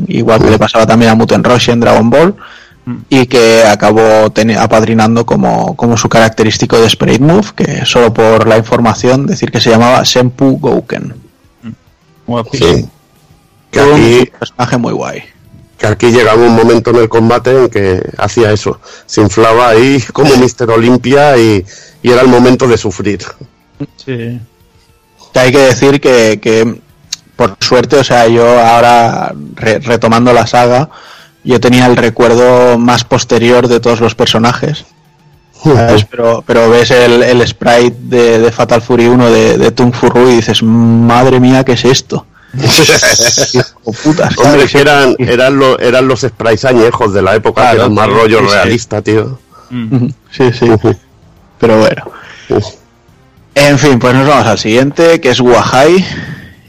igual 0.09 0.43
que 0.45 0.51
le 0.51 0.59
pasaba 0.59 0.87
también 0.87 1.11
a 1.11 1.15
Muten 1.15 1.43
Roshi 1.43 1.71
en 1.71 1.81
Dragon 1.81 2.11
Ball 2.11 2.35
y 3.09 3.25
que 3.25 3.65
acabó 3.65 4.31
apadrinando 4.59 5.25
como, 5.25 5.75
como 5.75 5.97
su 5.97 6.11
característico 6.11 6.79
de 6.79 6.89
Spirit 6.89 7.23
Move, 7.23 7.53
que 7.57 7.87
solo 7.87 8.13
por 8.13 8.47
la 8.47 8.59
información 8.59 9.27
decir 9.27 9.51
que 9.51 9.61
se 9.61 9.71
llamaba 9.71 10.05
Senpu 10.05 10.59
Gouken. 10.59 11.15
Sí. 12.53 12.87
Que 13.71 13.81
Un 13.81 14.39
personaje 14.39 14.77
muy 14.77 14.93
guay. 14.93 15.23
Que 15.83 15.89
aquí 15.89 16.13
llegaba 16.13 16.41
un 16.41 16.55
momento 16.55 16.91
en 16.91 16.97
el 16.97 17.09
combate 17.09 17.51
en 17.65 17.69
que 17.69 18.01
hacía 18.17 18.53
eso. 18.53 18.79
Se 19.05 19.21
inflaba 19.21 19.71
ahí 19.71 20.01
como 20.13 20.31
Mr. 20.37 20.71
Olympia 20.71 21.37
y, 21.37 21.67
y 22.03 22.11
era 22.11 22.23
el 22.23 22.29
momento 22.29 22.69
de 22.69 22.79
sufrir. 22.79 23.21
Sí. 23.97 24.39
Que 25.33 25.41
hay 25.41 25.51
que 25.51 25.59
decir 25.59 26.01
que, 26.01 26.39
que, 26.41 26.81
por 27.35 27.57
suerte, 27.59 27.97
o 27.97 28.05
sea, 28.05 28.29
yo 28.29 28.61
ahora 28.61 29.35
re- 29.57 29.81
retomando 29.81 30.33
la 30.33 30.47
saga, 30.47 30.89
yo 31.43 31.59
tenía 31.59 31.87
el 31.87 31.97
recuerdo 31.97 32.79
más 32.79 33.03
posterior 33.03 33.67
de 33.67 33.81
todos 33.81 34.01
los 34.01 34.15
personajes. 34.15 34.85
¿sabes? 35.65 36.05
Pero, 36.09 36.45
pero 36.47 36.71
ves 36.71 36.93
el, 36.93 37.25
el 37.25 37.45
sprite 37.49 37.97
de, 38.03 38.39
de 38.39 38.53
Fatal 38.53 38.83
Fury 38.83 39.07
1 39.09 39.31
de, 39.31 39.59
de 39.59 39.71
Tung 39.73 39.93
Fu 39.93 40.07
y 40.29 40.37
dices, 40.37 40.63
madre 40.63 41.41
mía, 41.41 41.65
¿qué 41.65 41.73
es 41.73 41.85
esto? 41.85 42.25
Hombre, 44.37 44.67
que 44.71 44.81
eran, 44.81 45.15
eran, 45.19 45.59
lo- 45.59 45.79
eran 45.79 46.07
los 46.09 46.21
sprites 46.21 46.65
añejos 46.65 47.13
de 47.15 47.23
la 47.23 47.35
época, 47.35 47.63
que 47.63 47.67
Claro, 47.69 47.81
eran 47.83 47.95
más 47.95 48.09
rollo 48.09 48.39
sí, 48.41 48.45
sí. 48.47 48.53
realista, 48.53 49.03
tío. 49.03 49.39
Mm. 49.71 50.07
Sí, 50.31 50.53
sí. 50.53 50.67
Pero 51.59 51.79
bueno. 51.79 52.03
En 53.55 53.79
fin, 53.79 53.99
pues 53.99 54.15
nos 54.15 54.27
vamos 54.27 54.47
al 54.47 54.59
siguiente, 54.59 55.21
que 55.21 55.31
es 55.31 55.41
Wahai. 55.41 56.05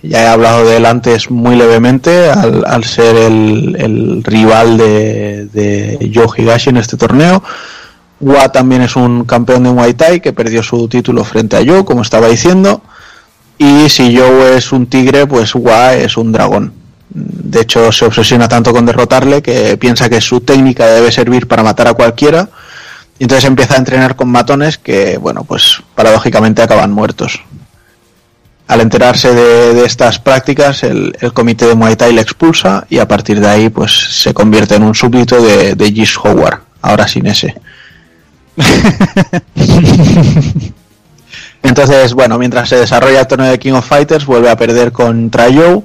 ya 0.04 0.24
he 0.24 0.28
hablado 0.28 0.66
de 0.68 0.78
él 0.78 0.86
antes 0.86 1.32
muy 1.32 1.56
levemente, 1.56 2.30
al, 2.30 2.64
al 2.66 2.84
ser 2.84 3.16
el, 3.16 3.76
el 3.80 4.24
rival 4.24 4.78
de, 4.78 5.46
de 5.52 6.12
Joe 6.14 6.28
Higashi 6.38 6.70
en 6.72 6.78
este 6.78 6.98
torneo. 6.98 7.44
Wa 8.20 8.50
también 8.52 8.82
es 8.84 8.96
un 8.96 9.26
campeón 9.26 9.64
de 9.64 9.72
Muay 9.72 9.94
Thai 9.96 10.22
que 10.22 10.32
perdió 10.34 10.64
su 10.64 10.88
título 10.88 11.24
frente 11.26 11.58
a 11.58 11.64
Joe, 11.66 11.84
como 11.84 12.02
estaba 12.04 12.28
diciendo. 12.28 12.82
Y 13.58 13.90
si 13.90 14.18
Joe 14.18 14.58
es 14.58 14.72
un 14.72 14.88
tigre, 14.88 15.28
pues 15.28 15.54
Wa 15.56 15.94
es 15.94 16.18
un 16.18 16.32
dragón. 16.32 16.74
De 17.10 17.62
hecho, 17.62 17.92
se 17.92 18.06
obsesiona 18.06 18.48
tanto 18.48 18.74
con 18.74 18.86
derrotarle 18.86 19.42
que 19.42 19.78
piensa 19.78 20.10
que 20.10 20.20
su 20.20 20.42
técnica 20.42 20.88
debe 20.88 21.12
servir 21.12 21.48
para 21.48 21.64
matar 21.64 21.88
a 21.88 21.94
cualquiera. 21.94 22.50
Y 23.20 23.26
entonces 23.26 23.46
empieza 23.46 23.76
a 23.76 23.78
entrenar 23.78 24.16
con 24.16 24.30
matones 24.30 24.80
que, 24.80 25.18
bueno, 25.18 25.44
pues 25.44 25.84
paradójicamente 25.94 26.64
acaban 26.64 26.92
muertos. 26.92 27.42
Al 28.68 28.82
enterarse 28.82 29.34
de, 29.34 29.86
estas 29.86 30.18
prácticas, 30.18 30.84
el, 30.84 31.14
comité 31.34 31.68
de 31.68 31.76
Muay 31.76 31.96
Thai 31.96 32.14
le 32.14 32.22
expulsa 32.22 32.88
y 32.90 32.98
a 32.98 33.08
partir 33.08 33.40
de 33.40 33.48
ahí, 33.48 33.70
pues 33.70 33.92
se 33.92 34.34
convierte 34.34 34.76
en 34.76 34.84
un 34.84 34.96
súbdito 34.96 35.40
de, 35.40 35.76
de 35.76 35.92
Gis 35.92 36.18
Howard, 36.18 36.62
ahora 36.82 37.08
sin 37.08 37.28
ese. 37.28 37.54
Entonces, 41.64 42.14
bueno, 42.14 42.38
mientras 42.38 42.70
se 42.70 42.76
desarrolla 42.76 43.22
el 43.22 43.28
torneo 43.28 43.50
de 43.50 43.58
King 43.58 43.74
of 43.74 43.88
Fighters, 43.88 44.26
vuelve 44.26 44.50
a 44.50 44.58
perder 44.58 44.92
contra 44.92 45.46
Joe. 45.46 45.82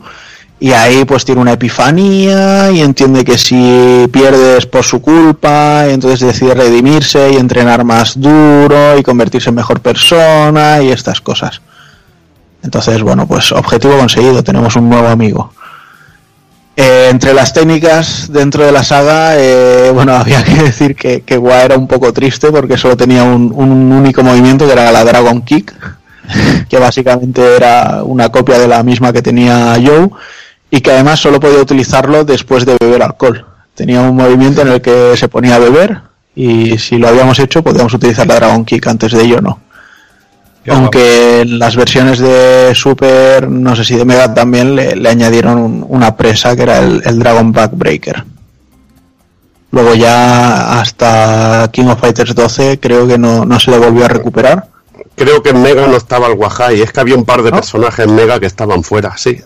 Y 0.60 0.72
ahí 0.72 1.04
pues 1.04 1.24
tiene 1.24 1.40
una 1.40 1.52
epifanía 1.52 2.72
y 2.72 2.80
entiende 2.80 3.24
que 3.24 3.38
si 3.38 4.08
pierdes 4.12 4.66
por 4.66 4.82
su 4.82 5.00
culpa, 5.00 5.84
y 5.88 5.92
entonces 5.92 6.18
decide 6.18 6.54
redimirse 6.54 7.30
y 7.30 7.36
entrenar 7.36 7.84
más 7.84 8.20
duro 8.20 8.98
y 8.98 9.04
convertirse 9.04 9.50
en 9.50 9.54
mejor 9.54 9.78
persona 9.80 10.82
y 10.82 10.90
estas 10.90 11.20
cosas. 11.20 11.60
Entonces, 12.64 13.00
bueno, 13.02 13.28
pues 13.28 13.52
objetivo 13.52 13.96
conseguido, 13.98 14.42
tenemos 14.42 14.74
un 14.74 14.90
nuevo 14.90 15.06
amigo. 15.06 15.52
Eh, 16.80 17.08
entre 17.10 17.34
las 17.34 17.52
técnicas 17.52 18.30
dentro 18.30 18.64
de 18.64 18.70
la 18.70 18.84
saga, 18.84 19.36
eh, 19.36 19.90
bueno, 19.92 20.12
había 20.16 20.44
que 20.44 20.54
decir 20.62 20.94
que, 20.94 21.22
que 21.22 21.36
Wa 21.36 21.64
era 21.64 21.76
un 21.76 21.88
poco 21.88 22.12
triste 22.12 22.52
porque 22.52 22.78
solo 22.78 22.96
tenía 22.96 23.24
un, 23.24 23.52
un 23.52 23.90
único 23.90 24.22
movimiento 24.22 24.64
que 24.64 24.74
era 24.74 24.92
la 24.92 25.02
Dragon 25.02 25.42
Kick, 25.42 25.74
que 26.68 26.78
básicamente 26.78 27.56
era 27.56 28.04
una 28.04 28.28
copia 28.28 28.60
de 28.60 28.68
la 28.68 28.84
misma 28.84 29.12
que 29.12 29.22
tenía 29.22 29.74
Joe 29.84 30.08
y 30.70 30.80
que 30.80 30.92
además 30.92 31.18
solo 31.18 31.40
podía 31.40 31.58
utilizarlo 31.58 32.22
después 32.24 32.64
de 32.64 32.76
beber 32.78 33.02
alcohol. 33.02 33.44
Tenía 33.74 34.00
un 34.02 34.14
movimiento 34.14 34.62
en 34.62 34.68
el 34.68 34.80
que 34.80 35.16
se 35.16 35.26
ponía 35.26 35.56
a 35.56 35.58
beber 35.58 36.02
y 36.36 36.78
si 36.78 36.98
lo 36.98 37.08
habíamos 37.08 37.40
hecho 37.40 37.64
podíamos 37.64 37.92
utilizar 37.92 38.28
la 38.28 38.36
Dragon 38.36 38.64
Kick 38.64 38.86
antes 38.86 39.10
de 39.10 39.22
ello 39.22 39.40
no. 39.40 39.58
Aunque 40.76 41.40
en 41.42 41.58
las 41.58 41.76
versiones 41.76 42.18
de 42.18 42.72
Super, 42.74 43.48
no 43.48 43.74
sé 43.76 43.84
si 43.84 43.96
de 43.96 44.04
Mega 44.04 44.32
también, 44.34 44.74
le, 44.76 44.96
le 44.96 45.08
añadieron 45.08 45.58
un- 45.58 45.86
una 45.88 46.16
presa 46.16 46.54
que 46.56 46.62
era 46.62 46.78
el, 46.80 47.02
el 47.04 47.18
Dragon 47.18 47.52
Backbreaker. 47.52 48.24
Luego 49.70 49.94
ya 49.94 50.80
hasta 50.80 51.68
King 51.72 51.86
of 51.86 52.00
Fighters 52.00 52.34
12 52.34 52.80
creo 52.80 53.06
que 53.06 53.18
no, 53.18 53.44
no 53.44 53.60
se 53.60 53.70
le 53.70 53.78
volvió 53.78 54.04
a 54.06 54.08
recuperar. 54.08 54.68
Creo 55.14 55.42
que 55.42 55.50
en 55.50 55.62
Mega 55.62 55.86
no 55.86 55.96
estaba 55.96 56.26
el 56.28 56.34
Wahai, 56.38 56.80
es 56.80 56.92
que 56.92 57.00
había 57.00 57.16
un 57.16 57.24
par 57.24 57.42
de 57.42 57.50
personajes 57.50 58.06
en 58.06 58.14
Mega 58.14 58.38
que 58.40 58.46
estaban 58.46 58.82
fuera, 58.82 59.16
sí. 59.18 59.38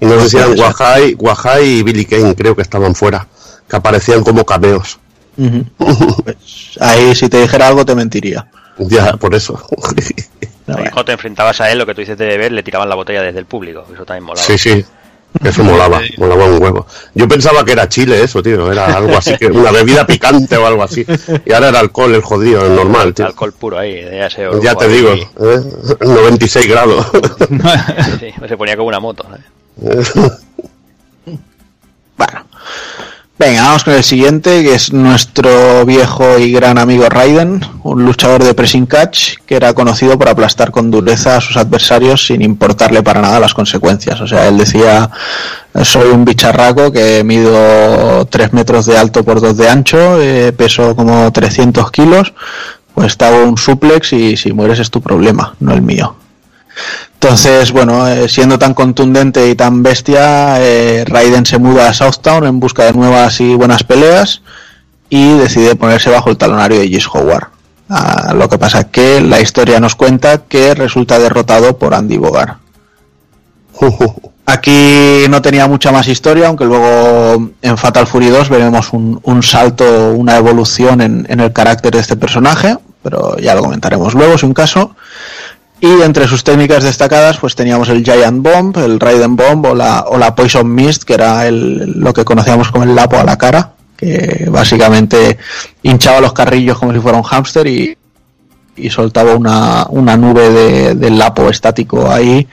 Y 0.00 0.06
no 0.06 0.20
sé 0.20 0.28
si 0.30 0.36
eran 0.36 0.54
puede 0.54 0.62
ser. 0.72 0.74
Wahai, 0.80 1.14
Wahai 1.18 1.64
y 1.66 1.82
Billy 1.82 2.04
Kane, 2.04 2.34
creo 2.34 2.54
que 2.54 2.62
estaban 2.62 2.94
fuera, 2.94 3.26
que 3.68 3.76
aparecían 3.76 4.22
como 4.22 4.44
cameos. 4.44 4.98
Pues 5.76 6.78
ahí 6.80 7.14
si 7.14 7.28
te 7.28 7.40
dijera 7.40 7.66
algo 7.68 7.84
te 7.84 7.94
mentiría. 7.96 8.46
Ya, 8.78 9.12
por 9.16 9.34
eso. 9.34 9.60
Pero 10.66 10.78
Y 10.78 10.82
bueno. 10.82 10.90
Cuando 10.92 11.04
te 11.04 11.12
enfrentabas 11.12 11.60
a 11.60 11.70
él, 11.70 11.78
lo 11.78 11.86
que 11.86 11.94
tú 11.94 12.00
dices 12.00 12.16
de 12.18 12.26
beber, 12.26 12.52
le 12.52 12.62
tiraban 12.62 12.88
la 12.88 12.94
botella 12.94 13.22
desde 13.22 13.38
el 13.38 13.46
público. 13.46 13.86
Eso 13.92 14.04
también 14.04 14.24
molaba. 14.24 14.46
Sí, 14.46 14.58
sí. 14.58 14.84
Eso 15.42 15.64
molaba, 15.64 16.00
molaba 16.16 16.44
un 16.46 16.62
huevo. 16.62 16.86
Yo 17.14 17.26
pensaba 17.26 17.64
que 17.64 17.72
era 17.72 17.88
chile 17.88 18.22
eso, 18.22 18.42
tío. 18.42 18.70
Era 18.70 18.86
algo 18.86 19.16
así, 19.16 19.36
que 19.36 19.46
una 19.46 19.72
bebida 19.72 20.06
picante 20.06 20.56
o 20.56 20.66
algo 20.66 20.82
así. 20.82 21.04
Y 21.44 21.52
ahora 21.52 21.68
era 21.70 21.80
alcohol, 21.80 22.14
el 22.14 22.22
jodido, 22.22 22.64
el 22.66 22.76
normal, 22.76 23.14
tío. 23.14 23.26
Alcohol 23.26 23.52
puro 23.52 23.78
ahí. 23.78 24.04
Ya, 24.62 24.74
te 24.74 24.88
digo, 24.88 25.12
¿eh? 25.12 25.60
96 26.00 26.68
grados. 26.68 27.06
Sí, 28.20 28.32
se 28.48 28.56
ponía 28.56 28.76
como 28.76 28.88
una 28.88 29.00
moto. 29.00 29.26
¿eh? 29.82 30.02
Bueno. 32.16 32.46
Venga, 33.36 33.62
vamos 33.62 33.82
con 33.82 33.94
el 33.94 34.04
siguiente, 34.04 34.62
que 34.62 34.76
es 34.76 34.92
nuestro 34.92 35.84
viejo 35.84 36.38
y 36.38 36.52
gran 36.52 36.78
amigo 36.78 37.08
Raiden, 37.08 37.62
un 37.82 38.04
luchador 38.04 38.44
de 38.44 38.54
pressing 38.54 38.86
catch 38.86 39.38
que 39.44 39.56
era 39.56 39.74
conocido 39.74 40.16
por 40.16 40.28
aplastar 40.28 40.70
con 40.70 40.88
dureza 40.88 41.36
a 41.36 41.40
sus 41.40 41.56
adversarios 41.56 42.28
sin 42.28 42.42
importarle 42.42 43.02
para 43.02 43.20
nada 43.20 43.40
las 43.40 43.52
consecuencias. 43.52 44.20
O 44.20 44.28
sea, 44.28 44.46
él 44.46 44.56
decía, 44.56 45.10
soy 45.82 46.10
un 46.10 46.24
bicharraco 46.24 46.92
que 46.92 47.24
mido 47.24 48.24
3 48.26 48.52
metros 48.52 48.86
de 48.86 48.98
alto 48.98 49.24
por 49.24 49.40
2 49.40 49.56
de 49.56 49.68
ancho, 49.68 50.22
eh, 50.22 50.52
peso 50.52 50.94
como 50.94 51.32
300 51.32 51.90
kilos, 51.90 52.34
pues 52.94 53.16
te 53.16 53.28
un 53.32 53.58
suplex 53.58 54.12
y 54.12 54.36
si 54.36 54.52
mueres 54.52 54.78
es 54.78 54.92
tu 54.92 55.02
problema, 55.02 55.56
no 55.58 55.74
el 55.74 55.82
mío. 55.82 56.14
Entonces, 57.24 57.72
bueno, 57.72 58.06
eh, 58.06 58.28
siendo 58.28 58.58
tan 58.58 58.74
contundente 58.74 59.48
y 59.48 59.54
tan 59.54 59.82
bestia, 59.82 60.62
eh, 60.62 61.06
Raiden 61.06 61.46
se 61.46 61.56
muda 61.56 61.88
a 61.88 61.94
Southtown 61.94 62.44
en 62.44 62.60
busca 62.60 62.84
de 62.84 62.92
nuevas 62.92 63.40
y 63.40 63.54
buenas 63.54 63.82
peleas 63.82 64.42
y 65.08 65.32
decide 65.38 65.74
ponerse 65.74 66.10
bajo 66.10 66.28
el 66.28 66.36
talonario 66.36 66.80
de 66.80 66.88
Gis 66.88 67.08
Howard. 67.08 67.46
Ah, 67.88 68.34
lo 68.36 68.46
que 68.50 68.58
pasa 68.58 68.80
es 68.80 68.84
que 68.88 69.22
la 69.22 69.40
historia 69.40 69.80
nos 69.80 69.94
cuenta 69.94 70.42
que 70.42 70.74
resulta 70.74 71.18
derrotado 71.18 71.78
por 71.78 71.94
Andy 71.94 72.18
Bogart. 72.18 72.58
Aquí 74.44 75.24
no 75.30 75.40
tenía 75.40 75.66
mucha 75.66 75.92
más 75.92 76.06
historia, 76.08 76.48
aunque 76.48 76.66
luego 76.66 77.52
en 77.62 77.78
Fatal 77.78 78.06
Fury 78.06 78.28
2 78.28 78.50
veremos 78.50 78.92
un, 78.92 79.18
un 79.22 79.42
salto, 79.42 80.12
una 80.12 80.36
evolución 80.36 81.00
en, 81.00 81.26
en 81.30 81.40
el 81.40 81.54
carácter 81.54 81.94
de 81.94 82.00
este 82.00 82.16
personaje, 82.16 82.76
pero 83.02 83.38
ya 83.38 83.54
lo 83.54 83.62
comentaremos 83.62 84.12
luego, 84.12 84.36
si 84.36 84.44
un 84.44 84.52
caso. 84.52 84.94
Y 85.80 86.02
entre 86.02 86.26
sus 86.28 86.44
técnicas 86.44 86.84
destacadas, 86.84 87.38
pues 87.38 87.54
teníamos 87.54 87.88
el 87.88 88.04
Giant 88.04 88.42
Bomb, 88.42 88.76
el 88.78 89.00
Raiden 89.00 89.36
Bomb 89.36 89.66
o 89.66 89.74
la, 89.74 90.04
o 90.08 90.16
la 90.16 90.34
Poison 90.34 90.72
Mist, 90.72 91.02
que 91.02 91.14
era 91.14 91.46
el, 91.46 91.98
lo 91.98 92.12
que 92.12 92.24
conocíamos 92.24 92.70
como 92.70 92.84
el 92.84 92.94
lapo 92.94 93.18
a 93.18 93.24
la 93.24 93.36
cara, 93.36 93.72
que 93.96 94.46
básicamente 94.50 95.36
hinchaba 95.82 96.20
los 96.20 96.32
carrillos 96.32 96.78
como 96.78 96.92
si 96.92 97.00
fuera 97.00 97.18
un 97.18 97.24
hámster 97.24 97.66
y, 97.66 97.98
y 98.76 98.90
soltaba 98.90 99.34
una, 99.34 99.86
una 99.90 100.16
nube 100.16 100.50
de, 100.50 100.94
de 100.94 101.10
lapo 101.10 101.50
estático 101.50 102.10
ahí 102.10 102.46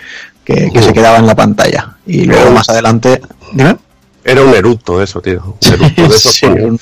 que, 0.44 0.70
que 0.72 0.82
se 0.82 0.92
quedaba 0.92 1.18
en 1.18 1.28
la 1.28 1.36
pantalla. 1.36 1.98
Y 2.06 2.26
luego 2.26 2.52
más 2.52 2.70
adelante... 2.70 3.22
Dime. 3.54 3.78
Era 4.24 4.44
un 4.44 4.54
eructo 4.54 5.02
eso, 5.02 5.22
tío. 5.22 5.58
Un 5.62 5.74
eructo 5.74 6.02
de 6.02 6.08
esos 6.16 6.34
Sí, 6.34 6.46
un, 6.46 6.80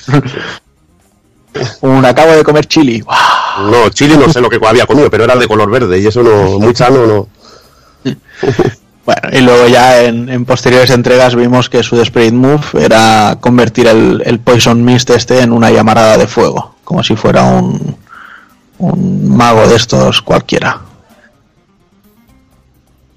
un 1.80 2.04
acabo 2.04 2.32
de 2.32 2.44
comer 2.44 2.66
chili. 2.66 3.02
No, 3.70 3.88
chili 3.90 4.16
no 4.16 4.32
sé 4.32 4.40
lo 4.40 4.48
que 4.48 4.60
había 4.64 4.86
comido, 4.86 5.10
pero 5.10 5.24
era 5.24 5.36
de 5.36 5.48
color 5.48 5.70
verde 5.70 5.98
y 5.98 6.06
eso 6.06 6.22
no, 6.22 6.58
muy 6.58 6.74
sano, 6.74 7.06
no. 7.06 7.28
Bueno, 9.02 9.28
y 9.32 9.40
luego 9.40 9.66
ya 9.66 10.02
en, 10.02 10.28
en 10.28 10.44
posteriores 10.44 10.90
entregas 10.90 11.34
vimos 11.34 11.70
que 11.70 11.82
su 11.82 11.96
Desperate 11.96 12.32
Move 12.32 12.62
era 12.78 13.38
convertir 13.40 13.86
el, 13.86 14.22
el 14.24 14.38
Poison 14.40 14.84
Mist 14.84 15.10
este 15.10 15.40
en 15.40 15.52
una 15.52 15.70
llamarada 15.70 16.18
de 16.18 16.26
fuego, 16.26 16.76
como 16.84 17.02
si 17.02 17.16
fuera 17.16 17.42
un, 17.44 17.96
un 18.78 19.36
mago 19.36 19.66
de 19.66 19.76
estos 19.76 20.20
cualquiera. 20.20 20.80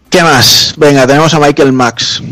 ¿Qué 0.10 0.24
más? 0.24 0.74
Venga, 0.78 1.06
tenemos 1.06 1.34
a 1.34 1.40
Michael 1.40 1.74
Max, 1.74 2.24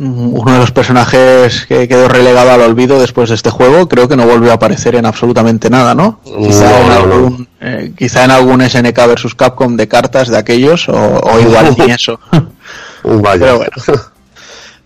uno 0.00 0.52
de 0.52 0.58
los 0.58 0.70
personajes 0.70 1.66
que 1.66 1.86
quedó 1.86 2.08
relegado 2.08 2.50
al 2.50 2.62
olvido 2.62 2.98
después 2.98 3.28
de 3.28 3.34
este 3.34 3.50
juego. 3.50 3.86
Creo 3.86 4.08
que 4.08 4.16
no 4.16 4.26
volvió 4.26 4.50
a 4.50 4.54
aparecer 4.54 4.94
en 4.94 5.04
absolutamente 5.04 5.68
nada, 5.68 5.94
¿no? 5.94 6.20
Quizá, 6.24 6.80
en, 6.80 7.08
no. 7.08 7.46
eh, 7.60 7.92
quizá 7.96 8.24
en 8.24 8.30
algún 8.30 8.62
SNK 8.62 8.96
vs 8.96 9.34
Capcom 9.34 9.76
de 9.76 9.88
cartas 9.88 10.28
de 10.28 10.38
aquellos, 10.38 10.88
o, 10.88 10.94
o 10.94 11.40
igual 11.40 11.76
ni 11.86 11.92
eso. 11.92 12.18
Vaya. 13.04 13.40
Pero 13.40 13.56
bueno. 13.58 14.02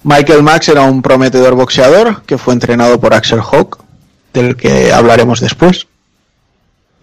Michael 0.03 0.43
Max 0.43 0.69
era 0.69 0.83
un 0.83 1.01
prometedor 1.01 1.55
boxeador 1.55 2.23
que 2.23 2.37
fue 2.37 2.53
entrenado 2.53 3.01
por 3.01 3.15
Axel 3.15 3.41
Hawk, 3.41 3.79
del 4.33 4.57
que 4.57 4.93
hablaremos 4.93 5.41
después. 5.41 5.87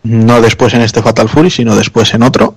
No 0.03 0.41
después 0.41 0.73
en 0.73 0.81
este 0.81 1.01
Fatal 1.01 1.29
Fury, 1.29 1.49
sino 1.49 1.75
después 1.75 2.13
en 2.13 2.23
otro. 2.23 2.55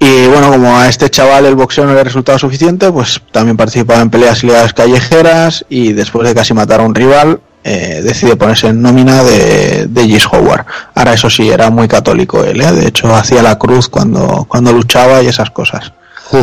Y 0.00 0.26
bueno, 0.28 0.50
como 0.50 0.76
a 0.78 0.88
este 0.88 1.10
chaval 1.10 1.46
el 1.46 1.56
boxeo 1.56 1.84
no 1.84 1.94
le 1.94 2.04
resultaba 2.04 2.38
suficiente, 2.38 2.90
pues 2.92 3.20
también 3.32 3.56
participaba 3.56 4.00
en 4.00 4.10
peleas 4.10 4.42
ilegales 4.44 4.72
callejeras 4.72 5.64
y 5.68 5.92
después 5.92 6.26
de 6.28 6.34
casi 6.34 6.54
matar 6.54 6.80
a 6.80 6.84
un 6.84 6.94
rival, 6.94 7.40
eh, 7.64 8.00
decide 8.04 8.36
ponerse 8.36 8.68
en 8.68 8.80
nómina 8.80 9.24
de, 9.24 9.86
de 9.88 10.06
Gis 10.06 10.26
Howard. 10.26 10.66
Ahora 10.94 11.14
eso 11.14 11.28
sí, 11.28 11.48
era 11.50 11.70
muy 11.70 11.88
católico 11.88 12.44
él, 12.44 12.60
¿eh? 12.60 12.72
de 12.72 12.86
hecho 12.86 13.12
hacía 13.12 13.42
la 13.42 13.58
cruz 13.58 13.88
cuando, 13.88 14.46
cuando 14.48 14.72
luchaba 14.72 15.22
y 15.22 15.26
esas 15.26 15.50
cosas. 15.50 15.92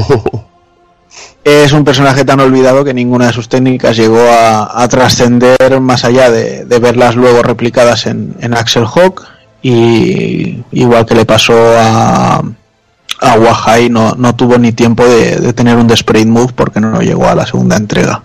Es 1.45 1.73
un 1.73 1.83
personaje 1.85 2.25
tan 2.25 2.39
olvidado 2.39 2.83
que 2.83 2.93
ninguna 2.93 3.27
de 3.27 3.33
sus 3.33 3.47
técnicas 3.47 3.95
llegó 3.95 4.19
a, 4.19 4.81
a 4.81 4.87
trascender 4.87 5.79
más 5.79 6.03
allá 6.03 6.31
de, 6.31 6.65
de 6.65 6.79
verlas 6.79 7.15
luego 7.15 7.43
replicadas 7.43 8.07
en, 8.07 8.35
en 8.39 8.55
Axel 8.55 8.85
Hawk 8.85 9.23
y 9.61 10.63
igual 10.71 11.05
que 11.05 11.13
le 11.13 11.23
pasó 11.23 11.53
a, 11.55 12.41
a 13.21 13.35
Wahai 13.37 13.89
no, 13.89 14.15
no 14.15 14.35
tuvo 14.35 14.57
ni 14.57 14.71
tiempo 14.71 15.05
de, 15.05 15.37
de 15.37 15.53
tener 15.53 15.77
un 15.77 15.89
Sprint 15.91 16.29
Move 16.29 16.53
porque 16.53 16.79
no 16.79 17.01
llegó 17.01 17.27
a 17.27 17.35
la 17.35 17.45
segunda 17.45 17.77
entrega. 17.77 18.23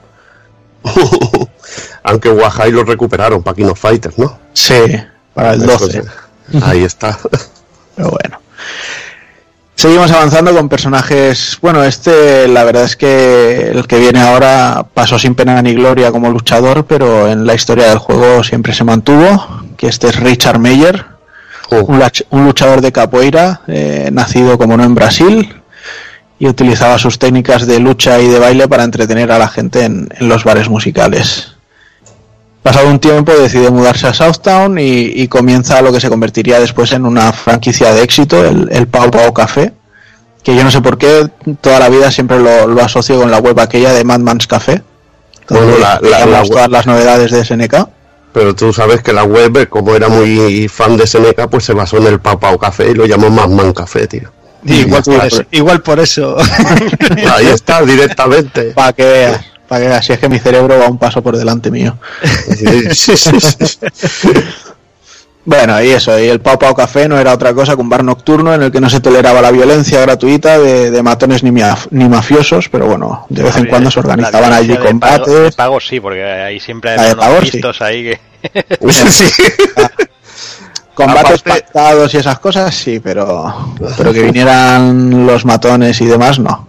Aunque 2.03 2.31
Wahai 2.31 2.73
lo 2.73 2.85
recuperaron 2.85 3.43
para 3.43 3.55
Kino 3.55 3.75
Fighters, 3.75 4.19
¿no? 4.19 4.39
Sí, 4.53 4.75
para 5.35 5.55
el 5.55 5.61
12. 5.61 6.03
Ahí 6.63 6.85
está. 6.85 7.19
Pero 7.97 8.11
bueno. 8.11 8.41
Seguimos 9.75 10.11
avanzando 10.11 10.55
con 10.55 10.69
personajes. 10.69 11.57
Bueno, 11.63 11.83
este, 11.85 12.47
la 12.49 12.65
verdad 12.65 12.85
es 12.85 12.97
que 12.97 13.71
el 13.71 13.87
que 13.87 13.99
viene 13.99 14.21
ahora 14.21 14.85
pasó 14.93 15.19
sin 15.19 15.35
pena 15.35 15.63
ni 15.63 15.73
gloria 15.73 16.13
como 16.13 16.29
luchador, 16.29 16.85
pero 16.85 17.29
en 17.29 17.47
la 17.47 17.55
historia 17.55 17.89
del 17.89 17.97
juego 17.97 18.45
siempre 18.45 18.75
se 18.75 18.85
mantuvo. 18.85 19.63
Que 19.79 19.89
este 19.89 20.09
es 20.09 20.17
Richard 20.17 20.59
Meyer, 20.59 21.07
un, 21.71 22.45
luchador 22.45 22.81
de 22.81 22.93
capoeira, 22.93 23.61
eh, 23.69 24.11
nacido 24.13 24.59
como 24.59 24.77
no 24.77 24.85
en 24.85 24.95
Brasil, 24.95 25.55
y 26.39 26.47
utilizaba 26.47 26.99
sus 26.99 27.19
técnicas 27.19 27.67
de 27.67 27.79
lucha 27.81 28.19
y 28.21 28.27
de 28.29 28.39
baile 28.39 28.67
para 28.69 28.85
entretener 28.85 29.31
a 29.33 29.39
la 29.39 29.49
gente 29.49 29.85
en, 29.85 30.09
en 30.19 30.29
los 30.29 30.45
bares 30.45 30.69
musicales. 30.69 31.53
Pasado 32.63 32.89
un 32.89 32.99
tiempo 32.99 33.33
decide 33.33 33.71
mudarse 33.71 34.07
a 34.07 34.13
Southtown 34.13 34.79
y, 34.79 34.83
y 35.15 35.29
comienza 35.29 35.81
lo 35.81 35.93
que 35.93 36.01
se 36.01 36.11
convertiría 36.11 36.61
después 36.61 36.93
en 36.93 37.07
una 37.07 37.33
franquicia 37.33 37.93
de 37.95 38.03
éxito, 38.03 38.45
el, 38.45 38.69
el 38.71 38.87
Pau 38.87 39.11
Pau 39.11 39.33
Café, 39.33 39.73
que 40.43 40.55
yo 40.55 40.63
no 40.65 40.71
sé 40.71 40.81
por 40.83 40.99
qué 40.99 41.29
toda 41.61 41.79
la 41.79 41.89
vida 41.89 42.11
siempre 42.11 42.39
lo, 42.39 42.67
lo 42.67 42.83
asocio 42.83 43.19
con 43.19 43.31
la 43.31 43.39
web 43.39 43.59
aquella 43.61 43.93
de 43.95 44.05
Madman's 44.05 44.47
Café, 44.47 44.83
donde 45.49 45.67
Bueno, 45.73 45.79
la- 45.79 45.95
la- 45.95 46.01
veíamos 46.01 46.31
la 46.33 46.41
web- 46.43 46.51
todas 46.51 46.69
las 46.71 46.87
novedades 46.87 47.31
de 47.31 47.45
SNK. 47.45 47.89
Pero 48.33 48.55
tú 48.55 48.73
sabes 48.73 49.03
que 49.03 49.13
la 49.13 49.25
web, 49.25 49.69
como 49.69 49.95
era 49.95 50.09
muy 50.09 50.69
fan 50.69 50.97
de 50.97 51.07
SNK, 51.07 51.49
pues 51.51 51.65
se 51.65 51.73
basó 51.73 51.99
en 51.99 52.07
el 52.07 52.21
Papao 52.21 52.59
Café 52.59 52.91
y 52.91 52.95
lo 52.95 53.07
llamó 53.07 53.31
Madman 53.31 53.73
Café, 53.73 54.07
tío. 54.07 54.31
Igual 54.65 55.03
por 55.03 55.25
eso. 55.25 55.43
Igual 55.51 55.83
por 55.83 56.01
eso. 56.01 56.37
Ahí 57.35 57.47
está, 57.47 57.83
directamente. 57.83 58.73
Para 58.73 58.93
que 58.93 59.05
veas, 59.05 59.45
para 59.67 59.83
que 59.83 59.89
veas, 59.89 60.05
si 60.05 60.13
es 60.13 60.19
que 60.19 60.29
mi 60.29 60.39
cerebro 60.39 60.79
va 60.79 60.89
un 60.89 60.99
paso 60.99 61.23
por 61.23 61.37
delante 61.37 61.71
mío. 61.71 61.97
Bueno, 65.45 65.83
y 65.83 65.89
eso, 65.91 66.19
y 66.19 66.29
el 66.29 66.41
Pau 66.41 66.59
Pau 66.59 66.75
Café 66.75 67.09
no 67.09 67.19
era 67.19 67.33
otra 67.33 67.55
cosa 67.55 67.75
que 67.75 67.81
un 67.81 67.89
bar 67.89 68.05
nocturno 68.05 68.53
en 68.55 68.63
el 68.63 68.71
que 68.71 68.81
no 68.81 68.91
se 68.91 69.01
toleraba 69.01 69.41
la 69.41 69.51
violencia 69.51 70.01
gratuita 70.03 70.59
de, 70.59 70.91
de 70.91 71.03
matones 71.03 71.43
ni, 71.43 71.51
maf- 71.51 71.89
ni 71.91 72.09
mafiosos, 72.09 72.69
pero 72.69 72.87
bueno, 72.87 73.25
de 73.31 73.43
vez 73.45 73.57
en 73.57 73.67
cuando 73.67 73.91
se 73.91 74.01
organizaban 74.01 74.53
allí 74.53 74.69
violencia 74.69 74.93
de 74.93 75.01
pago- 75.01 75.25
De 75.25 75.27
combates. 75.33 75.55
pago 75.57 75.81
sí, 75.81 75.99
porque 75.99 76.23
ahí 76.25 76.61
siempre 76.61 76.91
hay 76.91 77.13
unos 77.13 77.25
sí. 77.25 77.51
listos 77.53 77.81
ahí 77.81 78.03
que... 78.03 78.21
Combates 80.95 81.41
Aparte- 81.41 81.49
pactados 81.51 82.13
y 82.15 82.17
esas 82.19 82.39
cosas, 82.39 82.75
sí, 82.75 83.01
pero, 83.01 83.73
pero 83.97 84.13
que 84.13 84.23
vinieran 84.23 85.27
los 85.27 85.45
matones 85.47 85.99
y 86.03 86.05
demás, 86.07 86.39
no. 86.39 86.69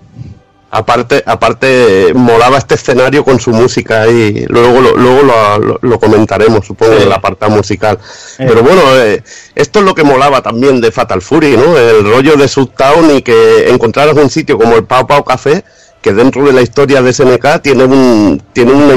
Aparte, 0.74 1.22
aparte 1.26 2.14
molaba 2.16 2.58
este 2.58 2.76
escenario 2.76 3.26
con 3.26 3.42
su 3.42 3.52
música 3.52 4.08
y 4.08 4.46
luego 4.48 4.80
lo, 4.80 4.96
luego 4.96 5.22
lo, 5.24 5.58
lo- 5.60 5.80
lo 5.82 6.00
comentaremos, 6.00 6.66
supongo, 6.66 6.94
en 6.94 7.02
el 7.04 7.12
apartado 7.12 7.52
musical. 7.52 8.00
Pero 8.38 8.64
bueno, 8.64 8.82
eh, 8.96 9.22
esto 9.54 9.80
es 9.80 9.86
lo 9.86 9.94
que 9.94 10.04
molaba 10.04 10.42
también 10.42 10.80
de 10.80 10.92
Fatal 10.92 11.22
Fury, 11.22 11.58
¿no? 11.58 11.78
El 11.78 12.06
rollo 12.10 12.38
de 12.38 12.48
Subtown 12.48 13.18
y 13.18 13.22
que 13.22 13.70
encontraras 13.70 14.16
un 14.16 14.30
sitio 14.30 14.58
como 14.58 14.76
el 14.78 14.86
Pau 14.86 15.06
Pau 15.06 15.26
Café, 15.26 15.64
que 16.02 16.14
dentro 16.14 16.46
de 16.46 16.54
la 16.54 16.62
historia 16.62 17.02
de 17.02 17.12
SNK 17.12 17.62
tiene 17.62 17.84
un 17.84 18.42
tiene 18.54 18.72
una 18.72 18.94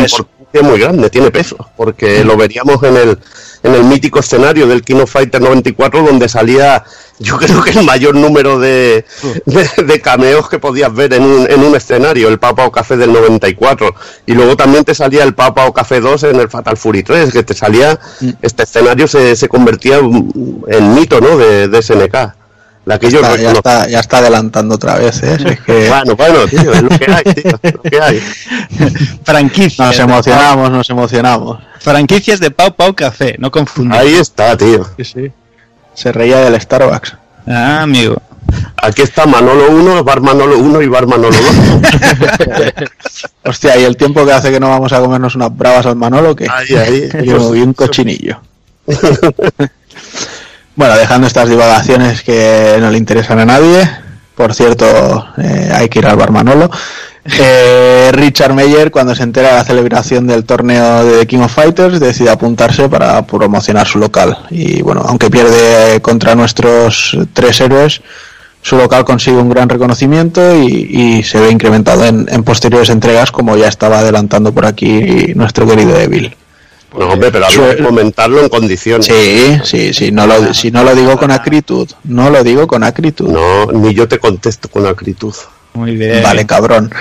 importancia 0.55 0.62
muy 0.62 0.81
grande, 0.81 1.10
tiene 1.10 1.31
peso, 1.31 1.56
porque 1.76 2.24
lo 2.24 2.36
veríamos 2.36 2.82
en 2.82 2.97
el 2.97 3.18
en 3.62 3.74
el 3.74 3.85
mítico 3.85 4.20
escenario 4.20 4.66
del 4.66 4.82
Kino 4.82 5.06
Fighter 5.06 5.40
94 5.40 6.02
donde 6.02 6.28
salía 6.28 6.85
yo 7.18 7.39
creo 7.39 7.62
que 7.62 7.70
el 7.70 7.82
mayor 7.85 8.14
número 8.14 8.59
de, 8.59 9.06
de, 9.47 9.85
de 9.85 10.01
cameos 10.01 10.51
que 10.51 10.59
podías 10.59 10.94
ver 10.94 11.14
en 11.14 11.22
un, 11.22 11.51
en 11.51 11.62
un 11.62 11.74
escenario, 11.74 12.28
el 12.28 12.39
Papa 12.39 12.66
o 12.66 12.72
Café 12.72 12.97
del 12.97 13.12
94. 13.12 13.94
Y 14.26 14.32
luego 14.32 14.56
también 14.56 14.85
te 14.85 14.94
salía 14.94 15.22
el 15.22 15.35
Papa 15.35 15.66
o 15.66 15.72
Café 15.72 16.01
2 16.01 16.24
en 16.24 16.40
el 16.40 16.51
Fatal 16.51 16.76
Fury 16.76 17.05
3, 17.05 17.32
que 17.32 17.43
te 17.43 17.55
salía, 17.55 17.98
este 18.43 18.64
escenario 18.64 19.06
se, 19.09 19.36
se 19.36 19.48
convertía 19.48 19.98
en 19.98 20.94
mito, 20.94 21.20
¿no? 21.20 21.39
De, 21.39 21.68
de 21.68 21.82
SNK. 21.82 22.43
La 22.86 22.98
que 22.98 23.11
yo 23.11 23.20
Está- 23.20 23.36
ya, 23.36 23.52
está, 23.52 23.89
ya 23.89 24.01
está 24.01 24.19
adelantando 24.19 24.74
otra 24.74 24.97
vez, 24.97 25.23
¿eh? 25.23 25.39
Si 25.39 25.48
es 25.48 25.61
que 25.61 25.89
Bueno, 25.89 26.16
bueno, 26.16 26.47
tío, 26.47 26.73
es 26.73 26.82
lo 26.82 26.89
que 26.90 27.11
hay, 27.11 27.24
tío, 27.35 27.59
es 27.62 27.73
lo 27.74 27.82
que 27.82 28.01
hay. 28.01 28.20
Franquicias. 29.24 29.78
nos 29.78 29.97
de 29.97 30.02
emocionamos, 30.02 30.70
nos 30.70 30.90
emocionamos. 30.90 31.59
Franquicias 31.81 32.40
de 32.40 32.51
Pau 32.51 32.74
Pau 32.74 32.94
Café, 32.94 33.36
no 33.39 33.51
confundir. 33.51 33.98
Ahí 33.98 34.15
está, 34.15 34.56
tío. 34.56 34.85
Sí, 34.98 35.05
sí. 35.05 35.32
Se 35.94 36.12
reía 36.12 36.39
del 36.40 36.61
Starbucks. 36.61 37.16
Ah, 37.47 37.82
amigo. 37.82 38.20
Aquí 38.77 39.01
está 39.02 39.24
Manolo 39.24 39.70
1, 39.70 40.05
Bar 40.05 40.20
Manolo 40.20 40.59
1 40.59 40.82
y 40.82 40.86
Bar 40.86 41.06
Manolo 41.06 41.31
2. 41.36 42.73
Hostia, 43.44 43.77
y 43.78 43.85
el 43.85 43.97
tiempo 43.97 44.24
que 44.27 44.32
hace 44.32 44.51
que 44.51 44.61
no 44.61 44.69
vamos 44.69 44.93
a 44.93 45.01
comernos 45.01 45.35
unas 45.35 45.56
bravas 45.56 45.86
al 45.86 45.97
Manolo, 45.97 46.36
que 46.36 46.47
Ahí, 46.51 46.74
ahí. 46.77 47.09
y 47.23 47.31
un- 47.31 47.56
y 47.56 47.61
un 47.62 47.73
cochinillo. 47.73 48.40
Bueno, 50.76 50.96
dejando 50.96 51.26
estas 51.26 51.48
divagaciones 51.48 52.22
que 52.22 52.76
no 52.80 52.90
le 52.90 52.98
interesan 52.98 53.38
a 53.38 53.44
nadie, 53.44 53.88
por 54.34 54.55
cierto, 54.55 55.26
eh, 55.38 55.70
hay 55.72 55.88
que 55.88 56.01
ir 56.01 56.06
al 56.06 56.16
bar 56.16 56.32
Manolo. 56.32 56.70
Eh, 57.24 58.10
Richard 58.12 58.52
Meyer, 58.52 58.90
cuando 58.90 59.14
se 59.14 59.22
entera 59.22 59.48
de 59.48 59.55
la 59.55 59.64
celebración 59.64 60.26
del 60.26 60.44
torneo 60.44 61.05
de 61.05 61.26
King 61.26 61.38
of 61.38 61.55
Fighters, 61.55 62.01
decide 62.01 62.30
apuntarse 62.30 62.88
para 62.88 63.24
promocionar 63.26 63.86
su 63.86 63.98
local. 63.98 64.36
Y 64.51 64.82
bueno, 64.82 65.02
aunque 65.06 65.30
pierde 65.30 66.02
contra 66.02 66.34
nuestros 66.34 67.16
tres 67.32 67.60
héroes, 67.60 68.02
su 68.60 68.76
local 68.76 69.05
consigue 69.05 69.36
un 69.36 69.48
gran 69.48 69.68
reconocimiento 69.68 70.55
y, 70.56 70.66
y 70.66 71.22
se 71.22 71.38
ve 71.38 71.51
incrementado 71.51 72.05
en, 72.05 72.26
en 72.28 72.42
posteriores 72.42 72.90
entregas, 72.90 73.30
como 73.30 73.56
ya 73.56 73.68
estaba 73.68 74.01
adelantando 74.01 74.52
por 74.52 74.66
aquí 74.66 75.32
nuestro 75.34 75.66
querido 75.66 75.98
Evil. 75.98 76.36
No, 76.98 77.08
hombre, 77.08 77.30
pero 77.32 77.46
había 77.46 77.76
que 77.76 77.82
comentarlo 77.82 78.40
en 78.40 78.48
condiciones. 78.48 79.06
Sí, 79.06 79.58
sí, 79.64 79.92
sí, 79.92 80.12
no 80.12 80.26
lo, 80.26 80.54
si 80.54 80.70
no 80.70 80.84
lo 80.84 80.94
digo 80.94 81.16
con 81.16 81.30
acritud, 81.30 81.90
no 82.04 82.30
lo 82.30 82.44
digo 82.44 82.66
con 82.66 82.84
acritud. 82.84 83.28
No, 83.28 83.66
ni 83.72 83.94
yo 83.94 84.06
te 84.06 84.18
contesto 84.18 84.68
con 84.68 84.86
acritud. 84.86 85.34
Muy 85.74 85.96
bien. 85.96 86.22
Vale, 86.22 86.46
cabrón. 86.46 86.92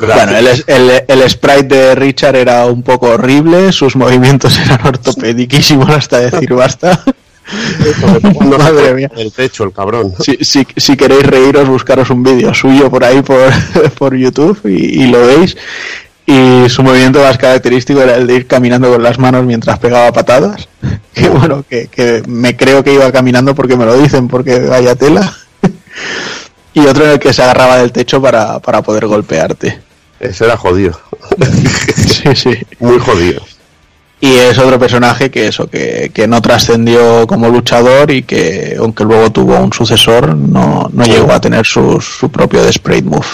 Bueno, 0.00 0.36
el, 0.36 0.48
el, 0.66 1.04
el 1.06 1.30
sprite 1.30 1.74
de 1.74 1.94
Richard 1.94 2.34
era 2.34 2.66
un 2.66 2.82
poco 2.82 3.10
horrible, 3.10 3.72
sus 3.72 3.94
movimientos 3.94 4.58
eran 4.58 4.84
ortopediquísimos 4.84 5.88
hasta 5.88 6.18
decir 6.18 6.52
basta. 6.54 7.04
No 8.40 8.58
Madre 8.58 8.94
mía. 8.94 9.10
El 9.16 9.32
techo, 9.32 9.64
el 9.64 9.72
cabrón. 9.72 10.14
Si, 10.20 10.36
si, 10.42 10.66
si 10.76 10.96
queréis 10.96 11.24
reíros, 11.24 11.68
buscaros 11.68 12.10
un 12.10 12.22
vídeo 12.22 12.52
suyo 12.54 12.90
por 12.90 13.04
ahí 13.04 13.22
por, 13.22 13.40
por 13.98 14.14
YouTube 14.14 14.60
y, 14.64 15.02
y 15.02 15.06
lo 15.08 15.26
veis. 15.26 15.56
Y 16.26 16.68
su 16.68 16.82
movimiento 16.82 17.22
más 17.22 17.38
característico 17.38 18.02
era 18.02 18.16
el 18.16 18.26
de 18.26 18.34
ir 18.34 18.46
caminando 18.46 18.90
con 18.92 19.02
las 19.02 19.18
manos 19.18 19.46
mientras 19.46 19.78
pegaba 19.78 20.12
patadas. 20.12 20.68
Que 21.14 21.28
bueno, 21.28 21.64
que, 21.68 21.88
que 21.88 22.22
me 22.28 22.56
creo 22.56 22.84
que 22.84 22.94
iba 22.94 23.10
caminando 23.10 23.52
porque 23.52 23.76
me 23.76 23.84
lo 23.84 23.98
dicen, 23.98 24.28
porque 24.28 24.60
vaya 24.60 24.94
tela. 24.94 25.36
Y 26.74 26.86
otro 26.86 27.06
en 27.06 27.10
el 27.10 27.18
que 27.18 27.32
se 27.32 27.42
agarraba 27.42 27.78
del 27.78 27.90
techo 27.90 28.22
para, 28.22 28.60
para 28.60 28.82
poder 28.82 29.08
golpearte. 29.08 29.80
Ese 30.20 30.44
era 30.44 30.56
jodido. 30.56 31.00
Sí, 31.96 32.36
sí. 32.36 32.50
Muy 32.78 33.00
jodido. 33.00 33.42
Y 34.20 34.34
es 34.34 34.58
otro 34.58 34.78
personaje 34.78 35.30
que 35.30 35.46
eso, 35.46 35.68
que, 35.68 36.10
que 36.12 36.26
no 36.26 36.42
trascendió 36.42 37.26
como 37.26 37.48
luchador 37.48 38.10
y 38.10 38.24
que, 38.24 38.76
aunque 38.78 39.04
luego 39.04 39.30
tuvo 39.30 39.58
un 39.58 39.72
sucesor, 39.72 40.34
no, 40.34 40.90
no 40.92 41.04
llegó 41.04 41.32
a 41.32 41.40
tener 41.40 41.64
su, 41.64 42.00
su 42.00 42.28
propio 42.28 42.60
Sprite 42.72 43.08
Move. 43.08 43.26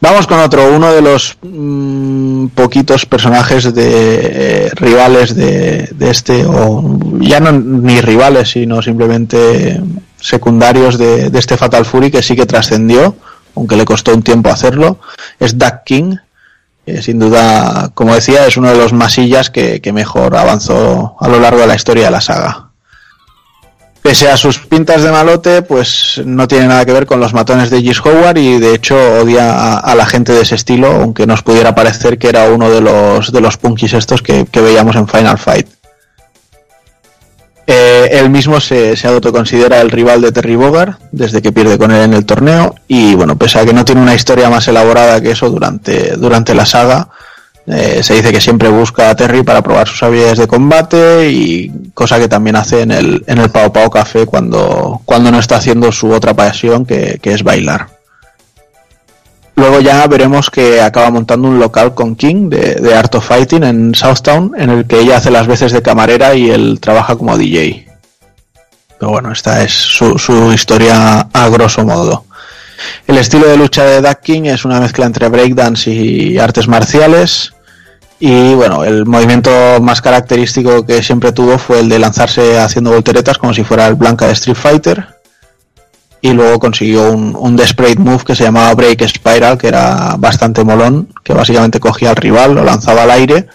Vamos 0.00 0.26
con 0.26 0.38
otro, 0.40 0.74
uno 0.74 0.92
de 0.92 1.00
los 1.00 1.36
mm, 1.42 2.48
poquitos 2.48 3.06
personajes 3.06 3.72
de 3.72 3.86
eh, 3.86 4.70
rivales 4.74 5.34
de, 5.34 5.88
de 5.94 6.10
este, 6.10 6.44
o 6.46 6.98
ya 7.20 7.40
no 7.40 7.52
ni 7.52 8.00
rivales, 8.00 8.50
sino 8.50 8.82
simplemente 8.82 9.80
secundarios 10.20 10.98
de, 10.98 11.30
de 11.30 11.38
este 11.38 11.56
Fatal 11.56 11.84
Fury 11.84 12.10
que 12.10 12.22
sí 12.22 12.36
que 12.36 12.46
trascendió, 12.46 13.16
aunque 13.54 13.76
le 13.76 13.84
costó 13.84 14.14
un 14.14 14.22
tiempo 14.22 14.50
hacerlo, 14.50 14.98
es 15.38 15.56
Duck 15.56 15.84
King, 15.84 16.16
eh, 16.86 17.00
sin 17.02 17.18
duda, 17.18 17.90
como 17.94 18.14
decía, 18.14 18.46
es 18.46 18.56
uno 18.56 18.70
de 18.70 18.76
los 18.76 18.92
masillas 18.92 19.50
que, 19.50 19.80
mejor 19.92 20.36
avanzó 20.36 21.16
a 21.20 21.28
lo 21.28 21.38
largo 21.38 21.60
de 21.60 21.66
la 21.66 21.76
historia 21.76 22.06
de 22.06 22.10
la 22.10 22.20
saga. 22.20 22.68
Pese 24.02 24.28
a 24.28 24.36
sus 24.36 24.58
pintas 24.58 25.02
de 25.02 25.12
malote, 25.12 25.62
pues 25.62 26.20
no 26.24 26.48
tiene 26.48 26.66
nada 26.66 26.84
que 26.84 26.92
ver 26.92 27.06
con 27.06 27.20
los 27.20 27.34
matones 27.34 27.70
de 27.70 27.82
Gis 27.82 28.00
Howard 28.00 28.36
y 28.36 28.58
de 28.58 28.74
hecho 28.74 28.96
odia 29.20 29.78
a, 29.78 29.94
la 29.94 30.06
gente 30.06 30.32
de 30.32 30.42
ese 30.42 30.56
estilo, 30.56 30.88
aunque 30.88 31.24
nos 31.24 31.42
pudiera 31.42 31.72
parecer 31.72 32.18
que 32.18 32.28
era 32.28 32.50
uno 32.50 32.68
de 32.68 32.80
los, 32.80 33.30
de 33.30 33.40
los 33.40 33.56
punkis 33.58 33.92
estos 33.92 34.20
que 34.22 34.46
veíamos 34.54 34.96
en 34.96 35.06
Final 35.06 35.38
Fight. 35.38 35.68
Eh, 37.66 38.08
él 38.12 38.28
mismo 38.28 38.60
se, 38.60 38.96
se 38.96 39.06
autoconsidera 39.06 39.80
el 39.80 39.90
rival 39.90 40.20
de 40.20 40.32
Terry 40.32 40.56
Bogard 40.56 40.94
desde 41.12 41.40
que 41.40 41.52
pierde 41.52 41.78
con 41.78 41.92
él 41.92 42.02
en 42.02 42.14
el 42.14 42.24
torneo 42.26 42.74
y 42.88 43.14
bueno, 43.14 43.36
pese 43.36 43.60
a 43.60 43.64
que 43.64 43.72
no 43.72 43.84
tiene 43.84 44.00
una 44.02 44.14
historia 44.14 44.50
más 44.50 44.66
elaborada 44.66 45.20
que 45.20 45.30
eso 45.30 45.48
durante, 45.48 46.16
durante 46.16 46.54
la 46.54 46.66
saga, 46.66 47.08
Eh, 47.64 48.02
se 48.02 48.14
dice 48.14 48.32
que 48.32 48.40
siempre 48.40 48.68
busca 48.68 49.08
a 49.08 49.14
Terry 49.14 49.44
para 49.44 49.62
probar 49.62 49.86
sus 49.86 50.02
habilidades 50.02 50.38
de 50.38 50.48
combate 50.48 51.30
y 51.30 51.70
cosa 51.94 52.18
que 52.18 52.26
también 52.26 52.56
hace 52.56 52.82
en 52.82 52.90
el, 52.90 53.22
en 53.28 53.38
el 53.38 53.50
Pao 53.50 53.72
Pao 53.72 53.88
Café 53.88 54.26
cuando, 54.26 55.00
cuando 55.04 55.30
no 55.30 55.38
está 55.38 55.58
haciendo 55.58 55.92
su 55.92 56.10
otra 56.10 56.34
pasión 56.34 56.84
que, 56.84 57.20
que 57.22 57.32
es 57.32 57.44
bailar. 57.44 57.86
Luego 59.54 59.80
ya 59.80 60.06
veremos 60.06 60.50
que 60.50 60.80
acaba 60.80 61.10
montando 61.10 61.48
un 61.48 61.58
local 61.58 61.94
con 61.94 62.16
King 62.16 62.48
de, 62.48 62.76
de 62.76 62.94
Art 62.94 63.14
of 63.14 63.26
Fighting 63.26 63.64
en 63.64 63.94
Southtown, 63.94 64.54
en 64.56 64.70
el 64.70 64.86
que 64.86 65.00
ella 65.00 65.18
hace 65.18 65.30
las 65.30 65.46
veces 65.46 65.72
de 65.72 65.82
camarera 65.82 66.34
y 66.34 66.50
él 66.50 66.78
trabaja 66.80 67.16
como 67.16 67.36
DJ. 67.36 67.86
Pero 68.98 69.12
bueno, 69.12 69.32
esta 69.32 69.62
es 69.62 69.72
su, 69.72 70.18
su 70.18 70.52
historia 70.52 71.28
a 71.32 71.48
grosso 71.48 71.84
modo. 71.84 72.24
El 73.06 73.18
estilo 73.18 73.46
de 73.46 73.56
lucha 73.56 73.84
de 73.84 74.00
Duck 74.00 74.20
King 74.22 74.42
es 74.44 74.64
una 74.64 74.80
mezcla 74.80 75.06
entre 75.06 75.28
breakdance 75.28 75.90
y 75.90 76.38
artes 76.38 76.68
marciales. 76.68 77.52
Y 78.20 78.54
bueno, 78.54 78.84
el 78.84 79.04
movimiento 79.04 79.50
más 79.80 80.00
característico 80.00 80.86
que 80.86 81.02
siempre 81.02 81.32
tuvo 81.32 81.58
fue 81.58 81.80
el 81.80 81.88
de 81.88 81.98
lanzarse 81.98 82.58
haciendo 82.58 82.92
volteretas 82.92 83.38
como 83.38 83.52
si 83.52 83.64
fuera 83.64 83.86
el 83.88 83.96
Blanca 83.96 84.26
de 84.26 84.32
Street 84.32 84.56
Fighter. 84.56 85.06
Y 86.24 86.32
luego 86.32 86.58
consiguió 86.60 87.10
un, 87.10 87.34
un 87.36 87.56
Desperate 87.56 87.98
Move 87.98 88.22
que 88.24 88.36
se 88.36 88.44
llamaba 88.44 88.72
Break 88.74 89.06
Spiral, 89.08 89.58
que 89.58 89.66
era 89.68 90.14
bastante 90.18 90.62
molón, 90.64 91.08
que 91.24 91.34
básicamente 91.34 91.80
cogía 91.80 92.10
al 92.10 92.16
rival, 92.16 92.54
lo 92.54 92.62
lanzaba 92.64 93.02
al 93.02 93.10
aire 93.10 93.48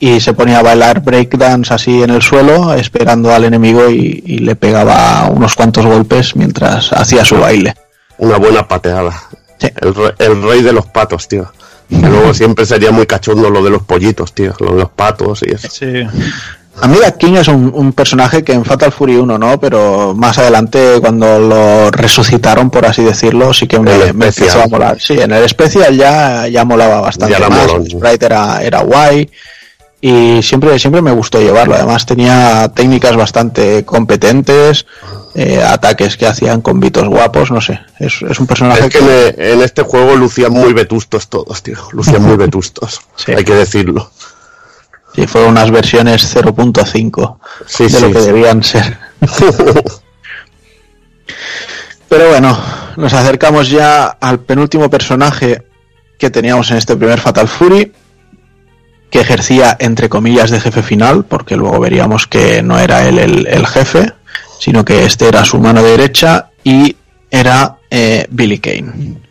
y 0.00 0.18
se 0.18 0.32
ponía 0.34 0.58
a 0.58 0.62
bailar 0.62 1.00
breakdance 1.00 1.72
así 1.72 2.02
en 2.02 2.10
el 2.10 2.20
suelo, 2.20 2.74
esperando 2.74 3.32
al 3.32 3.44
enemigo 3.44 3.88
y, 3.88 4.20
y 4.26 4.38
le 4.38 4.56
pegaba 4.56 5.28
unos 5.30 5.54
cuantos 5.54 5.86
golpes 5.86 6.34
mientras 6.34 6.92
hacía 6.92 7.24
su 7.24 7.38
baile. 7.38 7.76
Una 8.18 8.36
buena 8.36 8.66
pateada. 8.66 9.14
El, 9.60 9.94
re- 9.94 10.14
el 10.18 10.42
rey 10.42 10.60
de 10.62 10.72
los 10.72 10.86
patos, 10.86 11.28
tío. 11.28 11.52
Que 11.88 11.98
luego 12.08 12.34
siempre 12.34 12.66
sería 12.66 12.90
muy 12.90 13.06
cachondo 13.06 13.48
lo 13.48 13.62
de 13.62 13.70
los 13.70 13.82
pollitos, 13.84 14.32
tío. 14.32 14.52
Lo 14.58 14.72
de 14.72 14.80
los 14.80 14.90
patos 14.90 15.44
y 15.46 15.52
eso. 15.52 15.68
Sí. 15.70 16.02
A 16.80 16.88
mí 16.88 16.96
King 17.18 17.34
es 17.34 17.48
un, 17.48 17.70
un 17.74 17.92
personaje 17.92 18.42
que 18.42 18.54
en 18.54 18.64
Fatal 18.64 18.92
Fury 18.92 19.16
1 19.16 19.38
no, 19.38 19.60
pero 19.60 20.14
más 20.14 20.38
adelante 20.38 20.98
cuando 21.00 21.38
lo 21.38 21.90
resucitaron, 21.90 22.70
por 22.70 22.86
así 22.86 23.02
decirlo, 23.02 23.52
sí 23.52 23.66
que 23.66 23.78
me, 23.78 24.12
me 24.12 24.28
empezó 24.28 24.62
a 24.62 24.66
molar. 24.66 24.98
Sí, 24.98 25.20
en 25.20 25.32
el 25.32 25.44
especial 25.44 25.94
ya, 25.96 26.48
ya 26.48 26.64
molaba 26.64 27.00
bastante 27.00 27.38
Ya 27.38 27.48
más, 27.48 27.70
el 27.72 27.90
sprite 27.90 28.26
era, 28.26 28.62
era 28.62 28.80
guay 28.80 29.30
y 30.00 30.42
siempre, 30.42 30.78
siempre 30.78 31.00
me 31.00 31.12
gustó 31.12 31.40
llevarlo. 31.40 31.74
Además 31.74 32.06
tenía 32.06 32.68
técnicas 32.74 33.16
bastante 33.16 33.84
competentes, 33.84 34.84
eh, 35.34 35.62
ataques 35.62 36.16
que 36.16 36.26
hacían 36.26 36.60
con 36.62 36.80
bitos 36.80 37.06
guapos, 37.06 37.52
no 37.52 37.60
sé. 37.60 37.78
Es, 38.00 38.20
es 38.28 38.40
un 38.40 38.46
personaje 38.48 38.86
Es 38.86 38.88
que 38.88 39.28
en, 39.28 39.58
en 39.58 39.62
este 39.62 39.82
juego 39.82 40.16
lucían 40.16 40.52
muy 40.52 40.72
vetustos 40.72 41.28
todos, 41.28 41.62
tío. 41.62 41.78
Lucían 41.92 42.22
muy 42.22 42.36
vetustos. 42.38 43.00
Sí. 43.14 43.32
Hay 43.32 43.44
que 43.44 43.54
decirlo. 43.54 44.10
Sí, 45.14 45.26
fueron 45.26 45.50
unas 45.50 45.70
versiones 45.70 46.34
0.5 46.34 47.38
Sí, 47.66 47.84
de 47.84 47.90
sí, 47.90 48.00
lo 48.00 48.12
que 48.12 48.20
debían 48.20 48.62
ser. 48.62 48.96
Pero 52.08 52.28
bueno, 52.28 52.58
nos 52.96 53.12
acercamos 53.12 53.70
ya 53.70 54.06
al 54.06 54.40
penúltimo 54.40 54.90
personaje 54.90 55.62
que 56.18 56.30
teníamos 56.30 56.70
en 56.70 56.76
este 56.76 56.96
primer 56.96 57.20
Fatal 57.20 57.48
Fury, 57.48 57.92
que 59.10 59.20
ejercía 59.20 59.76
entre 59.78 60.08
comillas 60.08 60.50
de 60.50 60.60
jefe 60.60 60.82
final, 60.82 61.24
porque 61.24 61.56
luego 61.56 61.80
veríamos 61.80 62.26
que 62.26 62.62
no 62.62 62.78
era 62.78 63.06
él 63.08 63.18
el, 63.18 63.46
el 63.46 63.66
jefe, 63.66 64.12
sino 64.58 64.84
que 64.84 65.04
este 65.04 65.28
era 65.28 65.44
su 65.44 65.58
mano 65.58 65.82
derecha 65.82 66.50
y 66.64 66.96
era 67.30 67.78
eh, 67.90 68.26
Billy 68.30 68.58
Kane. 68.58 69.21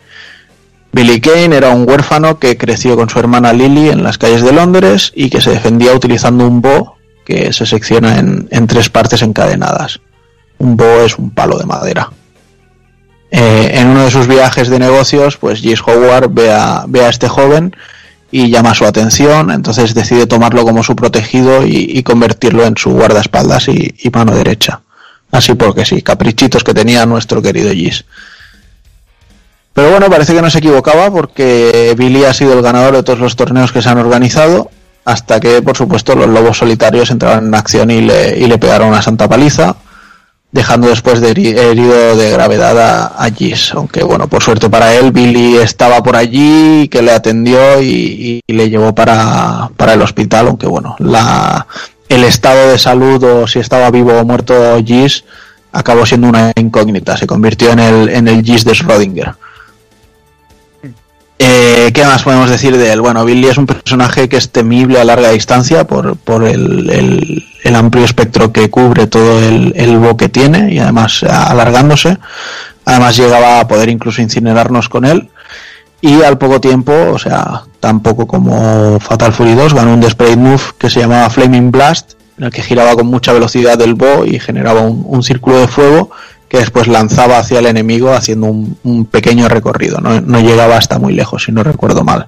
Billy 0.93 1.22
Kane 1.22 1.55
era 1.55 1.69
un 1.69 1.88
huérfano 1.88 2.38
que 2.38 2.57
creció 2.57 2.95
con 2.95 3.09
su 3.09 3.19
hermana 3.19 3.53
Lily 3.53 3.89
en 3.89 4.03
las 4.03 4.18
calles 4.18 4.41
de 4.41 4.51
Londres 4.51 5.11
y 5.15 5.30
que 5.30 5.41
se 5.41 5.51
defendía 5.51 5.93
utilizando 5.93 6.45
un 6.45 6.61
bo 6.61 6.97
que 7.26 7.53
se 7.53 7.65
secciona 7.65 8.19
en, 8.19 8.47
en 8.51 8.68
tres 8.68 8.89
partes 8.89 9.22
encadenadas. 9.22 10.01
Un 10.57 10.76
bo 10.76 11.01
es 11.05 11.18
un 11.18 11.31
palo 11.31 11.57
de 11.57 11.65
madera. 11.65 12.11
Eh, 13.31 13.72
en 13.76 13.88
uno 13.88 14.03
de 14.03 14.11
sus 14.11 14.27
viajes 14.27 14.68
de 14.68 14.77
negocios, 14.77 15.38
pues 15.38 15.61
Jace 15.61 15.81
Howard 15.85 16.30
ve 16.31 16.51
a, 16.51 16.84
ve 16.88 17.05
a 17.05 17.09
este 17.09 17.30
joven 17.30 17.73
y 18.30 18.49
llama 18.49 18.76
su 18.76 18.85
atención, 18.85 19.51
entonces 19.51 19.93
decide 19.93 20.27
tomarlo 20.27 20.63
como 20.65 20.84
su 20.84 20.95
protegido 20.95 21.65
y, 21.65 22.01
convertirlo 22.03 22.65
en 22.65 22.76
su 22.77 22.91
guardaespaldas 22.91 23.69
y, 23.69 23.95
y 23.97 24.09
mano 24.09 24.35
derecha. 24.35 24.81
Así 25.31 25.53
porque 25.53 25.85
sí, 25.85 26.01
caprichitos 26.01 26.63
que 26.63 26.73
tenía 26.73 27.05
nuestro 27.05 27.41
querido 27.41 27.69
Jace. 27.69 28.03
Pero 29.73 29.89
bueno, 29.89 30.10
parece 30.10 30.34
que 30.34 30.41
no 30.41 30.49
se 30.49 30.60
equivocaba 30.60 31.10
porque 31.11 31.95
Billy 31.98 32.26
ha 32.26 32.34
sido 32.34 32.53
el 32.53 32.61
ganador 32.61 32.95
de 32.95 33.03
todos 33.03 33.19
los 33.19 33.35
torneos 33.35 33.72
que 33.72 33.81
se 33.81 33.89
han 33.89 33.98
organizado, 33.98 34.69
hasta 35.06 35.39
que, 35.39 35.61
por 35.61 35.77
supuesto, 35.77 36.14
los 36.15 36.27
lobos 36.27 36.57
solitarios 36.57 37.10
entraron 37.10 37.48
en 37.48 37.56
acción 37.56 37.89
y 37.89 38.02
le, 38.02 38.38
y 38.38 38.48
le 38.48 38.57
pegaron 38.57 38.89
una 38.89 39.02
santa 39.02 39.27
paliza, 39.30 39.77
dejando 40.52 40.89
después 40.89 41.22
de 41.22 41.34
heri- 41.34 41.57
herido 41.57 42.18
de 42.18 42.31
gravedad 42.31 42.77
a, 42.77 43.06
a 43.07 43.31
Gis. 43.31 43.73
Aunque, 43.73 44.03
bueno, 44.03 44.27
por 44.27 44.43
suerte 44.43 44.69
para 44.69 44.93
él, 44.93 45.14
Billy 45.14 45.56
estaba 45.57 46.03
por 46.03 46.18
allí, 46.18 46.89
que 46.89 47.02
le 47.02 47.14
atendió 47.14 47.81
y, 47.81 48.41
y 48.45 48.53
le 48.53 48.69
llevó 48.69 48.93
para, 48.93 49.72
para 49.77 49.93
el 49.93 50.02
hospital, 50.02 50.49
aunque, 50.49 50.68
bueno, 50.68 50.98
la, 50.99 51.65
el 52.10 52.26
estado 52.26 52.69
de 52.69 52.77
salud 52.77 53.23
o 53.23 53.48
si 53.48 53.60
estaba 53.60 53.89
vivo 53.89 54.11
o 54.19 54.26
muerto 54.26 54.53
Gis 54.85 55.23
acabó 55.72 56.06
siendo 56.06 56.27
una 56.27 56.52
incógnita, 56.57 57.15
se 57.15 57.26
convirtió 57.26 57.72
en 57.72 57.80
el, 57.80 58.10
en 58.10 58.27
el 58.27 58.43
Gis 58.43 58.65
de 58.65 58.73
Schrödinger. 58.73 59.34
Eh, 61.43 61.89
¿Qué 61.91 62.05
más 62.05 62.22
podemos 62.22 62.51
decir 62.51 62.77
de 62.77 62.91
él? 62.93 63.01
Bueno, 63.01 63.26
Billy 63.26 63.47
es 63.47 63.57
un 63.57 63.65
personaje 63.65 64.30
que 64.30 64.38
es 64.38 64.51
temible 64.51 64.99
a 64.99 65.03
larga 65.03 65.30
distancia 65.31 65.88
por, 65.88 66.15
por 66.18 66.43
el, 66.43 66.88
el- 67.63 67.76
amplio 67.76 68.05
espectro 68.05 68.51
que 68.51 68.69
cubre 68.69 69.07
todo 69.07 69.39
el, 69.39 69.73
el 69.76 69.97
bo 69.97 70.15
que 70.18 70.30
tiene 70.30 70.72
y 70.72 70.77
además 70.77 71.23
alargándose. 71.23 72.18
Además 72.85 73.18
llegaba 73.18 73.59
a 73.59 73.68
poder 73.68 73.89
incluso 73.89 74.22
incinerarnos 74.22 74.88
con 74.88 75.03
él. 75.05 75.30
Y 75.99 76.22
al 76.22 76.38
poco 76.38 76.61
tiempo, 76.61 76.93
o 77.11 77.18
sea, 77.18 77.63
tampoco 77.80 78.27
como 78.27 78.99
Fatal 78.99 79.34
Fury 79.34 79.55
2, 79.55 79.73
ganó 79.73 79.95
un 79.95 79.99
Desperate 80.01 80.38
Move 80.38 80.61
que 80.77 80.91
se 80.91 80.99
llamaba 80.99 81.30
Flaming 81.31 81.72
Blast, 81.72 82.11
en 82.38 82.43
el 82.45 82.51
que 82.51 82.61
giraba 82.61 82.93
con 82.95 83.07
mucha 83.07 83.34
velocidad 83.34 83.81
el 83.81 83.95
bo 83.95 84.26
y 84.26 84.39
generaba 84.39 84.81
un 84.81 85.23
círculo 85.23 85.59
de 85.59 85.68
fuego 85.68 86.11
que 86.52 86.57
después 86.57 86.90
lanzaba 86.90 87.38
hacia 87.38 87.60
el 87.60 87.65
enemigo 87.65 88.11
haciendo 88.11 88.48
un, 88.48 88.78
un 88.84 89.06
pequeño 89.06 89.48
recorrido. 89.48 90.02
No, 90.02 90.19
no 90.19 90.41
llegaba 90.41 90.76
hasta 90.76 90.99
muy 90.99 91.14
lejos, 91.14 91.45
si 91.45 91.53
no 91.53 91.64
recuerdo 91.64 92.03
mal. 92.03 92.28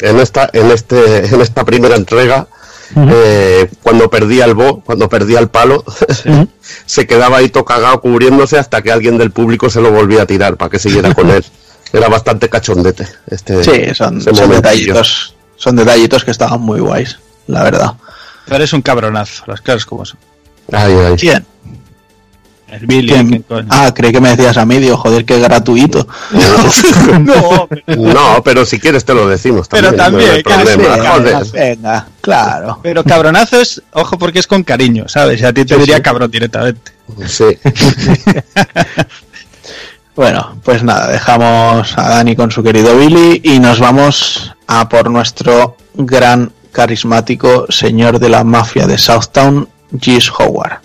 En 0.00 0.18
esta, 0.18 0.50
en 0.52 0.72
este, 0.72 1.26
en 1.26 1.40
esta 1.40 1.64
primera 1.64 1.94
entrega, 1.94 2.48
eh, 2.96 3.70
cuando 3.84 4.10
perdía 4.10 4.46
el 4.46 4.54
bo, 4.54 4.80
cuando 4.80 5.08
perdía 5.08 5.38
el 5.38 5.46
palo, 5.46 5.84
se 6.86 7.06
quedaba 7.06 7.36
ahí 7.36 7.50
todo 7.50 7.64
cagado 7.64 8.00
cubriéndose 8.00 8.58
hasta 8.58 8.82
que 8.82 8.90
alguien 8.90 9.16
del 9.16 9.30
público 9.30 9.70
se 9.70 9.80
lo 9.80 9.92
volvía 9.92 10.22
a 10.22 10.26
tirar 10.26 10.56
para 10.56 10.68
que 10.68 10.80
siguiera 10.80 11.14
con 11.14 11.30
él. 11.30 11.44
Era 11.92 12.08
bastante 12.08 12.48
cachondete. 12.48 13.06
Este, 13.28 13.62
Sí, 13.62 13.94
son, 13.94 14.18
detallitos, 14.50 15.36
son 15.54 15.76
detallitos 15.76 16.24
que 16.24 16.32
estaban 16.32 16.60
muy 16.62 16.80
guays, 16.80 17.16
la 17.46 17.62
verdad. 17.62 17.92
Pero 18.44 18.56
eres 18.56 18.72
un 18.72 18.82
cabronazo, 18.82 19.44
las 19.46 19.60
cosas 19.60 19.86
como 19.86 20.04
son. 20.04 20.18
Ay, 20.72 20.92
ay. 20.92 21.16
¿Quién? 21.16 21.46
El 22.70 22.86
Billy. 22.86 23.44
Ah, 23.70 23.92
creí 23.94 24.12
que 24.12 24.20
me 24.20 24.28
decías 24.30 24.56
a 24.58 24.64
mí, 24.66 24.78
digo, 24.78 24.96
joder, 24.96 25.24
qué 25.24 25.38
gratuito. 25.40 26.06
no, 27.20 27.68
No, 27.96 28.42
pero 28.44 28.66
si 28.66 28.78
quieres 28.78 29.04
te 29.04 29.14
lo 29.14 29.26
decimos. 29.28 29.68
Pero 29.68 29.94
También, 29.94 30.28
no 30.28 30.34
hay 30.34 30.42
también, 30.42 30.76
problema, 30.76 30.96
Venga, 30.96 31.10
joder. 31.14 31.46
venga, 31.52 32.08
claro. 32.20 32.80
Pero 32.82 33.04
cabronazo 33.04 33.60
es, 33.60 33.82
ojo, 33.92 34.18
porque 34.18 34.38
es 34.40 34.46
con 34.46 34.62
cariño, 34.64 35.08
¿sabes? 35.08 35.40
Y 35.40 35.44
a 35.44 35.52
ti 35.52 35.64
te 35.64 35.74
Sí, 35.74 35.80
diría 35.80 35.96
sí. 35.96 36.02
cabrón 36.02 36.30
directamente. 36.30 36.92
Sí. 37.26 37.44
Bueno, 40.14 40.58
pues 40.64 40.82
nada, 40.82 41.06
dejamos 41.12 41.96
a 41.96 42.08
Dani 42.08 42.34
con 42.34 42.50
su 42.50 42.60
querido 42.62 42.96
Billy 42.98 43.40
y 43.44 43.60
nos 43.60 43.78
vamos 43.78 44.52
a 44.66 44.88
por 44.88 45.10
nuestro 45.10 45.76
gran 45.94 46.50
carismático 46.72 47.66
señor 47.68 48.18
de 48.18 48.28
la 48.28 48.42
mafia 48.42 48.88
de 48.88 48.98
Southtown, 48.98 49.68
Gis 50.00 50.28
Howard. 50.36 50.80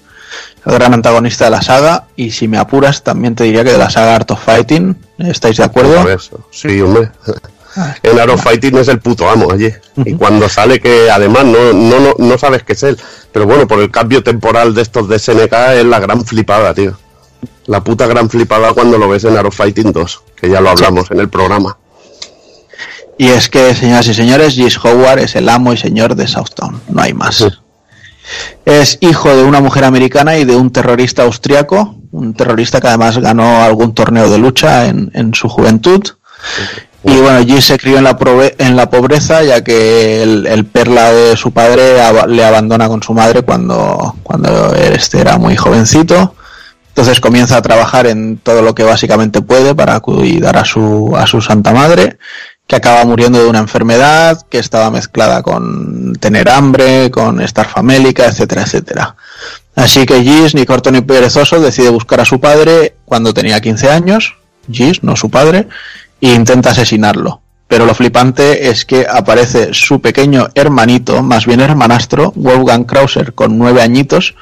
El 0.66 0.74
gran 0.74 0.94
antagonista 0.94 1.46
de 1.46 1.52
la 1.52 1.62
saga 1.62 2.06
y 2.16 2.32
si 2.32 2.48
me 2.48 2.58
apuras 2.58 3.04
también 3.04 3.36
te 3.36 3.44
diría 3.44 3.64
que 3.64 3.72
de 3.72 3.78
la 3.78 3.90
saga 3.90 4.16
Art 4.16 4.32
of 4.32 4.44
Fighting. 4.44 4.98
¿Estáis 5.18 5.58
de 5.58 5.64
acuerdo? 5.64 6.10
Eso. 6.10 6.48
Sí, 6.52 6.80
hombre. 6.82 7.12
En 8.04 8.20
Arrow 8.20 8.38
Fighting 8.38 8.78
es 8.78 8.88
el 8.88 9.00
puto 9.00 9.30
amo 9.30 9.52
allí. 9.52 9.72
Y 10.06 10.14
cuando 10.14 10.48
sale 10.48 10.80
que 10.80 11.10
además 11.10 11.46
no, 11.46 11.74
no, 11.74 12.00
no, 12.00 12.14
no 12.18 12.38
sabes 12.38 12.64
qué 12.64 12.74
es 12.74 12.84
él. 12.84 12.98
Pero 13.32 13.46
bueno, 13.46 13.68
por 13.68 13.80
el 13.80 13.90
cambio 13.90 14.24
temporal 14.24 14.74
de 14.74 14.84
estos 14.84 15.10
de 15.10 15.18
SNK 15.18 15.54
es 15.76 15.86
la 15.86 16.00
gran 16.00 16.24
flipada, 16.24 16.74
tío. 16.74 16.98
La 17.66 17.84
puta 17.84 18.06
gran 18.06 18.30
flipada 18.30 18.74
cuando 18.74 18.98
lo 18.98 19.10
ves 19.10 19.24
en 19.24 19.38
Arrow 19.38 19.52
Fighting 19.52 19.92
2, 19.92 20.22
que 20.36 20.50
ya 20.50 20.62
lo 20.62 20.70
hablamos 20.70 21.10
en 21.12 21.20
el 21.20 21.30
programa. 21.30 21.78
Y 23.18 23.28
es 23.28 23.50
que, 23.50 23.74
señoras 23.76 24.08
y 24.08 24.14
señores, 24.14 24.54
Gis 24.54 24.78
Howard 24.84 25.20
es 25.20 25.36
el 25.36 25.48
amo 25.50 25.74
y 25.74 25.78
señor 25.78 26.16
de 26.16 26.28
Southtown. 26.28 26.82
No 26.90 27.02
hay 27.02 27.14
más. 27.14 27.46
Es 28.66 28.98
hijo 29.02 29.36
de 29.36 29.44
una 29.44 29.60
mujer 29.62 29.84
americana 29.84 30.38
y 30.38 30.46
de 30.46 30.56
un 30.56 30.72
terrorista 30.72 31.24
austriaco, 31.24 31.96
un 32.12 32.34
terrorista 32.34 32.80
que 32.80 32.88
además 32.88 33.18
ganó 33.18 33.64
algún 33.64 33.94
torneo 33.94 34.30
de 34.30 34.38
lucha 34.38 34.88
en, 34.88 35.12
en 35.14 35.34
su 35.34 35.50
juventud. 35.50 36.02
Y 37.06 37.18
bueno, 37.18 37.46
Jis 37.46 37.66
se 37.66 37.78
crió 37.78 37.98
en 37.98 38.06
la, 38.06 38.18
en 38.60 38.76
la 38.78 38.90
pobreza, 38.90 39.44
ya 39.44 39.62
que 39.62 40.24
el, 40.24 40.48
el 40.48 40.66
perla 40.66 41.12
de 41.12 41.36
su 41.36 41.52
padre 41.52 41.96
le 42.28 42.46
abandona 42.46 42.88
con 42.88 43.04
su 43.04 43.14
madre 43.14 43.42
cuando, 43.42 44.16
cuando 44.24 44.74
este 44.74 45.20
era 45.20 45.38
muy 45.38 45.58
jovencito. 45.58 46.36
Entonces 46.90 47.20
comienza 47.20 47.58
a 47.58 47.62
trabajar 47.62 48.06
en 48.08 48.38
todo 48.38 48.62
lo 48.62 48.74
que 48.76 48.84
básicamente 48.84 49.42
puede 49.42 49.74
para 49.76 50.00
cuidar 50.00 50.56
a 50.58 50.64
su, 50.64 51.14
a 51.18 51.26
su 51.26 51.42
santa 51.42 51.74
madre, 51.74 52.20
que 52.74 52.78
acaba 52.78 53.06
muriendo 53.06 53.38
de 53.38 53.48
una 53.48 53.60
enfermedad 53.60 54.48
que 54.50 54.58
estaba 54.58 54.90
mezclada 54.90 55.44
con 55.44 56.16
tener 56.20 56.50
hambre, 56.50 57.12
con 57.12 57.40
estar 57.40 57.68
famélica, 57.68 58.26
etcétera, 58.26 58.64
etcétera. 58.64 59.16
Así 59.76 60.08
que 60.08 60.24
Gis, 60.24 60.56
ni 60.56 60.66
corto 60.66 60.90
ni 60.90 61.02
perezoso, 61.02 61.60
decide 61.60 61.90
buscar 61.90 62.22
a 62.22 62.26
su 62.26 62.40
padre 62.40 62.96
cuando 63.06 63.32
tenía 63.32 63.62
15 63.62 63.92
años, 63.92 64.38
Gis, 64.72 65.04
no 65.04 65.16
su 65.16 65.30
padre, 65.30 65.68
e 66.20 66.34
intenta 66.34 66.72
asesinarlo. 66.72 67.42
Pero 67.68 67.86
lo 67.86 67.94
flipante 67.94 68.68
es 68.70 68.86
que 68.86 69.06
aparece 69.08 69.72
su 69.74 70.02
pequeño 70.02 70.48
hermanito, 70.56 71.22
más 71.22 71.46
bien 71.46 71.60
hermanastro, 71.60 72.34
Wolfgang 72.36 72.86
Krauser, 72.86 73.34
con 73.34 73.60
nueve 73.60 73.84
añitos, 73.84 74.34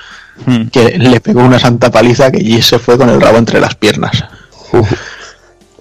que 0.71 0.97
le 0.97 1.19
pegó 1.19 1.41
una 1.41 1.59
santa 1.59 1.91
paliza 1.91 2.31
que 2.31 2.39
Gis 2.39 2.65
se 2.65 2.79
fue 2.79 2.97
con 2.97 3.09
el 3.09 3.19
rabo 3.19 3.39
entre 3.39 3.59
las 3.59 3.75
piernas. 3.75 4.23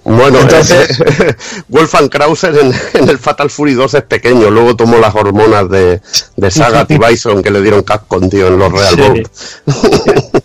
Bueno, 0.03 0.39
Entonces- 0.39 0.99
eh, 0.99 1.35
Wolfgang 1.67 2.09
Krauser 2.09 2.55
en, 2.57 2.73
en 2.93 3.09
el 3.09 3.19
Fatal 3.19 3.49
Fury 3.51 3.73
2 3.75 3.93
es 3.93 4.01
pequeño, 4.03 4.49
luego 4.49 4.75
tomó 4.75 4.97
las 4.97 5.13
hormonas 5.13 5.69
de, 5.69 6.01
de 6.37 6.51
Sagat 6.51 6.89
y 6.89 6.97
Bison 6.97 7.43
que 7.43 7.51
le 7.51 7.61
dieron 7.61 7.83
Capcom, 7.83 8.27
tío, 8.29 8.47
en 8.47 8.57
los 8.57 8.71
Real 8.71 8.95
Sí. 8.95 9.01
World. 9.01 9.29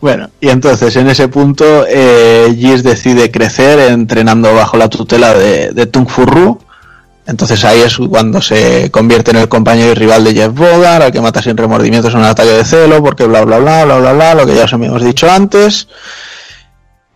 Bueno, 0.00 0.30
y 0.40 0.48
entonces 0.48 0.96
en 0.96 1.08
ese 1.10 1.28
punto 1.28 1.84
eh, 1.86 2.54
Gis 2.58 2.82
decide 2.82 3.30
crecer 3.30 3.78
entrenando 3.90 4.54
bajo 4.54 4.78
la 4.78 4.88
tutela 4.88 5.34
de, 5.34 5.72
de 5.72 5.84
Tung 5.86 6.08
Fu 6.08 6.24
Ru. 6.24 6.58
Entonces 7.26 7.62
ahí 7.66 7.80
es 7.82 7.98
cuando 8.08 8.40
se 8.40 8.90
convierte 8.90 9.30
en 9.32 9.36
el 9.36 9.48
compañero 9.50 9.90
y 9.92 9.94
rival 9.94 10.24
de 10.24 10.32
Jeff 10.32 10.54
Bogart, 10.54 11.02
al 11.04 11.12
que 11.12 11.20
mata 11.20 11.42
sin 11.42 11.54
remordimientos 11.56 12.14
en 12.14 12.20
un 12.20 12.24
ataque 12.26 12.48
de 12.50 12.64
celo, 12.64 13.02
porque 13.02 13.26
bla 13.26 13.44
bla 13.44 13.58
bla 13.58 13.84
bla 13.84 13.98
bla 13.98 14.12
bla, 14.14 14.34
lo 14.34 14.46
que 14.46 14.54
ya 14.54 14.64
os 14.64 14.72
hemos 14.72 15.04
dicho 15.04 15.30
antes. 15.30 15.86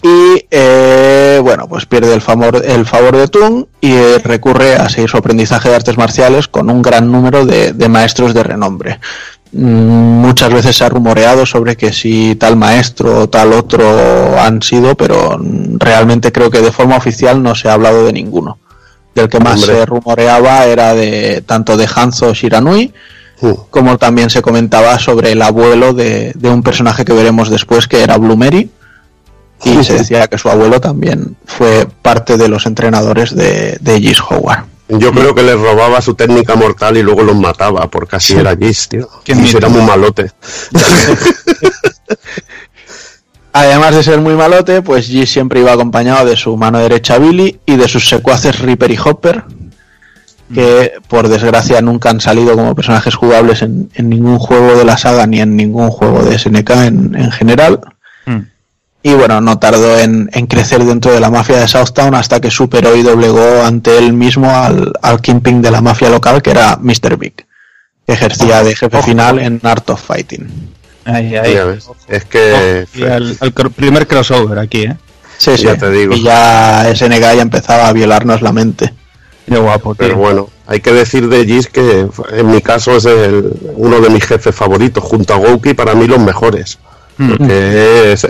Y 0.06 0.44
eh, 0.50 1.40
bueno, 1.42 1.66
pues 1.66 1.86
pierde 1.86 2.12
el 2.12 2.20
favor, 2.20 2.62
el 2.62 2.84
favor 2.84 3.16
de 3.16 3.26
Tung 3.26 3.64
y 3.80 3.90
eh, 3.92 4.18
recurre 4.22 4.74
a 4.76 4.86
seguir 4.90 5.08
su 5.08 5.16
aprendizaje 5.16 5.70
de 5.70 5.76
artes 5.76 5.96
marciales 5.96 6.46
con 6.46 6.68
un 6.68 6.82
gran 6.82 7.10
número 7.10 7.46
de, 7.46 7.72
de 7.72 7.88
maestros 7.88 8.34
de 8.34 8.42
renombre. 8.42 9.00
Mm, 9.52 10.20
Muchas 10.20 10.52
veces 10.52 10.76
se 10.76 10.84
ha 10.84 10.90
rumoreado 10.90 11.46
sobre 11.46 11.74
que 11.76 11.90
si 11.90 12.34
tal 12.36 12.54
maestro 12.56 13.20
o 13.20 13.28
tal 13.30 13.54
otro 13.54 14.38
han 14.38 14.60
sido, 14.60 14.94
pero 14.94 15.38
realmente 15.78 16.32
creo 16.32 16.50
que 16.50 16.60
de 16.60 16.70
forma 16.72 16.96
oficial 16.98 17.42
no 17.42 17.54
se 17.54 17.70
ha 17.70 17.72
hablado 17.72 18.04
de 18.04 18.12
ninguno. 18.12 18.58
Del 19.14 19.30
que 19.30 19.40
más 19.40 19.62
Hombre. 19.62 19.74
se 19.76 19.86
rumoreaba 19.86 20.66
era 20.66 20.92
de 20.92 21.42
tanto 21.46 21.78
de 21.78 21.88
Hanzo 21.94 22.34
Shiranui, 22.34 22.92
Mm. 23.40 23.50
como 23.70 23.98
también 23.98 24.30
se 24.30 24.42
comentaba 24.42 24.96
sobre 24.98 25.32
el 25.32 25.42
abuelo 25.42 25.92
de, 25.92 26.32
de 26.36 26.48
un 26.50 26.62
personaje 26.62 27.04
que 27.04 27.12
veremos 27.12 27.48
después, 27.50 27.88
que 27.88 28.02
era 28.02 28.16
Blue 28.16 28.36
Y 29.64 29.82
se 29.84 29.94
decía 29.94 30.26
que 30.28 30.38
su 30.38 30.48
abuelo 30.48 30.80
también 30.80 31.36
fue 31.46 31.86
parte 32.02 32.36
de 32.36 32.48
los 32.48 32.66
entrenadores 32.66 33.34
de, 33.34 33.78
de 33.80 34.00
Gis 34.00 34.20
Howard. 34.20 34.64
Yo 34.88 35.12
creo 35.12 35.34
que 35.34 35.42
les 35.42 35.58
robaba 35.58 36.02
su 36.02 36.14
técnica 36.14 36.54
mortal 36.56 36.96
y 36.98 37.02
luego 37.02 37.22
los 37.22 37.36
mataba, 37.36 37.88
porque 37.88 38.16
así 38.16 38.34
era 38.34 38.54
Gis, 38.54 38.88
tío. 38.88 39.08
Qué 39.24 39.32
Y 39.32 39.36
mito. 39.36 39.56
era 39.58 39.68
muy 39.70 39.80
malote. 39.82 40.30
Además 43.52 43.94
de 43.94 44.02
ser 44.02 44.20
muy 44.20 44.34
malote, 44.34 44.82
pues 44.82 45.06
Gis 45.06 45.30
siempre 45.32 45.60
iba 45.60 45.72
acompañado 45.72 46.26
de 46.26 46.36
su 46.36 46.56
mano 46.56 46.78
derecha 46.80 47.18
Billy 47.18 47.60
y 47.64 47.76
de 47.76 47.86
sus 47.88 48.08
secuaces 48.08 48.58
Reaper 48.58 48.90
y 48.90 48.98
Hopper, 49.02 49.44
que 50.52 50.92
por 51.08 51.28
desgracia 51.28 51.80
nunca 51.80 52.10
han 52.10 52.20
salido 52.20 52.56
como 52.56 52.74
personajes 52.74 53.14
jugables 53.14 53.62
en, 53.62 53.90
en 53.94 54.08
ningún 54.08 54.38
juego 54.40 54.76
de 54.76 54.84
la 54.84 54.96
saga 54.98 55.26
ni 55.28 55.40
en 55.40 55.54
ningún 55.56 55.88
juego 55.90 56.22
de 56.24 56.36
SNK 56.38 56.70
en, 56.70 57.14
en 57.14 57.30
general. 57.30 57.80
Mm. 58.26 58.38
Y 59.06 59.12
bueno, 59.12 59.38
no 59.42 59.58
tardó 59.58 59.98
en, 59.98 60.30
en 60.32 60.46
crecer 60.46 60.82
dentro 60.82 61.12
de 61.12 61.20
la 61.20 61.30
mafia 61.30 61.58
de 61.58 61.68
Southtown 61.68 62.14
hasta 62.14 62.40
que 62.40 62.50
superó 62.50 62.96
y 62.96 63.02
doblegó 63.02 63.62
ante 63.62 63.98
él 63.98 64.14
mismo 64.14 64.48
al, 64.50 64.94
al 65.02 65.20
kingpin 65.20 65.60
de 65.60 65.70
la 65.70 65.82
mafia 65.82 66.08
local, 66.08 66.40
que 66.40 66.50
era 66.52 66.78
Mr. 66.80 67.18
Big, 67.18 67.34
que 68.06 68.12
ejercía 68.14 68.64
de 68.64 68.74
jefe 68.74 69.02
final 69.02 69.38
en 69.40 69.60
Art 69.62 69.90
of 69.90 70.02
Fighting. 70.02 70.48
Ahí, 71.04 71.36
ahí. 71.36 71.52
Ya 71.52 71.64
ves. 71.66 71.86
Es 72.08 72.24
que 72.24 72.86
Y 72.94 73.02
al, 73.02 73.36
primer 73.76 74.06
crossover 74.06 74.58
aquí, 74.58 74.84
¿eh? 74.84 74.96
Sí, 75.36 75.50
sí. 75.58 75.64
Ya 75.64 75.76
te 75.76 75.90
digo. 75.90 76.14
Y 76.14 76.22
ya 76.22 76.90
SNK 76.94 77.20
ya 77.20 77.42
empezaba 77.42 77.88
a 77.88 77.92
violarnos 77.92 78.40
la 78.40 78.52
mente. 78.52 78.94
Qué 79.46 79.58
guapo, 79.58 79.94
tío. 79.94 80.06
Pero 80.06 80.16
bueno, 80.16 80.48
hay 80.66 80.80
que 80.80 80.92
decir 80.92 81.28
de 81.28 81.44
Gis 81.44 81.68
que 81.68 82.08
en 82.32 82.50
mi 82.50 82.62
caso 82.62 82.96
es 82.96 83.04
el- 83.04 83.52
uno 83.74 84.00
de 84.00 84.08
mis 84.08 84.24
jefes 84.24 84.54
favoritos, 84.54 85.04
junto 85.04 85.34
a 85.34 85.36
Gouki, 85.36 85.74
para 85.74 85.94
mí 85.94 86.06
los 86.06 86.20
mejores. 86.20 86.78
Mm. 87.18 87.28
Porque 87.30 88.12
es- 88.14 88.26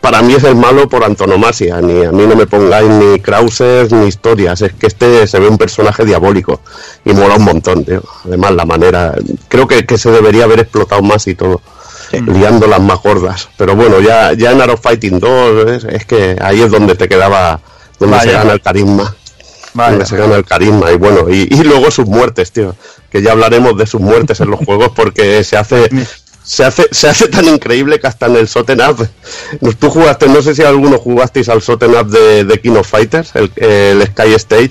para 0.00 0.22
mí 0.22 0.34
es 0.34 0.44
el 0.44 0.54
malo 0.54 0.88
por 0.88 1.04
antonomasia. 1.04 1.80
Ni 1.80 2.04
a 2.04 2.12
mí 2.12 2.26
no 2.26 2.36
me 2.36 2.46
pongáis 2.46 2.88
ni 2.88 3.18
Krauser 3.20 3.90
ni 3.92 4.06
historias. 4.06 4.62
Es 4.62 4.72
que 4.72 4.86
este 4.86 5.26
se 5.26 5.38
ve 5.38 5.48
un 5.48 5.58
personaje 5.58 6.04
diabólico 6.04 6.60
y 7.04 7.12
mola 7.12 7.36
un 7.36 7.44
montón, 7.44 7.84
tío. 7.84 8.02
Además, 8.24 8.52
la 8.52 8.64
manera. 8.64 9.14
Creo 9.48 9.66
que, 9.66 9.84
que 9.86 9.98
se 9.98 10.10
debería 10.10 10.44
haber 10.44 10.60
explotado 10.60 11.02
más 11.02 11.26
y 11.26 11.34
todo. 11.34 11.60
Liando 12.12 12.66
las 12.66 12.80
más 12.80 13.02
gordas. 13.02 13.48
Pero 13.56 13.76
bueno, 13.76 14.00
ya, 14.00 14.32
ya 14.32 14.52
en 14.52 14.60
Arrow 14.62 14.78
Fighting 14.78 15.18
2 15.20 15.70
es, 15.72 15.84
es 15.84 16.04
que 16.06 16.36
ahí 16.40 16.62
es 16.62 16.70
donde 16.70 16.94
te 16.94 17.08
quedaba. 17.08 17.60
Donde 17.98 18.16
Vaya. 18.16 18.30
se 18.30 18.36
gana 18.38 18.52
el 18.52 18.60
carisma 18.60 19.16
Vaya. 19.74 19.90
donde 19.90 20.06
se 20.06 20.16
gana 20.16 20.36
el 20.36 20.44
carisma 20.44 20.92
y 20.92 20.96
bueno 20.96 21.28
y, 21.28 21.48
y 21.52 21.64
luego 21.64 21.90
sus 21.90 22.06
muertes 22.06 22.52
tío 22.52 22.76
que 23.10 23.20
ya 23.22 23.32
hablaremos 23.32 23.76
de 23.76 23.88
sus 23.88 24.00
muertes 24.00 24.38
en 24.40 24.50
los 24.50 24.60
juegos 24.64 24.92
porque 24.94 25.42
se 25.42 25.56
hace 25.56 25.90
se 26.48 26.64
hace 26.64 26.88
se 26.90 27.08
hace 27.08 27.28
tan 27.28 27.44
increíble 27.44 28.00
que 28.00 28.06
hasta 28.06 28.24
en 28.24 28.36
el 28.36 28.48
Soten 28.48 28.80
Up 28.80 29.06
no, 29.60 29.72
tú 29.74 29.90
jugaste 29.90 30.28
no 30.28 30.40
sé 30.40 30.54
si 30.54 30.62
alguno 30.62 30.96
jugasteis 30.96 31.50
al 31.50 31.60
Soten 31.60 31.94
Up 31.94 32.08
de, 32.08 32.44
de 32.44 32.58
King 32.58 32.76
of 32.76 32.88
Fighters 32.88 33.32
el, 33.34 33.52
el 33.56 34.02
Sky 34.06 34.32
Stage 34.34 34.70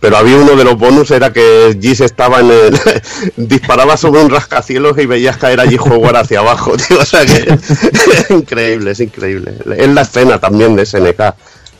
pero 0.00 0.16
había 0.16 0.38
uno 0.38 0.56
de 0.56 0.64
los 0.64 0.78
bonus 0.78 1.10
era 1.10 1.30
que 1.30 1.78
Gis 1.78 2.00
estaba 2.00 2.40
en 2.40 2.50
el 2.50 2.80
disparaba 3.36 3.98
sobre 3.98 4.22
un 4.22 4.30
rascacielos 4.30 4.96
y 4.96 5.04
veías 5.04 5.36
caer 5.36 5.60
allí 5.60 5.76
jugar 5.76 6.16
hacia 6.16 6.38
abajo 6.38 6.74
tío 6.88 6.98
o 6.98 7.04
sea 7.04 7.26
que 7.26 7.52
es 7.52 8.30
increíble 8.30 8.92
es 8.92 9.00
increíble 9.00 9.52
es 9.76 9.88
la 9.88 10.00
escena 10.00 10.38
también 10.40 10.74
de 10.74 10.86
SNK 10.86 11.20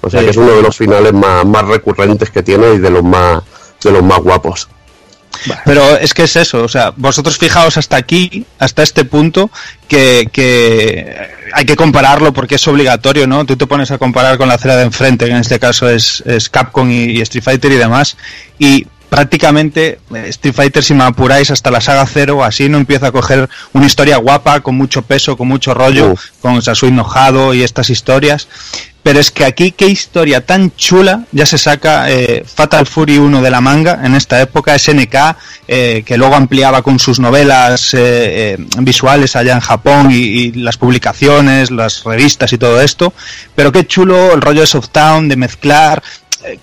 o 0.02 0.10
sea 0.10 0.20
Sí. 0.20 0.26
que 0.26 0.30
es 0.32 0.36
uno 0.36 0.52
de 0.52 0.62
los 0.62 0.76
finales 0.76 1.14
más, 1.14 1.46
más 1.46 1.66
recurrentes 1.66 2.28
que 2.28 2.42
tiene 2.42 2.74
y 2.74 2.78
de 2.78 2.90
los 2.90 3.02
más 3.02 3.42
de 3.82 3.90
los 3.90 4.02
más 4.02 4.18
guapos. 4.18 4.68
Pero 5.64 5.96
es 5.96 6.12
que 6.12 6.24
es 6.24 6.36
eso, 6.36 6.62
o 6.62 6.68
sea, 6.68 6.92
vosotros 6.96 7.38
fijaos 7.38 7.76
hasta 7.76 7.96
aquí, 7.96 8.44
hasta 8.58 8.82
este 8.82 9.04
punto, 9.04 9.50
que, 9.88 10.28
hay 11.52 11.64
que 11.64 11.76
compararlo 11.76 12.32
porque 12.32 12.56
es 12.56 12.68
obligatorio, 12.68 13.26
¿no? 13.26 13.44
Tú 13.44 13.56
te 13.56 13.66
pones 13.66 13.90
a 13.90 13.98
comparar 13.98 14.38
con 14.38 14.48
la 14.48 14.54
acera 14.54 14.76
de 14.76 14.84
enfrente, 14.84 15.26
que 15.26 15.32
en 15.32 15.38
este 15.38 15.58
caso 15.58 15.88
es, 15.88 16.22
Capcom 16.50 16.90
y 16.90 17.20
Street 17.20 17.44
Fighter 17.44 17.72
y 17.72 17.76
demás, 17.76 18.16
y 18.58 18.86
prácticamente 19.10 19.98
eh, 20.14 20.26
Street 20.28 20.54
Fighter, 20.54 20.82
si 20.82 20.94
me 20.94 21.04
apuráis, 21.04 21.50
hasta 21.50 21.70
la 21.70 21.82
saga 21.82 22.06
cero, 22.06 22.42
así 22.42 22.68
no 22.70 22.78
empieza 22.78 23.08
a 23.08 23.12
coger 23.12 23.50
una 23.74 23.86
historia 23.86 24.16
guapa, 24.16 24.60
con 24.60 24.76
mucho 24.76 25.02
peso, 25.02 25.36
con 25.36 25.48
mucho 25.48 25.74
rollo, 25.74 26.12
Uf. 26.12 26.26
con 26.40 26.62
Sasui 26.62 26.88
enojado 26.88 27.52
y 27.52 27.62
estas 27.62 27.90
historias. 27.90 28.48
Pero 29.02 29.18
es 29.18 29.30
que 29.30 29.46
aquí, 29.46 29.72
qué 29.72 29.86
historia 29.86 30.44
tan 30.44 30.74
chula, 30.76 31.24
ya 31.32 31.46
se 31.46 31.56
saca 31.56 32.10
eh, 32.10 32.44
Fatal 32.46 32.86
Fury 32.86 33.16
1 33.16 33.40
de 33.40 33.50
la 33.50 33.62
manga 33.62 33.98
en 34.04 34.14
esta 34.14 34.40
época, 34.42 34.78
SNK, 34.78 35.14
eh, 35.68 36.02
que 36.04 36.18
luego 36.18 36.34
ampliaba 36.34 36.82
con 36.82 36.98
sus 36.98 37.18
novelas 37.18 37.94
eh, 37.94 38.58
visuales 38.78 39.36
allá 39.36 39.54
en 39.54 39.60
Japón 39.60 40.10
y, 40.10 40.16
y 40.16 40.52
las 40.52 40.76
publicaciones, 40.76 41.70
las 41.70 42.04
revistas 42.04 42.52
y 42.52 42.58
todo 42.58 42.80
esto. 42.82 43.14
Pero 43.54 43.72
qué 43.72 43.86
chulo 43.86 44.34
el 44.34 44.42
rollo 44.42 44.60
de 44.60 44.66
Softtown, 44.66 45.30
de 45.30 45.36
mezclar, 45.36 46.02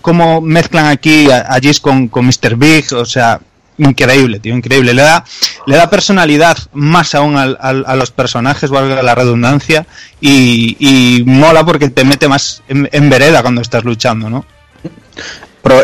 cómo 0.02 0.42
mezclan 0.42 0.88
aquí 0.88 1.30
a, 1.32 1.54
a 1.54 1.60
con, 1.82 2.08
con 2.08 2.26
Mr. 2.26 2.56
Big, 2.56 2.86
o 2.94 3.06
sea, 3.06 3.40
increíble, 3.78 4.40
tío, 4.40 4.56
increíble. 4.56 4.94
Le 4.94 5.02
da, 5.04 5.24
le 5.66 5.78
da 5.78 5.90
personalidad 5.90 6.58
más 6.74 7.14
aún 7.16 7.38
al- 7.38 7.58
a 7.60 7.96
los 7.96 8.12
personajes, 8.12 8.70
valga 8.70 9.02
la 9.04 9.16
redundancia, 9.16 9.86
y, 10.20 10.76
y 10.80 11.24
mola 11.26 11.64
porque 11.66 11.90
te 11.90 12.04
mete 12.04 12.28
más 12.28 12.64
en, 12.68 13.10
vereda 13.10 13.42
cuando 13.42 13.62
estás 13.62 13.84
luchando, 13.84 14.30
¿no? 14.30 14.46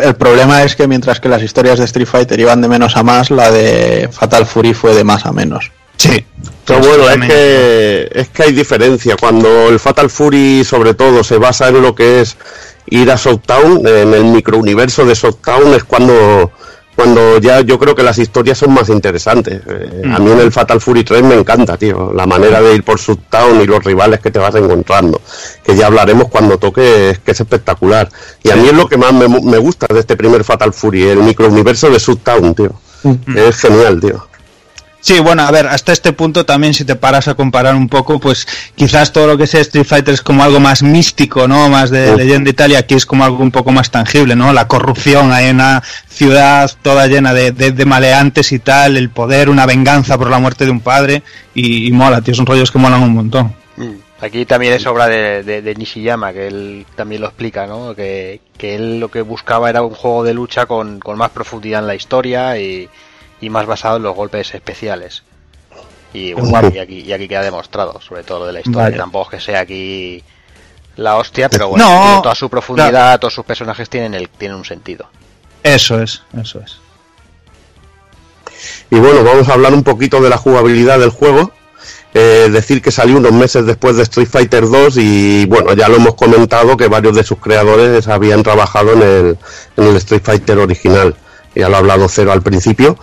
El 0.02 0.16
problema 0.16 0.62
es 0.62 0.76
que 0.76 0.88
mientras 0.88 1.20
que 1.20 1.28
las 1.28 1.42
historias 1.42 1.78
de 1.78 1.84
Street 1.84 2.06
Fighter 2.06 2.40
iban 2.40 2.62
de 2.62 2.68
menos 2.68 2.96
a 2.96 3.02
más, 3.02 3.30
la 3.30 3.50
de 3.50 4.08
Fatal 4.10 4.46
Fury 4.46 4.72
fue 4.72 4.94
de 4.94 5.04
más 5.04 5.26
a 5.26 5.32
menos. 5.32 5.70
Sí. 5.96 6.24
Pero 6.66 6.78
bueno, 6.80 7.08
es 7.10 7.28
que, 7.28 8.10
es 8.12 8.28
que 8.30 8.42
hay 8.44 8.52
diferencia. 8.52 9.16
Cuando 9.20 9.68
el 9.68 9.78
Fatal 9.78 10.10
Fury, 10.10 10.64
sobre 10.64 10.94
todo, 10.94 11.22
se 11.22 11.36
basa 11.38 11.68
en 11.68 11.82
lo 11.82 11.94
que 11.94 12.20
es 12.22 12.36
ir 12.86 13.10
a 13.10 13.18
Southtown, 13.18 13.86
en 13.86 14.14
el 14.14 14.24
microuniverso 14.24 15.04
de 15.04 15.14
Southtown, 15.14 15.74
es 15.74 15.84
cuando, 15.84 16.50
cuando 16.96 17.38
ya 17.38 17.60
yo 17.60 17.78
creo 17.78 17.94
que 17.94 18.02
las 18.02 18.18
historias 18.18 18.58
son 18.58 18.72
más 18.72 18.88
interesantes. 18.88 19.60
Eh, 19.66 20.02
A 20.10 20.18
mí 20.18 20.30
en 20.30 20.40
el 20.40 20.50
Fatal 20.52 20.80
Fury 20.80 21.04
3 21.04 21.22
me 21.22 21.34
encanta, 21.34 21.76
tío, 21.76 22.12
la 22.14 22.26
manera 22.26 22.62
de 22.62 22.74
ir 22.74 22.82
por 22.82 22.98
Subtown 22.98 23.60
y 23.60 23.66
los 23.66 23.84
rivales 23.84 24.20
que 24.20 24.30
te 24.30 24.38
vas 24.38 24.54
encontrando, 24.54 25.20
que 25.62 25.76
ya 25.76 25.86
hablaremos 25.86 26.28
cuando 26.28 26.58
toque, 26.58 27.10
es 27.10 27.18
que 27.18 27.32
es 27.32 27.40
espectacular. 27.40 28.08
Y 28.42 28.50
a 28.50 28.56
mí 28.56 28.68
es 28.68 28.74
lo 28.74 28.88
que 28.88 28.96
más 28.96 29.12
me, 29.12 29.28
me 29.28 29.58
gusta 29.58 29.86
de 29.92 30.00
este 30.00 30.16
primer 30.16 30.44
Fatal 30.44 30.72
Fury, 30.72 31.08
el 31.08 31.18
microuniverso 31.22 31.90
de 31.90 32.00
Subtown, 32.00 32.54
tío. 32.54 32.72
Es 33.36 33.56
genial, 33.58 34.00
tío. 34.00 34.26
Sí, 35.06 35.20
bueno, 35.20 35.42
a 35.42 35.50
ver, 35.50 35.66
hasta 35.66 35.92
este 35.92 36.14
punto 36.14 36.46
también 36.46 36.72
si 36.72 36.86
te 36.86 36.96
paras 36.96 37.28
a 37.28 37.34
comparar 37.34 37.74
un 37.74 37.90
poco, 37.90 38.18
pues 38.18 38.46
quizás 38.74 39.12
todo 39.12 39.26
lo 39.26 39.36
que 39.36 39.46
sea 39.46 39.60
Street 39.60 39.84
Fighter 39.84 40.14
es 40.14 40.22
como 40.22 40.42
algo 40.42 40.60
más 40.60 40.82
místico, 40.82 41.46
¿no? 41.46 41.68
Más 41.68 41.90
de 41.90 42.16
leyenda 42.16 42.48
y 42.48 42.54
tal, 42.54 42.72
y 42.72 42.76
aquí 42.76 42.94
es 42.94 43.04
como 43.04 43.22
algo 43.22 43.42
un 43.42 43.50
poco 43.50 43.70
más 43.70 43.90
tangible, 43.90 44.34
¿no? 44.34 44.54
La 44.54 44.66
corrupción, 44.66 45.30
hay 45.30 45.50
una 45.50 45.82
ciudad 46.08 46.70
toda 46.80 47.06
llena 47.06 47.34
de, 47.34 47.52
de- 47.52 47.72
de 47.72 47.84
maleantes 47.84 48.50
y 48.52 48.60
tal, 48.60 48.96
el 48.96 49.10
poder, 49.10 49.50
una 49.50 49.66
venganza 49.66 50.16
por 50.16 50.30
la 50.30 50.38
muerte 50.38 50.64
de 50.64 50.70
un 50.70 50.80
padre, 50.80 51.22
y, 51.54 51.86
y 51.86 51.92
mola, 51.92 52.22
tío, 52.22 52.34
son 52.34 52.46
rollos 52.46 52.70
que 52.70 52.78
molan 52.78 53.02
un 53.02 53.12
montón. 53.12 53.54
Aquí 54.22 54.46
también 54.46 54.72
es 54.72 54.86
obra 54.86 55.06
de, 55.06 55.42
de- 55.42 55.60
de 55.60 55.74
Nishiyama, 55.74 56.32
que 56.32 56.46
él 56.46 56.86
también 56.96 57.20
lo 57.20 57.26
explica, 57.26 57.66
¿no? 57.66 57.94
Que, 57.94 58.40
que 58.56 58.74
él 58.76 59.00
lo 59.00 59.10
que 59.10 59.20
buscaba 59.20 59.68
era 59.68 59.82
un 59.82 59.90
juego 59.94 60.24
de 60.24 60.32
lucha 60.32 60.64
con, 60.64 60.98
con 60.98 61.18
más 61.18 61.28
profundidad 61.28 61.80
en 61.80 61.88
la 61.88 61.94
historia 61.94 62.56
y, 62.58 62.88
y 63.44 63.50
más 63.50 63.66
basado 63.66 63.98
en 63.98 64.02
los 64.02 64.14
golpes 64.14 64.54
especiales. 64.54 65.22
Y, 66.12 66.32
bueno, 66.32 66.70
y, 66.72 66.78
aquí, 66.78 67.00
y 67.00 67.12
aquí 67.12 67.28
queda 67.28 67.42
demostrado, 67.42 68.00
sobre 68.00 68.22
todo 68.22 68.40
lo 68.40 68.46
de 68.46 68.52
la 68.52 68.60
historia. 68.60 68.84
Vaya. 68.84 68.96
Tampoco 68.96 69.24
es 69.24 69.30
que 69.30 69.52
sea 69.52 69.60
aquí 69.60 70.22
la 70.96 71.16
hostia, 71.16 71.48
pero 71.48 71.68
bueno, 71.68 71.84
No, 71.84 72.22
toda 72.22 72.34
su 72.34 72.48
profundidad, 72.48 73.18
todos 73.18 73.34
sus 73.34 73.44
personajes 73.44 73.90
tienen, 73.90 74.14
el, 74.14 74.28
tienen 74.28 74.56
un 74.56 74.64
sentido. 74.64 75.06
Eso 75.62 76.00
es, 76.00 76.22
eso 76.40 76.60
es. 76.60 76.78
Y 78.90 78.96
bueno, 78.96 79.24
vamos 79.24 79.48
a 79.48 79.54
hablar 79.54 79.74
un 79.74 79.82
poquito 79.82 80.20
de 80.20 80.30
la 80.30 80.38
jugabilidad 80.38 80.98
del 80.98 81.10
juego. 81.10 81.52
Eh, 82.16 82.48
decir 82.52 82.80
que 82.80 82.92
salió 82.92 83.16
unos 83.16 83.32
meses 83.32 83.66
después 83.66 83.96
de 83.96 84.04
Street 84.04 84.28
Fighter 84.30 84.68
2 84.68 84.96
y 84.98 85.46
bueno, 85.46 85.74
ya 85.74 85.88
lo 85.88 85.96
hemos 85.96 86.14
comentado 86.14 86.76
que 86.76 86.86
varios 86.86 87.16
de 87.16 87.24
sus 87.24 87.38
creadores 87.38 88.06
habían 88.06 88.44
trabajado 88.44 88.92
en 88.92 89.02
el, 89.02 89.38
en 89.76 89.84
el 89.84 89.96
Street 89.96 90.22
Fighter 90.22 90.58
original. 90.58 91.16
Ya 91.54 91.68
lo 91.68 91.76
ha 91.76 91.78
hablado 91.78 92.08
Cero 92.08 92.32
al 92.32 92.42
principio. 92.42 92.98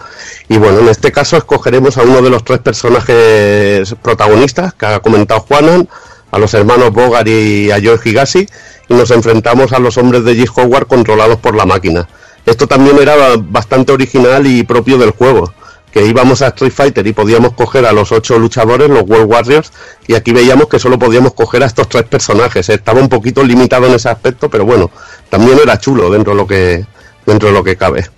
Y 0.49 0.57
bueno, 0.57 0.79
en 0.79 0.89
este 0.89 1.11
caso 1.11 1.37
escogeremos 1.37 1.97
a 1.97 2.03
uno 2.03 2.21
de 2.21 2.29
los 2.29 2.43
tres 2.43 2.59
personajes 2.59 3.95
protagonistas 4.01 4.73
que 4.73 4.85
ha 4.85 4.99
comentado 4.99 5.41
Juanan, 5.41 5.87
a 6.31 6.39
los 6.39 6.53
hermanos 6.53 6.91
Bogart 6.91 7.27
y 7.27 7.71
a 7.71 7.79
Joe 7.81 7.99
Higashi, 8.03 8.47
y 8.89 8.93
nos 8.93 9.11
enfrentamos 9.11 9.73
a 9.73 9.79
los 9.79 9.97
hombres 9.97 10.23
de 10.23 10.35
G. 10.35 10.49
Howard 10.55 10.87
controlados 10.87 11.37
por 11.37 11.55
la 11.55 11.65
máquina. 11.65 12.07
Esto 12.45 12.67
también 12.67 12.97
era 12.99 13.37
bastante 13.37 13.91
original 13.91 14.47
y 14.47 14.63
propio 14.63 14.97
del 14.97 15.11
juego, 15.11 15.53
que 15.91 16.05
íbamos 16.05 16.41
a 16.41 16.47
Street 16.47 16.73
Fighter 16.73 17.05
y 17.05 17.13
podíamos 17.13 17.53
coger 17.53 17.85
a 17.85 17.91
los 17.91 18.11
ocho 18.11 18.39
luchadores, 18.39 18.89
los 18.89 19.03
World 19.03 19.31
Warriors, 19.31 19.71
y 20.07 20.15
aquí 20.15 20.31
veíamos 20.31 20.67
que 20.67 20.79
solo 20.79 20.97
podíamos 20.97 21.33
coger 21.33 21.63
a 21.63 21.67
estos 21.67 21.87
tres 21.87 22.03
personajes. 22.03 22.67
Estaba 22.69 22.99
un 22.99 23.09
poquito 23.09 23.43
limitado 23.43 23.87
en 23.87 23.93
ese 23.93 24.09
aspecto, 24.09 24.49
pero 24.49 24.65
bueno, 24.65 24.89
también 25.29 25.59
era 25.61 25.79
chulo 25.79 26.09
dentro 26.09 26.33
de 26.33 26.37
lo 26.37 26.47
que, 26.47 26.85
dentro 27.25 27.49
de 27.49 27.53
lo 27.53 27.63
que 27.63 27.75
cabe. 27.75 28.09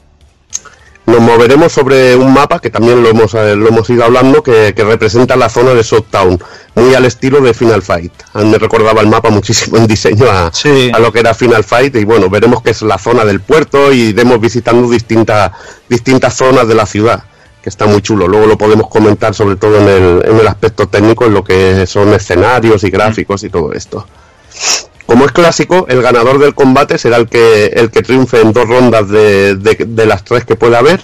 Nos 1.05 1.19
moveremos 1.19 1.71
sobre 1.73 2.15
un 2.15 2.33
mapa 2.33 2.59
que 2.59 2.69
también 2.69 3.03
lo 3.03 3.09
hemos, 3.09 3.33
eh, 3.33 3.57
lo 3.57 3.67
hemos 3.67 3.89
ido 3.89 4.05
hablando, 4.05 4.41
que, 4.41 4.73
que 4.73 4.85
representa 4.85 5.35
la 5.35 5.49
zona 5.49 5.73
de 5.73 5.83
Showtown, 5.83 6.41
muy 6.75 6.95
al 6.95 7.03
estilo 7.03 7.41
de 7.41 7.53
Final 7.53 7.81
Fight. 7.81 8.13
A 8.33 8.39
mí 8.39 8.49
me 8.49 8.57
recordaba 8.57 9.01
el 9.01 9.07
mapa 9.07 9.29
muchísimo 9.29 9.75
en 9.77 9.85
diseño 9.85 10.25
a, 10.29 10.47
a 10.47 10.99
lo 10.99 11.11
que 11.11 11.19
era 11.19 11.33
Final 11.33 11.65
Fight 11.65 11.93
y 11.97 12.05
bueno, 12.05 12.29
veremos 12.29 12.61
que 12.61 12.71
es 12.71 12.81
la 12.83 12.97
zona 12.97 13.25
del 13.25 13.41
puerto 13.41 13.91
y 13.91 14.09
iremos 14.09 14.39
visitando 14.39 14.89
distintas, 14.89 15.51
distintas 15.89 16.35
zonas 16.35 16.69
de 16.69 16.75
la 16.75 16.85
ciudad, 16.85 17.25
que 17.61 17.69
está 17.69 17.85
muy 17.85 18.01
chulo. 18.01 18.25
Luego 18.29 18.47
lo 18.47 18.57
podemos 18.57 18.87
comentar 18.87 19.33
sobre 19.33 19.57
todo 19.57 19.77
en 19.81 19.89
el, 19.89 20.25
en 20.25 20.39
el 20.39 20.47
aspecto 20.47 20.87
técnico, 20.87 21.25
en 21.25 21.33
lo 21.33 21.43
que 21.43 21.85
son 21.85 22.13
escenarios 22.13 22.81
y 22.85 22.89
gráficos 22.89 23.43
y 23.43 23.49
todo 23.49 23.73
esto. 23.73 24.07
Como 25.13 25.25
es 25.27 25.31
clásico, 25.31 25.85
el 25.89 26.01
ganador 26.01 26.39
del 26.39 26.55
combate 26.55 26.97
será 26.97 27.17
el 27.17 27.27
que, 27.27 27.67
el 27.67 27.91
que 27.91 28.01
triunfe 28.01 28.41
en 28.41 28.51
dos 28.51 28.67
rondas 28.67 29.07
de, 29.09 29.53
de- 29.57 29.85
de 29.87 30.05
las 30.07 30.23
tres 30.25 30.43
que 30.43 30.55
pueda 30.55 30.79
haber. 30.79 31.01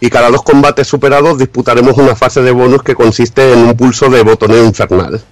Y 0.00 0.10
cada 0.10 0.30
dos 0.30 0.42
combates 0.42 0.88
superados 0.88 1.38
disputaremos 1.38 1.96
una 1.96 2.16
fase 2.16 2.42
de 2.42 2.50
bonus 2.50 2.82
que 2.82 2.96
consiste 2.96 3.52
en 3.52 3.60
un 3.60 3.76
pulso 3.76 4.10
de 4.10 4.22
botoneo 4.24 4.64
infernal. 4.64 5.22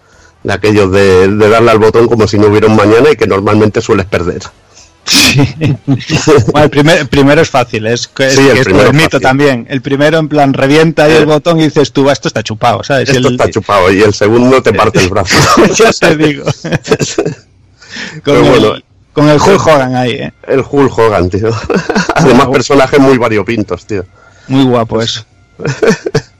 De 0.44 0.52
aquellos 0.52 0.93
de, 0.93 1.27
de 1.27 1.48
darle 1.48 1.73
al 1.73 1.81
botón 1.81 2.07
como 2.07 2.28
si 2.28 2.39
no 2.39 2.47
hubiera 2.47 2.69
un 2.69 2.77
mañana 2.77 3.11
y 3.11 3.16
que 3.16 3.27
normalmente 3.27 3.81
sueles 3.81 4.07
perder. 4.07 4.43
Bueno, 6.52 6.65
el, 6.66 6.70
primer- 6.70 6.98
el 7.01 7.09
primero 7.09 7.40
es 7.40 7.51
fácil, 7.51 7.89
es, 7.89 8.07
que- 8.07 8.28
es 8.28 8.35
Sí, 8.36 8.48
el 8.48 8.65
que 8.65 8.82
es 8.85 8.93
mito 8.93 9.19
también. 9.19 9.66
El 9.69 9.82
primero 9.82 10.19
en 10.19 10.28
plan 10.28 10.52
revienta 10.55 11.02
ahí 11.07 11.15
el 11.15 11.27
botón 11.27 11.59
y 11.59 11.65
dices 11.65 11.90
tú, 11.90 12.05
"Va, 12.05 12.12
esto 12.12 12.28
está 12.28 12.44
chupado, 12.44 12.85
¿sabes? 12.85 13.09
Esto 13.09 13.27
el- 13.27 13.35
está 13.35 13.51
chupado 13.51 13.90
y 13.93 14.02
el 14.02 14.15
segundo 14.15 14.62
te 14.62 14.73
parte 14.73 15.01
el 15.01 15.09
brazo. 15.09 15.35
ya 15.74 15.90
te 15.93 16.16
digo. 16.16 16.44
con, 18.25 18.37
el, 18.37 18.43
bueno. 18.43 18.75
con 19.12 19.29
el 19.29 19.41
Hulk 19.41 19.67
Hogan 19.67 19.95
ahí, 19.95 20.12
¿eh? 20.12 20.33
El 20.47 20.65
Hulk 20.69 20.99
Hogan, 20.99 21.31
tío. 21.31 21.51
Además, 22.15 22.49
personajes 22.49 23.01
muy 23.01 23.19
variopintos, 23.19 23.87
tío. 23.87 24.05
Muy 24.49 24.65
guapo 24.65 25.01
eso. 25.01 25.25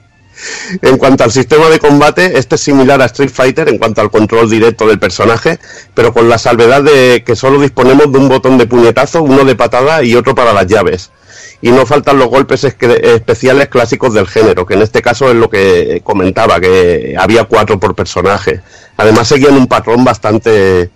En 0.81 0.97
cuanto 0.97 1.23
al 1.23 1.31
sistema 1.31 1.69
de 1.69 1.79
combate, 1.79 2.37
este 2.37 2.55
es 2.55 2.61
similar 2.61 3.01
a 3.01 3.05
Street 3.05 3.29
Fighter 3.29 3.69
en 3.69 3.77
cuanto 3.77 4.01
al 4.01 4.09
control 4.09 4.49
directo 4.49 4.87
del 4.87 4.99
personaje, 4.99 5.59
pero 5.93 6.13
con 6.13 6.29
la 6.29 6.37
salvedad 6.37 6.81
de 6.81 7.23
que 7.25 7.35
solo 7.35 7.59
disponemos 7.59 8.11
de 8.11 8.17
un 8.17 8.29
botón 8.29 8.57
de 8.57 8.67
puñetazo, 8.67 9.21
uno 9.21 9.43
de 9.43 9.55
patada 9.55 10.03
y 10.03 10.15
otro 10.15 10.33
para 10.33 10.53
las 10.53 10.67
llaves. 10.67 11.11
Y 11.61 11.69
no 11.69 11.85
faltan 11.85 12.17
los 12.17 12.27
golpes 12.27 12.63
especiales 12.63 13.67
clásicos 13.67 14.13
del 14.15 14.27
género, 14.27 14.65
que 14.65 14.73
en 14.73 14.81
este 14.81 15.01
caso 15.03 15.29
es 15.29 15.35
lo 15.35 15.47
que 15.47 16.01
comentaba, 16.03 16.59
que 16.59 17.15
había 17.17 17.43
cuatro 17.43 17.79
por 17.79 17.93
personaje. 17.93 18.61
Además 18.97 19.27
seguían 19.27 19.55
un 19.55 19.67
patrón 19.67 20.03
bastante 20.03 20.89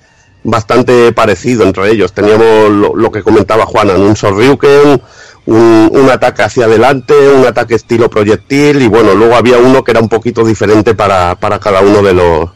bastante 0.46 1.12
parecido 1.12 1.64
entre 1.64 1.92
ellos. 1.92 2.14
Teníamos 2.14 2.70
lo, 2.70 2.96
lo 2.96 3.12
que 3.12 3.24
comentaba 3.24 3.66
Juana, 3.66 3.96
un 3.96 4.16
Sorryuken, 4.16 5.02
un, 5.48 5.90
un 5.92 6.10
ataque 6.10 6.44
hacia 6.44 6.66
adelante, 6.66 7.14
un 7.30 7.46
ataque 7.46 7.76
estilo 7.76 8.10
proyectil 8.10 8.82
y 8.82 8.88
bueno, 8.88 9.14
luego 9.14 9.36
había 9.36 9.58
uno 9.58 9.84
que 9.84 9.92
era 9.92 10.00
un 10.00 10.10
poquito 10.10 10.46
diferente 10.46 10.96
para, 10.96 11.36
para 11.36 11.60
cada 11.60 11.82
uno 11.82 12.02
de 12.02 12.14
los, 12.14 12.50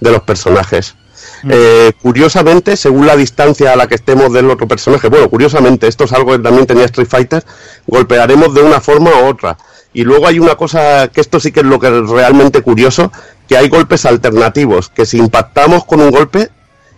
de 0.00 0.10
los 0.10 0.22
personajes. 0.22 0.94
Eh, 1.48 1.92
curiosamente, 2.00 2.76
según 2.76 3.06
la 3.06 3.16
distancia 3.16 3.72
a 3.72 3.76
la 3.76 3.88
que 3.88 3.96
estemos 3.96 4.32
del 4.32 4.48
otro 4.48 4.68
personaje, 4.68 5.08
bueno, 5.08 5.28
curiosamente, 5.28 5.88
esto 5.88 6.04
es 6.04 6.12
algo 6.12 6.32
que 6.32 6.38
también 6.38 6.66
tenía 6.66 6.84
Street 6.84 7.08
Fighter, 7.08 7.44
golpearemos 7.88 8.54
de 8.54 8.62
una 8.62 8.80
forma 8.80 9.10
u 9.10 9.26
otra. 9.26 9.58
Y 9.92 10.04
luego 10.04 10.28
hay 10.28 10.38
una 10.38 10.54
cosa 10.54 11.08
que 11.08 11.20
esto 11.20 11.40
sí 11.40 11.50
que 11.50 11.60
es 11.60 11.66
lo 11.66 11.80
que 11.80 11.88
es 11.88 12.08
realmente 12.08 12.62
curioso, 12.62 13.10
que 13.48 13.56
hay 13.56 13.68
golpes 13.68 14.06
alternativos, 14.06 14.88
que 14.88 15.04
si 15.04 15.18
impactamos 15.18 15.84
con 15.84 16.00
un 16.00 16.12
golpe 16.12 16.50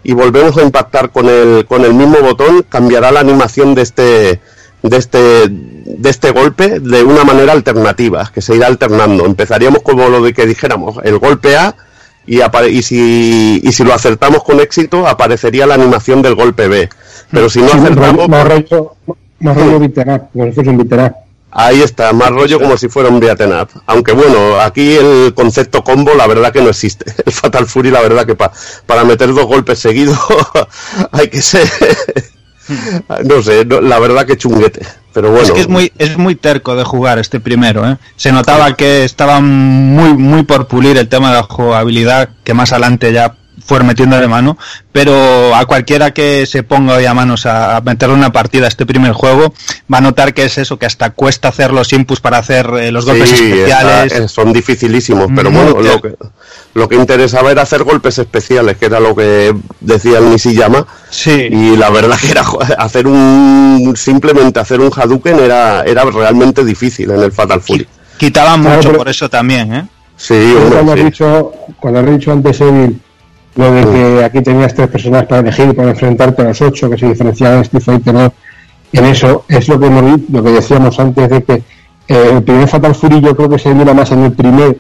y 0.05 0.13
volvemos 0.13 0.57
a 0.59 0.63
impactar 0.63 1.11
con 1.11 1.29
el, 1.29 1.65
con 1.67 1.85
el 1.85 1.95
mismo 1.95 2.19
botón, 2.21 2.65
cambiará 2.69 3.11
la 3.11 3.21
animación 3.21 3.75
de 3.75 3.83
este, 3.83 4.41
de 4.83 4.97
este, 4.97 5.49
de 5.49 6.11
este 6.11 6.31
golpe 6.31 6.79
de 6.79 7.03
una 7.03 7.25
manera 7.25 7.53
alternativa, 7.53 8.31
que 8.33 8.43
se 8.43 8.55
irá 8.55 8.67
alternando. 8.67 9.25
Empezaríamos 9.25 9.83
como 9.83 10.09
lo 10.09 10.23
de 10.23 10.35
que 10.35 10.47
dijéramos, 10.47 10.99
el 11.03 11.19
golpe 11.19 11.57
A, 11.57 11.75
y, 12.27 12.41
y, 12.41 12.83
si, 12.83 13.61
y 13.63 13.73
si 13.73 13.85
lo 13.85 13.93
acertamos 13.93 14.45
con 14.45 14.61
éxito, 14.61 15.07
aparecería 15.07 15.67
la 15.67 15.75
animación 15.75 16.23
del 16.23 16.35
golpe 16.35 16.69
B. 16.69 16.89
Pero 17.31 17.49
si 17.49 17.61
no 17.61 17.69
Sí, 17.69 17.79
acertamos, 17.79 18.29
más 18.29 18.47
rollo, 18.47 18.97
más 19.41 19.57
rollo 19.57 19.77
un 19.79 20.81
up. 20.81 21.24
Ahí 21.57 21.83
está, 21.83 22.13
más 22.13 22.31
rollo 22.31 22.59
como 22.61 22.77
si 22.77 22.89
fuera 22.89 23.09
un 23.09 23.21
beaten 23.21 23.53
up. 23.53 23.69
Aunque 23.87 24.11
bueno, 24.13 24.61
aquí 24.61 24.97
el 24.97 25.33
concepto 25.35 25.85
combo 25.85 26.13
la 26.15 26.27
verdad 26.27 26.53
que 26.53 26.61
no 26.61 26.69
existe. 26.71 27.05
El 27.27 27.33
Fatal 27.33 27.67
Fury 27.67 27.91
la 27.93 28.03
verdad 28.03 28.27
que 28.27 28.35
pa- 28.35 28.51
para 28.87 29.05
meter 29.05 29.33
dos 29.33 29.47
golpes 29.47 29.79
seguidos 29.79 30.19
hay 31.13 31.29
que 31.29 31.41
ser... 31.41 31.69
no 33.25 33.43
sé, 33.43 33.65
no- 33.65 33.81
la 33.81 33.99
verdad 33.99 34.27
que 34.27 34.37
chunguete. 34.37 34.85
Pero 35.13 35.31
bueno, 35.31 35.45
Es 35.47 35.53
que 35.53 35.61
es 35.61 35.69
muy, 35.69 35.93
es 35.99 36.17
muy 36.19 36.35
terco 36.35 36.75
de 36.75 36.83
jugar 36.83 37.21
este 37.21 37.39
primero, 37.39 37.89
¿eh? 37.89 37.99
Se 38.17 38.33
notaba 38.33 38.75
que 38.75 39.05
estaba 39.05 39.41
muy, 39.41 40.13
muy 40.15 40.43
por 40.43 40.67
pulir 40.67 40.97
el 40.97 41.09
tema 41.09 41.29
de 41.31 41.37
la 41.37 41.43
jugabilidad, 41.45 42.31
que 42.43 42.53
más 42.53 42.73
adelante 42.73 43.13
ya 43.13 43.37
fueron 43.65 43.87
metiendo 43.87 44.19
de 44.19 44.29
mano, 44.29 44.59
pero 44.93 45.55
a 45.55 45.65
cualquiera 45.67 46.13
que 46.13 46.47
se 46.47 46.63
ponga 46.63 46.95
hoy 46.95 47.05
a 47.07 47.15
manos 47.15 47.47
a, 47.47 47.81
meterle 47.85 48.15
una 48.15 48.33
partida 48.33 48.65
a 48.67 48.69
este 48.69 48.87
primer 48.87 49.13
juego, 49.13 49.55
va 49.93 49.99
a 49.99 50.01
notar 50.01 50.35
que 50.35 50.45
es 50.45 50.59
eso, 50.59 50.79
que 50.79 50.87
hasta 50.87 51.11
cuesta 51.11 51.49
hacer 51.49 51.73
los 51.73 51.93
inputs 51.93 52.21
para 52.21 52.39
hacer 52.39 52.67
eh, 52.79 52.91
los 52.93 53.05
golpes 53.07 53.31
sí, 53.31 53.37
especiales. 53.37 54.13
está- 54.13 54.25
eh, 54.25 54.29
son 54.29 54.53
dificilísimos, 54.53 55.29
pero 55.35 55.51
Muy 55.51 55.73
bueno, 55.73 55.81
lo 55.81 56.01
que, 56.03 56.15
lo 56.75 56.89
que 56.89 56.97
interesaba 56.97 57.51
era 57.53 57.63
hacer 57.63 57.85
golpes 57.85 58.19
especiales, 58.19 58.77
que 58.77 58.87
era 58.87 59.01
lo 59.01 59.15
que 59.15 59.55
decía 59.81 60.19
el 60.19 60.31
Nishiyama. 60.31 60.87
Sí. 61.11 61.31
Y 61.51 61.77
la 61.77 61.91
verdad 61.91 62.19
que 62.21 62.31
era 62.33 62.43
hacer 62.79 63.07
un 63.07 63.95
simplemente 63.97 64.59
hacer 64.61 64.81
un 64.81 64.91
Hadouken 64.95 65.39
era 65.39 65.83
era 65.85 66.05
realmente 66.05 66.65
difícil 66.65 67.11
en 67.11 67.21
el 67.21 67.33
Fatal 67.33 67.61
Fury. 67.61 67.87
Quitaban 68.19 68.61
Claro, 68.63 68.77
mucho 68.77 68.89
pero- 68.91 68.99
por 68.99 69.09
eso 69.09 69.29
también, 69.31 69.75
¿eh? 69.75 69.87
Sí, 70.17 70.35
hombre, 70.57 70.71
cuando, 70.71 70.93
has 70.93 71.05
dicho, 71.05 71.53
cuando 71.81 71.99
has 72.01 72.07
dicho 72.07 72.31
antes, 72.33 72.61
Evil, 72.61 73.01
lo 73.57 73.73
de 73.73 73.85
que 73.85 74.25
aquí 74.25 74.43
tenías 74.43 74.75
tres 74.75 74.89
personas 74.89 75.27
para 75.27 75.41
elegir, 75.41 75.75
para 75.75 75.91
enfrentarte 75.91 76.43
a 76.43 76.47
los 76.47 76.61
ocho, 76.61 76.91
que 76.91 76.99
se 76.99 77.09
diferenciaban 77.09 77.59
en 77.59 77.63
Street 77.63 77.83
Fighter 77.83 78.15
2 78.15 78.33
en 78.95 79.05
eso 79.07 79.45
es 79.49 79.69
lo 79.69 79.79
que, 79.81 79.87
hemos 79.87 80.21
lo 80.31 80.43
que 80.43 80.51
decíamos 80.51 81.01
antes 81.01 81.29
de 81.29 81.43
que 81.43 81.55
eh, 82.07 82.31
el 82.33 82.43
primer 82.45 82.69
Fatal 82.69 82.95
Fury 82.95 83.21
yo 83.21 83.35
creo 83.35 83.49
que 83.49 83.59
se 83.59 83.75
mira 83.75 83.93
más 83.93 84.13
en 84.13 84.23
el 84.25 84.33
primer 84.33 84.79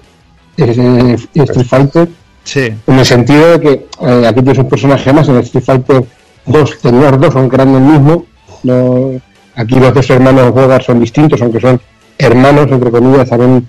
eh, 0.56 1.16
Street 1.34 1.66
Fighter. 1.66 2.08
Sí. 2.44 2.72
en 2.86 2.98
el 2.98 3.06
sentido 3.06 3.52
de 3.52 3.60
que 3.60 3.86
eh, 4.02 4.26
aquí 4.26 4.42
tienes 4.42 4.58
un 4.58 4.68
personaje 4.68 5.12
más 5.12 5.26
en 5.28 5.36
el 5.36 5.42
Street 5.42 5.64
Fighter 5.64 6.04
2 6.46 6.78
tenías 6.80 7.18
dos 7.18 7.34
aunque 7.34 7.56
eran 7.56 7.74
el 7.74 7.80
mismo. 7.80 8.26
No, 8.62 9.12
aquí 9.56 9.74
los 9.76 9.92
dos 9.92 10.08
hermanos 10.10 10.52
Bogart 10.52 10.84
son 10.84 11.00
distintos 11.00 11.40
aunque 11.42 11.60
son 11.60 11.80
hermanos 12.16 12.70
entre 12.70 12.90
comillas 12.90 13.28
también 13.28 13.66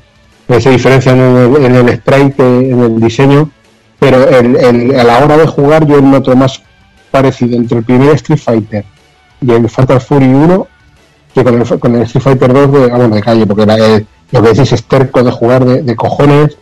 eh, 0.48 0.62
se 0.62 0.70
diferencian 0.70 1.18
en 1.18 1.38
el, 1.38 1.66
en 1.66 1.76
el 1.76 1.96
sprite 1.96 2.70
en 2.70 2.80
el 2.82 3.00
diseño 3.00 3.50
pero 4.06 4.30
el, 4.30 4.56
el- 4.56 5.00
a 5.00 5.04
la 5.04 5.18
hora 5.26 5.36
de 5.36 5.48
jugar 5.48 5.84
yo 5.88 6.00
noto 6.00 6.36
más 6.36 6.62
parecido 7.10 7.56
entre 7.58 7.80
el 7.80 7.84
primer 7.84 8.10
Street 8.12 8.38
Fighter 8.40 8.86
y 9.42 9.52
el 9.52 9.68
Fatal 9.68 10.00
Fury 10.00 10.28
1 10.28 10.68
que 11.34 11.44
con 11.44 11.60
el, 11.60 11.80
con 11.80 11.96
el 11.96 12.04
Street 12.04 12.24
Fighter 12.24 12.54
2 12.54 12.72
de, 12.72 12.84
ah, 12.92 12.98
bueno, 12.98 13.16
de 13.16 13.22
calle, 13.24 13.48
porque 13.48 13.64
eh, 13.64 14.06
lo 14.32 14.42
que 14.44 14.50
decís 14.50 14.72
es 14.74 14.84
terco 14.84 15.24
de 15.24 15.32
jugar 15.32 15.66
de, 15.66 15.82
de 15.82 15.96
cojones, 15.96 16.56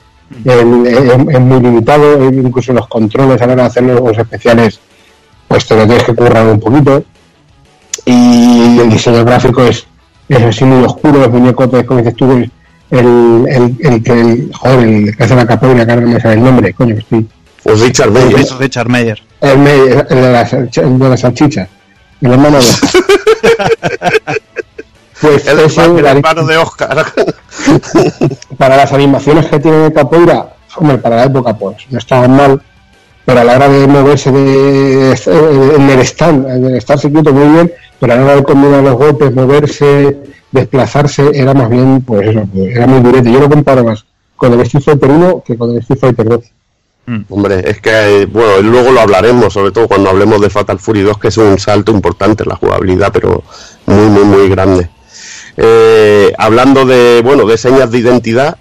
el- 0.45 0.87
es, 0.87 1.39
muy 1.41 1.59
limitado, 1.59 2.23
eh, 2.23 2.31
incluso 2.33 2.71
los 2.71 2.87
controles 2.87 3.41
a 3.41 3.45
la 3.47 3.53
hora 3.53 3.63
de 3.63 3.67
hacer 3.67 3.83
los 3.83 4.17
especiales, 4.17 4.79
pues 5.49 5.67
te 5.67 5.75
lo 5.75 5.85
tienes 5.85 6.03
que 6.05 6.15
currar 6.15 6.47
un 6.47 6.59
poquito. 6.61 7.03
Y 8.05 8.79
el 8.79 8.89
diseño 8.89 9.23
gráfico 9.25 9.61
es, 9.63 9.85
es 10.29 10.41
así 10.41 10.63
muy 10.63 10.83
oscuro, 10.85 11.19
los 11.19 11.29
muñecotes, 11.29 11.83
como 11.85 11.99
dices 11.99 12.15
tú, 12.15 12.43
el, 12.93 13.45
el, 13.49 13.77
el, 13.79 14.03
que 14.03 14.11
el, 14.11 14.51
joder, 14.53 14.79
el 14.87 15.17
que 15.17 15.23
hace 15.23 15.35
la 15.35 15.47
capoeira, 15.47 15.85
que 15.85 15.91
ahora 15.91 16.05
no 16.05 16.11
me 16.13 16.21
sale 16.21 16.35
el 16.35 16.43
nombre, 16.43 16.73
coño, 16.73 16.95
que 16.95 17.01
estoy. 17.01 17.27
Pues 17.63 17.79
Richard 17.79 18.11
Meyer. 18.11 18.39
Es 18.39 18.57
Richard 18.57 18.89
Meyer. 18.89 19.21
El, 19.41 19.63
de 19.63 20.31
las, 20.31 20.53
el 20.53 20.69
de 20.99 21.09
las 21.09 21.19
salchichas, 21.19 21.67
el 22.21 22.31
hermano 22.31 22.59
de. 22.59 22.65
Pues 25.21 25.47
El, 25.47 25.59
el 25.59 26.05
hermano 26.05 26.45
de 26.45 26.57
Oscar. 26.57 27.05
para 28.57 28.75
las 28.75 28.91
animaciones 28.91 29.45
que 29.45 29.59
tiene 29.59 29.77
de 29.77 29.93
capoeira, 29.93 30.53
hombre, 30.75 30.97
para 30.97 31.15
la 31.15 31.23
época 31.23 31.55
pues 31.57 31.77
no 31.89 31.97
estaban 31.97 32.35
mal, 32.35 32.61
pero 33.25 33.39
a 33.39 33.43
la 33.43 33.55
hora 33.55 33.69
de 33.69 33.87
moverse 33.87 34.31
de, 34.31 35.13
eh, 35.13 35.73
en 35.75 35.89
el 35.89 35.99
stand, 36.01 36.49
en 36.49 36.65
el 36.65 36.75
stand 36.77 36.99
se 36.99 37.11
quedó 37.11 37.33
muy 37.33 37.53
bien, 37.53 37.73
pero 37.99 38.13
a 38.13 38.15
la 38.17 38.23
hora 38.23 38.35
de 38.35 38.43
combinar 38.43 38.83
los 38.83 38.95
golpes, 38.95 39.33
moverse, 39.33 40.17
desplazarse, 40.51 41.31
era 41.33 41.53
más 41.53 41.69
bien, 41.69 42.01
pues 42.01 42.27
eso, 42.27 42.47
pues, 42.53 42.75
era 42.75 42.87
muy 42.87 43.01
durete. 43.01 43.31
Yo 43.31 43.39
lo 43.39 43.49
comparo 43.49 43.83
más 43.83 44.05
con 44.35 44.53
el 44.53 44.61
Street 44.61 44.83
Fighter 44.83 45.09
1 45.09 45.43
que 45.45 45.57
con 45.57 45.71
el 45.71 45.77
Street 45.77 45.99
Fighter 45.99 46.27
2. 46.27 46.41
Hombre, 47.29 47.69
es 47.69 47.81
que, 47.81 47.91
eh, 47.91 48.25
bueno, 48.25 48.61
luego 48.61 48.91
lo 48.91 49.01
hablaremos, 49.01 49.53
sobre 49.53 49.71
todo 49.71 49.89
cuando 49.89 50.09
hablemos 50.09 50.39
de 50.39 50.49
Fatal 50.49 50.79
Fury 50.79 51.01
2, 51.01 51.17
que 51.17 51.27
es 51.29 51.37
un 51.37 51.59
salto 51.59 51.91
importante 51.91 52.43
en 52.43 52.49
la 52.49 52.55
jugabilidad, 52.55 53.11
pero 53.11 53.43
muy, 53.85 54.07
muy, 54.07 54.23
muy 54.23 54.49
grande. 54.49 54.89
Eh, 55.57 56.33
hablando 56.37 56.85
de, 56.85 57.21
bueno, 57.21 57.45
de 57.45 57.57
señas 57.57 57.91
de 57.91 57.99
identidad, 57.99 58.57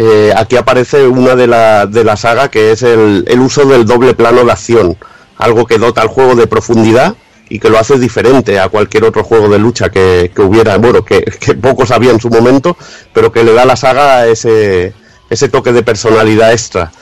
eh, 0.00 0.32
aquí 0.36 0.56
aparece 0.56 1.08
una 1.08 1.34
de 1.34 1.48
la, 1.48 1.86
de 1.86 2.04
la 2.04 2.16
saga 2.16 2.48
que 2.48 2.70
es 2.70 2.84
el, 2.84 3.24
el 3.26 3.40
uso 3.40 3.64
del 3.64 3.84
doble 3.84 4.14
plano 4.14 4.44
de 4.44 4.52
acción, 4.52 4.96
algo 5.36 5.66
que 5.66 5.76
dota 5.76 6.02
al 6.02 6.06
juego 6.06 6.36
de 6.36 6.46
profundidad 6.46 7.16
y 7.48 7.58
que 7.58 7.68
lo 7.68 7.80
hace 7.80 7.98
diferente 7.98 8.60
a 8.60 8.68
cualquier 8.68 9.02
otro 9.02 9.24
juego 9.24 9.48
de 9.48 9.58
lucha 9.58 9.88
que, 9.88 10.30
que 10.32 10.40
hubiera, 10.40 10.78
bueno, 10.78 11.04
que, 11.04 11.22
que 11.40 11.54
pocos 11.54 11.90
había 11.90 12.12
en 12.12 12.20
su 12.20 12.30
momento, 12.30 12.76
pero 13.12 13.32
que 13.32 13.42
le 13.42 13.52
da 13.52 13.62
a 13.62 13.66
la 13.66 13.74
saga 13.74 14.28
ese, 14.28 14.92
ese 15.28 15.48
toque 15.48 15.72
de 15.72 15.82
personalidad 15.82 16.52
extra. 16.52 16.92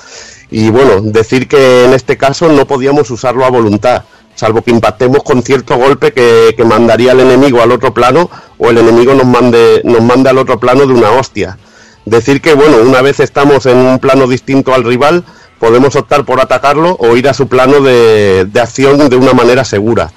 Y 0.50 0.70
bueno, 0.70 1.02
decir 1.02 1.48
que 1.48 1.84
en 1.84 1.92
este 1.92 2.16
caso 2.16 2.48
no 2.48 2.66
podíamos 2.66 3.10
usarlo 3.10 3.44
a 3.44 3.50
voluntad, 3.50 4.04
salvo 4.34 4.62
que 4.62 4.70
impactemos 4.70 5.22
con 5.22 5.42
cierto 5.42 5.76
golpe 5.76 6.14
que, 6.14 6.54
que 6.56 6.64
mandaría 6.64 7.12
al 7.12 7.20
enemigo 7.20 7.60
al 7.60 7.72
otro 7.72 7.92
plano 7.92 8.30
o 8.56 8.70
el 8.70 8.78
enemigo 8.78 9.12
nos 9.12 9.26
mande, 9.26 9.82
nos 9.84 10.00
mande 10.00 10.30
al 10.30 10.38
otro 10.38 10.58
plano 10.58 10.86
de 10.86 10.94
una 10.94 11.10
hostia. 11.10 11.58
Decir 12.06 12.40
que 12.40 12.54
bueno, 12.54 12.78
una 12.78 13.02
vez 13.02 13.20
estamos 13.20 13.66
en 13.66 13.76
un 13.76 13.98
plano 13.98 14.26
distinto 14.26 14.72
al 14.72 14.84
rival, 14.84 15.24
podemos 15.58 15.96
optar 15.96 16.24
por 16.24 16.40
atacarlo 16.40 16.96
o 16.98 17.16
ir 17.16 17.28
a 17.28 17.34
su 17.34 17.48
plano 17.48 17.80
de, 17.80 18.46
de 18.46 18.60
acción 18.60 19.08
de 19.10 19.16
una 19.16 19.32
manera 19.32 19.64
segura. 19.64 20.10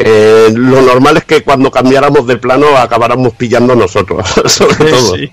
Eh, 0.00 0.50
lo 0.54 0.80
normal 0.80 1.16
es 1.16 1.24
que 1.24 1.42
cuando 1.42 1.72
cambiáramos 1.72 2.24
de 2.28 2.36
plano 2.36 2.76
acabáramos 2.76 3.34
pillando 3.34 3.74
nosotros, 3.74 4.28
sobre 4.46 4.92
todo. 4.92 5.16
Sí. 5.16 5.32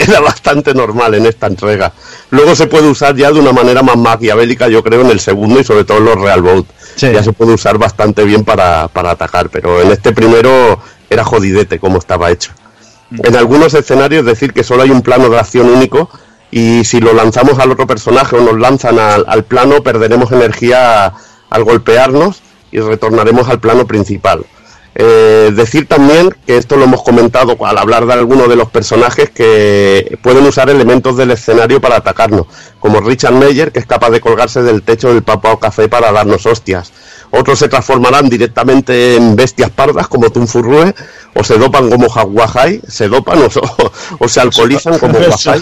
Era 0.00 0.18
bastante 0.20 0.74
normal 0.74 1.14
en 1.14 1.24
esta 1.24 1.46
entrega. 1.46 1.92
Luego 2.30 2.56
se 2.56 2.66
puede 2.66 2.88
usar 2.88 3.14
ya 3.14 3.30
de 3.30 3.38
una 3.38 3.52
manera 3.52 3.82
más 3.82 3.96
maquiavélica, 3.96 4.66
yo 4.66 4.82
creo, 4.82 5.02
en 5.02 5.10
el 5.10 5.20
segundo 5.20 5.60
y 5.60 5.64
sobre 5.64 5.84
todo 5.84 5.98
en 5.98 6.04
los 6.06 6.20
Real 6.20 6.42
Boat. 6.42 6.66
Sí. 6.96 7.12
Ya 7.12 7.22
se 7.22 7.32
puede 7.32 7.54
usar 7.54 7.78
bastante 7.78 8.24
bien 8.24 8.44
para, 8.44 8.88
para 8.88 9.12
atacar, 9.12 9.48
pero 9.50 9.80
en 9.80 9.92
este 9.92 10.12
primero 10.12 10.80
era 11.08 11.24
jodidete 11.24 11.78
como 11.78 11.98
estaba 11.98 12.30
hecho. 12.32 12.50
En 13.22 13.36
algunos 13.36 13.74
escenarios 13.74 14.24
decir 14.24 14.52
que 14.52 14.64
solo 14.64 14.82
hay 14.82 14.90
un 14.90 15.02
plano 15.02 15.28
de 15.28 15.38
acción 15.38 15.68
único 15.68 16.08
y 16.50 16.84
si 16.84 17.00
lo 17.00 17.12
lanzamos 17.12 17.58
al 17.58 17.70
otro 17.70 17.86
personaje 17.86 18.36
o 18.36 18.40
nos 18.40 18.58
lanzan 18.58 18.98
al, 18.98 19.24
al 19.26 19.44
plano 19.44 19.82
perderemos 19.82 20.32
energía 20.32 21.12
al 21.50 21.64
golpearnos 21.64 22.42
y 22.70 22.80
retornaremos 22.80 23.48
al 23.48 23.60
plano 23.60 23.86
principal. 23.86 24.44
Eh, 24.94 25.52
decir 25.54 25.88
también 25.88 26.34
que 26.46 26.58
esto 26.58 26.76
lo 26.76 26.84
hemos 26.84 27.02
comentado 27.02 27.56
al 27.64 27.78
hablar 27.78 28.04
de 28.04 28.12
algunos 28.12 28.46
de 28.48 28.56
los 28.56 28.68
personajes 28.68 29.30
que 29.30 30.18
pueden 30.22 30.44
usar 30.44 30.68
elementos 30.68 31.16
del 31.16 31.30
escenario 31.30 31.80
para 31.80 31.96
atacarnos, 31.96 32.46
como 32.78 33.00
Richard 33.00 33.32
Meyer, 33.32 33.72
que 33.72 33.78
es 33.78 33.86
capaz 33.86 34.10
de 34.10 34.20
colgarse 34.20 34.62
del 34.62 34.82
techo 34.82 35.08
del 35.12 35.22
papao 35.22 35.58
café 35.58 35.88
para 35.88 36.12
darnos 36.12 36.44
hostias. 36.44 36.92
Otros 37.32 37.58
se 37.58 37.68
transformarán 37.68 38.28
directamente 38.28 39.16
en 39.16 39.34
bestias 39.34 39.70
pardas 39.70 40.06
como 40.06 40.30
Tunfurrue, 40.30 40.94
o 41.34 41.42
se 41.42 41.56
dopan 41.58 41.88
como 41.90 42.06
Hawajai, 42.08 42.80
se 42.86 43.08
dopan 43.08 43.38
o, 43.42 43.48
o 44.18 44.28
se 44.28 44.40
alcoholizan 44.40 44.98
como 44.98 45.18
Wahai. 45.18 45.60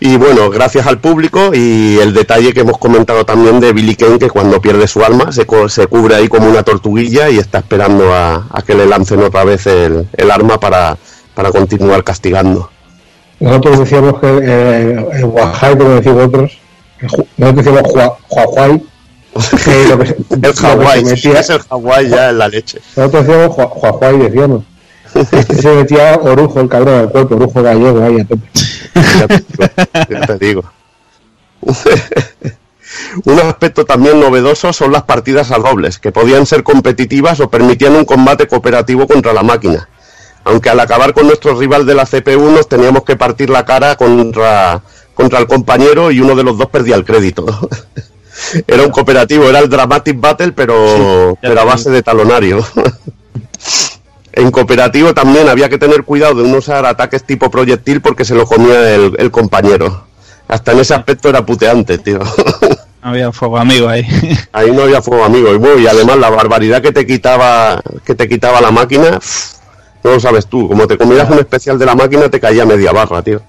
Y 0.00 0.16
bueno, 0.16 0.50
gracias 0.50 0.86
al 0.86 0.98
público 0.98 1.50
y 1.54 1.98
el 1.98 2.12
detalle 2.12 2.52
que 2.52 2.60
hemos 2.60 2.78
comentado 2.78 3.24
también 3.24 3.58
de 3.60 3.72
Billy 3.72 3.96
Kane, 3.96 4.18
que 4.18 4.28
cuando 4.28 4.60
pierde 4.60 4.86
su 4.86 5.02
alma 5.02 5.32
se, 5.32 5.46
co- 5.46 5.68
se 5.68 5.86
cubre 5.86 6.16
ahí 6.16 6.28
como 6.28 6.48
una 6.48 6.62
tortuguilla 6.62 7.30
y 7.30 7.38
está 7.38 7.58
esperando 7.58 8.12
a, 8.12 8.46
a 8.50 8.62
que 8.62 8.74
le 8.74 8.86
lancen 8.86 9.22
otra 9.22 9.44
vez 9.44 9.66
el, 9.66 10.06
el 10.14 10.30
arma 10.30 10.60
para, 10.60 10.98
para 11.34 11.50
continuar 11.52 12.04
castigando. 12.04 12.70
Nosotros 13.40 13.78
decíamos 13.80 14.20
que 14.20 14.26
eh, 14.42 15.06
el 15.14 15.24
Huajai, 15.24 15.78
como 15.78 15.90
decían 15.90 16.20
otros, 16.20 16.58
nosotros 17.36 17.64
decíamos 17.64 17.82
Hua- 17.92 18.16
Huahuay, 18.30 18.82
que 19.64 19.88
lo 19.88 19.98
que 19.98 20.06
se- 20.06 20.16
lo 20.30 20.40
que 20.40 20.46
El 20.48 20.54
Hawái, 20.54 21.02
es 21.08 21.50
el 21.50 21.58
Hawái 21.60 22.08
ya 22.08 22.30
en 22.30 22.38
la 22.38 22.48
leche. 22.48 22.80
Nosotros 22.96 23.26
decíamos 23.26 23.56
Hua- 23.56 23.72
Huajuay, 23.74 24.18
decíamos. 24.18 24.64
Este 25.14 25.54
se 25.54 25.68
metía 25.74 26.16
orujo 26.20 26.60
el 26.60 26.68
cabrón 26.68 26.98
al 26.98 27.10
cuerpo, 27.10 27.36
orujo 27.36 27.62
gallego 27.62 28.02
ahí 28.02 28.20
a 28.20 28.24
tope. 28.24 28.48
Ya 28.94 29.26
te 29.28 29.36
digo, 29.36 29.70
ya 30.10 30.20
te 30.26 30.38
digo. 30.38 30.64
Un 33.24 33.38
aspecto 33.40 33.84
también 33.84 34.20
novedoso 34.20 34.72
son 34.72 34.92
las 34.92 35.02
partidas 35.02 35.50
a 35.50 35.58
dobles, 35.58 35.98
que 35.98 36.12
podían 36.12 36.46
ser 36.46 36.62
competitivas 36.62 37.40
o 37.40 37.48
permitían 37.50 37.94
un 37.96 38.04
combate 38.04 38.46
cooperativo 38.46 39.06
contra 39.06 39.32
la 39.32 39.42
máquina. 39.42 39.88
Aunque 40.44 40.68
al 40.70 40.78
acabar 40.80 41.12
con 41.14 41.26
nuestro 41.26 41.58
rival 41.58 41.86
de 41.86 41.94
la 41.94 42.04
CPU 42.06 42.50
nos 42.50 42.68
teníamos 42.68 43.02
que 43.04 43.16
partir 43.16 43.50
la 43.50 43.64
cara 43.64 43.96
contra, 43.96 44.82
contra 45.14 45.38
el 45.38 45.46
compañero 45.46 46.10
y 46.10 46.20
uno 46.20 46.34
de 46.34 46.44
los 46.44 46.58
dos 46.58 46.68
perdía 46.68 46.96
el 46.96 47.04
crédito. 47.04 47.46
Era 48.66 48.82
un 48.82 48.90
cooperativo, 48.90 49.48
era 49.48 49.60
el 49.60 49.70
Dramatic 49.70 50.20
Battle, 50.20 50.52
pero, 50.52 51.38
pero 51.40 51.60
a 51.60 51.64
base 51.64 51.90
de 51.90 52.02
talonario. 52.02 52.64
En 54.36 54.50
cooperativo 54.50 55.14
también 55.14 55.48
había 55.48 55.68
que 55.68 55.78
tener 55.78 56.02
cuidado 56.02 56.42
de 56.42 56.48
no 56.48 56.58
usar 56.58 56.84
ataques 56.86 57.22
tipo 57.22 57.52
proyectil 57.52 58.00
porque 58.00 58.24
se 58.24 58.34
lo 58.34 58.46
comía 58.46 58.92
el, 58.92 59.14
el 59.16 59.30
compañero. 59.30 60.06
Hasta 60.48 60.72
en 60.72 60.80
ese 60.80 60.92
aspecto 60.92 61.28
era 61.28 61.46
puteante, 61.46 61.98
tío. 61.98 62.18
Había 63.04 63.30
fuego 63.32 63.58
amigo 63.58 63.86
ahí. 63.86 64.02
Ahí 64.50 64.72
no 64.72 64.82
había 64.82 65.02
fuego 65.02 65.24
amigo. 65.24 65.52
Y, 65.52 65.58
bueno, 65.58 65.78
y 65.78 65.86
además 65.86 66.16
la 66.16 66.30
barbaridad 66.30 66.80
que 66.80 66.90
te 66.90 67.06
quitaba 67.06 67.82
que 68.02 68.14
te 68.14 68.26
quitaba 68.26 68.62
la 68.62 68.70
máquina, 68.70 69.20
no 70.02 70.10
lo 70.10 70.18
sabes 70.18 70.46
tú. 70.46 70.66
Como 70.68 70.86
te 70.86 70.96
comieras 70.96 71.28
un 71.28 71.38
especial 71.38 71.78
de 71.78 71.84
la 71.84 71.94
máquina, 71.94 72.30
te 72.30 72.40
caía 72.40 72.64
media 72.64 72.92
barra, 72.92 73.20
tío. 73.20 73.42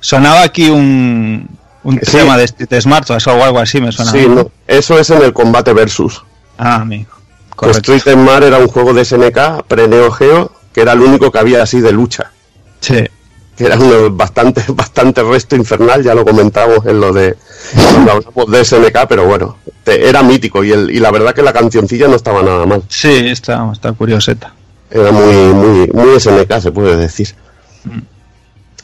Sonaba 0.00 0.42
aquí 0.42 0.68
un, 0.70 1.48
un 1.82 2.00
Sí. 2.02 2.12
tema 2.18 2.36
de 2.36 2.44
Street 2.44 2.80
Smart 2.80 3.08
o 3.10 3.44
algo 3.44 3.58
así 3.58 3.80
me 3.80 3.92
suena. 3.92 4.10
Sí, 4.12 4.26
no, 4.28 4.50
eso 4.66 4.98
es 4.98 5.10
en 5.10 5.22
el 5.22 5.32
combate 5.32 5.72
versus. 5.72 6.22
Ah, 6.56 6.76
amigo. 6.76 7.10
Pues. 7.56 7.76
Street 7.78 8.16
Mar 8.16 8.42
era 8.44 8.58
un 8.58 8.68
juego 8.68 8.94
de 8.94 9.04
SNK, 9.04 9.64
pre-Neo 9.66 10.10
Geo, 10.12 10.52
que 10.72 10.80
era 10.82 10.92
el 10.92 11.00
único 11.00 11.32
que 11.32 11.38
había 11.40 11.62
así 11.62 11.80
de 11.80 11.92
lucha. 11.92 12.30
Sí. 12.80 13.04
que 13.56 13.64
era 13.66 13.76
uno 13.76 14.08
bastante, 14.12 14.62
bastante 14.68 15.20
resto 15.24 15.56
infernal, 15.56 16.04
ya 16.04 16.14
lo 16.14 16.24
comentamos 16.24 16.86
en 16.86 17.00
lo 17.00 17.12
de 17.12 17.36
cuando 17.92 18.12
hablamos 18.12 18.50
de 18.52 18.64
SNK, 18.64 19.06
pero 19.08 19.26
bueno, 19.26 19.56
te- 19.82 20.08
era 20.08 20.22
mítico 20.22 20.62
y, 20.62 20.70
el, 20.70 20.90
y 20.90 21.00
la 21.00 21.10
verdad 21.10 21.34
que 21.34 21.42
la 21.42 21.52
cancioncilla 21.52 22.06
no 22.06 22.14
estaba 22.14 22.40
nada 22.44 22.64
mal. 22.66 22.84
Sí, 22.88 23.10
está, 23.26 23.68
está 23.72 23.92
curioseta. 23.94 24.54
Era 24.88 25.10
muy, 25.10 25.34
muy, 25.34 25.86
muy 25.92 26.20
SNK, 26.20 26.60
se 26.60 26.70
puede 26.70 26.96
decir. 26.96 27.34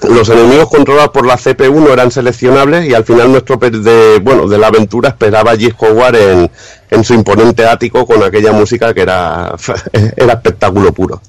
Los 0.02 0.28
enemigos 0.28 0.68
controlados 0.68 1.10
por 1.12 1.26
la 1.26 1.36
CPU 1.36 1.80
no 1.80 1.90
eran 1.92 2.10
seleccionables 2.10 2.86
y 2.88 2.94
al 2.94 3.04
final 3.04 3.30
nuestro 3.30 3.56
de, 3.56 4.18
bueno, 4.22 4.46
de 4.48 4.58
la 4.58 4.66
aventura 4.66 5.10
esperaba 5.10 5.52
a 5.52 5.54
G. 5.56 5.74
Howard 5.78 6.16
en, 6.16 6.50
en 6.90 7.04
su 7.04 7.14
imponente 7.14 7.66
ático 7.66 8.04
con 8.06 8.22
aquella 8.22 8.52
música 8.52 8.92
que 8.92 9.02
era, 9.02 9.54
era 10.16 10.32
espectáculo 10.34 10.92
puro. 10.92 11.20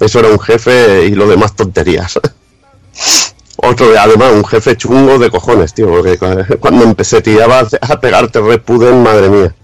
Eso 0.00 0.18
era 0.18 0.28
un 0.28 0.40
jefe 0.40 1.04
y 1.06 1.10
lo 1.14 1.26
demás 1.28 1.54
tonterías. 1.54 2.18
Otro, 3.56 3.86
además, 3.98 4.32
un 4.34 4.44
jefe 4.44 4.76
chungo 4.76 5.18
de 5.18 5.30
cojones, 5.30 5.72
tío, 5.72 5.88
porque 5.88 6.18
cu- 6.18 6.58
cuando 6.58 6.84
empecé 6.84 7.22
tiraba 7.22 7.60
a 7.80 8.00
pegarte 8.00 8.40
Red 8.40 8.62
Puden, 8.62 9.02
madre 9.02 9.28
mía. 9.28 9.54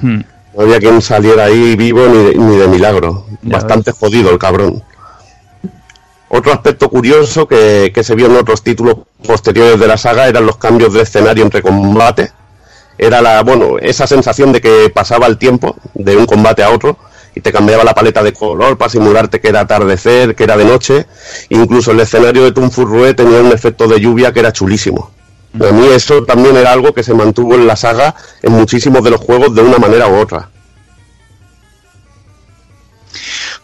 Hmm. 0.00 0.20
No 0.54 0.62
había 0.62 0.78
quien 0.78 1.02
saliera 1.02 1.44
ahí 1.44 1.76
vivo 1.76 2.06
ni 2.06 2.24
de, 2.24 2.34
ni 2.34 2.56
de 2.56 2.68
milagro. 2.68 3.26
Ya 3.42 3.56
Bastante 3.56 3.92
jodido 3.92 4.30
el 4.30 4.38
cabrón. 4.38 4.82
Otro 6.34 6.50
aspecto 6.50 6.88
curioso 6.88 7.46
que, 7.46 7.92
se 8.02 8.14
vio 8.14 8.24
en 8.24 8.36
otros 8.36 8.62
títulos 8.62 8.96
posteriores 9.22 9.78
de 9.78 9.86
la 9.86 9.98
saga 9.98 10.28
eran 10.28 10.46
los 10.46 10.56
cambios 10.56 10.94
de 10.94 11.02
escenario 11.02 11.44
entre 11.44 11.60
combate. 11.60 12.32
Era 12.96 13.20
la, 13.20 13.42
bueno, 13.42 13.76
esa 13.78 14.06
sensación 14.06 14.50
de 14.50 14.62
que 14.62 14.88
pasaba 14.88 15.26
el 15.26 15.36
tiempo 15.36 15.76
de 15.92 16.16
un 16.16 16.24
combate 16.24 16.62
a 16.62 16.70
otro 16.70 16.96
y 17.34 17.42
te 17.42 17.52
cambiaba 17.52 17.84
la 17.84 17.92
paleta 17.92 18.22
de 18.22 18.32
color 18.32 18.78
para 18.78 18.88
simularte 18.88 19.42
que 19.42 19.48
era 19.48 19.60
atardecer, 19.60 20.34
que 20.34 20.44
era 20.44 20.56
de 20.56 20.64
noche. 20.64 21.06
Incluso 21.50 21.90
el 21.90 22.00
escenario 22.00 22.44
de 22.44 22.52
Tunfurrue 22.52 23.12
tenía 23.12 23.42
un 23.42 23.52
efecto 23.52 23.86
de 23.86 24.00
lluvia 24.00 24.32
que 24.32 24.40
era 24.40 24.54
chulísimo. 24.54 25.10
A 25.60 25.70
mí 25.70 25.86
eso 25.88 26.24
también 26.24 26.56
era 26.56 26.72
algo 26.72 26.94
que 26.94 27.02
se 27.02 27.12
mantuvo 27.12 27.56
en 27.56 27.66
la 27.66 27.76
saga 27.76 28.14
en 28.40 28.52
muchísimos 28.52 29.04
de 29.04 29.10
los 29.10 29.20
juegos 29.20 29.54
de 29.54 29.60
una 29.60 29.76
manera 29.76 30.08
u 30.08 30.14
otra. 30.14 30.48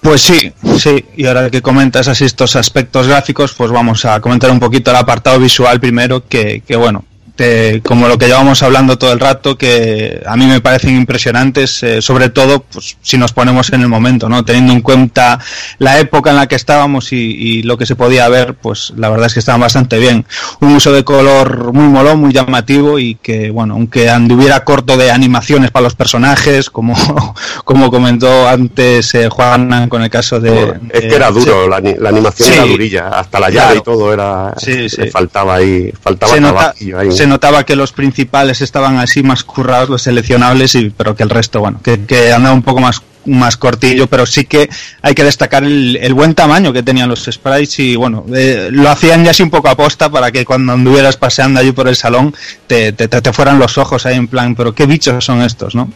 Pues 0.01 0.23
sí, 0.23 0.53
sí, 0.79 1.05
y 1.17 1.27
ahora 1.27 1.51
que 1.51 1.61
comentas 1.61 2.09
así 2.09 2.25
estos 2.25 2.55
aspectos 2.57 3.09
gráficos, 3.09 3.53
pues 3.55 3.71
vamos 3.71 4.05
a 4.05 4.21
comentar 4.21 4.51
un 4.51 4.61
poquito 4.61 4.91
el 4.91 4.97
apartado 4.97 5.39
visual 5.39 5.81
primero, 5.81 6.27
que, 6.27 6.63
que 6.67 6.77
bueno, 6.77 7.05
te- 7.39 7.81
como 7.85 8.09
lo 8.09 8.19
que 8.19 8.27
llevamos 8.27 8.65
hablando 8.65 8.99
todo 8.99 9.13
el 9.13 9.21
rato, 9.21 9.57
que 9.57 10.21
a 10.27 10.37
mí 10.37 10.45
me 10.47 10.61
parecen 10.61 10.97
impresionantes, 10.97 11.81
eh, 11.85 12.03
sobre 12.03 12.31
todo 12.31 12.65
pues, 12.65 12.97
si 13.01 13.17
nos 13.17 13.33
ponemos 13.33 13.73
en 13.73 13.81
el 13.83 13.87
momento, 13.89 14.29
¿no? 14.29 14.45
Teniendo 14.45 14.73
en 14.73 14.81
cuenta 14.81 15.39
la 15.79 16.01
época 16.01 16.31
en 16.31 16.37
la 16.37 16.49
que 16.49 16.57
estábamos 16.57 17.13
y, 17.13 17.17
y 17.17 17.63
lo 17.63 17.79
que 17.79 17.87
se 17.87 17.95
podía 17.95 18.29
ver, 18.29 18.55
pues 18.55 18.93
la 18.97 19.09
verdad 19.09 19.27
es 19.29 19.35
que 19.35 19.39
estaban 19.39 19.61
bastante 19.61 19.99
bien. 19.99 20.27
Un 20.61 20.75
uso 20.75 20.91
de 20.93 21.05
color 21.05 21.73
muy 21.73 21.85
molón, 21.87 22.19
muy 22.19 22.33
llamativo 22.33 22.99
y 22.99 23.15
que, 23.15 23.51
bueno, 23.51 23.75
aunque 23.75 24.11
anduviera 24.11 24.65
corto 24.65 24.97
de 24.97 25.13
animaciones 25.13 25.71
para 25.71 25.85
los 25.85 25.95
personajes, 25.95 26.71
como, 26.71 26.97
como 27.65 27.89
comentó 27.93 28.49
antes 28.49 29.15
eh, 29.15 29.29
Juan 29.29 29.89
con 29.89 30.03
el 30.03 30.11
caso 30.11 30.41
de... 30.41 30.75
es 30.93 31.01
que 31.03 31.15
era 31.15 31.31
duro, 31.31 31.69
la, 31.69 31.77
ani- 31.77 31.95
la 32.01 32.09
animación 32.09 32.49
Sí. 32.49 32.55
era 32.55 32.65
durilla, 32.65 33.09
hasta 33.11 33.39
la 33.39 33.49
llave 33.51 33.59
Claro. 33.75 33.79
y 33.79 33.83
todo 33.83 34.13
era. 34.13 34.55
Sí, 34.57 34.89
sí. 34.89 35.03
le 35.03 35.11
faltaba 35.13 35.55
ahí, 35.55 35.93
faltaba 36.03 36.33
se, 36.35 36.41
nota- 36.41 36.75
ahí. 36.99 37.13
se 37.13 37.28
notaba 37.29 37.65
que 37.65 37.77
los 37.77 37.93
principales 37.93 38.61
estaban 38.61 38.99
así 38.99 39.23
más 39.23 39.45
currados, 39.45 39.89
los 39.89 40.03
seleccionables, 40.03 40.75
y, 40.75 40.91
pero 40.91 41.15
que 41.15 41.23
el 41.23 41.31
resto, 41.31 41.61
bueno, 41.61 41.81
que, 41.83 42.05
que 42.05 42.33
andaba 42.33 42.55
un 42.55 42.63
poco 42.63 42.81
más 42.81 43.03
más 43.29 43.57
cortillo, 43.57 44.07
pero 44.09 44.27
sí 44.27 44.45
que 44.45 44.69
hay 45.03 45.15
que 45.15 45.25
destacar 45.25 45.65
el, 45.65 45.97
el 46.01 46.15
buen 46.15 46.35
tamaño 46.35 46.73
que 46.73 46.83
tenían 46.83 47.09
los 47.09 47.25
sprites 47.31 47.79
y 47.79 47.95
bueno, 47.97 48.25
eh, 48.35 48.69
lo 48.73 48.89
hacían 48.91 49.25
ya 49.25 49.31
así 49.31 49.43
un 49.43 49.51
poco 49.51 49.69
aposta 49.69 50.11
para 50.11 50.33
que 50.33 50.45
cuando 50.45 50.73
anduvieras 50.73 51.17
paseando 51.17 51.61
allí 51.61 51.73
por 51.73 51.89
el 51.89 51.97
salón 51.97 52.35
te, 52.67 52.93
te, 52.93 53.09
te- 53.09 53.21
te 53.23 53.33
fueran 53.33 53.59
los 53.59 53.79
ojos 53.79 54.05
ahí 54.07 54.17
en 54.17 54.27
plan, 54.29 54.55
pero 54.55 54.75
qué 54.75 54.87
bichos 54.87 55.25
son 55.25 55.43
estos, 55.43 55.75
¿no? 55.75 55.91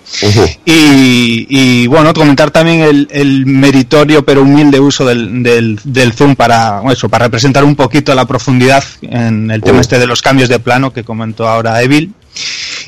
Y, 0.65 1.47
y, 1.49 1.87
bueno, 1.87 2.13
comentar 2.15 2.51
también 2.51 2.81
el, 2.83 3.09
el 3.11 3.47
meritorio 3.47 4.25
pero 4.25 4.43
humilde 4.43 4.79
uso 4.81 5.05
del, 5.05 5.43
del, 5.43 5.79
del 5.85 6.13
zoom 6.13 6.37
para 6.37 6.83
eso, 6.93 7.09
para 7.09 7.27
representar 7.27 7.65
un 7.65 7.75
poquito 7.77 8.15
la 8.15 8.27
profundidad 8.27 8.85
en 9.03 9.51
el 9.51 9.61
tema 9.61 9.73
Mm. 9.79 9.81
este 9.81 9.99
de 9.99 10.07
los 10.07 10.21
cambios 10.21 10.49
de 10.51 10.59
plano 10.59 10.93
que 10.93 11.03
comentó 11.03 11.49
ahora 11.49 11.81
Evil. 11.83 12.13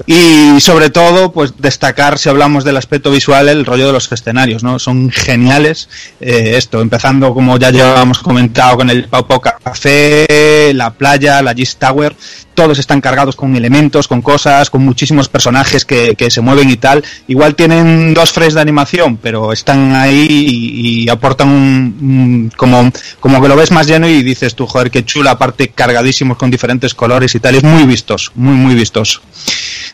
Y 0.07 0.61
sobre 0.61 0.91
todo, 0.91 1.33
pues 1.33 1.55
destacar, 1.59 2.19
si 2.19 2.29
hablamos 2.29 2.65
del 2.65 2.77
aspecto 2.77 3.11
visual, 3.11 3.49
el 3.49 3.65
rollo 3.65 3.87
de 3.87 3.93
los 3.93 4.11
escenarios, 4.11 4.63
¿no? 4.63 4.79
Son 4.79 5.11
geniales. 5.11 5.89
Eh, 6.21 6.55
esto, 6.57 6.81
empezando 6.81 7.35
como 7.35 7.59
ya 7.59 7.71
llevamos 7.71 8.19
comentado 8.19 8.77
con 8.79 8.91
el 8.91 9.05
Pau 9.05 9.27
Pau 9.27 9.41
Café, 9.65 10.73
la 10.75 10.91
playa, 10.91 11.41
la 11.41 11.55
Gis 11.55 11.77
Tower, 11.77 12.15
todos 12.55 12.79
están 12.79 13.01
cargados 13.01 13.35
con 13.35 13.57
elementos, 13.57 14.09
con 14.09 14.23
cosas, 14.23 14.71
con 14.71 14.85
muchísimos 14.85 15.29
personajes 15.29 15.85
que, 15.85 16.15
que 16.17 16.31
se 16.31 16.41
mueven 16.41 16.71
y 16.71 16.77
tal. 16.77 17.05
Igual 17.29 17.55
tienen 17.55 18.15
dos 18.15 18.33
frames 18.33 18.55
de 18.55 18.61
animación, 18.61 19.17
pero 19.17 19.53
están 19.53 19.95
ahí 19.95 20.27
y, 20.31 21.09
aportan 21.09 21.49
un, 21.49 22.53
como, 22.57 22.91
como 23.21 23.43
que 23.43 23.49
lo 23.49 23.57
ves 23.57 23.71
más 23.71 23.87
lleno 23.87 24.09
y 24.09 24.23
dices 24.23 24.55
tú, 24.55 24.67
joder, 24.67 24.91
qué 24.91 25.05
chula, 25.05 25.33
aparte 25.33 25.69
cargadísimos 25.69 26.37
con 26.37 26.51
diferentes 26.51 26.95
colores 26.95 27.35
y 27.35 27.41
tal. 27.41 27.57
Es 27.57 27.65
muy 27.65 27.85
vistoso, 27.85 28.31
muy, 28.35 28.55
muy 28.55 28.75
vistoso. 28.75 29.21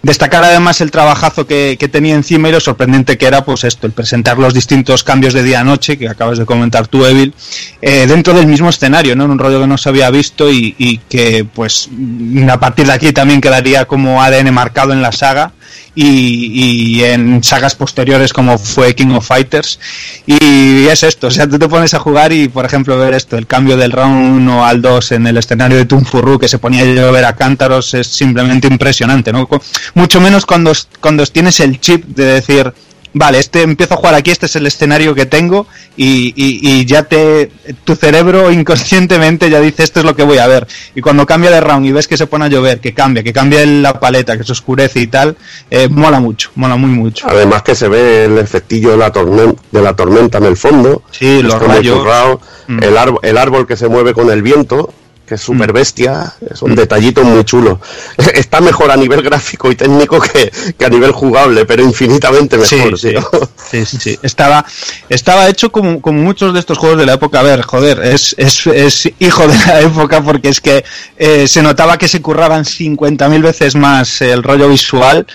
Destacar 0.03 0.45
además 0.45 0.81
el 0.81 0.91
trabajazo 0.91 1.47
que, 1.47 1.77
que 1.79 1.89
tenía 1.89 2.15
encima 2.15 2.49
y 2.49 2.53
lo 2.53 2.61
sorprendente 2.61 3.19
que 3.19 3.27
era, 3.27 3.45
pues 3.45 3.65
esto, 3.65 3.87
el 3.87 3.93
presentar 3.93 4.39
los 4.39 4.55
distintos 4.55 5.05
cambios 5.05 5.35
de 5.35 5.43
día 5.43 5.61
a 5.61 5.65
noche, 5.65 5.99
que 5.99 6.09
acabas 6.09 6.39
de 6.39 6.47
comentar 6.47 6.89
tú, 6.89 7.05
Evil, 7.05 7.35
eh, 7.83 8.07
dentro 8.07 8.33
del 8.33 8.47
mismo 8.47 8.71
escenario, 8.71 9.15
¿no? 9.15 9.25
En 9.25 9.33
un 9.33 9.39
rollo 9.39 9.61
no 9.71 9.79
se 9.79 9.89
había 9.89 10.11
visto 10.11 10.51
y, 10.51 11.01
que, 11.09 11.47
pues, 11.55 11.89
mm, 11.91 12.51
a 12.51 12.61
partir 12.61 12.87
de 12.87 12.93
aquí 12.93 13.13
también 13.13 13.41
quedaría 13.41 13.87
como 13.87 14.23
ADN 14.23 14.53
marcado 14.53 14.93
en 14.93 15.01
la 15.01 15.13
saga 15.13 15.53
y, 15.95 17.03
en 17.03 17.43
sagas 17.43 17.75
posteriores 17.75 18.33
como 18.33 18.59
fue 18.59 18.95
King 18.95 19.15
of 19.15 19.27
Fighters. 19.27 19.79
Y 20.27 20.87
es 20.87 21.03
esto, 21.03 21.29
o 21.29 21.31
sea, 21.31 21.49
tú 21.49 21.59
te 21.59 21.69
pones 21.69 21.95
a 21.95 21.99
jugar 22.01 22.33
y, 22.33 22.49
por 22.49 22.65
ejemplo, 22.65 22.99
ver 22.99 23.15
esto, 23.15 23.39
el 23.39 23.47
cambio 23.47 23.77
del 23.77 23.93
round 23.93 24.37
1 24.37 24.67
al 24.67 24.83
2 24.83 25.13
en 25.13 25.27
el 25.27 25.37
escenario 25.39 25.79
de 25.79 25.87
Tunfurru 25.87 26.39
que 26.39 26.49
se 26.49 26.59
ponía 26.59 26.83
a 26.83 26.87
llover 26.87 27.25
a 27.25 27.37
cántaros 27.37 27.95
es 27.95 28.09
simplemente 28.09 28.67
impresionante, 28.67 29.33
¿no? 29.33 29.49
Mucho 29.95 30.21
menos 30.21 30.45
cuando, 30.47 30.73
cuando 31.01 31.25
tienes 31.27 31.61
el 31.61 31.81
chip 31.81 32.05
de 32.05 32.25
decir, 32.25 32.73
vale, 33.13 33.39
este 33.39 33.63
empiezo 33.63 33.95
a 33.95 33.97
jugar 33.97 34.15
aquí, 34.15 34.31
este 34.31 34.47
es 34.47 34.57
el 34.57 34.67
escenario 34.67 35.15
que 35.15 35.27
tengo 35.27 35.67
y, 35.97 36.33
y- 36.37 36.61
y 36.63 36.85
ya 36.85 37.03
te 37.03 37.51
tu 37.85 37.95
cerebro 37.97 38.51
inconscientemente 38.51 39.51
ya 39.51 39.61
dice 39.61 39.83
esto 39.83 40.01
es 40.01 40.07
lo 40.07 40.15
que 40.17 40.23
voy 40.23 40.39
a 40.39 40.47
ver 40.47 40.67
y 40.95 41.01
cuando 41.01 41.27
cambia 41.27 41.51
de 41.51 41.61
round 41.61 41.85
y 41.87 41.93
ves 41.93 42.07
que 42.09 42.17
se 42.17 42.27
pone 42.27 42.45
a 42.45 42.49
llover, 42.49 42.81
que 42.81 42.95
cambia, 42.95 43.23
que 43.23 43.33
cambia 43.33 43.65
la 43.67 43.99
paleta, 43.99 44.37
que 44.39 44.45
se 44.45 44.53
oscurece 44.53 45.01
y 45.01 45.07
tal, 45.09 45.37
eh, 45.71 45.89
mola 45.89 46.21
mucho, 46.21 46.51
mola 46.55 46.77
muy 46.77 46.91
mucho. 46.91 47.27
Además 47.29 47.63
que 47.63 47.75
se 47.75 47.89
ve 47.89 48.25
el 48.27 48.39
efectillo 48.39 48.91
de 48.93 48.97
la, 48.97 49.13
tormen- 49.13 49.57
de 49.71 49.83
la 49.83 49.95
tormenta 49.95 50.39
en 50.39 50.45
el 50.45 50.57
fondo. 50.57 51.03
Sí, 51.11 51.43
los 51.43 51.59
rayos. 51.61 51.99
currado. 51.99 52.41
Mm. 52.69 52.83
El, 52.83 52.97
árbol, 52.97 53.21
el 53.23 53.37
árbol 53.39 53.67
que 53.67 53.77
se 53.77 53.89
mueve 53.89 54.15
con 54.15 54.31
el 54.31 54.43
viento, 54.43 54.93
que 55.31 55.37
es 55.37 55.43
súper 55.43 55.73
bestia, 55.73 56.35
es 56.53 56.61
un 56.61 56.75
detallito 56.75 57.23
muy 57.23 57.45
chulo. 57.45 57.81
Está 58.35 58.61
mejor 58.61 58.91
a 58.91 58.97
nivel 58.97 59.23
gráfico 59.23 59.71
y 59.71 59.77
técnico 59.77 60.21
que, 60.21 60.51
que 60.77 60.85
a 60.85 60.89
nivel 60.89 61.13
jugable, 61.13 61.65
pero 61.67 61.85
infinitamente 61.85 62.59
mejor, 62.59 62.99
sí, 62.99 63.11
tío. 63.11 63.31
Sí, 63.71 63.87
sí, 63.87 63.99
sí. 64.01 64.19
Estaba, 64.25 64.67
estaba 65.09 65.49
hecho 65.49 65.71
como, 65.71 66.01
como 66.01 66.21
muchos 66.21 66.53
de 66.53 66.59
estos 66.59 66.79
juegos 66.79 66.99
de 66.99 67.07
la 67.07 67.13
época. 67.13 67.39
A 67.39 67.43
ver, 67.45 67.63
joder, 67.63 68.01
es, 68.01 68.35
es, 68.39 68.67
es 68.67 69.09
hijo 69.21 69.47
de 69.47 69.57
la 69.57 69.81
época 69.83 70.21
porque 70.21 70.49
es 70.49 70.61
que 70.61 70.85
eh, 71.17 71.47
se 71.47 71.63
notaba 71.63 71.97
que 71.97 72.09
se 72.09 72.21
curraban 72.21 72.65
50.000 72.65 73.41
veces 73.41 73.77
más 73.77 74.23
el 74.23 74.43
rollo 74.43 74.69
visual 74.69 75.29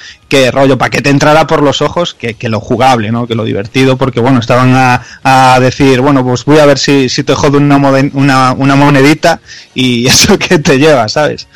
rollo 0.52 0.78
para 0.78 0.90
que 0.90 1.02
te 1.02 1.10
entrara 1.10 1.45
por 1.48 1.62
los 1.64 1.82
ojos 1.82 2.14
que, 2.14 2.36
lo 2.49 2.60
jugable, 2.60 3.12
¿no? 3.12 3.26
Que 3.28 3.36
lo 3.36 3.44
divertido, 3.44 3.98
porque 3.98 4.20
bueno, 4.20 4.40
estaban 4.40 4.74
a, 4.76 5.02
a 5.24 5.60
decir, 5.60 6.02
bueno, 6.02 6.24
pues 6.24 6.45
voy 6.45 6.60
a 6.60 6.66
ver 6.66 6.78
si, 6.78 7.07
te 7.10 7.34
jodo 7.34 7.57
una, 7.57 7.78
moden- 7.78 8.12
una, 8.14 8.53
una 8.53 8.76
monedita 8.76 9.40
y 9.74 10.06
eso 10.14 10.38
que 10.38 10.60
te 10.60 10.78
lleva, 10.78 11.07
¿sabes? 11.10 11.48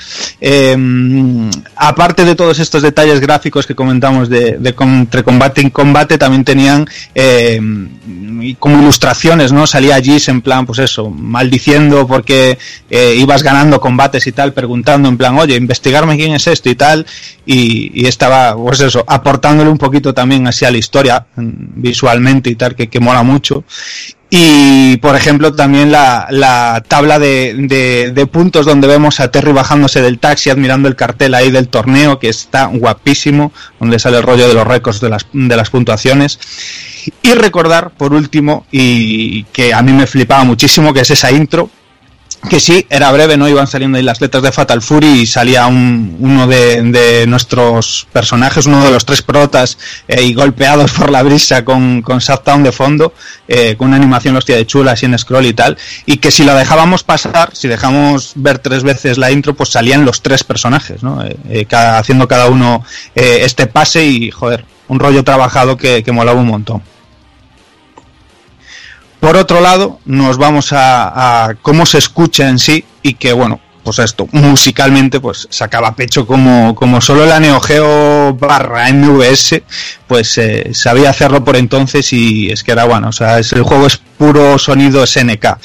Eh, 0.41 0.75
aparte 1.75 2.25
de 2.25 2.35
todos 2.35 2.59
estos 2.59 2.81
detalles 2.81 3.19
gráficos 3.19 3.65
que 3.65 3.75
comentamos 3.75 4.29
de, 4.29 4.59
entre 4.79 5.23
combate 5.23 5.61
y 5.61 5.71
combate, 5.71 6.17
también 6.17 6.43
tenían 6.43 6.87
eh, 7.15 7.59
como 8.59 8.79
ilustraciones, 8.81 9.51
¿no? 9.51 9.67
Salía 9.67 9.95
allí 9.95 10.17
en 10.27 10.41
plan, 10.41 10.65
pues 10.65 10.79
eso, 10.79 11.09
maldiciendo 11.09 12.07
porque 12.07 12.57
eh, 12.89 13.15
ibas 13.17 13.43
ganando 13.43 13.79
combates 13.79 14.25
y 14.27 14.31
tal, 14.31 14.53
preguntando 14.53 15.07
en 15.07 15.17
plan, 15.17 15.37
oye, 15.37 15.55
investigarme 15.55 16.17
quién 16.17 16.33
es 16.33 16.47
esto 16.47 16.69
y 16.69 16.75
tal, 16.75 17.05
y, 17.45 17.91
y 18.01 18.07
estaba, 18.07 18.53
pues 18.69 18.81
eso, 18.81 19.03
aportándole 19.07 19.67
un 19.67 19.79
poquito 19.79 20.13
también 20.13 20.45
así 20.45 20.63
a 20.63 20.69
la 20.69 20.77
historia, 20.77 21.25
mm, 21.35 21.81
visualmente 21.81 22.51
y 22.51 22.55
tal, 22.55 22.75
que, 22.75 22.87
que 22.87 22.99
mola 22.99 23.23
mucho. 23.23 23.63
Y, 24.29 24.97
por 24.97 25.15
ejemplo, 25.15 25.55
también 25.55 25.91
la, 25.91 26.27
la 26.29 26.83
tabla 26.87 27.17
de, 27.17 27.55
de, 27.57 28.11
de 28.11 28.25
puntos 28.27 28.67
donde 28.67 28.87
vemos 28.87 29.19
a 29.21 29.31
Terry 29.31 29.53
bajándose 29.53 30.03
del 30.03 30.19
taxi, 30.19 30.51
admirando 30.51 30.87
el 30.87 30.95
cartel 30.95 31.33
ahí 31.33 31.49
del 31.49 31.67
torneo, 31.67 32.19
que 32.19 32.29
está 32.29 32.65
guapísimo, 32.65 33.51
donde 33.79 33.97
sale 33.97 34.17
el 34.17 34.23
rollo 34.23 34.47
de 34.47 34.53
los 34.53 34.67
récords 34.67 35.01
de 35.01 35.09
las, 35.09 35.25
de 35.33 35.55
las 35.55 35.71
puntuaciones. 35.71 36.39
Y 37.23 37.33
recordar, 37.33 37.89
por 37.89 38.13
último, 38.13 38.67
y 38.71 39.45
que 39.45 39.73
a 39.73 39.81
mí 39.81 39.93
me 39.93 40.05
flipaba 40.05 40.43
muchísimo, 40.43 40.93
que 40.93 40.99
es 40.99 41.09
esa 41.09 41.31
intro, 41.31 41.71
que 42.47 42.59
sí, 42.59 42.85
era 42.89 43.11
breve, 43.11 43.35
¿no? 43.35 43.49
Iban 43.49 43.67
saliendo 43.67 43.97
ahí 43.97 44.03
las 44.03 44.21
letras 44.21 44.41
de 44.43 44.51
Fatal 44.51 44.81
Fury 44.81 45.07
y 45.21 45.25
salía 45.25 45.67
un- 45.67 46.15
uno 46.19 46.47
de, 46.47 47.25
nuestros 47.27 48.07
personajes, 48.13 48.65
uno 48.65 48.83
de 48.83 48.91
los 48.91 49.03
tres 49.05 49.21
protas, 49.21 49.77
eh, 50.07 50.23
y 50.23 50.33
golpeados 50.33 50.91
por 50.97 51.11
la 51.11 51.21
brisa 51.21 51.65
con, 51.65 52.01
con 52.01 52.19
Shutdown 52.19 52.63
de 52.63 52.71
fondo, 52.71 53.13
eh, 53.47 53.75
con 53.77 53.87
una 53.89 53.97
animación 53.97 54.37
hostia 54.37 54.55
de 54.55 54.65
chula, 54.65 54.93
así 54.93 55.05
en 55.05 55.17
scroll 55.19 55.47
y 55.47 55.53
tal, 55.53 55.77
y 56.05 56.17
que 56.17 56.31
si 56.31 56.43
lo 56.45 56.55
dejábamos 56.55 57.03
pasar, 57.03 57.49
si 57.53 57.67
dejamos 57.67 58.31
ver 58.35 58.59
tres 58.59 58.83
veces 58.83 59.17
la 59.17 59.31
intro, 59.31 59.53
pues 59.53 59.69
salían 59.69 60.05
los 60.05 60.21
tres 60.21 60.43
personajes, 60.45 61.03
¿no? 61.03 61.23
Eh, 61.25 61.35
eh, 61.49 61.67
haciendo 61.69 62.27
cada 62.27 62.47
uno 62.47 62.83
este 63.15 63.67
pase 63.67 64.05
y, 64.05 64.31
joder, 64.31 64.63
un 64.87 64.99
rollo 64.99 65.23
trabajado 65.23 65.75
que, 65.77 66.03
que 66.03 66.11
molaba 66.11 66.39
un 66.39 66.47
montón. 66.47 66.81
Por 69.19 69.35
otro 69.35 69.59
lado, 69.59 69.99
nos 70.05 70.37
vamos 70.37 70.69
a, 70.71 71.55
cómo 71.61 71.85
se 71.85 71.97
escucha 71.97 72.47
en 72.47 72.57
sí 72.57 72.85
y 73.01 73.15
que, 73.15 73.33
bueno, 73.33 73.59
pues 73.83 73.99
esto, 73.99 74.27
musicalmente, 74.31 75.19
pues 75.19 75.47
sacaba 75.49 75.95
pecho 75.95 76.25
como, 76.25 76.75
como 76.75 77.01
solo 77.01 77.25
la 77.25 77.39
Neo 77.39 77.59
Geo 77.59 78.33
barra 78.35 78.91
MVS, 78.93 79.61
pues 80.07 80.37
eh, 80.37 80.69
sabía 80.73 81.09
hacerlo 81.09 81.43
por 81.43 81.55
entonces 81.55 82.13
y 82.13 82.49
es 82.49 82.63
que 82.63 82.71
era 82.71 82.85
bueno, 82.85 83.09
o 83.09 83.11
sea, 83.11 83.39
es, 83.39 83.51
el 83.53 83.63
juego 83.63 83.87
es 83.87 84.01
puro 84.19 84.59
sonido 84.59 85.07
SNK. 85.07 85.57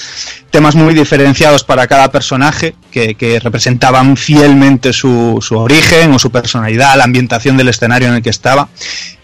Temas 0.50 0.76
muy 0.76 0.94
diferenciados 0.94 1.64
para 1.64 1.88
cada 1.88 2.12
personaje 2.12 2.76
que, 2.92 3.40
representaban 3.42 4.16
fielmente 4.16 4.92
su, 4.92 5.40
origen 5.50 6.12
o 6.12 6.20
su 6.20 6.30
personalidad, 6.30 6.96
la 6.96 7.02
ambientación 7.02 7.56
del 7.56 7.70
escenario 7.70 8.06
en 8.06 8.14
el 8.14 8.22
que 8.22 8.30
estaba. 8.30 8.68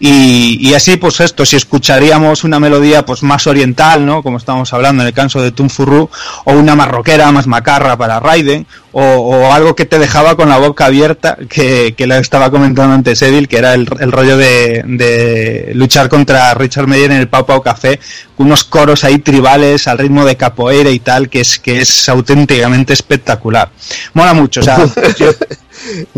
Y, 0.01 0.73
así, 0.73 0.97
pues 0.97 1.21
esto, 1.21 1.45
si 1.45 1.55
escucharíamos 1.55 2.43
una 2.43 2.59
melodía 2.59 3.05
pues 3.05 3.23
más 3.23 3.47
oriental, 3.47 4.05
¿no? 4.05 4.21
Como 4.21 4.37
estábamos 4.37 4.73
hablando 4.73 5.01
en 5.03 5.07
el 5.07 5.13
caso 5.13 5.41
de 5.41 5.53
Tunfurru, 5.53 6.09
o 6.43 6.51
una 6.51 6.75
marroquera 6.75 7.31
más 7.31 7.47
macarra 7.47 7.95
para 7.95 8.19
Raiden, 8.19 8.67
o, 8.93 9.01
o 9.01 9.51
algo 9.53 9.75
que 9.75 9.85
te 9.85 9.99
dejaba 9.99 10.35
con 10.35 10.49
la 10.49 10.57
boca 10.57 10.85
abierta, 10.85 11.37
que, 11.49 11.93
que 11.97 12.07
le 12.07 12.17
estaba 12.19 12.51
comentando 12.51 12.93
antes 12.93 13.21
Edil, 13.21 13.47
que 13.47 13.57
era 13.57 13.73
el, 13.73 13.87
el 13.99 14.11
rollo 14.11 14.37
de, 14.37 14.83
de 14.85 15.71
luchar 15.75 16.09
contra 16.09 16.53
Richard 16.53 16.87
Meyer 16.87 17.11
en 17.11 17.17
el 17.17 17.27
Pau 17.27 17.45
Pau 17.45 17.61
Café, 17.61 17.99
con 18.35 18.47
unos 18.47 18.63
coros 18.63 19.03
ahí 19.03 19.19
tribales 19.19 19.87
al 19.87 19.97
ritmo 19.97 20.25
de 20.25 20.35
capoeira 20.37 20.89
y 20.89 20.99
tal, 20.99 21.29
que 21.29 21.41
es, 21.41 21.57
que 21.59 21.81
es 21.81 22.09
auténticamente 22.09 22.93
espectacular. 22.93 23.69
Mola 24.13 24.33
mucho, 24.33 24.59
o 24.59 24.63
sea, 24.63 24.77
yo- 25.17 25.31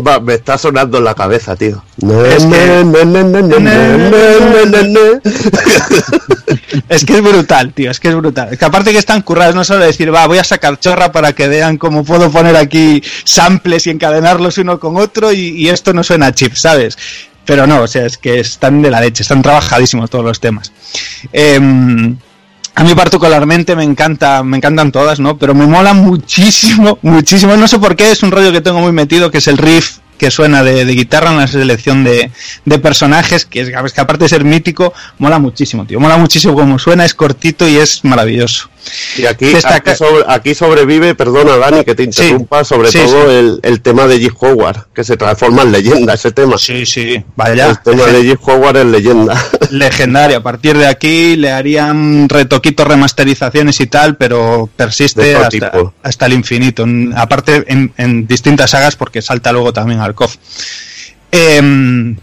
Va, 0.06 0.20
me 0.20 0.34
está 0.34 0.58
sonando 0.58 0.98
en 0.98 1.04
la 1.04 1.14
cabeza, 1.14 1.56
tío. 1.56 1.82
Es 1.98 2.44
que-. 2.44 2.80
Es 6.88 7.04
que 7.04 7.14
es 7.14 7.22
brutal, 7.22 7.72
tío, 7.72 7.90
es 7.90 8.00
que 8.00 8.08
es 8.08 8.14
brutal. 8.14 8.48
Es 8.52 8.58
que 8.58 8.64
aparte 8.64 8.92
que 8.92 8.98
están 8.98 9.22
currados, 9.22 9.54
no 9.54 9.64
solo 9.64 9.84
decir, 9.84 10.12
va, 10.12 10.26
voy 10.26 10.38
a 10.38 10.44
sacar 10.44 10.78
chorra 10.78 11.12
para 11.12 11.32
que 11.32 11.48
vean 11.48 11.78
cómo 11.78 12.04
puedo 12.04 12.30
poner 12.30 12.56
aquí 12.56 13.02
samples 13.24 13.86
y 13.86 13.90
encadenarlos 13.90 14.58
uno 14.58 14.78
con 14.78 14.96
otro 14.96 15.32
y, 15.32 15.50
y 15.50 15.68
esto 15.68 15.92
no 15.92 16.02
suena 16.02 16.26
a 16.26 16.34
chip, 16.34 16.54
¿sabes? 16.54 16.98
Pero 17.44 17.66
no, 17.66 17.82
o 17.82 17.86
sea, 17.86 18.06
es 18.06 18.18
que 18.18 18.40
están 18.40 18.82
de 18.82 18.90
la 18.90 19.00
leche, 19.00 19.22
están 19.22 19.42
trabajadísimos 19.42 20.10
todos 20.10 20.24
los 20.24 20.40
temas. 20.40 20.72
Em, 21.32 22.16
a 22.74 22.84
mí 22.84 22.94
particularmente 22.94 23.76
me 23.76 23.84
encanta, 23.84 24.42
me 24.42 24.56
encantan 24.56 24.90
todas, 24.90 25.20
¿no? 25.20 25.38
Pero 25.38 25.54
me 25.54 25.66
mola 25.66 25.94
muchísimo, 25.94 26.98
muchísimo. 27.02 27.56
No 27.56 27.68
sé 27.68 27.78
por 27.78 27.94
qué, 27.94 28.10
es 28.10 28.22
un 28.22 28.30
rollo 28.30 28.52
que 28.52 28.60
tengo 28.60 28.80
muy 28.80 28.92
metido, 28.92 29.30
que 29.30 29.38
es 29.38 29.46
el 29.48 29.58
riff 29.58 29.98
que 30.24 30.30
suena 30.30 30.62
de, 30.62 30.86
de 30.86 30.92
guitarra 30.94 31.30
en 31.32 31.36
la 31.36 31.46
selección 31.46 32.02
de, 32.02 32.30
de 32.64 32.78
personajes, 32.78 33.44
que 33.44 33.60
es 33.60 33.68
es 33.68 33.92
que 33.92 34.00
aparte 34.00 34.24
de 34.24 34.28
ser 34.30 34.42
mítico, 34.44 34.94
mola 35.18 35.38
muchísimo, 35.38 35.84
tío. 35.84 36.00
Mola 36.00 36.16
muchísimo 36.16 36.54
como 36.54 36.78
suena, 36.78 37.04
es 37.04 37.12
cortito 37.12 37.68
y 37.68 37.76
es 37.76 38.04
maravilloso. 38.04 38.70
Y 39.16 39.24
aquí, 39.24 39.46
Destaca- 39.46 39.92
aquí, 39.92 39.98
sobre- 39.98 40.24
aquí 40.28 40.54
sobrevive, 40.54 41.14
perdona 41.14 41.56
Dani 41.56 41.84
que 41.84 41.94
te 41.94 42.02
interrumpa, 42.02 42.64
sobre 42.64 42.90
sí, 42.90 42.98
todo 42.98 43.28
sí. 43.30 43.34
El, 43.36 43.60
el 43.62 43.80
tema 43.80 44.06
de 44.06 44.18
G. 44.20 44.30
Howard, 44.38 44.86
que 44.94 45.04
se 45.04 45.16
transforma 45.16 45.62
en 45.62 45.72
leyenda 45.72 46.12
ese 46.14 46.32
tema. 46.32 46.58
Sí, 46.58 46.84
sí, 46.86 47.22
vaya. 47.34 47.70
El 47.70 47.78
tema 47.80 48.04
de 48.04 48.22
G. 48.22 48.38
Howard 48.42 48.76
es 48.78 48.86
leyenda. 48.86 49.42
Legendario. 49.70 50.36
A 50.38 50.42
partir 50.42 50.76
de 50.76 50.86
aquí 50.86 51.36
le 51.36 51.50
harían 51.50 52.28
retoquitos, 52.28 52.86
remasterizaciones 52.86 53.80
y 53.80 53.86
tal, 53.86 54.16
pero 54.16 54.68
persiste 54.76 55.34
hasta, 56.02 56.26
el 56.26 56.32
infinito. 56.34 56.82
En- 56.84 57.14
aparte 57.16 57.64
en, 57.68 57.92
en 57.96 58.26
distintas 58.26 58.70
sagas 58.70 58.96
porque 58.96 59.22
salta 59.22 59.50
luego 59.52 59.72
también 59.72 60.00
al 60.00 60.13
Em, 61.30 62.16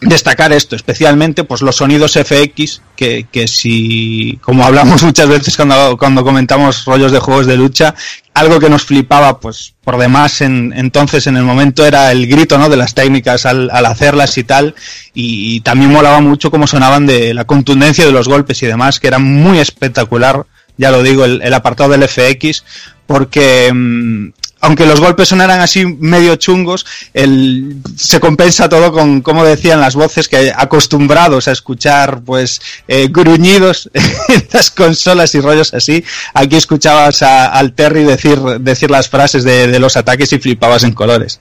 destacar 0.00 0.52
esto, 0.52 0.76
especialmente 0.76 1.44
pues 1.44 1.60
los 1.60 1.76
sonidos 1.76 2.12
FX, 2.12 2.80
que, 2.96 3.26
que 3.30 3.46
si, 3.46 4.38
como 4.42 4.64
hablamos 4.64 5.02
muchas 5.04 5.28
veces 5.28 5.56
cuando, 5.56 5.96
cuando 5.98 6.24
comentamos 6.24 6.84
rollos 6.86 7.12
de 7.12 7.18
juegos 7.18 7.46
de 7.46 7.56
lucha, 7.56 7.94
algo 8.32 8.58
que 8.58 8.70
nos 8.70 8.84
flipaba 8.84 9.38
pues 9.40 9.74
por 9.84 9.98
demás 9.98 10.40
en, 10.40 10.72
entonces 10.74 11.26
en 11.26 11.36
el 11.36 11.44
momento 11.44 11.84
era 11.84 12.10
el 12.12 12.26
grito 12.26 12.58
¿no? 12.58 12.68
de 12.68 12.76
las 12.76 12.94
técnicas 12.94 13.44
al, 13.44 13.70
hacerlas 13.70 14.38
y 14.38 14.44
tal, 14.44 14.74
y, 15.12 15.60
también 15.60 15.92
molaba 15.92 16.20
mucho 16.20 16.50
cómo 16.50 16.66
sonaban 16.66 17.06
de 17.06 17.34
la 17.34 17.44
contundencia 17.44 18.06
de 18.06 18.12
los 18.12 18.28
golpes 18.28 18.62
y 18.62 18.66
demás, 18.66 19.00
que 19.00 19.08
era 19.08 19.18
muy 19.18 19.58
espectacular, 19.58 20.46
ya 20.78 20.90
lo 20.90 21.02
digo, 21.02 21.24
el, 21.24 21.54
apartado 21.54 21.90
del 21.90 22.08
FX, 22.08 22.64
porque 23.06 23.70
mm, 23.72 24.28
aunque 24.60 24.86
los 24.86 25.00
golpes 25.00 25.28
sonaran 25.28 25.60
así 25.60 25.84
medio 25.86 26.36
chungos, 26.36 26.84
el, 27.14 27.76
se 27.96 28.20
compensa 28.20 28.68
todo 28.68 28.92
con, 28.92 29.20
como 29.22 29.44
decían 29.44 29.80
las 29.80 29.94
voces, 29.94 30.28
que 30.28 30.52
acostumbrados 30.54 31.48
a 31.48 31.52
escuchar 31.52 32.20
pues 32.24 32.60
eh, 32.88 33.08
gruñidos 33.10 33.90
en 33.94 34.48
las 34.52 34.70
consolas 34.70 35.34
y 35.34 35.40
rollos 35.40 35.72
así, 35.74 36.04
aquí 36.34 36.56
escuchabas 36.56 37.22
a- 37.22 37.46
al 37.46 37.72
Terry 37.72 38.04
decir, 38.04 38.38
decir 38.60 38.90
las 38.90 39.08
frases 39.08 39.44
de, 39.44 39.66
de 39.68 39.78
los 39.78 39.96
ataques 39.96 40.32
y 40.32 40.38
flipabas 40.38 40.84
en 40.84 40.92
colores. 40.92 41.40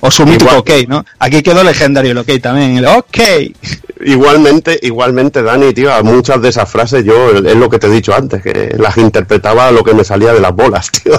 O 0.00 0.10
su 0.10 0.24
mítico 0.26 0.50
Igual- 0.50 0.58
OK, 0.58 0.70
¿no? 0.88 1.04
Aquí 1.18 1.42
quedó 1.42 1.64
legendario 1.64 2.12
el 2.12 2.18
OK 2.18 2.28
también, 2.42 2.76
el 2.76 2.86
OK. 2.86 3.18
Igualmente, 4.04 4.78
igualmente, 4.82 5.42
Dani, 5.42 5.72
tío, 5.72 5.92
a 5.92 6.02
muchas 6.02 6.40
de 6.42 6.50
esas 6.50 6.70
frases 6.70 7.02
yo, 7.04 7.30
es 7.30 7.56
lo 7.56 7.70
que 7.70 7.78
te 7.78 7.86
he 7.86 7.90
dicho 7.90 8.14
antes, 8.14 8.42
que 8.42 8.74
las 8.78 8.96
interpretaba 8.98 9.70
lo 9.72 9.82
que 9.82 9.94
me 9.94 10.04
salía 10.04 10.32
de 10.34 10.40
las 10.40 10.54
bolas, 10.54 10.90
tío. 11.02 11.18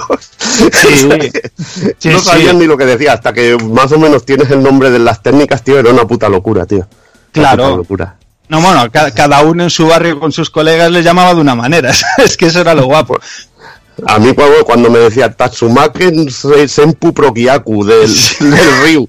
Sí, 0.72 1.08
sí, 1.98 2.08
no 2.10 2.18
sí. 2.20 2.24
sabías 2.24 2.54
ni 2.54 2.66
lo 2.66 2.76
que 2.76 2.86
decía, 2.86 3.14
hasta 3.14 3.32
que 3.32 3.56
más 3.56 3.90
o 3.92 3.98
menos 3.98 4.24
tienes 4.24 4.50
el 4.50 4.62
nombre 4.62 4.90
de 4.90 5.00
las 5.00 5.22
técnicas, 5.22 5.62
tío, 5.64 5.78
era 5.78 5.90
una 5.90 6.06
puta 6.06 6.28
locura, 6.28 6.66
tío. 6.66 6.78
Una 6.78 6.86
Claro. 7.32 7.64
puta 7.64 7.76
locura. 7.76 8.14
No, 8.48 8.60
bueno, 8.62 8.90
ca- 8.90 9.10
cada 9.10 9.42
uno 9.42 9.64
en 9.64 9.70
su 9.70 9.86
barrio 9.86 10.18
con 10.18 10.32
sus 10.32 10.48
colegas 10.48 10.90
les 10.90 11.04
llamaba 11.04 11.34
de 11.34 11.40
una 11.40 11.54
manera, 11.54 11.90
es 12.18 12.36
que 12.36 12.46
eso 12.46 12.60
era 12.60 12.74
lo 12.74 12.86
guapo. 12.86 13.18
A 14.06 14.18
mí 14.18 14.32
cuando, 14.34 14.64
cuando 14.64 14.90
me 14.90 14.98
decía 15.00 15.32
Tatsumaken 15.32 16.30
Se- 16.30 16.68
Senpu 16.68 17.12
Prokiaku 17.12 17.84
del, 17.84 18.14
del 18.40 18.82
Ryu 18.84 19.08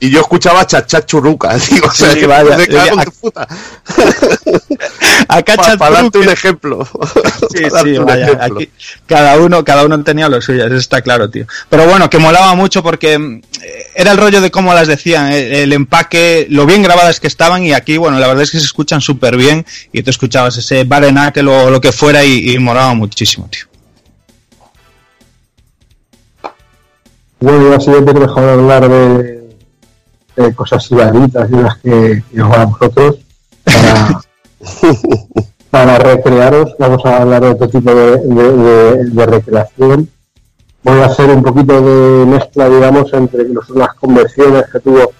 y 0.00 0.10
yo 0.10 0.20
escuchaba 0.20 0.66
Chachachuruca, 0.66 1.56
digo, 1.70 1.88
o 1.88 1.92
sea, 1.92 2.12
Sí, 2.12 2.20
que 2.20 2.26
vaya, 2.26 2.56
me 2.56 2.66
cago 2.66 2.92
en 2.94 3.00
a- 3.00 3.04
tu 3.04 3.10
puta. 3.12 3.48
Acá 5.28 5.56
Para 5.56 5.76
darte 5.76 5.78
Chatruque. 6.02 6.18
un 6.18 6.28
ejemplo. 6.30 6.88
Sí, 7.54 7.62
darte 7.70 7.92
sí, 7.94 7.98
vaya, 7.98 8.26
ejemplo. 8.26 8.58
aquí 8.60 8.70
cada 9.06 9.36
uno, 9.38 9.64
cada 9.64 9.84
uno 9.84 10.02
tenía 10.02 10.28
lo 10.28 10.40
suyo, 10.40 10.66
eso 10.66 10.76
está 10.76 11.02
claro, 11.02 11.28
tío. 11.30 11.46
Pero 11.68 11.86
bueno, 11.86 12.08
que 12.10 12.18
molaba 12.18 12.54
mucho 12.54 12.82
porque 12.82 13.18
mm, 13.18 13.42
era 13.94 14.12
el 14.12 14.18
rollo 14.18 14.40
de 14.40 14.50
cómo 14.50 14.72
las 14.74 14.88
decían, 14.88 15.32
el, 15.32 15.52
el 15.54 15.72
empaque, 15.72 16.46
lo 16.50 16.66
bien 16.66 16.82
grabadas 16.82 17.20
que 17.20 17.26
estaban 17.26 17.62
y 17.64 17.72
aquí, 17.72 17.96
bueno, 17.96 18.18
la 18.18 18.26
verdad 18.26 18.42
es 18.44 18.50
que 18.50 18.58
se 18.58 18.64
escuchan 18.66 19.00
súper 19.00 19.36
bien 19.36 19.66
y 19.92 20.02
tú 20.02 20.10
escuchabas 20.10 20.56
ese 20.56 20.84
Barenakel 20.84 21.46
o 21.48 21.70
lo 21.70 21.80
que 21.80 21.92
fuera 21.92 22.24
y, 22.24 22.50
y 22.52 22.58
molaba 22.58 22.94
muchísimo, 22.94 23.48
tío. 23.50 23.64
Bueno, 27.40 27.70
y 27.70 27.74
así 27.74 27.90
te 28.04 28.14
mejor 28.14 28.44
hablar 28.44 28.88
de, 28.88 29.48
de 30.36 30.54
cosas 30.54 30.90
ibanitas 30.90 31.48
y 31.50 31.54
las 31.56 31.78
que, 31.78 32.22
que 32.30 32.42
os 32.42 32.56
a 32.56 32.66
vosotros 32.66 33.18
para, 33.64 34.20
para 35.70 35.98
recrearos. 35.98 36.74
Vamos 36.78 37.04
a 37.06 37.22
hablar 37.22 37.42
de 37.42 37.48
otro 37.50 37.68
tipo 37.68 37.94
de, 37.94 38.18
de- 38.18 38.56
de- 38.56 39.04
de 39.10 39.26
recreación. 39.26 40.08
Voy 40.82 40.98
a 41.00 41.06
hacer 41.06 41.30
un 41.30 41.42
poquito 41.42 41.80
de 41.80 42.26
mezcla, 42.26 42.68
digamos, 42.68 43.12
entre 43.12 43.46
las 43.74 43.94
conversiones 43.94 44.64
que 44.72 44.80
tuvo 44.80 45.12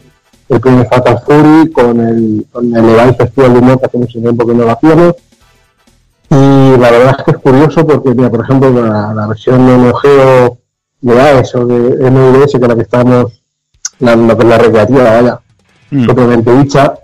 el 0.49 0.61
primer 0.61 0.87
Fatal 0.89 1.21
Fury 1.25 1.71
con 1.71 2.01
el, 2.01 2.47
con 2.51 2.75
el 2.75 2.87
Levi's 2.97 3.17
Festival 3.17 3.53
de 3.55 3.59
Humor 3.61 3.79
que 3.81 3.87
hace 3.87 3.99
mucho 3.99 4.21
tiempo 4.21 4.47
que 4.47 4.55
no 4.55 4.65
lo 4.65 4.71
hacíamos. 4.73 5.15
Y 6.31 6.77
la 6.79 6.91
verdad 6.91 7.17
es 7.19 7.25
que 7.25 7.31
es 7.33 7.39
curioso 7.39 7.87
porque, 7.87 8.11
mira, 8.15 8.31
por 8.31 8.41
ejemplo, 8.45 8.71
la, 8.71 9.13
la 9.15 9.27
versión 9.27 9.67
de 9.67 9.77
Neo 9.79 10.59
de 11.01 11.21
AES 11.21 11.55
o 11.55 11.67
de 11.67 12.11
MVS, 12.11 12.53
que 12.53 12.59
es 12.65 12.69
la 12.69 12.75
que 12.77 12.83
estamos, 12.83 13.43
la, 14.01 14.13
es 14.13 14.45
la 14.45 14.59
recreativa, 14.59 15.03
vaya, 15.05 15.41
Mm. 15.93 16.05
propiamente 16.07 16.57
dicha. 16.57 16.95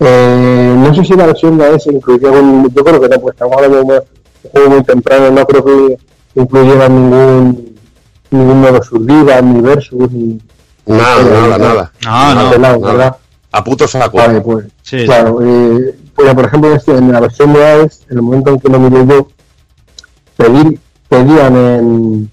Eh, 0.00 0.74
no 0.76 0.94
sé 0.94 1.04
si 1.04 1.14
la 1.14 1.26
versión 1.26 1.58
de 1.58 1.64
AES 1.66 1.86
incluía 1.88 2.30
un, 2.30 2.72
yo 2.74 2.82
creo 2.82 3.00
que 3.00 3.08
no, 3.08 3.20
pues 3.20 3.34
estamos 3.34 3.54
hablando 3.56 3.76
de 3.78 3.82
un 3.82 4.50
juego 4.50 4.70
muy 4.70 4.82
temprano, 4.84 5.30
no 5.30 5.44
creo 5.46 5.64
que 5.64 5.98
incluyera 6.34 6.88
ningún, 6.88 7.76
ningún 8.30 8.60
modo 8.62 8.82
survival, 8.82 9.52
ni 9.54 9.60
versus, 9.60 10.10
ni... 10.10 10.40
Nada, 10.86 11.22
nada, 11.22 11.58
nada. 11.58 11.92
No, 12.04 12.34
no, 12.34 12.50
de 12.50 12.58
lado, 12.58 12.78
nada. 12.80 12.92
¿verdad? 12.92 13.16
A 13.52 13.62
puto 13.62 13.86
saco. 13.86 14.16
Vale, 14.16 14.40
pues, 14.40 14.64
Sí, 14.82 15.04
claro, 15.04 15.38
eh, 15.42 15.94
bueno, 16.16 16.34
por 16.34 16.44
ejemplo, 16.46 16.74
este, 16.74 16.96
en 16.96 17.12
la 17.12 17.20
versión 17.20 17.52
de 17.52 17.62
AES, 17.64 18.00
en 18.08 18.16
el 18.16 18.22
momento 18.22 18.50
en 18.50 18.60
que 18.60 18.68
lo 18.70 18.80
miré 18.80 19.06
yo, 19.06 19.28
pedí- 20.38 20.78
pedían 21.08 21.54
en, 21.56 22.30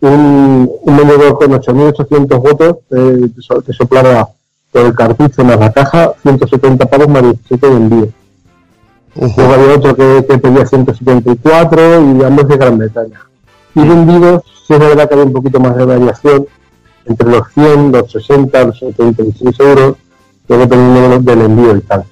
un, 0.00 0.70
un 0.82 0.96
vendedor 0.96 1.38
con 1.38 1.50
8.800 1.52 2.38
votos 2.40 2.76
eh, 2.90 3.28
te, 3.34 3.42
so- 3.42 3.62
te 3.62 3.72
soplaba 3.72 4.28
por 4.70 4.82
el 4.86 4.94
cartucho 4.94 5.44
más 5.44 5.58
la 5.58 5.72
caja 5.72 6.12
170 6.22 6.86
pavos 6.86 7.08
más 7.08 7.22
17 7.22 7.66
de 7.68 7.76
envío. 7.76 8.08
Luego 9.14 9.52
había 9.54 9.74
otro 9.76 9.96
que, 9.96 10.26
que 10.28 10.38
pedía 10.38 10.66
174 10.66 11.80
y 12.20 12.22
ambos 12.24 12.48
de 12.48 12.56
Gran 12.58 12.76
Bretaña. 12.76 13.20
Y 13.74 13.80
vendidos, 13.80 14.42
sí 14.66 14.74
es 14.74 14.78
verdad 14.78 15.08
que 15.08 15.14
había 15.14 15.26
un 15.26 15.32
poquito 15.32 15.58
más 15.60 15.74
de 15.76 15.84
variación 15.86 16.46
entre 17.06 17.30
los 17.30 17.48
100, 17.54 17.92
los 17.92 18.10
60, 18.12 18.64
los 18.64 18.78
76 18.78 19.60
euros, 19.60 19.96
luego 20.48 20.64
dependiendo 20.64 21.18
del 21.20 21.40
envío 21.42 21.76
y 21.76 21.80
tal. 21.82 22.04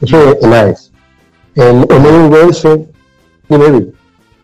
Eso 0.00 0.36
en 0.40 0.52
AES. 0.52 0.92
En, 1.54 1.86
en 1.90 2.26
MVS, 2.28 2.62
tiene. 3.48 3.86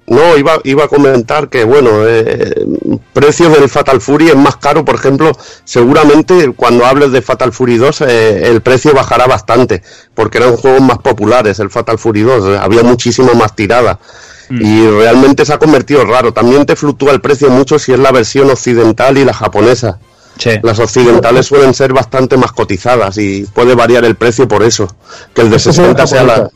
No, 0.08 0.36
iba, 0.36 0.58
iba 0.64 0.84
a 0.84 0.88
comentar 0.88 1.48
que, 1.48 1.64
bueno, 1.64 2.06
eh, 2.06 2.66
precios 3.12 3.52
del 3.52 3.68
Fatal 3.68 4.00
Fury 4.00 4.28
es 4.28 4.36
más 4.36 4.56
caro, 4.56 4.84
por 4.84 4.94
ejemplo, 4.94 5.32
seguramente 5.64 6.52
cuando 6.56 6.86
hables 6.86 7.12
de 7.12 7.20
Fatal 7.20 7.52
Fury 7.52 7.76
2 7.76 8.00
eh, 8.02 8.48
el 8.48 8.62
precio 8.62 8.94
bajará 8.94 9.26
bastante, 9.26 9.82
porque 10.14 10.38
eran 10.38 10.56
juegos 10.56 10.80
más 10.80 10.98
populares, 10.98 11.58
el 11.58 11.68
Fatal 11.68 11.98
Fury 11.98 12.22
2, 12.22 12.44
eh, 12.48 12.58
había 12.58 12.82
muchísima 12.82 13.34
más 13.34 13.54
tirada. 13.54 13.98
Y 14.50 14.86
realmente 14.86 15.44
se 15.44 15.52
ha 15.52 15.58
convertido 15.58 16.06
raro. 16.06 16.32
También 16.32 16.64
te 16.64 16.74
fluctúa 16.74 17.12
el 17.12 17.20
precio 17.20 17.50
mucho 17.50 17.78
si 17.78 17.92
es 17.92 17.98
la 17.98 18.12
versión 18.12 18.48
occidental 18.48 19.18
y 19.18 19.24
la 19.26 19.34
japonesa. 19.34 19.98
Las 20.62 20.78
occidentales 20.78 21.46
suelen 21.46 21.74
ser 21.74 21.92
bastante 21.92 22.38
más 22.38 22.52
cotizadas 22.52 23.18
y 23.18 23.44
puede 23.52 23.74
variar 23.74 24.06
el 24.06 24.14
precio 24.14 24.48
por 24.48 24.62
eso. 24.62 24.88
Que 25.34 25.42
el 25.42 25.50
de 25.50 25.56
Ese 25.56 25.68
es 25.68 25.78
el 25.78 25.84
60 25.84 26.06
sea 26.06 26.22
la, 26.22 26.50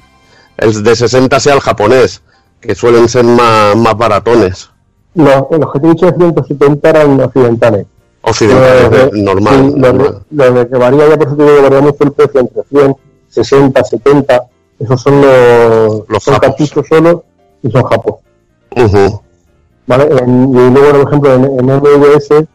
el 0.56 0.82
de 0.82 0.96
60 0.96 1.40
sea 1.40 1.54
el 1.54 1.60
japonés, 1.60 2.22
que 2.62 2.74
suelen 2.74 3.08
ser 3.08 3.24
más, 3.24 3.76
más 3.76 3.96
baratones. 3.96 4.70
Los, 5.14 5.44
los 5.50 5.72
que 5.72 5.80
te 5.80 5.86
he 5.86 5.90
dicho 5.90 6.06
de 6.06 6.12
170 6.16 6.88
eran 6.90 7.20
occidentales. 7.20 7.86
Occidentales, 8.22 8.82
Los 8.82 8.90
de- 8.90 9.10
de- 9.18 9.22
normal. 9.22 9.54
sí, 9.54 9.60
los 9.62 9.74
de- 9.74 9.80
normal. 9.80 10.22
los 10.30 10.54
de 10.54 10.68
que 10.68 10.76
varía, 10.78 11.08
ya 11.08 11.16
por 11.18 11.26
eso 11.26 11.36
digo 11.36 11.48
que 11.56 11.60
varía 11.62 11.80
mucho 11.80 12.04
el 12.04 12.12
precio 12.12 12.40
entre 12.40 12.62
100, 12.70 12.96
60, 13.28 13.84
70. 13.84 14.42
Esos 14.78 15.00
son 15.02 15.20
los, 15.20 16.02
Los 16.08 16.22
son 16.22 16.38
cartuchos 16.38 16.86
solos 16.88 17.16
y 17.62 17.70
son 17.70 17.82
japos. 17.84 18.14
¿vale? 19.86 20.04
En- 20.22 20.50
y 20.50 20.70
luego, 20.70 20.98
por 20.98 21.08
ejemplo, 21.08 21.34
en, 21.34 21.44
en 21.44 21.66
MVS, 21.76 22.46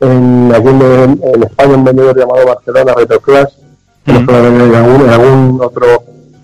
en, 0.00 0.52
aquí 0.54 0.68
en, 0.68 1.20
en 1.22 1.42
España, 1.42 1.74
un 1.74 1.84
vendedor 1.84 2.16
llamado 2.18 2.46
Barcelona 2.46 2.94
Retroclass, 2.94 3.58
que 4.04 4.12
no 4.12 4.24
solo 4.24 4.46
en 4.48 4.74
algún, 4.74 5.00
en 5.02 5.10
algún 5.10 5.60
otro 5.62 5.86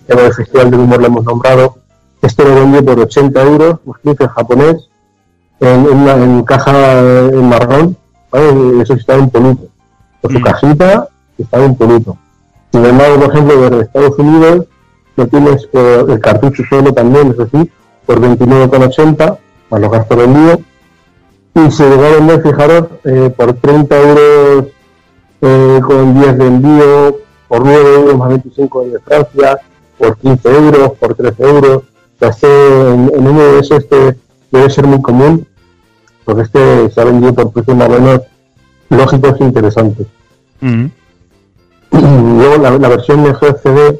tema 0.05 0.21
de 0.23 0.33
festival 0.33 0.69
del 0.71 0.81
humor 0.81 0.99
lo 1.01 1.07
hemos 1.07 1.23
nombrado, 1.23 1.77
este 2.21 2.43
lo 2.43 2.55
vendió 2.55 2.83
por 2.83 2.99
80 2.99 3.41
euros, 3.43 3.79
un 3.85 3.95
en 4.03 4.27
japonés, 4.27 4.89
en, 5.59 5.85
en 5.85 5.97
una 5.97 6.13
en 6.13 6.43
caja 6.43 6.73
eh, 6.73 7.29
en 7.33 7.49
marrón, 7.49 7.97
¿vale? 8.31 8.81
Eso 8.81 8.93
estaba 8.93 9.19
impoluto. 9.19 9.67
Con 10.21 10.31
su 10.31 10.41
cajita 10.41 11.07
estaba 11.37 11.65
impoluto. 11.65 12.17
Sin 12.71 12.85
embargo, 12.85 13.19
por 13.19 13.29
ejemplo, 13.29 13.61
desde 13.61 13.83
Estados 13.83 14.19
Unidos, 14.19 14.65
lo 15.15 15.27
tienes 15.27 15.65
por 15.67 16.09
el 16.09 16.19
cartucho 16.19 16.63
solo 16.69 16.93
también, 16.93 17.31
eso 17.31 17.47
sí, 17.51 17.69
por 18.05 18.19
29,80, 18.19 19.37
más 19.69 19.81
los 19.81 19.91
gastos 19.91 20.17
de 20.17 20.23
envío. 20.25 20.59
Y 21.55 21.71
se 21.71 21.89
llegó 21.89 22.03
a 22.03 22.09
vender, 22.11 22.41
fijaros, 22.41 22.87
eh, 23.05 23.33
por 23.35 23.53
30 23.53 24.01
euros 24.01 24.65
eh, 25.41 25.81
con 25.85 26.19
10 26.19 26.37
de 26.37 26.47
envío, 26.47 27.17
por 27.47 27.63
9 27.63 27.95
euros 27.95 28.17
más 28.17 28.29
25 28.29 28.83
de 28.87 28.99
Francia, 28.99 29.59
por 29.97 30.17
15 30.17 30.49
euros, 30.49 30.91
por 30.99 31.15
13 31.15 31.43
euros. 31.43 31.83
En, 32.21 33.11
en 33.13 33.23
MVS 33.23 33.71
este 33.71 34.17
debe 34.51 34.69
ser 34.69 34.87
muy 34.87 35.01
común, 35.01 35.45
porque 36.23 36.43
este 36.43 36.89
se 36.89 37.01
ha 37.01 37.05
vendido 37.05 37.33
por 37.33 37.51
precios 37.51 37.77
más 37.77 37.89
o 37.89 37.91
menos 37.91 38.21
lógicos 38.89 39.39
e 39.39 39.43
interesantes. 39.43 40.07
Luego 41.91 42.57
la, 42.61 42.71
la 42.71 42.89
versión 42.89 43.23
de 43.23 43.33
GCD, 43.33 43.99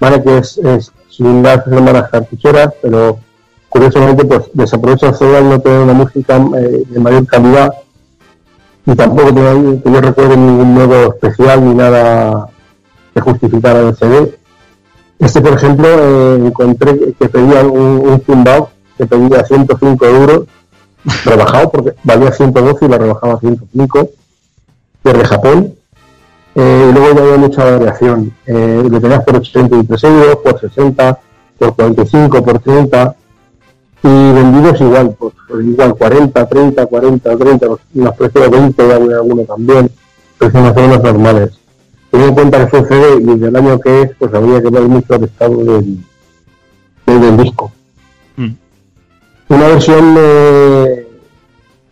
vale 0.00 0.22
que 0.22 0.38
es, 0.38 0.58
es 0.58 0.92
similar 1.08 1.64
a 1.66 1.92
las 1.92 2.10
cartucheras, 2.10 2.72
pero 2.80 3.18
curiosamente 3.68 4.24
pues 4.24 4.50
desaprovecha 4.52 5.08
el 5.08 5.14
CD 5.14 5.36
al 5.36 5.48
no 5.48 5.60
tener 5.60 5.80
una 5.80 5.92
música 5.92 6.36
eh, 6.56 6.82
de 6.86 7.00
mayor 7.00 7.26
calidad 7.26 7.72
y 8.84 8.94
tampoco 8.94 9.32
tiene, 9.32 9.80
que 9.82 9.92
yo 9.92 10.00
recuerde 10.00 10.36
ningún 10.36 10.74
modo 10.74 11.14
especial 11.14 11.64
ni 11.64 11.74
nada 11.74 12.48
que 13.14 13.20
justificara 13.20 13.80
el 13.80 13.96
CD. 13.96 14.38
Este, 15.22 15.40
por 15.40 15.52
ejemplo, 15.52 15.86
eh, 15.88 16.46
encontré 16.46 17.14
que 17.16 17.28
pedían 17.28 17.70
un, 17.70 18.20
un 18.26 18.66
que 18.98 19.06
pedía 19.06 19.44
105 19.44 20.04
euros, 20.04 20.46
rebajado 21.24 21.70
porque 21.70 21.94
valía 22.02 22.32
112 22.32 22.84
y 22.84 22.88
lo 22.88 22.98
rebajaba 22.98 23.34
a 23.34 23.38
105, 23.38 24.08
desde 25.04 25.24
Japón. 25.24 25.74
Eh, 26.56 26.86
y 26.88 26.92
luego 26.92 27.14
ya 27.14 27.22
había 27.22 27.36
mucha 27.36 27.64
variación. 27.64 28.34
Eh, 28.46 28.82
lo 28.90 29.00
tenías 29.00 29.22
por 29.22 29.36
83 29.36 30.04
euros, 30.04 30.36
por 30.42 30.60
60, 30.60 31.18
por 31.56 31.76
45, 31.76 32.42
por 32.42 32.58
30. 32.58 33.14
Y 34.02 34.08
vendidos 34.08 34.80
igual, 34.80 35.14
pues, 35.16 35.34
pues 35.46 35.64
igual 35.64 35.94
40, 35.94 36.48
30, 36.48 36.86
40, 36.86 37.36
30, 37.36 37.66
los, 37.66 38.14
precios 38.16 38.50
de 38.50 38.58
20 38.58 38.82
de 38.82 39.14
alguno 39.14 39.44
también, 39.44 39.88
precios 40.36 40.62
más 40.64 40.76
o 40.76 40.80
menos 40.80 41.00
normales. 41.00 41.61
Teniendo 42.12 42.28
en 42.28 42.34
cuenta 42.34 42.58
que 42.60 42.66
fue 42.70 42.88
CD 42.88 43.22
y 43.22 43.38
del 43.38 43.56
año 43.56 43.80
que 43.80 44.02
es, 44.02 44.10
pues 44.18 44.32
habría 44.32 44.62
que 44.62 44.70
ver 44.70 44.82
mucho 44.82 45.14
el 45.14 45.24
estado 45.24 45.56
del, 45.56 45.98
del, 47.06 47.20
del 47.20 47.36
disco. 47.38 47.72
Una 49.48 49.68
versión 49.68 50.14
eh, 50.18 51.08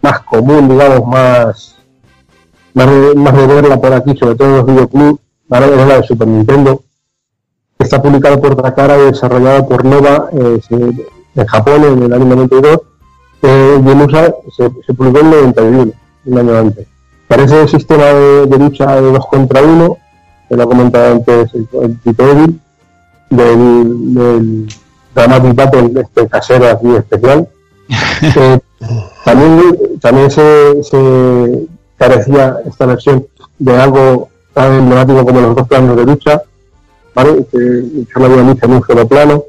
más 0.00 0.20
común, 0.20 0.68
digamos, 0.68 1.06
más 1.08 1.76
más 2.74 2.86
de, 2.86 3.14
más 3.14 3.36
de 3.36 3.46
verla 3.46 3.80
por 3.80 3.92
aquí, 3.92 4.16
sobre 4.16 4.34
todo 4.34 4.48
en 4.48 4.56
los 4.56 4.66
videoclubs, 4.66 5.20
ahora 5.50 5.66
es 5.66 5.88
la 5.88 6.00
de 6.00 6.06
Super 6.06 6.28
Nintendo. 6.28 6.82
Está 7.78 8.00
publicada 8.00 8.38
por 8.38 8.54
Takara 8.60 8.98
y 8.98 9.06
desarrollada 9.06 9.66
por 9.66 9.84
Nova 9.84 10.28
eh, 10.32 10.60
en 11.34 11.46
Japón 11.46 11.84
en 11.84 12.02
el 12.02 12.12
año 12.12 12.24
92. 12.26 12.80
Eh, 13.42 13.80
y 13.82 13.90
en 13.90 14.00
USA 14.02 14.34
se, 14.54 14.70
se 14.86 14.94
publicó 14.94 15.20
en 15.20 15.26
el 15.26 15.30
91, 15.32 15.92
un 16.26 16.38
año 16.38 16.58
antes. 16.58 16.86
Parece 17.26 17.62
el 17.62 17.68
sistema 17.68 18.04
de, 18.04 18.46
de 18.46 18.58
lucha 18.58 19.00
de 19.00 19.12
2 19.12 19.26
contra 19.26 19.62
1, 19.62 19.96
que 20.50 20.56
lo 20.56 20.64
ha 20.64 20.66
comentado 20.66 21.12
antes 21.12 21.54
el, 21.54 21.68
Evil, 22.04 22.60
del, 23.30 24.14
del 24.14 24.68
Dramatic 25.14 25.54
Battle 25.54 26.00
este 26.00 26.28
casero 26.28 26.68
aquí 26.68 26.88
especial. 26.96 27.48
Eh, 28.36 28.60
también, 29.24 29.98
también 30.00 30.30
se, 30.30 30.82
se 30.82 31.66
carecía 31.96 32.56
esta 32.66 32.86
versión 32.86 33.26
de 33.58 33.76
algo 33.76 34.28
tan 34.52 34.72
emblemático 34.74 35.24
como 35.24 35.40
los 35.40 35.56
dos 35.56 35.68
planos 35.68 35.96
de 35.96 36.04
lucha, 36.04 36.42
¿vale? 37.14 37.46
que 37.50 38.06
solo 38.12 38.26
había 38.26 38.42
lucha 38.42 38.66
en 38.66 38.72
un 38.72 38.82
solo 38.82 39.08
plano. 39.08 39.44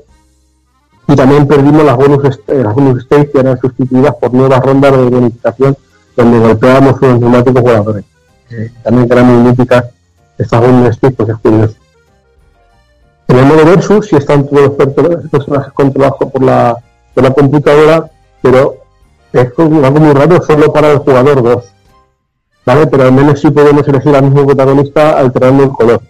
Y 1.07 1.15
también 1.15 1.47
perdimos 1.47 1.83
las 1.83 1.97
bonus, 1.97 2.39
eh, 2.47 2.61
las 2.63 2.73
bonus 2.73 3.03
stage 3.03 3.31
que 3.31 3.39
eran 3.39 3.59
sustituidas 3.59 4.15
por 4.15 4.33
nuevas 4.33 4.63
rondas 4.63 4.91
de 4.91 5.09
bonificación 5.09 5.77
donde 6.15 6.39
golpeábamos 6.39 7.01
unos 7.01 7.19
neumáticos 7.19 7.61
voladores. 7.61 8.05
Eh, 8.49 8.71
también 8.83 9.07
que 9.07 9.13
eran 9.13 9.25
muy 9.25 9.49
míticas 9.49 9.85
estas 10.41 10.61
bonus 10.61 10.89
stage, 10.89 11.13
pues 11.15 11.29
es 11.29 11.37
curioso. 11.37 11.75
En 13.27 13.37
el 13.37 13.45
modo 13.45 13.65
versus 13.65 14.07
sí 14.07 14.15
están 14.17 14.47
todos 14.47 14.63
los 14.63 14.71
per- 14.71 15.29
personajes 15.29 15.73
controlados 15.73 16.17
por 16.31 16.43
la, 16.43 16.75
por 17.13 17.23
la 17.23 17.31
computadora, 17.31 18.09
pero 18.41 18.75
es 19.31 19.53
como 19.53 19.85
algo 19.85 19.99
muy 19.99 20.13
raro 20.13 20.41
solo 20.41 20.73
para 20.73 20.91
el 20.91 20.97
jugador 20.99 21.41
2. 21.41 21.63
¿Vale? 22.65 22.87
Pero 22.87 23.03
al 23.03 23.13
menos 23.13 23.39
sí 23.39 23.49
podemos 23.49 23.87
elegir 23.87 24.15
al 24.15 24.23
mismo 24.23 24.45
protagonista 24.45 25.17
alterando 25.17 25.63
el 25.63 25.71
color. 25.71 26.01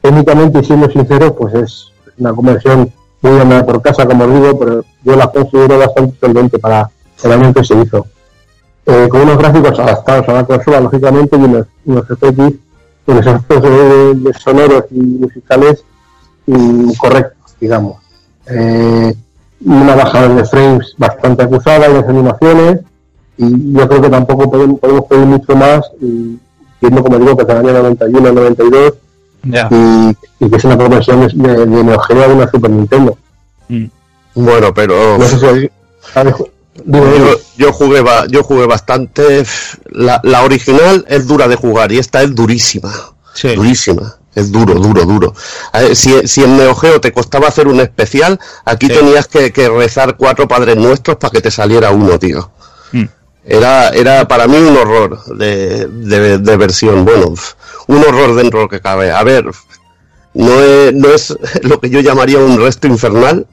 Técnicamente, 0.00 0.62
siendo 0.62 0.88
sincero, 0.90 1.34
pues 1.34 1.54
es 1.54 1.92
una 2.18 2.32
conversión 2.32 2.92
muy 3.20 3.40
andada 3.40 3.64
por 3.66 3.82
casa, 3.82 4.06
como 4.06 4.26
digo, 4.26 4.58
pero 4.58 4.84
yo 5.02 5.16
la 5.16 5.26
considero 5.28 5.78
bastante 5.78 6.16
solvente 6.20 6.58
para 6.58 6.90
el 7.22 7.64
se 7.64 7.74
hizo. 7.74 8.06
Eh, 8.86 9.08
con 9.10 9.22
unos 9.22 9.38
gráficos 9.38 9.78
adaptados 9.78 10.28
a 10.28 10.32
la 10.34 10.44
consola, 10.44 10.80
lógicamente, 10.80 11.36
y 11.36 11.40
unos, 11.40 11.66
unos 11.86 12.10
efectos, 12.10 12.52
unos 13.06 13.26
efectos 13.26 13.62
de- 13.62 14.14
de 14.14 14.34
sonoros 14.34 14.84
y 14.90 14.98
musicales 15.00 15.84
mm, 16.46 16.92
correctos, 16.92 17.54
digamos. 17.60 17.96
Eh, 18.46 19.14
una 19.64 19.94
bajada 19.94 20.28
de 20.28 20.44
frames 20.44 20.94
bastante 20.98 21.42
acusada 21.44 21.86
en 21.86 21.94
las 21.94 22.08
animaciones, 22.08 22.80
y 23.38 23.72
yo 23.72 23.88
creo 23.88 24.02
que 24.02 24.10
tampoco 24.10 24.50
podemos, 24.50 24.78
podemos 24.78 25.04
pedir 25.06 25.24
mucho 25.26 25.56
más, 25.56 25.80
y 26.00 26.38
viendo 26.80 27.02
como 27.02 27.18
digo 27.18 27.36
que 27.36 27.50
año 27.52 27.72
91, 27.72 28.32
92, 28.32 28.92
Ya. 29.44 29.68
y, 29.70 30.16
y 30.44 30.50
que 30.50 30.56
es 30.56 30.64
una 30.64 30.76
conversión 30.76 31.20
de, 31.26 31.28
de, 31.34 31.66
de 31.66 31.84
Neo 31.84 31.98
Geo 32.00 32.24
a 32.24 32.28
una 32.28 32.50
Super 32.50 32.70
Nintendo. 32.70 33.16
Bueno, 34.34 34.74
pero 34.74 35.16
No 35.18 35.24
sé 35.24 35.38
si 35.38 35.70
yo, 36.84 37.40
yo 37.56 37.72
jugué 37.72 38.04
yo 38.28 38.42
jugué 38.42 38.66
bastante. 38.66 39.44
La, 39.86 40.20
la 40.24 40.42
original 40.42 41.04
es 41.08 41.26
dura 41.26 41.48
de 41.48 41.56
jugar 41.56 41.92
y 41.92 41.98
esta 41.98 42.22
es 42.22 42.34
durísima. 42.34 42.92
Sí. 43.34 43.54
Durísima. 43.54 44.16
Es 44.34 44.50
duro, 44.50 44.74
duro, 44.74 45.04
duro. 45.04 45.34
Si, 45.94 46.26
si 46.26 46.42
en 46.42 46.56
Neo 46.56 46.74
Geo 46.74 47.00
te 47.00 47.12
costaba 47.12 47.46
hacer 47.48 47.68
un 47.68 47.78
especial, 47.80 48.40
aquí 48.64 48.88
Sí. 48.88 48.94
tenías 48.94 49.28
que, 49.28 49.52
que 49.52 49.68
rezar 49.68 50.16
cuatro 50.16 50.48
padres 50.48 50.76
nuestros 50.76 51.18
para 51.18 51.30
que 51.30 51.40
te 51.40 51.52
saliera 51.52 51.92
uno, 51.92 52.18
tío. 52.18 52.50
Mm. 52.90 53.04
Era, 53.44 53.90
era 53.90 54.26
para 54.26 54.48
mí 54.48 54.56
un 54.56 54.76
horror 54.76 55.24
de, 55.36 55.86
de, 55.86 56.38
de 56.38 56.56
versión. 56.56 57.04
Bueno, 57.04 57.34
un 57.86 57.98
horror 57.98 58.34
dentro 58.34 58.58
de 58.58 58.64
lo 58.64 58.68
que 58.68 58.80
cabe. 58.80 59.12
A 59.12 59.22
ver, 59.22 59.46
no 60.34 60.60
es, 60.60 60.92
no 60.94 61.08
es 61.10 61.36
lo 61.62 61.78
que 61.80 61.90
yo 61.90 62.00
llamaría 62.00 62.38
un 62.38 62.58
resto 62.60 62.88
infernal, 62.88 63.46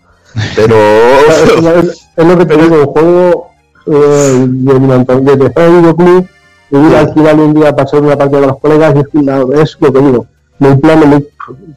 pero 0.56 0.76
es, 2.18 2.26
lo 2.26 2.38
que 2.38 2.46
te 2.46 2.58
digo, 2.58 2.76
un 2.82 2.86
juego 2.88 3.48
eh, 3.88 4.46
de, 4.48 4.80
de 4.80 5.52
el 5.56 5.72
videoclub 5.72 6.28
y 6.72 6.78
ir 6.78 6.96
a 6.96 7.00
alquilar 7.02 7.36
un 7.36 7.54
día 7.54 7.72
para 7.76 7.84
hacer 7.84 8.02
una 8.02 8.16
partida 8.18 8.40
con 8.40 8.48
los 8.50 8.60
colegas 8.60 8.96
y 9.14 9.60
es, 9.62 9.78
lo 9.80 9.92
que 9.94 10.00
digo, 10.00 10.26
muy 10.60 10.76
plano, 10.78 11.06
muy 11.06 11.28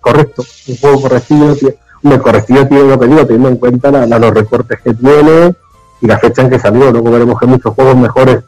correcto, 0.01 0.45
un 0.69 0.77
juego 0.77 1.03
correctillo. 1.03 1.57
Hombre, 2.03 2.19
correctillo 2.21 2.69
tiene 2.69 2.85
lo 2.85 3.01
que 3.01 3.07
digo, 3.07 3.27
teniendo 3.27 3.49
en 3.49 3.57
cuenta 3.57 3.91
la- 3.91 4.07
la- 4.07 4.19
los 4.19 4.35
recortes 4.35 4.79
que 4.85 4.93
tiene 4.95 5.55
y 6.03 6.07
la 6.07 6.19
fecha 6.19 6.43
en 6.43 6.51
que 6.51 6.59
salió. 6.61 6.91
Luego 6.93 7.11
veremos 7.11 7.39
que 7.39 7.47
hay 7.47 7.53
muchos 7.53 7.75
juegos 7.75 7.97
mejores 7.97 8.41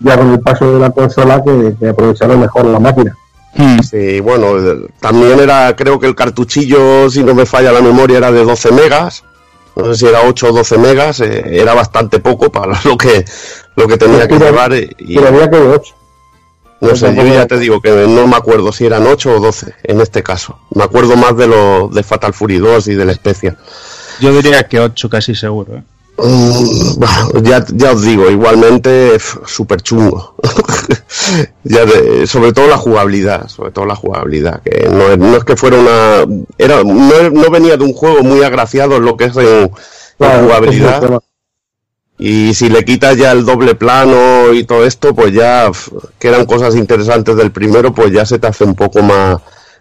ya 0.00 0.16
con 0.16 0.30
el 0.32 0.40
paso 0.40 0.72
de 0.72 0.80
la 0.80 0.90
consola 0.90 1.42
que, 1.44 1.74
que 1.78 1.88
aprovecharon 1.90 2.40
mejor 2.40 2.64
la 2.64 2.78
máquina. 2.80 3.14
Sí, 3.88 4.18
bueno, 4.20 4.58
eh, 4.58 4.88
también 5.00 5.38
era, 5.38 5.76
creo 5.76 6.00
que 6.00 6.06
el 6.08 6.14
cartuchillo, 6.16 7.08
si 7.10 7.22
no 7.22 7.34
me 7.34 7.46
falla 7.46 7.70
la 7.70 7.80
memoria, 7.82 8.16
era 8.18 8.32
de 8.32 8.42
12 8.44 8.72
megas. 8.72 9.22
No 9.76 9.86
sé 9.86 9.94
si 10.00 10.06
era 10.06 10.22
8 10.22 10.48
o 10.48 10.52
12 10.52 10.78
megas, 10.78 11.20
eh, 11.20 11.42
era 11.60 11.74
bastante 11.74 12.18
poco 12.20 12.50
para 12.52 12.78
lo 12.84 12.96
que 12.96 13.24
lo 13.76 13.88
que 13.88 13.96
tenía 13.96 14.28
que 14.28 14.38
llevar. 14.38 14.72
eh, 14.72 14.90
Y, 14.98 15.16
Pero 15.16 15.28
había 15.28 15.50
que 15.50 15.56
de 15.56 15.68
8. 15.68 15.94
no 16.80 16.96
sé, 16.96 17.14
yo 17.14 17.24
ya 17.24 17.46
te 17.46 17.58
digo 17.58 17.80
que 17.80 17.90
no 17.90 18.26
me 18.26 18.36
acuerdo 18.36 18.70
si 18.72 18.86
eran 18.86 19.06
8 19.06 19.30
o 19.36 19.40
12 19.40 19.74
en 19.84 20.00
este 20.00 20.22
caso. 20.22 20.58
Me 20.74 20.84
acuerdo 20.84 21.16
más 21.16 21.36
de 21.36 21.46
lo 21.48 21.88
de 21.88 22.02
Fatal 22.02 22.34
Fury 22.34 22.58
2 22.58 22.88
y 22.88 22.94
del 22.94 23.12
Specia. 23.14 23.56
Yo 24.20 24.32
diría 24.32 24.62
que 24.68 24.78
8 24.78 25.08
casi 25.10 25.34
seguro. 25.34 25.76
¿eh? 25.78 25.82
Mm, 26.16 26.94
bueno, 26.98 27.40
ya, 27.42 27.64
ya 27.74 27.90
os 27.92 28.02
digo, 28.02 28.30
igualmente 28.30 29.18
súper 29.46 29.80
chungo. 29.82 30.36
ya 31.64 31.84
de- 31.84 32.26
sobre 32.26 32.52
todo 32.52 32.68
la 32.68 32.76
jugabilidad, 32.76 33.48
sobre 33.48 33.72
todo 33.72 33.84
la 33.86 33.96
jugabilidad, 33.96 34.62
que 34.62 34.88
no 34.90 35.08
es, 35.10 35.18
no 35.18 35.36
es 35.36 35.44
que 35.44 35.56
fuera 35.56 35.78
una... 35.78 36.24
Era, 36.56 36.82
no, 36.84 37.50
venía 37.50 37.76
de 37.76 37.84
un 37.84 37.92
juego 37.92 38.22
muy 38.22 38.42
agraciado 38.44 38.96
en 38.96 39.04
lo 39.04 39.16
que 39.16 39.24
es 39.26 39.36
en, 39.36 39.70
Claro, 40.18 40.44
jugabilidad. 40.44 41.20
Y 42.16 42.54
si 42.54 42.68
le 42.68 42.84
quitas 42.84 43.16
ya 43.16 43.32
el 43.32 43.44
doble 43.44 43.74
plano 43.74 44.52
y 44.52 44.62
todo 44.64 44.84
esto, 44.86 45.14
pues 45.16 45.32
ya 45.32 45.66
f- 45.66 45.90
quedan 46.20 46.46
cosas 46.46 46.76
interesantes 46.76 47.34
del 47.34 47.50
primero, 47.50 47.92
pues 47.92 48.12
ya 48.12 48.24
se 48.24 48.38
te 48.38 48.46
hace 48.46 48.62
un 48.62 48.76
poco 48.76 49.02
más, 49.02 49.38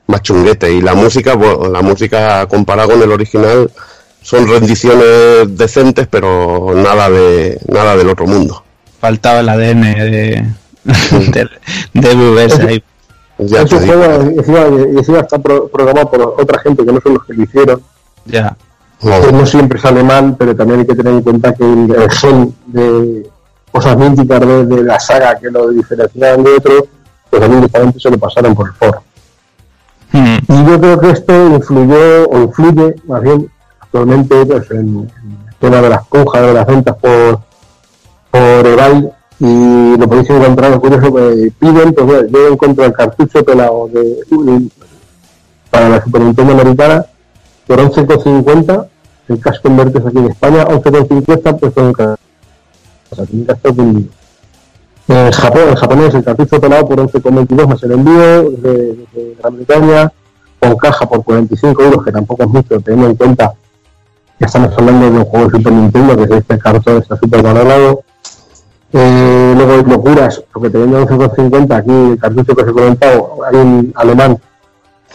más 0.07 0.21
chunguete. 0.23 0.73
Y 0.73 0.81
la 0.81 0.95
música, 0.95 1.35
bueno, 1.35 1.69
la 1.69 1.83
música 1.83 2.47
comparada 2.47 2.91
con 2.91 3.03
el 3.03 3.11
original, 3.11 3.69
son 4.23 4.47
rendiciones 4.47 5.55
decentes, 5.55 6.07
pero 6.09 6.73
nada 6.75 7.09
de 7.09 7.59
nada 7.67 7.95
del 7.95 8.09
otro 8.09 8.25
mundo. 8.25 8.63
Faltaba 8.99 9.41
el 9.41 9.49
ADN 9.49 9.81
de, 9.81 10.45
de, 10.83 11.49
de 11.93 12.15
VBS 12.15 12.59
ahí. 12.61 12.83
Ya 13.39 13.61
es 13.63 13.69
te 13.69 13.75
un 13.75 13.81
digo. 13.83 13.93
juego, 13.95 14.13
encima, 14.37 14.59
encima 14.97 15.19
está 15.19 15.37
pro- 15.39 15.67
programado 15.67 16.09
por 16.09 16.35
otra 16.39 16.59
gente 16.59 16.85
que 16.85 16.91
no 16.91 16.99
son 17.01 17.15
los 17.15 17.25
que 17.25 17.33
lo 17.33 17.43
hicieron. 17.43 17.81
Ya. 18.25 18.55
No, 19.01 19.45
siempre 19.45 19.79
sale 19.79 20.01
mal, 20.01 20.35
pero 20.39 20.55
también 20.55 20.79
hay 20.81 20.85
que 20.87 20.95
tener 20.95 21.13
en 21.13 21.21
cuenta 21.21 21.53
que 21.53 21.63
el, 21.65 21.93
el 21.93 22.09
gen 22.11 22.55
de 22.67 23.29
cosas 23.71 23.97
míticas 23.97 24.39
de, 24.39 24.65
de 24.65 24.83
la 24.83 24.97
saga 24.99 25.37
que 25.37 25.51
lo 25.51 25.69
diferenciaban 25.71 26.43
de 26.43 26.51
otros, 26.53 26.83
pues 27.29 27.41
también 27.41 27.61
directamente 27.61 27.99
se 27.99 28.09
lo 28.09 28.17
pasaron 28.17 28.55
por 28.55 28.67
el 28.69 28.73
foro. 28.75 29.03
Hmm. 30.13 30.37
Y 30.47 30.65
yo 30.69 30.79
creo 30.79 30.99
que 31.01 31.09
esto 31.09 31.47
influyó, 31.47 32.29
o 32.29 32.43
influye 32.43 32.95
más 33.07 33.21
bien 33.23 33.49
actualmente 33.93 34.45
pues, 34.45 34.71
en, 34.71 35.07
el 35.47 35.55
tema 35.59 35.81
de 35.81 35.89
las 35.89 36.07
pujas, 36.07 36.41
de 36.41 36.53
las 36.53 36.65
ventas 36.65 36.95
por, 36.97 37.39
por 38.31 38.65
eBay, 38.65 39.09
y 39.39 39.97
lo 39.97 40.07
podéis 40.07 40.29
encontrar, 40.31 40.79
curioso, 40.79 41.13
que 41.13 41.51
piden, 41.59 41.93
pues 41.93 42.05
bueno, 42.05 42.27
yo 42.27 42.47
encuentro 42.47 42.85
el 42.85 42.93
cartucho 42.93 43.43
pelado 43.43 43.87
de, 43.93 44.17
para 45.69 45.89
la 45.89 46.03
Super 46.03 46.21
Nintendo 46.21 46.53
americana 46.53 47.05
por 47.67 47.79
11,50 47.79 48.87
el 49.29 49.39
cash 49.39 49.61
convertes 49.61 50.05
aquí 50.05 50.17
en 50.17 50.25
España 50.25 50.65
11,50 50.65 51.59
pues 51.59 51.73
con 51.73 51.93
vendido. 53.75 54.09
en 55.07 55.31
Japón 55.31 55.61
en 55.69 55.75
japonés 55.75 56.13
el 56.13 56.23
cartucho 56.25 56.59
pelado 56.59 56.87
por 56.87 56.99
11,22 56.99 57.67
más 57.67 57.81
el 57.83 57.91
envío 57.93 58.51
de, 58.51 59.07
de 59.13 59.37
Gran 59.39 59.55
Bretaña 59.55 60.11
con 60.59 60.75
caja 60.75 61.07
por 61.07 61.23
45 61.23 61.81
euros 61.81 62.03
que 62.03 62.11
tampoco 62.11 62.43
es 62.43 62.49
mucho 62.49 62.81
teniendo 62.81 63.07
en 63.07 63.15
cuenta 63.15 63.53
estamos 64.45 64.73
hablando 64.77 65.11
de 65.11 65.17
un 65.17 65.25
juego 65.25 65.45
de 65.45 65.57
Super 65.57 65.73
Nintendo 65.73 66.17
que 66.17 66.23
es 66.23 66.31
este 66.31 66.57
cartón 66.59 66.97
está 66.97 67.17
súper 67.17 67.41
valorado 67.41 68.03
eh, 68.93 69.53
luego 69.55 69.73
hay 69.73 69.83
locuras 69.83 70.43
porque 70.51 70.69
teniendo 70.69 71.05
11,50 71.05 71.75
aquí 71.75 72.11
el 72.11 72.19
cartucho 72.19 72.55
que 72.55 72.61
os 72.61 72.69
he 72.69 72.73
comentado 72.73 73.37
hay 73.49 73.55
un 73.55 73.93
alemán 73.95 74.37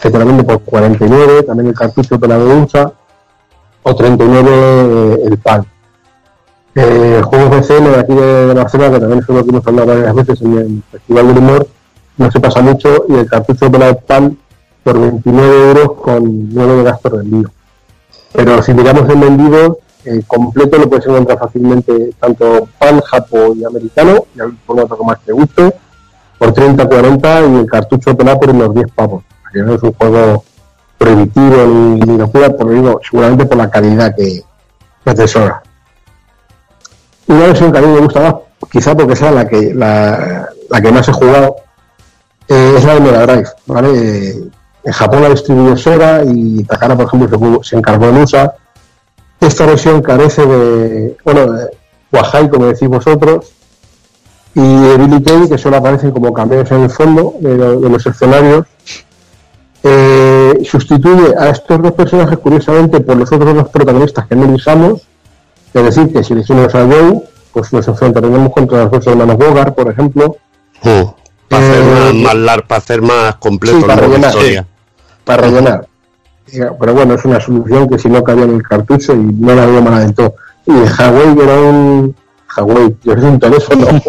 lo 0.07 0.25
vende 0.25 0.43
por 0.43 0.61
49, 0.61 1.43
también 1.43 1.67
el 1.67 1.73
cartucho 1.73 2.17
de 2.17 2.27
USA, 2.27 2.91
o 3.83 3.95
39 3.95 4.51
eh, 4.51 5.17
el 5.25 5.37
pan. 5.37 5.65
Eh, 6.75 7.21
juegos 7.25 7.49
BCN 7.49 7.83
de 7.85 7.99
aquí 7.99 8.13
de, 8.13 8.47
de 8.47 8.53
Barcelona, 8.53 8.93
que 8.93 8.99
también 8.99 9.19
es 9.19 9.29
uno 9.29 9.43
que 9.43 9.49
hemos 9.49 9.67
hablado 9.67 9.87
varias 9.87 10.15
veces 10.15 10.41
en 10.41 10.57
el 10.57 10.83
Festival 10.91 11.27
del 11.27 11.37
Humor, 11.37 11.67
no 12.17 12.31
se 12.31 12.39
pasa 12.39 12.61
mucho, 12.61 13.05
y 13.09 13.15
el 13.15 13.29
cartucho 13.29 13.69
de 13.69 13.95
pan 13.95 14.37
por 14.83 14.99
29 14.99 15.67
euros 15.69 15.91
con 16.01 16.53
9 16.53 16.75
de 16.75 16.83
gastos 16.83 17.11
de 17.11 17.19
envío. 17.19 17.51
Pero 18.33 18.61
si 18.61 18.73
miramos 18.73 19.09
el 19.09 19.17
vendido, 19.17 19.79
eh, 20.05 20.21
completo 20.27 20.77
lo 20.77 20.89
puedes 20.89 21.05
encontrar 21.05 21.39
fácilmente 21.39 22.11
tanto 22.19 22.67
pan, 22.77 23.01
japo 23.01 23.53
y 23.55 23.63
americano, 23.63 24.25
y 24.35 24.41
al 24.41 24.57
formato 24.65 24.97
que 24.97 25.03
más 25.03 25.19
te 25.25 25.33
guste, 25.33 25.73
por 26.37 26.53
30, 26.53 26.87
40 26.87 27.41
y 27.41 27.55
el 27.55 27.65
cartucho 27.65 28.15
pelado 28.15 28.39
por 28.39 28.49
unos 28.51 28.73
10 28.73 28.87
pavos. 28.93 29.23
Que 29.51 29.59
no 29.59 29.73
es 29.73 29.83
un 29.83 29.93
juego 29.93 30.43
prohibitivo 30.97 31.65
ni, 31.65 31.99
ni 32.01 32.17
locura, 32.17 32.49
por 32.49 32.69
digo, 32.69 32.99
seguramente 33.09 33.45
por 33.45 33.57
la 33.57 33.69
calidad 33.69 34.15
que, 34.15 34.43
que 35.03 35.09
atesora. 35.09 35.63
Una 37.27 37.47
versión 37.47 37.71
que 37.71 37.77
a 37.77 37.81
mí 37.81 37.87
me 37.87 38.01
gusta 38.01 38.21
más, 38.21 38.33
quizá 38.71 38.95
porque 38.95 39.15
sea 39.15 39.31
la 39.31 39.47
que 39.47 39.73
la, 39.73 40.49
la 40.69 40.81
que 40.81 40.91
más 40.91 41.07
he 41.07 41.13
jugado, 41.13 41.55
eh, 42.47 42.73
es 42.77 42.83
la 42.83 42.93
de 42.95 42.99
Mega 42.99 43.25
Drive. 43.25 43.49
¿vale? 43.65 44.49
En 44.83 44.93
Japón 44.93 45.23
la 45.23 45.29
distribuyó 45.29 45.75
Sega 45.77 46.23
y 46.25 46.63
Takara, 46.63 46.95
por 46.95 47.05
ejemplo, 47.07 47.63
se, 47.63 47.75
encargó 47.75 48.05
en 48.09 48.17
USA. 48.21 48.53
Esta 49.41 49.65
versión 49.65 50.01
carece 50.01 50.45
de, 50.45 51.17
bueno, 51.23 51.51
de 51.51 51.67
Wahai, 52.11 52.49
como 52.49 52.65
decís 52.65 52.87
vosotros, 52.87 53.51
y 54.55 54.61
de 54.61 54.97
Billy 54.97 55.21
Kay, 55.23 55.47
que 55.49 55.57
solo 55.57 55.77
aparecen 55.77 56.11
como 56.11 56.33
cambios 56.33 56.69
en 56.71 56.81
el 56.83 56.89
fondo 56.89 57.35
de, 57.39 57.55
lo- 57.57 57.79
de 57.79 57.89
los 57.89 58.05
escenarios. 58.05 58.65
Eh, 59.83 60.61
sustituye 60.69 61.33
a 61.37 61.49
estos 61.49 61.81
dos 61.81 61.93
personajes, 61.93 62.37
curiosamente, 62.39 62.99
por 62.99 63.15
los 63.15 63.31
otros 63.31 63.53
dos 63.55 63.69
protagonistas 63.69 64.27
que 64.27 64.35
no 64.35 64.45
elegimos. 64.45 65.07
Es 65.73 65.83
decir, 65.83 66.11
que 66.11 66.23
si 66.23 66.33
elegimos 66.33 66.73
a 66.75 66.85
Joe, 66.85 67.21
pues 67.53 67.71
nos 67.71 67.87
enfrentaremos 67.87 68.51
contra 68.51 68.83
los 68.83 68.91
dos 68.91 69.07
hermanos 69.07 69.37
Bogart, 69.37 69.75
por 69.75 69.89
ejemplo. 69.89 70.35
Para 71.49 71.63
hacer 71.67 71.81
Eh, 71.81 71.85
más, 71.85 72.13
más 72.15 72.35
lar- 72.35 72.67
para 72.67 72.77
hacer 72.79 73.01
más 73.01 73.35
completo 73.35 73.77
sí, 73.79 73.81
para 73.85 73.95
la 74.01 74.07
rellenar, 74.07 74.29
historia. 74.31 74.65
para 75.23 75.41
rellenar. 75.43 75.87
Pero 76.79 76.93
bueno, 76.93 77.13
es 77.13 77.25
una 77.25 77.39
solución 77.39 77.87
que 77.89 77.99
si 77.99 78.07
no 78.09 78.23
cabía 78.23 78.45
en 78.45 78.55
el 78.55 78.63
cartucho 78.63 79.13
y 79.13 79.17
no 79.17 79.53
la 79.53 79.65
veo 79.65 79.81
mala 79.81 79.99
del 79.99 80.13
todo. 80.13 80.35
Y 80.65 80.71
el 80.71 80.83
Huawei 80.91 81.43
era 81.43 81.59
un. 81.59 82.15
Huawei, 82.57 82.95
yo 83.03 83.13
es 83.13 83.23
un 83.23 83.39
teléfono. 83.39 83.87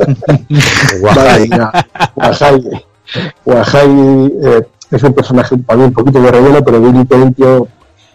Guajay. 1.00 1.50
Guajay, 3.44 3.90
eh, 4.44 4.62
es 4.90 5.02
un 5.02 5.12
personaje 5.14 5.56
para 5.58 5.78
mí 5.78 5.84
un 5.84 5.92
poquito 5.92 6.20
de 6.20 6.30
relleno, 6.30 6.64
pero 6.64 6.80
Billy 6.80 7.06
Kane, 7.06 7.32
tío, 7.32 7.68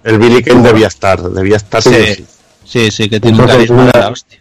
El 0.04 0.18
Billy 0.20 0.44
Kane 0.44 0.62
debía 0.62 0.88
estar, 0.88 1.22
debía 1.22 1.58
estar 1.58 1.82
sí, 1.82 1.90
Sí. 1.94 2.14
sí. 2.16 2.26
Sí, 2.66 2.92
sí, 2.92 3.10
que 3.10 3.20
tiene 3.20 3.40
un 3.40 3.48
carisma 3.48 3.86
de 3.86 4.00
la 4.00 4.10
hostia. 4.10 4.40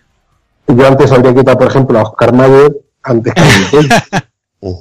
yo 0.66 0.86
antes 0.89 1.12
habría 1.12 1.35
quitado, 1.35 1.59
por 1.59 1.66
ejemplo, 1.69 1.98
a 1.98 2.02
Oscar 2.02 2.32
Mayer 2.32 2.74
antes 3.02 3.35
que 3.35 3.43
Mm. 4.65 4.73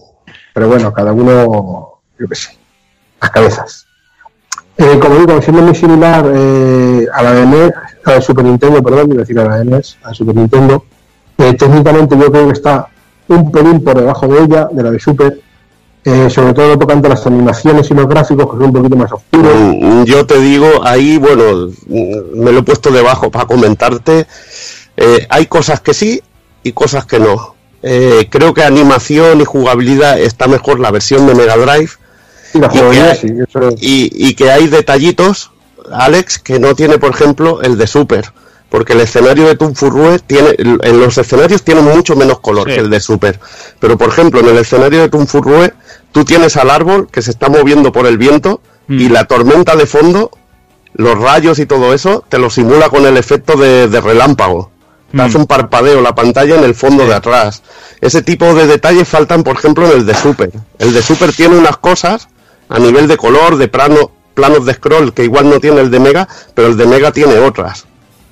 Pero 0.54 0.68
bueno, 0.68 0.94
cada 0.94 1.12
uno, 1.12 2.00
yo 2.18 2.28
qué 2.28 2.36
sé, 2.36 2.58
las 3.22 3.32
cabezas. 3.32 3.86
Eh, 4.78 4.98
como 5.00 5.16
digo, 5.16 5.42
siendo 5.42 5.62
muy 5.62 5.76
similar 5.76 6.26
eh, 6.34 7.06
a 7.14 7.22
la 7.22 7.34
de 7.34 7.46
NES, 7.46 7.74
a 8.06 8.12
la 8.12 8.22
Super 8.22 8.46
Nintendo, 8.46 8.82
perdón, 8.82 9.12
iba 9.12 9.18
a 9.18 9.20
decir 9.20 9.40
a 9.40 9.46
la 9.46 9.58
de 9.60 9.66
NES, 9.66 9.98
a 10.04 10.14
Super 10.14 10.36
Nintendo, 10.36 10.86
eh, 11.38 11.54
técnicamente 11.54 12.18
yo 12.18 12.32
creo 12.32 12.48
que 12.48 12.54
está 12.54 12.88
un 13.28 13.52
pelín 13.52 13.84
por 13.84 13.98
debajo 13.98 14.28
de 14.28 14.44
ella, 14.44 14.70
de 14.72 14.84
la 14.84 14.92
de 14.92 15.00
Super, 15.00 15.40
eh, 16.06 16.30
sobre 16.30 16.54
todo 16.54 16.78
tocando 16.78 17.08
las 17.10 17.26
animaciones 17.28 17.90
y 17.92 17.94
los 17.94 18.08
gráficos, 18.08 18.46
que 18.46 18.52
son 18.52 18.64
un 18.64 18.74
poquito 18.74 18.96
más 18.96 19.12
oscuros. 19.12 19.54
Mm, 19.56 20.04
Yo 20.04 20.26
te 20.26 20.40
digo, 20.40 20.68
ahí, 20.84 21.18
bueno, 21.18 21.68
mm, 21.88 22.40
me 22.40 22.52
lo 22.52 22.60
he 22.60 22.64
puesto 22.64 22.90
debajo 22.90 23.30
para 23.30 23.46
comentarte. 23.46 24.28
Hay 25.30 25.48
cosas 25.48 25.82
que 25.82 25.94
sí 25.94 26.22
y 26.62 26.72
cosas 26.72 27.06
que 27.06 27.20
no. 27.20 27.53
Eh, 27.84 28.28
creo 28.30 28.54
que 28.54 28.64
animación 28.64 29.42
y 29.42 29.46
jugabilidad 29.46 30.18
está 30.20 30.48
mejor 30.48 30.80
la 30.80 30.90
versión 30.90 31.28
de 31.28 31.36
Mega 31.36 31.58
Drive 31.58 31.90
Y 32.54 32.60
la 32.60 32.68
y 32.68 32.70
que 32.70 32.80
hay- 33.02 33.18
sí, 33.18 33.28
eso 33.48 33.68
es- 33.70 33.76
y, 33.84 34.10
y 34.30 34.36
que 34.36 34.50
hay 34.52 34.68
detallitos, 34.68 35.52
Alex, 35.92 36.40
que 36.40 36.60
no 36.60 36.76
tiene, 36.76 36.98
por 36.98 37.12
ejemplo, 37.12 37.62
el 37.62 37.78
de 37.78 37.88
Super. 37.88 38.32
porque 38.70 38.94
el 38.94 39.02
escenario 39.02 39.46
de 39.48 39.56
Tunfurrue 39.56 40.18
tiene, 40.18 40.56
en 40.58 41.00
los 41.00 41.16
escenarios 41.20 41.62
tiene 41.62 41.82
mucho 41.82 42.16
menos 42.16 42.40
color 42.40 42.66
que 42.66 42.78
el 42.78 42.90
de 42.90 43.00
Super. 43.00 43.40
Pero 43.80 44.00
por 44.00 44.10
ejemplo, 44.10 44.40
en 44.40 44.48
el 44.48 44.58
escenario 44.58 45.02
de 45.02 45.10
Tunfurrue, 45.10 45.74
tú 46.12 46.26
tienes 46.26 46.58
al 46.58 46.72
árbol 46.72 47.08
que 47.12 47.22
se 47.22 47.30
está 47.30 47.50
moviendo 47.50 47.92
por 47.92 48.08
el 48.08 48.18
viento 48.18 48.62
y 48.90 49.10
la 49.10 49.26
tormenta 49.26 49.76
de 49.76 49.86
fondo, 49.86 50.32
los 50.96 51.20
rayos 51.20 51.60
y 51.60 51.66
todo 51.68 51.94
eso, 51.94 52.24
te 52.30 52.40
lo 52.40 52.50
simula 52.50 52.90
con 52.90 53.06
el 53.06 53.16
efecto 53.18 53.58
de, 53.58 53.88
de 53.88 54.02
relámpago. 54.02 54.72
Hace 55.18 55.38
un 55.38 55.46
parpadeo 55.46 56.02
la 56.02 56.16
pantalla 56.16 56.56
en 56.56 56.64
el 56.64 56.74
fondo 56.74 57.06
de 57.06 57.14
atrás. 57.14 57.62
Ese 58.02 58.24
tipo 58.24 58.54
de 58.56 58.66
detalles 58.66 59.08
faltan, 59.08 59.44
por 59.44 59.58
ejemplo, 59.58 59.86
en 59.86 60.00
el 60.00 60.06
de 60.06 60.16
Super. 60.16 60.52
El 60.80 60.94
de 60.94 61.02
Super 61.04 61.32
tiene 61.32 61.56
unas 61.56 61.78
cosas 61.78 62.28
a 62.70 62.80
nivel 62.80 63.08
de 63.08 63.16
color, 63.16 63.58
de 63.58 63.68
plano, 63.68 64.12
planos 64.34 64.66
de 64.66 64.74
scroll 64.74 65.14
que 65.14 65.24
igual 65.24 65.50
no 65.50 65.60
tiene 65.60 65.82
el 65.82 65.92
de 65.92 66.00
Mega, 66.00 66.28
pero 66.56 66.70
el 66.70 66.78
de 66.78 66.86
Mega 66.88 67.12
tiene 67.12 67.38
otras. 67.38 67.86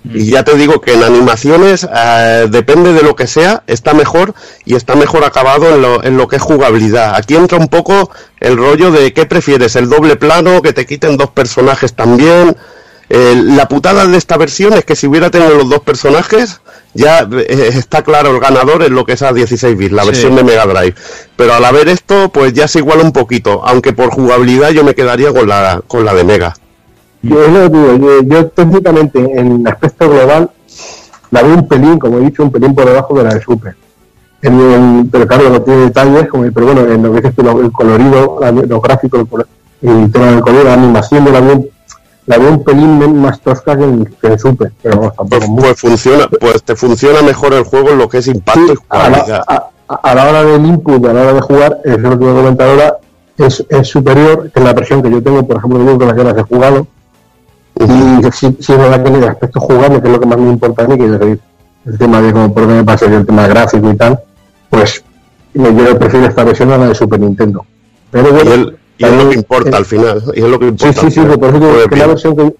Y 0.03 0.31
ya 0.31 0.43
te 0.43 0.55
digo 0.55 0.81
que 0.81 0.93
en 0.93 1.03
animaciones, 1.03 1.87
eh, 1.95 2.47
depende 2.49 2.91
de 2.91 3.03
lo 3.03 3.15
que 3.15 3.27
sea, 3.27 3.61
está 3.67 3.93
mejor 3.93 4.33
y 4.65 4.73
está 4.73 4.95
mejor 4.95 5.23
acabado 5.23 5.75
en 5.75 5.81
lo, 5.81 6.03
en 6.03 6.17
lo 6.17 6.27
que 6.27 6.37
es 6.37 6.41
jugabilidad. 6.41 7.13
Aquí 7.15 7.35
entra 7.35 7.59
un 7.59 7.67
poco 7.67 8.09
el 8.39 8.57
rollo 8.57 8.89
de 8.89 9.13
qué 9.13 9.27
prefieres, 9.27 9.75
el 9.75 9.89
doble 9.89 10.15
plano, 10.15 10.63
que 10.63 10.73
te 10.73 10.87
quiten 10.87 11.17
dos 11.17 11.29
personajes 11.29 11.93
también. 11.93 12.57
Eh, 13.13 13.35
la 13.43 13.67
putada 13.67 14.05
de 14.07 14.17
esta 14.17 14.37
versión 14.37 14.71
es 14.73 14.85
que 14.85 14.95
si 14.95 15.05
hubiera 15.05 15.29
tenido 15.29 15.57
los 15.57 15.69
dos 15.69 15.79
personajes, 15.81 16.61
ya 16.93 17.27
eh, 17.29 17.69
está 17.73 18.03
claro 18.03 18.29
el 18.29 18.39
ganador 18.39 18.83
en 18.83 18.95
lo 18.95 19.03
que 19.03 19.13
es 19.13 19.21
a 19.21 19.33
16 19.33 19.77
bits, 19.77 19.91
la 19.91 20.03
Sí. 20.03 20.07
versión 20.09 20.35
de 20.37 20.43
Mega 20.45 20.65
Drive. 20.65 20.95
Pero 21.35 21.53
al 21.53 21.65
haber 21.65 21.89
esto, 21.89 22.29
pues 22.29 22.53
ya 22.53 22.69
se 22.69 22.79
iguala 22.79 23.03
un 23.03 23.11
poquito, 23.11 23.61
aunque 23.65 23.91
por 23.91 24.11
jugabilidad 24.11 24.69
yo 24.69 24.85
me 24.85 24.95
quedaría 24.95 25.33
con 25.33 25.45
la, 25.49 25.81
con 25.87 26.05
la 26.05 26.13
de 26.13 26.23
Mega. 26.23 26.53
Yo, 27.21 27.43
es 27.43 27.51
lo 27.51 27.69
que 27.69 27.77
digo, 27.77 27.97
yo, 27.97 28.23
yo 28.23 28.47
técnicamente 28.47 29.19
en 29.19 29.67
aspecto 29.67 30.09
global 30.09 30.49
la 31.31 31.43
veo 31.43 31.55
un 31.55 31.67
pelín, 31.67 31.99
como 31.99 32.17
he 32.17 32.21
dicho, 32.21 32.43
un 32.43 32.51
pelín 32.51 32.73
por 32.73 32.85
debajo 32.85 33.13
de 33.17 33.23
la 33.25 33.33
de 33.33 33.41
Super. 33.41 33.75
En 34.41 34.59
el- 34.59 35.05
pero 35.11 35.27
claro, 35.27 35.49
no 35.49 35.61
tiene 35.61 35.81
detalles, 35.83 36.27
como, 36.29 36.49
pero 36.51 36.65
bueno, 36.67 36.81
en 36.91 37.03
lo 37.03 37.13
que 37.21 37.29
tú, 37.31 37.43
lo- 37.43 37.59
el 37.61 37.71
colorido, 37.73 38.39
los 38.67 38.81
gráficos, 38.81 39.25
el, 39.81 39.89
el 39.89 40.11
tema 40.11 40.27
del 40.27 40.39
color, 40.41 40.63
la 40.65 40.73
animación 40.73 41.25
de 41.25 41.31
la 41.31 41.41
veo, 41.41 41.65
la 42.27 42.37
veo 42.37 42.49
un 42.51 42.63
pelín 42.63 43.21
más 43.21 43.39
tosca 43.41 43.75
que 43.77 43.83
en, 43.83 44.05
que 44.05 44.27
en 44.27 44.39
Super, 44.39 44.71
pero 44.81 44.97
vamos, 44.97 45.15
tampoco 45.15 45.45
Pues, 45.55 45.61
pues 45.61 45.79
funciona, 45.79 46.27
pues 46.39 46.63
te 46.63 46.75
funciona 46.75 47.21
mejor 47.21 47.53
el 47.53 47.63
juego 47.63 47.89
en 47.89 47.97
lo 47.97 48.07
que 48.09 48.19
es 48.19 48.27
impacto 48.27 48.73
y 48.73 48.77
a 48.89 48.97
la, 49.09 49.17
jugabilidad. 49.17 49.43
a- 49.47 49.55
a- 49.87 49.95
a 50.11 50.15
la 50.15 50.29
hora 50.29 50.43
del 50.43 50.65
input, 50.65 51.05
a 51.05 51.13
la 51.13 51.21
hora 51.21 51.33
de 51.33 51.41
jugar, 51.41 51.79
es 51.83 51.97
lo 51.99 52.09
que 52.11 52.15
voy 52.25 52.29
a 52.31 52.35
comentar 52.35 52.69
ahora, 52.69 52.97
es, 53.37 53.65
es 53.67 53.87
superior 53.87 54.49
que 54.51 54.59
la 54.61 54.71
versión 54.73 55.01
que 55.01 55.09
yo 55.11 55.21
tengo, 55.21 55.45
por 55.45 55.57
ejemplo, 55.57 55.83
yo 55.83 55.97
con 55.97 56.07
la 56.07 56.15
que 56.15 56.23
las 56.23 56.37
he 56.37 56.43
jugado. 56.43 56.87
Y 57.79 58.31
sí, 58.31 58.55
sí 58.59 58.71
es 58.73 58.77
verdad 58.77 59.01
que 59.03 59.09
en 59.09 59.15
el 59.15 59.23
aspecto 59.27 59.59
jugable, 59.59 60.01
que 60.01 60.07
es 60.07 60.13
lo 60.13 60.19
que 60.19 60.25
más 60.27 60.37
me 60.37 60.49
importa 60.51 60.83
a 60.83 60.87
mí, 60.87 60.97
que 60.97 61.05
es 61.05 61.19
decir, 61.19 61.39
el 61.85 61.97
tema 61.97 62.21
de 62.21 62.31
cómo 62.31 62.53
por 62.53 62.67
qué 62.67 62.73
me 62.73 62.83
pasa 62.83 63.05
el 63.07 63.25
tema 63.25 63.47
gráfico 63.47 63.89
y 63.89 63.95
tal, 63.97 64.19
pues 64.69 65.03
me- 65.55 65.75
yo 65.75 65.97
prefiero 65.97 66.27
esta 66.27 66.43
versión 66.43 66.71
a 66.71 66.77
la 66.77 66.87
de 66.87 66.95
Super 66.95 67.19
Nintendo. 67.19 67.65
Pero 68.11 68.31
bueno, 68.31 68.71
y 69.01 69.11
es 69.11 69.23
lo 69.23 69.29
que 69.29 69.35
importa 69.35 69.77
al 69.77 69.85
final. 69.85 70.23
Y 70.35 70.39
es 70.41 70.45
lo 70.47 70.59
que 70.59 70.65
Sí, 70.65 70.71
importa. 70.71 71.01
sí, 71.01 71.11
sí, 71.11 71.19
final. 71.21 71.39
por 71.39 71.49
eso 71.49 71.59
que 71.89 71.95
es 71.95 71.99
la 71.99 72.07
versión 72.07 72.35
que, 72.35 72.55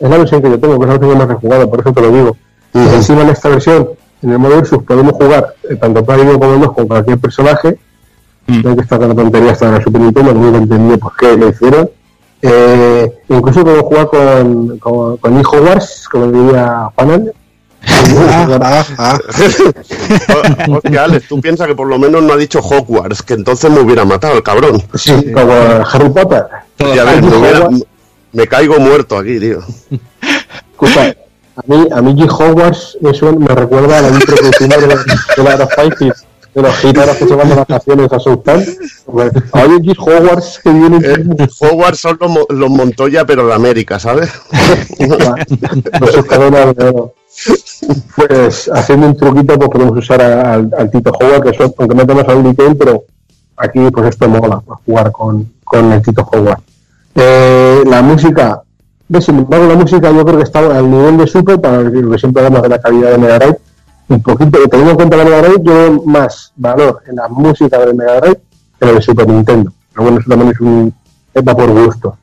es 0.00 0.10
la 0.10 0.18
versión 0.18 0.42
que 0.42 0.50
yo 0.50 0.58
tengo, 0.60 0.78
que 0.78 0.84
es 0.84 0.88
la 0.88 0.98
versión 0.98 1.18
más 1.18 1.30
he 1.30 1.34
jugado, 1.34 1.70
por 1.70 1.80
eso 1.80 1.92
te 1.92 2.00
lo 2.00 2.10
digo. 2.10 2.36
Ujú. 2.74 2.94
encima 2.94 3.22
en 3.22 3.28
esta 3.28 3.48
versión, 3.48 3.88
en 4.22 4.30
el 4.30 4.38
modo 4.38 4.56
Versus, 4.56 4.82
podemos 4.82 5.12
jugar 5.12 5.54
eh, 5.68 5.76
tanto 5.76 6.04
para 6.04 6.22
uno 6.22 6.38
como 6.40 6.52
dos 6.58 6.72
con 6.72 6.88
cualquier 6.88 7.18
personaje. 7.18 7.78
Mm. 8.46 8.60
No 8.62 8.70
hay 8.70 8.76
que 8.76 8.86
con 8.88 9.08
la 9.08 9.14
tontería 9.14 9.52
hasta 9.52 9.70
la 9.70 9.82
Super 9.82 10.00
Nintendo, 10.00 10.34
nunca 10.34 10.58
entendí 10.58 10.96
por 10.96 11.16
qué 11.16 11.36
lo 11.36 11.48
hicieron. 11.48 11.88
Eh, 12.42 13.10
incluso 13.28 13.62
podemos 13.64 13.84
jugar 13.84 14.06
con, 14.08 14.78
con, 14.78 15.16
con 15.18 15.40
Hijo 15.40 15.56
Wars, 15.62 16.08
como 16.10 16.26
diría 16.30 16.90
Fanal. 16.96 17.32
Ah, 17.86 18.84
ah. 18.98 19.18
Hostia, 20.68 21.04
Alex, 21.04 21.28
tú 21.28 21.40
piensas 21.40 21.66
que 21.66 21.74
por 21.74 21.86
lo 21.86 21.98
menos 21.98 22.22
no 22.22 22.32
ha 22.32 22.36
dicho 22.36 22.60
Hogwarts, 22.60 23.22
que 23.22 23.34
entonces 23.34 23.70
me 23.70 23.80
hubiera 23.80 24.04
matado 24.04 24.34
el 24.36 24.42
cabrón. 24.42 24.82
Sí, 24.94 25.12
como 25.32 25.52
Harry 25.52 26.08
Potter. 26.10 26.44
Ya 26.94 27.04
ves, 27.04 27.22
me, 27.22 27.36
hubiera- 27.36 27.68
me 28.32 28.46
caigo 28.46 28.78
muerto 28.78 29.16
aquí, 29.18 29.38
tío. 29.38 29.60
Escucha, 30.72 31.14
a 31.56 31.62
mí, 31.66 31.86
a 31.92 32.02
mí 32.02 32.14
G. 32.14 32.28
Hogwarts 32.30 32.98
eso 33.02 33.32
me 33.36 33.48
recuerda 33.54 33.98
a 33.98 34.02
la 34.02 34.08
intro 34.08 34.36
que 34.36 34.42
de, 34.66 34.86
los- 34.86 35.04
de 35.36 35.42
la 35.44 35.50
de 35.56 35.58
los 35.58 35.68
Pisces, 35.74 36.24
de 36.54 36.62
los 36.62 36.76
gitanos 36.76 37.16
que 37.16 37.26
se 37.28 37.34
van 37.34 37.48
de 37.48 37.54
vacaciones 37.54 38.12
a 38.12 38.18
Sultán. 38.18 38.64
Hay 39.52 39.68
G. 39.68 39.94
Hogwarts 39.98 40.60
que 40.62 40.70
viene 40.70 40.98
Eh, 41.02 41.46
Hogwarts 41.60 42.00
son 42.00 42.18
los, 42.20 42.30
los 42.48 42.70
Montoya, 42.70 43.24
pero 43.24 43.46
de 43.46 43.54
América, 43.54 43.98
¿sabes? 44.00 44.30
con 44.98 46.08
sus 46.12 46.28
de 46.28 46.88
oro. 46.88 47.14
Pues 48.16 48.70
haciendo 48.72 49.06
un 49.06 49.16
truquito, 49.16 49.58
pues 49.58 49.70
podemos 49.70 49.98
usar 49.98 50.22
al, 50.22 50.70
al 50.76 50.90
Tito 50.90 51.10
Hogwarts, 51.10 51.42
que 51.42 51.50
eso, 51.50 51.74
aunque 51.78 51.94
no 51.94 52.06
tenemos 52.06 52.28
a 52.28 52.36
un 52.36 52.54
Ken, 52.54 52.76
pero 52.76 53.04
aquí 53.56 53.80
pues 53.90 54.08
esto 54.08 54.28
mola, 54.28 54.60
para 54.60 54.80
jugar 54.84 55.12
con, 55.12 55.52
con 55.64 55.92
el 55.92 56.02
Tito 56.02 56.22
Hogwarts. 56.22 56.62
Eh, 57.14 57.82
la 57.86 58.02
música, 58.02 58.62
sin 59.20 59.38
embargo, 59.38 59.66
la 59.66 59.76
música 59.76 60.10
yo 60.10 60.24
creo 60.24 60.38
que 60.38 60.44
está 60.44 60.60
al 60.60 60.90
nivel 60.90 61.16
de 61.18 61.26
Super, 61.26 61.60
para 61.60 61.80
lo 61.80 62.10
que 62.10 62.18
siempre 62.18 62.44
hablamos 62.44 62.62
de 62.62 62.68
la 62.68 62.80
calidad 62.80 63.10
de 63.12 63.18
Mega 63.18 63.38
Drive. 63.38 63.58
Un 64.06 64.22
poquito, 64.22 64.58
teniendo 64.68 64.90
en 64.90 64.96
cuenta 64.96 65.16
la 65.16 65.24
Mega 65.24 65.42
Drive, 65.42 65.62
yo 65.62 66.02
más 66.04 66.52
valor 66.56 67.02
en 67.06 67.16
la 67.16 67.28
música 67.28 67.78
de 67.78 67.94
Mega 67.94 68.20
Drive 68.20 68.40
que 68.78 68.86
la 68.86 68.92
de 68.92 69.02
Super 69.02 69.28
Nintendo. 69.28 69.72
Pero 69.92 70.02
bueno, 70.02 70.18
eso 70.18 70.28
también 70.28 70.50
es 70.50 70.60
un. 70.60 70.94
va 71.36 71.56
por 71.56 71.70
gusto. 71.70 72.16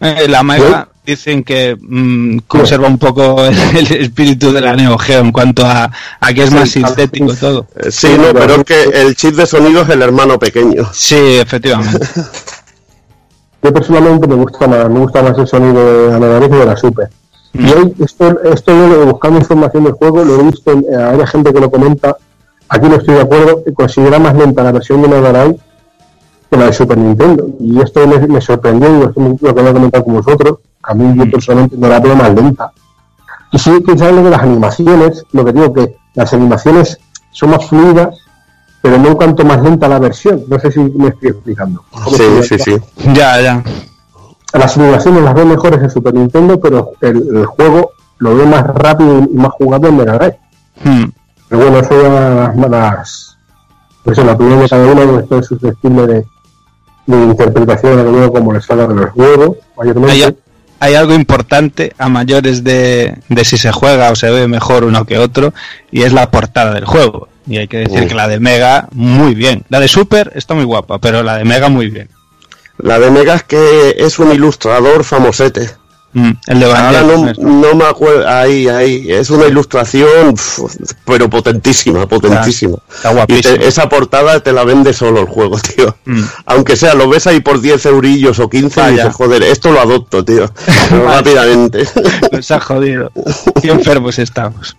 Eh, 0.00 0.26
la 0.28 0.42
Mega 0.42 0.88
dicen 1.06 1.44
que 1.44 1.76
mm, 1.80 2.38
conserva 2.46 2.88
un 2.88 2.98
poco 2.98 3.44
el, 3.44 3.56
el 3.76 3.92
espíritu 4.02 4.52
de 4.52 4.60
la 4.60 4.74
Neo 4.74 4.98
Geo 4.98 5.20
en 5.20 5.32
cuanto 5.32 5.64
a, 5.64 5.90
a 6.20 6.34
que 6.34 6.42
es 6.42 6.52
más 6.52 6.70
sintético 6.70 7.34
todo. 7.34 7.66
Eh, 7.76 7.90
Sí, 7.90 8.08
no, 8.18 8.34
pero 8.34 8.56
es 8.56 8.64
que 8.64 8.82
el 8.92 9.16
chip 9.16 9.34
de 9.34 9.46
sonido 9.46 9.82
es 9.82 9.88
el 9.88 10.02
hermano 10.02 10.38
pequeño. 10.38 10.88
Sí, 10.92 11.38
efectivamente. 11.38 12.06
Yo 13.62 13.72
personalmente 13.72 14.26
me 14.26 14.34
gusta 14.36 14.68
más, 14.68 14.88
me 14.88 15.00
gusta 15.00 15.22
más 15.22 15.36
el 15.38 15.48
sonido 15.48 15.74
que 15.74 16.56
de 16.56 16.66
la 16.66 16.76
Super. 16.76 17.08
Y 17.54 17.72
hoy, 17.72 17.94
esto, 18.04 18.40
esto 18.44 18.72
yo, 18.72 19.06
buscando 19.06 19.38
información 19.38 19.84
del 19.84 19.94
juego, 19.94 20.24
lo 20.24 20.40
he 20.40 20.42
visto, 20.44 20.70
en, 20.72 20.84
eh, 20.84 20.96
hay 20.96 21.26
gente 21.26 21.52
que 21.52 21.60
lo 21.60 21.70
comenta, 21.70 22.16
aquí 22.68 22.86
no 22.86 22.96
estoy 22.96 23.14
de 23.14 23.22
acuerdo, 23.22 23.64
que 23.64 23.72
considera 23.72 24.18
más 24.18 24.36
lenta 24.36 24.62
la 24.62 24.72
versión 24.72 25.00
de 25.02 25.08
Mega 25.08 25.32
La 26.56 26.66
de 26.66 26.72
Super 26.72 26.98
Nintendo. 26.98 27.48
Y 27.60 27.80
esto 27.80 28.06
me, 28.06 28.18
me 28.26 28.40
sorprendió, 28.40 28.88
y 28.88 29.00
lo, 29.00 29.12
lo 29.40 29.54
que 29.54 29.62
voy 29.62 29.70
a 29.70 29.72
comentar 29.72 30.04
con 30.04 30.14
vosotros, 30.14 30.58
a 30.82 30.94
mí 30.94 31.16
yo 31.16 31.30
personalmente 31.30 31.76
no 31.76 31.88
la 31.88 32.00
veo 32.00 32.16
más 32.16 32.34
lenta. 32.34 32.72
Y 33.52 33.58
sí, 33.58 33.70
quizás 33.84 34.12
lo 34.12 34.22
de 34.22 34.30
las 34.30 34.42
animaciones, 34.42 35.24
lo 35.32 35.44
que 35.44 35.52
digo 35.52 35.72
que 35.72 35.96
las 36.14 36.32
animaciones 36.32 36.98
son 37.30 37.50
más 37.50 37.66
fluidas, 37.66 38.18
pero 38.82 38.98
no 38.98 39.16
cuanto 39.16 39.44
más 39.44 39.62
lenta 39.62 39.88
la 39.88 39.98
versión. 39.98 40.44
No 40.48 40.58
sé 40.58 40.70
si 40.70 40.80
me 40.80 41.08
estoy 41.08 41.30
explicando. 41.30 41.84
¿Cómo 41.90 42.16
Sí, 42.16 42.24
sí, 42.42 42.58
sí. 42.58 42.76
Ya, 43.14 43.40
ya. 43.40 43.62
Las 44.52 44.76
animaciones 44.76 45.22
las 45.22 45.34
veo 45.34 45.46
mejores 45.46 45.82
en 45.82 45.90
Super 45.90 46.14
Nintendo, 46.14 46.58
pero 46.60 46.92
el, 47.00 47.36
el 47.36 47.46
juego 47.46 47.90
lo 48.18 48.34
veo 48.34 48.46
más 48.46 48.66
rápido 48.66 49.26
y 49.30 49.34
más 49.34 49.52
jugable 49.52 49.88
en 49.88 49.96
Mega 49.96 50.18
Drive. 50.18 50.38
Hmm. 50.84 51.10
Pero 51.48 51.62
bueno, 51.62 51.78
eso 51.78 52.02
ya 52.02 52.08
las 52.08 52.56
malas. 52.56 53.38
Pues 54.02 54.18
en 54.18 54.26
la 54.26 54.32
opinión 54.32 54.60
de 54.60 54.68
cada 54.68 54.86
uno, 54.86 55.18
esto 55.18 55.38
es 55.38 55.46
susceptible 55.46 56.06
de, 56.06 56.26
de 57.06 57.16
interpretación, 57.16 57.96
de 57.96 58.04
luego 58.04 58.32
como 58.32 58.52
les 58.52 58.64
salga 58.64 58.86
de 58.86 58.94
los 58.94 59.10
huevos, 59.14 59.56
mayormente. 59.76 60.24
Hay, 60.24 60.36
hay 60.80 60.94
algo 60.94 61.14
importante 61.14 61.92
a 61.98 62.08
mayores 62.08 62.64
de, 62.64 63.16
de 63.28 63.44
si 63.44 63.56
se 63.56 63.72
juega 63.72 64.10
o 64.10 64.16
se 64.16 64.30
ve 64.30 64.48
mejor 64.48 64.84
uno 64.84 65.04
que 65.04 65.18
otro, 65.18 65.54
y 65.90 66.02
es 66.02 66.12
la 66.12 66.30
portada 66.30 66.74
del 66.74 66.84
juego. 66.84 67.28
Y 67.46 67.58
hay 67.58 67.68
que 67.68 67.78
decir 67.78 68.08
que 68.08 68.14
la 68.14 68.26
de 68.26 68.40
Mega, 68.40 68.88
muy 68.92 69.34
bien. 69.34 69.64
La 69.68 69.78
de 69.78 69.86
Super 69.86 70.32
está 70.34 70.54
muy 70.54 70.64
guapa, 70.64 70.98
pero 70.98 71.22
la 71.22 71.36
de 71.36 71.44
Mega, 71.44 71.68
muy 71.68 71.88
bien. 71.88 72.08
La 72.78 72.98
de 72.98 73.10
Mega 73.10 73.34
es 73.34 73.42
que 73.44 73.94
es 73.98 74.18
un 74.18 74.32
ilustrador 74.32 75.04
famosete. 75.04 75.70
Mm, 76.18 76.30
el 76.46 76.60
de 76.60 76.64
Ahora 76.72 77.02
no, 77.02 77.32
no 77.36 77.74
me 77.74 77.84
acuerdo, 77.84 78.26
ahí, 78.26 78.66
ahí, 78.68 79.04
es 79.12 79.28
una 79.28 79.44
ilustración, 79.44 80.34
pero 81.04 81.28
potentísima, 81.28 82.06
potentísima. 82.08 82.78
Está 82.90 83.12
Y 83.12 83.14
guapísimo. 83.16 83.56
te- 83.58 83.66
esa 83.68 83.86
portada 83.90 84.40
te 84.40 84.50
la 84.54 84.64
vende 84.64 84.94
solo 84.94 85.20
el 85.20 85.26
juego, 85.26 85.58
tío. 85.76 85.94
Mm. 86.06 86.22
Aunque 86.46 86.74
sea, 86.76 86.94
lo 86.94 87.06
ves 87.10 87.26
ahí 87.26 87.40
por 87.40 87.60
10 87.60 87.84
eurillos 87.84 88.38
o 88.38 88.48
15 88.48 88.80
y 88.80 88.82
Vaya. 88.82 88.96
dices, 89.04 89.14
joder, 89.14 89.42
esto 89.42 89.70
lo 89.72 89.80
adopto, 89.82 90.24
tío. 90.24 90.50
Rápidamente. 90.90 91.84
Nos 92.32 92.50
ha 92.50 92.60
jodido. 92.60 93.12
Qué 93.60 93.68
enfermos 93.72 94.18
estamos. 94.18 94.74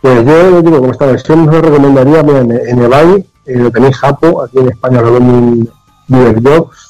Pues 0.00 0.24
yo 0.24 0.62
digo, 0.62 0.78
como 0.80 0.92
esta 0.92 1.06
versión 1.06 1.48
os 1.48 1.54
lo 1.54 1.60
recomendaría 1.60 2.22
mira, 2.22 2.38
en, 2.38 2.52
en 2.52 2.82
eBay, 2.84 3.26
eh, 3.46 3.56
lo 3.56 3.70
tenéis 3.72 3.96
Japo, 3.96 4.42
aquí 4.44 4.58
en 4.58 4.68
España 4.68 5.00
lo 5.02 5.14
venden 5.14 5.68
Beaver 6.06 6.40
Jobs, 6.40 6.87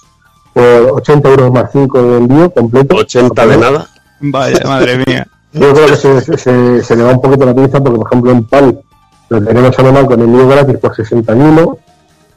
por 0.59 0.99
80 0.99 1.29
euros 1.29 1.53
más 1.53 1.71
5 1.71 2.03
de 2.03 2.17
envío 2.19 2.51
completo. 2.51 2.97
80 2.97 3.47
de 3.47 3.57
nada. 3.57 3.87
Vaya, 4.21 4.59
madre 4.65 5.05
mía. 5.07 5.27
Yo 5.53 5.73
creo 5.73 5.87
que 5.87 5.97
se, 5.97 6.21
se, 6.37 6.83
se 6.83 6.97
le 6.97 7.03
va 7.05 7.13
un 7.13 7.21
poquito 7.21 7.47
la 7.47 7.55
pinza 7.55 7.81
porque, 7.81 7.99
por 7.99 8.07
ejemplo, 8.07 8.31
en 8.33 8.45
PAL 8.45 8.81
lo 9.29 9.43
tenemos 9.43 9.79
alemán 9.79 10.07
con 10.07 10.21
envío 10.21 10.49
gratis 10.49 10.79
por 10.79 10.95
61, 10.95 11.79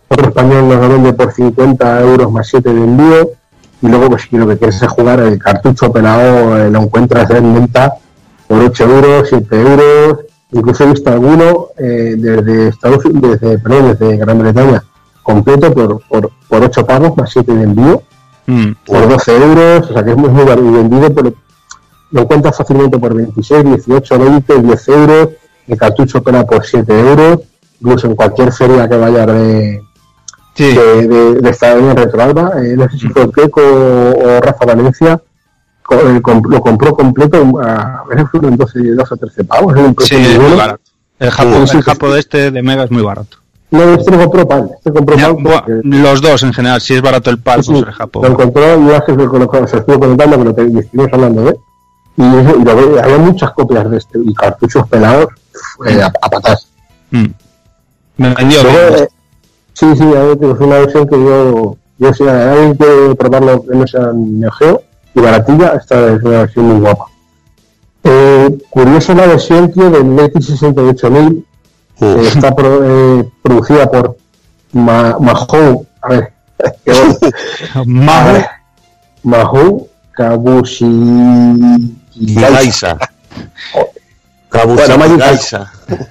otro 0.08 0.28
español 0.28 0.68
nos 0.68 0.82
lo 0.82 0.90
vende 0.90 1.14
por 1.14 1.32
50 1.32 2.02
euros 2.02 2.32
más 2.32 2.48
7 2.48 2.74
de 2.74 2.84
envío, 2.84 3.32
y 3.82 3.88
luego 3.88 4.10
pues 4.10 4.24
si 4.24 4.38
lo 4.38 4.48
que 4.48 4.58
quieres 4.58 4.82
es 4.82 4.90
jugar 4.90 5.20
el 5.22 5.40
cartucho 5.40 5.92
pelado 5.92 6.58
eh, 6.58 6.70
lo 6.70 6.82
encuentras 6.82 7.30
en 7.32 7.54
venta 7.54 7.94
por 8.48 8.60
8 8.60 8.84
euros, 8.84 9.28
7 9.30 9.62
euros, 9.62 10.20
incluso 10.52 10.84
he 10.84 10.88
visto 10.88 11.10
alguno 11.10 11.68
eh, 11.78 12.16
desde 12.18 12.68
Estados 12.68 13.06
Unidos, 13.06 13.40
desde, 13.40 13.58
perdón, 13.60 13.98
desde 13.98 14.18
Gran 14.18 14.40
Bretaña 14.40 14.84
completo 15.24 15.72
por, 15.74 16.02
por, 16.08 16.32
por 16.48 16.64
8 16.64 16.86
pagos 16.86 17.16
más 17.18 17.30
7 17.32 17.54
de 17.54 17.64
envío 17.64 18.04
Mm. 18.48 18.72
por 18.88 19.08
12 19.08 19.36
euros, 19.38 19.90
o 19.90 19.94
sea 19.94 20.04
que 20.04 20.10
es 20.12 20.18
muy, 20.18 20.30
muy 20.30 20.44
barato 20.44 20.66
y 20.68 20.72
vendido 20.72 21.14
por, 21.14 21.32
lo 22.12 22.22
encuentras 22.22 22.58
fácilmente 22.58 22.98
por 22.98 23.14
26, 23.14 23.64
18, 23.64 24.20
20, 24.20 24.62
10 24.64 24.88
euros, 24.90 25.30
el 25.68 25.78
cartucho 25.78 26.24
pela 26.24 26.44
por 26.46 26.66
7 26.66 27.00
euros, 27.00 27.40
incluso 27.80 28.08
en 28.08 28.16
cualquier 28.16 28.52
feria 28.52 28.90
que 28.90 28.98
vaya 28.98 29.26
de, 29.28 29.82
Sí. 30.56 30.74
de, 30.76 31.08
de, 31.08 31.34
de 31.36 31.50
esta 31.50 31.72
en 31.74 31.96
Retroalba, 31.96 32.52
eh, 32.64 32.76
no 32.76 32.90
sé 32.90 32.98
si 32.98 33.08
fue 33.10 33.32
Keiko 33.32 33.62
o, 33.62 34.10
o 34.38 34.42
Rafa 34.42 34.66
Valencia, 34.66 35.22
co- 35.84 35.96
eh, 35.96 36.20
comp- 36.22 36.50
lo 36.50 36.62
compró 36.62 36.94
completo, 36.96 37.38
a, 37.64 38.04
veces 38.10 38.26
fueron 38.32 38.58
12, 38.58 38.80
12 38.96 39.14
o 39.14 39.18
13 39.18 39.44
pavos, 39.46 39.76
es 39.78 39.82
un 39.84 39.90
Sí, 40.00 40.16
precio 40.16 40.18
muy 40.20 40.28
es 40.34 40.40
muy 40.50 40.58
barato. 40.58 40.82
El 41.20 41.30
Japo, 41.32 41.50
Sí, 41.50 41.56
sí, 41.68 41.78
el 41.78 41.84
sí. 41.84 41.90
Japo 41.90 42.10
de 42.12 42.20
este 42.20 42.52
de 42.52 42.62
Mega 42.64 42.84
es 42.86 42.92
muy 42.92 43.04
barato. 43.04 43.38
No, 43.72 43.94
este 43.94 44.12
lo 44.12 44.18
compró 44.20 44.48
Pal. 44.48 44.70
Este 44.76 44.92
compró 44.92 45.16
ya, 45.16 45.34
Los 45.84 46.22
dos 46.22 46.44
en 46.44 46.54
general, 46.54 46.82
si 46.82 46.94
es 46.94 47.02
barato 47.02 47.30
el 47.30 47.40
Pal, 47.40 47.64
sí, 47.64 47.72
pues 47.72 47.84
el 47.84 47.94
Japón. 47.94 48.24
Lo 48.24 48.30
encontró 48.30 48.82
y 48.82 48.92
hace 48.92 49.16
que 49.16 49.68
se 49.68 49.78
estuvo 49.78 50.00
comentando, 50.00 50.38
pero 50.38 50.54
te, 50.54 50.80
estuvimos 50.80 51.14
hablando 51.14 51.44
de. 51.46 51.58
Y, 52.18 52.24
eso, 52.36 53.02
había 53.02 53.18
muchas 53.18 53.52
copias 53.52 53.90
de 53.90 53.98
este 53.98 54.20
y 54.22 54.34
cartuchos 54.34 54.88
pelados 54.90 55.28
a, 56.04 56.30
patas. 56.30 56.68
Me 57.10 57.22
mm. 58.18 58.34
vendió 58.36 58.60
eh, 58.62 59.08
sí, 59.74 59.96
sí, 59.96 60.04
a 60.04 60.64
una 60.64 60.80
versión 60.80 61.08
que 61.08 61.16
yo, 61.16 61.78
yo 61.98 62.14
si 62.14 62.28
alguien 62.28 62.76
quiere 62.76 63.16
probarlo 63.16 63.64
que 63.64 63.74
no 63.74 64.14
Neo 64.14 64.52
Geo 64.52 64.84
y 65.16 65.22
baratilla, 65.22 65.74
esta 65.80 66.14
es 66.14 66.22
una 66.22 66.40
versión 66.40 66.66
muy 66.66 66.80
guapa. 66.82 67.06
Eh, 68.04 68.58
curiosa 68.70 69.16
la 69.16 69.28
versión, 69.28 69.72
tío, 69.72 69.90
del 69.90 70.18
X68000 70.18 71.46
está 72.02 72.56
eh, 72.58 73.30
producida 73.42 73.90
por 73.90 74.18
Mahou, 74.74 75.88
a 76.02 76.10
ver, 76.10 76.34
Mahou, 77.86 78.44
Mahou 79.24 79.90
Kabushi 80.16 80.88
Gaisa. 82.16 82.98
Kabushi 84.50 84.88
bueno, 84.88 84.98
Magical, 84.98 85.68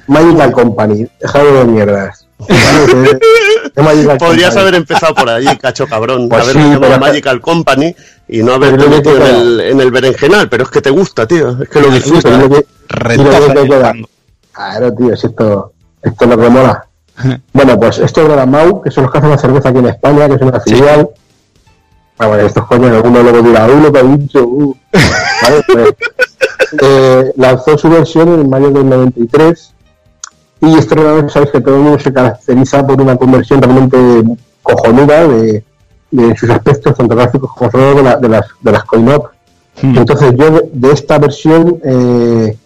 Magical 0.06 0.52
Company, 0.52 1.06
déjalo 1.20 1.52
de 1.54 1.64
mierdas. 1.64 2.26
Podrías 4.18 4.56
haber 4.56 4.74
empezado 4.74 5.14
por 5.14 5.28
ahí, 5.28 5.46
cacho 5.58 5.86
cabrón, 5.86 6.28
pues 6.28 6.42
haber 6.42 6.56
sí, 6.56 6.78
pero... 6.80 6.98
Magical 6.98 7.40
Company 7.40 7.94
y 8.28 8.42
no 8.42 8.54
haberte 8.54 8.88
metido 8.88 9.26
en 9.26 9.80
el, 9.80 9.90
berenjenal, 9.90 10.48
pero 10.48 10.64
es 10.64 10.70
que 10.70 10.80
te 10.80 10.90
gusta, 10.90 11.26
tío, 11.26 11.62
es 11.62 11.68
que 11.68 11.80
lo 11.80 11.90
disfrutas. 11.90 12.48
Claro, 14.52 14.94
tío, 14.94 15.12
es 15.12 15.24
esto 15.24 15.72
esto 16.02 16.24
es 16.24 16.30
lo 16.30 16.38
que 16.38 16.48
mola. 16.50 16.86
Bueno, 17.52 17.78
pues 17.78 17.98
esto 17.98 18.22
es 18.22 18.28
de 18.28 18.36
la 18.36 18.46
MAU, 18.46 18.80
que 18.80 18.90
son 18.90 19.04
los 19.04 19.12
que 19.12 19.18
hacen 19.18 19.30
la 19.30 19.38
cerveza 19.38 19.68
aquí 19.68 19.78
en 19.78 19.86
España, 19.88 20.26
que 20.28 20.34
es 20.36 20.40
una 20.42 20.60
filial. 20.60 21.10
Ah, 22.18 22.26
bueno, 22.28 22.42
estos 22.44 22.66
coños, 22.66 22.90
alguno 22.92 23.22
luego 23.22 23.42
dirá, 23.42 23.66
uy, 23.66 23.80
lo 23.82 23.92
que 23.92 23.98
ha 23.98 24.02
dicho, 24.02 24.44
uh". 24.44 24.76
Vale, 25.42 25.62
pues, 25.72 25.94
eh, 26.82 27.32
lanzó 27.36 27.76
su 27.78 27.88
versión 27.90 28.28
en 28.40 28.48
mayo 28.48 28.70
del 28.70 28.88
93 28.88 29.74
y 30.62 30.74
ordenador, 30.76 31.30
sabéis 31.30 31.50
que 31.52 31.60
todo 31.62 31.76
el 31.76 31.80
mundo 31.80 31.98
se 31.98 32.12
caracteriza 32.12 32.86
por 32.86 33.00
una 33.00 33.16
conversión 33.16 33.62
realmente 33.62 33.96
cojonuda 34.62 35.26
de, 35.26 35.64
de 36.10 36.36
sus 36.36 36.50
aspectos, 36.50 36.94
tanto 36.96 37.16
gráficos 37.16 37.50
como 37.54 37.70
de, 37.70 38.02
la- 38.02 38.16
de 38.16 38.28
las, 38.28 38.46
de 38.60 38.72
las 38.72 38.84
coin-op. 38.84 39.28
Mm. 39.80 39.96
Entonces 39.98 40.34
yo 40.36 40.50
de, 40.50 40.70
de 40.72 40.92
esta 40.92 41.18
versión 41.18 41.80
eh, 41.82 42.56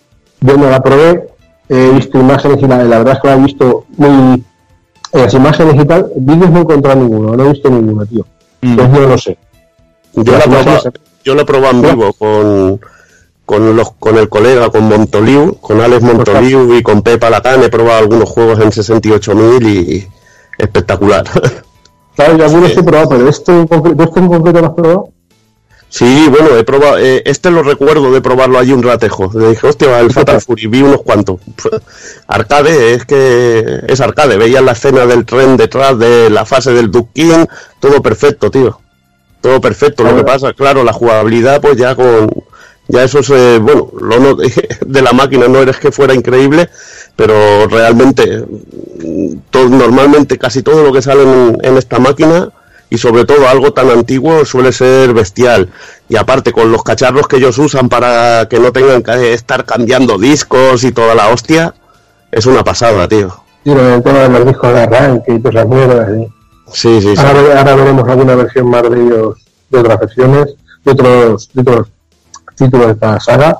yo 0.40 0.56
no 0.56 0.68
la 0.68 0.82
probé, 0.82 1.28
he 1.68 1.90
visto 1.90 2.18
imágenes 2.18 2.62
y 2.62 2.66
la, 2.66 2.84
la 2.84 2.98
verdad 2.98 3.14
es 3.14 3.20
que 3.20 3.28
la 3.28 3.34
he 3.34 3.40
visto 3.40 3.84
muy... 3.96 4.44
En 5.12 5.22
las 5.22 5.34
imágenes 5.34 5.80
y 5.80 5.86
tal, 5.86 6.10
vídeos 6.16 6.50
no 6.50 6.58
he 6.58 6.62
encontrado 6.62 7.00
ninguno, 7.00 7.36
no 7.36 7.44
he 7.44 7.52
visto 7.52 7.70
ninguno, 7.70 8.04
tío. 8.04 8.26
Mm. 8.62 8.70
Entonces 8.70 8.98
yo 8.98 9.08
no 9.08 9.18
sé. 9.18 9.38
Yo 10.16 10.32
la, 10.32 10.92
yo 11.24 11.34
la 11.34 11.42
he 11.42 11.44
probado 11.44 11.74
en 11.74 11.82
vivo 11.82 12.12
con, 12.14 12.80
con, 13.46 13.76
los, 13.76 13.92
con 13.92 14.18
el 14.18 14.28
colega, 14.28 14.70
con 14.70 14.88
Montoliu, 14.88 15.54
con 15.60 15.80
Alex 15.80 16.02
Montoliu 16.02 16.74
y 16.74 16.82
con 16.82 17.02
Pepa 17.02 17.30
Latán. 17.30 17.62
He 17.62 17.68
probado 17.68 18.00
algunos 18.00 18.28
juegos 18.28 18.58
en 18.58 18.70
68.000 18.70 19.68
y 19.68 20.08
espectacular. 20.58 21.24
Claro, 22.16 22.36
yo 22.38 22.44
algunos 22.44 22.72
Sí. 22.72 22.78
he 22.78 22.82
probado, 22.84 23.08
pero 23.08 23.28
esto 23.28 23.50
en 23.52 23.66
concreto, 23.66 23.96
¿tú 23.96 24.02
este 24.04 24.20
en 24.20 24.28
concreto 24.28 24.60
lo 24.60 24.66
has 24.68 24.72
probado? 24.74 25.08
Sí, 25.94 26.26
bueno, 26.28 26.56
he 26.56 26.64
probado, 26.64 26.98
eh, 26.98 27.22
este 27.24 27.52
lo 27.52 27.62
recuerdo 27.62 28.10
de 28.10 28.20
probarlo 28.20 28.58
allí 28.58 28.72
un 28.72 28.82
ratejo. 28.82 29.30
Le 29.32 29.50
dije, 29.50 29.64
hostia, 29.64 30.00
el 30.00 30.10
Fatal 30.10 30.40
Fury, 30.44 30.66
vi 30.66 30.82
unos 30.82 31.02
cuantos. 31.02 31.38
Arcade, 32.26 32.94
es 32.94 33.04
que 33.04 33.78
es 33.86 34.00
arcade. 34.00 34.36
Veías 34.36 34.64
la 34.64 34.72
escena 34.72 35.06
del 35.06 35.24
tren 35.24 35.56
detrás 35.56 35.96
de 35.96 36.30
la 36.30 36.44
fase 36.44 36.72
del 36.72 36.90
Duke 36.90 37.12
King, 37.14 37.46
todo 37.78 38.02
perfecto, 38.02 38.50
tío. 38.50 38.80
Todo 39.40 39.60
perfecto. 39.60 40.02
Lo 40.02 40.16
que 40.16 40.24
pasa, 40.24 40.52
claro, 40.52 40.82
la 40.82 40.92
jugabilidad, 40.92 41.60
pues 41.60 41.76
ya 41.76 41.94
con. 41.94 42.28
Ya 42.88 43.04
eso 43.04 43.20
es, 43.20 43.30
eh, 43.30 43.60
bueno, 43.62 43.92
lo 44.00 44.18
no, 44.18 44.36
de 44.86 45.02
la 45.02 45.12
máquina 45.12 45.46
no 45.46 45.60
eres 45.60 45.76
que 45.76 45.92
fuera 45.92 46.12
increíble, 46.12 46.70
pero 47.14 47.68
realmente, 47.68 48.44
mm, 48.44 49.36
todo, 49.48 49.68
normalmente 49.68 50.38
casi 50.38 50.64
todo 50.64 50.82
lo 50.82 50.92
que 50.92 51.02
sale 51.02 51.22
en, 51.22 51.58
en 51.62 51.76
esta 51.76 52.00
máquina 52.00 52.50
y 52.90 52.98
sobre 52.98 53.24
todo 53.24 53.48
algo 53.48 53.72
tan 53.72 53.90
antiguo 53.90 54.44
suele 54.44 54.72
ser 54.72 55.12
bestial. 55.14 55.70
Y 56.08 56.16
aparte 56.16 56.52
con 56.52 56.70
los 56.70 56.82
cacharros 56.82 57.26
que 57.28 57.36
ellos 57.36 57.58
usan 57.58 57.88
para 57.88 58.46
que 58.48 58.58
no 58.60 58.72
tengan 58.72 59.02
que 59.02 59.32
estar 59.32 59.64
cambiando 59.64 60.18
discos 60.18 60.84
y 60.84 60.92
toda 60.92 61.14
la 61.14 61.28
hostia, 61.28 61.74
es 62.30 62.46
una 62.46 62.62
pasada, 62.62 63.08
tío. 63.08 63.34
Y 63.64 63.74
lo 63.74 63.82
del 63.82 64.02
tema 64.02 64.18
de 64.20 64.28
los 64.28 64.46
discos 64.46 64.72
de 64.74 64.80
arranque 64.82 65.32
y 65.34 65.38
todas 65.40 65.54
esas 65.56 65.68
mierdas. 65.68 66.08
¿sí? 66.14 66.28
Sí, 66.72 67.00
sí, 67.02 67.16
sí. 67.16 67.22
Ahora, 67.24 67.42
ve- 67.42 67.58
ahora 67.58 67.74
veremos 67.76 68.08
alguna 68.08 68.34
versión 68.34 68.68
más 68.70 68.82
de 68.82 69.02
ellos, 69.02 69.34
de 69.70 69.78
otras 69.78 70.00
versiones, 70.00 70.54
de 70.84 70.92
otros, 70.92 71.50
de 71.52 71.60
otros 71.62 71.88
títulos 72.56 72.86
de 72.86 72.92
esta 72.92 73.20
saga. 73.20 73.56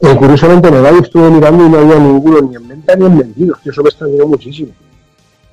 Eh, 0.00 0.14
curiosamente, 0.16 0.68
en 0.68 0.74
el 0.74 0.98
estuve 1.02 1.28
mirando 1.30 1.66
y 1.66 1.68
no 1.68 1.78
había 1.78 1.96
ninguno 1.96 2.40
ni 2.42 2.54
en 2.56 2.68
venta 2.68 2.94
ni 2.94 3.06
en 3.06 3.18
vendidos. 3.18 3.58
Yo 3.64 3.72
eso 3.72 3.82
me 3.82 3.88
extrañó 3.88 4.26
muchísimo. 4.26 4.70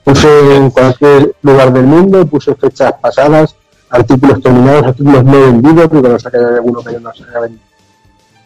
Puse 0.06 0.56
en 0.56 0.70
cualquier 0.70 1.36
lugar 1.42 1.74
del 1.74 1.84
mundo, 1.84 2.26
puse 2.28 2.54
fechas 2.56 2.94
pasadas, 3.02 3.56
artículos 3.90 4.42
terminados, 4.42 4.84
artículos 4.86 5.24
no 5.26 5.32
vendidos, 5.32 5.88
porque 5.90 6.10
no 6.10 6.16
haya 6.16 6.56
alguno 6.56 6.82
que 6.84 7.00
no 7.00 7.14
se 7.14 7.24
haya 7.24 7.40
vendido. 7.42 7.64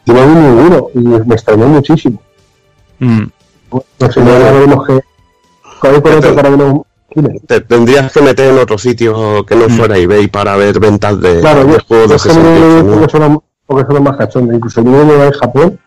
Y 0.06 0.12
no 0.12 0.26
vi 0.26 0.34
ninguno, 0.36 0.88
y 0.96 1.00
me 1.28 1.36
extrañó 1.36 1.68
muchísimo. 1.68 2.22
Mm. 3.00 3.24
Veremos 4.16 4.88
que. 4.88 5.00
Con. 5.82 6.84
Te 7.48 7.62
tendrías 7.62 8.12
que 8.12 8.22
meter 8.22 8.54
en 8.54 8.60
otro 8.60 8.78
sitio 8.78 9.44
que 9.46 9.56
no 9.56 9.68
Mm. 9.68 9.78
fuera 9.78 9.98
eBay 9.98 10.28
para 10.28 10.56
ver 10.56 10.80
ventas 10.80 11.20
de, 11.20 11.40
Claro, 11.42 11.66
de 11.66 11.74
yo, 11.74 11.78
juegos 11.88 12.08
yo 12.08 12.10
de 12.12 12.16
es 12.16 12.24
que 12.24 12.30
me 12.30 12.36
68. 12.36 12.84
¿no? 12.84 12.92
porque 12.96 13.12
son, 13.12 13.44
porque 13.66 13.94
son 13.94 14.04
más 14.04 14.18
cachondos. 14.18 14.56
Incluso 14.56 14.82
yo 14.82 14.92
me 15.06 15.26
en 15.26 15.32
Japón 15.34 15.80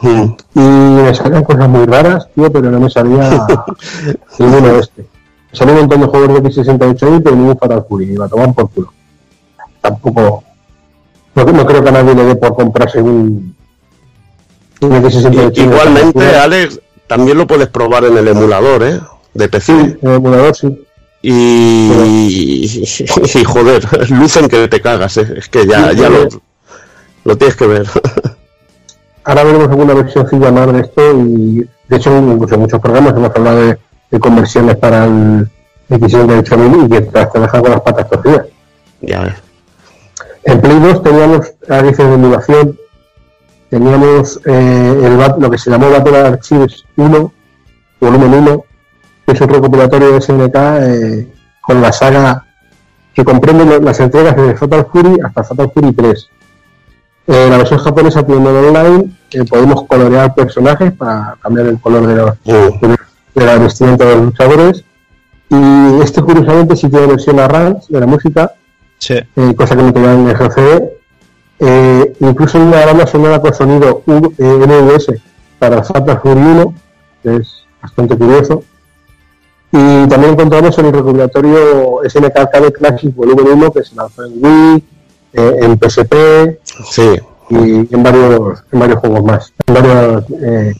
Mm. 0.00 0.24
y 0.54 0.60
me 0.60 1.14
salían 1.14 1.42
cosas 1.44 1.68
muy 1.68 1.84
raras, 1.86 2.28
tío, 2.34 2.50
pero 2.52 2.70
no 2.70 2.78
me 2.80 2.88
salía 2.88 3.28
ninguno 4.38 4.68
de 4.74 4.78
este. 4.78 5.06
Salía 5.52 5.74
un 5.74 5.80
montón 5.80 6.00
de 6.02 6.06
juegos 6.08 6.42
de 6.42 6.50
X68 6.50 7.22
pero 7.22 7.36
ningún 7.36 7.58
Fatal 7.58 7.84
Fury, 7.88 8.12
iba 8.12 8.26
a 8.26 8.28
tomar 8.28 8.52
por 8.54 8.70
culo. 8.70 8.92
Tampoco. 9.80 10.44
No, 11.34 11.44
no 11.44 11.66
creo 11.66 11.82
que 11.82 11.88
a 11.88 11.92
nadie 11.92 12.14
le 12.14 12.24
dé 12.24 12.36
por 12.36 12.54
comprarse 12.54 13.00
un. 13.00 13.54
un 14.80 14.90
X68. 14.90 15.56
I- 15.56 15.60
Igualmente. 15.62 16.36
Alex, 16.36 16.80
también 17.06 17.38
lo 17.38 17.46
puedes 17.46 17.68
probar 17.68 18.04
en 18.04 18.16
el 18.18 18.28
emulador, 18.28 18.82
¿eh? 18.82 19.00
De 19.34 19.48
PC. 19.48 19.72
Sí, 19.72 19.96
en 20.02 20.08
el 20.10 20.16
emulador 20.16 20.54
sí. 20.56 20.84
Y, 21.22 22.70
y 23.34 23.44
joder, 23.44 24.10
lucen 24.10 24.48
que 24.48 24.68
te 24.68 24.80
cagas, 24.80 25.16
¿eh? 25.16 25.34
Es 25.36 25.48
que 25.48 25.66
ya, 25.66 25.92
ya 25.92 26.08
lo, 26.08 26.28
lo 27.24 27.36
tienes 27.38 27.56
que 27.56 27.66
ver. 27.66 27.86
Ahora 29.24 29.44
veremos 29.44 29.68
alguna 29.68 29.94
versioncilla 29.94 30.50
más 30.52 30.72
de 30.72 30.80
esto 30.80 31.18
y 31.20 31.68
de 31.88 31.96
hecho 31.96 32.16
incluso 32.16 32.54
en 32.54 32.60
muchos 32.60 32.80
programas 32.80 33.14
hemos 33.16 33.34
hablado 33.34 33.60
de, 33.66 33.78
de 34.10 34.20
conversiones 34.20 34.76
para 34.76 35.04
el 35.04 35.48
X68000 35.90 36.86
y 36.86 36.88
que 36.88 37.00
te 37.02 37.18
las 37.18 37.32
te 37.32 37.40
dejan 37.40 37.60
con 37.60 37.70
las 37.70 37.80
patas 37.80 38.08
torcidas. 38.08 38.46
ya 39.00 39.20
ves. 39.20 39.34
En 40.44 40.60
Play 40.60 40.78
2 40.80 41.02
teníamos 41.02 41.52
áreas 41.68 41.96
de 41.96 42.04
emulación, 42.14 42.78
teníamos 43.68 44.40
eh, 44.46 45.00
el, 45.04 45.40
lo 45.40 45.50
que 45.50 45.58
se 45.58 45.70
llamó 45.70 45.90
Battle 45.90 46.16
Archives 46.18 46.84
1, 46.96 47.32
volumen 48.00 48.34
1, 48.34 48.64
que 49.26 49.32
es 49.32 49.40
un 49.40 49.48
recopilatorio 49.48 50.12
de 50.12 50.20
SNK 50.22 50.54
eh, 50.56 51.28
con 51.60 51.82
la 51.82 51.92
saga 51.92 52.46
que 53.12 53.24
comprende 53.24 53.80
las 53.80 54.00
entregas 54.00 54.36
de 54.36 54.56
Fatal 54.56 54.86
Fury 54.90 55.18
hasta 55.22 55.44
Fatal 55.44 55.70
Fury 55.74 55.92
3. 55.92 56.28
Eh, 57.26 57.46
la 57.50 57.58
versión 57.58 57.80
japonesa 57.80 58.24
tiene 58.24 58.48
online, 58.48 59.10
eh, 59.32 59.44
podemos 59.44 59.82
colorear 59.86 60.34
personajes 60.34 60.92
para 60.92 61.36
cambiar 61.42 61.66
el 61.66 61.78
color 61.78 62.06
de, 62.06 62.14
los, 62.14 62.34
Mm. 62.44 62.80
de 62.86 62.98
la 63.44 63.56
vestimenta 63.58 64.04
de 64.04 64.14
los 64.16 64.24
luchadores. 64.26 64.84
Y 65.50 66.00
este 66.02 66.20
curiosamente 66.22 66.76
sí 66.76 66.88
tiene 66.88 67.06
versión 67.06 67.40
arrange 67.40 67.86
de 67.88 68.00
la 68.00 68.06
música 68.06 68.52
Sí. 68.98 69.14
eh, 69.14 69.54
cosa 69.56 69.76
que 69.76 69.82
no 69.82 69.92
tenía 69.92 70.12
en 70.12 70.26
GCD. 70.26 70.82
Eh, 71.60 72.16
incluso 72.20 72.58
una 72.58 72.84
banda 72.86 73.06
sonora 73.06 73.40
con 73.40 73.52
sonido 73.54 74.02
NVS 74.06 75.20
para 75.58 75.82
Fatal 75.82 76.20
Fury 76.20 76.40
1, 76.40 76.74
que 77.22 77.36
es 77.36 77.64
bastante 77.82 78.16
curioso. 78.16 78.62
Y 79.72 80.06
también 80.06 80.32
encontramos 80.32 80.78
el 80.78 80.92
recopilatorio 80.92 82.00
SNK 82.08 82.36
Arcade 82.38 82.72
Classic 82.72 83.14
Volumen 83.14 83.48
1, 83.54 83.72
que 83.72 83.84
se 83.84 83.94
lanzó 83.96 84.24
en 84.24 84.32
Wii, 84.42 84.84
eh, 85.34 85.56
en 85.60 85.78
PSP 85.78 86.58
Sí, 86.90 87.18
y 87.50 87.94
en 87.94 88.02
varios, 88.02 88.64
en 88.72 88.80
varios 88.80 88.98
juegos 89.00 89.24
más, 89.24 89.52
en 89.66 89.74
varias, 89.74 90.24
eh, 90.42 90.74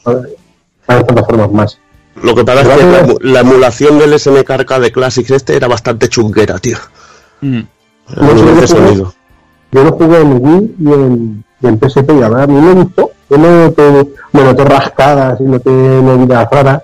varias 0.87 1.05
plataformas 1.05 1.53
más. 1.53 1.79
Lo 2.23 2.35
que 2.35 2.45
pasa 2.45 2.63
es 2.63 2.69
que 2.69 2.85
la, 2.85 3.15
la 3.21 3.41
emulación 3.41 3.99
del 3.99 4.19
SNK 4.19 4.51
Arcade 4.51 4.93
Classics 4.93 5.31
este 5.31 5.57
era 5.57 5.69
bastante 5.69 6.09
chunguera, 6.09 6.59
tío. 6.59 6.79
Mm. 7.41 7.61
A 8.17 8.33
nivel 8.33 8.61
de 8.61 8.67
sonido. 8.67 9.15
Yo 9.71 9.85
lo 9.85 9.93
jugué 9.93 10.21
en 10.21 10.45
Wii 10.45 10.75
y 10.81 10.93
en, 10.93 11.45
y 11.61 11.67
en 11.67 11.79
PSP 11.79 12.11
y 12.19 12.23
a 12.23 12.29
ver, 12.29 12.41
a 12.43 12.47
mí 12.47 12.61
me 12.61 12.73
gustó. 12.73 13.11
Yo 13.31 13.37
no 13.37 13.65
noté, 13.65 13.83
me 14.33 14.43
noté 14.43 14.65
rascadas 14.65 15.41
y 15.41 15.45
noté 15.45 15.71
movidas 15.71 16.49
raras, 16.51 16.83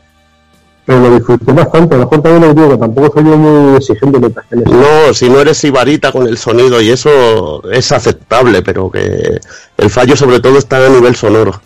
pero 0.84 1.00
lo 1.00 1.14
disfruté 1.14 1.52
bastante. 1.52 1.94
A 1.94 1.98
lo 1.98 2.04
mejor 2.04 2.22
también 2.22 2.42
lo 2.42 2.54
digo 2.54 2.70
que 2.70 2.76
tampoco 2.76 3.12
soy 3.14 3.24
yo 3.24 3.36
muy 3.38 3.76
exigente 3.76 4.18
de 4.18 4.30
cosas. 4.30 4.50
No, 4.52 5.14
si 5.14 5.30
no 5.30 5.40
eres 5.40 5.56
sibarita 5.56 6.12
con 6.12 6.28
el 6.28 6.36
sonido 6.36 6.82
y 6.82 6.90
eso 6.90 7.62
es 7.70 7.90
aceptable, 7.92 8.60
pero 8.62 8.90
que 8.90 9.40
el 9.78 9.90
fallo 9.90 10.16
sobre 10.16 10.40
todo 10.40 10.58
está 10.58 10.84
a 10.84 10.90
nivel 10.90 11.16
sonoro. 11.16 11.58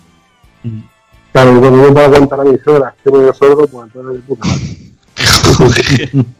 Claro, 1.32 1.57
y 1.57 1.60
cuando 1.60 1.82
yo 1.84 1.92
puedo 1.92 2.07
aguantar 2.07 2.40
a 2.40 2.44
mis 2.44 2.66
horas, 2.66 2.94
que 3.05 3.10
yo 3.10 3.32
sordo, 3.34 3.66
pues 3.66 3.86
entonces 3.86 4.15
de 4.15 4.20
puta 4.20 4.47
madre. 4.47 6.26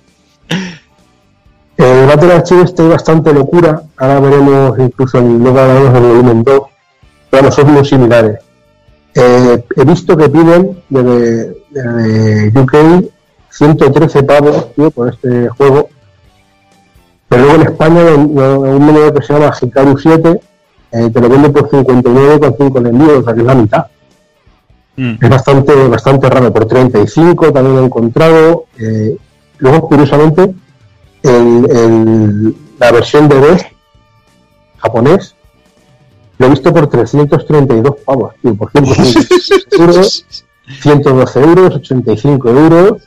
El 1.79 2.07
Battle 2.07 2.33
Archive 2.33 2.63
está 2.63 2.83
ahí 2.83 2.89
bastante 2.89 3.33
locura. 3.33 3.83
Ahora 3.97 4.19
veremos 4.19 4.77
incluso 4.81 5.19
el, 5.19 5.39
luego 5.39 5.61
hablaremos 5.61 5.93
del 5.93 6.03
volumen 6.03 6.43
2. 6.43 6.63
Pero 7.31 7.53
son 7.53 7.73
muy 7.73 7.85
similares. 7.85 8.41
Eh, 9.15 9.65
he 9.77 9.85
visto 9.85 10.17
que 10.17 10.29
piden 10.29 10.83
desde, 10.89 11.57
desde 11.71 12.61
UK 12.61 12.75
113 13.51 14.23
pavos 14.25 14.75
tío, 14.75 14.91
por 14.91 15.09
este 15.09 15.49
juego. 15.51 15.89
Pero 17.29 17.43
luego 17.45 17.61
en 17.61 17.69
España, 17.69 18.01
en 18.09 18.37
un 18.37 18.87
menú 18.87 19.13
que 19.13 19.23
se 19.23 19.35
llama 19.35 19.55
Hikaru 19.61 19.99
7, 19.99 20.41
eh, 20.91 21.11
te 21.13 21.21
lo 21.21 21.29
vende 21.29 21.51
por 21.51 21.69
59,5 21.69 22.79
el 22.81 22.87
envío, 22.87 23.21
o 23.21 23.23
sea 23.23 23.35
que 23.35 23.41
es 23.41 23.47
la 23.47 23.55
mitad. 23.55 23.87
Mm. 24.99 25.15
Es 25.25 25.31
bastante, 25.31 25.75
bastante 25.89 26.29
raro. 26.29 26.53
Por 26.53 26.67
35 26.67 27.53
también 27.53 27.77
lo 27.77 27.83
he 27.83 27.87
encontrado. 27.87 28.65
Eh, 28.79 29.17
luego, 29.59 29.89
curiosamente, 29.89 30.55
el, 31.23 31.71
el- 31.71 32.57
la 32.79 32.93
versión 32.93 33.29
de 33.29 33.39
Best 33.41 33.67
japonés 34.79 35.35
lo 36.39 36.47
he 36.47 36.51
visto 36.51 36.73
por 36.73 36.87
332 36.89 37.97
pavos, 38.05 38.35
tío, 38.41 38.55
por 38.55 38.71
105 38.71 39.27
euros, 39.83 40.25
112 40.83 41.41
euros, 41.41 41.75
85 41.77 42.49
euros. 42.51 43.03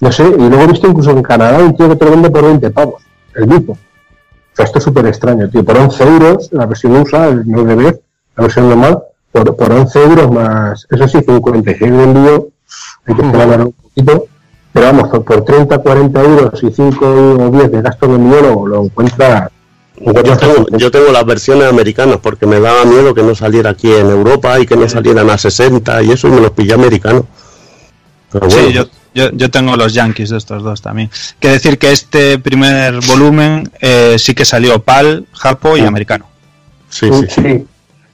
No 0.00 0.12
sé, 0.12 0.24
y 0.28 0.36
luego 0.48 0.60
he 0.62 0.66
visto 0.68 0.86
incluso 0.86 1.10
en 1.10 1.22
Canadá 1.22 1.58
un 1.58 1.76
tío 1.76 1.88
que 1.88 1.96
te 1.96 2.04
lo 2.04 2.12
vende 2.12 2.30
por 2.30 2.44
20 2.44 2.70
pavos, 2.70 3.02
el 3.34 3.48
mismo. 3.48 3.72
O 3.72 4.56
sea, 4.56 4.64
esto 4.64 4.78
es 4.78 4.84
súper 4.84 5.06
extraño, 5.06 5.48
tío. 5.50 5.64
Por 5.64 5.76
11 5.76 6.04
euros, 6.04 6.48
la 6.52 6.66
versión 6.66 6.92
USA, 6.96 7.26
el 7.28 7.48
no 7.48 7.64
de 7.64 7.74
Best, 7.74 8.00
la 8.36 8.42
versión 8.44 8.68
normal, 8.68 9.02
por, 9.44 9.56
por 9.56 9.72
11 9.72 10.02
euros 10.02 10.30
más, 10.30 10.86
eso 10.90 11.08
sí, 11.08 11.18
56 11.26 11.78
de 11.80 12.02
envío, 12.02 12.48
hay 13.06 13.14
que 13.14 13.22
esperar 13.22 13.60
un 13.60 13.72
poquito, 13.72 14.26
pero 14.72 14.86
vamos, 14.86 15.08
por, 15.08 15.24
por 15.24 15.44
30, 15.44 15.78
40 15.78 16.22
euros 16.22 16.62
y 16.62 16.70
5 16.70 17.06
o 17.06 17.50
10 17.50 17.70
de 17.70 17.82
gasto 17.82 18.06
de 18.08 18.14
envío 18.14 18.40
lo, 18.40 18.66
lo 18.66 18.84
encuentras. 18.84 19.50
Yo 20.00 20.12
tengo, 20.12 20.28
fácilmente. 20.28 20.78
yo 20.78 20.90
tengo 20.92 21.10
las 21.10 21.26
versiones 21.26 21.68
americanas 21.68 22.18
porque 22.22 22.46
me 22.46 22.60
daba 22.60 22.84
miedo 22.84 23.14
que 23.14 23.22
no 23.22 23.34
saliera 23.34 23.70
aquí 23.70 23.92
en 23.92 24.08
Europa 24.10 24.58
y 24.60 24.66
que 24.66 24.76
no 24.76 24.88
salieran 24.88 25.28
a 25.28 25.36
60 25.36 26.02
y 26.04 26.12
eso 26.12 26.28
y 26.28 26.30
me 26.30 26.40
los 26.40 26.52
pillé 26.52 26.74
americanos. 26.74 27.24
Pero 28.30 28.46
bueno, 28.46 28.68
Sí, 28.68 28.72
yo, 28.72 28.84
yo, 29.12 29.30
yo 29.32 29.50
tengo 29.50 29.76
los 29.76 29.94
Yankees 29.94 30.30
de 30.30 30.38
estos 30.38 30.62
dos 30.62 30.82
también. 30.82 31.10
Que 31.40 31.48
decir 31.48 31.78
que 31.78 31.90
este 31.90 32.38
primer 32.38 33.00
volumen 33.08 33.68
eh, 33.80 34.16
sí 34.18 34.34
que 34.36 34.44
salió 34.44 34.80
PAL, 34.84 35.26
Japo 35.32 35.76
y 35.76 35.80
americano. 35.80 36.26
sí, 36.88 37.10
sí, 37.12 37.26
sí. 37.28 37.66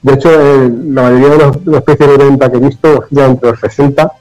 De 0.05 0.13
hecho, 0.13 0.29
eh, 0.29 0.71
la 0.89 1.01
mayoría 1.01 1.29
de 1.29 1.37
los, 1.39 1.65
los 1.65 1.81
precios 1.81 2.15
de 2.15 2.25
venta 2.25 2.51
que 2.51 2.57
he 2.57 2.59
visto 2.59 2.99
oscilan 2.99 3.31
entre 3.31 3.49
los 3.49 3.59
60, 3.59 4.11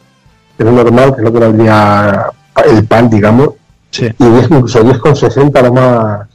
que 0.56 0.64
es 0.64 0.70
normal, 0.72 1.14
que 1.14 1.20
es 1.20 1.24
lo 1.24 1.30
que 1.32 1.38
valdría 1.40 2.26
el 2.64 2.86
pan, 2.86 3.10
digamos, 3.10 3.50
Sí. 3.90 4.06
y 4.18 4.24
10, 4.26 4.44
incluso 4.50 4.82
10,60 4.82 5.62
lo 5.62 5.72
más, 5.74 6.26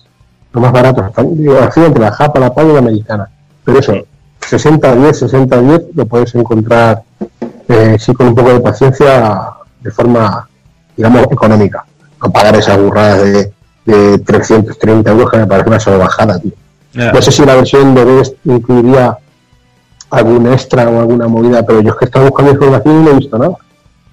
lo 0.53 0.61
más 0.61 0.71
barato. 0.71 1.03
Están, 1.03 1.35
digo, 1.35 1.57
así 1.59 1.79
entre 1.83 1.99
la 1.99 2.11
japa, 2.11 2.39
la 2.39 2.53
pan 2.53 2.69
y 2.69 2.73
la 2.73 2.79
americana. 2.79 3.27
Pero 3.65 3.79
eso, 3.79 3.93
60-10, 4.39 5.27
60-10 5.27 5.85
lo 5.95 6.05
puedes 6.05 6.35
encontrar, 6.35 7.01
eh, 7.67 7.97
sí, 7.99 8.13
con 8.13 8.27
un 8.27 8.35
poco 8.35 8.53
de 8.53 8.59
paciencia, 8.59 9.49
de 9.81 9.89
forma, 9.89 10.47
digamos, 10.95 11.23
económica. 11.23 11.83
No 12.23 12.31
pagar 12.31 12.55
esas 12.55 12.77
burradas 12.79 13.23
de, 13.23 13.51
de 13.85 14.19
330 14.19 15.09
euros 15.11 15.31
que 15.31 15.37
me 15.37 15.47
parece 15.47 15.69
una 15.69 15.79
salvajada, 15.79 16.37
tío. 16.39 16.51
Ya. 16.93 17.11
No 17.11 17.21
sé 17.21 17.31
si 17.31 17.43
la 17.45 17.55
versión 17.55 17.95
de 17.95 18.05
Best 18.05 18.35
incluiría 18.45 19.17
algún 20.09 20.51
extra 20.51 20.89
o 20.89 20.99
alguna 20.99 21.27
movida, 21.27 21.65
pero 21.65 21.81
yo 21.81 21.91
es 21.91 21.95
que 21.97 22.05
estaba 22.05 22.25
buscando 22.29 22.51
información 22.53 23.01
y 23.01 23.03
no 23.05 23.11
he 23.11 23.13
visto 23.15 23.37
nada. 23.37 23.55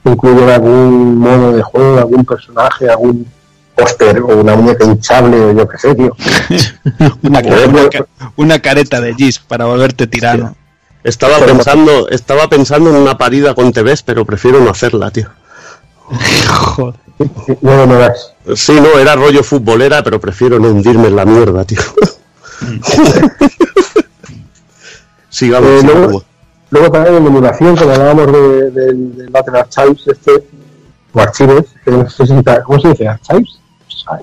Incluye 0.04 0.52
algún 0.54 1.18
modo 1.18 1.52
de 1.52 1.62
juego, 1.62 1.98
algún 1.98 2.24
personaje, 2.24 2.88
algún 2.88 3.26
póster 3.74 4.20
o 4.20 4.36
una 4.40 4.54
muñeca 4.56 4.84
hinchable 4.84 5.36
o 5.36 5.52
yo 5.52 5.68
qué 5.68 5.78
sé, 5.78 5.94
tío. 5.94 6.14
Una, 7.22 7.42
una 8.36 8.58
careta 8.60 9.00
de 9.00 9.14
Gis 9.14 9.38
para 9.38 9.64
volverte 9.66 10.06
tirano. 10.06 10.54
Estaba 11.04 11.38
Pero- 11.38 11.52
pensando, 11.54 12.08
estaba 12.08 12.48
pensando 12.48 12.90
en 12.90 12.96
una 12.96 13.16
parida 13.18 13.54
con 13.54 13.72
TVs, 13.72 14.02
pero 14.02 14.24
prefiero 14.24 14.60
no 14.60 14.70
hacerla, 14.70 15.10
tío. 15.10 15.28
Joder. 16.48 16.94
No 17.62 17.86
lo 17.86 17.94
das. 17.98 18.32
Sí, 18.54 18.74
no, 18.80 18.98
era 18.98 19.16
rollo 19.16 19.42
futbolera, 19.42 20.02
pero 20.02 20.20
prefiero 20.20 20.58
no 20.58 20.68
hundirme 20.68 21.08
en 21.08 21.16
la 21.16 21.24
mierda, 21.24 21.64
tío. 21.64 21.80
Sigamos, 25.36 25.68
Eh, 25.70 25.80
luego-. 25.84 26.22
Luego 26.70 26.90
también 26.90 27.16
en 27.16 27.26
emulación, 27.26 27.76
cuando 27.76 27.92
hablábamos 27.94 28.32
de- 28.32 28.70
del 28.70 29.16
del 29.16 29.28
Battle 29.30 29.58
Archives, 29.60 30.08
este, 30.08 30.32
o 31.12 31.20
Archives, 31.20 31.66
que 31.84 31.90
no 31.90 32.08
sé 32.08 32.26
si 32.26 32.32
está- 32.32 32.62
¿cómo 32.62 32.80
se 32.80 32.88
dice? 32.88 33.06
¿Archives? 33.08 33.58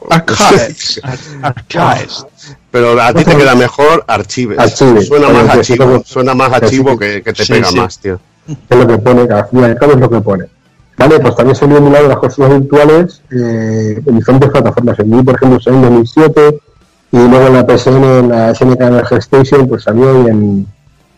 Archives. 0.09 1.01
Archives. 1.43 2.25
Pero 2.71 2.99
a 3.01 3.13
ti 3.13 3.23
te 3.23 3.35
queda 3.37 3.53
mejor 3.55 4.03
archives. 4.07 4.57
Archives. 4.59 5.07
Suena 5.07 5.29
más 5.29 5.43
que 5.45 5.59
archivo, 5.59 5.97
sí, 5.99 6.03
suena 6.05 6.33
más 6.33 6.49
que 6.49 6.55
archivo 6.65 6.97
que- 6.97 7.05
que, 7.15 7.21
que 7.23 7.33
te 7.33 7.45
sí, 7.45 7.53
pega 7.53 7.67
sí. 7.67 7.77
más, 7.77 7.99
tío. 7.99 8.19
es 8.47 8.77
lo 8.77 8.87
que 8.87 8.97
pone, 8.97 9.27
que 9.27 9.33
al 9.33 9.47
es 9.91 9.97
lo 9.99 10.09
que 10.09 10.21
pone. 10.21 10.45
Vale, 10.97 11.19
pues 11.19 11.35
también 11.35 11.55
se 11.55 11.65
han 11.65 11.71
emulado 11.75 12.07
las 12.07 12.17
consolas 12.17 12.59
virtuales 12.59 13.21
eh, 13.31 14.01
en 14.05 14.15
diferentes 14.17 14.49
plataformas. 14.49 14.99
En 14.99 15.13
Wii, 15.13 15.23
por 15.23 15.35
ejemplo, 15.35 15.59
salió 15.61 15.77
en 15.79 15.83
2007 15.85 16.59
y 17.13 17.17
luego 17.17 17.47
en 17.47 17.53
la 17.53 17.65
PSN, 17.65 18.03
en 18.19 18.29
la 18.29 18.53
SNK 18.55 18.81
Energy 18.81 19.15
Station, 19.15 19.67
pues 19.67 19.83
salió 19.83 20.23
y 20.23 20.29
en, 20.29 20.67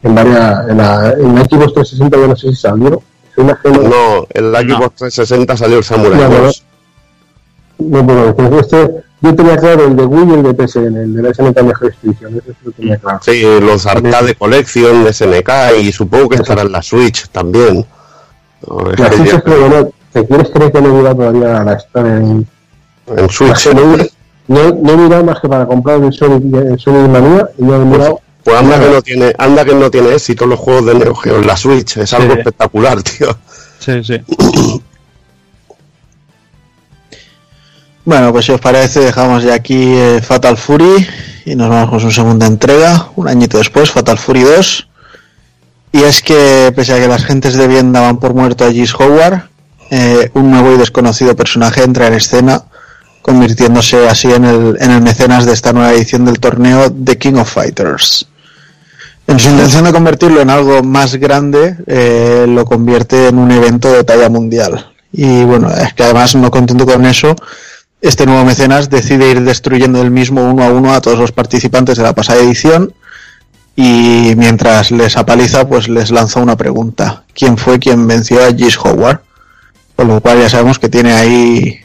en 0.06 0.16
varias, 0.16 0.70
en 0.70 0.78
la, 0.78 1.12
en 1.12 1.36
la 1.36 1.42
Xbox 1.44 1.74
360 1.74 2.18
yo 2.18 2.28
no 2.28 2.36
sé 2.36 2.50
si 2.50 2.56
salió. 2.56 3.02
Es 3.32 3.38
una 3.38 3.60
que 3.62 3.70
no, 3.70 3.82
No, 3.84 4.28
en 4.34 4.52
la 4.52 4.60
Xbox 4.62 4.96
360 4.96 5.58
salió 5.58 5.78
el 5.80 5.84
Samurai 5.84 6.20
No, 6.20 6.30
no, 6.30 6.38
no. 6.38 6.44
Wars. 6.46 6.64
no 7.80 8.04
decir. 8.04 8.60
Este, 8.60 9.04
yo 9.22 9.36
tenía 9.36 9.58
claro 9.58 9.86
el 9.88 9.96
de 9.96 10.06
Wii 10.06 10.30
y 10.30 10.34
el 10.34 10.44
de 10.44 10.68
PSN, 10.68 10.98
el 10.98 11.14
de 11.16 11.22
la 11.24 11.34
SNK 11.34 11.58
Station, 11.58 12.36
ese 12.38 12.52
sí 12.52 12.58
lo 12.64 12.72
tenía 12.74 12.98
claro. 12.98 13.20
Sí, 13.24 13.42
los 13.62 13.86
Arcade 13.88 14.36
Collection 14.36 15.04
de 15.04 15.14
SNK 15.14 15.50
y 15.82 15.92
supongo 15.92 16.30
que 16.30 16.36
estará 16.36 16.62
en 16.62 16.72
la 16.72 16.82
Switch 16.82 17.28
también. 17.30 17.86
No, 18.68 18.92
es 18.92 19.00
Las 19.00 19.10
que 19.10 19.18
ya- 19.18 19.24
fichas, 19.24 19.42
pero 19.44 19.70
no, 19.70 19.90
¿te 20.12 20.28
quieres 20.28 20.50
creer 20.52 20.72
que 20.72 20.82
no 20.82 20.90
mirado 20.94 21.16
todavía 21.16 21.64
la 21.64 21.74
historia 21.76 22.18
en, 22.18 22.48
en 23.08 23.30
Switch. 23.30 23.74
No, 23.74 23.96
he- 23.96 24.12
no, 24.48 24.76
no 24.82 24.92
he 24.94 24.98
mirado 24.98 25.24
más 25.24 25.40
que 25.40 25.50
para 25.50 25.66
comprar 25.66 26.04
el 26.04 26.14
Sonic, 26.14 26.54
el 26.56 26.78
Sonic 26.80 27.10
Mania 27.10 27.50
y 27.58 27.64
no 27.64 27.76
he 27.76 27.86
mirado. 27.86 28.20
Pues 28.46 28.58
anda 28.58 28.80
que 28.80 28.90
no 28.90 29.02
tiene, 29.02 29.34
anda 29.40 29.66
que 29.66 29.74
no 29.74 29.90
tiene 29.90 30.14
éxito 30.14 30.46
los 30.46 30.60
juegos 30.60 30.86
de 30.86 30.94
Neo 30.94 31.16
Geo 31.16 31.38
en 31.40 31.48
la 31.48 31.58
Switch, 31.58 31.98
es 31.98 32.14
algo 32.14 32.34
Sí. 32.34 32.38
espectacular, 32.40 33.02
tío. 33.02 33.36
Sí, 33.80 34.04
sí. 34.04 34.22
Bueno, 38.06 38.32
pues 38.32 38.46
si 38.46 38.52
os 38.52 38.62
parece, 38.62 39.00
dejamos 39.00 39.44
ya 39.44 39.56
aquí 39.56 39.94
eh, 39.96 40.22
Fatal 40.22 40.58
Fury 40.58 41.08
y 41.46 41.56
nos 41.56 41.70
vamos 41.70 41.90
con 41.90 42.00
su 42.00 42.12
segunda 42.12 42.46
entrega, 42.46 43.10
un 43.16 43.28
añito 43.28 43.58
después, 43.58 43.90
Fatal 43.90 44.20
Fury 44.20 44.44
2. 44.44 44.88
Y 45.94 46.04
es 46.04 46.22
que, 46.22 46.72
pese 46.76 46.94
a 46.94 47.00
que 47.00 47.08
las 47.08 47.26
gentes 47.26 47.56
de 47.56 47.68
bien 47.68 47.92
daban 47.94 48.20
por 48.20 48.36
muerto 48.36 48.64
a 48.64 48.72
Gis 48.72 48.94
Howard, 48.94 49.50
eh, 49.90 50.30
un 50.36 50.52
nuevo 50.52 50.72
y 50.76 50.78
desconocido 50.78 51.36
personaje 51.36 51.82
entra 51.82 52.06
en 52.06 52.14
escena, 52.14 52.66
convirtiéndose 53.24 54.08
así 54.08 54.32
en 54.32 54.46
el, 54.46 54.78
en 54.80 54.92
el 54.92 55.02
mecenas 55.02 55.46
de 55.46 55.54
esta 55.54 55.74
nueva 55.74 55.92
edición 55.94 56.26
del 56.26 56.40
torneo 56.40 56.92
The 56.92 57.18
King 57.18 57.36
of 57.36 57.52
Fighters. 57.52 58.28
En 59.28 59.40
su 59.40 59.50
intención 59.50 59.84
de 59.86 59.92
convertirlo 59.92 60.40
en 60.42 60.50
algo 60.50 60.84
más 60.84 61.16
grande, 61.16 61.76
eh, 61.88 62.46
lo 62.48 62.66
convierte 62.66 63.28
en 63.30 63.40
un 63.40 63.52
evento 63.52 63.92
de 63.92 64.04
talla 64.04 64.30
mundial. 64.30 64.92
Y 65.12 65.44
bueno, 65.44 65.70
es 65.72 65.94
que 65.94 66.04
además 66.04 66.36
no 66.36 66.52
contento 66.52 66.86
con 66.86 67.06
eso, 67.06 67.36
este 68.02 68.26
nuevo 68.26 68.46
mecenas 68.46 68.90
decide 68.90 69.32
ir 69.32 69.42
destruyendo 69.42 70.02
el 70.02 70.12
mismo 70.12 70.44
uno 70.44 70.64
a 70.64 70.70
uno 70.70 70.94
a 70.94 71.02
todos 71.02 71.18
los 71.18 71.32
participantes 71.32 71.98
de 71.98 72.04
la 72.04 72.14
pasada 72.14 72.40
edición 72.42 72.94
y 73.76 74.34
mientras 74.38 74.92
les 74.92 75.18
apaliza 75.18 75.68
pues 75.68 75.88
les 75.90 76.12
lanza 76.12 76.40
una 76.40 76.56
pregunta. 76.56 77.24
¿Quién 77.34 77.58
fue 77.58 77.80
quien 77.80 78.08
venció 78.08 78.44
a 78.44 78.54
Gis 78.54 78.78
Howard? 78.78 79.22
Con 79.96 80.10
lo 80.10 80.22
cual 80.22 80.40
ya 80.42 80.50
sabemos 80.50 80.78
que 80.78 80.90
tiene 80.90 81.14
ahí 81.14 81.80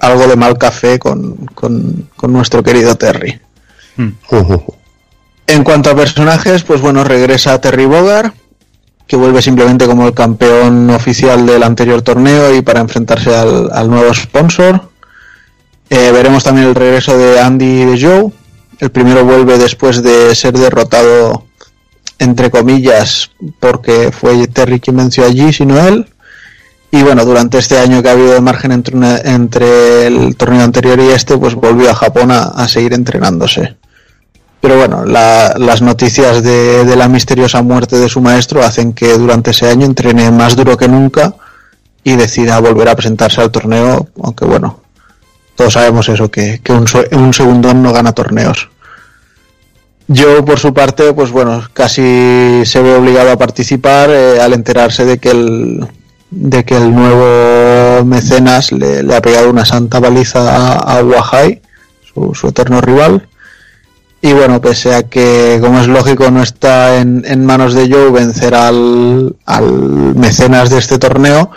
algo 0.00 0.26
de 0.28 0.36
mal 0.36 0.56
café 0.56 0.98
con, 0.98 1.34
con- 1.54 2.08
con 2.16 2.32
nuestro 2.32 2.62
querido 2.62 2.94
Terry. 2.94 3.38
En 5.46 5.64
cuanto 5.64 5.90
a 5.90 5.94
personajes, 5.96 6.62
pues 6.62 6.80
bueno, 6.80 7.04
regresa 7.04 7.60
Terry 7.60 7.84
Bogard, 7.84 8.32
que 9.06 9.16
vuelve 9.16 9.42
simplemente 9.42 9.86
como 9.86 10.06
el 10.06 10.14
campeón 10.14 10.88
oficial 10.90 11.44
del 11.44 11.62
anterior 11.62 12.00
torneo 12.02 12.54
y 12.54 12.62
para 12.62 12.80
enfrentarse 12.80 13.34
al, 13.34 13.90
nuevo 13.90 14.14
sponsor. 14.14 14.88
Eh, 15.90 16.10
veremos 16.12 16.44
también 16.44 16.68
el 16.68 16.74
regreso 16.74 17.18
de 17.18 17.40
Andy 17.40 17.82
y 17.82 17.84
de 17.84 18.00
Joe. 18.00 18.32
El 18.78 18.90
primero 18.90 19.24
vuelve 19.24 19.58
después 19.58 20.02
de 20.02 20.34
ser 20.34 20.54
derrotado, 20.56 21.44
entre 22.18 22.50
comillas, 22.50 23.30
porque 23.60 24.10
fue 24.12 24.46
Terry 24.48 24.80
quien 24.80 24.96
venció 24.96 25.26
allí, 25.26 25.52
sino 25.52 25.78
él. 25.86 26.08
Y 26.90 27.02
bueno, 27.02 27.24
durante 27.24 27.58
este 27.58 27.78
año 27.78 28.02
que 28.02 28.08
ha 28.08 28.12
habido 28.12 28.32
de 28.32 28.40
margen 28.40 28.72
entre, 28.72 28.96
una- 28.96 29.18
entre 29.18 30.06
el 30.06 30.36
torneo 30.36 30.62
anterior 30.62 30.98
y 31.00 31.08
este, 31.08 31.36
pues 31.36 31.54
volvió 31.54 31.90
a 31.90 31.94
Japón 31.94 32.30
a 32.30 32.68
seguir 32.68 32.92
entrenándose. 32.94 33.76
Pero 34.62 34.76
bueno, 34.76 35.04
la- 35.04 35.54
las 35.58 35.82
noticias 35.82 36.42
de, 36.44 36.94
la 36.96 37.08
misteriosa 37.08 37.62
muerte 37.62 37.96
de 37.98 38.08
su 38.08 38.20
maestro 38.20 38.62
hacen 38.62 38.92
que 38.92 39.18
durante 39.18 39.50
ese 39.50 39.68
año 39.68 39.84
entrene 39.84 40.30
más 40.30 40.54
duro 40.54 40.76
que 40.76 40.86
nunca 40.86 41.34
y 42.04 42.14
decida 42.14 42.60
volver 42.60 42.88
a 42.88 42.94
presentarse 42.94 43.40
al 43.40 43.50
torneo, 43.50 44.06
aunque 44.22 44.44
bueno, 44.44 44.80
todos 45.56 45.72
sabemos 45.72 46.08
eso, 46.08 46.30
que, 46.30 46.60
un, 46.68 46.86
un 47.18 47.34
segundón 47.34 47.82
no 47.82 47.92
gana 47.92 48.12
torneos. 48.12 48.68
Yo, 50.06 50.44
por 50.44 50.60
su 50.60 50.72
parte, 50.72 51.12
pues 51.12 51.32
bueno, 51.32 51.64
casi 51.72 52.62
se 52.64 52.80
ve 52.82 52.94
obligado 52.94 53.32
a 53.32 53.36
participar 53.38 54.10
eh, 54.10 54.40
al 54.40 54.52
enterarse 54.52 55.04
de 55.04 55.18
que 55.18 55.30
el, 55.30 55.86
de 56.30 56.64
que 56.64 56.76
el 56.76 56.94
nuevo 56.94 58.04
mecenas 58.04 58.70
le, 58.70 59.00
ha 59.12 59.20
pegado 59.22 59.50
una 59.50 59.64
santa 59.64 59.98
baliza 59.98 60.54
a, 60.54 60.98
a 60.98 61.02
Wahai, 61.02 61.60
su 62.32 62.46
eterno 62.46 62.80
rival. 62.80 63.26
Y 64.24 64.32
bueno, 64.34 64.60
pese 64.60 64.94
a 64.94 65.02
que, 65.02 65.58
como 65.60 65.80
es 65.80 65.88
lógico, 65.88 66.30
no 66.30 66.44
está 66.44 67.00
en, 67.00 67.24
en 67.26 67.44
manos 67.44 67.74
de 67.74 67.90
Joe 67.90 68.12
vencer 68.12 68.54
al, 68.54 69.34
mecenas 70.14 70.70
de 70.70 70.78
este 70.78 70.96
torneo, 71.00 71.50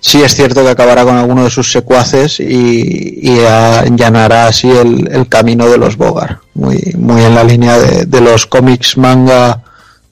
sí 0.00 0.22
es 0.22 0.34
cierto 0.34 0.62
que 0.62 0.70
acabará 0.70 1.04
con 1.04 1.16
alguno 1.16 1.44
de 1.44 1.50
sus 1.50 1.70
secuaces 1.70 2.40
y, 2.40 3.38
allanará 3.44 4.46
así 4.46 4.70
el, 4.70 5.28
camino 5.28 5.68
de 5.68 5.76
los 5.76 5.98
Bogar, 5.98 6.38
muy, 6.54 6.94
muy 6.96 7.22
en 7.22 7.34
la 7.34 7.44
línea 7.44 7.78
de, 7.78 8.20
los 8.22 8.46
cómics, 8.46 8.96
manga, 8.96 9.62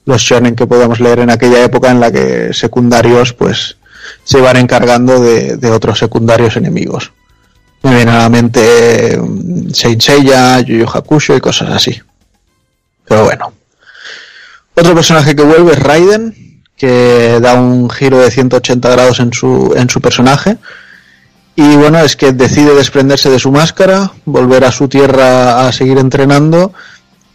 los 0.05 0.21
shonen 0.21 0.55
que 0.55 0.67
podemos 0.67 0.99
leer 0.99 1.21
en 1.21 1.31
aquella 1.31 1.63
época 1.63 1.89
en 1.89 1.99
la 1.99 2.11
que 2.11 2.53
secundarios 2.53 3.33
pues 3.33 3.77
se 4.23 4.39
van 4.39 4.57
encargando 4.57 5.19
de 5.19 5.71
otros 5.71 5.97
secundarios 5.97 6.57
enemigos. 6.57 7.11
Me 7.83 7.95
viene 7.95 9.17
mm, 9.17 9.73
Saint 9.73 10.01
Seiya, 10.01 10.57
Hakusho 10.57 11.35
y 11.35 11.41
cosas 11.41 11.69
así. 11.71 11.99
Pero 13.05 13.25
bueno. 13.25 13.53
Otro 14.75 14.95
personaje 14.95 15.35
que 15.35 15.43
vuelve 15.43 15.73
es 15.73 15.79
Raiden, 15.79 16.61
que 16.77 17.39
da 17.41 17.55
un 17.55 17.89
giro 17.89 18.19
de 18.19 18.31
180 18.31 18.89
grados 18.89 19.19
en 19.19 19.33
su, 19.33 19.73
en 19.75 19.89
su 19.89 19.99
personaje. 20.01 20.57
Y 21.55 21.75
bueno, 21.75 21.99
es 21.99 22.15
que 22.15 22.31
decide 22.31 22.73
desprenderse 22.73 23.29
de 23.29 23.39
su 23.39 23.51
máscara, 23.51 24.11
volver 24.25 24.63
a 24.63 24.71
su 24.71 24.87
tierra 24.87 25.67
a 25.67 25.71
seguir 25.71 25.97
entrenando 25.97 26.73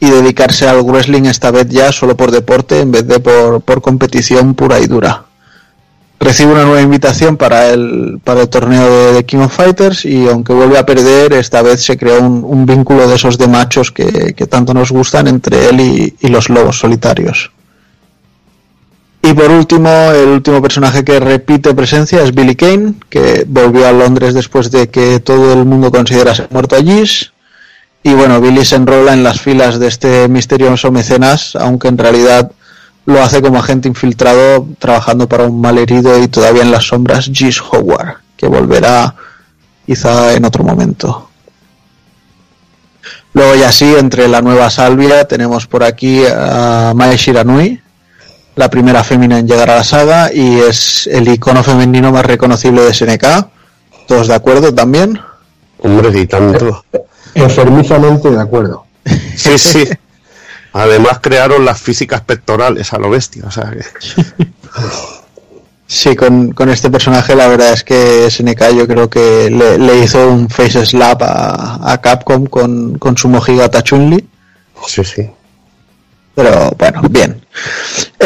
y 0.00 0.10
dedicarse 0.10 0.66
al 0.68 0.82
wrestling 0.82 1.24
esta 1.24 1.50
vez 1.50 1.68
ya 1.68 1.92
solo 1.92 2.16
por 2.16 2.30
deporte 2.30 2.80
en 2.80 2.92
vez 2.92 3.06
de 3.06 3.20
por, 3.20 3.60
por 3.60 3.82
competición 3.82 4.54
pura 4.54 4.80
y 4.80 4.86
dura. 4.86 5.25
Recibe 6.18 6.52
una 6.52 6.64
nueva 6.64 6.80
invitación 6.80 7.36
para 7.36 7.68
el, 7.70 8.20
para 8.24 8.42
el 8.42 8.48
torneo 8.48 8.90
de, 8.90 9.12
de 9.12 9.24
King 9.26 9.38
of 9.38 9.54
Fighters 9.54 10.04
y 10.04 10.26
aunque 10.28 10.52
vuelve 10.52 10.78
a 10.78 10.86
perder, 10.86 11.34
esta 11.34 11.62
vez 11.62 11.84
se 11.84 11.96
crea 11.98 12.18
un, 12.18 12.42
un 12.42 12.64
vínculo 12.64 13.06
de 13.06 13.16
esos 13.16 13.36
de 13.36 13.46
machos 13.48 13.92
que, 13.92 14.34
que 14.34 14.46
tanto 14.46 14.72
nos 14.72 14.90
gustan 14.90 15.28
entre 15.28 15.68
él 15.68 15.80
y, 15.80 16.16
y 16.20 16.28
los 16.28 16.48
lobos 16.48 16.78
solitarios. 16.78 17.52
Y 19.22 19.32
por 19.34 19.50
último, 19.50 19.88
el 20.12 20.28
último 20.28 20.62
personaje 20.62 21.04
que 21.04 21.18
repite 21.18 21.74
presencia 21.74 22.22
es 22.22 22.32
Billy 22.32 22.54
Kane, 22.54 22.94
que 23.08 23.44
volvió 23.46 23.88
a 23.88 23.92
Londres 23.92 24.34
después 24.34 24.70
de 24.70 24.88
que 24.88 25.18
todo 25.18 25.52
el 25.52 25.64
mundo 25.64 25.90
considerase 25.90 26.46
muerto 26.50 26.76
allí. 26.76 27.02
Y 28.04 28.14
bueno, 28.14 28.40
Billy 28.40 28.64
se 28.64 28.76
enrola 28.76 29.14
en 29.14 29.24
las 29.24 29.40
filas 29.40 29.80
de 29.80 29.88
este 29.88 30.28
misterioso 30.28 30.92
mecenas, 30.92 31.56
aunque 31.56 31.88
en 31.88 31.98
realidad 31.98 32.52
lo 33.06 33.22
hace 33.22 33.40
como 33.40 33.58
agente 33.58 33.88
infiltrado 33.88 34.66
trabajando 34.78 35.28
para 35.28 35.44
un 35.44 35.60
malherido 35.60 36.20
y 36.22 36.28
todavía 36.28 36.62
en 36.62 36.72
las 36.72 36.88
sombras 36.88 37.30
Gis 37.32 37.62
Howard, 37.62 38.16
que 38.36 38.48
volverá 38.48 39.14
quizá 39.86 40.34
en 40.34 40.44
otro 40.44 40.64
momento. 40.64 41.30
Luego 43.32 43.54
ya 43.54 43.70
sí, 43.70 43.94
entre 43.96 44.28
la 44.28 44.42
nueva 44.42 44.70
salvia 44.70 45.26
tenemos 45.28 45.66
por 45.66 45.84
aquí 45.84 46.24
a 46.26 46.92
Mae 46.96 47.16
Shiranui, 47.16 47.80
la 48.56 48.70
primera 48.70 49.04
fémina 49.04 49.38
en 49.38 49.46
llegar 49.46 49.70
a 49.70 49.76
la 49.76 49.84
saga 49.84 50.32
y 50.32 50.58
es 50.58 51.06
el 51.06 51.28
icono 51.28 51.62
femenino 51.62 52.10
más 52.10 52.26
reconocible 52.26 52.82
de 52.82 52.94
SNK. 52.94 53.24
¿Todos 54.08 54.28
de 54.28 54.34
acuerdo 54.34 54.74
también? 54.74 55.20
Hombre, 55.78 56.18
y 56.18 56.26
tanto. 56.26 56.84
Enfermizamente 57.34 58.30
de 58.30 58.40
acuerdo. 58.40 58.86
Sí, 59.36 59.58
sí. 59.58 59.84
Además 60.76 61.18
crearon 61.22 61.64
las 61.64 61.80
físicas 61.80 62.20
pectorales 62.20 62.92
a 62.92 62.98
lo 62.98 63.08
bestia, 63.10 63.44
o 63.46 63.50
sea 63.50 63.70
que... 63.70 63.84
Sí, 65.88 66.16
con, 66.16 66.50
con 66.52 66.68
este 66.68 66.90
personaje 66.90 67.36
la 67.36 67.46
verdad 67.46 67.72
es 67.72 67.84
que 67.84 68.28
SNK 68.28 68.74
yo 68.76 68.88
creo 68.88 69.08
que 69.08 69.48
le, 69.50 69.78
le 69.78 69.98
hizo 70.00 70.28
un 70.28 70.48
face 70.50 70.84
slap 70.84 71.22
a, 71.22 71.92
a 71.92 72.00
Capcom 72.00 72.46
con, 72.46 72.98
con 72.98 73.16
su 73.16 73.28
Mojigata 73.28 73.82
Chun-Li. 73.84 74.28
Sí, 74.88 75.04
sí. 75.04 75.30
Pero 76.34 76.72
bueno, 76.76 77.02
bien. 77.08 77.40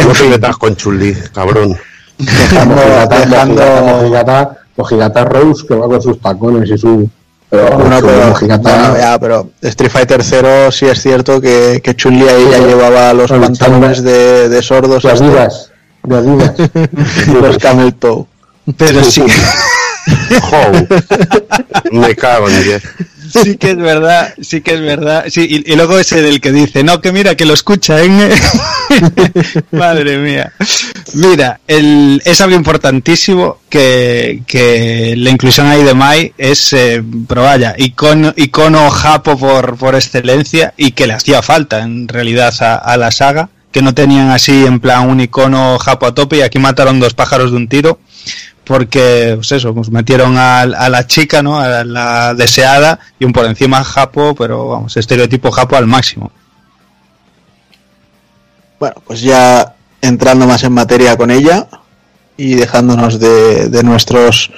No 0.02 0.12
te 0.14 0.28
metas 0.30 0.56
con 0.56 0.74
Chulí, 0.74 1.14
cabrón. 1.34 1.78
Dejando, 2.16 2.76
dejando- 3.10 3.62
Mojigata, 3.62 3.82
Mojigata, 3.92 4.58
Mojigata 4.76 5.24
Rose 5.26 5.66
que 5.66 5.74
va 5.74 5.86
con 5.86 6.00
sus 6.02 6.18
tacones 6.20 6.70
y 6.70 6.78
su. 6.78 7.10
Pero, 7.50 8.96
ya, 8.96 9.18
pero 9.20 9.50
Street 9.60 9.90
Fighter 9.90 10.22
0 10.22 10.70
sí 10.70 10.86
es 10.86 11.02
cierto 11.02 11.40
que, 11.40 11.80
que 11.82 11.96
Chun-Li 11.96 12.28
ahí 12.28 12.46
ya 12.52 12.58
llevaba 12.58 13.12
los 13.12 13.28
Bueno, 13.28 13.46
pantalones 13.46 14.04
de, 14.04 14.48
de 14.48 14.62
sordos. 14.62 15.02
de 15.02 15.12
estos. 15.12 15.20
Adidas. 15.28 15.70
De 16.04 16.16
Adidas. 16.16 16.54
los 17.42 17.58
Camel 17.58 17.92
Toe. 17.94 18.24
Pero 18.76 19.02
sí, 19.02 19.22
me 21.90 22.14
cago 22.14 22.48
en 22.48 22.62
10. 22.62 22.82
sí 23.42 23.56
que 23.56 23.70
es 23.70 23.76
verdad, 23.76 24.34
sí 24.40 24.60
que 24.60 24.74
es 24.74 24.80
verdad. 24.80 25.24
Sí, 25.28 25.46
y, 25.48 25.72
y 25.72 25.76
luego 25.76 25.98
ese 25.98 26.22
del 26.22 26.40
que 26.40 26.52
dice, 26.52 26.84
no, 26.84 27.00
que 27.00 27.12
mira, 27.12 27.34
que 27.34 27.46
lo 27.46 27.54
escucha, 27.54 28.00
¿eh? 28.02 28.08
Madre 29.70 30.18
mía. 30.18 30.52
Mira, 31.14 31.60
el, 31.66 32.20
es 32.24 32.40
algo 32.40 32.56
importantísimo 32.56 33.58
que, 33.68 34.42
la 35.16 35.30
inclusión 35.30 35.66
ahí 35.66 35.82
de 35.82 35.94
Mai 35.94 36.32
es, 36.36 36.72
eh, 36.72 37.02
pero 37.28 37.42
vaya, 37.42 37.74
icono, 37.78 38.32
icono 38.36 38.90
japo 38.90 39.36
por, 39.38 39.76
por 39.76 39.94
excelencia 39.94 40.74
y 40.76 40.92
que 40.92 41.06
le 41.06 41.14
hacía 41.14 41.42
falta 41.42 41.80
en 41.80 42.08
realidad 42.08 42.54
a, 42.60 42.76
a 42.76 42.96
la 42.96 43.10
saga, 43.10 43.50
que 43.72 43.82
no 43.82 43.94
tenían 43.94 44.30
así 44.30 44.64
en 44.64 44.80
plan 44.80 45.08
un 45.08 45.20
icono 45.20 45.78
japo 45.78 46.06
a 46.06 46.14
tope 46.14 46.38
y 46.38 46.42
aquí 46.42 46.58
mataron 46.58 47.00
dos 47.00 47.14
pájaros 47.14 47.50
de 47.50 47.56
un 47.56 47.68
tiro 47.68 48.00
porque 48.64 49.32
pues 49.34 49.50
eso, 49.50 49.74
pues 49.74 49.90
metieron 49.90 50.38
a, 50.38 50.60
a 50.60 50.88
la 50.88 51.04
chica, 51.04 51.42
¿no? 51.42 51.58
A 51.58 51.82
la 51.82 52.34
deseada 52.34 53.00
y 53.18 53.24
un 53.24 53.32
por 53.32 53.44
encima 53.46 53.82
japo, 53.82 54.36
pero 54.36 54.68
vamos, 54.68 54.96
estereotipo 54.96 55.50
japo 55.50 55.74
al 55.74 55.88
máximo. 55.88 56.30
Bueno, 58.80 58.96
pues 59.06 59.20
ya 59.20 59.74
entrando 60.00 60.46
más 60.46 60.64
en 60.64 60.72
materia 60.72 61.16
con 61.18 61.30
ella 61.30 61.68
y 62.38 62.54
dejándonos 62.54 63.20
de, 63.20 63.68
de 63.68 63.82
nuestros 63.82 64.50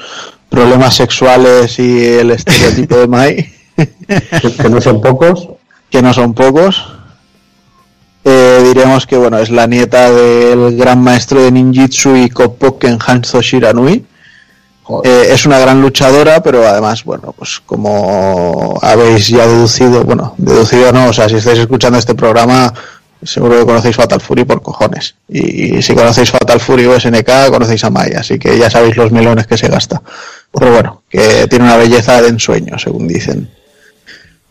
problemas 0.49 0.95
sexuales 0.95 1.79
y 1.81 2.05
el 2.05 2.31
estereotipo 2.31 2.97
de 2.99 3.09
Mai, 3.09 3.53
que, 3.77 4.69
no 4.71 4.81
son 4.81 5.01
pocos. 5.01 5.49
que 5.91 6.03
no 6.03 6.15
son 6.15 6.35
pocos, 6.35 6.85
eh, 8.25 8.63
diremos 8.65 9.07
que 9.07 9.17
bueno, 9.17 9.39
es 9.39 9.51
la 9.51 9.67
nieta 9.67 10.13
del 10.13 10.77
gran 10.77 11.03
maestro 11.03 11.43
de 11.43 11.51
ninjitsu 11.51 12.15
y 12.15 12.31
Kopoken 12.31 12.99
Hanzo 13.05 13.43
Shiranui. 13.43 14.05
Eh, 15.05 15.29
es 15.31 15.47
una 15.47 15.59
gran 15.59 15.81
luchadora, 15.81 16.43
pero 16.43 16.67
además, 16.69 17.03
bueno, 17.03 17.35
pues 17.37 17.61
como 17.65 18.79
habéis 18.83 19.29
ya 19.29 19.47
deducido, 19.47 20.05
bueno, 20.05 20.35
deducido 20.37 20.93
no, 20.93 21.09
o 21.09 21.13
sea, 21.13 21.29
si 21.29 21.37
estáis 21.37 21.61
escuchando 21.61 21.99
este 21.99 22.15
programa, 22.15 22.73
seguro 23.25 23.59
que 23.59 23.67
conocéis 23.67 23.97
Fatal 23.97 24.21
Fury 24.21 24.45
por 24.45 24.63
cojones. 24.63 25.15
Y, 25.29 25.83
si 25.83 25.95
conocéis 25.95 26.31
Fatal 26.31 26.61
Fury 26.61 26.87
o 26.87 26.99
SNK, 26.99 27.51
conocéis 27.51 27.85
a 27.85 27.91
Mai, 27.91 28.13
así 28.13 28.39
que 28.39 28.59
ya 28.59 28.71
sabéis 28.71 28.97
los 28.97 29.13
melones 29.13 29.47
que 29.47 29.57
se 29.57 29.69
gasta. 29.69 30.03
Pero 30.53 30.73
bueno, 30.73 31.03
que 31.09 31.47
tiene 31.49 31.65
una 31.65 31.77
belleza 31.77 32.21
de 32.21 32.29
ensueño, 32.29 32.79
según 32.79 33.09
dicen. 33.09 33.49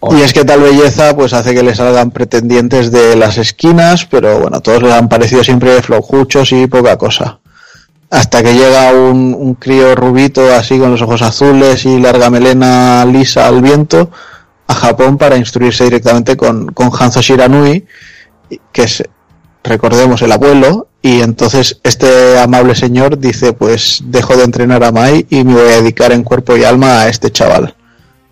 Y 0.10 0.22
es 0.22 0.34
que 0.34 0.44
tal 0.44 0.62
belleza 0.62 1.16
pues 1.16 1.32
hace 1.34 1.54
que 1.54 1.62
le 1.62 1.76
salgan 1.76 2.10
pretendientes 2.10 2.92
de 2.92 3.16
las 3.16 3.38
esquinas, 3.38 4.06
pero 4.06 4.40
bueno, 4.40 4.60
todos 4.62 4.82
les 4.82 4.94
han 4.94 5.10
parecido 5.10 5.44
siempre 5.44 5.82
flojuchos 5.84 6.52
y 6.54 6.66
poca 6.66 6.98
cosa. 6.98 7.40
Hasta 8.10 8.42
que 8.42 8.54
llega 8.54 8.92
un, 8.92 9.36
un 9.38 9.54
crío 9.56 9.96
rubito 9.96 10.54
así 10.56 10.80
con 10.80 10.92
los 10.92 11.02
ojos 11.02 11.22
azules 11.22 11.86
y 11.86 12.00
larga 12.00 12.30
melena 12.30 13.06
lisa 13.06 13.48
al 13.48 13.62
viento 13.62 14.10
a 14.72 14.74
Japón 14.74 15.18
para 15.18 15.38
instruirse 15.38 15.84
directamente 15.84 16.36
con, 16.36 16.68
con 16.68 16.90
Hanzo 16.98 17.22
Shiranui, 17.22 17.86
que 18.72 18.84
es, 18.84 19.04
recordemos, 19.64 20.22
el 20.22 20.32
abuelo, 20.32 20.88
y 21.02 21.22
entonces 21.22 21.80
este 21.84 22.40
amable 22.40 22.76
señor 22.76 23.18
dice, 23.18 23.54
pues 23.54 24.02
dejo 24.06 24.36
de 24.36 24.44
entrenar 24.44 24.84
a 24.84 24.92
Mai 24.92 25.26
y 25.30 25.44
me 25.44 25.54
voy 25.54 25.72
a 25.72 25.82
dedicar 25.82 26.12
en 26.12 26.24
cuerpo 26.24 26.58
y 26.58 26.64
alma 26.64 27.02
a 27.02 27.10
este 27.10 27.32
chaval. 27.32 27.76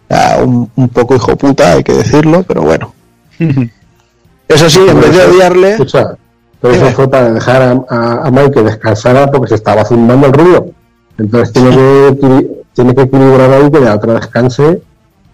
Sea, 0.07 0.39
un, 0.43 0.69
un 0.75 0.89
poco 0.89 1.15
hijo 1.15 1.35
puta, 1.35 1.73
hay 1.73 1.83
que 1.83 1.93
decirlo, 1.93 2.43
pero 2.43 2.61
bueno. 2.61 2.93
Eso 4.48 4.69
sí, 4.69 4.80
en 4.88 4.99
vez 4.99 5.15
de 5.15 5.22
odiarle, 5.22 5.72
Escucha, 5.73 6.17
pero 6.59 6.73
eso 6.73 6.88
fue 6.91 7.09
para 7.09 7.31
dejar 7.31 7.61
a, 7.61 7.85
a, 7.88 8.27
a 8.27 8.31
Mike 8.31 8.51
que 8.51 8.61
descansara 8.64 9.30
porque 9.30 9.49
se 9.49 9.56
estaba 9.56 9.85
zumbando 9.85 10.27
el 10.27 10.33
ruido. 10.33 10.72
Entonces 11.17 11.53
tiene 11.53 11.69
que, 11.69 12.64
tiene 12.73 12.95
que 12.95 13.01
equilibrar 13.01 13.51
ahí 13.51 13.69
que 13.72 13.80
la 13.80 13.95
otra 13.95 14.15
descanse, 14.15 14.81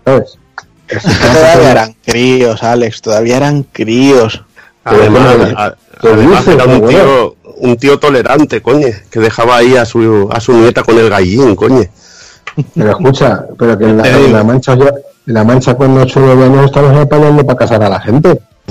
¿sabes? 0.03 0.37
Todavía 0.87 1.71
eran 1.71 1.95
críos, 2.05 2.61
Alex, 2.61 3.01
todavía 3.01 3.37
eran 3.37 3.63
críos. 3.63 4.43
Además, 4.85 5.35
Pero, 5.37 5.59
a- 5.59 5.75
¿qué 6.01 6.07
además 6.07 6.45
dices, 6.45 6.53
era 6.61 6.65
un 6.73 6.87
tío, 6.87 7.35
un 7.57 7.77
tío 7.77 7.99
tolerante, 7.99 8.61
coño, 8.61 8.87
que 9.09 9.19
dejaba 9.19 9.57
ahí 9.57 9.75
a 9.75 9.85
su, 9.85 10.29
a 10.31 10.39
su 10.39 10.53
nieta 10.53 10.83
con 10.83 10.97
el 10.97 11.09
gallín, 11.09 11.55
coño. 11.55 11.83
Pero 12.73 12.91
escucha, 12.91 13.45
pero 13.59 13.77
que 13.77 13.83
en 13.85 13.97
la, 13.97 14.07
en 14.07 14.31
la 14.31 14.43
mancha 14.43 14.75
ya, 14.75 14.85
en 15.27 15.33
la 15.33 15.43
mancha 15.43 15.75
con 15.75 15.97
8 15.97 16.19
o 16.19 16.23
9 16.23 16.45
años 16.45 16.65
estamos 16.65 16.95
apañando 16.97 17.45
para 17.45 17.57
casar 17.57 17.83
a 17.83 17.89
la 17.89 17.99
gente. 17.99 18.39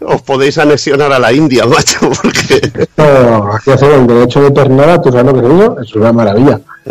Os 0.00 0.22
podéis 0.22 0.56
anexionar 0.58 1.12
a 1.12 1.18
la 1.18 1.32
India, 1.32 1.66
macho, 1.66 1.98
porque 2.22 2.88
No, 2.96 3.52
aquí 3.54 3.70
hacer 3.70 3.92
el 3.92 4.06
derecho 4.06 4.40
de 4.42 4.50
pernada, 4.50 5.00
tú 5.02 5.10
sabes 5.12 5.26
lo 5.32 5.40
que 5.40 5.48
digo, 5.48 5.80
es 5.80 5.94
una 5.94 6.12
maravilla. 6.12 6.60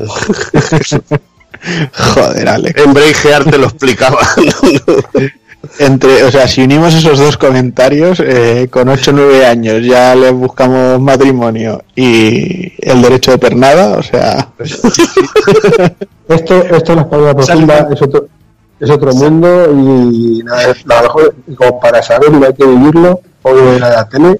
Joder, 2.16 2.48
Alex. 2.50 2.82
en 2.82 2.94
Braveheart 2.94 3.50
te 3.50 3.58
lo 3.58 3.66
explicaba. 3.66 4.20
Entre, 5.78 6.24
o 6.24 6.32
sea, 6.32 6.48
si 6.48 6.62
unimos 6.62 6.94
esos 6.94 7.20
dos 7.20 7.38
comentarios, 7.38 8.22
eh, 8.22 8.70
con 8.72 8.88
8 8.88 9.12
o 9.12 9.14
9 9.14 9.46
años 9.46 9.84
ya 9.86 10.16
le 10.16 10.32
buscamos 10.32 11.02
matrimonio 11.02 11.84
y 11.96 12.72
el 12.80 13.02
derecho 13.02 13.32
de 13.32 13.38
pernada, 13.40 13.98
o 13.98 14.04
sea, 14.04 14.50
Esto, 16.30 16.64
esto 16.64 16.92
en 16.94 16.98
la 16.98 17.02
España 17.04 17.34
profunda 17.36 17.88
es 17.92 18.02
otro, 18.02 18.28
es 18.80 18.90
otro 18.90 19.14
mundo 19.14 19.66
y 19.74 20.42
nada, 20.44 20.70
es- 20.72 20.86
a 20.88 20.96
lo 20.98 21.02
mejor 21.04 21.36
y 21.48 21.56
como 21.56 21.80
para 21.80 22.02
saberlo 22.04 22.46
hay 22.48 22.54
que 22.54 22.66
vivirlo, 22.66 23.20
o 23.42 23.58
en 23.58 23.80
la 23.82 24.08
tele, 24.08 24.40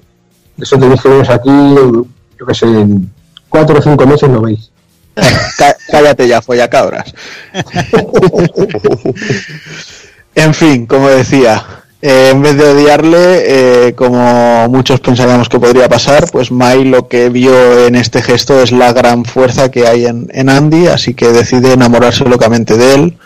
eso 0.58 0.78
tenéis 0.78 1.02
que 1.02 1.08
veros 1.08 1.28
aquí, 1.30 1.50
yo 1.50 2.46
que 2.46 2.54
sé, 2.54 2.66
en 2.66 3.10
cuatro 3.48 3.78
o 3.78 3.82
cinco 3.82 4.06
meses 4.06 4.28
lo 4.30 4.40
veis. 4.40 4.70
Cá- 5.58 5.76
cállate 5.90 6.28
ya, 6.28 6.40
follacabras. 6.40 7.12
en 10.40 10.54
fin, 10.54 10.86
como 10.86 11.08
decía, 11.08 11.64
eh, 12.02 12.30
en 12.32 12.40
vez 12.40 12.56
de 12.56 12.64
odiarle, 12.64 13.88
eh, 13.88 13.94
como 13.94 14.68
muchos 14.68 15.00
pensaríamos 15.00 15.48
que 15.48 15.60
podría 15.60 15.88
pasar, 15.88 16.30
pues 16.30 16.50
Mai 16.50 16.84
lo 16.84 17.08
que 17.08 17.28
vio 17.28 17.86
en 17.86 17.94
este 17.94 18.22
gesto 18.22 18.62
es 18.62 18.72
la 18.72 18.92
gran 18.92 19.24
fuerza 19.24 19.70
que 19.70 19.86
hay 19.86 20.06
en, 20.06 20.28
en 20.32 20.48
Andy, 20.48 20.86
así 20.86 21.14
que 21.14 21.28
decide 21.28 21.74
enamorarse 21.74 22.24
locamente 22.24 22.76
de 22.76 22.94
él, 22.94 23.18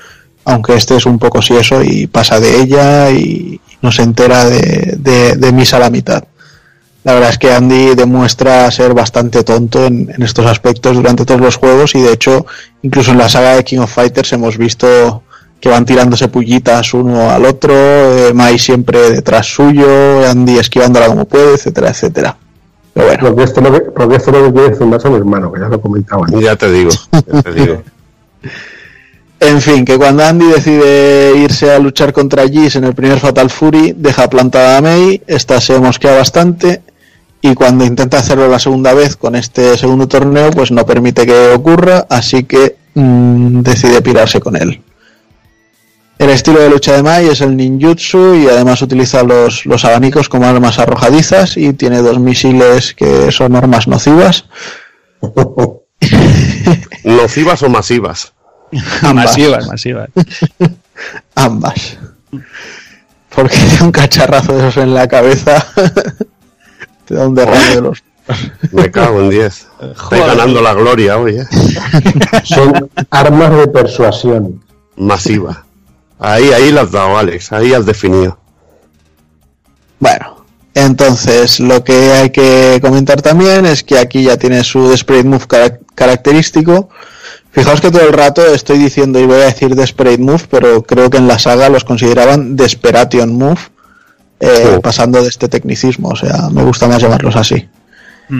aunque 0.44 0.74
este 0.74 0.96
es 0.96 1.06
un 1.06 1.18
poco 1.18 1.38
eso 1.38 1.82
y 1.82 2.06
pasa 2.08 2.40
de 2.40 2.60
ella 2.60 3.10
y 3.10 3.60
no 3.80 3.92
se 3.92 4.02
entera 4.02 4.44
de, 4.44 4.96
de, 4.98 5.36
de 5.36 5.52
Misa 5.52 5.76
a 5.76 5.80
la 5.80 5.90
mitad. 5.90 6.24
La 7.04 7.12
verdad 7.12 7.30
es 7.30 7.38
que 7.38 7.52
Andy 7.52 7.94
demuestra 7.94 8.70
ser 8.70 8.94
bastante 8.94 9.44
tonto 9.44 9.84
en, 9.84 10.10
en 10.12 10.22
estos 10.22 10.46
aspectos 10.46 10.96
durante 10.96 11.26
todos 11.26 11.40
los 11.40 11.56
juegos 11.56 11.94
y 11.94 12.00
de 12.00 12.12
hecho 12.12 12.46
incluso 12.82 13.12
en 13.12 13.18
la 13.18 13.28
saga 13.28 13.56
de 13.56 13.62
King 13.62 13.80
of 13.80 13.92
Fighters 13.92 14.32
hemos 14.32 14.56
visto 14.56 15.22
que 15.64 15.70
van 15.70 15.86
tirándose 15.86 16.28
pullitas 16.28 16.92
uno 16.92 17.30
al 17.30 17.46
otro, 17.46 17.72
eh, 17.72 18.34
Mai 18.34 18.58
siempre 18.58 19.10
detrás 19.12 19.46
suyo, 19.46 20.28
Andy 20.28 20.58
esquivándola 20.58 21.06
como 21.06 21.24
puede, 21.24 21.54
etcétera, 21.54 21.88
etcétera. 21.88 22.36
Pero 22.92 23.06
bueno, 23.06 23.22
Porque 23.28 23.44
esto, 23.44 23.62
lo 23.62 23.72
que, 23.72 23.80
porque 23.80 24.16
esto 24.16 24.30
lo 24.30 24.44
que 24.44 24.52
quiere 24.52 24.76
zumbarse 24.76 25.08
a 25.08 25.10
mi 25.10 25.16
hermano, 25.16 25.50
que 25.50 25.60
ya 25.60 25.68
lo 25.68 25.80
comentaba. 25.80 26.26
ya 26.38 26.54
te 26.54 26.70
digo, 26.70 26.90
ya 27.32 27.42
te 27.42 27.52
digo. 27.54 27.82
en 29.40 29.60
fin, 29.62 29.86
que 29.86 29.96
cuando 29.96 30.22
Andy 30.22 30.48
decide 30.48 31.34
irse 31.38 31.72
a 31.72 31.78
luchar 31.78 32.12
contra 32.12 32.46
Giz 32.46 32.76
en 32.76 32.84
el 32.84 32.94
primer 32.94 33.18
Fatal 33.18 33.48
Fury, 33.48 33.94
deja 33.96 34.28
plantada 34.28 34.76
a 34.76 34.82
Mei, 34.82 35.22
esta 35.26 35.62
se 35.62 35.78
mosquea 35.78 36.14
bastante 36.14 36.82
y 37.40 37.54
cuando 37.54 37.86
intenta 37.86 38.18
hacerlo 38.18 38.48
la 38.48 38.58
segunda 38.58 38.92
vez 38.92 39.16
con 39.16 39.34
este 39.34 39.78
segundo 39.78 40.08
torneo, 40.08 40.50
pues 40.50 40.70
no 40.70 40.84
permite 40.84 41.24
que 41.24 41.52
ocurra, 41.54 42.06
así 42.10 42.44
que 42.44 42.76
mm, 42.92 43.62
decide 43.62 44.02
pirarse 44.02 44.40
con 44.40 44.56
él. 44.56 44.83
El 46.24 46.30
estilo 46.30 46.58
de 46.58 46.70
lucha 46.70 46.96
de 46.96 47.02
Mai 47.02 47.26
es 47.26 47.42
el 47.42 47.54
ninjutsu 47.54 48.34
y 48.34 48.48
además 48.48 48.80
utiliza 48.80 49.22
los, 49.22 49.66
los 49.66 49.84
abanicos 49.84 50.30
como 50.30 50.46
armas 50.46 50.78
arrojadizas 50.78 51.58
y 51.58 51.74
tiene 51.74 52.00
dos 52.00 52.18
misiles 52.18 52.94
que 52.94 53.30
son 53.30 53.54
armas 53.54 53.86
nocivas. 53.88 54.46
¿Nocivas 57.04 57.62
o 57.62 57.68
masivas? 57.68 58.32
Ambas. 59.02 59.26
Masivas, 59.26 59.66
masivas. 59.66 60.08
Ambas. 61.34 61.98
Porque 63.28 63.58
un 63.82 63.92
cacharrazo 63.92 64.54
de 64.54 64.60
esos 64.60 64.82
en 64.82 64.94
la 64.94 65.06
cabeza 65.06 65.66
te 67.04 67.16
da 67.16 67.28
un 67.28 67.34
derrame 67.34 67.74
de 67.74 67.80
los. 67.82 68.02
Me 68.72 68.90
cago 68.90 69.20
en 69.20 69.28
10. 69.28 69.66
Estoy 69.92 70.20
ganando 70.20 70.62
la 70.62 70.72
gloria 70.72 71.18
hoy, 71.18 71.36
¿eh? 71.36 71.46
Son 72.44 72.90
armas 73.10 73.58
de 73.58 73.68
persuasión. 73.68 74.64
Masiva. 74.96 75.64
Ahí, 76.18 76.50
ahí 76.52 76.70
las 76.72 76.84
has 76.86 76.92
dado, 76.92 77.18
Alex. 77.18 77.52
Ahí 77.52 77.72
has 77.74 77.86
definido. 77.86 78.38
Bueno, 79.98 80.44
entonces 80.74 81.60
lo 81.60 81.82
que 81.84 82.12
hay 82.12 82.30
que 82.30 82.78
comentar 82.82 83.22
también 83.22 83.66
es 83.66 83.82
que 83.82 83.98
aquí 83.98 84.24
ya 84.24 84.36
tiene 84.36 84.62
su 84.64 84.88
Desperate 84.88 85.24
Move 85.28 85.46
cara- 85.46 85.78
característico. 85.94 86.88
Fijaos 87.50 87.80
que 87.80 87.90
todo 87.90 88.02
el 88.02 88.12
rato 88.12 88.44
estoy 88.46 88.78
diciendo 88.78 89.18
y 89.20 89.26
voy 89.26 89.36
a 89.40 89.44
decir 89.46 89.74
Desperate 89.76 90.18
Move, 90.18 90.42
pero 90.50 90.82
creo 90.82 91.08
que 91.10 91.18
en 91.18 91.28
la 91.28 91.38
saga 91.38 91.68
los 91.68 91.84
consideraban 91.84 92.56
Desperation 92.56 93.32
Move, 93.32 93.60
eh, 94.40 94.74
Oh. 94.76 94.80
pasando 94.80 95.22
de 95.22 95.28
este 95.28 95.48
tecnicismo, 95.48 96.08
o 96.08 96.16
sea, 96.16 96.48
me 96.50 96.64
gusta 96.64 96.88
más 96.88 97.00
llamarlos 97.00 97.36
así. 97.36 97.68
Oh. 98.30 98.34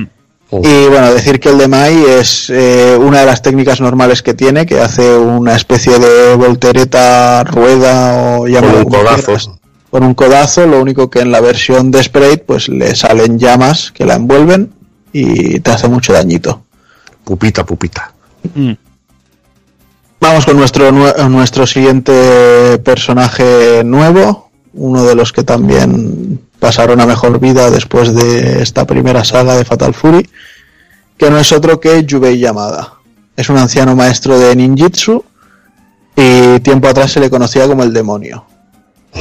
Y 0.62 0.86
bueno, 0.88 1.12
decir 1.12 1.40
que 1.40 1.48
el 1.50 1.58
de 1.58 1.68
Mai 1.68 2.04
es 2.04 2.50
eh, 2.50 2.96
una 3.00 3.20
de 3.20 3.26
las 3.26 3.42
técnicas 3.42 3.80
normales 3.80 4.22
que 4.22 4.34
tiene, 4.34 4.66
que 4.66 4.80
hace 4.80 5.16
una 5.16 5.56
especie 5.56 5.98
de 5.98 6.34
voltereta, 6.36 7.42
rueda 7.44 8.36
o 8.36 8.40
Con 8.42 8.50
llámalo 8.52 8.78
un 8.78 8.84
como 8.84 8.98
codazo. 8.98 9.24
quieras. 9.24 9.50
Con 9.90 10.02
un 10.04 10.14
codazo, 10.14 10.66
lo 10.66 10.80
único 10.80 11.08
que 11.08 11.20
en 11.20 11.30
la 11.30 11.40
versión 11.40 11.90
Desperate 11.90 12.38
pues 12.38 12.68
le 12.68 12.94
salen 12.94 13.38
llamas 13.38 13.90
que 13.92 14.04
la 14.04 14.14
envuelven 14.14 14.72
y 15.12 15.60
te 15.60 15.70
hace 15.70 15.88
mucho 15.88 16.12
dañito. 16.12 16.62
Pupita, 17.24 17.64
pupita. 17.64 18.12
Vamos 20.20 20.46
con 20.46 20.56
nuestro, 20.56 20.90
nue- 20.90 21.28
nuestro 21.28 21.66
siguiente 21.66 22.78
personaje 22.82 23.82
nuevo, 23.84 24.50
uno 24.72 25.04
de 25.04 25.14
los 25.14 25.32
que 25.32 25.42
también 25.44 26.40
pasaron 26.58 27.00
a 27.00 27.06
mejor 27.06 27.38
vida 27.40 27.70
después 27.70 28.14
de 28.14 28.62
esta 28.62 28.86
primera 28.86 29.24
saga 29.24 29.56
de 29.56 29.64
Fatal 29.64 29.94
Fury, 29.94 30.28
que 31.16 31.30
no 31.30 31.38
es 31.38 31.52
otro 31.52 31.80
que 31.80 32.04
Yubei 32.04 32.38
Yamada. 32.38 32.94
Es 33.36 33.48
un 33.48 33.56
anciano 33.58 33.94
maestro 33.96 34.38
de 34.38 34.54
ninjitsu 34.56 35.24
y 36.16 36.60
tiempo 36.60 36.88
atrás 36.88 37.12
se 37.12 37.20
le 37.20 37.28
conocía 37.30 37.66
como 37.66 37.82
el 37.82 37.92
demonio. 37.92 38.44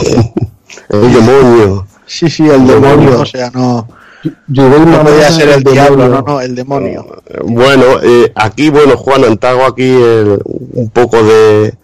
El 0.90 1.14
demonio. 1.14 1.88
Sí, 2.06 2.30
sí, 2.30 2.48
el 2.50 2.66
demonio, 2.68 3.22
o 3.22 3.26
sea, 3.26 3.50
no, 3.52 3.88
no 4.48 5.04
podía 5.04 5.32
ser 5.32 5.50
el 5.50 5.64
demonio. 5.64 5.72
diablo, 5.72 6.08
no, 6.10 6.22
no, 6.22 6.42
el 6.42 6.56
demonio. 6.56 7.06
Bueno, 7.46 7.84
eh, 8.02 8.32
aquí, 8.36 8.70
bueno, 8.70 8.98
Juan, 8.98 9.38
te 9.38 9.48
hago 9.48 9.66
aquí 9.66 9.84
el- 9.84 10.40
un 10.74 10.90
poco 10.90 11.24
de... 11.24 11.76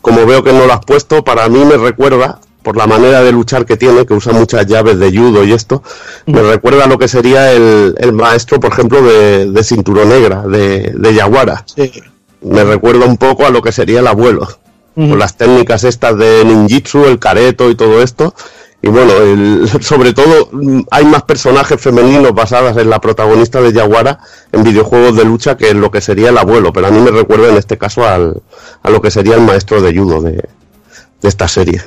Como 0.00 0.26
veo 0.26 0.44
que 0.44 0.52
no 0.52 0.66
lo 0.66 0.72
has 0.74 0.84
puesto, 0.84 1.24
para 1.24 1.48
mí 1.48 1.64
me 1.64 1.76
recuerda, 1.78 2.38
por 2.64 2.76
la 2.76 2.86
manera 2.88 3.22
de 3.22 3.30
luchar 3.30 3.64
que 3.66 3.76
tiene, 3.76 4.04
que 4.06 4.14
usa 4.14 4.32
muchas 4.32 4.66
llaves 4.66 4.98
de 4.98 5.16
judo 5.16 5.44
y 5.44 5.52
esto, 5.52 5.82
me 6.26 6.42
recuerda 6.42 6.84
a 6.84 6.88
lo 6.88 6.98
que 6.98 7.06
sería 7.06 7.52
el, 7.52 7.94
el 7.98 8.12
maestro, 8.12 8.58
por 8.58 8.72
ejemplo, 8.72 9.00
de, 9.02 9.50
de 9.50 9.62
cinturón 9.64 10.08
negra, 10.08 10.42
de, 10.48 10.92
de 10.96 11.14
Yaguara. 11.14 11.64
Sí. 11.76 11.92
Me 12.40 12.64
recuerda 12.64 13.06
un 13.06 13.16
poco 13.18 13.46
a 13.46 13.50
lo 13.50 13.62
que 13.62 13.70
sería 13.70 14.00
el 14.00 14.06
abuelo. 14.06 14.48
Con 14.96 15.18
las 15.18 15.36
técnicas 15.36 15.82
estas 15.84 16.16
de 16.18 16.44
ninjitsu, 16.44 17.04
el 17.06 17.18
careto 17.18 17.68
y 17.68 17.74
todo 17.74 18.00
esto. 18.00 18.32
y 18.80 18.88
bueno, 18.88 19.12
el- 19.14 19.68
sobre 19.80 20.12
todo 20.12 20.48
mm, 20.52 20.82
hay 20.90 21.04
más 21.04 21.22
personajes 21.24 21.80
femeninos 21.80 22.32
basadas 22.34 22.76
en 22.76 22.88
la 22.90 23.00
protagonista 23.00 23.60
de 23.60 23.72
Yaguara 23.72 24.20
en 24.52 24.62
videojuegos 24.62 25.16
de 25.16 25.24
lucha 25.24 25.56
que 25.56 25.70
en 25.70 25.80
lo 25.80 25.90
que 25.90 26.00
sería 26.00 26.28
el 26.28 26.38
abuelo, 26.38 26.72
pero 26.72 26.86
a 26.86 26.90
mí 26.90 27.00
me 27.00 27.10
recuerda 27.10 27.48
en 27.48 27.56
este 27.56 27.76
caso 27.76 28.06
al, 28.06 28.40
a 28.84 28.90
lo 28.90 29.00
que 29.02 29.10
sería 29.10 29.34
el 29.34 29.40
maestro 29.40 29.80
de 29.82 29.98
judo 29.98 30.22
de, 30.22 30.32
de 30.32 31.28
esta 31.28 31.48
serie. 31.48 31.82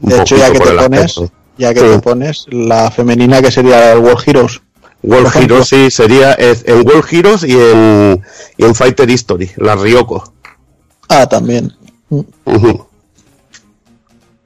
De 0.00 0.20
hecho, 0.20 0.36
ya 0.36 0.50
que 0.52 0.60
te 0.60 0.68
el 0.70 0.76
pones, 0.76 1.20
ya 1.56 1.74
que 1.74 1.80
Sí. 1.80 1.86
te 1.86 1.98
pones, 1.98 2.46
la 2.50 2.90
femenina 2.90 3.42
que 3.42 3.50
sería 3.50 3.92
el 3.92 3.98
World 3.98 4.22
Heroes. 4.26 4.60
World. 5.02 5.36
Heroes 5.36 5.68
sí, 5.68 5.90
sería 5.90 6.34
en 6.38 6.86
World 6.86 7.04
Heroes 7.10 7.44
y 7.44 7.52
en, 7.52 8.22
y 8.56 8.64
Fighter 8.74 9.08
History, 9.08 9.50
la 9.56 9.76
Ryoko. 9.76 10.32
Ah, 11.08 11.26
también. 11.26 11.72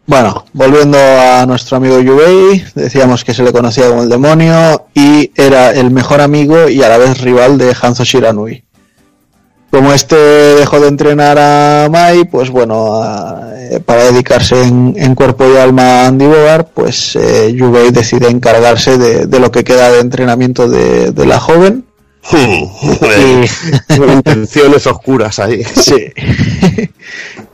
Bueno, 0.06 0.44
volviendo 0.52 0.98
a 0.98 1.47
nuestro 1.47 1.76
amigo 1.76 2.00
Yubei, 2.00 2.64
decíamos 2.74 3.24
que 3.24 3.32
se 3.34 3.42
le 3.42 3.52
conocía 3.52 3.89
como 3.89 4.02
el 4.02 4.08
demonio 4.08 4.86
y 4.94 5.31
era 5.36 5.70
el 5.70 5.90
mejor 5.90 6.20
amigo 6.20 6.68
y 6.68 6.82
a 6.82 6.89
la 6.89 6.98
vez 6.98 7.20
rival 7.20 7.56
de 7.56 7.74
Hanzo 7.81 8.05
Shiranui. 8.05 8.64
Como 9.73 9.92
este 9.94 10.15
dejó 10.17 10.81
de 10.81 10.89
entrenar 10.89 11.39
a 11.39 11.89
Mai, 11.91 12.25
pues 12.26 12.51
bueno, 12.51 13.02
a- 13.02 13.49
eh, 13.57 13.81
para 13.81 14.05
dedicarse 14.05 14.62
en, 14.62 14.94
en 14.99 15.15
cuerpo 15.15 15.44
y 15.51 15.57
alma 15.57 16.02
a 16.02 16.07
Andy 16.09 16.26
Bogart, 16.26 16.68
pues 16.75 17.17
eh, 17.17 17.52
Yubei 17.57 17.91
decide 17.91 18.28
encargarse 18.28 18.99
de, 18.99 19.26
de 19.26 19.41
lo 19.41 19.51
que 19.51 19.65
queda 19.65 19.91
de 19.91 20.01
entrenamiento 20.01 20.68
de, 20.68 21.10
de 21.12 21.26
la 21.26 21.41
joven. 21.41 21.84
Con 23.99 24.12
intenciones 24.12 24.86
oscuras 24.86 25.39
ahí. 25.39 25.62
Sí. 25.75 26.12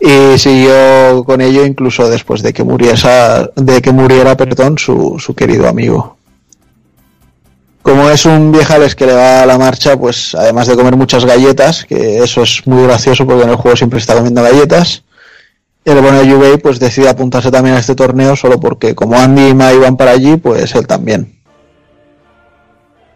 y 0.00 0.38
siguió 0.38 1.24
con 1.24 1.40
ello 1.40 1.64
incluso 1.64 2.08
después 2.10 2.42
de 2.42 2.52
que 2.52 2.62
muriera, 2.64 3.48
de 3.56 3.80
que 3.80 3.92
muriera 3.92 4.36
perdón, 4.36 4.76
su, 4.76 5.16
su 5.18 5.34
querido 5.34 5.68
amigo. 5.68 6.17
Como 7.82 8.10
es 8.10 8.26
un 8.26 8.52
viejales 8.52 8.94
que 8.94 9.06
le 9.06 9.14
va 9.14 9.42
a 9.42 9.46
la 9.46 9.56
marcha, 9.56 9.96
pues 9.96 10.34
además 10.34 10.66
de 10.66 10.76
comer 10.76 10.96
muchas 10.96 11.24
galletas, 11.24 11.84
que 11.84 12.18
eso 12.22 12.42
es 12.42 12.66
muy 12.66 12.82
gracioso 12.82 13.26
porque 13.26 13.44
en 13.44 13.50
el 13.50 13.56
juego 13.56 13.76
siempre 13.76 13.98
está 13.98 14.14
comiendo 14.14 14.42
galletas, 14.42 15.04
el 15.84 16.00
bueno 16.00 16.18
de 16.18 16.28
Yubei 16.28 16.58
pues 16.58 16.78
decide 16.78 17.08
apuntarse 17.08 17.50
también 17.50 17.76
a 17.76 17.78
este 17.78 17.94
torneo 17.94 18.36
solo 18.36 18.60
porque 18.60 18.94
como 18.94 19.18
Andy 19.18 19.48
y 19.48 19.54
Mai 19.54 19.78
van 19.78 19.96
para 19.96 20.10
allí, 20.10 20.36
pues 20.36 20.74
él 20.74 20.86
también. 20.86 21.34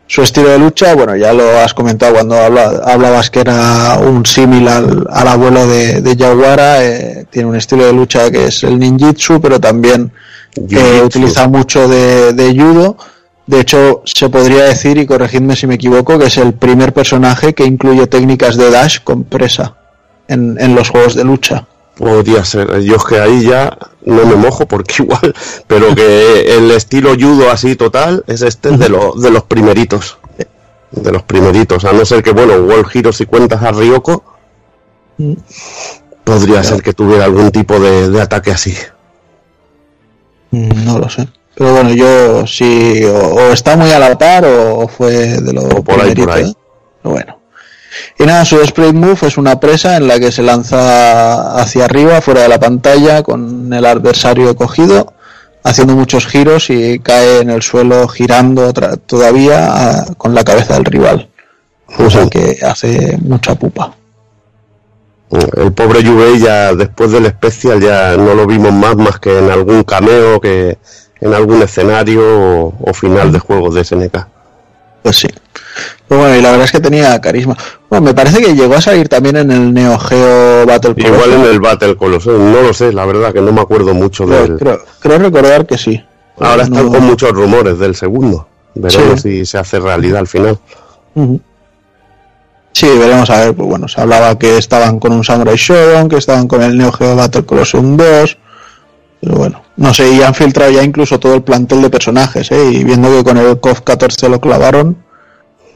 Su 0.07 0.23
estilo 0.23 0.49
de 0.49 0.59
lucha, 0.59 0.95
bueno, 0.95 1.17
ya 1.17 1.33
lo 1.33 1.59
has 1.59 1.73
comentado 1.75 2.15
cuando 2.15 2.37
habla- 2.37 2.83
hablabas 2.85 3.31
que 3.31 3.41
era 3.41 3.99
un 3.99 4.25
símil 4.27 4.69
al, 4.69 5.07
al 5.11 5.29
abuelo 5.29 5.67
de, 5.67 6.01
de 6.03 6.17
Yaguara. 6.17 6.85
eh, 6.85 7.27
tiene 7.31 7.49
un 7.49 7.57
estilo 7.57 7.87
de 7.87 7.93
lucha 7.95 8.31
que 8.31 8.47
es 8.47 8.63
el 8.65 8.79
ninjitsu, 8.79 9.41
pero 9.41 9.59
también 9.59 10.13
eh, 10.71 11.01
utiliza 11.05 11.49
mucho 11.49 11.89
de, 11.89 12.33
de 12.35 12.51
judo. 12.55 12.97
De 13.47 13.61
hecho, 13.61 14.03
se 14.05 14.29
podría 14.29 14.65
decir, 14.65 14.97
y 14.99 15.07
corregidme 15.07 15.57
si 15.57 15.67
me 15.67 15.75
equivoco, 15.75 16.19
que 16.19 16.27
es 16.27 16.37
el 16.39 16.55
primer 16.55 16.93
personaje 16.93 17.55
que 17.55 17.65
incluye 17.65 18.07
técnicas 18.07 18.57
de 18.57 18.71
dash 18.71 19.01
con 19.03 19.25
presa 19.25 19.77
en, 20.29 20.57
en 20.61 20.75
los 20.75 20.91
juegos 20.91 21.15
de 21.15 21.25
lucha. 21.25 21.67
Podría 21.97 22.45
ser. 22.45 22.81
Yo 22.83 22.97
es 22.97 23.05
que 23.05 23.21
ahí 23.21 23.43
ya 23.43 23.77
no 24.07 24.25
me 24.27 24.37
mojo 24.37 24.67
porque 24.67 24.95
igual, 25.03 25.35
pero 25.67 25.95
que 25.95 26.57
el 26.57 26.71
estilo 26.71 27.15
judo 27.15 27.51
así 27.51 27.77
total 27.77 28.25
es 28.27 28.43
este 28.43 28.77
de 28.77 28.89
los 28.89 29.21
de 29.21 29.31
los 29.31 29.43
primeritos. 29.45 30.19
De 30.91 31.11
los 31.11 31.23
primeritos. 31.23 31.85
A 31.85 31.93
no 31.93 32.05
ser 32.05 32.23
que, 32.23 32.33
bueno, 32.33 32.55
World 32.55 32.87
Hero 32.95 33.13
si 33.13 33.27
cuentas 33.27 33.63
a 33.63 33.73
Ryoko, 33.73 34.23
podría 36.25 36.63
ser 36.63 36.83
que 36.83 36.93
tuviera 36.93 37.25
algún 37.25 37.51
tipo 37.51 37.79
de, 37.79 38.09
de 38.11 38.21
ataque 38.23 38.51
así. 38.53 38.75
Mm, 40.51 40.85
No 40.85 40.99
lo 40.99 41.09
sé. 41.09 41.29
Pero 41.55 41.73
bueno, 41.73 41.91
yo 41.93 42.47
sí, 42.47 43.05
o, 43.05 43.35
o 43.35 43.53
está 43.53 43.77
muy 43.77 43.91
a 43.91 43.99
la 43.99 44.17
par 44.17 44.45
o 44.45 44.89
fue 44.89 45.13
de 45.13 45.53
lo 45.53 45.63
O 45.63 45.83
por 45.83 46.01
ahí, 46.01 46.15
por 46.15 46.31
ahí. 46.31 46.51
¿eh? 46.51 46.55
Bueno. 47.03 47.39
Y 48.19 48.25
nada, 48.25 48.45
su 48.45 48.65
spray 48.65 48.93
move 48.93 49.19
es 49.23 49.37
una 49.37 49.61
presa 49.61 49.97
en 49.97 50.09
la 50.09 50.19
que 50.19 50.33
se 50.33 50.43
lanza 50.43 51.61
hacia 51.61 51.85
arriba, 51.85 52.21
fuera 52.21 52.43
de 52.43 52.49
la 52.49 52.59
pantalla, 52.59 53.23
con 53.23 53.73
el 53.73 53.85
adversario 53.85 54.57
cogido, 54.57 55.13
haciendo 55.63 55.95
muchos 55.95 56.27
giros 56.27 56.71
y 56.71 56.99
cae 57.01 57.41
en 57.41 57.51
el 57.51 57.63
suelo 57.63 58.09
girando 58.09 58.73
todavía 59.07 60.05
con 60.17 60.35
la 60.35 60.45
cabeza 60.45 60.75
del 60.75 60.85
rival. 60.87 61.29
O 61.99 62.09
sea 62.09 62.27
que 62.29 62.59
hace 62.63 63.19
mucha 63.21 63.55
pupa. 63.55 63.95
El 65.57 65.73
pobre 65.73 66.05
Juve 66.05 66.39
ya 66.39 66.75
después 66.75 67.11
del 67.11 67.27
especial 67.27 67.81
ya 67.81 68.17
no 68.17 68.35
lo 68.35 68.47
vimos 68.47 68.73
más 68.73 68.97
más 68.97 69.19
que 69.19 69.39
en 69.39 69.51
algún 69.51 69.83
cameo, 69.83 70.41
que 70.41 70.79
en 71.23 71.33
algún 71.33 71.63
escenario 71.63 72.21
o, 72.23 72.75
o 72.79 72.93
final 72.93 73.33
de 73.33 73.39
juegos 73.39 73.75
de 73.75 73.85
SNK. 73.85 74.27
Pues 75.03 75.17
sí. 75.17 75.29
Pero 76.07 76.21
bueno, 76.21 76.37
y 76.37 76.43
la 76.43 76.51
verdad 76.51 76.67
es 76.67 76.73
que 76.73 76.81
tenía 76.81 77.19
carisma. 77.21 77.57
Bueno, 77.89 78.05
me 78.05 78.15
parece 78.15 78.41
que 78.43 78.55
llegó 78.55 78.75
a 78.75 78.81
salir 78.83 79.09
también 79.09 79.37
en 79.39 79.51
el 79.51 79.73
Neo 79.73 79.99
Geo 79.99 80.67
Battle 80.67 80.95
Igual 80.97 81.33
en 81.33 81.41
el 81.47 81.61
Battle 81.61 81.97
Colosseum, 81.97 82.53
no 82.53 82.61
lo 82.63 82.75
sé, 82.75 82.93
la 82.93 83.07
verdad 83.07 83.33
que 83.33 83.41
no 83.41 83.51
me 83.53 83.63
acuerdo 83.63 83.95
mucho 83.95 84.27
Creo, 84.27 84.43
del... 84.43 84.59
creo- 84.59 84.81
creo 85.01 85.19
recordar 85.19 85.67
que 85.67 85.79
sí. 85.79 86.05
Ahora 86.39 86.65
están 86.65 86.89
con 86.89 87.05
muchos 87.05 87.31
rumores 87.33 87.79
del 87.79 87.95
segundo. 87.95 88.47
Veremos 88.75 89.21
Sí. 89.23 89.41
si 89.41 89.47
se 89.47 89.59
hace 89.59 89.81
realidad 89.81 90.21
al 90.21 90.29
final. 90.29 90.59
Sí, 92.75 92.87
veremos 92.99 93.29
a 93.31 93.41
ver. 93.41 93.55
Pues 93.55 93.69
bueno, 93.69 93.87
se 93.89 94.01
hablaba 94.01 94.39
que 94.39 94.57
estaban 94.59 94.99
con 94.99 95.13
un 95.13 95.25
Samurai 95.25 95.57
Shodown, 95.57 96.09
que 96.09 96.17
estaban 96.17 96.49
con 96.49 96.63
el 96.63 96.77
Neo 96.77 96.91
Geo 96.93 97.15
Battle 97.17 97.45
Colosseum 97.45 97.97
2. 97.97 98.39
Pero 99.23 99.37
bueno, 99.37 99.63
no 99.77 99.95
sé, 99.95 100.13
y 100.13 100.21
han 100.21 100.35
filtrado 100.35 100.73
ya 100.73 100.83
incluso 100.83 101.21
todo 101.21 101.37
el 101.37 101.45
plantel 101.45 101.81
de 101.81 101.91
personajes, 101.91 102.51
¿eh? 102.51 102.73
Y 102.73 102.83
viendo 102.83 103.09
que 103.09 103.23
con 103.23 103.39
el 103.39 103.61
KOF 103.61 103.83
14 103.83 104.29
lo 104.29 104.41
clavaron, 104.41 104.97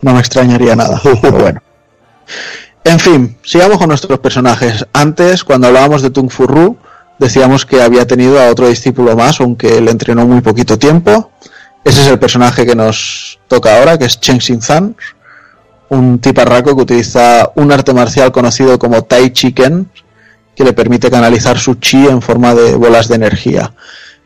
no 0.02 0.14
me 0.14 0.18
extrañaría 0.18 0.74
nada. 0.74 1.00
Pero 1.22 1.38
bueno. 1.38 1.62
En 2.82 2.98
fin, 2.98 3.36
sigamos 3.44 3.78
con 3.78 3.88
nuestros 3.88 4.18
personajes. 4.18 4.84
Antes, 4.92 5.44
cuando 5.44 5.68
hablábamos 5.68 6.02
de 6.02 6.10
Tung 6.10 6.28
Fu 6.28 6.48
Ru, 6.48 6.76
decíamos 7.20 7.64
que 7.64 7.80
había 7.82 8.04
tenido 8.04 8.40
a 8.40 8.50
otro 8.50 8.66
discípulo 8.66 9.16
más, 9.16 9.40
aunque 9.40 9.80
le 9.80 9.92
entrenó 9.92 10.26
muy 10.26 10.40
poquito 10.40 10.76
tiempo. 10.76 11.30
Ese 11.84 12.02
es 12.02 12.08
el 12.08 12.18
personaje 12.18 12.66
que 12.66 12.74
nos 12.74 13.38
toca 13.46 13.78
ahora, 13.78 13.96
que 13.96 14.06
es 14.06 14.18
Chen 14.18 14.40
Xin-Zan, 14.40 14.96
un 15.90 16.18
tiparraco 16.18 16.74
que 16.74 16.82
utiliza 16.82 17.52
un 17.54 17.70
arte 17.70 17.94
marcial 17.94 18.32
conocido 18.32 18.76
como 18.76 19.04
Tai 19.04 19.30
Chi 19.30 19.52
Ken, 19.52 19.88
que 20.56 20.64
le 20.64 20.72
permite 20.72 21.10
canalizar 21.10 21.58
su 21.58 21.74
chi 21.76 22.06
en 22.08 22.22
forma 22.22 22.54
de 22.54 22.74
bolas 22.74 23.06
de 23.08 23.14
energía. 23.16 23.72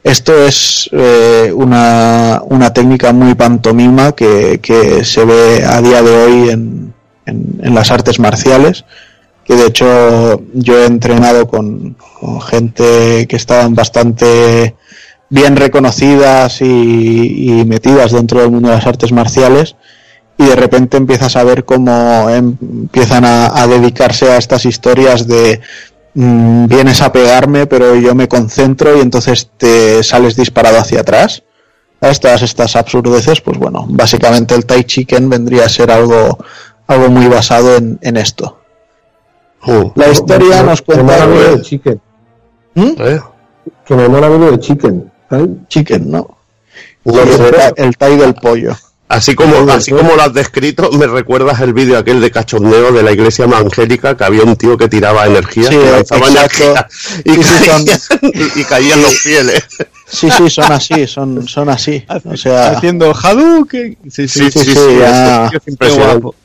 Esto 0.03 0.33
es 0.47 0.89
eh, 0.93 1.53
una, 1.55 2.41
una 2.47 2.73
técnica 2.73 3.13
muy 3.13 3.35
pantomima 3.35 4.13
que, 4.13 4.59
que 4.63 5.05
se 5.05 5.25
ve 5.27 5.63
a 5.67 5.83
día 5.83 6.03
de 6.03 6.17
hoy 6.17 6.49
en, 6.51 6.95
en- 7.27 7.75
las 7.75 7.91
artes 7.91 8.19
marciales, 8.19 8.85
que 9.45 9.57
de 9.57 9.67
hecho 9.67 10.41
yo 10.55 10.79
he 10.79 10.87
entrenado 10.87 11.47
con, 11.49 11.97
gente 12.49 13.27
que 13.29 13.37
estaban 13.37 13.75
bastante 13.75 14.75
bien 15.29 15.57
reconocidas 15.57 16.61
y, 16.63 17.65
metidas 17.67 18.13
dentro 18.13 18.41
del 18.41 18.51
mundo 18.51 18.69
de 18.69 18.77
las 18.77 18.87
artes 18.87 19.13
marciales 19.13 19.77
y 20.39 20.45
de 20.45 20.57
repente 20.57 20.97
empiezas 20.97 21.37
a 21.37 21.45
ver 21.45 21.65
cómo 21.65 22.29
em- 22.31 22.57
empiezan 22.61 23.25
a 23.27 23.67
dedicarse 23.67 24.31
a 24.31 24.39
estas 24.39 24.65
historias 24.65 25.27
de 25.27 25.61
mm, 26.15 26.67
vienes 26.67 27.03
a 27.03 27.13
pegarme 27.13 27.67
pero 27.67 27.95
yo 27.97 28.15
me 28.15 28.29
concentro 28.29 28.97
y 28.97 29.01
entonces 29.01 29.51
te 29.57 30.03
sales 30.03 30.37
disparado 30.37 30.79
hacia 30.79 31.01
atrás 31.01 31.43
¿Sabes? 32.01 32.21
todas 32.21 32.43
estas 32.43 32.77
absurdeces 32.77 33.41
pues 33.41 33.59
bueno 33.59 33.87
básicamente 33.89 34.55
el 34.55 34.65
Tai 34.67 34.85
Chicken 34.85 35.29
vendría 35.29 35.67
a 35.67 35.69
ser 35.69 35.91
algo 35.91 36.39
algo 36.87 37.09
muy 37.11 37.27
basado 37.29 37.77
en, 37.77 37.99
en 38.03 38.17
esto 38.17 38.59
la 39.95 40.09
historia 40.09 40.63
nos 40.63 40.81
Que 40.81 40.97
me 40.97 41.03
cuenta 41.05 41.27
que- 41.27 41.57
de 41.57 41.63
Chicken. 41.63 42.01
¿Mm? 42.75 42.93
¿Eh? 42.99 43.21
Que 43.85 43.95
me 43.95 44.09
mola 44.09 44.29
de 44.31 44.59
Chicken. 44.59 45.13
Chicken 45.69 46.11
no 46.11 46.39
el, 47.05 47.55
el 47.77 47.97
Tai 47.97 48.17
del 48.17 48.35
pollo 48.35 48.75
Así 49.13 49.35
como, 49.35 49.69
así 49.73 49.91
como 49.91 50.15
lo 50.15 50.23
has 50.23 50.33
descrito, 50.33 50.93
me 50.93 51.09
recuerdas 51.09 51.61
el 51.61 51.73
vídeo 51.73 51.99
aquel 51.99 52.21
de 52.21 52.31
cachondeo 52.31 52.93
de 52.93 53.03
la 53.03 53.11
iglesia 53.11 53.45
evangélica 53.45 54.17
que 54.17 54.23
había 54.23 54.45
un 54.45 54.55
tío 54.55 54.79
que 54.79 54.87
tiraba 54.87 55.27
energía, 55.27 55.65
Sí, 55.69 55.77
que 55.77 55.91
lanzaba 55.91 56.29
exacto. 56.29 56.63
energía 56.63 56.89
y, 57.25 57.31
Sí, 57.35 57.43
sí, 57.43 57.65
son- 57.65 57.85
caían, 57.85 58.51
y 58.55 58.65
caían 58.65 59.03
los 59.03 59.19
fieles. 59.19 59.65
sí 60.07 60.29
sí 60.31 60.49
son 60.49 60.71
así 60.71 61.07
son 61.09 61.49
son 61.49 61.69
así 61.71 62.05
o 62.25 62.37
sea 62.37 62.71
Haciendo 62.71 63.13
Hadouken. 63.13 63.99
Sí, 64.09 64.29
sí, 64.29 64.49
sí, 64.49 64.61
sí, 64.65 64.97
ya. 65.01 65.51
Impresionante. 65.67 66.21
guapo. 66.21 66.37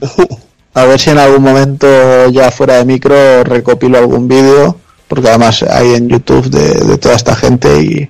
A 0.74 0.84
ver 0.84 1.00
si 1.00 1.10
en 1.10 1.18
algún 1.18 1.42
momento 1.42 2.28
ya 2.30 2.52
fuera 2.52 2.76
de 2.76 2.84
micro 2.84 3.42
recopilo 3.42 3.98
algún 3.98 4.28
vídeo, 4.28 4.78
porque 5.08 5.28
además 5.28 5.64
hay 5.64 5.94
en 5.96 6.08
YouTube 6.08 6.48
de, 6.48 6.84
de 6.86 6.98
toda 6.98 7.16
esta 7.16 7.34
gente 7.34 7.82
y, 7.82 8.08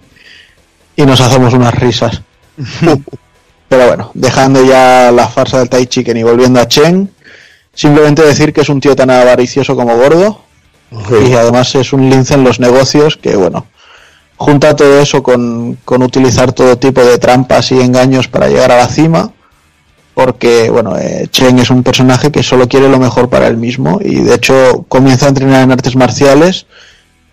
y 0.97 1.07
nos 1.07 1.19
hacemos 1.23 1.55
unas 1.55 1.75
risas. 1.75 2.21
Pero 3.73 3.87
bueno, 3.87 4.11
dejando 4.13 4.63
ya 4.63 5.11
la 5.11 5.27
farsa 5.29 5.61
del 5.61 5.71
Tai 5.71 5.87
Chicken 5.87 6.19
y 6.19 6.23
volviendo 6.23 6.61
a 6.61 6.69
Chen, 6.69 7.11
simplemente 7.73 8.21
decir 8.21 8.53
que 8.53 8.61
es 8.61 8.69
un 8.69 8.83
tío 8.83 8.95
tan 8.95 9.09
avaricioso 9.09 9.75
como 9.75 9.97
gordo 9.97 10.43
y 11.27 11.33
además 11.33 11.75
es 11.77 11.95
un 11.95 12.11
lince 12.11 12.35
en 12.35 12.45
los 12.45 12.61
negocios 12.61 13.17
que 13.17 13.35
bueno, 13.35 13.65
junta 14.37 14.77
todo 14.77 15.01
eso 15.01 15.23
con, 15.23 15.79
con 15.87 16.03
utilizar 16.03 16.53
todo 16.53 16.77
tipo 16.77 17.03
de 17.03 17.17
trampas 17.17 17.73
y 17.73 17.81
engaños 17.81 18.29
para 18.29 18.49
llegar 18.49 18.73
a 18.73 18.77
la 18.77 18.89
cima, 18.89 19.33
porque 20.13 20.69
bueno, 20.69 20.99
eh, 20.99 21.29
Chen 21.31 21.59
es 21.59 21.71
un 21.71 21.83
personaje 21.83 22.31
que 22.31 22.43
solo 22.43 22.69
quiere 22.69 22.91
lo 22.91 22.99
mejor 22.99 23.31
para 23.31 23.47
él 23.47 23.57
mismo 23.57 24.01
y 24.05 24.17
de 24.17 24.35
hecho 24.35 24.85
comienza 24.91 25.25
a 25.25 25.31
entrenar 25.31 25.63
en 25.63 25.73
artes 25.73 25.97
marciales 25.97 26.67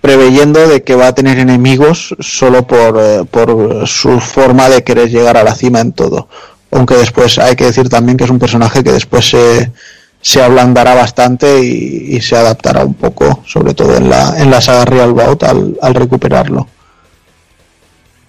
preveyendo 0.02 0.68
de 0.68 0.84
que 0.84 0.96
va 0.96 1.08
a 1.08 1.16
tener 1.16 1.40
enemigos 1.40 2.16
solo 2.20 2.66
por, 2.66 3.00
eh, 3.00 3.26
por 3.30 3.88
su 3.88 4.20
forma 4.20 4.70
de 4.70 4.84
querer 4.84 5.10
llegar 5.10 5.38
a 5.38 5.44
la 5.44 5.56
cima 5.56 5.80
en 5.80 5.92
todo. 5.92 6.28
Aunque 6.72 6.96
después 6.96 7.40
hay 7.40 7.56
que 7.56 7.66
decir 7.66 7.90
también 7.90 8.18
que 8.18 8.24
es 8.24 8.30
un 8.30 8.40
personaje 8.40 8.84
que 8.84 8.92
después 8.92 9.30
se, 9.30 9.72
se 10.22 10.42
ablandará 10.42 10.94
bastante 10.96 11.64
y, 11.64 12.22
se 12.22 12.36
adaptará 12.36 12.86
un 12.86 12.94
poco, 12.94 13.44
sobre 13.46 13.74
todo 13.74 13.96
en 13.96 14.10
la, 14.10 14.36
en 14.38 14.52
la 14.52 14.62
saga 14.62 14.86
Real 14.86 15.14
Bout 15.14 15.44
al, 15.44 15.78
al 15.82 15.96
recuperarlo. 15.96 16.68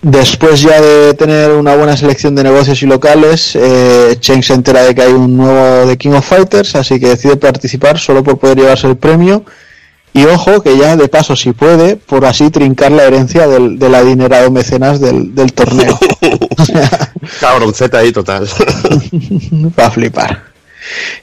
Después 0.03 0.63
ya 0.63 0.81
de 0.81 1.13
tener 1.13 1.53
una 1.53 1.77
buena 1.77 1.95
selección 1.95 2.35
de 2.35 2.45
negocios 2.45 2.83
y 2.83 2.87
locales, 2.87 3.55
eh, 3.55 4.17
Chen 4.19 4.43
se 4.43 4.55
entera 4.55 4.83
de 4.83 4.95
que 4.95 5.03
hay 5.03 5.13
un 5.13 5.37
nuevo 5.37 5.87
de 5.87 5.99
King 5.99 6.13
of 6.13 6.27
Fighters, 6.27 6.75
así 6.75 6.99
que 6.99 7.09
decide 7.09 7.37
participar 7.37 7.99
solo 7.99 8.25
por 8.25 8.39
poder 8.39 8.57
llevarse 8.57 8.87
el 8.87 8.97
premio. 8.97 9.45
Y 10.13 10.25
ojo, 10.25 10.61
que 10.63 10.77
ya 10.77 10.97
de 10.97 11.09
paso, 11.09 11.37
si 11.37 11.53
puede, 11.53 11.97
por 11.97 12.25
así 12.25 12.51
trincar 12.51 12.91
la 12.91 13.05
herencia 13.05 13.47
del, 13.47 13.79
del 13.79 13.95
adinerado 13.95 14.51
mecenas 14.51 15.01
del, 15.01 15.35
del 15.35 15.53
torneo. 15.53 15.99
Cabronceta 17.41 17.99
ahí 17.99 18.13
total. 18.13 18.47
Va 19.79 19.87
a 19.87 19.91
flipar. 19.91 20.50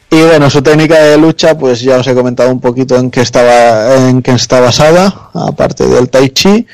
Y 0.10 0.22
bueno, 0.22 0.50
su 0.50 0.61
técnica 0.61 0.98
de 1.00 1.18
lucha, 1.18 1.58
pues 1.58 1.82
ya 1.82 1.98
os 1.98 2.08
he 2.08 2.14
comentado 2.14 2.50
un 2.50 2.61
poquito 2.61 2.95
en 2.95 3.11
qué 3.11 3.22
estaba, 3.22 3.95
en 4.08 4.22
qué 4.22 4.32
está 4.32 4.61
basada, 4.61 5.30
aparte 5.34 5.86
del 5.86 6.10
Tai 6.10 6.30
Chi. 6.30 6.66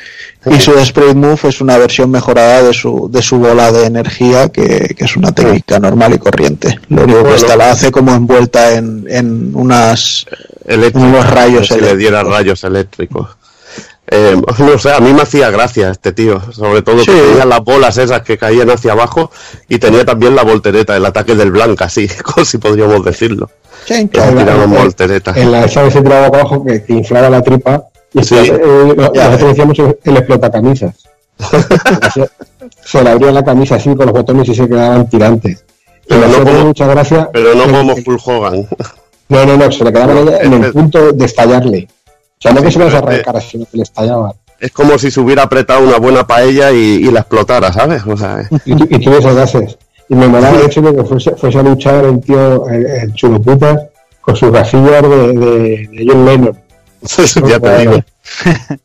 Y 0.46 0.60
su 0.60 0.74
Spread 0.86 1.16
Move 1.16 1.40
es 1.44 1.62
una 1.62 1.78
versión 1.78 2.12
mejorada 2.12 2.64
de 2.64 2.74
su, 2.74 3.10
de 3.12 3.22
su 3.22 3.38
bola 3.38 3.72
de 3.72 3.86
energía, 3.86 4.50
que, 4.50 4.94
que 4.96 5.06
es 5.06 5.16
una 5.16 5.32
técnica 5.32 5.80
normal 5.80 6.14
y 6.14 6.18
corriente. 6.20 6.80
Lo 6.90 7.04
único 7.04 7.24
que 7.24 7.36
esta 7.36 7.56
la 7.56 7.72
hace 7.72 7.92
como 7.92 8.14
envuelta 8.14 8.74
en, 8.74 9.06
en 9.08 9.56
unas 9.56 10.26
Eléctrica, 10.66 11.08
unos 11.08 11.30
rayos 11.30 11.68
si 11.68 11.80
le 11.80 11.96
diera 11.96 12.24
rayos 12.24 12.64
eléctricos. 12.64 13.30
Eh, 14.08 14.36
no 14.60 14.78
sé, 14.78 14.92
a 14.94 15.00
mí 15.00 15.14
me 15.14 15.22
hacía 15.22 15.50
gracia 15.50 15.90
este 15.92 16.12
tío, 16.12 16.42
sobre 16.52 16.82
todo 16.82 16.98
que 16.98 17.04
Sí. 17.06 17.12
tenía 17.12 17.46
las 17.46 17.64
bolas 17.64 17.98
esas 17.98 18.22
que 18.22 18.38
caían 18.38 18.70
hacia 18.70 18.92
abajo 18.92 19.32
y 19.70 19.80
tenía 19.80 20.06
también 20.06 20.36
la 20.36 20.44
voltereta, 20.44 20.96
el 20.98 21.06
ataque 21.06 21.36
del 21.36 21.52
blanca, 21.52 21.86
así, 21.86 22.08
si 22.46 22.58
podríamos 22.58 23.04
decirlo. 23.06 23.50
Chen, 23.86 24.08
Que 24.10 24.20
en- 24.20 24.70
voltereta. 24.72 25.34
En 25.36 25.52
la 25.52 25.66
esa 25.66 25.84
vez 25.84 25.94
se 25.94 26.02
tiraba 26.02 26.30
para 26.30 26.42
abajo 26.44 26.64
que, 26.66 26.84
que 26.84 26.94
inflaba 26.94 27.30
la 27.30 27.42
tripa. 27.42 27.84
Y 28.14 28.24
Sí. 28.24 28.36
eh, 28.38 28.94
nosotros 28.96 29.48
decíamos 29.50 29.78
el, 29.80 30.18
explotacamisas. 30.18 30.96
se, 32.14 32.30
se 32.86 33.04
le 33.04 33.10
abría 33.10 33.32
la 33.32 33.44
camisa 33.44 33.76
así 33.76 33.94
con 33.96 34.06
los 34.06 34.14
botones 34.14 34.48
y 34.50 34.56
se 34.56 34.68
quedaban 34.68 35.10
tirantes. 35.10 35.66
Pero 36.08 36.28
no 36.28 36.44
como- 36.44 36.66
mucha 36.66 36.86
gracia. 36.88 37.30
Pero 37.34 37.56
no 37.56 37.64
como 37.72 37.96
Full 37.98 38.18
Hogan. 38.26 38.68
No, 39.30 39.46
no, 39.46 39.58
no, 39.58 39.72
se 39.72 39.84
le 39.84 39.92
quedaban 39.92 40.18
ella 40.18 40.38
en 40.42 40.54
el 40.64 40.72
punto 40.72 41.12
de 41.12 41.26
estallarle. 41.26 41.88
O 42.44 42.50
sea, 42.50 42.54
no 42.54 42.62
que 42.62 42.72
se 42.72 42.80
las 42.80 42.94
pero- 42.94 43.08
arrancara, 43.08 43.42
sino 43.42 43.66
que 43.66 43.78
le 43.78 43.84
estallaban. 43.84 44.34
Es 44.60 44.72
como 44.72 44.98
si 44.98 45.12
se 45.12 45.20
hubiera 45.20 45.44
apretado 45.44 45.86
una 45.86 45.98
buena 45.98 46.26
paella 46.26 46.72
y, 46.72 46.78
y 46.78 47.12
la 47.12 47.22
explotara, 47.22 47.72
¿sabes? 47.74 48.02
O 48.08 48.16
sea, 48.16 48.42
eh, 48.42 48.48
Y, 48.66 48.74
y 48.96 49.00
tuve 49.00 49.18
esos 49.20 49.36
gases. 49.36 49.78
Y 50.10 50.16
me 50.16 50.28
molaba 50.28 50.58
el 50.58 50.66
hecho 50.66 50.82
de 50.82 50.96
que 50.96 51.04
fuese, 51.04 51.32
fuese 51.36 51.60
a 51.60 51.64
luchar 51.64 52.04
el 52.06 52.22
tío, 52.22 52.68
el, 52.70 52.86
el 52.86 53.14
chuloputas, 53.14 53.82
con 54.22 54.36
sus 54.36 54.52
gafillas 54.52 55.02
de, 55.02 55.34
de, 55.34 55.88
de 55.92 56.06
John 56.08 56.26
Lennon. 56.26 56.60
ya 57.48 57.60
te 57.60 57.78
digo. 57.80 57.94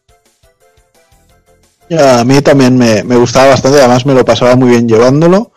Ya, 1.90 2.20
a 2.20 2.24
mí 2.24 2.40
también 2.42 2.76
me, 2.76 3.02
me 3.02 3.16
gustaba 3.16 3.48
bastante, 3.48 3.78
además 3.78 4.04
me 4.04 4.12
lo 4.12 4.22
pasaba 4.24 4.56
muy 4.56 4.68
bien 4.68 4.86
llevándolo, 4.86 5.52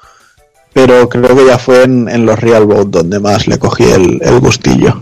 pero 0.71 1.09
creo 1.09 1.35
que 1.35 1.45
ya 1.45 1.57
fue 1.57 1.83
en, 1.83 2.07
en 2.07 2.25
los 2.25 2.39
Real 2.39 2.65
Boat 2.65 2.87
donde 2.87 3.19
más 3.19 3.47
le 3.47 3.59
cogí 3.59 3.83
el, 3.83 4.21
el 4.21 4.39
gustillo. 4.39 5.01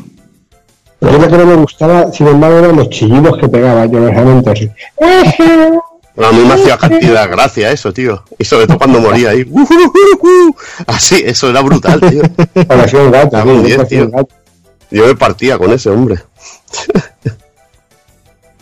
Lo 1.01 1.11
que 1.29 1.37
no 1.37 1.45
me 1.45 1.55
gustaba, 1.55 2.11
sin 2.11 2.27
embargo, 2.27 2.59
eran 2.59 2.75
los 2.75 2.89
chillidos 2.89 3.37
que 3.37 3.47
pegaba 3.47 3.85
yo 3.85 3.99
realmente 4.05 4.49
así. 4.49 4.69
A 5.01 6.31
mí 6.33 6.39
me 6.45 6.53
hacía 6.53 6.77
cantidad 6.77 7.23
de 7.23 7.31
gracia 7.31 7.71
eso, 7.71 7.93
tío. 7.93 8.21
Y 8.37 8.43
sobre 8.43 8.67
todo 8.67 8.77
cuando 8.77 8.99
moría 8.99 9.29
ahí. 9.29 9.45
"Ujujuju". 9.49 10.55
Así, 10.87 11.23
eso 11.25 11.49
era 11.49 11.61
brutal, 11.61 12.01
tío. 12.01 12.23
Parecía 12.67 13.03
gato, 13.09 13.45
muy 13.45 13.65
bien, 13.65 13.87
tío. 13.87 14.09
gato. 14.09 14.27
Yo 14.91 15.05
me 15.05 15.15
partía 15.15 15.57
con 15.57 15.71
ese 15.71 15.89
hombre. 15.89 16.17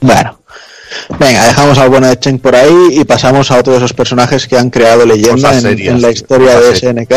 Bueno, 0.02 0.38
venga, 1.18 1.46
dejamos 1.48 1.78
al 1.80 1.90
bueno 1.90 2.08
de 2.08 2.20
Chen 2.20 2.38
por 2.38 2.56
ahí 2.56 2.90
y 2.92 3.04
pasamos 3.06 3.50
a 3.50 3.58
otro 3.58 3.74
de 3.74 3.78
esos 3.80 3.94
personajes 3.94 4.48
que 4.48 4.58
han 4.58 4.70
creado 4.70 5.06
leyenda 5.06 5.54
en, 5.56 5.62
serias, 5.62 5.96
en 5.96 6.02
la 6.02 6.12
historia 6.12 6.60
de. 6.60 6.76
SNK. 6.76 7.12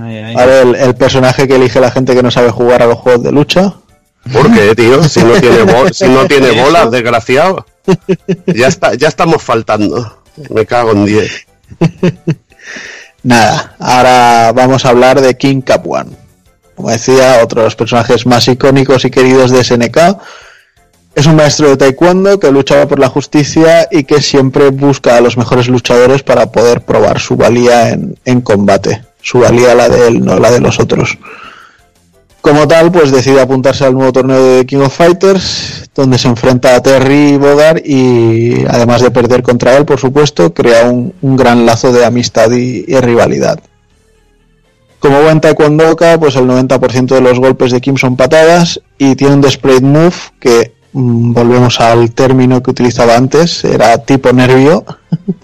Ay, 0.00 0.16
ay. 0.18 0.34
A 0.38 0.46
ver, 0.46 0.66
el, 0.68 0.74
el 0.76 0.94
personaje 0.94 1.46
que 1.46 1.56
elige 1.56 1.80
la 1.80 1.90
gente 1.90 2.14
que 2.14 2.22
no 2.22 2.30
sabe 2.30 2.50
jugar 2.50 2.82
a 2.82 2.86
los 2.86 2.98
juegos 2.98 3.22
de 3.24 3.32
lucha. 3.32 3.74
¿Por 4.32 4.52
qué, 4.52 4.74
tío? 4.74 5.02
Si 5.04 5.22
no 5.22 5.32
tiene, 5.40 5.62
bol- 5.64 5.92
si 5.92 6.08
no 6.08 6.26
tiene 6.26 6.50
bolas, 6.62 6.90
desgraciado. 6.90 7.66
Ya, 8.46 8.68
está, 8.68 8.94
ya 8.94 9.08
estamos 9.08 9.42
faltando. 9.42 10.22
Me 10.50 10.66
cago 10.66 10.92
en 10.92 11.04
10. 11.06 11.46
Nada, 13.22 13.74
ahora 13.78 14.52
vamos 14.54 14.84
a 14.84 14.90
hablar 14.90 15.20
de 15.20 15.36
King 15.36 15.60
Capuan. 15.60 16.16
Como 16.74 16.90
decía, 16.90 17.40
otro 17.42 17.60
de 17.60 17.66
los 17.66 17.76
personajes 17.76 18.24
más 18.26 18.48
icónicos 18.48 19.04
y 19.04 19.10
queridos 19.10 19.50
de 19.50 19.62
SNK. 19.62 19.98
Es 21.14 21.26
un 21.26 21.36
maestro 21.36 21.68
de 21.68 21.76
taekwondo 21.76 22.38
que 22.38 22.50
luchaba 22.52 22.86
por 22.86 22.98
la 22.98 23.08
justicia 23.08 23.88
y 23.90 24.04
que 24.04 24.22
siempre 24.22 24.70
busca 24.70 25.16
a 25.16 25.20
los 25.20 25.36
mejores 25.36 25.68
luchadores 25.68 26.22
para 26.22 26.50
poder 26.52 26.82
probar 26.82 27.18
su 27.20 27.36
valía 27.36 27.90
en, 27.90 28.16
en 28.24 28.40
combate. 28.40 29.02
Su 29.20 29.40
valía 29.40 29.74
la 29.74 29.88
de 29.88 30.06
él, 30.08 30.24
no 30.24 30.38
la 30.38 30.50
de 30.50 30.60
los 30.60 30.78
otros. 30.80 31.18
Como 32.40 32.66
tal, 32.66 32.90
pues 32.90 33.12
decide 33.12 33.40
apuntarse 33.40 33.84
al 33.84 33.92
nuevo 33.92 34.12
torneo 34.12 34.42
de 34.42 34.64
King 34.64 34.78
of 34.78 34.96
Fighters, 34.96 35.90
donde 35.94 36.16
se 36.16 36.28
enfrenta 36.28 36.74
a 36.74 36.82
Terry 36.82 37.36
Bogard 37.36 37.82
y, 37.84 38.64
además 38.66 39.02
de 39.02 39.10
perder 39.10 39.42
contra 39.42 39.76
él, 39.76 39.84
por 39.84 40.00
supuesto, 40.00 40.54
crea 40.54 40.84
un, 40.84 41.12
gran 41.20 41.66
lazo 41.66 41.92
de 41.92 42.04
amistad 42.04 42.50
y, 42.52 42.84
rivalidad. 42.98 43.60
Como 45.00 45.22
buen 45.22 45.40
taekwondoka, 45.40 46.18
pues 46.18 46.36
el 46.36 46.46
90% 46.46 47.06
de 47.14 47.20
los 47.20 47.38
golpes 47.38 47.72
de 47.72 47.80
Kim 47.80 47.96
son 47.96 48.16
patadas 48.16 48.80
y 48.98 49.16
tiene 49.16 49.34
un 49.34 49.50
Spread 49.50 49.82
Move 49.82 50.14
que, 50.38 50.72
volvemos 50.92 51.80
al 51.80 52.10
término 52.12 52.62
que 52.62 52.70
utilizaba 52.70 53.16
antes, 53.16 53.64
era 53.64 53.98
tipo 53.98 54.32
nervio, 54.32 54.84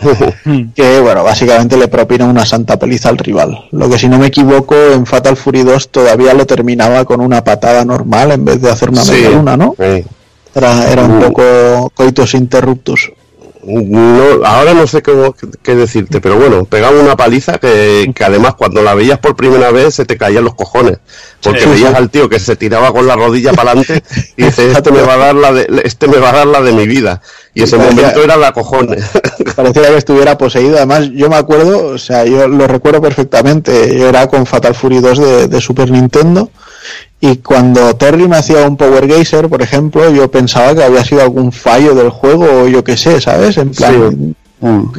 que 0.74 1.00
bueno, 1.00 1.24
básicamente 1.24 1.76
le 1.76 1.88
propina 1.88 2.24
una 2.26 2.44
santa 2.44 2.78
paliza 2.78 3.08
al 3.08 3.18
rival. 3.18 3.66
Lo 3.72 3.88
que 3.88 3.98
si 3.98 4.08
no 4.08 4.18
me 4.18 4.26
equivoco, 4.26 4.74
en 4.74 5.06
Fatal 5.06 5.36
Fury 5.36 5.62
2 5.62 5.88
todavía 5.90 6.34
lo 6.34 6.46
terminaba 6.46 7.04
con 7.04 7.20
una 7.20 7.44
patada 7.44 7.84
normal 7.84 8.32
en 8.32 8.44
vez 8.44 8.60
de 8.60 8.70
hacer 8.70 8.90
una 8.90 9.02
Sí. 9.04 9.12
media 9.12 9.30
luna, 9.30 9.56
¿no? 9.56 9.74
Era, 10.54 10.90
era 10.90 11.02
un 11.04 11.18
Mm. 11.18 11.20
poco 11.22 11.90
coitus 11.94 12.34
interruptus. 12.34 13.12
no, 13.68 14.44
ahora 14.44 14.74
no 14.74 14.86
sé 14.86 15.02
cómo, 15.02 15.34
qué 15.60 15.74
decirte, 15.74 16.20
pero 16.20 16.36
bueno, 16.38 16.64
pegaba 16.66 17.00
una 17.00 17.16
paliza 17.16 17.58
que, 17.58 18.12
que 18.14 18.24
además 18.24 18.54
cuando 18.54 18.80
la 18.80 18.94
veías 18.94 19.18
por 19.18 19.34
primera 19.34 19.72
vez 19.72 19.92
se 19.96 20.04
te 20.04 20.16
caían 20.16 20.44
los 20.44 20.54
cojones. 20.54 20.98
Porque 21.46 21.60
Sí. 21.62 21.68
veías 21.68 21.94
al 21.94 22.10
tío 22.10 22.28
que 22.28 22.38
se 22.38 22.56
tiraba 22.56 22.92
con 22.92 23.06
la 23.06 23.14
rodilla 23.16 23.52
para 23.52 23.70
adelante 23.72 24.02
y 24.36 24.44
dices, 24.44 24.76
este 24.76 24.90
me 24.92 25.02
va 25.02 25.14
a 25.14 25.16
dar 25.16 25.34
la 25.34 25.52
de, 25.52 25.80
este 25.84 26.08
me 26.08 26.18
va 26.18 26.30
a 26.30 26.32
dar 26.32 26.46
la 26.46 26.60
de 26.60 26.72
mi 26.72 26.86
vida. 26.86 27.20
Y 27.54 27.62
ese 27.62 27.76
Parecía- 27.76 27.96
momento 28.02 28.22
era 28.24 28.36
la 28.36 28.52
cojones. 28.52 29.04
Parecía 29.56 29.82
que 29.88 29.96
estuviera 29.96 30.36
poseído. 30.36 30.76
Además, 30.76 31.08
yo 31.14 31.28
me 31.30 31.36
acuerdo, 31.36 31.86
o 31.86 31.98
sea, 31.98 32.24
yo 32.24 32.46
lo 32.48 32.66
recuerdo 32.66 33.00
perfectamente. 33.00 33.96
Yo 33.98 34.08
era 34.08 34.26
con 34.28 34.44
Fatal 34.46 34.74
Fury 34.74 35.00
2 35.00 35.18
de, 35.18 35.48
de 35.48 35.60
Super 35.60 35.90
Nintendo. 35.90 36.50
Y 37.20 37.36
cuando 37.38 37.96
Terry 37.96 38.28
me 38.28 38.36
hacía 38.36 38.66
un 38.68 38.76
Power 38.76 39.06
Geyser, 39.06 39.48
por 39.48 39.62
ejemplo, 39.62 40.10
yo 40.10 40.30
pensaba 40.30 40.74
que 40.74 40.84
había 40.84 41.02
sido 41.04 41.22
algún 41.22 41.50
fallo 41.50 41.94
del 41.94 42.10
juego 42.10 42.44
o 42.62 42.68
yo 42.68 42.84
qué 42.84 42.96
sé, 42.96 43.20
¿sabes? 43.20 43.56
En 43.56 43.70
plan, 43.70 44.36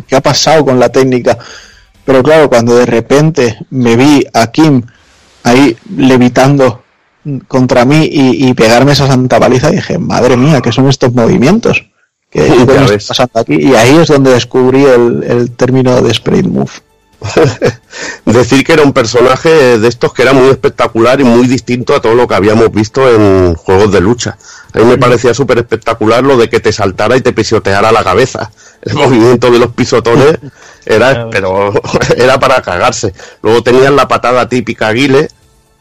¿qué 0.08 0.16
ha 0.16 0.22
pasado 0.22 0.66
con 0.66 0.80
la 0.80 0.90
técnica? 0.90 1.38
Pero 2.06 2.24
claro, 2.24 2.50
cuando 2.50 2.76
de 2.76 2.86
repente 2.88 3.58
me 3.70 3.96
vi 3.96 4.26
a 4.34 4.48
Kim 4.48 4.82
ahí 5.44 5.76
levitando 5.96 6.84
contra 7.48 7.86
mí 7.86 8.08
y, 8.12 8.48
y 8.50 8.54
pegarme 8.54 8.94
esa 8.94 9.08
santa 9.08 9.40
paliza, 9.40 9.70
dije, 9.70 9.98
madre 9.98 10.38
mía, 10.38 10.62
¿qué 10.62 10.72
son 10.72 10.88
estos 10.88 11.14
movimientos? 11.14 11.86
¿Qué, 12.30 12.48
Ya 12.48 12.56
qué 12.56 12.66
coño 12.66 12.82
ves. 12.88 12.92
está 12.92 13.10
pasando 13.10 13.40
aquí? 13.40 13.56
Y 13.56 13.76
ahí 13.76 13.96
es 13.98 14.08
donde 14.08 14.32
descubrí 14.32 14.84
el, 14.84 15.24
el 15.24 15.52
término 15.52 16.02
de 16.02 16.14
Spread 16.14 16.46
Move. 16.46 16.72
Decir 18.26 18.64
que 18.64 18.74
era 18.74 18.84
un 18.84 18.94
personaje 18.94 19.80
de 19.80 19.88
estos 19.88 20.14
que 20.14 20.22
era 20.22 20.34
muy 20.34 20.50
espectacular 20.50 21.20
y 21.20 21.24
muy 21.24 21.48
distinto 21.48 21.96
a 21.96 22.02
todo 22.02 22.14
lo 22.14 22.28
que 22.28 22.36
habíamos 22.36 22.72
visto 22.72 23.10
en 23.10 23.56
juegos 23.56 23.92
de 23.92 24.02
lucha. 24.02 24.38
A 24.74 24.80
mí 24.80 24.86
me 24.86 24.98
parecía 24.98 25.34
súper 25.34 25.58
espectacular 25.60 26.24
lo 26.24 26.38
de 26.38 26.50
que 26.50 26.60
te 26.60 26.72
saltara 26.72 27.18
y 27.18 27.22
te 27.22 27.34
pisoteara 27.34 27.92
la 27.92 28.04
cabeza. 28.04 28.52
El 28.82 28.94
movimiento 28.96 29.50
de 29.50 29.60
los 29.60 29.74
pisotones 29.74 30.38
era, 30.86 31.30
pero 31.30 31.74
era 32.16 32.40
para 32.40 32.62
cagarse. 32.62 33.14
Luego 33.42 33.64
tenían 33.64 33.96
la 33.96 34.08
patada 34.08 34.48
típica 34.48 34.92
Guile 34.92 35.30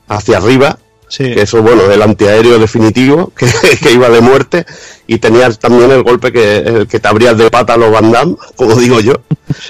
hacia 0.09 0.39
arriba, 0.39 0.79
Sí. 1.09 1.33
Que 1.35 1.43
eso, 1.43 1.63
bueno, 1.63 1.83
el 1.91 2.03
antiaéreo 2.03 2.59
definitivo, 2.59 3.33
que, 3.37 3.47
que 3.81 3.93
iba 3.93 4.09
de 4.09 4.21
muerte, 4.21 4.67
y 5.07 5.19
tenías 5.19 5.59
también 5.59 5.91
el 5.93 6.03
golpe 6.03 6.33
que, 6.33 6.59
el 6.59 6.89
que 6.89 6.99
te 6.99 7.07
abrías 7.09 7.39
de 7.39 7.49
pata 7.51 7.75
a 7.75 7.77
los 7.77 7.93
Van 7.93 8.11
Damme, 8.11 8.37
como 8.57 8.75
digo 8.75 9.01
yo, 9.01 9.15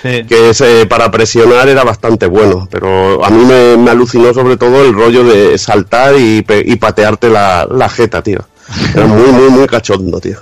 Sí. 0.02 0.24
que 0.26 0.48
ese 0.50 0.86
para 0.86 1.10
presionar 1.10 1.68
era 1.68 1.84
bastante 1.84 2.24
bueno, 2.26 2.66
pero 2.70 3.22
a 3.22 3.28
mí 3.28 3.44
me, 3.44 3.76
me 3.76 3.90
alucinó 3.90 4.32
sobre 4.32 4.56
todo 4.56 4.82
el 4.82 4.94
rollo 4.94 5.22
de 5.24 5.58
saltar 5.58 6.16
y, 6.16 6.44
y 6.64 6.76
patearte 6.76 7.28
la, 7.28 7.68
la 7.70 7.88
jeta, 7.90 8.22
tío. 8.22 8.40
Era 8.94 9.06
muy, 9.06 9.30
muy, 9.32 9.50
muy 9.50 9.66
cachondo, 9.66 10.18
tío. 10.18 10.38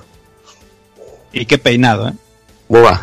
Y 1.33 1.47
qué 1.47 1.59
peinado, 1.59 2.09
¿eh? 2.09 2.13
Va, 2.73 3.01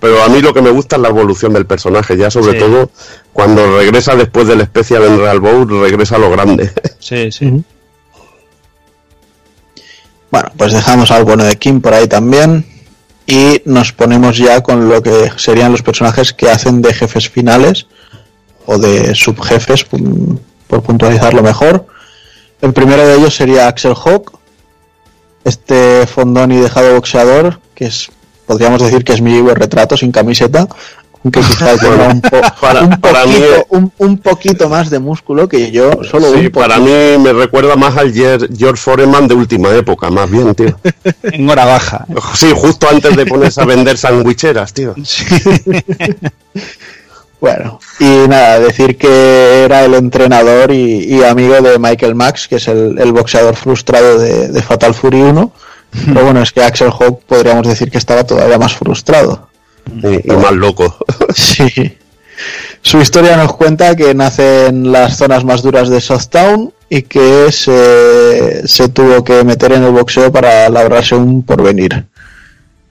pero 0.00 0.22
a 0.22 0.28
mí 0.28 0.40
lo 0.40 0.54
que 0.54 0.62
me 0.62 0.70
gusta 0.70 0.96
es 0.96 1.02
la 1.02 1.08
evolución 1.08 1.52
del 1.52 1.66
personaje, 1.66 2.16
ya 2.16 2.30
sobre 2.30 2.52
Sí. 2.52 2.58
todo 2.58 2.90
cuando 3.32 3.76
regresa 3.78 4.14
después 4.14 4.46
del 4.46 4.60
especial 4.60 5.02
en 5.04 5.18
Real 5.18 5.40
Bowl, 5.40 5.68
regresa 5.80 6.16
a 6.16 6.18
lo 6.20 6.30
grande. 6.30 6.70
Sí, 7.00 7.30
sí. 7.30 7.62
Bueno, 10.30 10.50
pues 10.56 10.72
dejamos 10.72 11.10
al 11.10 11.24
bueno 11.24 11.44
de 11.44 11.56
Kim 11.56 11.80
por 11.80 11.92
ahí 11.94 12.08
también. 12.08 12.66
Y 13.26 13.62
nos 13.66 13.92
ponemos 13.92 14.36
ya 14.36 14.62
con 14.62 14.88
lo 14.88 15.02
que 15.02 15.30
serían 15.36 15.72
los 15.72 15.82
personajes 15.82 16.32
que 16.32 16.50
hacen 16.50 16.82
de 16.82 16.92
jefes 16.92 17.28
finales 17.28 17.86
o 18.66 18.78
de 18.78 19.14
subjefes, 19.14 19.84
por 19.84 20.82
puntualizarlo 20.82 21.42
mejor. 21.42 21.86
El 22.60 22.72
primero 22.72 23.06
de 23.06 23.16
ellos 23.16 23.34
sería 23.34 23.68
Axel 23.68 23.94
Hawk, 23.94 24.38
este 25.44 26.06
fondón 26.06 26.52
y 26.52 26.56
dejado 26.58 26.94
boxeador, 26.94 27.60
que 27.74 27.86
es, 27.86 28.10
podríamos 28.46 28.80
decir 28.82 29.04
que 29.04 29.12
es 29.12 29.20
mi 29.20 29.32
vivo 29.32 29.54
retrato 29.54 29.96
sin 29.96 30.12
camiseta, 30.12 30.66
aunque 31.22 31.40
quizá 31.40 31.76
tenga 31.78 32.08
un, 32.12 32.20
po- 32.20 32.40
Para- 32.60 32.82
un 32.82 33.00
para 33.00 33.24
mí- 33.26 33.32
poquito, 33.34 33.66
un- 33.70 33.92
un 33.98 34.18
poquito 34.18 34.68
más 34.68 34.90
de 34.90 34.98
músculo 34.98 35.48
que 35.48 35.70
yo, 35.70 35.90
solo 36.04 36.28
Sí, 36.32 36.46
un 36.46 36.50
para 36.50 36.78
mí 36.78 36.90
me 37.18 37.32
recuerda 37.32 37.76
más 37.76 37.96
al 37.96 38.12
George 38.12 38.76
Foreman 38.82 39.26
de 39.28 39.34
última 39.34 39.70
época, 39.74 40.10
más 40.10 40.30
bien, 40.30 40.54
tío. 40.54 40.76
En 41.22 41.48
hora 41.48 41.64
baja. 41.64 42.04
Sí, 42.34 42.52
justo 42.54 42.88
antes 42.90 43.16
de 43.16 43.24
ponerse 43.26 43.60
a 43.62 43.64
vender 43.64 43.96
sandwicheras, 43.96 44.72
tío. 44.72 44.94
Bueno, 47.40 47.78
y 48.00 48.26
nada, 48.26 48.58
decir 48.58 48.96
que 48.96 49.64
era 49.66 49.84
el 49.84 49.92
entrenador 49.94 50.70
y, 50.72 51.04
y 51.14 51.22
amigo 51.24 51.60
de 51.60 51.78
Michael 51.78 52.14
Max, 52.14 52.48
que 52.48 52.56
es 52.56 52.68
el, 52.68 52.98
el 52.98 53.12
boxeador 53.12 53.54
frustrado 53.54 54.18
de, 54.18 54.48
de 54.48 54.62
Fatal 54.62 54.94
Fury 54.94 55.20
1. 55.20 55.52
Pero 56.06 56.24
bueno, 56.24 56.42
es 56.42 56.52
que 56.52 56.62
Axel 56.62 56.90
Hawk 56.90 57.22
podríamos 57.26 57.66
decir 57.66 57.90
que 57.90 57.98
estaba 57.98 58.24
todavía 58.24 58.58
más 58.58 58.74
frustrado. 58.74 59.48
Y, 60.02 60.32
y 60.32 60.36
más 60.36 60.52
loco. 60.52 60.96
Sí. 61.34 61.96
Su 62.82 63.00
historia 63.00 63.36
nos 63.36 63.54
cuenta 63.54 63.96
que 63.96 64.12
nace 64.14 64.66
en 64.66 64.92
las 64.92 65.16
zonas 65.16 65.44
más 65.44 65.62
duras 65.62 65.88
de 65.88 66.00
Southtown 66.00 66.72
y 66.88 67.02
que 67.02 67.50
se, 67.50 68.66
se 68.66 68.88
tuvo 68.88 69.24
que 69.24 69.42
meter 69.44 69.72
en 69.72 69.84
el 69.84 69.92
boxeo 69.92 70.30
para 70.30 70.68
labrarse 70.68 71.14
un 71.14 71.42
porvenir. 71.42 72.06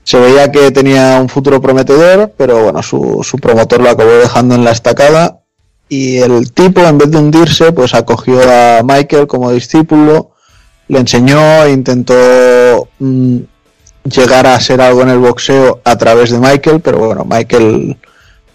Se 0.02 0.18
veía 0.18 0.50
que 0.50 0.70
tenía 0.70 1.18
un 1.20 1.28
futuro 1.28 1.60
prometedor, 1.60 2.32
pero 2.36 2.64
bueno, 2.64 2.82
su, 2.82 3.20
su 3.22 3.38
promotor 3.38 3.80
lo 3.80 3.90
acabó 3.90 4.10
dejando 4.10 4.54
en 4.54 4.64
la 4.64 4.72
estacada 4.72 5.40
y 5.88 6.18
el 6.18 6.52
tipo, 6.52 6.80
en 6.80 6.98
vez 6.98 7.10
de 7.10 7.18
hundirse, 7.18 7.72
pues 7.72 7.94
acogió 7.94 8.40
a 8.42 8.82
Michael 8.82 9.26
como 9.26 9.52
discípulo, 9.52 10.32
le 10.88 10.98
enseñó, 10.98 11.66
intentó 11.68 12.88
mm, 12.98 13.38
llegar 14.04 14.46
a 14.46 14.60
ser 14.60 14.80
algo 14.80 15.02
en 15.02 15.10
el 15.10 15.18
boxeo 15.18 15.80
a 15.84 15.96
través 15.96 16.30
de 16.30 16.38
Michael, 16.38 16.80
pero 16.80 16.98
bueno, 16.98 17.24
Michael 17.24 17.96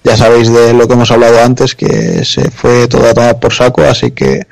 ya 0.04 0.16
sabéis 0.16 0.52
de 0.52 0.74
lo 0.74 0.88
que 0.88 0.94
hemos 0.94 1.12
hablado 1.12 1.42
antes, 1.42 1.76
que 1.76 2.24
se 2.24 2.50
fue 2.52 2.88
todo 2.88 3.10
a 3.10 3.14
tomar 3.14 3.40
por 3.40 3.54
saco, 3.54 3.84
así 3.84 4.12
que 4.12 4.48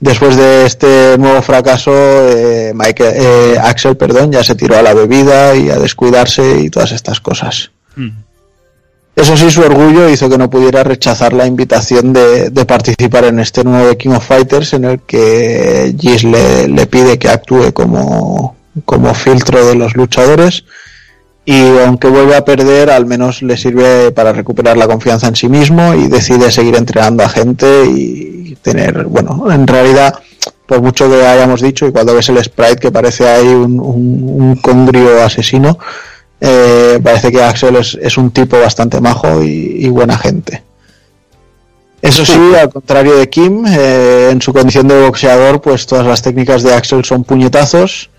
después 0.00 0.36
de 0.36 0.66
este 0.66 1.16
nuevo 1.18 1.42
fracaso, 1.42 1.92
eh, 1.94 2.72
Michael, 2.74 3.14
eh, 3.16 3.58
Axel 3.62 3.96
perdón, 3.96 4.32
ya 4.32 4.42
se 4.42 4.54
tiró 4.54 4.76
a 4.76 4.82
la 4.82 4.94
bebida 4.94 5.54
y 5.54 5.70
a 5.70 5.78
descuidarse 5.78 6.60
y 6.60 6.70
todas 6.70 6.92
estas 6.92 7.20
cosas. 7.20 7.70
Eso 9.14 9.36
sí, 9.36 9.50
su 9.50 9.60
orgullo 9.60 10.08
hizo 10.08 10.28
que 10.30 10.38
no 10.38 10.48
pudiera 10.48 10.82
rechazar 10.82 11.34
la 11.34 11.46
invitación 11.46 12.14
de, 12.14 12.48
de 12.48 12.64
participar 12.64 13.24
en 13.24 13.40
este 13.40 13.62
nuevo 13.62 13.94
King 13.98 14.10
of 14.10 14.26
Fighters 14.26 14.72
en 14.72 14.84
el 14.84 15.00
que 15.00 15.94
Giz 15.98 16.24
le, 16.24 16.86
pide 16.86 17.18
que 17.18 17.28
actúe 17.28 17.72
como, 17.74 18.56
como 18.86 19.12
filtro 19.12 19.66
de 19.66 19.74
los 19.74 19.94
luchadores. 19.96 20.64
Y 21.44 21.60
aunque 21.84 22.08
vuelve 22.08 22.36
a 22.36 22.44
perder, 22.44 22.88
al 22.88 23.04
menos 23.04 23.42
le 23.42 23.56
sirve 23.56 24.12
para 24.12 24.32
recuperar 24.32 24.76
la 24.78 24.86
confianza 24.86 25.28
en 25.28 25.36
sí 25.36 25.48
mismo 25.48 25.92
y 25.92 26.08
decide 26.08 26.50
seguir 26.50 26.76
entrenando 26.76 27.22
a 27.22 27.28
gente 27.28 27.84
y 27.84 28.56
tener, 28.62 29.04
bueno, 29.04 29.50
en 29.50 29.66
realidad, 29.66 30.14
por 30.66 30.80
mucho 30.80 31.10
que 31.10 31.26
hayamos 31.26 31.60
dicho, 31.60 31.86
y 31.86 31.92
cuando 31.92 32.14
ves 32.14 32.28
el 32.30 32.42
sprite 32.42 32.76
que 32.76 32.92
parece 32.92 33.28
ahí 33.28 33.48
un, 33.48 33.78
un, 33.78 35.20
asesino, 35.22 35.78
eh, 36.44 36.98
parece 37.00 37.30
que 37.30 37.40
Axel 37.40 37.76
es, 37.76 37.96
es 38.02 38.18
un 38.18 38.32
tipo 38.32 38.58
bastante 38.58 39.00
majo 39.00 39.42
y, 39.44 39.76
y 39.78 39.88
buena 39.88 40.18
gente. 40.18 40.60
Eso 42.02 42.26
sí, 42.26 42.40
al 42.60 42.68
contrario 42.68 43.16
de 43.16 43.28
Kim, 43.28 43.64
eh, 43.64 44.30
en 44.32 44.42
su 44.42 44.52
condición 44.52 44.88
de 44.88 45.00
boxeador, 45.02 45.62
pues 45.62 45.86
todas 45.86 46.04
las 46.04 46.20
técnicas 46.20 46.64
de 46.64 46.74
Axel 46.74 47.04
son 47.04 47.22
puñetazos 47.22 48.10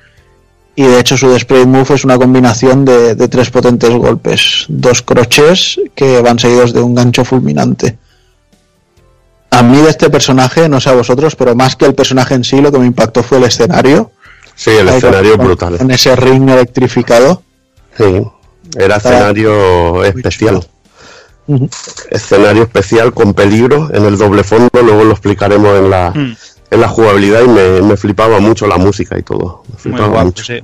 y 0.74 0.84
de 0.84 1.02
hecho 1.02 1.18
su 1.18 1.34
display 1.34 1.66
move 1.66 1.94
es 1.94 2.06
una 2.06 2.18
combinación 2.18 2.86
de, 2.86 3.14
de 3.14 3.28
tres 3.28 3.50
potentes 3.50 3.90
golpes, 3.90 4.66
dos 4.70 5.02
crochets 5.02 5.82
que 5.94 6.22
van 6.22 6.40
seguidos 6.40 6.72
de 6.72 6.80
un 6.80 6.96
gancho 6.96 7.26
fulminante. 7.26 7.98
A 9.52 9.62
mí 9.64 9.82
de 9.82 9.90
este 9.90 10.10
personaje, 10.10 10.70
no 10.70 10.80
sé 10.80 10.90
a 10.90 10.94
vosotros, 10.94 11.36
pero 11.36 11.54
más 11.54 11.76
que 11.76 11.86
el 11.86 11.94
personaje 11.94 12.36
en 12.36 12.46
sí, 12.46 12.62
lo 12.62 12.72
que 12.72 12.80
me 12.80 12.86
impactó 12.86 13.22
fue 13.22 13.38
el 13.38 13.44
escenario. 13.44 14.12
Sí, 14.56 14.72
el 14.72 14.88
escenario 14.88 15.38
brutal. 15.38 15.76
En 15.82 15.92
ese 15.92 16.16
ring 16.16 16.50
electrificado. 16.50 17.44
Sí, 17.98 18.28
era 18.78 18.98
escenario 18.98 20.04
especial. 20.04 20.66
Escenario 22.10 22.64
especial 22.64 23.14
con 23.14 23.34
peligro 23.34 23.90
en 23.94 24.06
el 24.06 24.18
doble 24.18 24.44
fondo, 24.44 24.70
luego 24.82 25.04
lo 25.04 25.12
explicaremos 25.12 25.78
en 25.78 25.90
la, 25.90 26.12
Mm. 26.12 26.36
en 26.72 26.82
la 26.82 26.88
jugabilidad 26.88 27.42
y 27.44 27.48
me, 27.50 27.82
me 27.82 27.98
flipaba 27.98 28.40
mucho 28.40 28.66
la 28.68 28.78
música 28.78 29.18
y 29.18 29.24
todo. 29.24 29.64
Me 29.68 29.74
Muy 29.74 29.80
flipaba 29.82 30.08
guapo, 30.08 30.26
mucho. 30.26 30.44
sí. 30.46 30.64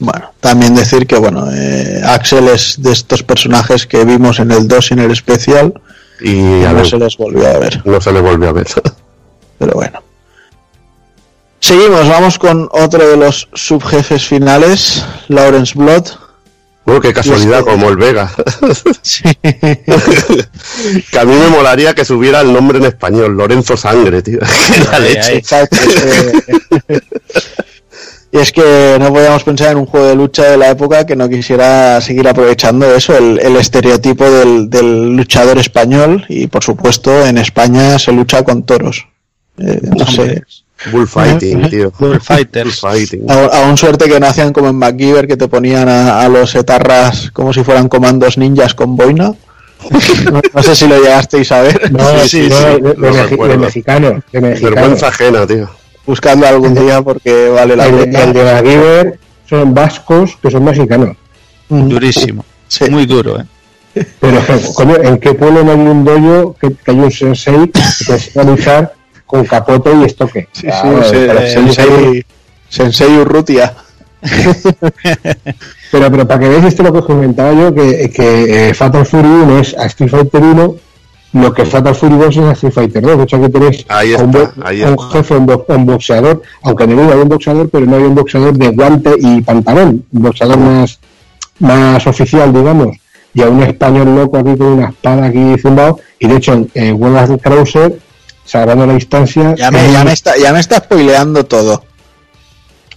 Bueno, 0.00 0.30
también 0.40 0.74
decir 0.76 1.06
que 1.06 1.16
bueno, 1.18 1.48
eh, 1.52 2.00
Axel 2.04 2.48
es 2.48 2.80
de 2.80 2.92
estos 2.92 3.22
personajes 3.24 3.84
que 3.86 4.04
vimos 4.04 4.38
en 4.38 4.52
el 4.52 4.68
2 4.68 4.90
y 4.90 4.94
en 4.94 5.00
el 5.00 5.10
especial 5.10 5.74
Y 6.20 6.30
y 6.60 6.64
a 6.64 6.70
no 6.70 6.76
ver, 6.76 6.86
se 6.86 6.96
les 6.98 7.16
volvió 7.16 7.46
a 7.48 7.58
ver. 7.58 7.82
no 7.84 8.00
se 8.00 8.12
le 8.12 8.20
volvió 8.20 8.48
a 8.48 8.52
ver. 8.52 8.66
Pero 9.58 9.72
bueno. 9.74 10.00
Seguimos, 11.68 12.08
vamos 12.08 12.38
con 12.38 12.66
otro 12.72 13.06
de 13.06 13.18
los 13.18 13.46
subjefes 13.52 14.26
finales, 14.26 15.04
Lawrence 15.28 15.74
Blood. 15.78 16.06
Bueno, 16.86 17.02
qué 17.02 17.12
casualidad, 17.12 17.60
como 17.62 17.90
el 17.90 17.96
Vega. 17.98 18.32
Sí. 19.02 19.22
que 19.42 21.18
a 21.18 21.24
mí 21.26 21.34
me 21.34 21.48
molaría 21.48 21.94
que 21.94 22.06
subiera 22.06 22.40
el 22.40 22.54
nombre 22.54 22.78
en 22.78 22.86
español, 22.86 23.36
Lorenzo 23.36 23.76
Sangre, 23.76 24.22
tío. 24.22 24.38
la 24.92 24.98
leche. 24.98 25.30
ahí. 25.30 25.36
Exacto, 25.36 25.76
es 25.76 25.94
que- 26.86 27.02
Y 28.32 28.38
es 28.38 28.52
que 28.52 28.96
no 28.98 29.12
podíamos 29.12 29.44
pensar 29.44 29.72
en 29.72 29.78
un 29.78 29.86
juego 29.86 30.06
de 30.06 30.14
lucha 30.14 30.44
de 30.44 30.56
la 30.56 30.70
época 30.70 31.04
que 31.04 31.16
no 31.16 31.28
quisiera 31.28 32.00
seguir 32.00 32.26
aprovechando 32.28 32.86
eso, 32.94 33.14
el, 33.16 33.38
el 33.40 33.56
estereotipo 33.56 34.24
del, 34.24 34.70
del 34.70 35.16
luchador 35.16 35.58
español 35.58 36.24
y 36.30 36.46
por 36.46 36.64
supuesto 36.64 37.26
en 37.26 37.36
España 37.36 37.98
se 37.98 38.12
lucha 38.12 38.42
con 38.42 38.62
toros. 38.64 39.06
Eh, 39.58 39.80
no 39.82 40.06
sé, 40.06 40.42
Bullfighting, 40.92 41.68
tío. 41.70 41.92
Bullfighters. 41.98 42.80
Bullfighting. 42.80 43.30
A- 43.30 43.64
Aún 43.64 43.76
suerte 43.76 44.06
que 44.08 44.20
no 44.20 44.26
hacían 44.26 44.52
como 44.52 44.68
en 44.68 44.76
MacGyver 44.76 45.26
que 45.26 45.36
te 45.36 45.48
ponían 45.48 45.88
a, 45.88 46.20
a 46.22 46.28
los 46.28 46.54
etarras 46.54 47.30
como 47.32 47.52
si 47.52 47.64
fueran 47.64 47.88
comandos 47.88 48.38
ninjas 48.38 48.74
con 48.74 48.96
boina. 48.96 49.32
No, 50.32 50.40
no 50.54 50.62
sé 50.62 50.74
si 50.74 50.88
lo 50.88 50.96
llegasteis 51.00 51.52
a 51.52 51.62
ver. 51.62 51.92
No, 51.92 52.04
Sí, 52.26 52.44
sí, 52.44 52.48
no, 52.48 52.56
sí, 52.56 52.80
de, 53.12 53.22
recuerdo. 53.28 53.52
de 53.52 53.58
mexicano. 53.58 54.22
De 54.32 54.40
mexicano. 54.40 54.74
Vergüenza 54.74 55.08
ajena, 55.08 55.46
tío. 55.46 55.68
Buscadlo 56.04 56.46
algún 56.48 56.74
día 56.74 57.00
porque 57.02 57.48
vale 57.48 57.76
la 57.76 57.84
pena. 57.84 58.22
el 58.24 58.32
de 58.32 58.44
MacGyver 58.44 59.18
son 59.48 59.74
vascos 59.74 60.36
que 60.42 60.50
son 60.50 60.64
mexicanos. 60.64 61.16
Durísimo. 61.68 62.44
Sí. 62.66 62.90
Muy 62.90 63.06
duro, 63.06 63.38
¿eh? 63.40 64.04
Pero, 64.20 64.40
coño, 64.74 64.96
¿en 64.96 65.18
qué 65.18 65.32
pueblo 65.34 65.62
no 65.64 65.72
hay 65.72 65.78
un 65.78 66.04
dojo 66.04 66.56
que, 66.60 66.72
que 66.72 66.90
hay 66.90 66.98
un 66.98 67.10
sensei 67.10 67.68
que 67.68 67.80
te 68.04 68.12
enseña 68.12 68.42
a 68.42 68.44
luchar 68.44 68.94
con 69.28 69.44
capote 69.44 69.90
y 70.00 70.04
estoque? 70.04 70.48
Sí, 70.50 70.66
Claro, 70.66 71.04
sí, 71.04 71.10
se- 71.10 71.30
un- 71.60 71.72
Sensei, 71.72 72.24
Sensei 72.68 73.16
Urrutia. 73.18 73.74
Pero, 75.90 76.10
pero 76.10 76.26
para 76.28 76.40
que 76.40 76.48
veáis 76.48 76.64
esto 76.66 76.82
lo 76.82 76.92
que 76.92 76.98
os 76.98 77.06
comentaba 77.06 77.52
yo, 77.54 77.72
que, 77.74 78.10
que 78.10 78.68
eh, 78.70 78.74
Fatal 78.74 79.06
Fury 79.06 79.26
1 79.28 79.58
es 79.60 79.74
a 79.78 79.86
Street 79.86 80.10
Fighter 80.10 80.42
1 80.42 80.74
lo 81.34 81.52
que 81.52 81.64
Fatal 81.64 81.94
Fury 81.94 82.16
2 82.16 82.36
es 82.36 82.42
a 82.44 82.52
Street 82.52 82.72
Fighter 82.72 83.02
2. 83.02 83.16
De 83.18 83.22
hecho, 83.24 83.36
aquí 83.36 83.48
tenéis 83.52 83.84
Ahí 83.88 84.14
a 84.14 84.18
un, 84.18 84.34
está, 84.34 84.38
bo- 84.56 84.66
ahí 84.66 84.82
a 84.82 84.86
un 84.88 84.92
está. 84.94 85.10
jefe, 85.18 85.34
un, 85.36 85.46
bo- 85.46 85.64
un 85.68 85.86
boxeador, 85.86 86.42
aunque 86.62 86.84
en 86.84 86.90
el 86.90 86.98
uno 86.98 87.10
había 87.12 87.22
un 87.22 87.28
boxeador, 87.28 87.68
pero 87.70 87.86
no 87.86 87.94
había 87.96 88.08
un 88.08 88.14
boxeador 88.14 88.52
de 88.54 88.68
guante 88.68 89.10
y 89.18 89.40
pantalón, 89.42 90.04
un 90.12 90.22
boxeador 90.22 90.58
más, 90.58 90.98
más 91.60 92.06
oficial, 92.06 92.52
digamos. 92.52 92.96
Y 93.34 93.42
a 93.42 93.48
un 93.48 93.62
español 93.62 94.14
loco 94.14 94.36
aquí 94.38 94.56
con 94.56 94.66
una 94.68 94.88
espada 94.88 95.26
aquí 95.26 95.56
zumbado. 95.60 96.00
Y 96.18 96.28
de 96.28 96.36
hecho, 96.36 96.52
en 96.54 96.70
eh, 96.74 96.92
of 96.92 97.40
Krauser 97.42 97.98
salvando 98.48 98.86
la 98.86 98.94
instancia. 98.94 99.54
Ya 99.56 99.70
me, 99.70 99.92
ya 99.92 100.04
me 100.04 100.12
está, 100.12 100.36
ya 100.36 100.52
me 100.52 100.60
está 100.60 100.78
spoileando 100.78 101.44
todo. 101.44 101.84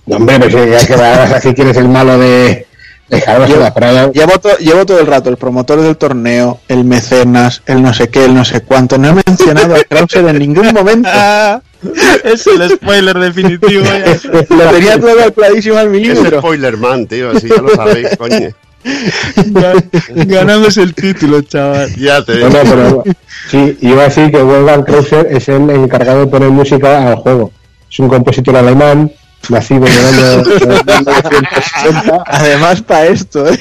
No, 0.06 0.18
hombre, 0.18 0.40
pues 0.40 0.54
ya 0.54 0.86
que 0.88 0.96
vas 0.96 1.32
a 1.32 1.36
decir 1.36 1.54
quién 1.54 1.68
es 1.70 1.78
el 1.78 1.88
malo 1.88 2.18
de. 2.18 2.66
de 3.10 3.20
Llevo, 3.20 3.46
la 3.60 4.08
llevo 4.14 4.40
to- 4.40 4.58
llevo 4.58 4.86
todo 4.86 5.00
el 5.00 5.06
rato 5.08 5.30
el 5.30 5.38
promotor 5.38 5.82
del 5.82 5.98
torneo, 5.98 6.60
el 6.68 6.84
mecenas, 6.86 7.62
el 7.66 7.84
no 7.84 7.94
sé 7.94 8.10
qué, 8.10 8.26
el 8.26 8.34
no 8.34 8.44
sé 8.46 8.62
cuánto. 8.62 8.98
No 8.98 9.10
he 9.10 9.14
mencionado 9.26 9.76
a 9.76 9.84
Krauser 9.84 10.26
en 10.28 10.40
ningún 10.40 10.74
momento. 10.74 11.10
es 12.24 12.48
el 12.48 12.70
spoiler 12.72 13.18
definitivo. 13.20 13.84
ya. 13.84 14.18
Lo 14.56 14.72
tenía 14.72 15.00
todo 15.00 15.16
calculadísimo 15.18 15.80
en 15.80 15.92
mi 15.92 15.98
Es 16.08 16.16
libro. 16.20 16.40
spoiler 16.40 16.78
man, 16.78 17.06
tío, 17.08 17.38
si 17.40 17.48
ya 17.50 17.58
lo 17.62 17.70
sabéis, 17.76 18.10
coño. 18.18 18.50
Ga- 18.84 19.84
Ganamos 20.28 20.78
el 20.78 20.94
título, 20.94 21.42
chaval. 21.42 21.94
Ya 21.96 22.24
te 22.24 22.36
No, 22.40 22.50
no, 22.50 22.60
pero 22.64 23.04
sí, 23.50 23.78
iba 23.82 24.02
a 24.02 24.06
decir 24.06 24.32
que 24.32 24.42
Wolfgang 24.42 24.84
Krauser 24.86 25.28
es 25.32 25.48
el 25.50 25.70
encargado 25.70 26.22
de 26.22 26.28
poner 26.28 26.50
música 26.50 27.08
al 27.10 27.16
juego. 27.16 27.52
Es 27.90 28.00
un 28.00 28.08
compositor 28.10 28.56
alemán, 28.56 29.12
nacido 29.50 29.86
en 29.86 29.94
el 29.94 30.06
año 30.06 30.44
1960. 30.44 32.24
Además, 32.26 32.82
para 32.82 33.08
esto, 33.08 33.48
¿eh? 33.50 33.60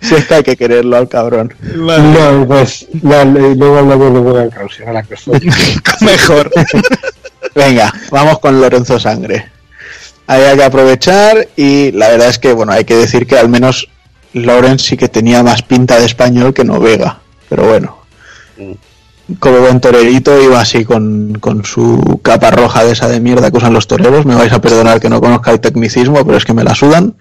si 0.00 0.14
es 0.16 0.26
que 0.26 0.34
hay 0.34 0.42
que 0.42 0.56
quererlo 0.56 0.96
al 0.96 1.08
cabrón. 1.08 1.54
No, 1.76 2.44
pues 2.46 2.86
no, 3.02 3.24
le- 3.24 3.54
luego 3.54 3.78
hablamos 3.78 4.12
de 4.12 4.18
Wolfgang 4.20 4.50
Krauser, 4.50 4.88
a 4.88 4.92
la. 4.92 5.04
Mejor. 6.00 6.50
Venga, 7.54 7.92
vamos 8.10 8.38
con 8.40 8.60
Lorenzo 8.60 8.98
Sangre. 8.98 9.46
Ahí 10.26 10.42
hay 10.42 10.56
que 10.56 10.64
aprovechar 10.64 11.48
y 11.56 11.92
la 11.92 12.08
verdad 12.08 12.28
es 12.28 12.38
que, 12.38 12.52
bueno, 12.52 12.72
hay 12.72 12.84
que 12.84 12.96
decir 12.96 13.26
que 13.26 13.38
al 13.38 13.48
menos 13.48 13.88
Lorenz 14.32 14.82
sí 14.82 14.96
que 14.96 15.08
tenía 15.08 15.42
más 15.42 15.62
pinta 15.62 15.98
de 15.98 16.06
español 16.06 16.54
que 16.54 16.64
no 16.64 16.80
Vega. 16.80 17.20
Pero 17.48 17.66
bueno, 17.66 17.98
como 19.38 19.60
buen 19.60 19.80
torerito 19.80 20.40
iba 20.42 20.60
así 20.60 20.84
con, 20.84 21.34
con 21.40 21.64
su 21.64 22.20
capa 22.22 22.50
roja 22.50 22.84
de 22.84 22.92
esa 22.92 23.08
de 23.08 23.20
mierda 23.20 23.50
que 23.50 23.58
usan 23.58 23.74
los 23.74 23.86
toreros. 23.86 24.24
Me 24.24 24.34
vais 24.34 24.52
a 24.52 24.60
perdonar 24.60 25.00
que 25.00 25.10
no 25.10 25.20
conozca 25.20 25.50
el 25.50 25.60
tecnicismo, 25.60 26.24
pero 26.24 26.36
es 26.36 26.44
que 26.44 26.54
me 26.54 26.64
la 26.64 26.74
sudan. 26.74 27.14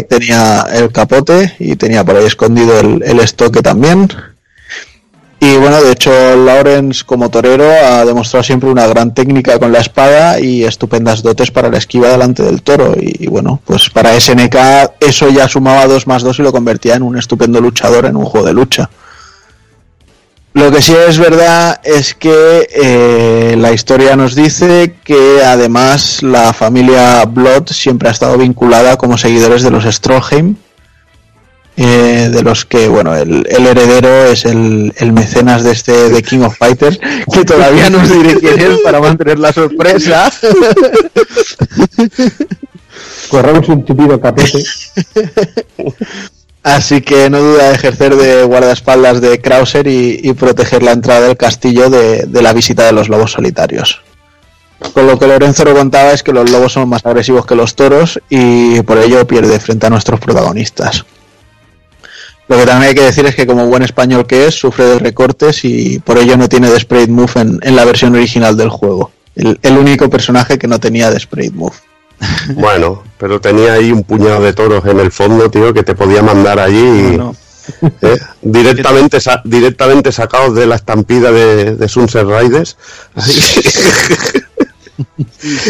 Y 0.00 0.02
tenía 0.02 0.66
el 0.74 0.90
capote 0.90 1.54
y 1.60 1.76
tenía 1.76 2.04
por 2.04 2.16
ahí 2.16 2.24
escondido 2.24 2.78
el, 2.80 3.02
el 3.04 3.20
estoque 3.20 3.62
también. 3.62 4.08
Y 5.44 5.58
bueno, 5.58 5.82
de 5.82 5.92
hecho, 5.92 6.10
Lawrence 6.36 7.04
como 7.04 7.28
torero 7.28 7.70
ha 7.70 8.02
demostrado 8.06 8.42
siempre 8.42 8.70
una 8.70 8.86
gran 8.86 9.12
técnica 9.12 9.58
con 9.58 9.72
la 9.72 9.80
espada 9.80 10.40
y 10.40 10.64
estupendas 10.64 11.22
dotes 11.22 11.50
para 11.50 11.68
la 11.68 11.76
esquiva 11.76 12.08
delante 12.08 12.42
del 12.42 12.62
toro. 12.62 12.94
Y, 12.98 13.26
bueno, 13.26 13.60
pues 13.66 13.90
para 13.90 14.18
SNK 14.18 14.56
eso 15.00 15.28
ya 15.28 15.46
sumaba 15.46 15.86
2 15.86 16.06
más 16.06 16.22
2 16.22 16.38
y 16.38 16.42
lo 16.42 16.50
convertía 16.50 16.94
en 16.94 17.02
un 17.02 17.18
estupendo 17.18 17.60
luchador 17.60 18.06
en 18.06 18.16
un 18.16 18.24
juego 18.24 18.46
de 18.46 18.54
lucha. 18.54 18.88
Lo 20.54 20.70
que 20.70 20.80
sí 20.80 20.94
es 20.94 21.18
verdad 21.18 21.78
es 21.84 22.14
que 22.14 22.66
eh, 22.74 23.54
la 23.58 23.70
historia 23.72 24.16
nos 24.16 24.34
dice 24.34 24.94
que 25.04 25.42
además 25.44 26.22
la 26.22 26.54
familia 26.54 27.22
Blood 27.26 27.66
siempre 27.66 28.08
ha 28.08 28.12
estado 28.12 28.38
vinculada 28.38 28.96
como 28.96 29.18
seguidores 29.18 29.62
de 29.62 29.70
los 29.70 29.84
Stroheim, 29.84 30.56
eh, 31.76 32.30
de 32.32 32.42
los 32.42 32.64
que, 32.64 32.88
bueno, 32.88 33.14
el, 33.16 33.46
el 33.48 33.66
heredero 33.66 34.26
es 34.26 34.44
el, 34.44 34.92
el 34.96 35.12
mecenas 35.12 35.64
de 35.64 35.72
este 35.72 36.10
de 36.10 36.22
King 36.22 36.40
of 36.40 36.56
Fighters, 36.56 37.00
que 37.32 37.44
todavía 37.44 37.90
no 37.90 37.98
os 37.98 38.08
diré 38.08 38.36
quién 38.38 38.60
es 38.60 38.78
para 38.78 39.00
mantener 39.00 39.38
la 39.38 39.52
sorpresa. 39.52 40.30
Corramos 43.28 43.68
un 43.68 43.84
tupido 43.84 44.20
capote. 44.20 44.62
Así 46.62 47.00
que 47.02 47.28
no 47.28 47.40
duda 47.40 47.68
de 47.68 47.74
ejercer 47.74 48.14
de 48.16 48.44
guardaespaldas 48.44 49.20
de 49.20 49.40
Krauser 49.40 49.86
y, 49.86 50.20
y 50.22 50.32
proteger 50.32 50.82
la 50.82 50.92
entrada 50.92 51.26
del 51.26 51.36
castillo 51.36 51.90
de, 51.90 52.24
de 52.26 52.42
la 52.42 52.52
visita 52.52 52.86
de 52.86 52.92
los 52.92 53.08
lobos 53.08 53.32
solitarios. 53.32 54.00
Con 54.92 55.06
lo 55.06 55.18
que 55.18 55.26
Lorenzo 55.26 55.64
lo 55.64 55.74
contaba 55.74 56.12
es 56.12 56.22
que 56.22 56.32
los 56.32 56.50
lobos 56.50 56.72
son 56.72 56.88
más 56.88 57.04
agresivos 57.04 57.46
que 57.46 57.54
los 57.54 57.74
toros 57.74 58.20
y 58.28 58.80
por 58.82 58.98
ello 58.98 59.26
pierde 59.26 59.58
frente 59.58 59.86
a 59.86 59.90
nuestros 59.90 60.20
protagonistas. 60.20 61.04
Lo 62.48 62.56
que 62.58 62.66
también 62.66 62.90
hay 62.90 62.94
que 62.94 63.02
decir 63.02 63.24
es 63.26 63.34
que 63.34 63.46
como 63.46 63.66
buen 63.66 63.82
español 63.82 64.26
que 64.26 64.46
es, 64.46 64.54
sufre 64.54 64.84
de 64.84 64.98
recortes 64.98 65.64
y 65.64 65.98
por 66.00 66.18
ello 66.18 66.36
no 66.36 66.48
tiene 66.48 66.68
The 66.68 66.80
Sprayed 66.80 67.08
Move 67.08 67.32
en, 67.36 67.58
en 67.62 67.74
la 67.76 67.84
versión 67.84 68.14
original 68.14 68.56
del 68.56 68.68
juego. 68.68 69.10
El, 69.34 69.58
el 69.62 69.78
único 69.78 70.08
personaje 70.10 70.58
que 70.58 70.66
no 70.68 70.78
tenía 70.78 71.10
The 71.10 71.20
Sprayed 71.20 71.52
Move. 71.52 71.74
Bueno, 72.54 73.02
pero 73.18 73.40
tenía 73.40 73.72
ahí 73.74 73.90
un 73.92 74.04
puñado 74.04 74.42
de 74.42 74.52
toros 74.52 74.84
en 74.86 75.00
el 75.00 75.10
fondo, 75.10 75.50
tío, 75.50 75.72
que 75.74 75.82
te 75.82 75.94
podía 75.94 76.22
mandar 76.22 76.60
allí 76.60 77.18
¿eh? 78.02 78.18
directamente 78.42 79.20
sa- 79.20 79.40
directamente 79.44 80.12
sacados 80.12 80.54
de 80.54 80.66
la 80.66 80.76
estampida 80.76 81.32
de, 81.32 81.74
de 81.76 81.88
Sunset 81.88 82.26
Riders. 82.26 82.76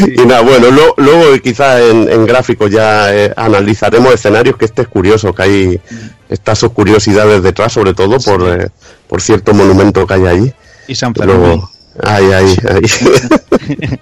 y 0.06 0.20
nada, 0.26 0.42
bueno, 0.42 0.70
lo- 0.70 0.94
luego 0.98 1.38
quizás 1.42 1.80
en, 1.80 2.10
en 2.10 2.26
gráficos 2.26 2.70
ya 2.70 3.14
eh, 3.14 3.32
analizaremos 3.36 4.12
escenarios 4.12 4.56
que 4.56 4.66
este 4.66 4.82
es 4.82 4.88
curioso, 4.88 5.34
que 5.34 5.42
hay 5.42 5.80
estas 6.28 6.58
sus 6.58 6.72
curiosidades 6.72 7.42
detrás, 7.42 7.72
sobre 7.72 7.94
todo 7.94 8.18
por, 8.18 8.48
eh, 8.48 8.68
por 9.08 9.20
cierto 9.20 9.54
monumento 9.54 10.06
que 10.06 10.14
hay 10.14 10.26
allí. 10.26 10.52
Y 10.88 10.94
San 10.94 11.14
Fermín. 11.14 11.36
Luego, 11.36 11.70
ahí, 12.02 12.32
ahí, 12.32 12.56
ahí. 12.68 12.82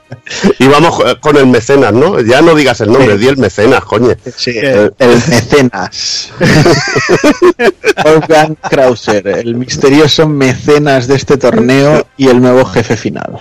y 0.59 0.67
vamos 0.67 1.03
eh, 1.07 1.17
con 1.21 1.37
el 1.37 1.47
mecenas, 1.47 1.93
¿no? 1.93 2.21
Ya 2.21 2.43
no 2.43 2.55
digas 2.55 2.81
el 2.81 2.93
nombre, 2.93 3.19
di 3.19 3.29
el 3.29 3.37
mecenas, 3.37 3.85
coño. 3.85 4.15
Sí, 4.37 4.59
el, 4.59 4.95
el 4.99 5.15
mecenas. 5.29 6.31
Wolfgang 8.05 8.57
Krauser, 8.69 9.27
el 9.29 9.55
misterioso 9.55 10.29
mecenas 10.29 11.07
de 11.07 11.17
este 11.17 11.37
torneo 11.37 12.07
y 12.17 12.29
el 12.29 12.41
nuevo 12.41 12.65
jefe 12.65 12.97
final. 12.97 13.39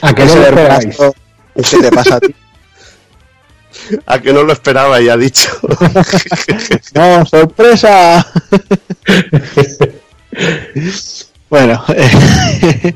¿A 0.00 0.14
que 0.14 0.24
no 0.24 0.34
lo 0.36 0.42
esperáis? 0.46 0.96
¿Qué 1.54 1.78
te 1.78 1.90
pasa 1.90 2.16
a 2.16 2.20
ti? 2.20 2.34
A 4.06 4.18
que 4.18 4.32
no 4.32 4.42
lo 4.42 4.52
esperaba 4.52 5.00
y 5.00 5.08
ha 5.08 5.16
dicho. 5.16 5.50
¡No, 6.94 7.26
sorpresa! 7.26 8.26
bueno, 11.50 11.84
eh, 11.88 12.94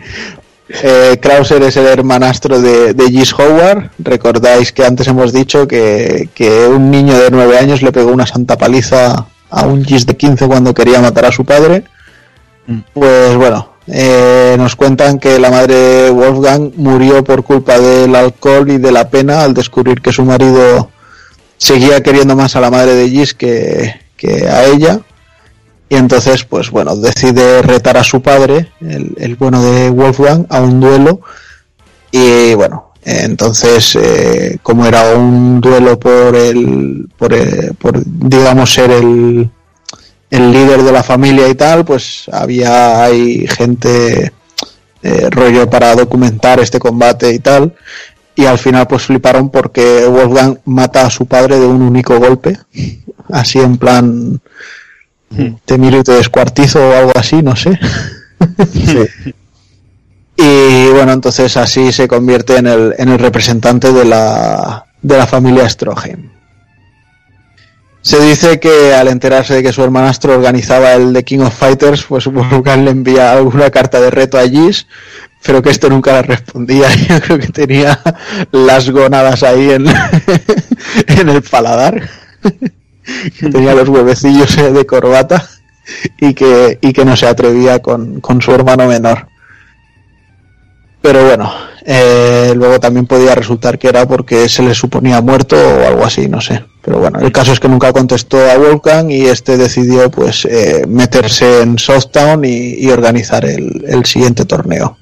eh, 0.68 1.18
Krauser 1.20 1.62
es 1.62 1.76
el 1.76 1.86
hermanastro 1.86 2.60
de, 2.60 2.94
de 2.94 3.10
Gis 3.10 3.33
Howard. 3.33 3.91
Recordáis 3.99 4.73
que 4.73 4.84
antes 4.84 5.07
hemos 5.07 5.33
dicho 5.33 5.67
que, 5.67 6.28
que 6.34 6.67
un 6.67 6.91
niño 6.91 7.18
de 7.18 7.31
9 7.31 7.58
años 7.58 7.83
le 7.83 7.92
pegó 7.92 8.12
una 8.12 8.26
santa 8.26 8.57
paliza 8.57 9.26
a 9.50 9.67
un 9.67 9.84
Gis 9.84 10.07
de 10.07 10.17
15 10.17 10.47
cuando 10.47 10.75
quería 10.75 11.00
matar 11.00 11.26
a 11.26 11.33
su 11.33 11.44
padre. 11.44 11.84
Pues 12.92 13.34
bueno, 13.36 13.78
eh, 13.91 14.57
nos 14.58 14.76
cuentan 14.76 15.18
que 15.18 15.39
la 15.39 15.50
madre 15.50 16.10
Wolfgang 16.10 16.73
murió 16.76 17.25
por 17.25 17.42
culpa 17.42 17.78
del 17.78 18.15
alcohol 18.15 18.70
y 18.70 18.78
de 18.78 18.92
la 18.92 19.08
pena 19.08 19.42
al 19.42 19.55
descubrir 19.55 20.02
que 20.02 20.12
su 20.12 20.25
marido 20.25 20.91
seguía 21.57 22.02
queriendo 22.02 22.36
más 22.36 22.55
a 22.55 22.60
la 22.60 22.70
madre 22.70 22.94
de 22.94 23.08
Gis 23.08 23.34
que, 23.34 23.94
que 24.17 24.47
a 24.49 24.67
ella. 24.67 25.00
Y 25.89 25.97
entonces, 25.97 26.44
pues 26.44 26.70
bueno, 26.70 26.97
decide 26.97 27.62
retar 27.62 27.97
a 27.97 28.05
su 28.05 28.20
padre, 28.20 28.70
el, 28.81 29.15
el 29.18 29.36
bueno 29.36 29.62
de 29.62 29.89
Wolfgang, 29.89 30.44
a 30.50 30.60
un 30.60 30.81
duelo. 30.81 31.20
Y 32.10 32.52
bueno, 32.55 32.92
entonces, 33.05 33.97
eh, 33.97 34.58
como 34.62 34.84
era 34.84 35.17
un 35.17 35.62
duelo 35.62 35.99
por 35.99 36.36
el, 36.36 37.08
por, 37.17 37.33
eh, 37.33 37.73
por 37.78 38.02
digamos, 38.05 38.75
ser 38.75 38.91
el, 38.91 39.50
el 40.31 40.53
líder 40.53 40.83
de 40.83 40.93
la 40.93 41.03
familia 41.03 41.49
y 41.49 41.55
tal, 41.55 41.85
pues 41.85 42.25
había 42.33 43.05
hay 43.05 43.47
gente 43.47 44.33
eh, 45.03 45.31
rollo 45.31 45.69
para 45.71 45.95
documentar 45.95 46.61
este 46.61 46.79
combate 46.79 47.33
y 47.33 47.39
tal. 47.39 47.75
Y 48.35 48.47
al 48.47 48.59
final 48.59 48.87
pues 48.87 49.03
fliparon 49.03 49.51
porque 49.51 50.07
Wolfgang 50.07 50.59
mata 50.65 51.07
a 51.07 51.11
su 51.11 51.27
padre 51.27 51.59
de 51.59 51.67
un 51.67 51.83
único 51.83 52.19
golpe. 52.19 52.59
Así 53.31 53.59
en 53.59 53.77
plan 53.77 54.41
te 55.65 55.77
miro 55.77 55.99
y 55.99 56.03
te 56.03 56.13
descuartizo 56.13 56.81
o 56.89 56.95
algo 56.95 57.13
así, 57.15 57.43
no 57.43 57.55
sé. 57.55 57.79
y 60.37 60.89
bueno, 60.89 61.13
entonces 61.13 61.57
así 61.57 61.93
se 61.93 62.09
convierte 62.09 62.57
en 62.57 62.67
el, 62.67 62.95
en 62.97 63.11
el 63.11 63.19
representante 63.19 63.93
de 63.93 64.05
la, 64.07 64.87
de 65.03 65.19
la 65.19 65.27
familia 65.27 65.69
Stroheim. 65.69 66.31
Se 68.01 68.20
dice 68.20 68.60
que 68.60 68.94
al 68.94 69.09
enterarse 69.09 69.55
de 69.55 69.62
que 69.62 69.73
su 69.73 69.83
hermanastro 69.83 70.35
organizaba 70.35 70.94
el 70.94 71.12
The 71.12 71.25
King 71.25 71.41
of 71.41 71.55
Fighters, 71.55 72.05
pues 72.05 72.27
Wolfgang 72.27 72.85
le 72.85 72.91
envía 72.91 73.33
alguna 73.33 73.70
carta 73.70 74.01
de 74.01 74.10
reto 74.10 74.39
a 74.39 74.49
Gis, 74.49 74.86
pero 75.44 75.62
que 75.62 75.70
esto 75.70 75.89
nunca 75.89 76.12
la 76.12 76.23
respondía. 76.23 76.89
Yo 77.09 77.20
creo 77.20 77.39
que 77.39 77.49
tenía 77.49 78.01
las 78.52 78.89
gónadas 78.91 79.43
ahí 79.43 79.70
en, 79.70 79.86
en 81.07 81.28
el 81.28 81.43
paladar. 81.43 82.09
que 83.39 83.49
tenía 83.49 83.75
los 83.75 83.89
huevecillos 83.89 84.57
eh, 84.59 84.73
de 84.73 84.86
corbata 84.86 85.49
y 86.20 86.35
que, 86.35 86.78
y 86.81 86.93
que 86.93 87.05
no 87.05 87.17
se 87.17 87.27
atrevía 87.27 87.81
con, 87.81 88.20
con 88.20 88.41
su 88.41 88.52
hermano 88.52 88.86
menor. 88.86 89.27
Pero 91.01 91.25
bueno, 91.25 91.52
eh, 91.85 92.52
luego 92.57 92.81
también 92.81 93.07
podía 93.07 93.35
resultar 93.35 93.78
que 93.78 93.89
era 93.89 94.07
porque 94.07 94.49
se 94.49 94.62
le 94.62 94.75
suponía 94.75 95.20
muerto 95.20 95.57
o 95.57 95.86
algo 95.86 96.05
así, 96.05 96.28
no 96.28 96.41
sé. 96.41 96.65
Pero 96.83 96.99
bueno, 96.99 97.20
el 97.20 97.33
caso 97.33 97.52
es 97.52 97.60
que 97.60 97.68
nunca 97.68 97.93
contestó 97.93 98.39
a 98.51 98.57
Volcan 98.57 99.10
y 99.10 99.23
este 99.27 99.57
decidió 99.57 100.10
pues 100.10 100.44
eh, 100.44 100.85
meterse 100.89 101.62
en 101.62 101.78
Southtown 101.78 102.44
y, 102.44 102.75
y 102.75 102.91
organizar 102.91 103.44
el, 103.44 103.85
el 103.86 104.05
siguiente 104.07 104.44
torneo. 104.44 104.97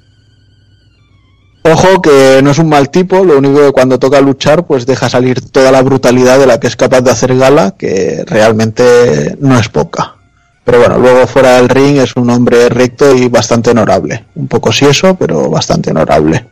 Ojo 1.62 2.00
que 2.00 2.40
no 2.44 2.50
es 2.52 2.58
un 2.58 2.68
mal 2.68 2.90
tipo, 2.90 3.24
lo 3.24 3.38
único 3.38 3.58
que 3.58 3.72
cuando 3.72 3.98
toca 3.98 4.20
luchar 4.20 4.66
pues 4.66 4.86
deja 4.86 5.08
salir 5.08 5.40
toda 5.50 5.72
la 5.72 5.82
brutalidad 5.82 6.38
de 6.38 6.46
la 6.46 6.60
que 6.60 6.68
es 6.68 6.76
capaz 6.76 7.00
de 7.00 7.10
hacer 7.10 7.36
Gala, 7.36 7.74
que 7.76 8.22
realmente 8.26 9.36
no 9.40 9.58
es 9.58 9.68
poca. 9.68 10.15
Pero 10.66 10.80
bueno, 10.80 10.98
luego 10.98 11.26
fuera 11.28 11.56
del 11.56 11.68
ring 11.70 11.96
es 11.98 12.14
un 12.16 12.28
hombre 12.28 12.68
recto 12.68 13.14
y 13.16 13.28
bastante 13.28 13.70
honorable. 13.70 14.26
Un 14.34 14.48
poco 14.48 14.70
sieso, 14.72 15.14
pero 15.14 15.48
bastante 15.48 15.90
honorable. 15.92 16.44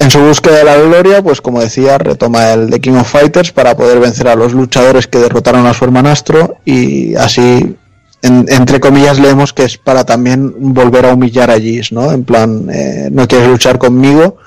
En 0.00 0.10
su 0.10 0.18
búsqueda 0.20 0.56
de 0.58 0.64
la 0.64 0.76
gloria, 0.78 1.22
pues 1.22 1.40
como 1.42 1.60
decía, 1.60 1.98
retoma 1.98 2.52
el 2.52 2.70
The 2.70 2.80
King 2.80 2.92
of 2.94 3.10
Fighters 3.10 3.52
para 3.52 3.76
poder 3.76 3.98
vencer 4.00 4.28
a 4.28 4.34
los 4.36 4.52
luchadores 4.54 5.06
que 5.06 5.18
derrotaron 5.18 5.66
a 5.66 5.74
su 5.74 5.84
hermanastro 5.84 6.56
y 6.64 7.14
así, 7.16 7.76
en- 8.22 8.46
entre 8.48 8.80
comillas, 8.80 9.18
leemos 9.18 9.52
que 9.52 9.64
es 9.64 9.76
para 9.76 10.04
también 10.06 10.54
volver 10.56 11.04
a 11.04 11.12
humillar 11.12 11.50
a 11.50 11.60
Giz, 11.60 11.92
¿no? 11.92 12.10
En 12.12 12.24
plan, 12.24 12.68
eh, 12.72 13.08
no 13.12 13.28
quieres 13.28 13.48
luchar 13.48 13.78
conmigo, 13.78 14.38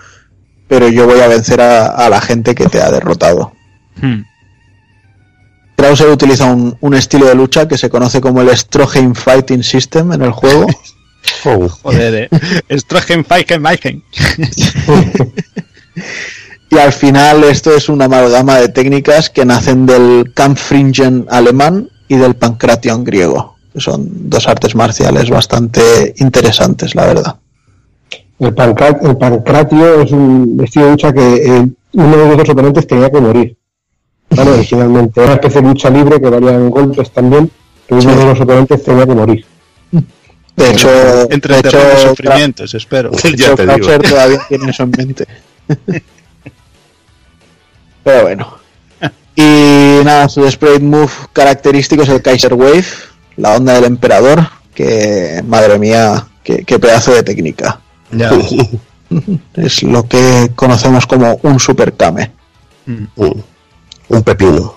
pero 0.67 0.87
yo 0.87 1.05
voy 1.05 1.19
a 1.19 1.27
vencer 1.27 1.61
a, 1.61 1.85
a 1.87 2.09
la 2.09 2.19
gente 2.21 2.55
que 2.55 2.65
te 2.67 2.81
ha 2.81 2.89
derrotado. 2.89 3.51
Hmm. 4.01 4.21
Krauser 5.81 6.09
utiliza 6.09 6.45
un, 6.45 6.77
un 6.79 6.93
estilo 6.93 7.25
de 7.25 7.33
lucha 7.33 7.67
que 7.67 7.75
se 7.75 7.89
conoce 7.89 8.21
como 8.21 8.41
el 8.41 8.55
Stroheim 8.55 9.15
Fighting 9.15 9.63
System 9.63 10.13
en 10.13 10.21
el 10.21 10.31
juego. 10.31 10.67
Oh, 11.45 11.69
Joder, 11.69 12.29
eh. 12.31 12.77
Strogen 12.79 13.23
Feichen 13.23 13.63
Weichen. 13.63 14.03
Y 16.71 16.77
al 16.77 16.93
final 16.93 17.43
esto 17.43 17.75
es 17.75 17.89
una 17.89 18.05
amalgama 18.05 18.57
de 18.57 18.69
técnicas 18.69 19.29
que 19.29 19.43
nacen 19.43 19.85
del 19.85 20.31
Kampfringen 20.33 21.25
alemán 21.29 21.89
y 22.07 22.15
del 22.15 22.35
Pancration 22.35 23.03
griego. 23.03 23.57
que 23.73 23.81
Son 23.81 24.29
dos 24.29 24.47
artes 24.47 24.73
marciales 24.73 25.29
bastante 25.29 26.13
interesantes, 26.17 26.95
la 26.95 27.07
verdad. 27.07 27.35
El 28.39 28.53
pancratio 28.53 30.01
es 30.01 30.11
un 30.11 30.59
estilo 30.63 30.85
de 30.85 30.91
lucha 30.91 31.13
que 31.13 31.35
eh, 31.35 31.67
uno 31.93 32.17
de 32.17 32.27
los 32.27 32.37
dos 32.37 32.49
oponentes 32.49 32.87
tenía 32.87 33.09
que 33.09 33.19
morir. 33.19 33.57
¿Vale? 34.31 34.51
Originalmente 34.51 35.19
era 35.19 35.27
una 35.27 35.35
especie 35.35 35.61
de 35.61 35.67
lucha 35.67 35.89
libre 35.89 36.19
que 36.21 36.29
valían 36.29 36.69
golpes 36.69 37.11
también, 37.11 37.51
que 37.87 37.93
uno 37.93 38.15
de 38.15 38.25
los 38.25 38.39
oponentes 38.39 38.83
tenía 38.83 39.05
que 39.05 39.13
morir. 39.15 39.45
De 40.55 40.69
hecho, 40.69 40.89
Entre 41.31 41.61
de 41.61 41.69
hecho, 41.69 41.79
sufrimientos, 42.09 42.73
espero. 42.73 43.09
de 43.23 43.35
Ya 43.35 43.47
hecho, 43.47 43.55
te 43.55 43.63
digo. 43.63 43.75
Krauser 43.75 44.01
todavía 44.01 44.39
tiene 44.49 44.69
eso 44.69 44.83
en 44.83 44.91
mente. 44.91 45.27
Pero 48.03 48.21
bueno. 48.23 48.57
Y 49.35 50.03
nada, 50.03 50.27
su 50.27 50.49
sprite 50.49 50.81
move 50.81 51.11
característico 51.33 52.03
es 52.03 52.09
el 52.09 52.21
Kaiser 52.21 52.53
Wave, 52.53 52.85
la 53.37 53.55
onda 53.55 53.73
del 53.75 53.85
emperador, 53.85 54.49
que 54.75 55.41
madre 55.47 55.79
mía, 55.79 56.27
qué, 56.43 56.63
qué 56.65 56.79
pedazo 56.79 57.13
de 57.13 57.23
técnica. 57.23 57.79
Ya. 58.11 58.29
Es 59.55 59.83
lo 59.83 60.07
que 60.07 60.51
conocemos 60.55 61.07
como 61.07 61.39
un 61.43 61.59
super 61.59 61.93
Kame. 61.93 62.31
un, 63.15 63.43
un 64.11 64.23
pepino. 64.23 64.75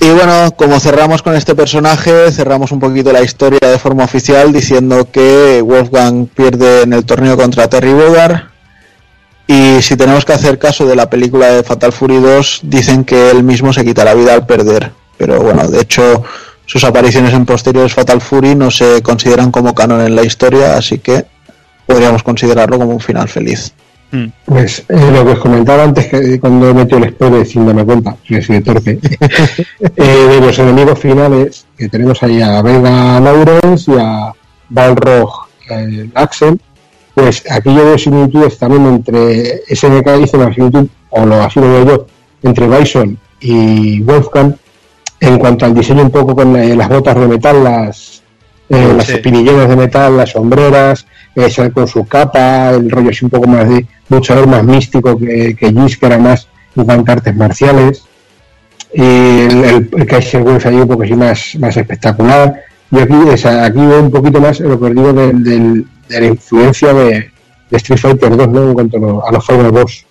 Y 0.00 0.10
bueno, 0.10 0.50
como 0.56 0.80
cerramos 0.80 1.22
con 1.22 1.34
este 1.34 1.54
personaje, 1.54 2.32
cerramos 2.32 2.72
un 2.72 2.80
poquito 2.80 3.12
la 3.12 3.22
historia 3.22 3.60
de 3.68 3.78
forma 3.78 4.04
oficial 4.04 4.52
diciendo 4.52 5.08
que 5.10 5.62
Wolfgang 5.62 6.26
pierde 6.26 6.82
en 6.82 6.92
el 6.92 7.04
torneo 7.04 7.36
contra 7.36 7.68
Terry 7.68 7.92
Bogard. 7.92 8.48
Y 9.46 9.82
si 9.82 9.96
tenemos 9.96 10.24
que 10.24 10.32
hacer 10.32 10.58
caso 10.58 10.86
de 10.86 10.96
la 10.96 11.10
película 11.10 11.48
de 11.48 11.62
Fatal 11.62 11.92
Fury 11.92 12.18
2, 12.18 12.60
dicen 12.62 13.04
que 13.04 13.30
él 13.30 13.42
mismo 13.42 13.72
se 13.74 13.84
quita 13.84 14.04
la 14.04 14.14
vida 14.14 14.32
al 14.32 14.46
perder. 14.46 14.90
Pero 15.18 15.40
bueno, 15.42 15.68
de 15.68 15.82
hecho, 15.82 16.24
sus 16.64 16.82
apariciones 16.82 17.34
en 17.34 17.44
posteriores 17.44 17.92
Fatal 17.92 18.22
Fury 18.22 18.54
no 18.54 18.70
se 18.70 19.02
consideran 19.02 19.50
como 19.50 19.74
canon 19.74 20.00
en 20.00 20.16
la 20.16 20.24
historia, 20.24 20.76
así 20.78 20.98
que 20.98 21.26
podríamos 21.86 22.22
considerarlo 22.22 22.78
como 22.78 22.92
un 22.92 23.00
final 23.00 23.28
feliz. 23.28 23.74
Hmm. 24.10 24.26
Pues 24.44 24.84
eh, 24.88 25.10
lo 25.12 25.24
que 25.24 25.32
os 25.32 25.38
comentaba 25.38 25.82
antes, 25.82 26.06
que 26.06 26.38
cuando 26.38 26.68
he 26.68 26.74
metido 26.74 26.98
el 26.98 27.10
spoiler 27.10 27.46
sin 27.46 27.66
darme 27.66 27.84
cuenta, 27.84 28.16
que 28.26 28.40
soy 28.42 28.60
torpe, 28.60 28.98
eh, 29.80 30.26
de 30.30 30.40
los 30.40 30.58
enemigos 30.58 30.98
finales, 30.98 31.66
que 31.76 31.88
tenemos 31.88 32.22
ahí 32.22 32.40
a 32.40 32.62
Vega 32.62 33.20
Lawrence 33.20 33.90
y 33.90 33.96
a 33.98 34.32
Balrog 34.68 35.48
eh, 35.70 36.08
Axel, 36.14 36.60
pues 37.14 37.44
aquí 37.50 37.74
yo 37.74 37.84
veo 37.84 37.98
similitudes 37.98 38.58
también 38.58 38.86
entre 38.86 39.62
SNK 39.68 40.08
hizo 40.22 40.36
una 40.36 40.52
similitud, 40.52 40.88
o 41.10 41.24
lo 41.24 41.42
así 41.42 41.60
lo 41.60 41.70
veo 41.70 41.84
yo, 41.84 42.06
entre 42.42 42.68
Bison 42.68 43.18
y 43.40 44.00
Wolfgang, 44.02 44.54
en 45.20 45.38
cuanto 45.38 45.64
al 45.64 45.74
diseño 45.74 46.02
un 46.02 46.10
poco 46.10 46.34
con 46.34 46.52
las 46.52 46.88
botas 46.88 47.14
de 47.14 47.26
metal, 47.26 47.64
las, 47.64 48.22
eh, 48.68 48.92
las 48.96 49.08
espinilleras 49.08 49.68
de 49.68 49.76
metal, 49.76 50.16
las 50.16 50.30
sombreras, 50.30 51.06
eh, 51.36 51.70
con 51.72 51.88
su 51.88 52.04
capa, 52.06 52.70
el 52.70 52.90
rollo 52.90 53.10
así 53.10 53.24
un 53.24 53.30
poco 53.30 53.46
más 53.48 53.68
de 53.68 53.86
luchador 54.08 54.46
más 54.46 54.62
místico 54.64 55.16
que, 55.18 55.54
que 55.56 55.72
Giz, 55.72 55.98
que 55.98 56.06
era 56.06 56.18
más 56.18 56.48
en 56.76 56.90
artes 57.10 57.34
marciales. 57.36 58.04
Y 58.92 59.02
el, 59.02 59.64
el, 59.64 59.90
el 59.96 60.06
Kaiser 60.06 60.42
Wolf 60.42 60.66
ahí 60.66 60.76
un 60.76 60.88
poco 60.88 61.02
así 61.02 61.14
más, 61.14 61.56
más 61.58 61.76
espectacular. 61.76 62.62
Y 62.90 62.98
aquí, 63.00 63.14
esa, 63.32 63.64
aquí 63.64 63.78
veo 63.78 64.00
un 64.02 64.10
poquito 64.10 64.40
más 64.40 64.60
lo 64.60 64.78
que 64.78 64.86
os 64.86 64.94
digo 64.94 65.12
del- 65.12 65.42
del- 65.42 65.86
de, 66.08 66.20
la 66.20 66.26
influencia 66.26 66.92
de, 66.92 67.10
de 67.70 67.76
Street 67.76 67.98
Fighter 67.98 68.36
2, 68.36 68.48
¿no? 68.50 68.68
En 68.68 68.74
cuanto 68.74 68.96
a, 68.98 69.00
lo- 69.00 69.26
a 69.26 69.32
los 69.32 69.44
Final 69.46 69.70
Boss. 69.72 70.06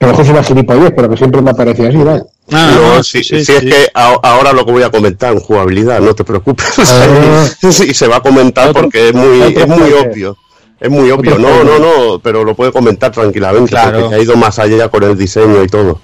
A 0.00 0.06
lo 0.06 0.10
mejor 0.12 0.24
es 0.24 0.30
una 0.30 0.42
gilipollez, 0.42 0.92
pero 0.96 1.10
que 1.10 1.16
siempre 1.16 1.42
me 1.42 1.50
ha 1.50 1.54
parecido 1.54 1.88
así, 1.88 1.98
¿vale? 1.98 2.22
Ah, 2.52 2.72
no, 2.74 2.94
no, 2.96 3.02
si, 3.02 3.24
sí, 3.24 3.38
si 3.38 3.44
sí, 3.46 3.52
es 3.52 3.62
que 3.62 3.88
a- 3.94 4.18
ahora 4.22 4.52
lo 4.52 4.66
que 4.66 4.72
voy 4.72 4.82
a 4.82 4.90
comentar 4.90 5.32
en 5.32 5.40
jugabilidad, 5.40 6.00
no 6.00 6.14
te 6.14 6.24
preocupes. 6.24 6.66
Ah. 6.78 7.46
sí, 7.72 7.94
se 7.94 8.06
va 8.06 8.16
a 8.16 8.20
comentar 8.20 8.68
Otro- 8.68 8.82
porque 8.82 9.08
es 9.08 9.14
muy, 9.14 9.40
es 9.42 9.66
muy 9.66 9.92
obvio. 9.92 10.36
Es 10.78 10.90
muy 10.90 11.10
obvio. 11.10 11.38
No, 11.38 11.64
no, 11.64 11.78
no, 11.78 12.18
pero 12.18 12.44
lo 12.44 12.54
puede 12.54 12.70
comentar 12.72 13.10
tranquilamente 13.12 13.70
Claro. 13.70 14.00
porque 14.00 14.14
se 14.16 14.20
ha 14.20 14.22
ido 14.24 14.36
más 14.36 14.58
allá 14.58 14.88
con 14.88 15.02
el 15.04 15.16
diseño 15.16 15.62
y 15.62 15.68
todo. 15.68 16.00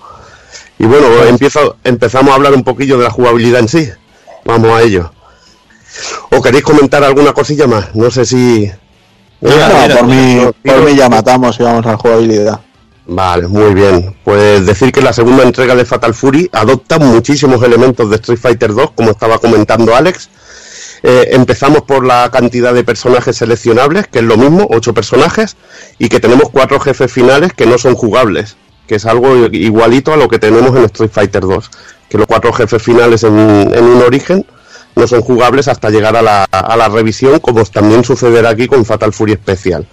Y 0.78 0.86
bueno, 0.86 1.07
empiezo, 1.28 1.77
empezamos 1.85 2.31
a 2.33 2.36
hablar 2.36 2.55
un 2.55 2.65
poquillo 2.65 2.97
de 2.97 3.05
la 3.05 3.10
jugabilidad 3.10 3.60
en 3.60 3.69
sí. 3.69 3.91
Vamos 4.47 4.70
a 4.70 4.81
ello. 4.81 5.12
¿O 6.31 6.41
queréis 6.41 6.65
comentar 6.65 7.05
alguna 7.05 7.35
cosilla 7.35 7.67
más? 7.67 7.94
No 7.94 8.10
sé 8.10 8.25
si... 8.25 8.70
Mira, 9.43 9.69
No, 9.69 9.83
mira, 9.83 9.97
por, 9.99 10.07
mí, 10.07 10.41
por 10.65 10.83
mí 10.85 10.97
ya 10.97 11.09
matamos 11.10 11.59
y 11.60 11.62
vamos 11.62 11.85
a 11.85 11.91
la 11.93 11.97
jugabilidad. 11.99 12.60
Vale, 13.13 13.49
muy 13.49 13.75
bien. 13.75 14.15
Pues 14.23 14.65
decir 14.65 14.93
que 14.93 15.03
la 15.03 15.13
segunda 15.13 15.43
entrega 15.43 15.75
de 15.75 15.85
Fatal 15.85 16.15
Fury 16.15 16.49
adopta 16.53 17.01
muchísimos 17.01 17.61
elementos 17.65 18.09
de 18.09 18.15
Street 18.17 18.39
Fighter 18.39 18.73
2, 18.73 18.93
como 18.93 19.11
estaba 19.11 19.39
comentando 19.39 19.97
Alex. 19.97 20.31
Eh, 21.03 21.31
empezamos 21.33 21.83
por 21.83 22.07
la 22.07 22.31
cantidad 22.31 22.73
de 22.73 22.85
personajes 22.85 23.37
seleccionables, 23.37 24.07
que 24.07 24.21
es 24.21 24.25
lo 24.25 24.37
mismo, 24.37 24.69
ocho 24.71 24.95
personajes, 24.95 25.57
y 25.99 26.09
que 26.09 26.21
tenemos 26.21 26.51
cuatro 26.51 26.79
jefes 26.79 27.11
finales 27.11 27.53
que 27.53 27.67
no 27.67 27.79
son 27.79 27.97
jugables, 27.97 28.57
que 28.87 28.95
es 28.95 29.07
algo 29.07 29.35
igualito 29.51 30.13
a 30.13 30.17
lo 30.17 30.29
que 30.29 30.39
tenemos 30.39 30.77
en 30.77 30.85
Street 30.85 31.11
Fighter 31.13 31.43
2, 31.43 31.69
que 32.09 32.17
los 32.17 32.29
cuatro 32.29 32.53
jefes 32.53 32.81
finales 32.81 33.25
en, 33.25 33.37
en 33.37 33.85
un 33.87 34.03
origen 34.03 34.47
no 34.95 35.09
son 35.09 35.23
jugables 35.23 35.67
hasta 35.67 35.91
llegar 35.91 36.15
a 36.15 36.23
la, 36.23 36.45
a 36.45 36.77
la 36.77 36.89
revisión, 36.89 37.41
como 37.41 37.65
también 37.65 38.05
sucederá 38.05 38.51
aquí 38.51 38.69
con 38.69 38.85
Fatal 38.85 39.13
Fury 39.13 39.33
Especial. 39.33 39.85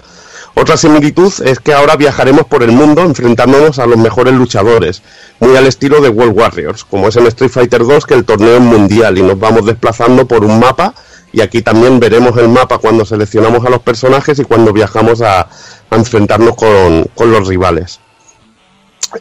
Otra 0.59 0.75
similitud 0.75 1.31
es 1.45 1.59
que 1.59 1.71
ahora 1.71 1.95
viajaremos 1.97 2.45
por 2.45 2.63
el 2.63 2.71
mundo 2.71 3.03
enfrentándonos 3.03 3.77
a 3.77 3.85
los 3.85 3.95
mejores 3.97 4.33
luchadores, 4.33 5.03
muy 5.39 5.55
al 5.55 5.67
estilo 5.67 6.01
de 6.01 6.09
World 6.09 6.35
Warriors, 6.35 6.83
como 6.83 7.09
es 7.09 7.15
en 7.15 7.27
Street 7.27 7.51
Fighter 7.51 7.85
2 7.85 8.07
que 8.07 8.15
el 8.15 8.25
torneo 8.25 8.55
es 8.55 8.61
mundial 8.61 9.19
y 9.19 9.21
nos 9.21 9.39
vamos 9.39 9.67
desplazando 9.67 10.27
por 10.27 10.43
un 10.43 10.59
mapa 10.59 10.95
y 11.31 11.41
aquí 11.41 11.61
también 11.61 11.99
veremos 11.99 12.35
el 12.37 12.49
mapa 12.49 12.79
cuando 12.79 13.05
seleccionamos 13.05 13.63
a 13.67 13.69
los 13.69 13.81
personajes 13.81 14.39
y 14.39 14.45
cuando 14.45 14.73
viajamos 14.73 15.21
a, 15.21 15.47
enfrentarnos 15.91 16.55
con, 16.55 17.03
con 17.13 17.31
los 17.31 17.47
rivales. 17.47 17.99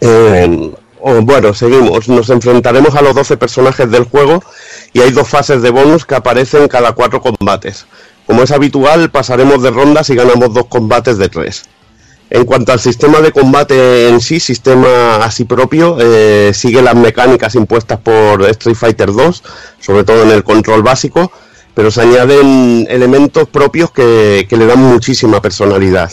Eh, 0.01 0.73
bueno, 1.23 1.53
seguimos. 1.53 2.09
Nos 2.09 2.31
enfrentaremos 2.31 2.95
a 2.95 3.03
los 3.03 3.15
12 3.15 3.37
personajes 3.37 3.91
del 3.91 4.05
juego 4.05 4.43
y 4.95 5.01
hay 5.01 5.11
dos 5.11 5.29
fases 5.29 5.61
de 5.61 5.69
bonus 5.69 6.07
que 6.07 6.15
aparecen 6.15 6.67
cada 6.67 6.93
cuatro 6.93 7.21
combates. 7.21 7.87
Como 8.27 8.43
es 8.43 8.51
habitual, 8.51 9.11
pasaremos 9.11 9.63
de 9.63 9.71
rondas 9.71 10.11
y 10.11 10.17
ganamos 10.17 10.53
dos 10.53 10.67
combates 10.67 11.17
de 11.19 11.29
tres. 11.29 11.65
En 12.29 12.45
cuanto 12.45 12.73
al 12.73 12.81
sistema 12.81 13.21
de 13.21 13.31
combate 13.31 14.09
en 14.09 14.21
sí, 14.21 14.41
sistema 14.41 15.25
así 15.25 15.45
propio, 15.45 15.97
eh, 16.01 16.51
sigue 16.53 16.83
las 16.83 16.97
mecánicas 16.97 17.55
impuestas 17.55 18.01
por 18.01 18.45
Street 18.47 18.75
Fighter 18.75 19.13
2, 19.13 19.43
sobre 19.79 20.03
todo 20.03 20.25
en 20.25 20.31
el 20.31 20.43
control 20.43 20.83
básico, 20.83 21.31
pero 21.73 21.93
se 21.93 22.01
añaden 22.03 22.89
elementos 22.91 23.49
propios 23.49 23.93
que, 23.93 24.47
que 24.49 24.57
le 24.57 24.67
dan 24.67 24.81
muchísima 24.81 25.41
personalidad. 25.41 26.11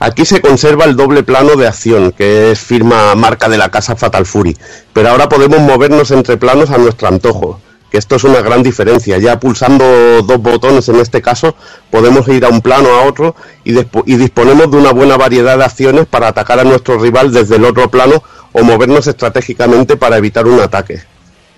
Aquí 0.00 0.24
se 0.24 0.40
conserva 0.40 0.86
el 0.86 0.96
doble 0.96 1.22
plano 1.22 1.54
de 1.54 1.68
acción, 1.68 2.10
que 2.10 2.50
es 2.50 2.58
firma 2.58 3.14
marca 3.14 3.48
de 3.48 3.58
la 3.58 3.70
casa 3.70 3.94
Fatal 3.94 4.26
Fury, 4.26 4.56
pero 4.92 5.10
ahora 5.10 5.28
podemos 5.28 5.60
movernos 5.60 6.10
entre 6.10 6.36
planos 6.36 6.70
a 6.70 6.78
nuestro 6.78 7.06
antojo. 7.08 7.60
Que 7.90 7.98
esto 7.98 8.16
es 8.16 8.24
una 8.24 8.40
gran 8.40 8.62
diferencia. 8.62 9.18
Ya 9.18 9.40
pulsando 9.40 9.84
dos 10.22 10.40
botones 10.40 10.88
en 10.88 10.96
este 10.96 11.22
caso 11.22 11.54
podemos 11.90 12.26
ir 12.28 12.44
a 12.44 12.48
un 12.48 12.60
plano 12.60 12.88
a 12.88 13.02
otro 13.06 13.34
y, 13.64 13.78
y 13.78 14.16
disponemos 14.16 14.70
de 14.70 14.76
una 14.76 14.92
buena 14.92 15.16
variedad 15.16 15.56
de 15.58 15.64
acciones 15.64 16.06
para 16.06 16.28
atacar 16.28 16.60
a 16.60 16.64
nuestro 16.64 16.98
rival 16.98 17.32
desde 17.32 17.56
el 17.56 17.64
otro 17.64 17.90
plano 17.90 18.22
o 18.52 18.62
movernos 18.62 19.06
estratégicamente 19.06 19.96
para 19.96 20.16
evitar 20.16 20.46
un 20.46 20.60
ataque. 20.60 21.02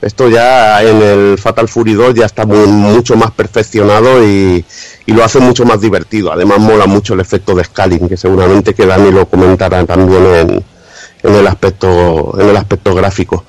Esto 0.01 0.31
ya 0.31 0.83
en 0.83 1.03
el 1.03 1.39
Fatal 1.39 1.69
Fury 1.69 1.93
2 1.93 2.15
ya 2.15 2.25
está 2.25 2.47
mucho 2.47 3.17
más 3.17 3.33
perfeccionado 3.33 4.27
y, 4.27 4.65
y 5.05 5.13
lo 5.13 5.23
hace 5.23 5.41
mucho 5.41 5.67
más 5.67 5.81
divertido. 5.81 6.33
Además 6.33 6.59
mola 6.59 6.87
mucho 6.87 7.13
el 7.13 7.21
efecto 7.21 7.55
de 7.55 7.65
scaling, 7.65 8.09
que 8.09 8.17
seguramente 8.17 8.73
que 8.73 8.87
Dani 8.87 9.11
lo 9.11 9.27
comentará 9.27 9.85
también 9.85 10.25
en, 10.25 10.65
en 11.23 11.35
el 11.35 11.47
aspecto 11.47 12.35
en 12.41 12.49
el 12.49 12.57
aspecto 12.57 12.95
gráfico. 12.95 13.45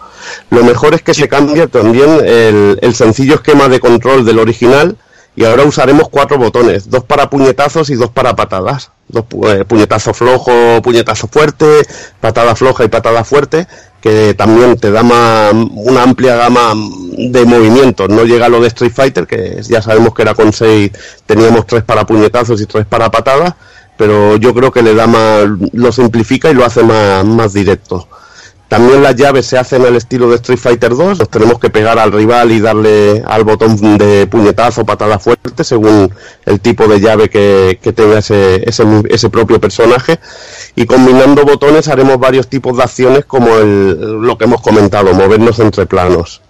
Lo 0.49 0.63
mejor 0.63 0.93
es 0.93 1.01
que 1.01 1.13
se 1.13 1.27
cambia 1.27 1.67
también 1.67 2.09
el, 2.25 2.79
el 2.81 2.95
sencillo 2.95 3.35
esquema 3.35 3.67
de 3.69 3.79
control 3.79 4.25
del 4.25 4.39
original 4.39 4.97
y 5.35 5.45
ahora 5.45 5.63
usaremos 5.63 6.09
cuatro 6.09 6.37
botones, 6.37 6.89
dos 6.89 7.05
para 7.05 7.29
puñetazos 7.29 7.89
y 7.89 7.95
dos 7.95 8.09
para 8.09 8.35
patadas. 8.35 8.91
Dos 9.07 9.25
pu- 9.25 9.47
eh, 9.61 9.65
puñetazo 9.65 10.13
flojo, 10.13 10.81
puñetazo 10.81 11.27
fuerte, 11.27 11.85
patada 12.19 12.55
floja 12.55 12.83
y 12.85 12.87
patada 12.89 13.23
fuerte, 13.25 13.67
que 14.01 14.33
también 14.33 14.77
te 14.77 14.89
da 14.91 15.03
ma- 15.03 15.51
una 15.51 16.03
amplia 16.03 16.35
gama 16.35 16.73
de 16.75 17.45
movimientos. 17.45 18.09
No 18.09 18.23
llega 18.23 18.45
a 18.45 18.49
lo 18.49 18.59
de 18.61 18.67
Street 18.67 18.93
Fighter, 18.93 19.27
que 19.27 19.61
ya 19.67 19.81
sabemos 19.81 20.13
que 20.13 20.21
era 20.21 20.33
con 20.33 20.51
seis, 20.53 20.91
teníamos 21.25 21.65
tres 21.67 21.83
para 21.83 22.05
puñetazos 22.05 22.59
y 22.61 22.65
tres 22.65 22.85
para 22.85 23.09
patadas, 23.11 23.53
pero 23.97 24.35
yo 24.37 24.53
creo 24.53 24.71
que 24.71 24.81
le 24.81 24.95
da 24.95 25.07
más, 25.07 25.45
lo 25.73 25.91
simplifica 25.91 26.49
y 26.49 26.53
lo 26.53 26.65
hace 26.65 26.81
más, 26.83 27.23
más 27.25 27.53
directo. 27.53 28.07
También 28.71 29.03
las 29.03 29.17
llaves 29.17 29.47
se 29.47 29.57
hacen 29.57 29.85
al 29.85 29.97
estilo 29.97 30.29
de 30.29 30.37
Street 30.37 30.57
Fighter 30.57 30.95
2, 30.95 31.19
nos 31.19 31.29
tenemos 31.29 31.59
que 31.59 31.69
pegar 31.69 31.99
al 31.99 32.09
rival 32.09 32.53
y 32.53 32.61
darle 32.61 33.21
al 33.27 33.43
botón 33.43 33.75
de 33.97 34.27
puñetazo, 34.27 34.85
patada 34.85 35.19
fuerte, 35.19 35.65
según 35.65 36.09
el 36.45 36.61
tipo 36.61 36.87
de 36.87 37.01
llave 37.01 37.29
que, 37.29 37.79
que 37.81 37.91
tenga 37.91 38.19
ese, 38.19 38.63
ese, 38.65 38.85
ese 39.09 39.29
propio 39.29 39.59
personaje. 39.59 40.21
Y 40.77 40.85
combinando 40.85 41.43
botones 41.43 41.89
haremos 41.89 42.17
varios 42.17 42.47
tipos 42.47 42.77
de 42.77 42.83
acciones 42.83 43.25
como 43.25 43.57
el, 43.57 44.21
lo 44.21 44.37
que 44.37 44.45
hemos 44.45 44.61
comentado, 44.61 45.13
movernos 45.13 45.59
entre 45.59 45.85
planos. 45.85 46.41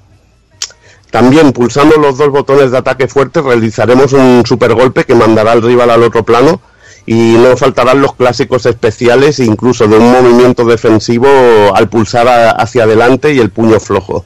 También 1.09 1.53
pulsando 1.53 1.95
los 1.97 2.19
dos 2.19 2.29
botones 2.29 2.69
de 2.69 2.77
ataque 2.77 3.07
fuerte 3.07 3.41
realizaremos 3.41 4.13
un 4.13 4.43
super 4.45 4.75
golpe 4.75 5.05
que 5.05 5.15
mandará 5.15 5.53
al 5.53 5.63
rival 5.63 5.89
al 5.89 6.03
otro 6.03 6.23
plano 6.23 6.61
y 7.05 7.35
no 7.37 7.57
faltarán 7.57 8.01
los 8.01 8.13
clásicos 8.15 8.65
especiales 8.65 9.39
incluso 9.39 9.87
de 9.87 9.97
un 9.97 10.11
movimiento 10.11 10.65
defensivo 10.65 11.27
al 11.75 11.89
pulsar 11.89 12.27
a- 12.27 12.51
hacia 12.51 12.83
adelante 12.83 13.33
y 13.33 13.39
el 13.39 13.49
puño 13.49 13.79
flojo. 13.79 14.25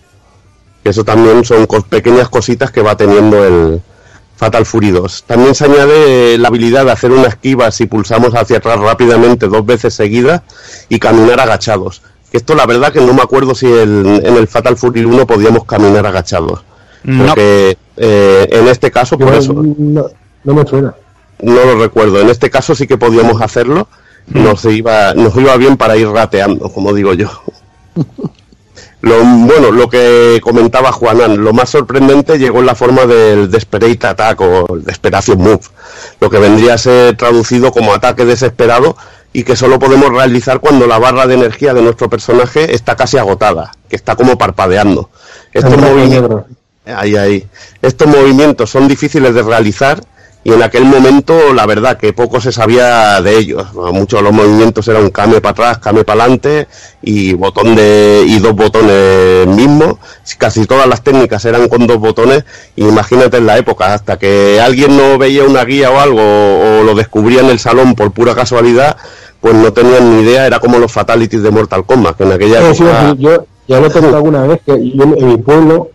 Eso 0.83 1.03
también 1.03 1.43
son 1.45 1.65
cos- 1.67 1.85
pequeñas 1.87 2.29
cositas 2.29 2.71
que 2.71 2.81
va 2.81 2.95
teniendo 2.95 3.43
el 3.43 3.81
Fatal 4.35 4.65
Fury 4.65 4.91
2. 4.91 5.23
También 5.25 5.55
se 5.55 5.65
añade 5.65 6.37
la 6.37 6.49
habilidad 6.49 6.85
de 6.85 6.91
hacer 6.91 7.11
una 7.11 7.27
esquiva 7.27 7.71
si 7.71 7.85
pulsamos 7.87 8.35
hacia 8.35 8.57
atrás 8.57 8.77
rápidamente 8.79 9.47
dos 9.47 9.65
veces 9.65 9.93
seguidas 9.93 10.41
y 10.89 10.99
caminar 10.99 11.39
agachados. 11.39 12.01
Que 12.29 12.37
esto 12.37 12.53
la 12.53 12.65
verdad 12.65 12.91
que 12.91 12.99
no 13.01 13.13
me 13.13 13.21
acuerdo 13.21 13.55
si 13.55 13.65
el- 13.65 14.21
en 14.23 14.35
el 14.35 14.47
Fatal 14.47 14.75
Fury 14.75 15.05
1 15.05 15.25
podíamos 15.25 15.63
caminar 15.65 16.05
agachados. 16.05 16.63
No. 17.03 17.25
Porque 17.27 17.77
eh, 17.97 18.47
en 18.51 18.67
este 18.67 18.91
caso, 18.91 19.17
por 19.17 19.31
Yo 19.31 19.39
eso, 19.39 19.53
no, 19.53 20.05
no 20.43 20.53
me 20.53 20.65
suena. 20.67 20.93
No 21.41 21.65
lo 21.65 21.79
recuerdo. 21.79 22.21
En 22.21 22.29
este 22.29 22.49
caso 22.49 22.75
sí 22.75 22.87
que 22.87 22.97
podíamos 22.97 23.41
hacerlo. 23.41 23.87
Nos 24.27 24.65
iba, 24.65 25.13
nos 25.13 25.35
iba 25.35 25.55
bien 25.57 25.77
para 25.77 25.95
ir 25.97 26.07
rateando, 26.07 26.69
como 26.69 26.93
digo 26.93 27.13
yo. 27.13 27.29
Lo, 29.01 29.23
bueno, 29.23 29.69
lo 29.69 29.87
que 29.87 30.39
comentaba 30.41 30.91
Juanan, 30.91 31.43
lo 31.43 31.53
más 31.53 31.69
sorprendente 31.69 32.39
llegó 32.39 32.61
en 32.61 32.65
la 32.65 32.73
forma 32.73 33.05
del 33.05 33.51
Desperate 33.51 34.07
Attack 34.07 34.41
o 34.41 34.65
el 34.73 34.83
Desperation 34.83 35.37
Move, 35.37 35.61
lo 36.19 36.27
que 36.27 36.39
vendría 36.39 36.73
a 36.73 36.77
ser 36.79 37.15
traducido 37.15 37.71
como 37.71 37.93
ataque 37.93 38.25
desesperado 38.25 38.97
y 39.31 39.43
que 39.43 39.55
solo 39.55 39.77
podemos 39.77 40.09
realizar 40.09 40.59
cuando 40.59 40.87
la 40.87 40.97
barra 40.97 41.27
de 41.27 41.35
energía 41.35 41.75
de 41.75 41.83
nuestro 41.83 42.09
personaje 42.09 42.73
está 42.73 42.95
casi 42.95 43.19
agotada, 43.19 43.73
que 43.89 43.95
está 43.95 44.15
como 44.15 44.39
parpadeando. 44.39 45.11
Estos. 45.53 45.75
Ahí, 46.87 47.15
ahí. 47.15 47.47
Estos 47.81 48.07
movimientos 48.07 48.69
son 48.71 48.87
difíciles 48.87 49.35
de 49.35 49.43
realizar 49.43 50.01
y 50.45 50.53
en 50.53 50.61
aquel 50.61 50.85
momento 50.85 51.55
la 51.55 51.65
verdad 51.65 51.97
que 51.97 52.13
poco 52.13 52.39
se 52.39 52.51
sabía 52.51 53.19
de 53.19 53.35
ellos. 53.35 53.73
Muchos 53.73 54.19
de 54.19 54.25
los 54.25 54.31
movimientos 54.31 54.87
eran 54.87 55.09
came 55.09 55.41
para 55.41 55.51
atrás, 55.53 55.77
came 55.79 56.03
para 56.03 56.21
adelante 56.21 56.67
y 57.01 57.33
botón 57.33 57.75
de 57.75 58.23
y 58.27 58.37
dos 58.37 58.53
botones 58.53 59.47
mismos. 59.47 59.95
Casi 60.37 60.67
todas 60.67 60.87
las 60.87 61.01
técnicas 61.01 61.43
eran 61.45 61.67
con 61.67 61.87
dos 61.87 61.97
botones. 61.97 62.45
Imagínate 62.75 63.37
en 63.37 63.47
la 63.47 63.57
época, 63.57 63.95
hasta 63.95 64.19
que 64.19 64.61
alguien 64.61 64.95
no 64.95 65.17
veía 65.17 65.45
una 65.45 65.65
guía 65.65 65.89
o 65.89 65.99
algo 65.99 66.21
o 66.21 66.83
lo 66.83 66.93
descubría 66.93 67.41
en 67.41 67.47
el 67.47 67.57
salón 67.57 67.95
por 67.95 68.11
pura 68.11 68.35
casualidad, 68.35 68.97
pues 69.41 69.55
no 69.55 69.73
tenían 69.73 70.15
ni 70.15 70.21
idea. 70.21 70.45
Era 70.45 70.59
como 70.59 70.77
los 70.77 70.91
fatalities 70.91 71.41
de 71.41 71.49
Mortal 71.49 71.87
Kombat, 71.87 72.17
que 72.17 72.23
en 72.23 72.33
aquella 72.33 72.71
sí, 72.71 72.83
época 72.83 73.09
sí, 73.09 73.17
yo 73.17 73.47
ya 73.67 73.79
lo 73.79 73.87
he 73.87 73.91
contado 73.91 74.17
alguna 74.17 74.43
vez 74.43 74.61
que 74.63 74.91
yo 74.91 75.05
en, 75.05 75.17
en 75.17 75.27
mi 75.27 75.37
pueblo, 75.37 75.89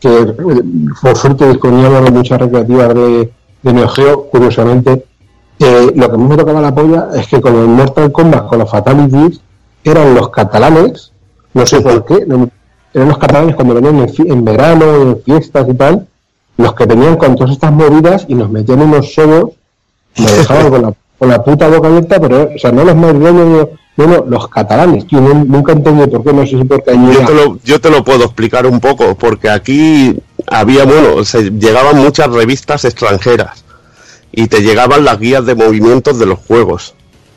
que 0.00 0.08
eh, 0.08 0.34
por 1.02 1.18
suerte 1.18 1.48
disponíamos 1.48 2.02
de 2.02 2.10
muchas 2.12 2.40
recreativas 2.40 2.94
de, 2.94 3.30
de 3.62 3.72
Neo 3.72 3.88
Geo, 3.88 4.24
curiosamente, 4.24 5.04
eh, 5.58 5.92
lo 5.94 6.08
que 6.08 6.14
a 6.14 6.18
mí 6.18 6.24
me 6.24 6.36
tocaba 6.36 6.60
la 6.60 6.74
polla 6.74 7.08
es 7.14 7.26
que 7.26 7.40
con 7.40 7.54
el 7.54 7.66
Mortal 7.66 8.10
Kombat, 8.10 8.46
con 8.46 8.58
los 8.58 8.70
Fatalities, 8.70 9.40
eran 9.84 10.14
los 10.14 10.30
catalanes, 10.30 11.12
no 11.52 11.66
sé 11.66 11.80
por 11.80 12.04
qué, 12.04 12.26
eran 12.94 13.08
los 13.08 13.18
catalanes 13.18 13.54
cuando 13.54 13.74
venían 13.74 13.98
en, 13.98 14.32
en 14.32 14.44
verano, 14.44 15.02
en 15.02 15.22
fiestas 15.22 15.68
y 15.68 15.74
tal, 15.74 16.06
los 16.56 16.74
que 16.74 16.86
tenían 16.86 17.16
con 17.16 17.36
todas 17.36 17.52
estas 17.52 17.72
movidas 17.72 18.24
y 18.28 18.34
nos 18.34 18.50
metían 18.50 18.80
unos 18.80 19.12
solos, 19.12 19.50
me 20.16 20.30
dejaban 20.32 20.70
con 20.70 20.82
la, 20.82 20.92
con 21.18 21.28
la 21.28 21.42
puta 21.42 21.68
boca 21.68 21.88
abierta, 21.88 22.20
pero, 22.20 22.50
o 22.54 22.58
sea, 22.58 22.72
no 22.72 22.84
los 22.84 22.96
madrileños, 22.96 23.68
no, 23.96 24.06
no, 24.06 24.24
los 24.26 24.48
catalanes, 24.48 25.06
tío, 25.06 25.20
nunca 25.20 25.72
entendí 25.72 26.06
por 26.06 26.24
qué, 26.24 26.32
no 26.32 26.42
sé 26.42 26.58
si 26.58 26.64
porque 26.64 26.90
hay 26.90 27.12
Yo 27.12 27.26
te, 27.26 27.34
lo, 27.34 27.58
yo 27.62 27.80
te 27.80 27.90
lo 27.90 28.02
puedo 28.02 28.24
explicar 28.24 28.66
un 28.66 28.80
poco, 28.80 29.14
porque 29.14 29.50
aquí 29.50 30.18
había, 30.50 30.84
bueno, 30.84 31.24
se 31.24 31.50
llegaban 31.50 31.96
muchas 31.96 32.28
revistas 32.28 32.84
extranjeras 32.84 33.64
y 34.32 34.48
te 34.48 34.62
llegaban 34.62 35.04
las 35.04 35.18
guías 35.18 35.46
de 35.46 35.54
movimientos 35.54 36.18
de 36.18 36.26
los 36.26 36.38
juegos 36.40 36.94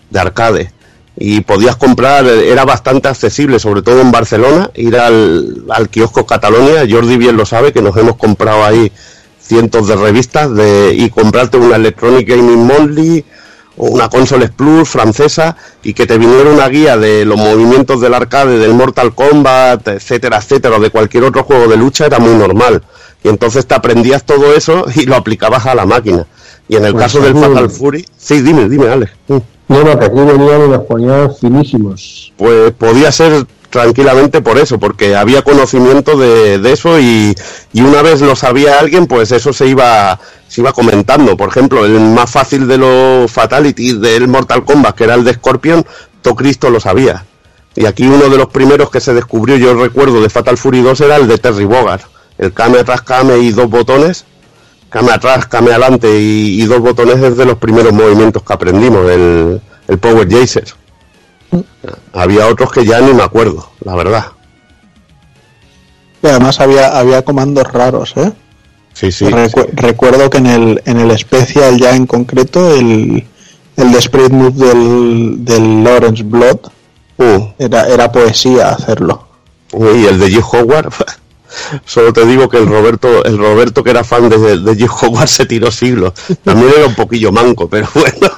de 0.10 0.20
arcade 0.20 0.72
y 1.16 1.42
podías 1.42 1.76
comprar, 1.76 2.26
era 2.26 2.66
bastante 2.66 3.08
accesible, 3.08 3.60
sobre 3.60 3.84
todo 3.84 4.02
en 4.02 4.12
Barcelona, 4.12 4.72
ir 4.74 4.98
al, 4.98 5.64
al 5.70 5.90
kiosco 5.90 6.26
Catalonia, 6.26 6.88
Jordi 6.90 7.18
bien 7.18 7.38
lo 7.38 7.46
sabe, 7.46 7.72
que 7.72 7.84
nos 7.84 7.96
hemos 7.98 8.18
comprado 8.18 8.66
ahí 8.66 8.92
cientos 9.40 9.88
de 9.88 9.96
revistas 9.96 10.54
de, 10.56 10.96
y 10.98 11.10
comprarte 11.10 11.58
una 11.58 11.76
Electronic 11.76 12.28
Gaming 12.28 12.66
Monthly 12.66 13.26
o 13.78 13.88
una 13.88 14.10
Consoles 14.10 14.52
Plus 14.52 14.90
francesa 14.90 15.56
y 15.84 15.94
que 15.94 16.08
te 16.08 16.18
viniera 16.18 16.50
una 16.50 16.68
guía 16.68 16.98
de 16.98 17.26
los 17.26 17.38
movimientos 17.38 18.02
del 18.02 18.14
arcade, 18.16 18.58
del 18.58 18.74
Mortal 18.74 19.14
Kombat, 19.14 19.88
etcétera, 19.88 20.38
etcétera, 20.38 20.78
o 20.78 20.80
de 20.80 20.90
cualquier 20.90 21.26
otro 21.26 21.44
juego 21.44 21.68
de 21.68 21.78
lucha 21.78 22.06
era 22.08 22.18
muy 22.20 22.34
normal. 22.34 22.82
Y 23.24 23.30
entonces 23.30 23.66
te 23.66 23.76
aprendías 23.76 24.26
todo 24.26 24.54
eso 24.54 24.86
y 24.96 25.06
lo 25.06 25.16
aplicabas 25.16 25.66
a 25.66 25.76
la 25.76 25.86
máquina. 25.86 26.26
Y 26.68 26.76
en 26.76 26.86
el 26.86 26.94
Pues 26.94 27.04
caso 27.04 27.20
del. 27.20 27.34
Fatal 27.34 27.70
Fury, 27.70 28.06
sí, 28.18 28.42
dime, 28.42 28.68
dime, 28.70 28.88
Alex. 28.90 29.12
No, 29.28 29.84
no, 29.84 29.98
que 29.98 30.06
aquí 30.06 30.20
venían 30.20 31.36
finísimos. 31.40 32.34
Pues 32.38 32.72
podía 32.74 33.12
ser 33.12 33.46
tranquilamente 33.70 34.42
por 34.42 34.60
eso, 34.60 34.78
porque 34.78 35.16
había 35.16 35.42
conocimiento 35.42 36.16
de, 36.16 36.60
de 36.60 36.72
eso 36.72 37.00
y, 37.00 37.34
y 37.72 37.82
una 37.82 38.04
vez 38.04 38.22
lo 38.22 38.36
sabía 38.36 38.80
alguien, 38.80 39.08
pues 39.08 39.32
eso 39.32 39.52
se 39.52 39.68
iba, 39.68 40.20
se 40.48 40.62
iba 40.62 40.74
comentando. 40.74 41.36
Por 41.36 41.50
ejemplo, 41.50 41.84
el 41.86 42.00
más 42.00 42.30
fácil 42.30 42.68
de 42.68 42.78
los 42.78 43.32
Fatalities 43.32 44.00
del 44.00 44.28
Mortal 44.28 44.64
Kombat, 44.64 44.96
que 44.96 45.06
era 45.06 45.16
el 45.16 45.24
de 45.24 45.34
Scorpion, 45.34 45.84
todo 46.22 46.36
Cristo 46.36 46.70
lo 46.70 46.80
sabía. 46.80 47.26
Y 47.76 47.88
aquí 47.88 48.06
uno 48.06 48.30
de 48.30 48.38
los 48.38 48.48
primeros 48.48 48.92
que 48.92 49.00
se 49.00 49.14
descubrió, 49.16 49.56
yo 49.58 49.74
recuerdo, 49.74 50.22
de 50.22 50.30
Fatal 50.30 50.58
Fury 50.58 50.82
2 50.82 51.02
era 51.02 51.16
el 51.16 51.28
de 51.28 51.40
Terry 51.40 51.66
Bogard. 51.66 52.02
El 52.38 52.54
Kame 52.54 52.80
atrás, 52.80 53.02
Kame 53.02 53.38
y 53.40 53.52
dos 53.52 53.70
botones. 53.70 54.26
Kame 54.90 55.12
atrás, 55.12 55.46
Kame 55.48 55.72
adelante 55.72 56.08
y, 56.20 56.62
y 56.62 56.66
dos 56.66 56.80
botones 56.80 57.18
es 57.22 57.36
de 57.38 57.46
los 57.46 57.58
primeros 57.58 57.94
movimientos 57.94 58.44
que 58.44 58.54
aprendimos, 58.54 59.10
el, 59.10 59.62
el 59.88 59.98
Power 59.98 60.30
Jaser. 60.30 60.66
Había 62.14 62.48
otros 62.48 62.72
que 62.72 62.86
ya 62.86 63.00
ni 63.02 63.14
me 63.14 63.24
acuerdo, 63.24 63.70
la 63.84 63.96
verdad. 63.96 64.26
Y 66.22 66.28
además 66.28 66.60
había, 66.60 66.98
había 66.98 67.24
comandos 67.24 67.64
raros, 67.72 68.14
¿eh? 68.16 68.32
Sí, 68.94 69.12
sí. 69.12 69.26
Recu- 69.26 69.70
Recuerdo 69.74 70.30
que 70.30 70.38
en 70.38 70.46
el, 70.48 70.82
en 70.86 71.00
el 71.00 71.12
especial 71.12 71.78
ya 71.80 71.96
en 71.96 72.06
concreto, 72.06 72.74
el, 72.76 73.26
el 73.76 73.92
de 73.92 74.02
Spread 74.02 74.30
Move 74.32 74.52
del, 74.66 75.44
del 75.46 75.84
Lawrence 75.84 76.24
Blood 76.24 76.60
Uh, 77.16 77.46
era, 77.60 77.88
era 77.88 78.12
poesía 78.12 78.70
hacerlo. 78.70 79.28
y 79.72 80.06
el 80.08 80.20
de 80.20 80.30
G. 80.32 80.44
Howard, 80.52 80.92
Solo 81.86 82.14
te 82.14 82.26
digo 82.26 82.50
que 82.50 82.58
el 82.58 82.68
Roberto, 82.68 83.24
el 83.24 83.38
Roberto 83.38 83.84
que 83.84 83.92
era 83.92 84.04
fan 84.04 84.30
de, 84.30 84.38
de 84.58 84.90
se 85.28 85.46
tiró 85.46 85.72
siglos. 85.72 86.14
También 86.44 86.72
era 86.78 86.88
un 86.88 86.96
poquillo 86.96 87.32
manco, 87.32 87.70
pero 87.70 87.88
bueno. 87.94 88.30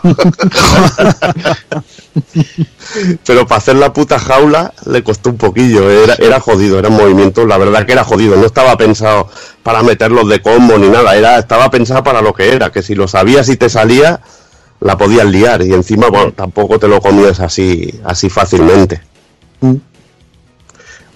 pero 3.25 3.47
para 3.47 3.57
hacer 3.57 3.75
la 3.75 3.93
puta 3.93 4.19
jaula 4.19 4.73
le 4.85 5.03
costó 5.03 5.29
un 5.29 5.37
poquillo. 5.37 5.89
Era, 5.89 6.15
era 6.15 6.39
jodido, 6.39 6.79
era 6.79 6.89
un 6.89 6.97
movimiento, 6.97 7.45
la 7.45 7.57
verdad 7.57 7.85
que 7.85 7.93
era 7.93 8.03
jodido. 8.03 8.35
No 8.35 8.45
estaba 8.45 8.77
pensado 8.77 9.29
para 9.63 9.83
meterlos 9.83 10.27
de 10.29 10.41
combo 10.41 10.77
ni 10.77 10.89
nada. 10.89 11.15
Era, 11.15 11.39
estaba 11.39 11.69
pensado 11.69 12.03
para 12.03 12.21
lo 12.21 12.33
que 12.33 12.53
era, 12.53 12.71
que 12.71 12.81
si 12.81 12.95
lo 12.95 13.07
sabías 13.07 13.49
y 13.49 13.57
te 13.57 13.69
salía, 13.69 14.21
la 14.79 14.97
podías 14.97 15.25
liar. 15.25 15.61
Y 15.61 15.73
encima, 15.73 16.09
bueno, 16.09 16.31
tampoco 16.33 16.79
te 16.79 16.87
lo 16.87 17.01
comías 17.01 17.39
así, 17.39 17.99
así 18.03 18.29
fácilmente. 18.29 19.01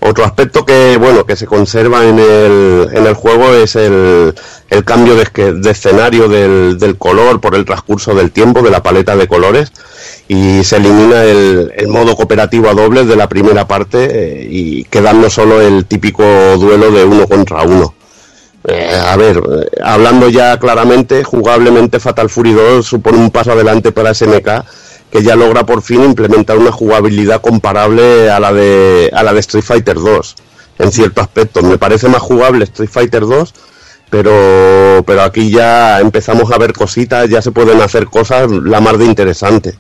Otro 0.02 0.24
aspecto 0.24 0.66
que 0.66 0.98
bueno 0.98 1.26
que 1.26 1.36
se 1.36 1.46
conserva 1.46 2.06
en 2.06 2.20
el, 2.20 2.88
en 2.94 3.06
el 3.06 3.14
juego 3.14 3.54
es 3.54 3.76
el, 3.76 4.34
el 4.70 4.84
cambio 4.86 5.16
de, 5.16 5.70
escenario 5.70 6.30
del, 6.30 6.78
del 6.80 6.98
color 6.98 7.42
por 7.42 7.54
el 7.56 7.66
transcurso 7.66 8.16
del 8.16 8.32
tiempo, 8.32 8.62
de 8.62 8.70
la 8.70 8.82
paleta 8.82 9.18
de 9.18 9.28
colores, 9.28 9.74
y 10.28 10.64
se 10.64 10.78
elimina 10.78 11.24
el, 11.24 11.74
el 11.76 11.88
modo 11.90 12.16
cooperativo 12.16 12.70
a 12.70 12.74
dobles 12.74 13.08
de 13.08 13.18
la 13.18 13.28
primera 13.28 13.68
parte 13.68 14.08
eh, 14.10 14.48
y 14.50 14.86
quedando 14.86 15.30
solo 15.30 15.62
el 15.62 15.86
típico 15.86 16.24
duelo 16.58 16.92
de 16.92 17.04
uno 17.04 17.28
contra 17.28 17.64
uno. 17.64 17.94
Eh, 18.68 19.02
a 19.06 19.16
ver, 19.16 19.38
eh, 19.38 19.82
hablando 19.84 20.30
ya 20.30 20.58
claramente, 20.60 21.24
jugablemente 21.24 22.00
Fatal 22.00 22.30
Fury 22.30 22.54
2 22.54 22.86
supone 22.86 23.18
un 23.18 23.32
paso 23.32 23.54
adelante 23.54 23.92
para 23.92 24.14
SNK 24.14 24.66
que 25.12 25.24
ya 25.24 25.36
logra 25.36 25.66
por 25.66 25.82
fin 25.82 26.04
implementar 26.04 26.58
una 26.58 26.72
jugabilidad 26.72 27.42
comparable 27.42 28.30
a 28.30 28.40
la 28.40 28.54
de 28.54 29.10
a 29.14 29.24
la 29.24 29.34
de 29.34 29.40
Street 29.40 29.64
Fighter 29.64 29.96
2 29.96 30.36
en 30.80 30.92
cierto 30.92 31.22
aspecto. 31.22 31.62
Me 31.62 31.78
parece 31.78 32.08
más 32.08 32.22
jugable 32.22 32.64
Street 32.66 32.90
Fighter 32.90 33.22
2, 33.22 33.54
pero 34.10 35.04
pero 35.06 35.22
aquí 35.24 35.50
ya 35.50 36.00
empezamos 36.00 36.52
a 36.52 36.58
ver 36.58 36.74
cositas, 36.74 37.30
ya 37.30 37.42
se 37.42 37.52
pueden 37.52 37.82
hacer 37.82 38.06
cosas 38.06 38.50
la 38.50 38.82
más 38.82 38.98
de 38.98 39.06
interesante. 39.06 39.78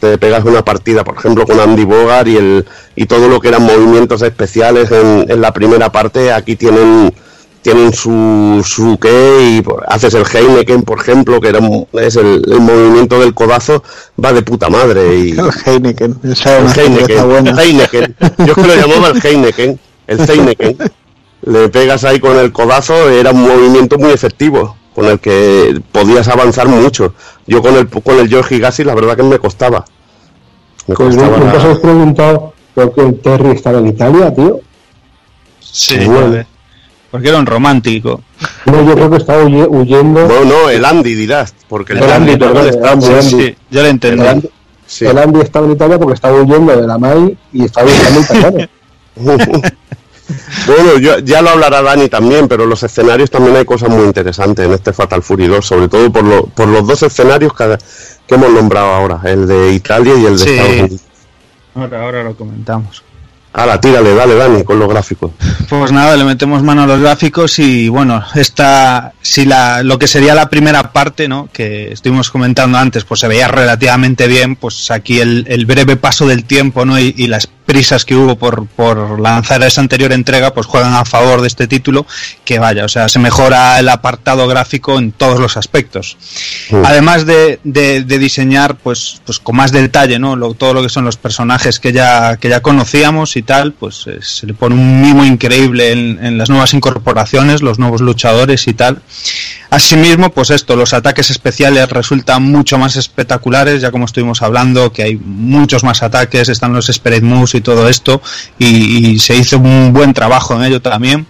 Te 0.00 0.18
pegas 0.18 0.44
una 0.44 0.62
partida, 0.64 1.02
por 1.02 1.16
ejemplo, 1.16 1.46
con 1.46 1.58
Andy 1.60 1.84
Bogart 1.84 2.28
y 2.28 2.36
el 2.36 2.66
y 2.94 3.06
todo 3.06 3.28
lo 3.28 3.40
que 3.40 3.48
eran 3.48 3.62
movimientos 3.62 4.20
especiales 4.22 4.90
en, 4.90 5.30
en 5.30 5.40
la 5.40 5.52
primera 5.52 5.90
parte, 5.90 6.32
aquí 6.32 6.56
tienen 6.56 7.14
tienen 7.62 7.92
su, 7.92 8.62
su 8.66 8.98
qué 9.00 9.60
y 9.60 9.64
haces 9.88 10.14
el 10.14 10.24
Heineken, 10.24 10.82
por 10.82 11.00
ejemplo, 11.00 11.40
que 11.40 11.48
era 11.48 11.60
es 11.94 12.16
el, 12.16 12.42
el 12.50 12.60
movimiento 12.60 13.18
del 13.20 13.34
codazo, 13.34 13.82
va 14.22 14.32
de 14.32 14.42
puta 14.42 14.68
madre. 14.68 15.16
Y, 15.18 15.30
El 15.38 15.50
Heineken, 15.66 16.18
esa 16.24 16.58
el 16.58 16.66
Heineken, 16.68 17.46
el 17.46 17.58
Heineken. 17.58 18.16
Yo 18.38 18.44
es 18.46 18.54
que 18.54 18.62
lo 18.62 18.74
llamaba 18.76 19.08
el 19.08 19.20
Heineken, 19.26 19.80
el 20.06 20.30
Heineken. 20.30 20.76
Le 21.42 21.68
pegas 21.68 22.04
ahí 22.04 22.18
con 22.20 22.36
el 22.36 22.52
codazo, 22.52 23.08
era 23.10 23.30
un 23.30 23.42
movimiento 23.42 23.96
muy 23.98 24.10
efectivo, 24.10 24.76
con 24.94 25.06
el 25.06 25.18
que 25.20 25.80
podías 25.92 26.26
avanzar 26.28 26.66
mucho. 26.68 27.14
Yo 27.46 27.62
con 27.62 27.74
el 27.76 27.88
con 27.88 28.18
el 28.18 28.28
George 28.28 28.58
Gassi 28.58 28.84
la 28.84 28.94
verdad 28.94 29.16
que 29.16 29.22
me 29.22 29.38
costaba. 29.38 29.84
Me 30.86 30.94
Pues 30.94 31.16
costaba 31.16 31.38
la- 31.38 31.60
habéis 31.62 31.78
preguntado 31.78 32.52
por 32.74 32.94
qué 32.94 33.00
el 33.02 33.20
Terry 33.20 33.50
estaba 33.50 33.78
en 33.78 33.86
Italia, 33.88 34.34
tío. 34.34 34.60
Sí, 35.60 35.96
Bueno. 35.98 36.20
vale. 36.22 36.46
Porque 37.10 37.28
era 37.28 37.38
un 37.38 37.46
romántico. 37.46 38.22
No, 38.66 38.84
yo 38.84 38.94
creo 38.94 39.10
que 39.10 39.16
estaba 39.16 39.42
huye- 39.44 39.66
huyendo. 39.68 40.28
No, 40.28 40.44
no, 40.44 40.68
el 40.68 40.84
Andy 40.84 41.14
dirás, 41.14 41.54
porque 41.68 41.94
el, 41.94 42.02
El 42.02 42.10
Andy, 42.12 42.32
Andy 42.32 42.44
perdón, 42.44 42.68
está- 42.68 42.78
el 42.80 42.88
Andy, 42.88 43.06
sí, 43.06 43.12
Andy. 43.12 43.30
sí. 43.46 43.56
Yo 43.70 43.82
lo 43.82 43.88
entendí. 43.88 44.22
El 44.22 44.28
Andy, 44.28 44.50
Sí. 44.86 45.06
el 45.06 45.18
Andy 45.18 45.40
estaba 45.40 45.66
en 45.66 45.72
Italia 45.72 45.98
porque 45.98 46.14
estaba 46.14 46.40
huyendo 46.42 46.76
de 46.76 46.86
la 46.86 46.98
MAI 46.98 47.36
y 47.52 47.64
estaba 47.64 47.86
buscando 47.86 48.20
italiano. 48.20 48.68
Bueno, 50.66 50.98
yo, 50.98 51.18
ya 51.20 51.40
lo 51.40 51.48
hablará 51.50 51.80
Dani 51.80 52.08
también, 52.10 52.48
pero 52.48 52.66
los 52.66 52.82
escenarios 52.82 53.30
también 53.30 53.56
hay 53.56 53.64
cosas 53.64 53.88
muy 53.88 54.04
interesantes 54.04 54.66
en 54.66 54.72
este 54.74 54.92
Fatal 54.92 55.22
Fury 55.22 55.46
2, 55.46 55.64
sobre 55.64 55.88
todo 55.88 56.12
por, 56.12 56.22
lo- 56.24 56.44
por 56.46 56.68
los 56.68 56.86
dos 56.86 57.02
escenarios 57.02 57.54
que, 57.54 57.78
que 58.26 58.34
hemos 58.34 58.50
nombrado 58.52 58.88
ahora, 58.92 59.20
el 59.24 59.46
de 59.46 59.72
Italia 59.72 60.14
y 60.18 60.26
el 60.26 60.36
de 60.36 60.44
Sí. 60.44 60.50
Estados 60.50 60.70
Unidos. 60.80 61.00
Ahora, 61.74 62.02
ahora 62.04 62.24
lo 62.24 62.36
comentamos. 62.36 63.02
Ahora, 63.52 63.80
tírale, 63.80 64.14
dale, 64.14 64.34
Dani, 64.34 64.62
con 64.62 64.78
los 64.78 64.88
gráficos. 64.88 65.32
Pues 65.68 65.90
nada, 65.90 66.16
le 66.16 66.24
metemos 66.24 66.62
mano 66.62 66.82
a 66.82 66.86
los 66.86 67.00
gráficos 67.00 67.58
y 67.58 67.88
bueno, 67.88 68.22
esta, 68.34 69.12
si 69.22 69.46
la, 69.46 69.82
lo 69.82 69.98
que 69.98 70.06
sería 70.06 70.34
la 70.34 70.48
primera 70.50 70.92
parte, 70.92 71.28
¿no? 71.28 71.48
Que 71.52 71.92
estuvimos 71.92 72.30
comentando 72.30 72.78
antes, 72.78 73.04
pues 73.04 73.20
se 73.20 73.28
veía 73.28 73.48
relativamente 73.48 74.26
bien, 74.26 74.56
pues 74.56 74.90
aquí 74.90 75.20
el, 75.20 75.46
el 75.48 75.66
breve 75.66 75.96
paso 75.96 76.26
del 76.26 76.44
tiempo, 76.44 76.84
¿no? 76.84 76.98
Y, 76.98 77.14
y 77.16 77.26
prisas 77.68 78.06
que 78.06 78.16
hubo 78.16 78.38
por, 78.38 78.66
por 78.66 79.20
lanzar 79.20 79.62
esa 79.62 79.82
anterior 79.82 80.10
entrega, 80.12 80.54
pues 80.54 80.66
juegan 80.66 80.94
a 80.94 81.04
favor 81.04 81.42
de 81.42 81.48
este 81.48 81.66
título, 81.66 82.06
que 82.42 82.58
vaya, 82.58 82.86
o 82.86 82.88
sea, 82.88 83.10
se 83.10 83.18
mejora 83.18 83.78
el 83.78 83.90
apartado 83.90 84.48
gráfico 84.48 84.98
en 84.98 85.12
todos 85.12 85.38
los 85.38 85.58
aspectos. 85.58 86.16
Además 86.86 87.26
de, 87.26 87.60
de- 87.64 88.04
de 88.04 88.18
diseñar, 88.18 88.76
pues, 88.76 89.20
pues 89.26 89.38
con 89.38 89.56
más 89.56 89.70
detalle, 89.70 90.18
¿no? 90.18 90.34
Lo- 90.34 90.54
todo 90.54 90.72
lo 90.72 90.82
que 90.82 90.88
son 90.88 91.04
los 91.04 91.18
personajes 91.18 91.78
que 91.78 91.92
ya, 91.92 92.38
que 92.38 92.48
ya 92.48 92.62
conocíamos 92.62 93.36
y 93.36 93.42
tal, 93.42 93.74
pues 93.74 94.06
eh, 94.06 94.20
se 94.22 94.46
le 94.46 94.54
pone 94.54 94.74
un 94.74 95.02
mimo 95.02 95.22
increíble 95.26 95.92
en, 95.92 96.24
en 96.24 96.38
las 96.38 96.48
nuevas 96.48 96.72
incorporaciones, 96.72 97.60
los 97.60 97.78
nuevos 97.78 98.00
luchadores 98.00 98.66
y 98.66 98.72
tal. 98.72 99.02
Asimismo, 99.70 100.30
pues 100.30 100.48
esto, 100.48 100.74
los 100.76 100.94
ataques 100.94 101.28
especiales 101.30 101.90
resultan 101.90 102.42
mucho 102.44 102.78
más 102.78 102.96
espectaculares, 102.96 103.82
ya 103.82 103.90
como 103.90 104.06
estuvimos 104.06 104.40
hablando, 104.40 104.90
que 104.90 105.02
hay 105.02 105.16
muchos 105.16 105.84
más 105.84 106.02
ataques, 106.02 106.48
están 106.48 106.72
los 106.72 106.88
Spirit 106.88 107.22
Moves 107.22 107.54
y 107.58 107.60
todo 107.60 107.88
esto, 107.88 108.22
y, 108.58 109.18
se 109.18 109.36
hizo 109.36 109.58
un 109.58 109.92
buen 109.92 110.14
trabajo 110.14 110.54
en 110.54 110.64
ello 110.64 110.80
también. 110.80 111.26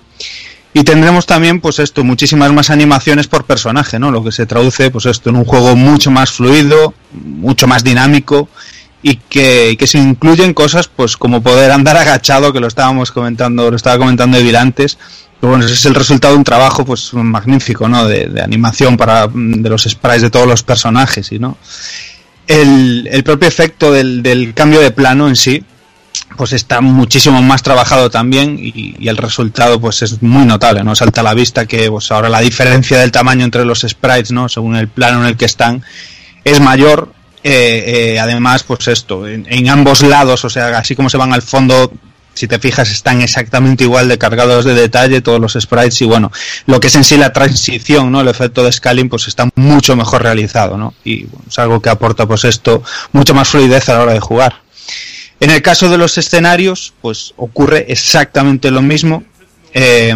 Y 0.74 0.84
tendremos 0.84 1.26
también, 1.26 1.60
pues 1.60 1.78
esto, 1.78 2.04
muchísimas 2.04 2.52
más 2.52 2.70
animaciones 2.70 3.26
por 3.26 3.44
personaje, 3.44 3.98
¿no? 3.98 4.10
Lo 4.10 4.22
que 4.22 4.30
se 4.30 4.46
traduce, 4.46 4.90
pues 4.90 5.06
esto, 5.06 5.30
en 5.30 5.36
un 5.36 5.44
juego 5.44 5.74
mucho 5.74 6.10
más 6.10 6.30
fluido, 6.30 6.94
mucho 7.12 7.66
más 7.66 7.82
dinámico 7.82 8.48
y 9.02 9.16
que, 9.16 9.76
que 9.78 9.86
se 9.86 9.98
incluyen 9.98 10.54
cosas, 10.54 10.88
pues 10.88 11.16
como 11.16 11.42
poder 11.42 11.70
andar 11.70 11.96
agachado, 11.96 12.52
que 12.52 12.60
lo 12.60 12.66
estábamos 12.66 13.12
comentando, 13.12 13.70
lo 13.70 13.76
estaba 13.76 13.98
comentando 13.98 14.36
Evil 14.36 14.56
antes. 14.56 14.98
Pero 15.40 15.52
bueno, 15.52 15.64
ese 15.64 15.74
es 15.74 15.86
el 15.86 15.94
resultado 15.94 16.34
de 16.34 16.38
un 16.38 16.44
trabajo, 16.44 16.84
pues 16.84 17.14
magnífico, 17.14 17.88
¿no? 17.88 18.06
De, 18.06 18.26
de 18.26 18.42
animación 18.42 18.96
para, 18.96 19.28
de 19.32 19.68
los 19.68 19.84
sprites 19.84 20.22
de 20.22 20.30
todos 20.30 20.48
los 20.48 20.64
personajes 20.64 21.30
y, 21.30 21.38
¿no? 21.38 21.58
El, 22.48 23.08
el 23.12 23.22
propio 23.22 23.46
efecto 23.46 23.92
del, 23.92 24.22
del 24.22 24.52
cambio 24.54 24.80
de 24.80 24.90
plano 24.90 25.28
en 25.28 25.36
sí, 25.36 25.62
pues 26.38 26.54
está 26.54 26.80
muchísimo 26.80 27.42
más 27.42 27.62
trabajado 27.62 28.08
también 28.08 28.58
y, 28.58 28.94
y 28.98 29.08
el 29.08 29.18
resultado 29.18 29.78
pues 29.78 30.00
es 30.00 30.22
muy 30.22 30.46
notable, 30.46 30.82
¿no? 30.84 30.94
Salta 30.94 31.20
a 31.20 31.24
la 31.24 31.34
vista 31.34 31.66
que 31.66 31.90
pues 31.90 32.10
ahora 32.10 32.30
la 32.30 32.40
diferencia 32.40 32.98
del 32.98 33.12
tamaño 33.12 33.44
entre 33.44 33.66
los 33.66 33.80
sprites, 33.80 34.30
¿no? 34.30 34.48
Según 34.48 34.76
el 34.76 34.88
plano 34.88 35.20
en 35.20 35.26
el 35.26 35.36
que 35.36 35.44
están, 35.44 35.82
es 36.44 36.60
mayor. 36.60 37.12
Eh, 37.44 38.14
eh, 38.14 38.20
además, 38.20 38.64
pues 38.64 38.88
esto, 38.88 39.26
en, 39.26 39.68
ambos 39.68 40.02
lados, 40.02 40.44
o 40.44 40.50
sea, 40.50 40.76
así 40.78 40.96
como 40.96 41.08
se 41.08 41.16
van 41.16 41.32
al 41.32 41.42
fondo, 41.42 41.92
si 42.34 42.48
te 42.48 42.58
fijas, 42.58 42.90
están 42.90 43.22
exactamente 43.22 43.84
igual 43.84 44.08
de 44.08 44.18
cargados 44.18 44.64
de 44.64 44.74
detalle 44.74 45.20
todos 45.20 45.40
los 45.40 45.52
sprites 45.54 46.02
y 46.02 46.04
bueno, 46.04 46.32
lo 46.66 46.80
que 46.80 46.88
es 46.88 46.94
en 46.96 47.04
sí 47.04 47.16
la 47.16 47.32
transición, 47.32 48.10
¿no? 48.10 48.20
El 48.20 48.28
efecto 48.28 48.64
de 48.64 48.72
scaling, 48.72 49.08
pues 49.08 49.28
está 49.28 49.48
mucho 49.54 49.94
mejor 49.96 50.22
realizado, 50.22 50.76
¿no? 50.76 50.94
Y 51.04 51.24
bueno, 51.24 51.44
es 51.48 51.58
algo 51.58 51.80
que 51.80 51.90
aporta, 51.90 52.26
pues 52.26 52.44
esto, 52.44 52.82
mucho 53.12 53.34
más 53.34 53.48
fluidez 53.48 53.88
a 53.88 53.94
la 53.94 54.02
hora 54.02 54.12
de 54.14 54.20
jugar. 54.20 54.60
En 55.40 55.50
el 55.50 55.62
caso 55.62 55.88
de 55.88 55.98
los 55.98 56.18
escenarios, 56.18 56.92
pues 57.00 57.32
ocurre 57.36 57.86
exactamente 57.88 58.70
lo 58.70 58.82
mismo. 58.82 59.22
Eh, 59.74 60.14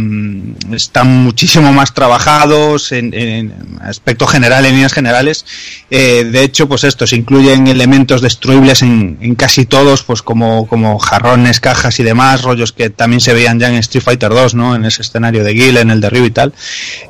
están 0.73 1.09
muchísimo 1.25 1.73
más 1.73 1.95
trabajados 1.95 2.93
en, 2.93 3.53
aspecto 3.81 4.27
general, 4.27 4.65
en 4.65 4.75
líneas 4.75 4.93
generales. 4.93 5.45
Eh, 5.91 6.25
de 6.31 6.43
hecho, 6.43 6.69
pues 6.69 6.85
esto, 6.85 7.07
se 7.07 7.17
incluyen 7.17 7.67
elementos 7.67 8.23
destruibles 8.23 8.83
en, 8.83 9.35
casi 9.37 9.67
todos, 9.67 10.03
pues 10.03 10.23
como, 10.23 10.67
como 10.67 10.99
jarrones, 10.99 11.61
cajas 11.61 11.99
y 12.01 12.03
demás, 12.03 12.43
rollos 12.43 12.73
que 12.73 12.91
también 12.91 13.21
se 13.21 13.35
veían 13.35 13.59
ya 13.59 13.69
en 13.69 13.75
Street 13.77 14.05
Fighter 14.05 14.31
2, 14.31 14.55
¿no? 14.55 14.75
En 14.75 14.85
ese 14.85 15.03
escenario 15.03 15.45
de 15.45 15.53
Guile, 15.53 15.81
en 15.81 15.91
el 15.91 16.01
de 16.01 16.11
Ryu 16.11 16.25
y 16.25 16.31
tal. 16.31 16.53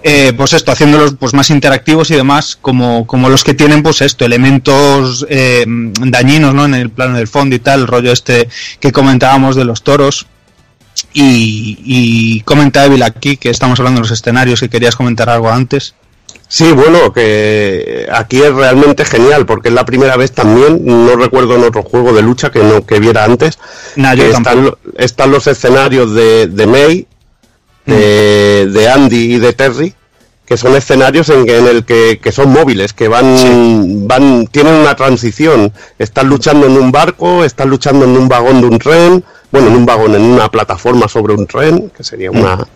Eh, 0.03 0.33
pues 0.37 0.53
esto, 0.53 0.73
haciéndolos 0.73 1.15
pues 1.19 1.35
más 1.35 1.51
interactivos 1.51 2.11
y 2.11 2.15
demás, 2.15 2.59
como, 2.61 3.07
como 3.07 3.29
los 3.29 3.45
que 3.45 3.55
tienen, 3.55 3.83
pues 3.83 4.01
esto, 4.01 4.25
elementos 4.25 5.27
eh, 5.29 5.65
dañinos, 5.67 6.55
¿no? 6.55 6.65
En 6.65 6.75
el 6.75 6.91
plano 6.91 7.17
del 7.17 7.29
fondo 7.29 7.55
y 7.57 7.59
tal, 7.59 7.81
el 7.81 7.87
rollo 7.87 8.13
este 8.13 8.49
que 8.81 8.93
comentábamos 8.93 9.57
de 9.57 9.65
los 9.65 9.83
toros. 9.83 10.27
Y, 11.13 11.79
y 11.85 12.41
comenta 12.43 12.85
Evil 12.87 13.03
aquí 13.03 13.37
que 13.37 13.51
estamos 13.51 13.79
hablando 13.81 13.99
de 14.01 14.09
los 14.09 14.11
escenarios, 14.11 14.61
que 14.61 14.69
querías 14.69 14.97
comentar 14.97 15.29
algo 15.29 15.51
antes. 15.51 15.95
Sí, 16.49 16.71
bueno, 16.73 17.13
que 17.15 18.07
aquí 18.13 18.43
es 18.43 18.53
realmente 18.53 19.05
genial, 19.07 19.47
porque 19.47 19.69
es 19.69 19.75
la 19.75 19.87
primera 19.87 20.17
vez 20.19 20.33
también, 20.33 20.83
no 20.85 21.17
recuerdo 21.17 21.57
en 21.57 21.65
otro 21.65 21.83
juego 21.83 22.13
de 22.13 22.21
lucha 22.23 22.51
que 22.51 22.59
no 22.61 22.85
que 22.85 23.01
viera 23.01 23.25
antes, 23.25 23.59
Nah, 23.97 24.15
que 24.15 24.29
están, 24.31 24.65
lo- 24.67 24.79
están 24.99 25.31
los 25.31 25.47
escenarios 25.47 26.13
de, 26.15 26.49
de 26.49 26.67
May, 26.67 27.07
de, 27.87 28.69
de 28.71 28.89
Andy 28.91 29.35
y 29.35 29.39
de 29.39 29.53
Terry, 29.55 29.95
que 30.45 30.57
son 30.59 30.77
escenarios 30.77 31.31
en, 31.31 31.49
en 31.49 31.67
el 31.67 31.85
que, 31.85 32.21
que 32.23 32.33
son 32.33 32.53
móviles, 32.53 32.93
que 32.93 33.09
van, 33.09 34.07
van, 34.07 34.47
tienen 34.49 34.75
una 34.75 34.95
transición, 34.95 35.73
están 35.99 36.29
luchando 36.29 36.67
en 36.67 36.73
un 36.77 36.93
barco, 36.93 37.45
están 37.45 37.71
luchando 37.71 38.05
en 38.05 38.11
un 38.17 38.29
vagón 38.29 38.61
de 38.61 38.67
un 38.67 38.79
tren, 38.79 39.25
bueno, 39.53 39.69
en 39.69 39.77
un 39.77 39.87
vagón, 39.87 40.15
en 40.15 40.23
una 40.23 40.49
plataforma 40.51 41.07
sobre 41.09 41.35
un 41.35 41.47
tren, 41.47 41.91
que 41.97 42.03
sería 42.03 42.31
una, 42.31 42.67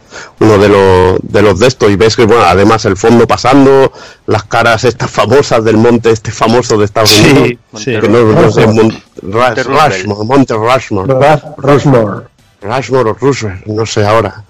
uno 0.40 0.58
de 0.58 0.68
los, 0.68 1.18
de 1.22 1.42
los 1.42 1.58
de 1.58 1.66
estos, 1.66 1.90
y 1.90 1.96
ves 1.96 2.14
que, 2.14 2.26
bueno, 2.26 2.44
además 2.44 2.84
el 2.84 2.96
fondo 2.96 3.26
pasando, 3.26 3.90
las 4.26 4.44
caras 4.44 4.84
estas 4.84 5.10
famosas 5.10 5.64
del 5.64 5.78
monte 5.78 6.10
este 6.10 6.30
famoso 6.30 6.76
de 6.76 6.84
Estados 6.84 7.10
Sí, 7.10 7.30
Unidos, 7.30 7.58
sí. 7.76 7.98
que 7.98 8.08
no, 8.08 8.20
no 8.24 8.52
sé, 8.52 8.66
Rush- 8.66 9.64
Rushmore, 9.64 10.24
Monte 10.24 10.54
Rushmore, 10.54 11.12
Rush- 11.14 11.42
Rushmore. 11.56 12.26
Rushmore 12.62 13.10
o 13.10 13.14
Rushmore, 13.14 13.62
no 13.66 13.86
sé 13.86 14.04
ahora. 14.04 14.44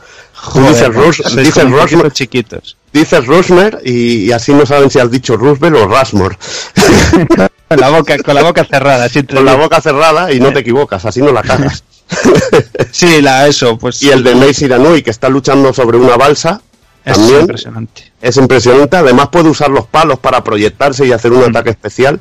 Joder, 0.47 0.93
Rushmore, 0.93 1.81
poquitos 1.81 2.13
chiquitos. 2.13 2.77
dices 2.93 3.27
Rushmore 3.27 3.79
y, 3.85 4.27
y 4.27 4.33
así 4.33 4.53
no 4.55 4.65
saben 4.67 4.91
si 4.91 4.99
has 4.99 5.11
dicho 5.11 5.37
Roosevelt 5.37 5.77
o 5.77 5.87
Rushmore. 5.87 6.37
Con 7.69 7.81
la 7.81 7.89
boca, 7.91 8.17
con 8.19 8.35
la 8.37 8.45
boca 8.45 8.65
cerrada, 8.65 9.09
Con 9.35 9.45
la 9.45 9.57
boca 9.57 9.81
cerrada 9.81 10.33
y 10.33 10.39
no 10.39 10.53
te 10.53 10.61
equivocas, 10.61 11.05
así 11.05 11.21
no 11.21 11.33
la 11.33 11.43
cagas. 11.43 11.83
Sí, 12.93 13.21
la 13.21 13.49
eso, 13.49 13.77
pues 13.77 14.01
y 14.03 14.11
el 14.11 14.23
de 14.23 14.35
Mace 14.37 14.67
Iranui, 14.67 15.03
que 15.03 15.11
está 15.11 15.29
luchando 15.29 15.73
sobre 15.75 15.97
una 15.99 16.17
balsa, 16.17 16.61
es 17.05 17.15
también 17.17 17.41
impresionante. 17.41 18.13
es 18.23 18.37
impresionante. 18.37 18.97
Además 18.97 19.29
puede 19.31 19.49
usar 19.49 19.71
los 19.71 19.87
palos 19.87 20.19
para 20.21 20.43
proyectarse 20.45 21.05
y 21.07 21.13
hacer 21.13 21.33
un 21.33 21.43
ataque 21.43 21.71
especial. 21.71 22.21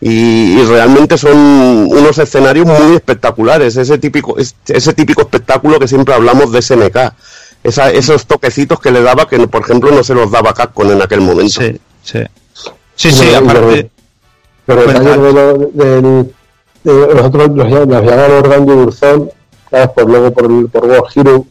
Y, 0.00 0.58
y 0.58 0.62
realmente 0.64 1.16
son 1.18 1.36
unos 1.36 2.16
escenarios 2.18 2.66
muy 2.66 2.96
espectaculares. 2.96 3.76
Ese 3.76 3.98
típico, 3.98 4.38
es- 4.38 4.54
ese 4.68 4.94
típico 4.94 5.20
espectáculo 5.22 5.78
que 5.78 5.88
siempre 5.88 6.14
hablamos 6.14 6.50
de 6.52 6.62
SNK. 6.62 6.96
Esa- 7.66 7.90
esos 7.90 8.26
toquecitos 8.26 8.78
que 8.80 8.90
le 8.90 9.02
daba 9.02 9.28
que, 9.28 9.38
por 9.48 9.62
ejemplo, 9.62 9.90
no 9.90 10.02
se 10.04 10.14
los 10.14 10.30
daba 10.30 10.54
Capcom 10.54 10.90
en 10.90 11.02
aquel 11.02 11.20
momento. 11.20 11.60
Sí, 11.60 11.80
sí. 12.02 12.20
Sí, 12.94 13.10
sí, 13.10 13.26
los- 13.26 13.34
aparte. 13.36 13.90
Los 14.66 14.84
Cuenta. 14.84 15.00
detalles 15.00 15.22
de, 15.22 15.32
lo- 15.32 15.58
del- 15.72 16.34
de 16.84 17.14
los 17.14 17.34
los, 17.34 17.50
los 17.56 17.70
llamamos 17.70 18.42
Randy 18.48 18.72
Burzón, 18.72 19.30
¿sabes? 19.70 19.88
Por 19.90 20.08
luego 20.08 20.32
por, 20.32 20.70
por 20.70 20.84
War 20.86 21.02
Hero. 21.14 21.44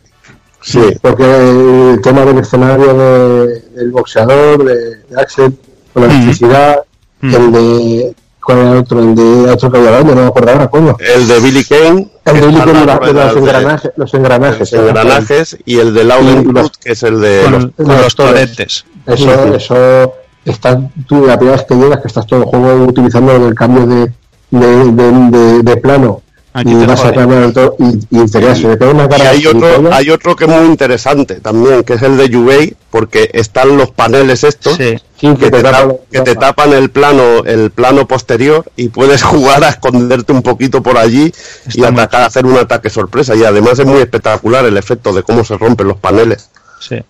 Sí. 0.61 0.79
Porque 1.01 1.23
el 1.23 1.99
tema 2.01 2.25
del 2.25 2.39
escenario 2.39 2.93
de- 2.93 3.59
del 3.75 3.91
boxeador, 3.91 4.63
de, 4.63 4.95
de 5.05 5.21
Axel, 5.21 5.55
con 5.93 6.03
la 6.03 6.09
Mm. 6.09 6.11
electricidad, 6.11 6.79
Mm. 7.21 7.35
el 7.35 7.51
de. 7.51 8.15
¿Cuál 8.45 8.59
era 8.59 8.71
el 8.73 8.77
otro? 8.77 8.99
El 8.99 9.15
de 9.15 9.49
otro 9.51 9.71
que 9.71 9.77
había 9.79 9.89
hablando, 9.89 10.13
no 10.15 10.21
me 10.21 10.27
acuerdo 10.27 10.51
ahora, 10.51 10.67
coño. 10.69 10.95
El 10.99 11.27
de 11.27 11.39
Billy 11.39 11.63
Kane, 11.63 12.07
El 12.25 12.33
de 12.35 12.39
que 12.39 12.45
Billy 12.45 12.59
está 12.59 12.71
Kane, 12.71 12.85
la- 12.85 12.99
de 12.99 13.13
los 13.13 13.35
engranajes, 13.37 13.91
los 13.97 14.13
engranajes. 14.13 14.59
los 14.71 14.73
engranajes, 14.73 15.57
y 15.65 15.79
el 15.79 15.93
de 15.95 16.03
que 16.79 16.91
es 16.91 17.01
el 17.03 17.19
de 17.21 17.41
Con, 17.43 17.51
los 17.53 17.87
con 17.87 18.01
los 18.01 18.15
toretes. 18.15 18.85
Eso, 19.07 19.55
eso 19.55 20.13
está 20.45 20.79
tú 21.07 21.25
la 21.25 21.37
primera 21.37 21.57
vez 21.57 21.65
que 21.67 21.73
llegas, 21.75 22.01
que 22.01 22.07
estás 22.07 22.27
todo 22.27 22.41
el 22.41 22.45
juego 22.45 22.85
utilizando 22.85 23.35
el 23.35 23.55
cambio 23.55 23.87
de, 23.87 24.11
de, 24.51 24.91
de, 24.91 25.11
de- 25.37 25.63
de 25.63 25.77
plano 25.77 26.21
Aquí 26.57 26.71
y 26.71 26.85
vas 26.85 27.01
a 27.03 27.11
hay 29.29 29.45
otro, 29.45 29.67
gilipollas. 29.67 29.93
hay 29.99 30.09
otro 30.09 30.35
que 30.37 30.45
es 30.45 30.49
muy 30.49 30.65
interesante 30.67 31.35
también, 31.41 31.83
que 31.83 31.93
es 31.95 32.01
el 32.01 32.15
de 32.15 32.29
Yubei, 32.29 32.75
porque 32.89 33.29
están 33.33 33.75
los 33.77 33.91
paneles 33.91 34.45
estos 34.45 34.75
Sí. 34.77 34.95
Sí, 35.19 35.35
que, 35.35 35.51
te, 35.51 35.61
tapa- 35.61 35.87
tap- 35.87 35.99
que 36.11 36.21
te 36.21 36.35
tapan 36.35 36.71
el 36.73 36.89
plano, 36.91 37.43
el 37.45 37.71
plano 37.71 38.07
posterior 38.07 38.63
y 38.77 38.87
puedes 38.87 39.21
jugar 39.31 39.65
a 39.65 39.69
esconderte 39.69 40.31
un 40.31 40.41
poquito 40.43 40.81
por 40.81 40.97
allí 40.97 41.25
y 41.73 41.81
Está 41.81 41.87
atacar, 41.89 42.23
hacer 42.23 42.45
un 42.45 42.57
ataque 42.57 42.89
sorpresa. 42.89 43.35
Y 43.35 43.43
además 43.43 43.77
es 43.79 43.85
muy 43.85 43.99
espectacular 43.99 44.65
el 44.65 44.77
efecto 44.77 45.11
de 45.13 45.23
cómo 45.23 45.43
se 45.43 45.57
rompen 45.57 45.87
los 45.89 45.97
paneles. 45.97 46.49
Sí. 46.79 47.01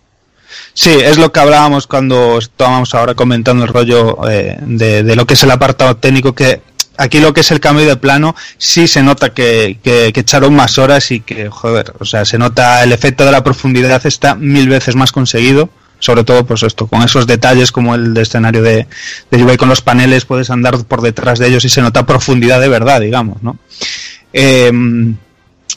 Sí, 0.74 0.90
es 0.92 1.18
lo 1.18 1.32
que 1.32 1.40
hablábamos 1.40 1.86
cuando 1.88 2.38
estábamos 2.40 2.94
ahora 2.96 3.14
comentando 3.14 3.64
el 3.64 3.70
rollo 3.72 4.18
eh, 4.30 4.58
de, 4.62 5.04
de 5.04 5.16
lo 5.16 5.26
que 5.26 5.36
es 5.36 5.44
el 5.44 5.52
apartado 5.52 5.98
técnico, 5.98 6.34
que 6.34 6.62
aquí 6.98 7.20
lo 7.20 7.34
que 7.34 7.42
es 7.42 7.52
el 7.52 7.60
cambio 7.60 7.86
de 7.86 7.96
plano, 7.98 8.36
sí 8.58 8.88
se 8.88 9.04
nota 9.04 9.34
que, 9.34 9.80
que, 9.84 10.12
echaron 10.16 10.56
más 10.56 10.78
horas 10.78 11.12
y 11.12 11.20
que, 11.20 11.50
joder, 11.50 11.94
o 12.00 12.06
sea, 12.06 12.26
se 12.26 12.38
nota 12.38 12.84
el 12.84 12.92
efecto 12.92 13.26
de 13.26 13.32
la 13.32 13.44
profundidad 13.44 14.06
está 14.06 14.36
mil 14.36 14.68
veces 14.70 14.96
más 14.96 15.12
conseguido. 15.12 15.70
Sobre 15.98 16.26
todo, 16.26 16.46
pues 16.46 16.62
esto, 16.62 16.88
con 16.88 17.02
esos 17.04 17.26
detalles 17.26 17.72
como 17.72 17.96
el 17.96 18.14
de 18.14 18.22
escenario 18.22 18.62
de, 18.62 18.86
de 19.32 19.58
con 19.58 19.70
los 19.70 19.82
paneles, 19.82 20.26
puedes 20.26 20.50
andar 20.50 20.78
por 20.86 21.02
detrás 21.02 21.40
de 21.40 21.48
ellos 21.48 21.64
y 21.64 21.70
se 21.70 21.82
nota 21.82 22.06
profundidad 22.06 22.60
de 22.60 22.68
verdad, 22.68 23.00
digamos, 23.00 23.42
¿no? 23.42 23.58
Eh, 24.34 24.72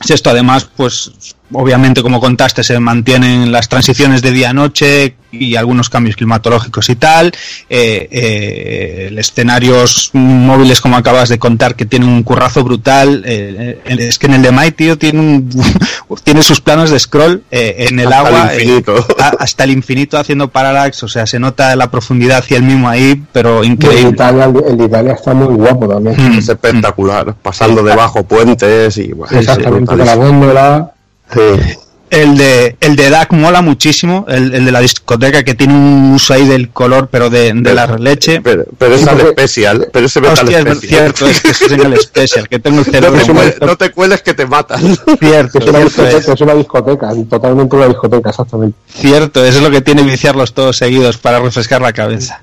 si 0.00 0.12
esto 0.12 0.30
además, 0.30 0.68
pues 0.76 1.12
obviamente 1.52 2.02
como 2.02 2.20
contaste, 2.20 2.62
se 2.65 2.78
mantienen 2.81 3.51
las 3.52 3.68
transiciones 3.68 4.23
de 4.23 4.33
día 4.33 4.51
a 4.51 4.52
noche 4.52 5.15
y 5.31 5.57
algunos 5.57 5.91
cambios 5.91 6.17
climatológicos 6.17 6.89
y 6.89 6.97
tal. 6.97 7.33
Eh, 7.68 8.09
eh, 8.10 9.07
el 9.09 9.18
escenarios 9.18 10.10
móviles, 10.15 10.81
como 10.81 10.97
acabas 10.97 11.28
de 11.28 11.39
contar, 11.39 11.75
que 11.75 11.85
tienen 11.85 12.09
un 12.09 12.23
currazo 12.23 12.65
brutal. 12.65 13.23
Eh, 13.27 13.78
eh, 13.85 13.97
es 14.09 14.18
que 14.18 14.27
en 14.27 14.35
el 14.35 14.43
de 14.43 14.52
Might, 14.52 14.77
tío, 14.77 14.97
tiene, 14.97 15.20
un, 15.20 15.51
tiene 16.25 16.43
sus 16.43 16.60
planos 16.62 16.89
de 16.91 16.99
scroll 16.99 17.43
eh, 17.51 17.86
en 17.91 18.01
el 18.01 18.10
Hasta 18.10 18.28
el 18.28 18.35
agua. 18.36 18.55
eh, 18.55 18.62
infinito. 18.62 19.07
hasta 19.39 19.65
el 19.65 19.70
infinito 19.73 20.18
haciendo 20.18 20.49
parallax, 20.49 21.02
o 21.02 21.09
sea, 21.09 21.27
se 21.27 21.39
nota 21.39 21.77
la 21.77 21.91
profundidad 21.91 22.43
y 22.49 22.55
el 22.55 22.62
mismo 22.62 22.89
ahí, 22.89 23.23
pero 23.33 23.60
el, 23.60 23.67
increíble. 23.73 24.10
Italia, 24.10 24.44
el 24.44 24.77
de 24.78 24.85
Italia 24.86 25.12
está 25.12 25.35
muy 25.35 25.55
guapo 25.55 25.86
también. 25.89 26.17
Mm, 26.17 26.39
Es 26.39 26.49
espectacular, 26.49 27.35
pasando 27.43 27.83
debajo 27.83 28.23
puentes 28.25 28.97
y 28.97 29.12
bueno, 29.12 29.39
Exactamente, 29.39 29.85
es 29.85 29.89
con 29.89 29.99
la 29.99 30.05
brutalísimo. 30.15 30.39
góndola. 30.41 30.93
Sí. 31.32 31.76
El 32.10 32.39
de, 32.39 32.74
el 32.81 32.97
de 32.97 33.10
DAC 33.10 33.32
mola 33.32 33.60
muchísimo, 33.60 34.24
el, 34.28 34.55
el 34.55 34.65
de 34.65 34.73
la 34.73 34.81
discoteca 34.81 35.42
que 35.42 35.55
tiene 35.55 35.74
un 35.74 36.12
uso 36.15 36.32
ahí 36.32 36.47
del 36.48 36.70
color, 36.70 37.08
pero 37.10 37.28
de, 37.28 37.52
de 37.55 37.74
la 37.74 37.86
leche. 37.98 38.40
Pero, 38.40 38.65
pero 38.78 38.94
es 38.94 39.07
al 39.07 39.20
especial, 39.20 39.89
pero 39.92 40.07
ese 40.07 40.23
metal 40.23 40.39
Hostia, 40.39 40.60
es 40.60 40.65
especial. 40.66 41.15
cierto, 41.15 41.26
es 41.26 41.40
que 41.42 41.50
es 41.50 41.70
en 41.70 41.81
el 41.82 41.92
especial, 41.92 42.48
que 42.48 42.58
tengo 42.60 42.81
el 42.81 42.86
No 42.86 42.92
cerebro 42.92 43.20
te, 43.20 43.32
cueles, 43.34 43.60
no 43.60 43.76
te 43.76 43.90
cueles 43.90 44.23
que 44.23 44.32
te 44.32 44.47
matan. 44.47 44.81
Cierto, 45.20 45.58
Es 45.58 45.66
una, 45.66 45.81
discoteca, 45.81 46.16
es, 46.16 46.28
es 46.28 46.40
una 46.40 46.55
discoteca, 46.55 47.10
totalmente 47.28 47.76
una 47.76 47.89
discoteca, 47.89 48.31
exactamente. 48.31 48.78
cierto, 48.89 49.44
eso 49.44 49.58
es 49.58 49.65
lo 49.65 49.70
que 49.70 49.82
tiene 49.82 50.02
viciarlos 50.02 50.55
todos 50.55 50.78
seguidos 50.78 51.18
para 51.18 51.40
refrescar 51.40 51.82
la 51.82 51.92
cabeza. 51.92 52.40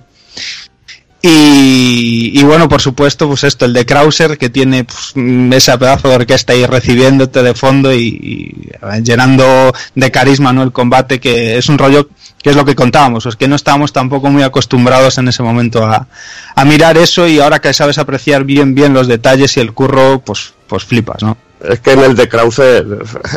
Y, 1.27 2.43
bueno, 2.43 2.69
por 2.69 2.81
supuesto, 2.81 3.27
pues 3.27 3.43
esto, 3.43 3.65
el 3.65 3.73
de 3.73 3.85
Krauser, 3.85 4.37
que 4.37 4.49
tiene 4.49 4.83
pues, 4.83 5.13
esa 5.55 5.79
pedazo 5.79 6.09
de 6.09 6.15
orquesta 6.15 6.53
ahí 6.53 6.65
recibiéndote 6.67 7.41
de 7.41 7.55
fondo 7.55 7.91
y, 7.91 7.97
y, 7.99 8.69
eh, 8.69 9.01
llenando 9.01 9.73
de 9.95 10.11
carisma 10.11 10.53
¿no? 10.53 10.61
el 10.61 10.71
combate, 10.71 11.19
que 11.19 11.57
es 11.57 11.67
un 11.67 11.79
rollo 11.79 12.09
que 12.43 12.51
es 12.51 12.55
lo 12.55 12.63
que 12.63 12.75
contábamos, 12.75 13.25
es 13.25 13.35
que 13.35 13.47
no 13.47 13.55
estábamos 13.55 13.91
tampoco 13.91 14.29
muy 14.29 14.43
acostumbrados 14.43 15.17
en 15.17 15.27
ese 15.27 15.41
momento 15.41 15.83
a, 15.83 16.07
a 16.55 16.65
mirar 16.65 16.95
eso 16.95 17.27
y 17.27 17.39
ahora 17.39 17.59
que 17.59 17.73
sabes 17.73 17.97
apreciar 17.97 18.43
bien 18.43 18.75
bien 18.75 18.93
los 18.93 19.07
detalles 19.07 19.57
y 19.57 19.61
el 19.61 19.73
curro, 19.73 20.19
pues, 20.19 20.53
pues 20.67 20.83
flipas, 20.83 21.23
¿no? 21.23 21.37
Es 21.61 21.80
que 21.80 21.93
en 21.93 22.00
el 22.01 22.16
de 22.16 22.27
Krause 22.30 22.84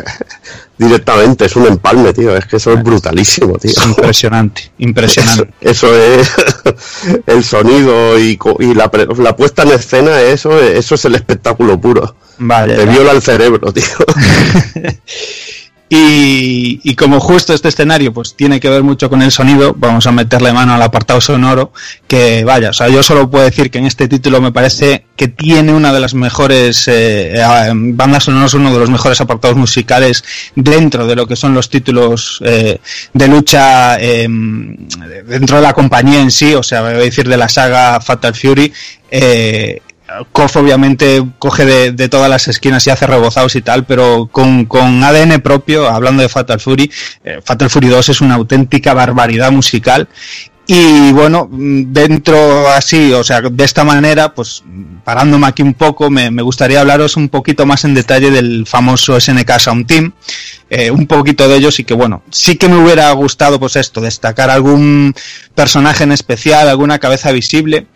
directamente 0.77 1.45
es 1.45 1.55
un 1.55 1.67
empalme, 1.67 2.13
tío. 2.13 2.35
Es 2.35 2.45
que 2.45 2.57
eso 2.57 2.73
es 2.73 2.83
brutalísimo, 2.83 3.57
tío. 3.57 3.71
Es 3.71 3.85
impresionante, 3.85 4.61
Eso, 4.61 4.71
impresionante. 4.79 5.53
eso 5.61 5.95
es 5.95 6.31
el 7.25 7.43
sonido 7.43 8.19
y, 8.19 8.37
y 8.59 8.73
la, 8.73 8.91
la 9.17 9.35
puesta 9.35 9.63
en 9.63 9.69
escena, 9.71 10.21
eso, 10.21 10.59
eso 10.59 10.95
es 10.95 11.05
el 11.05 11.15
espectáculo 11.15 11.79
puro. 11.79 12.15
Vale, 12.37 12.75
Te 12.75 12.85
viola 12.85 13.11
el 13.11 13.21
cerebro, 13.21 13.71
tío. 13.73 13.83
Y, 15.91 16.79
y 16.83 16.95
como 16.95 17.19
justo 17.19 17.51
este 17.51 17.69
escenario 17.69 18.13
pues 18.13 18.35
tiene 18.35 18.59
que 18.59 18.69
ver 18.69 18.83
mucho 18.83 19.09
con 19.09 19.23
el 19.23 19.31
sonido, 19.31 19.73
vamos 19.75 20.05
a 20.05 20.11
meterle 20.11 20.53
mano 20.53 20.73
al 20.75 20.81
apartado 20.83 21.19
sonoro, 21.19 21.73
que 22.07 22.43
vaya, 22.43 22.69
o 22.69 22.73
sea, 22.73 22.89
yo 22.89 23.01
solo 23.01 23.29
puedo 23.29 23.43
decir 23.43 23.71
que 23.71 23.79
en 23.79 23.87
este 23.87 24.07
título 24.07 24.39
me 24.39 24.51
parece 24.51 25.05
que 25.15 25.29
tiene 25.29 25.73
una 25.73 25.91
de 25.91 25.99
las 25.99 26.13
mejores 26.13 26.87
eh, 26.87 27.41
bandas 27.73 28.25
sonoras, 28.25 28.53
uno 28.53 28.71
de 28.71 28.79
los 28.79 28.89
mejores 28.91 29.19
apartados 29.19 29.57
musicales 29.57 30.23
dentro 30.55 31.07
de 31.07 31.15
lo 31.15 31.25
que 31.25 31.35
son 31.35 31.55
los 31.55 31.69
títulos 31.69 32.39
eh, 32.45 32.79
de 33.13 33.27
lucha 33.27 33.99
eh, 33.99 34.27
dentro 34.29 35.57
de 35.57 35.63
la 35.63 35.73
compañía 35.73 36.21
en 36.21 36.31
sí, 36.31 36.53
o 36.53 36.63
sea, 36.63 36.81
voy 36.81 36.91
a 36.91 36.97
decir 36.97 37.27
de 37.27 37.37
la 37.37 37.49
saga 37.49 37.99
Fatal 37.99 38.35
Fury. 38.35 38.71
Eh, 39.11 39.81
KOF 40.31 40.57
obviamente 40.57 41.23
coge 41.39 41.91
de, 41.91 42.09
todas 42.09 42.29
las 42.29 42.47
esquinas 42.47 42.85
y 42.87 42.89
hace 42.89 43.07
rebozados 43.07 43.55
y 43.55 43.61
tal, 43.61 43.85
pero 43.85 44.29
con, 44.31 44.67
ADN 45.03 45.41
propio, 45.41 45.87
hablando 45.87 46.21
de 46.21 46.29
Fatal 46.29 46.59
Fury, 46.59 46.91
eh, 47.23 47.39
Fatal 47.43 47.69
Fury 47.69 47.87
2 47.87 48.09
es 48.09 48.21
una 48.21 48.35
auténtica 48.35 48.93
barbaridad 48.93 49.51
musical. 49.51 50.07
Y 50.71 51.11
bueno, 51.13 51.47
mm, 51.49 51.91
dentro 51.91 52.69
así, 52.69 53.11
o 53.13 53.23
sea, 53.23 53.41
de 53.41 53.63
esta 53.63 53.83
manera, 53.83 54.35
pues 54.35 54.63
parándome 55.03 55.47
aquí 55.47 55.63
un 55.63 55.73
poco, 55.73 56.11
me, 56.11 56.29
me 56.29 56.43
gustaría 56.43 56.81
hablaros 56.81 57.17
un 57.17 57.29
poquito 57.29 57.65
más 57.65 57.85
en 57.85 57.95
detalle 57.95 58.29
del 58.29 58.67
famoso 58.67 59.19
SNK 59.19 59.59
Sound 59.59 59.87
Team, 59.87 60.11
eh, 60.69 60.91
un 60.91 61.07
poquito 61.07 61.47
de 61.47 61.55
ellos 61.55 61.79
y 61.79 61.83
que 61.83 61.95
bueno, 61.95 62.21
sí 62.29 62.55
que 62.55 62.69
me 62.69 62.77
hubiera 62.77 63.11
gustado 63.13 63.59
pues 63.59 63.75
esto, 63.77 63.99
destacar 63.99 64.51
algún 64.51 65.15
personaje 65.55 66.03
en 66.03 66.11
especial, 66.11 66.69
alguna 66.69 66.99
cabeza 66.99 67.31
visible, 67.31 67.87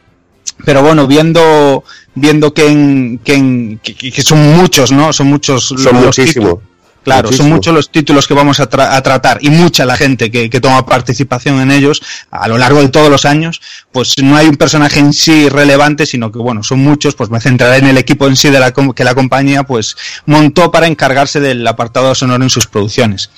pero 0.65 0.81
bueno, 0.81 1.07
viendo 1.07 1.83
viendo 2.15 2.53
que, 2.53 2.67
en, 2.67 3.19
que, 3.23 3.33
en- 3.35 3.79
que- 3.83 3.95
que 3.95 4.21
son 4.21 4.55
muchos, 4.57 4.91
¿no? 4.91 5.11
Son 5.13 5.27
muchos 5.27 5.65
Son 5.67 5.77
los 5.83 5.93
muchísimos. 5.93 6.33
títulos. 6.33 6.59
Claro, 7.03 7.27
son 7.27 7.31
Muchísimo. 7.33 7.55
muchos 7.55 7.73
los 7.73 7.89
títulos 7.91 8.27
que 8.27 8.33
vamos 8.33 8.61
a, 8.61 8.69
tra- 8.69 8.95
a 8.95 9.01
tratar 9.03 9.37
y 9.41 9.49
mucha 9.49 9.85
la 9.85 9.97
gente 9.97 10.31
que, 10.31 10.49
que 10.49 10.61
toma 10.61 10.85
participación 10.85 11.59
en 11.59 11.69
ellos 11.69 12.01
a 12.31 12.47
lo 12.47 12.57
largo 12.57 12.79
de 12.79 12.87
todos 12.87 13.09
los 13.09 13.25
años, 13.25 13.59
pues 13.91 14.13
no 14.23 14.37
hay 14.37 14.47
un 14.47 14.55
personaje 14.55 15.01
en 15.01 15.11
sí 15.11 15.49
relevante, 15.49 16.05
sino 16.05 16.31
que 16.31 16.39
bueno, 16.39 16.63
son 16.63 16.79
muchos, 16.79 17.13
pues 17.15 17.29
me 17.29 17.41
centraré 17.41 17.79
en 17.79 17.87
el 17.87 17.97
equipo 17.97 18.25
en 18.27 18.37
sí 18.37 18.49
de 18.51 18.59
la 18.61 18.71
com- 18.71 18.93
que 18.93 19.03
la 19.03 19.15
compañía 19.15 19.63
pues 19.63 19.97
montó 20.27 20.71
para 20.71 20.87
encargarse 20.87 21.41
del 21.41 21.67
apartado 21.67 22.15
sonoro 22.15 22.41
en 22.41 22.49
sus 22.49 22.67
producciones. 22.67 23.29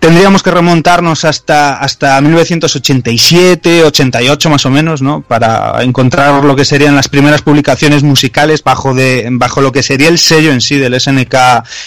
Tendríamos 0.00 0.42
que 0.42 0.50
remontarnos 0.50 1.26
hasta, 1.26 1.76
hasta 1.76 2.18
1987, 2.22 3.84
88 3.84 4.50
más 4.50 4.64
o 4.64 4.70
menos, 4.70 5.02
¿no? 5.02 5.20
Para 5.20 5.82
encontrar 5.82 6.42
lo 6.42 6.56
que 6.56 6.64
serían 6.64 6.96
las 6.96 7.08
primeras 7.08 7.42
publicaciones 7.42 8.02
musicales 8.02 8.64
bajo, 8.64 8.94
de, 8.94 9.28
bajo 9.30 9.60
lo 9.60 9.72
que 9.72 9.82
sería 9.82 10.08
el 10.08 10.18
sello 10.18 10.52
en 10.52 10.62
sí 10.62 10.78
del 10.78 10.98
SNK 10.98 11.36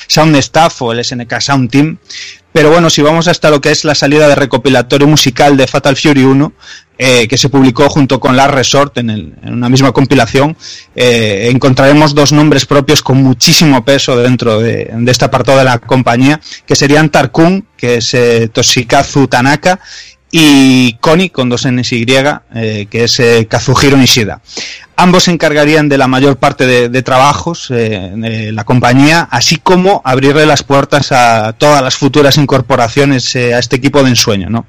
Sound 0.08 0.36
Staff 0.36 0.84
o 0.84 0.94
el 0.94 1.04
SNK 1.04 1.42
Sound 1.42 1.72
Team. 1.72 1.98
Pero 2.54 2.70
bueno, 2.70 2.90
si 2.90 3.02
vamos 3.02 3.28
hasta 3.28 3.50
lo 3.50 3.60
que 3.60 3.72
es 3.72 3.84
la 3.84 3.96
salida 3.96 4.28
de 4.28 4.36
recopilatorio 4.36 5.08
musical 5.08 5.58
de 5.58 5.68
Fatal 5.68 5.98
Fury 5.98 6.24
1, 6.24 6.54
eh, 7.00 7.28
que 7.28 7.38
se 7.40 7.50
publicó 7.50 7.90
junto 7.90 8.20
con 8.20 8.38
Last 8.38 8.54
Resort 8.54 8.98
en, 9.00 9.36
una 9.44 9.68
misma 9.68 9.92
compilación, 9.92 10.56
eh, 10.96 11.50
encontraremos 11.52 12.14
dos 12.14 12.32
nombres 12.32 12.68
propios 12.68 13.02
con 13.02 13.18
muchísimo 13.18 13.84
peso 13.84 14.16
dentro 14.16 14.60
de, 14.60 14.92
de 14.96 15.12
este 15.12 15.26
apartado 15.26 15.58
de 15.58 15.64
la 15.64 15.80
compañía, 15.80 16.40
que 16.68 16.76
serían 16.76 17.10
Tarkun, 17.10 17.66
que 17.76 17.96
es 17.96 18.14
eh, 18.14 18.48
Toshikazu 18.54 19.28
Tanaka, 19.28 19.80
y 20.36 20.94
Koni, 20.94 21.30
con 21.30 21.48
dos 21.48 21.68
N's 21.68 21.92
y, 21.92 22.08
eh, 22.56 22.88
que 22.90 23.04
es 23.04 23.20
eh, 23.20 23.46
Kazuhiro 23.48 23.96
Nishida. 23.96 24.42
Ambos 24.96 25.26
se 25.26 25.32
encargarían 25.32 25.90
de 25.90 26.00
la 26.00 26.08
mayor 26.08 26.38
parte 26.38 26.66
de, 26.90 27.02
trabajos 27.04 27.68
eh, 27.70 28.50
la 28.52 28.64
compañía, 28.64 29.28
así 29.30 29.58
como 29.58 30.02
abrirle 30.04 30.48
las 30.48 30.64
puertas 30.64 31.12
a 31.12 31.54
todas 31.54 31.84
las 31.84 31.96
futuras 31.98 32.38
incorporaciones 32.38 33.36
eh, 33.36 33.54
a 33.54 33.60
este 33.60 33.76
equipo 33.76 34.02
de 34.02 34.10
ensueño, 34.10 34.50
¿no? 34.50 34.66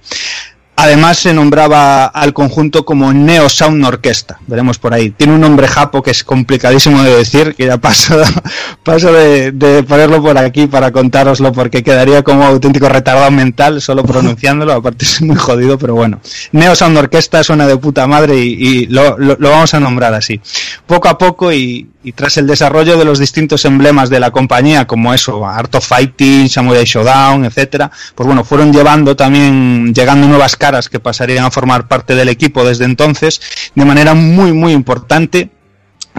Además 0.77 1.19
se 1.19 1.33
nombraba 1.33 2.07
al 2.07 2.33
conjunto 2.33 2.85
como 2.85 3.13
Neo 3.13 3.49
Sound 3.49 3.85
Orquesta, 3.85 4.41
veremos 4.49 4.79
por 4.79 4.93
ahí. 4.93 5.11
Tiene 5.11 5.35
un 5.35 5.41
nombre 5.41 5.69
japo 5.69 6.03
que 6.03 6.11
es 6.11 6.25
complicadísimo 6.25 7.01
de 7.05 7.15
decir, 7.17 7.55
que 7.55 7.67
ya 7.67 7.77
paso, 7.79 8.21
paso 8.83 9.13
de, 9.13 9.53
de 9.53 9.85
ponerlo 9.85 10.21
por 10.21 10.37
aquí 10.37 10.67
para 10.67 10.91
contároslo 10.91 11.53
porque 11.53 11.85
quedaría 11.85 12.23
como 12.25 12.45
auténtico 12.45 12.89
retardado 12.89 13.31
mental 13.31 13.81
solo 13.81 14.03
pronunciándolo, 14.05 14.73
aparte 14.73 15.05
es 15.05 15.23
muy 15.23 15.37
jodido, 15.37 15.79
pero 15.79 15.95
bueno. 15.95 16.21
Neo 16.51 16.75
Sound 16.75 16.99
Orquesta 16.99 17.45
suena 17.45 17.69
de 17.69 17.77
puta 17.77 18.07
madre 18.09 18.37
y, 18.37 18.53
y 18.83 18.87
lo, 18.87 19.17
lo- 19.17 19.37
lo 19.39 19.51
vamos 19.51 19.73
a 19.75 19.81
nombrar 19.81 20.13
así. 20.15 20.41
Poco 20.87 21.09
a 21.09 21.17
poco 21.17 21.53
y, 21.53 21.89
y 22.05 22.13
tras 22.13 22.37
el 22.37 22.47
desarrollo 22.47 22.99
de 22.99 23.05
los 23.07 23.19
distintos 23.19 23.65
emblemas 23.65 24.11
de 24.11 24.21
la 24.21 24.31
compañía, 24.31 24.87
como 24.87 25.15
eso, 25.15 25.47
Art 25.47 25.75
of 25.75 25.87
Fighting, 25.89 26.49
Samurai 26.51 26.85
Showdown, 26.85 27.47
etcétera, 27.47 27.91
pues 28.15 28.27
bueno, 28.27 28.45
fueron 28.45 28.73
llevando 28.73 29.17
también, 29.17 29.95
llegando 29.95 30.29
nuevas 30.29 30.55
caras 30.55 30.91
que 30.91 31.01
pasarían 31.01 31.47
a 31.47 31.51
formar 31.51 31.89
parte 31.89 32.15
del 32.15 32.29
equipo 32.29 32.63
desde 32.63 32.85
entonces, 32.85 33.41
de 33.75 33.85
manera 33.87 34.15
muy, 34.15 34.53
muy 34.53 34.73
importante 34.73 35.51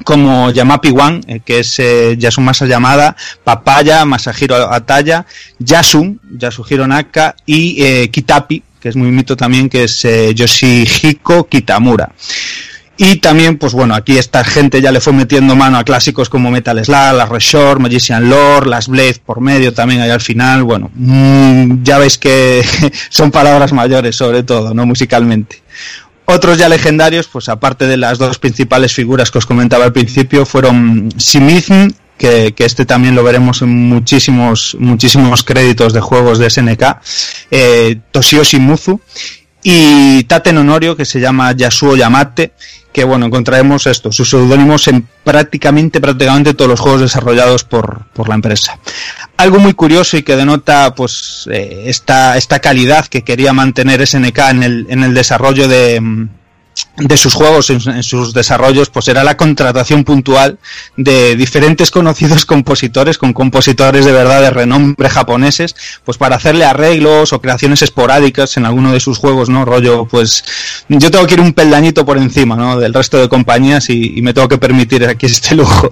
como 0.04 0.52
Yamapi 0.52 0.90
One, 0.90 1.22
eh, 1.28 1.40
que 1.46 1.60
es 1.60 1.80
eh, 1.80 2.16
Yasumasa 2.18 2.66
Yamada, 2.66 3.16
Papaya, 3.44 4.04
Masahiro 4.06 4.56
Ataya, 4.56 5.26
Yasun, 5.60 6.20
Yasuhiro 6.38 6.88
Naka 6.88 7.36
y 7.46 7.82
eh, 7.82 8.10
Kitapi, 8.10 8.64
que 8.86 8.90
es 8.90 8.96
muy 8.96 9.10
mito 9.10 9.38
también, 9.38 9.70
que 9.70 9.86
es 9.86 10.04
eh, 10.06 10.34
Yoshihiko 10.36 11.48
Kitamura. 11.48 12.12
Y 12.98 13.18
también, 13.18 13.58
pues 13.58 13.74
bueno, 13.74 13.94
aquí 13.94 14.18
esta 14.18 14.44
gente 14.46 14.82
ya 14.82 14.92
le 14.92 15.02
fue 15.02 15.12
metiendo 15.12 15.56
mano 15.56 15.78
a 15.78 15.84
clásicos 15.84 16.30
como 16.30 16.50
Metal 16.50 16.84
Slug, 16.84 17.14
las 17.14 17.28
Reshore, 17.28 17.82
Magician 17.82 18.30
Lore, 18.30 18.70
las 18.70 18.88
Blade 18.88 19.22
por 19.26 19.42
medio 19.42 19.74
también 19.74 20.02
ahí 20.02 20.10
al 20.10 20.22
final. 20.22 20.64
Bueno, 20.64 20.90
mm, 20.94 21.84
ya 21.84 21.98
veis 21.98 22.18
que 22.18 22.64
son 23.10 23.32
palabras 23.32 23.74
mayores 23.74 24.16
sobre 24.16 24.44
todo, 24.44 24.74
¿no? 24.74 24.86
Musicalmente. 24.86 25.62
Otros 26.26 26.58
ya 26.58 26.70
legendarios, 26.70 27.28
pues 27.28 27.50
aparte 27.50 27.86
de 27.86 27.98
las 27.98 28.18
dos 28.18 28.40
principales 28.40 28.94
figuras 28.94 29.30
que 29.30 29.38
os 29.40 29.46
comentaba 29.46 29.86
al 29.86 29.94
principio, 29.94 30.46
fueron 30.46 31.10
Shimizu, 31.10 31.94
que, 32.18 32.54
este 32.58 32.86
también 32.86 33.14
lo 33.14 33.24
veremos 33.24 33.62
en 33.62 33.90
muchísimos, 33.90 34.76
muchísimos 34.80 35.44
créditos 35.44 35.94
de 35.94 36.02
juegos 36.02 36.40
de 36.40 36.50
SNK, 36.50 36.84
eh, 37.52 38.00
Toshio 38.12 38.44
Shimuzu, 38.44 39.00
y 39.62 40.24
Taten 40.24 40.58
Honorio, 40.58 40.96
que 40.96 41.06
se 41.06 41.20
llama 41.20 41.52
Yasuo 41.52 41.96
Yamate, 41.96 42.54
que 42.96 43.04
bueno, 43.04 43.26
encontraremos 43.26 43.88
esto, 43.88 44.10
sus 44.14 44.30
seudónimos 44.30 44.88
en 44.88 45.06
prácticamente, 45.26 46.00
prácticamente 46.00 46.54
todos 46.54 46.72
los 46.72 46.80
juegos 46.80 47.02
desarrollados 47.02 47.66
por, 47.66 48.06
por 48.14 48.30
la 48.30 48.36
empresa. 48.36 48.80
Algo 49.36 49.60
muy 49.60 49.74
curioso 49.74 50.16
y 50.16 50.24
que 50.24 50.38
denota 50.38 50.96
pues 50.96 51.46
eh, 51.52 51.84
esta, 51.88 52.38
esta 52.38 52.60
calidad 52.60 53.06
que 53.08 53.24
quería 53.24 53.52
mantener 53.52 54.08
SNK 54.08 54.40
en 54.50 54.64
el, 54.64 54.88
en 54.90 55.04
el 55.04 55.14
desarrollo 55.14 55.68
de, 55.68 56.02
de 56.98 57.18
sus 57.18 57.34
juegos, 57.34 57.70
en, 57.70 57.82
en 57.90 58.04
sus 58.04 58.34
desarrollos, 58.34 58.90
pues 58.90 59.08
era 59.08 59.24
la 59.24 59.36
contratación 59.36 60.04
puntual 60.04 60.60
de 60.96 61.36
diferentes 61.36 61.92
conocidos 61.92 62.46
compositores, 62.46 63.18
con 63.18 63.34
compositores 63.34 64.06
de 64.06 64.12
verdad 64.12 64.42
de 64.42 64.50
renombre 64.50 65.10
japoneses, 65.10 65.76
pues 66.04 66.18
para 66.18 66.38
hacerle 66.38 66.66
arreglos 66.66 67.34
o 67.34 67.42
creaciones 67.42 67.82
esporádicas 67.82 68.58
en 68.58 68.66
alguno 68.66 68.92
de 68.92 69.00
sus 69.00 69.18
juegos, 69.18 69.50
¿no? 69.50 69.66
Rollo, 69.66 70.06
pues 70.06 70.44
yo 70.88 71.12
tengo 71.12 71.28
que 71.28 71.36
ir 71.36 71.42
un 71.42 71.54
peldañito 71.54 72.06
por 72.06 72.18
encima, 72.18 72.56
¿no? 72.56 72.80
Del 72.80 72.94
resto 72.94 73.18
de 73.18 73.30
compañías 73.30 73.90
y, 73.90 74.22
me 74.22 74.34
tengo 74.34 74.48
que 74.48 74.58
permitir 74.58 75.06
aquí 75.06 75.28
este 75.28 75.56
lujo, 75.56 75.90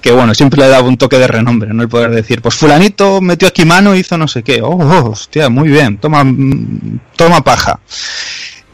que 0.00 0.10
bueno, 0.10 0.34
siempre 0.34 0.60
le 0.60 0.68
daba 0.68 0.88
un 0.88 0.96
toque 0.96 1.18
de 1.18 1.26
renombre, 1.26 1.72
¿no? 1.72 1.82
El 1.82 1.88
poder 1.88 2.10
decir, 2.10 2.42
pues 2.42 2.54
fulanito 2.54 3.20
metió 3.20 3.48
aquí 3.48 3.64
mano 3.64 3.94
y 3.94 4.00
hizo 4.00 4.16
no 4.18 4.26
sé 4.26 4.42
qué, 4.42 4.60
oh, 4.62 4.70
oh, 4.70 5.10
hostia, 5.10 5.48
muy 5.48 5.68
bien, 5.68 5.98
toma, 5.98 6.24
mm, 6.24 7.00
toma 7.16 7.42
paja. 7.42 7.78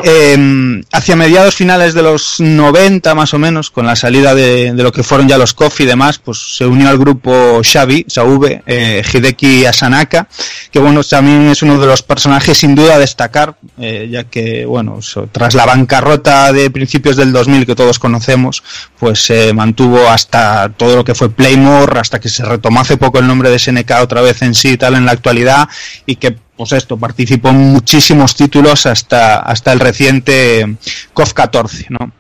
Eh, 0.05 0.83
hacia 0.93 1.17
mediados 1.17 1.55
finales 1.55 1.95
de 1.95 2.03
los 2.03 2.39
90 2.39 3.15
más 3.15 3.33
o 3.33 3.39
menos, 3.39 3.71
con 3.71 3.87
la 3.87 3.97
salida 3.97 4.35
de, 4.35 4.75
lo 4.75 4.93
que 4.93 5.03
fueron 5.03 5.27
ya 5.27 5.39
los 5.39 5.55
Kofi 5.55 5.85
y 5.85 5.87
demás, 5.87 6.19
pues 6.19 6.57
se 6.57 6.67
unió 6.67 6.91
al 6.91 6.99
grupo 6.99 7.63
Xavi, 7.65 8.05
Saube, 8.07 8.63
eh, 8.67 9.03
Hideki 9.11 9.65
Asanaka, 9.65 10.29
que 10.71 10.79
bueno, 10.81 11.03
también 11.03 11.49
es 11.49 11.63
uno 11.63 11.81
de 11.81 11.87
los 11.87 12.03
personajes 12.03 12.59
sin 12.59 12.75
duda 12.75 12.97
a 12.97 12.99
destacar, 12.99 13.57
eh, 13.79 14.09
ya 14.11 14.25
que 14.25 14.67
bueno, 14.67 14.99
tras 15.33 15.55
la 15.55 15.65
bancarrota 15.65 16.53
de 16.53 16.71
principios 16.71 17.17
del 17.17 17.33
2000 17.33 17.65
que 17.65 17.75
todos 17.75 17.99
conocemos, 17.99 18.63
pues 18.99 19.25
se 19.25 19.55
mantuvo 19.55 20.09
hasta 20.09 20.69
todo 20.77 20.97
lo 20.97 21.05
que 21.05 21.15
fue 21.15 21.31
Playmore, 21.31 21.99
hasta 21.99 22.21
que 22.21 22.29
se 22.29 22.45
retomó 22.45 22.81
hace 22.81 22.99
poco 22.99 23.19
el 23.19 23.27
nombre 23.27 23.49
de 23.49 23.59
SNK 23.59 23.93
otra 24.03 24.21
vez 24.21 24.43
en 24.43 24.55
sí 24.55 24.73
y 24.73 24.77
tal 24.77 24.95
en 24.95 25.07
la 25.07 25.13
actualidad, 25.13 25.69
y 26.05 26.17
que 26.17 26.37
pues 26.57 26.73
esto, 26.73 26.97
participó 26.97 27.51
en 27.51 27.59
muchísimos 27.73 28.35
títulos 28.35 28.87
hasta, 28.87 29.39
hasta 29.41 29.73
el 29.73 29.81
reciente 29.81 30.77
KOF 31.13 31.33
14, 31.35 31.87
¿no? 31.91 32.13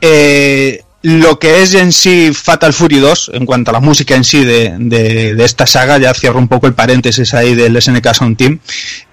Eh, 0.00 0.82
lo 1.02 1.38
que 1.38 1.62
es 1.62 1.74
en 1.74 1.92
sí 1.92 2.32
Fatal 2.34 2.72
Fury 2.72 2.98
2, 2.98 3.30
en 3.34 3.46
cuanto 3.46 3.70
a 3.70 3.74
la 3.74 3.80
música 3.80 4.16
en 4.16 4.24
sí 4.24 4.44
de, 4.44 4.74
de- 4.78 5.34
de 5.34 5.44
esta 5.44 5.64
saga, 5.66 5.98
ya 5.98 6.12
cierro 6.14 6.38
un 6.38 6.48
poco 6.48 6.66
el 6.66 6.74
paréntesis 6.74 7.32
ahí 7.34 7.54
del 7.54 7.80
SNK 7.80 8.12
Sound 8.12 8.36
Team. 8.36 8.58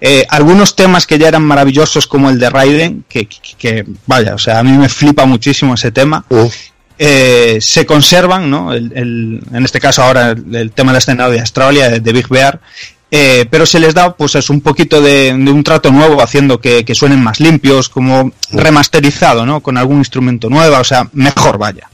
Eh, 0.00 0.26
algunos 0.28 0.74
temas 0.74 1.06
que 1.06 1.18
ya 1.18 1.28
eran 1.28 1.44
maravillosos, 1.44 2.06
como 2.08 2.30
el 2.30 2.38
de 2.40 2.50
Raiden, 2.50 3.04
que, 3.08 3.26
que- 3.26 3.38
que, 3.56 3.84
vaya, 4.06 4.34
o 4.34 4.38
sea, 4.38 4.58
a 4.58 4.62
mí 4.64 4.72
me 4.72 4.88
flipa 4.88 5.24
muchísimo 5.24 5.74
ese 5.74 5.92
tema. 5.92 6.24
Eh, 6.98 7.58
se 7.60 7.86
conservan, 7.86 8.50
¿no? 8.50 8.72
El- 8.72 8.92
el- 8.96 9.40
en 9.52 9.64
este 9.64 9.78
caso 9.80 10.02
ahora 10.02 10.30
el, 10.30 10.54
el 10.54 10.70
tema 10.72 10.90
del 10.92 10.98
escenario 10.98 11.32
de 11.32 11.40
Australia, 11.40 11.90
de, 11.90 12.00
de 12.00 12.12
Big 12.12 12.28
Bear, 12.28 12.60
eh, 13.10 13.46
pero 13.50 13.66
se 13.66 13.80
les 13.80 13.94
da 13.94 14.14
pues 14.16 14.34
es 14.34 14.50
un 14.50 14.60
poquito 14.60 15.00
de, 15.00 15.32
de 15.36 15.50
un 15.50 15.62
trato 15.62 15.90
nuevo 15.90 16.20
haciendo 16.22 16.60
que, 16.60 16.84
que 16.84 16.94
suenen 16.94 17.22
más 17.22 17.40
limpios, 17.40 17.88
como 17.88 18.32
remasterizado, 18.50 19.46
¿no? 19.46 19.60
Con 19.60 19.76
algún 19.76 19.98
instrumento 19.98 20.48
nuevo, 20.50 20.76
o 20.78 20.84
sea, 20.84 21.08
mejor 21.12 21.58
vaya. 21.58 21.88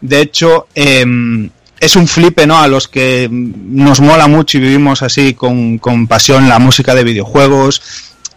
De 0.00 0.20
hecho, 0.20 0.68
em, 0.74 1.48
es 1.78 1.96
un 1.96 2.08
flipe, 2.08 2.46
¿no? 2.46 2.58
A 2.58 2.68
los 2.68 2.88
que 2.88 3.28
nos 3.30 4.00
mola 4.00 4.26
mucho 4.28 4.58
y 4.58 4.60
vivimos 4.60 5.02
así 5.02 5.34
con, 5.34 5.78
con 5.78 6.06
pasión 6.06 6.48
la 6.48 6.58
música 6.58 6.94
de 6.94 7.04
videojuegos. 7.04 7.82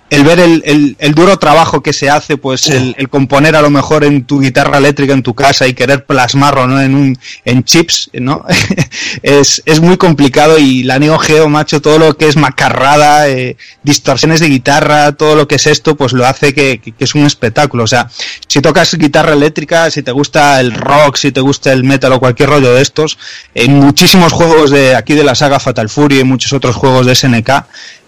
El 0.09 0.23
ver 0.23 0.39
el, 0.39 0.63
el- 0.65 0.95
el 0.99 1.13
duro 1.13 1.37
trabajo 1.37 1.81
que 1.83 1.93
se 1.93 2.09
hace, 2.09 2.37
pues 2.37 2.67
el, 2.67 2.95
el 2.97 3.09
componer 3.09 3.55
a 3.55 3.61
lo 3.61 3.69
mejor 3.69 4.03
en 4.03 4.23
tu 4.25 4.39
guitarra 4.39 4.79
eléctrica 4.79 5.13
en 5.13 5.21
tu 5.23 5.35
casa 5.35 5.67
y 5.67 5.73
querer 5.75 6.05
plasmarlo, 6.05 6.65
¿no? 6.67 6.81
En 6.81 6.95
un, 6.95 7.19
en 7.45 7.63
chips, 7.63 8.09
¿no? 8.13 8.43
es, 9.23 9.61
es 9.65 9.79
muy 9.81 9.97
complicado 9.97 10.57
y 10.57 10.83
la 10.83 10.97
Neo 10.99 11.17
Geo, 11.19 11.47
macho, 11.49 11.81
todo 11.81 11.99
lo 11.99 12.17
que 12.17 12.27
es 12.27 12.37
macarrada, 12.37 13.29
eh, 13.29 13.55
distorsiones 13.83 14.39
de 14.39 14.47
guitarra, 14.49 15.11
todo 15.13 15.35
lo 15.35 15.47
que 15.47 15.55
es 15.55 15.67
esto, 15.67 15.95
pues 15.95 16.13
lo 16.13 16.25
hace 16.25 16.53
que, 16.53 16.79
que- 16.79 16.91
que 16.91 17.03
es 17.03 17.15
un 17.15 17.25
espectáculo. 17.25 17.83
O 17.83 17.87
sea, 17.87 18.09
si 18.47 18.61
tocas 18.61 18.95
guitarra 18.95 19.33
eléctrica, 19.33 19.91
si 19.91 20.01
te 20.03 20.11
gusta 20.11 20.59
el 20.59 20.71
rock, 20.73 21.17
si 21.17 21.31
te 21.31 21.41
gusta 21.41 21.71
el 21.71 21.83
metal 21.83 22.13
o 22.13 22.19
cualquier 22.19 22.49
rollo 22.49 22.73
de 22.73 22.81
estos, 22.81 23.17
en 23.53 23.73
muchísimos 23.79 24.33
juegos 24.33 24.71
de 24.71 24.95
aquí 24.95 25.13
de 25.13 25.23
la 25.23 25.35
saga 25.35 25.59
Fatal 25.59 25.89
Fury 25.89 26.19
y 26.19 26.23
muchos 26.23 26.51
otros 26.53 26.75
juegos 26.75 27.05
de 27.05 27.15
SNK, 27.15 27.49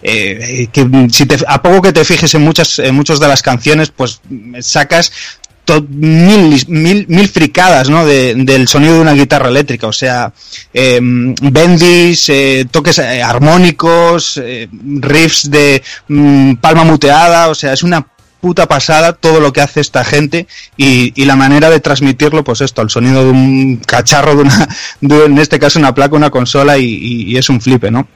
eh, 0.02 0.68
que 0.72 0.88
si 1.10 1.26
te, 1.26 1.36
a 1.46 1.62
poco 1.62 1.82
que 1.82 1.92
te 1.92 2.04
fijes 2.04 2.34
en 2.34 2.42
muchas 2.42 2.80
muchas 2.92 3.20
de 3.20 3.28
las 3.28 3.42
canciones, 3.42 3.90
pues 3.90 4.20
sacas 4.60 5.12
to- 5.64 5.86
mil, 5.88 6.60
mil, 6.68 7.06
mil 7.08 7.28
fricadas 7.28 7.88
¿no? 7.88 8.04
de- 8.04 8.34
del 8.36 8.66
sonido 8.68 8.94
de 8.94 9.00
una 9.00 9.12
guitarra 9.12 9.48
eléctrica. 9.48 9.86
O 9.86 9.92
sea, 9.92 10.32
eh, 10.74 10.98
bendis, 11.02 12.28
eh, 12.28 12.66
toques 12.70 12.98
eh, 12.98 13.22
armónicos, 13.22 14.38
eh, 14.42 14.68
riffs 15.00 15.50
de 15.50 15.82
mm, 16.08 16.54
palma 16.54 16.84
muteada. 16.84 17.48
O 17.48 17.54
sea, 17.54 17.72
es 17.72 17.82
una 17.82 18.06
puta 18.40 18.66
pasada 18.66 19.12
todo 19.12 19.38
lo 19.38 19.52
que 19.52 19.60
hace 19.60 19.80
esta 19.80 20.04
gente 20.04 20.48
y, 20.76 21.12
la 21.26 21.36
manera 21.36 21.70
de 21.70 21.78
transmitirlo, 21.78 22.42
pues 22.42 22.60
esto, 22.60 22.82
el 22.82 22.90
sonido 22.90 23.24
de 23.24 23.30
un 23.30 23.76
cacharro, 23.86 24.34
de 24.34 24.42
una, 24.42 24.68
en 25.00 25.38
este 25.38 25.60
caso 25.60 25.78
una 25.78 25.94
placa, 25.94 26.16
una 26.16 26.30
consola 26.30 26.76
y, 26.76 26.84
y- 26.86 27.22
y 27.32 27.36
es 27.36 27.48
un 27.48 27.60
flipe, 27.60 27.92
¿no? 27.92 28.08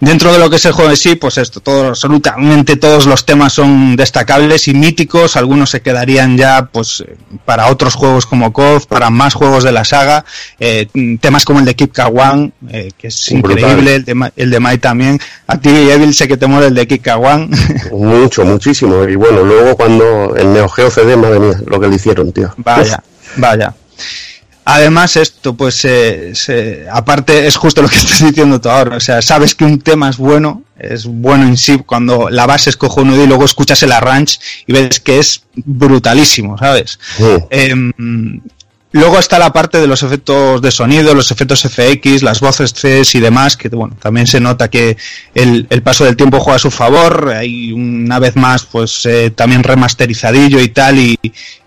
Dentro 0.00 0.32
de 0.32 0.38
lo 0.38 0.50
que 0.50 0.56
es 0.56 0.64
el 0.64 0.72
juego 0.72 0.90
en 0.90 0.96
sí, 0.96 1.14
pues 1.14 1.38
esto, 1.38 1.60
todo, 1.60 1.88
absolutamente 1.88 2.76
todos 2.76 3.06
los 3.06 3.24
temas 3.24 3.52
son 3.52 3.96
destacables 3.96 4.68
y 4.68 4.74
míticos, 4.74 5.36
algunos 5.36 5.70
se 5.70 5.80
quedarían 5.82 6.36
ya 6.36 6.68
pues 6.70 7.04
para 7.44 7.68
otros 7.68 7.94
juegos 7.94 8.26
como 8.26 8.52
KOF, 8.52 8.86
para 8.86 9.10
más 9.10 9.34
juegos 9.34 9.64
de 9.64 9.72
la 9.72 9.84
saga, 9.84 10.24
eh, 10.58 10.88
temas 11.20 11.44
como 11.44 11.60
el 11.60 11.64
de 11.64 11.74
Kip 11.74 11.92
Kawan, 11.92 12.52
eh, 12.68 12.90
que 12.96 13.08
es 13.08 13.30
Brutal. 13.30 13.58
increíble, 13.58 13.94
el 13.96 14.04
de, 14.04 14.32
el 14.36 14.50
de 14.50 14.60
Mai 14.60 14.78
también, 14.78 15.20
a 15.46 15.58
ti 15.58 15.70
Evil 15.70 16.14
sé 16.14 16.28
que 16.28 16.36
te 16.36 16.46
mola 16.46 16.66
el 16.66 16.74
de 16.74 16.86
Kip 16.86 17.02
Kawan, 17.02 17.50
Mucho, 17.92 18.44
muchísimo. 18.44 19.04
Y 19.04 19.16
bueno, 19.16 19.42
luego 19.42 19.76
cuando 19.76 20.34
el 20.36 20.52
Neo 20.52 20.68
Geo 20.68 20.90
CD, 20.90 21.16
madre 21.16 21.40
mía, 21.40 21.60
lo 21.66 21.80
que 21.80 21.88
le 21.88 21.96
hicieron, 21.96 22.32
tío. 22.32 22.52
Vaya, 22.58 23.02
vaya. 23.36 23.74
Además, 24.66 25.16
esto, 25.16 25.54
pues, 25.54 25.84
eh, 25.84 26.32
se- 26.34 26.86
aparte, 26.90 27.46
es 27.46 27.56
justo 27.56 27.82
lo 27.82 27.88
que 27.88 27.96
estás 27.98 28.26
diciendo 28.26 28.60
tú 28.60 28.68
ahora. 28.70 28.96
O 28.96 29.00
sea, 29.00 29.20
sabes 29.22 29.54
que 29.54 29.64
un 29.64 29.80
tema 29.80 30.08
es 30.08 30.16
bueno, 30.16 30.62
es 30.78 31.04
bueno 31.06 31.44
en 31.46 31.56
sí 31.56 31.78
cuando 31.84 32.30
la 32.30 32.46
base 32.46 32.70
es 32.70 32.76
cojonuda 32.76 33.22
y 33.22 33.26
luego 33.26 33.44
escuchas 33.44 33.82
el 33.82 33.92
arrange 33.92 34.38
y 34.66 34.72
ves 34.72 35.00
que 35.00 35.18
es 35.18 35.42
brutalísimo, 35.54 36.56
¿sabes? 36.58 36.98
Em, 37.50 38.40
luego 38.94 39.18
está 39.18 39.40
la 39.40 39.52
parte 39.52 39.80
de 39.80 39.88
los 39.88 40.04
efectos 40.04 40.62
de 40.62 40.70
sonido, 40.70 41.14
los 41.14 41.32
efectos 41.32 41.62
FX, 41.62 42.22
las 42.22 42.38
voces 42.38 42.72
Cs 42.72 43.16
y 43.16 43.20
demás, 43.20 43.56
que 43.56 43.68
bueno, 43.68 43.96
también 44.00 44.28
se 44.28 44.38
nota 44.38 44.70
que 44.70 44.96
el, 45.34 45.66
el 45.68 45.82
paso 45.82 46.04
del 46.04 46.16
tiempo 46.16 46.38
juega 46.38 46.56
a 46.56 46.60
su 46.60 46.70
favor. 46.70 47.30
Hay 47.36 47.72
una 47.72 48.20
vez 48.20 48.36
más, 48.36 48.64
pues 48.64 49.04
eh, 49.06 49.32
también 49.34 49.64
remasterizadillo 49.64 50.60
y 50.60 50.68
tal, 50.68 51.00
y, 51.00 51.18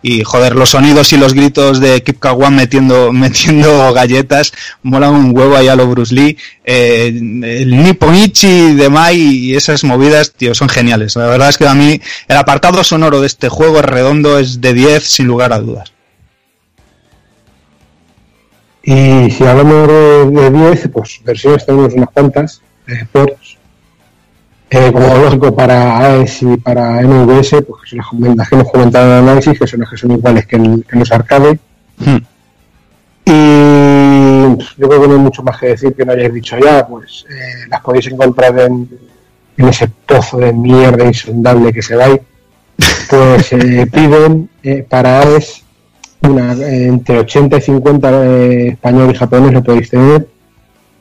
y 0.01 0.23
joder, 0.23 0.55
los 0.55 0.69
sonidos 0.69 1.11
y 1.11 1.17
los 1.17 1.33
gritos 1.33 1.81
de 1.81 2.01
Kip 2.01 2.17
Kawan 2.17 2.55
metiendo, 2.55 3.11
metiendo 3.13 3.91
galletas, 3.91 4.53
molan 4.81 5.13
un 5.13 5.37
huevo 5.37 5.57
ahí 5.57 5.67
a 5.67 5.75
lo 5.75 5.85
Bruce 5.87 6.15
Lee. 6.15 6.37
Eh, 6.63 7.07
el 7.07 7.83
Nipponichi 7.83 8.73
de 8.73 8.89
Mai 8.89 9.17
y 9.17 9.55
esas 9.55 9.83
movidas, 9.83 10.31
tío, 10.31 10.55
son 10.55 10.69
geniales. 10.69 11.17
La 11.17 11.27
verdad 11.27 11.49
es 11.49 11.57
que 11.57 11.67
a 11.67 11.73
mí 11.73 11.99
el 12.29 12.37
apartado 12.37 12.85
sonoro 12.85 13.19
de 13.19 13.27
este 13.27 13.49
juego 13.49 13.79
es 13.79 13.85
redondo, 13.85 14.39
es 14.39 14.61
de 14.61 14.73
10 14.73 15.03
sin 15.03 15.27
lugar 15.27 15.51
a 15.51 15.59
dudas. 15.59 15.96
Y 18.89 19.29
si 19.31 19.43
hablamos 19.43 19.85
de, 19.85 20.31
de 20.31 20.49
10, 20.49 20.87
pues 20.93 21.19
versiones 21.25 21.65
tenemos 21.65 21.93
unas 21.93 22.09
cuantas, 22.09 22.61
eh, 22.87 23.05
ports. 23.11 23.57
Eh, 24.69 24.91
como 24.93 25.13
lógico 25.13 25.53
para 25.53 25.99
AES 25.99 26.43
y 26.43 26.55
para 26.55 27.01
MVS, 27.01 27.63
pues 27.63 27.83
que 27.83 28.01
son 28.01 28.37
las 28.37 28.47
que 28.47 28.55
hemos 28.55 28.71
comentado 28.71 29.07
en 29.07 29.11
el 29.11 29.29
análisis, 29.29 29.59
que 29.59 29.67
son 29.67 29.81
las 29.81 29.89
que 29.89 29.97
son 29.97 30.11
iguales 30.11 30.45
que 30.45 30.55
en, 30.55 30.83
que 30.83 30.93
en 30.93 30.99
los 30.99 31.11
arcade. 31.11 31.59
Y 33.25 34.55
pff, 34.55 34.77
yo 34.77 34.87
creo 34.87 35.01
que 35.01 35.07
no 35.09 35.13
hay 35.15 35.19
mucho 35.19 35.43
más 35.43 35.57
que 35.59 35.67
decir 35.67 35.93
que 35.93 36.05
no 36.05 36.13
hayáis 36.13 36.33
dicho 36.33 36.57
ya, 36.57 36.87
pues 36.87 37.25
eh, 37.29 37.67
las 37.69 37.81
podéis 37.81 38.07
encontrar 38.07 38.57
en, 38.57 38.89
en 39.57 39.67
ese 39.67 39.89
pozo 39.89 40.37
de 40.37 40.53
mierda 40.53 41.03
insondable 41.03 41.73
que 41.73 41.81
se 41.81 41.97
va 41.97 42.05
ahí. 42.05 42.21
Pues 43.09 43.51
eh, 43.51 43.85
piden 43.91 44.49
eh, 44.63 44.85
para 44.89 45.23
AES 45.23 45.66
una, 46.21 46.53
eh, 46.53 46.87
entre 46.87 47.19
80 47.19 47.57
y 47.57 47.61
50 47.61 48.25
eh, 48.25 48.67
español 48.69 49.11
y 49.11 49.15
japonés 49.15 49.53
lo 49.53 49.63
podéis 49.63 49.89
tener. 49.89 50.27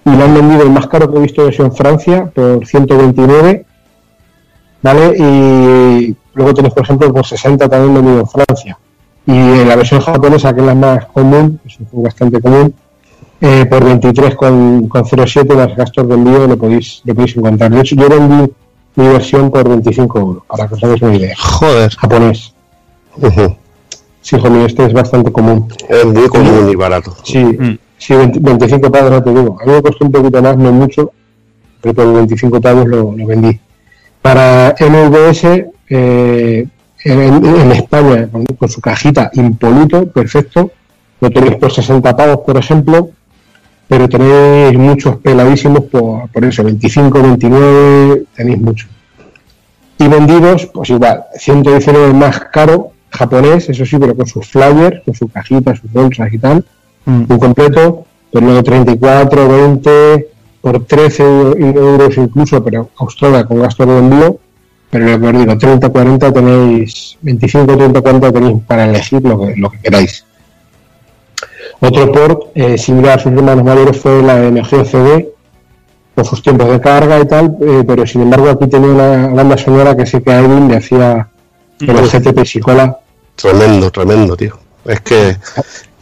Y 0.04 0.10
lo 0.10 0.24
han 0.24 0.34
vendido 0.34 0.62
el 0.62 0.70
más 0.70 0.86
caro 0.86 1.10
que 1.10 1.18
he 1.18 1.22
visto 1.22 1.48
es 1.48 1.58
en 1.58 1.72
Francia 1.72 2.30
por 2.32 2.66
129. 2.66 3.64
¿Vale? 4.82 5.16
Y 5.18 6.16
luego 6.34 6.54
tenéis, 6.54 6.74
por 6.74 6.84
ejemplo, 6.84 7.12
por 7.12 7.26
60 7.26 7.68
también 7.68 7.94
vendido 7.94 8.20
en 8.20 8.28
Francia. 8.28 8.78
Y 9.26 9.32
en 9.32 9.68
la 9.68 9.74
versión 9.74 10.00
japonesa, 10.00 10.54
que 10.54 10.60
es 10.60 10.66
la 10.66 10.74
más 10.74 11.06
común, 11.06 11.58
es 11.66 11.80
un 11.80 11.86
juego 11.86 12.04
bastante 12.04 12.40
común, 12.40 12.72
eh, 13.40 13.66
por 13.66 13.84
23,07 13.84 15.54
más 15.56 15.76
gastos 15.76 16.08
de 16.08 16.14
envío 16.14 16.46
lo 16.46 16.56
podéis, 16.56 17.02
lo 17.04 17.14
podéis 17.14 17.36
encontrar. 17.36 17.70
De 17.72 17.80
hecho, 17.80 17.96
yo 17.96 18.08
vendí 18.08 18.52
mi 18.94 19.08
versión 19.08 19.50
por 19.50 19.68
25 19.68 20.18
euros, 20.18 20.42
para 20.46 20.68
que 20.68 20.74
os 20.74 20.84
hagáis 20.84 21.02
una 21.02 21.16
idea. 21.16 21.34
Joder. 21.36 21.90
Japonés. 21.96 22.54
Sí, 24.26 24.34
hijo 24.34 24.50
mío, 24.50 24.66
este 24.66 24.84
es 24.84 24.92
bastante 24.92 25.30
común. 25.30 25.68
Es 25.88 26.04
muy 26.04 26.26
común 26.26 26.68
y 26.68 26.74
barato. 26.74 27.14
Sí, 27.22 27.46
sí 27.96 28.12
20 28.12 28.40
25 28.40 28.90
pavos, 28.90 29.12
no 29.12 29.22
te 29.22 29.30
digo. 29.30 29.56
A 29.60 29.64
mí 29.64 29.72
me 29.74 29.82
costó 29.82 30.04
un 30.04 30.10
poquito 30.10 30.42
más, 30.42 30.56
no 30.56 30.72
mucho, 30.72 31.12
pero 31.80 31.94
por 31.94 32.12
25 32.12 32.60
pavos 32.60 32.88
lo, 32.88 33.12
lo 33.12 33.24
vendí. 33.24 33.60
Para 34.20 34.74
MVS, 34.80 35.44
eh, 35.90 36.66
en, 37.04 37.46
en 37.46 37.70
España, 37.70 38.26
con, 38.26 38.44
con 38.46 38.68
su 38.68 38.80
cajita 38.80 39.30
impoluto, 39.34 40.08
perfecto, 40.08 40.72
lo 41.20 41.30
tenéis 41.30 41.54
por 41.54 41.70
60 41.70 42.16
pavos, 42.16 42.38
por 42.38 42.56
ejemplo, 42.56 43.10
pero 43.86 44.08
tenéis 44.08 44.76
muchos 44.76 45.18
peladísimos 45.18 45.84
por, 45.84 46.28
por 46.32 46.44
eso, 46.44 46.64
25, 46.64 47.22
29, 47.22 48.24
tenéis 48.34 48.58
muchos. 48.60 48.90
Y 50.00 50.08
vendidos, 50.08 50.66
pues 50.66 50.90
igual, 50.90 51.26
119 51.38 52.12
más 52.12 52.40
caro, 52.52 52.90
japonés, 53.16 53.68
eso 53.68 53.84
sí, 53.84 53.96
pero 53.98 54.14
con 54.14 54.26
sus 54.26 54.46
flyers, 54.46 55.02
con 55.04 55.14
su 55.14 55.28
cajita, 55.28 55.74
sus 55.74 55.92
bolsas 55.92 56.32
y 56.32 56.38
tal, 56.38 56.64
un 57.06 57.26
completo, 57.26 58.04
pero 58.32 58.46
luego 58.46 58.62
34, 58.62 59.48
20, 59.48 60.28
por 60.60 60.84
13 60.84 61.22
euros 61.22 62.16
incluso, 62.16 62.62
pero 62.62 62.90
Australia 62.96 63.44
con 63.44 63.60
gasto 63.60 63.86
de 63.86 63.98
envío, 63.98 64.38
pero 64.90 65.06
lo 65.06 65.20
que 65.20 65.26
os 65.26 65.38
digo, 65.38 65.58
30, 65.58 65.88
40 65.88 66.32
tenéis, 66.32 67.18
25, 67.22 67.76
30, 67.76 68.00
40 68.00 68.32
tenéis 68.32 68.62
para 68.66 68.84
elegir 68.84 69.22
lo 69.22 69.38
que, 69.38 69.54
lo 69.56 69.70
que 69.70 69.78
queráis. 69.78 70.24
Otro 71.80 72.10
port 72.10 72.42
eh, 72.54 72.78
similar 72.78 73.18
a 73.18 73.22
sus 73.22 73.32
hermanos 73.32 73.64
mayores 73.64 73.98
fue 73.98 74.22
la 74.22 74.36
de 74.36 74.50
Neo 74.50 74.64
CD, 74.64 75.28
con 76.14 76.24
sus 76.24 76.42
tiempos 76.42 76.68
de 76.70 76.80
carga 76.80 77.20
y 77.20 77.26
tal, 77.26 77.56
eh, 77.60 77.84
pero 77.86 78.06
sin 78.06 78.22
embargo 78.22 78.48
aquí 78.48 78.66
tenía 78.66 78.88
una 78.88 79.28
banda 79.28 79.58
sonora 79.58 79.94
que 79.94 80.06
sí 80.06 80.20
que 80.22 80.32
a 80.32 80.40
Edwin 80.40 80.68
le 80.68 80.76
hacía 80.76 81.28
el. 81.80 81.86
GTP 81.88 82.44
Psicola. 82.44 82.98
Tremendo, 83.36 83.90
tremendo, 83.90 84.36
tío. 84.36 84.58
Es 84.84 85.00
que 85.00 85.36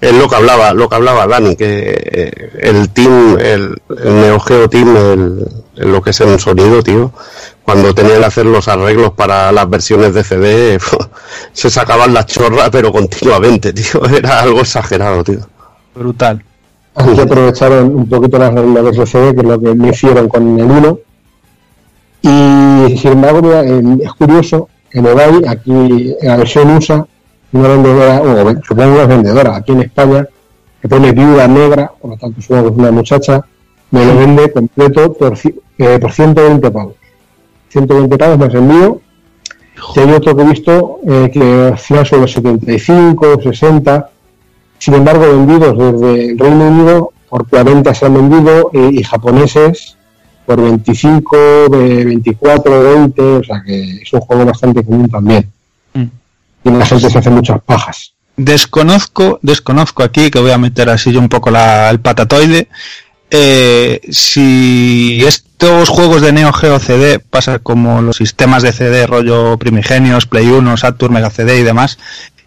es 0.00 0.12
lo 0.14 0.28
que 0.28 0.36
hablaba, 0.36 0.72
lo 0.74 0.88
que 0.88 0.96
hablaba 0.96 1.26
Dani, 1.26 1.56
que 1.56 1.94
eh, 1.96 2.50
el 2.60 2.90
team, 2.90 3.38
el, 3.38 3.80
el 4.02 4.14
Neo 4.20 4.38
Geo 4.40 4.68
Team, 4.68 4.96
el, 4.96 5.46
el 5.76 5.92
lo 5.92 6.02
que 6.02 6.10
es 6.10 6.20
el 6.20 6.38
sonido, 6.38 6.82
tío, 6.82 7.10
cuando 7.64 7.94
tenía 7.94 8.18
que 8.18 8.24
hacer 8.26 8.46
los 8.46 8.68
arreglos 8.68 9.12
para 9.12 9.50
las 9.52 9.68
versiones 9.68 10.12
de 10.14 10.22
CD, 10.22 10.78
se 11.52 11.70
sacaban 11.70 12.12
las 12.14 12.26
chorras, 12.26 12.68
pero 12.70 12.92
continuamente, 12.92 13.72
tío. 13.72 14.04
Era 14.16 14.40
algo 14.40 14.60
exagerado, 14.60 15.24
tío. 15.24 15.40
Brutal. 15.94 16.44
Aquí 16.96 17.20
aprovecharon 17.20 17.96
un 17.96 18.08
poquito 18.08 18.38
las 18.38 18.54
reglas 18.54 18.96
de 18.96 19.06
CD, 19.06 19.34
que 19.34 19.40
es 19.40 19.46
lo 19.46 19.60
que 19.60 19.74
me 19.74 19.88
hicieron 19.88 20.28
con 20.28 20.58
el 20.60 20.64
1. 20.66 20.98
Y 22.22 22.98
sin 22.98 23.12
embargo, 23.12 23.52
el- 23.60 24.00
es 24.02 24.12
curioso, 24.14 24.68
en 24.92 25.06
eBay, 25.06 25.42
aquí 25.48 26.14
en 26.20 26.28
la 26.28 26.36
versión 26.36 26.70
USA, 26.70 27.06
una 27.54 27.68
vendedora, 27.68 28.20
o 28.20 28.62
supongo 28.62 28.98
que 28.98 29.06
vendedora, 29.06 29.56
aquí 29.56 29.72
en 29.72 29.82
España, 29.82 30.26
que 30.82 30.88
pone 30.88 31.12
viuda 31.12 31.46
negra, 31.46 31.92
por 32.00 32.10
lo 32.10 32.16
tanto 32.16 32.42
supongo 32.42 32.68
es 32.68 32.76
una 32.76 32.90
muchacha, 32.90 33.40
me 33.90 34.04
lo 34.04 34.16
vende 34.16 34.52
completo 34.52 35.12
por, 35.12 35.38
eh, 35.78 35.98
por 36.00 36.12
120 36.12 36.70
pavos. 36.70 36.94
120 37.68 38.18
pavos 38.18 38.38
más 38.38 38.54
envío. 38.54 39.00
Y 39.94 40.00
hay 40.00 40.10
otro 40.12 40.36
que 40.36 40.42
he 40.42 40.46
visto 40.46 40.98
eh, 41.06 41.30
que 41.32 41.70
hacía 41.72 42.04
sobre 42.04 42.28
75, 42.28 43.40
60. 43.42 44.10
Sin 44.78 44.94
embargo, 44.94 45.26
vendidos 45.26 45.78
desde 45.78 46.30
el 46.30 46.38
Reino 46.38 46.68
Unido 46.68 47.12
por 47.28 47.48
40 47.48 47.94
se 47.94 48.06
han 48.06 48.14
vendido 48.14 48.70
y 48.72 49.02
japoneses 49.02 49.96
por 50.46 50.60
25, 50.60 51.36
de 51.70 52.04
24, 52.04 52.82
20, 52.82 53.22
o 53.22 53.44
sea 53.44 53.62
que 53.64 54.02
es 54.02 54.12
un 54.12 54.20
juego 54.20 54.44
bastante 54.44 54.84
común 54.84 55.08
también. 55.08 55.53
Y 56.64 56.70
la 56.70 56.86
gente 56.86 57.10
se 57.10 57.18
hace 57.18 57.30
muchas 57.30 57.60
pajas. 57.64 58.14
Desconozco, 58.36 59.38
desconozco 59.42 60.02
aquí, 60.02 60.30
que 60.30 60.40
voy 60.40 60.50
a 60.50 60.58
meter 60.58 60.88
así 60.90 61.12
yo 61.12 61.20
un 61.20 61.28
poco 61.28 61.50
la- 61.50 61.90
el 61.90 62.00
patatoide. 62.00 62.68
eh, 63.36 64.00
si 64.12 65.24
estos 65.26 65.88
juegos 65.88 66.22
de 66.22 66.32
Neo 66.32 66.52
Geo 66.52 66.78
CD 66.78 67.18
pasa 67.18 67.58
como 67.58 68.00
los 68.00 68.16
sistemas 68.18 68.62
de 68.62 68.72
CD 68.72 69.06
rollo 69.08 69.56
primigenios, 69.58 70.26
Play 70.26 70.46
1, 70.48 70.76
Saturn, 70.76 71.14
Mega 71.14 71.30
CD 71.30 71.58
y 71.58 71.62
demás, 71.64 71.98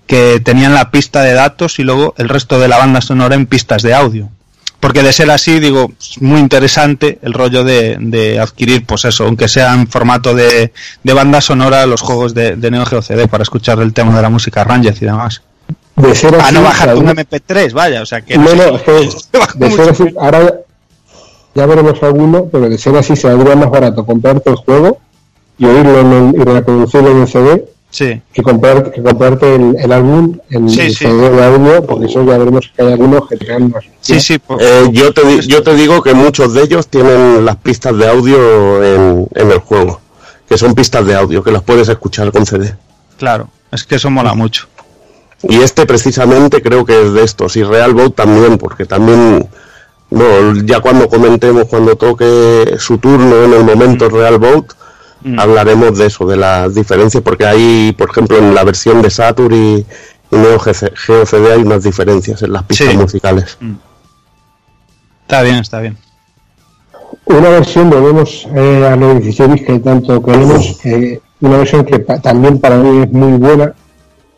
que 0.05 0.39
tenían 0.39 0.73
la 0.73 0.89
pista 0.91 1.23
de 1.23 1.33
datos 1.33 1.79
y 1.79 1.83
luego 1.83 2.13
el 2.17 2.29
resto 2.29 2.57
de 2.59 2.69
la 2.69 2.77
banda 2.77 3.01
sonora 3.01 3.35
en 3.35 3.47
pistas 3.47 3.81
de 3.81 3.93
audio. 3.93 4.29
Porque 4.79 5.01
de 5.03 5.11
ser 5.11 5.29
así, 5.31 5.59
digo, 5.59 5.91
es 5.99 6.21
muy 6.21 6.39
interesante 6.39 7.19
el 7.21 7.33
rollo 7.33 7.63
de, 7.63 7.97
de 7.99 8.39
adquirir, 8.39 8.85
pues 8.85 9.05
eso, 9.05 9.25
aunque 9.25 9.47
sea 9.47 9.73
en 9.73 9.87
formato 9.87 10.33
de, 10.35 10.71
de 11.03 11.13
banda 11.13 11.41
sonora, 11.41 11.85
los 11.85 12.01
juegos 12.01 12.33
de, 12.33 12.55
de 12.55 12.71
Neo 12.71 12.85
Geo 12.85 13.01
CD 13.01 13.27
para 13.27 13.43
escuchar 13.43 13.79
el 13.79 13.93
tema 13.93 14.15
de 14.15 14.21
la 14.21 14.29
música 14.29 14.63
Rangers 14.63 15.01
y 15.01 15.05
demás. 15.05 15.41
De 15.95 16.13
ser 16.13 16.35
A 16.35 16.43
así, 16.45 16.53
no 16.53 16.61
bajar 16.61 16.95
un 16.95 17.07
¿sabes? 17.07 17.25
MP3, 17.27 17.73
vaya, 17.73 18.01
o 18.03 18.05
sea 18.05 18.21
que... 18.21 18.37
No, 18.37 18.53
no, 18.53 18.75
es 18.77 19.27
de 19.55 19.71
ser 19.71 19.89
así, 19.89 20.03
ahora 20.19 20.53
ya 21.55 21.65
veremos 21.65 22.01
alguno, 22.03 22.45
pero 22.51 22.69
de 22.69 22.77
ser 22.77 22.95
así 22.97 23.15
saldría 23.15 23.55
más 23.55 23.71
barato 23.71 24.05
comprarte 24.05 24.49
el 24.51 24.57
juego 24.57 24.99
y 25.57 25.65
oírlo 25.65 25.99
en 26.01 26.11
el- 26.13 26.41
y 26.41 26.43
reproducirlo 26.43 27.09
en 27.11 27.21
el 27.21 27.27
CD 27.27 27.65
Sí. 27.89 28.21
que, 28.33 28.43
comprar, 28.43 28.91
que 28.91 29.01
comprarte 29.01 29.55
el, 29.55 29.75
el 29.79 29.91
álbum 29.91 30.37
en 30.49 30.69
Sí, 30.69 30.81
el 30.81 30.93
sí. 30.95 31.05
De 31.07 31.43
audio, 31.45 31.83
porque 31.85 32.05
eso 32.05 32.23
ya 32.25 32.37
veremos 32.37 32.69
que 32.75 32.81
hay 32.83 32.91
algunos 32.93 33.27
que 33.27 33.37
traen 33.37 33.71
más. 33.71 33.85
Sí, 34.01 34.19
sí, 34.19 34.37
por- 34.39 34.61
Eh, 34.61 34.89
yo, 34.91 35.13
te, 35.13 35.41
yo 35.47 35.63
te 35.63 35.73
digo 35.73 36.01
que 36.03 36.13
muchos 36.13 36.53
de 36.53 36.63
ellos 36.63 36.87
tienen 36.87 37.45
las 37.45 37.55
pistas 37.55 37.97
de 37.97 38.07
audio 38.07 38.83
en, 38.83 39.27
en 39.33 39.51
el 39.51 39.59
juego, 39.59 40.01
que 40.47 40.57
son 40.57 40.75
pistas 40.75 41.05
de 41.05 41.15
audio, 41.15 41.41
que 41.43 41.51
las 41.51 41.63
puedes 41.63 41.87
escuchar 41.89 42.31
con 42.31 42.45
CD. 42.45 42.75
claro, 43.17 43.49
es 43.71 43.83
que 43.85 43.95
eso 43.95 44.09
mola 44.09 44.33
mucho. 44.33 44.67
Y 45.43 45.57
este 45.61 45.85
precisamente 45.85 46.61
creo 46.61 46.83
que 46.85 47.01
es 47.05 47.13
de 47.13 47.23
estos, 47.23 47.55
y 47.55 47.63
Real 47.63 47.93
Boat 47.93 48.15
también, 48.15 48.57
porque 48.57 48.85
también, 48.85 49.47
no, 50.09 50.55
ya 50.65 50.79
cuando 50.81 51.07
comentemos, 51.07 51.65
cuando 51.65 51.95
toque 51.95 52.75
su 52.79 52.97
turno 52.97 53.43
en 53.43 53.53
el 53.53 53.63
momento 53.63 54.09
Real 54.09 54.37
Boat, 54.39 54.65
Mm. 55.23 55.39
hablaremos 55.39 55.97
de 55.97 56.05
eso, 56.07 56.25
de 56.27 56.37
las 56.37 56.73
diferencias, 56.75 57.23
porque 57.23 57.45
hay, 57.45 57.93
por 57.97 58.09
ejemplo, 58.11 58.37
en 58.37 58.53
la 58.53 58.63
versión 58.63 59.01
de 59.01 59.09
Saturn 59.09 59.53
y, 59.53 59.75
y 60.31 60.35
Neo 60.35 60.59
GC 60.59 60.91
Geo 60.95 61.25
CD 61.25 61.53
hay 61.53 61.61
unas 61.61 61.83
diferencias 61.83 62.41
en 62.43 62.53
las 62.53 62.63
pistas 62.63 62.89
Sí. 62.91 62.97
musicales. 62.97 63.57
Está 65.23 65.41
bien, 65.41 65.55
está 65.55 65.79
bien. 65.79 65.97
Una 67.25 67.49
versión, 67.49 67.89
volvemos 67.89 68.47
eh, 68.55 68.85
a 68.89 68.95
los 68.95 69.21
16 69.21 69.49
bits 69.51 69.65
que 69.65 69.79
tanto 69.79 70.21
queremos, 70.23 70.79
eh, 70.85 71.19
una 71.41 71.57
versión 71.57 71.83
que 71.83 71.99
pa- 71.99 72.19
también 72.21 72.59
para 72.59 72.77
mí 72.77 73.03
es 73.03 73.11
muy 73.11 73.37
buena, 73.37 73.73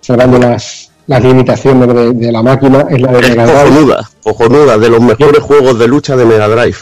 salvando 0.01 0.40
las, 0.40 0.91
las 1.06 1.24
limitaciones 1.24 1.88
de, 1.93 2.14
de 2.14 2.32
la 2.32 2.41
máquina, 2.41 2.85
es 2.90 2.99
la 3.01 3.11
de 3.11 3.19
Es 3.19 3.30
Mega 3.30 3.45
Drive. 3.45 3.59
cojonuda, 3.64 4.09
cojonuda, 4.24 4.77
de 4.80 4.90
los 4.90 5.01
mejores 5.01 5.40
juegos 5.43 5.77
de 5.77 5.88
lucha 5.88 6.16
de 6.16 6.25
Mega 6.25 6.48
Drive. 6.48 6.77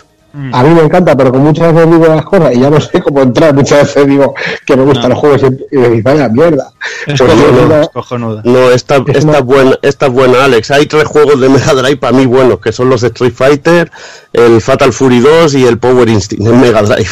A 0.53 0.64
mí 0.64 0.69
me 0.75 0.81
encanta, 0.81 1.15
pero 1.17 1.31
con 1.31 1.41
muchas 1.41 1.73
veces 1.73 1.89
digo 1.89 2.06
las 2.07 2.23
cosas 2.25 2.53
y 2.56 2.59
ya 2.59 2.69
no 2.69 2.80
sé 2.80 3.01
cómo 3.01 3.22
entrar. 3.22 3.56
Muchas 3.56 3.80
veces 3.88 4.07
digo 4.07 4.35
que 4.65 4.75
me 4.75 4.83
gustan 4.83 5.03
No. 5.03 5.09
los 5.09 5.17
juegos 5.19 5.41
y 5.43 5.75
y 5.75 5.77
digo, 5.80 6.01
vaya 6.03 6.30
mierda. 6.30 6.72
Es 7.07 7.19
Pues 7.19 7.22
cojonuda, 7.31 7.51
yo 7.59 7.65
una- 7.65 7.81
es 7.81 7.89
cojonuda. 7.89 8.41
No, 8.45 8.69
esta, 8.72 8.95
Es 8.97 9.03
esta, 9.17 9.30
una- 9.30 9.38
es 9.39 9.43
buena, 9.45 9.80
esta 9.81 10.06
es 10.06 10.11
buena, 10.11 10.43
Alex. 10.45 10.72
Hay 10.72 10.85
tres 10.85 11.06
juegos 11.06 11.39
de 11.39 11.49
Mega 11.49 11.73
Drive 11.73 11.97
para 11.97 12.15
mí 12.15 12.25
buenos, 12.27 12.59
que 12.59 12.72
son 12.72 12.89
los 12.89 13.01
Street 13.03 13.33
Fighter, 13.33 13.89
el 14.33 14.61
Fatal 14.61 14.93
Fury 14.93 15.22
2 15.22 15.56
y 15.56 15.65
el 15.65 15.80
Power 15.80 16.07
Instinct 16.07 16.45
en 16.45 16.61
Mega 16.61 16.81
Drive. 16.83 17.09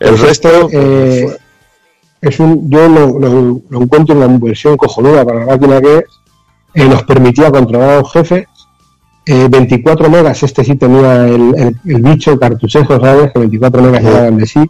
El 0.00 0.08
Pues 0.10 0.20
resto, 0.20 0.48
este, 0.68 1.24
eh, 1.26 1.36
es 2.20 2.40
un, 2.40 2.68
yo 2.68 2.88
lo, 2.88 3.18
lo- 3.18 3.60
lo 3.68 3.80
encuentro 3.82 4.14
en 4.16 4.22
una 4.22 4.38
versión 4.44 4.76
cojonuda 4.76 5.24
para 5.24 5.40
la 5.40 5.46
máquina 5.46 5.80
que 5.80 5.98
es. 5.98 6.04
eh, 6.76 6.88
nos 6.88 7.04
permitía 7.04 7.52
controlar 7.52 7.90
a 7.90 7.98
un 8.00 8.06
jefe. 8.06 8.48
Eh, 9.26 9.48
24 9.50 10.10
megas, 10.10 10.42
este 10.42 10.64
sí 10.64 10.76
tenía 10.76 11.26
el, 11.26 11.54
el, 11.56 11.76
el 11.86 12.02
bicho, 12.02 12.38
cartuchejo, 12.38 13.00
¿sabes? 13.00 13.32
Que 13.32 13.38
24 13.38 13.82
megas 13.82 14.00
Sí. 14.00 14.06
llegaban 14.06 14.36
de 14.36 14.46
sí. 14.46 14.60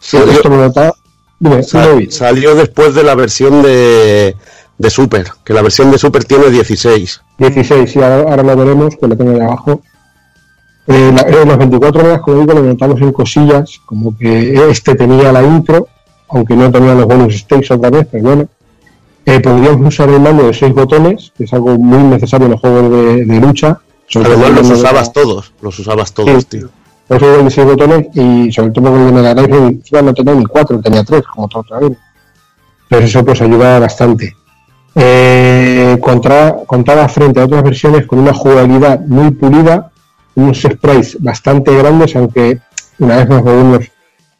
salió, 0.00 0.32
Esto 0.32 0.50
me 0.50 0.56
notaba. 0.58 0.92
Dime, 1.40 1.62
salió 1.62 2.54
después 2.54 2.94
de 2.94 3.02
la 3.04 3.14
versión 3.14 3.62
de, 3.62 4.34
de 4.76 4.90
Super, 4.90 5.28
que 5.44 5.52
la 5.54 5.62
versión 5.62 5.90
de 5.90 5.98
Super 5.98 6.24
tiene 6.24 6.50
16. 6.50 7.20
16, 7.38 7.90
sí, 7.92 8.02
ahora, 8.02 8.30
ahora 8.30 8.42
lo 8.42 8.56
veremos, 8.56 8.96
que 9.00 9.06
lo 9.06 9.16
tengo 9.16 9.30
ahí 9.32 9.40
abajo. 9.40 9.80
Eh, 10.88 11.12
la- 11.14 11.22
eh, 11.22 11.44
los 11.46 11.56
24 11.58 12.02
megas, 12.02 12.20
como 12.22 12.40
digo, 12.40 12.54
lo 12.54 12.62
notamos 12.62 13.00
en 13.00 13.12
cosillas, 13.12 13.80
como 13.86 14.16
que 14.16 14.54
este 14.70 14.94
tenía 14.94 15.30
la 15.32 15.42
intro, 15.42 15.86
aunque 16.30 16.54
no 16.56 16.70
tenía 16.72 16.94
los 16.94 17.06
bonus 17.06 17.36
stakes 17.38 17.72
otra 17.72 17.90
vez, 17.90 18.06
pero 18.10 18.24
bueno. 18.24 18.48
Eh, 19.30 19.40
podríamos 19.40 19.86
usar 19.88 20.08
el 20.08 20.20
mando 20.20 20.44
de 20.46 20.54
6 20.54 20.72
botones, 20.72 21.32
que 21.36 21.44
es 21.44 21.52
algo 21.52 21.76
muy 21.78 22.02
necesario 22.04 22.46
en 22.46 22.52
los 22.52 22.60
juegos 22.60 22.90
de, 22.90 23.24
de 23.26 23.40
lucha. 23.40 23.78
sobre 24.06 24.32
el 24.32 24.54
los 24.54 24.68
de 24.68 24.74
usabas 24.74 25.12
todos, 25.12 25.52
los 25.60 25.78
usabas 25.78 26.12
todos, 26.14 26.42
Sí. 26.44 26.48
tío. 26.58 26.68
Los 27.10 27.18
juegos 27.18 27.44
de 27.44 27.50
6 27.50 27.66
botones 27.66 28.06
y 28.14 28.50
sobre 28.52 28.70
todo 28.70 28.90
porque 28.90 29.06
el 29.06 29.12
Mega 29.12 29.34
Drive 29.34 29.80
no 30.02 30.14
tenía 30.14 30.34
ni 30.34 30.46
4, 30.46 30.80
tenía 30.80 31.04
3, 31.04 31.22
como 31.26 31.46
todo 31.48 31.64
vez. 31.80 31.98
Pero 32.88 33.04
eso 33.04 33.22
pues 33.24 33.42
ayuda 33.42 33.78
bastante. 33.78 34.34
Eh, 34.94 35.98
contra, 36.00 36.56
contaba 36.66 37.06
frente 37.08 37.40
a 37.40 37.44
otras 37.44 37.62
versiones 37.62 38.06
con 38.06 38.18
una 38.20 38.32
jugabilidad 38.32 39.00
muy 39.00 39.30
pulida, 39.30 39.90
unos 40.36 40.58
sprites 40.58 41.18
bastante 41.20 41.74
grandes, 41.76 42.16
aunque 42.16 42.60
una 42.98 43.16
vez 43.18 43.28
más 43.28 43.42
volvemos, 43.42 43.80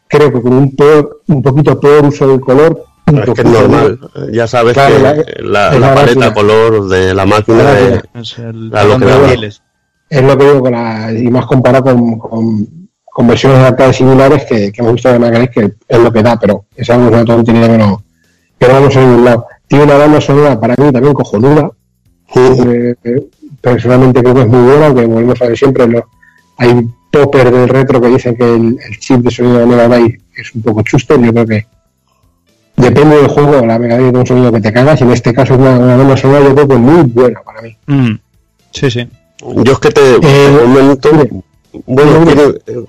creo 0.08 0.33
que 0.33 0.41
con 0.41 0.52
un 0.55 0.75
peor, 0.75 1.20
un 1.28 1.42
poquito 1.42 1.78
peor 1.78 2.07
uso 2.07 2.26
del 2.26 2.41
color. 2.41 2.84
Es 3.09 3.35
que 3.35 3.41
es 3.41 3.45
normal, 3.45 3.99
ya 4.33 4.47
sabes 4.47 4.75
Claro, 4.75 4.95
que 4.97 5.03
la- 5.03 5.15
la, 5.15 5.75
es 5.75 5.81
la 5.81 5.89
la 5.89 5.95
paleta 5.95 6.19
máquina. 6.20 6.35
color 6.35 6.89
de 6.89 7.15
la 7.15 7.27
máquina 7.27 7.62
La 7.62 7.73
máquina. 7.73 8.03
Es 8.15 8.39
el 8.39 8.70
A 8.77 8.85
lo 8.85 8.99
que. 8.99 9.51
Es 10.11 10.23
lo 10.23 10.39
que 10.39 10.45
digo, 10.47 10.61
con 10.61 10.73
la, 10.73 11.12
y 11.12 11.28
más 11.28 11.45
comparado 11.47 11.85
con, 11.85 12.19
con, 12.19 12.67
con 13.05 13.27
versiones 13.27 13.59
de 13.59 13.67
arcade 13.67 13.93
similares 13.93 14.45
que, 14.47 14.73
que 14.73 14.81
hemos 14.81 14.95
visto 14.95 15.12
de 15.12 15.19
Drive, 15.19 15.51
que 15.51 15.73
es 15.87 15.99
lo 15.99 16.11
que 16.11 16.23
da, 16.23 16.39
pero 16.41 16.65
es 16.75 16.89
algo 16.89 17.09
una 17.09 17.25
tontería 17.27 17.69
que 17.69 17.77
no, 17.78 18.03
que 18.59 18.69
no 18.69 18.75
vamos 18.75 18.97
a 18.97 19.01
ningún 19.01 19.25
lado. 19.25 19.47
Tiene 19.67 19.85
una 19.85 19.97
banda 19.99 20.20
sonora 20.20 20.59
para 20.59 20.75
mí 20.78 20.91
también 20.93 21.12
cojonuda. 21.12 21.70
Eh, 22.35 22.95
eh, 23.05 23.27
personalmente 23.61 24.23
creo 24.23 24.35
que 24.35 24.41
es 24.43 24.49
muy 24.49 24.62
buena, 24.62 24.87
aunque 24.87 25.05
volvemos 25.07 25.43
a 25.43 25.47
ver 25.49 25.59
siempre, 25.59 25.87
lo- 25.87 26.07
hay 26.57 26.89
popper 27.12 27.51
del 27.51 27.69
retro 27.69 28.01
que 28.01 28.09
dicen 28.09 28.35
que 28.37 28.45
el, 28.45 28.78
el 28.83 28.99
chip 28.99 29.19
de 29.20 29.31
sonido 29.31 29.59
de 29.59 29.67
Mega 29.67 29.89
Drive 29.89 30.20
es 30.37 30.55
un 30.55 30.62
poco 30.62 30.83
chuster, 30.83 31.20
yo 31.20 31.33
creo 31.33 31.47
que 31.47 31.67
depende 32.78 33.16
del 33.16 33.28
juego, 33.28 33.65
la 33.66 33.78
Mega 33.78 33.94
Drive 33.97 34.08
tiene 34.10 34.18
un 34.20 34.26
sonido 34.26 34.52
que 34.52 34.60
te 34.60 34.73
cagas, 34.73 35.00
y 35.00 35.05
en 35.05 35.12
este 35.12 35.32
caso 35.34 35.55
es 35.55 35.60
una, 35.60 35.78
una 35.78 35.97
banda 35.97 36.16
sonora 36.16 36.44
yo 36.44 36.55
creo 36.55 36.68
que 36.68 36.76
muy 36.76 37.02
buena 37.02 37.40
para 37.42 37.62
mí. 37.62 37.76
Mm. 37.86 38.15
Sí, 38.73 38.90
sí. 38.90 39.08
Yo 39.40 39.73
es 39.73 39.78
que 39.78 39.90
te, 39.90 40.16
comento, 40.16 41.10
bueno, 41.86 42.31
eh, 42.66 42.84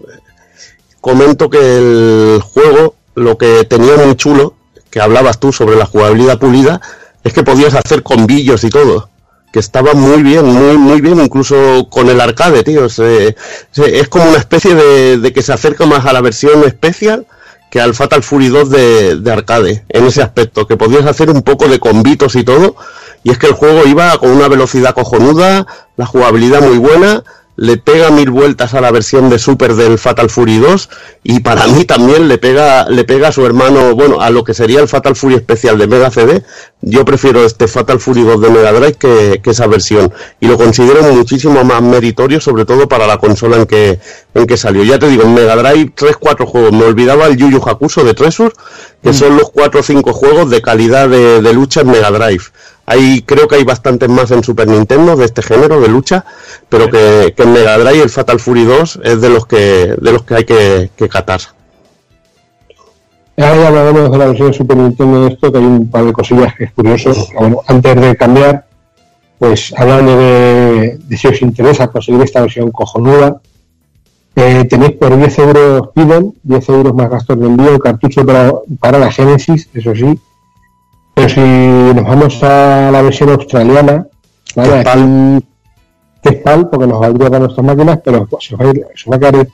comento 1.01 1.49
que 1.49 1.59
el 1.59 2.41
juego, 2.41 2.95
lo 3.15 3.37
que 3.37 3.63
tenía 3.65 3.95
muy 3.97 4.15
chulo, 4.15 4.55
que 4.89 4.99
hablabas 5.01 5.39
tú 5.39 5.53
sobre 5.53 5.75
la 5.75 5.85
jugabilidad 5.85 6.39
pulida, 6.39 6.81
es 7.23 7.33
que 7.33 7.43
podías 7.43 7.73
hacer 7.75 8.01
combillos 8.03 8.63
y 8.63 8.69
todo. 8.69 9.09
Que 9.51 9.59
estaba 9.59 9.93
muy 9.93 10.21
bien, 10.21 10.45
muy, 10.45 10.77
muy 10.77 11.01
bien, 11.01 11.19
incluso 11.19 11.87
con 11.89 12.07
el 12.09 12.21
arcade, 12.21 12.63
tío. 12.63 12.87
Se- 12.87 13.35
se- 13.71 13.99
es 13.99 14.07
como 14.07 14.25
una 14.29 14.37
especie 14.37 14.75
de, 14.75 15.17
de 15.17 15.33
que 15.33 15.41
se 15.41 15.51
acerca 15.53 15.85
más 15.87 16.05
a 16.05 16.13
la 16.13 16.21
versión 16.21 16.63
especial 16.65 17.25
que 17.69 17.80
al 17.80 17.93
Fatal 17.93 18.23
Fury 18.23 18.48
2 18.48 18.69
de, 18.69 19.15
de 19.17 19.31
arcade, 19.31 19.85
en 19.89 20.06
ese 20.06 20.22
aspecto, 20.22 20.67
que 20.67 20.77
podías 20.77 21.06
hacer 21.06 21.30
un 21.30 21.43
poco 21.43 21.67
de 21.67 21.80
combitos 21.80 22.35
y 22.35 22.43
todo, 22.43 22.75
y 23.23 23.31
es 23.31 23.38
que 23.38 23.48
el 23.48 23.53
juego 23.53 23.85
iba 23.85 24.17
con 24.17 24.31
una 24.31 24.48
velocidad 24.48 24.93
cojonuda, 24.93 25.67
la 25.98 26.06
jugabilidad 26.06 26.61
muy 26.61 26.77
buena, 26.77 27.23
le 27.59 27.75
pega 27.75 28.09
mil 28.09 28.29
vueltas 28.29 28.73
a 28.73 28.79
la 28.79 28.89
versión 28.89 29.29
de 29.29 29.38
Super 29.38 29.73
del 29.75 29.99
Fatal 29.99 30.29
Fury 30.29 30.59
2 30.59 30.89
y 31.23 31.41
para 31.41 31.67
mí 31.67 31.83
también 31.83 32.29
le 32.29 32.38
pega 32.38 32.88
le 32.88 33.03
pega 33.03 33.27
a 33.27 33.31
su 33.33 33.45
hermano, 33.45 33.95
bueno, 33.95 34.21
a 34.21 34.29
lo 34.29 34.45
que 34.45 34.53
sería 34.53 34.79
el 34.79 34.88
Fatal 34.88 35.13
Fury 35.13 35.35
especial 35.35 35.77
de 35.77 35.85
Mega 35.85 36.09
CD. 36.09 36.41
Yo 36.79 37.03
prefiero 37.03 37.43
este 37.43 37.67
Fatal 37.67 37.99
Fury 37.99 38.23
2 38.23 38.39
de 38.39 38.49
Mega 38.49 38.71
Drive 38.71 38.93
que, 38.93 39.41
que 39.43 39.49
esa 39.49 39.67
versión 39.67 40.13
y 40.39 40.47
lo 40.47 40.57
considero 40.57 41.03
muchísimo 41.11 41.65
más 41.65 41.81
meritorio, 41.81 42.39
sobre 42.39 42.63
todo 42.63 42.88
para 42.88 43.05
la 43.05 43.17
consola 43.17 43.57
en 43.57 43.65
que 43.65 43.99
en 44.33 44.47
que 44.47 44.55
salió. 44.55 44.85
Ya 44.85 44.97
te 44.97 45.09
digo, 45.09 45.23
en 45.23 45.33
Mega 45.33 45.57
Drive 45.57 45.91
3 45.95 46.15
4 46.17 46.45
juegos. 46.45 46.71
Me 46.71 46.85
olvidaba 46.85 47.25
el 47.25 47.35
Yu 47.35 47.49
Yu 47.49 47.61
Hakusho 47.61 48.05
de 48.05 48.13
Treasure, 48.13 48.53
que 49.03 49.11
son 49.11 49.35
los 49.35 49.49
4 49.51 49.81
o 49.81 49.83
5 49.83 50.13
juegos 50.13 50.49
de 50.49 50.61
calidad 50.61 51.09
de, 51.09 51.41
de 51.41 51.53
lucha 51.53 51.81
en 51.81 51.91
Mega 51.91 52.09
Drive. 52.09 52.43
Hay, 52.91 53.21
creo 53.21 53.47
que 53.47 53.55
hay 53.55 53.63
bastantes 53.63 54.09
más 54.09 54.31
en 54.31 54.43
Super 54.43 54.67
Nintendo 54.67 55.15
de 55.15 55.25
este 55.25 55.43
género 55.43 55.79
de 55.79 55.87
lucha, 55.87 56.25
pero 56.69 56.89
que, 56.89 57.35
que 57.37 57.43
en 57.43 57.53
Mega 57.53 57.77
Drive 57.77 58.01
el 58.01 58.09
Fatal 58.09 58.39
Fury 58.39 58.65
2 58.65 59.01
es 59.03 59.21
de 59.21 59.29
los 59.29 59.45
que, 59.45 59.95
de 60.01 60.11
los 60.11 60.23
que 60.23 60.33
hay 60.33 60.43
que, 60.43 60.89
que 60.95 61.07
catar. 61.07 61.39
Ahora 63.37 63.55
ya 63.57 63.67
hablaremos 63.67 64.11
de 64.11 64.17
la 64.17 64.25
versión 64.25 64.47
de 64.47 64.57
Super 64.57 64.77
Nintendo 64.77 65.21
de 65.23 65.33
esto, 65.33 65.51
que 65.51 65.59
hay 65.59 65.65
un 65.65 65.87
par 65.91 66.03
de 66.03 66.13
cosillas 66.13 66.55
que 66.55 66.63
es 66.63 66.71
curioso. 66.71 67.13
Bueno, 67.39 67.61
antes 67.67 67.95
de 67.95 68.15
cambiar, 68.17 68.65
pues 69.37 69.71
hablando 69.77 70.17
de, 70.17 70.97
de 70.97 71.17
si 71.17 71.27
os 71.27 71.39
interesa 71.43 71.89
conseguir 71.89 72.23
esta 72.23 72.41
versión 72.41 72.71
cojonuda, 72.71 73.39
eh, 74.35 74.65
tenéis 74.65 74.93
por 74.93 75.15
10 75.15 75.39
euros 75.39 75.89
piden, 75.93 76.33
10 76.41 76.69
euros 76.69 76.95
más 76.95 77.07
gastos 77.11 77.39
de 77.39 77.45
envío, 77.45 77.77
cartucho 77.77 78.25
para, 78.25 78.51
para 78.79 78.97
la 78.97 79.11
Genesis, 79.11 79.69
eso 79.75 79.93
sí. 79.93 80.19
Pero 81.19 81.30
si 81.30 81.39
nos 81.95 82.03
vamos 82.06 82.43
a 82.43 82.89
la 82.91 83.01
versión 83.01 83.30
australiana, 83.30 84.06
¿vale? 84.56 84.69
Aquí- 84.80 85.45
que 86.22 86.30
es 86.30 86.35
PAL, 86.41 86.69
porque 86.69 86.88
nos 86.88 86.99
valdría 86.99 87.30
para 87.30 87.39
nuestras 87.39 87.65
máquinas, 87.65 87.99
pero 88.03 88.27
se 88.39 88.56
os 88.56 88.59
va 88.61 88.65
a, 88.65 88.69
ir- 88.73 88.85
se 88.95 89.09
os 89.09 89.11
va 89.11 89.15
a 89.15 89.19
caer 89.31 89.48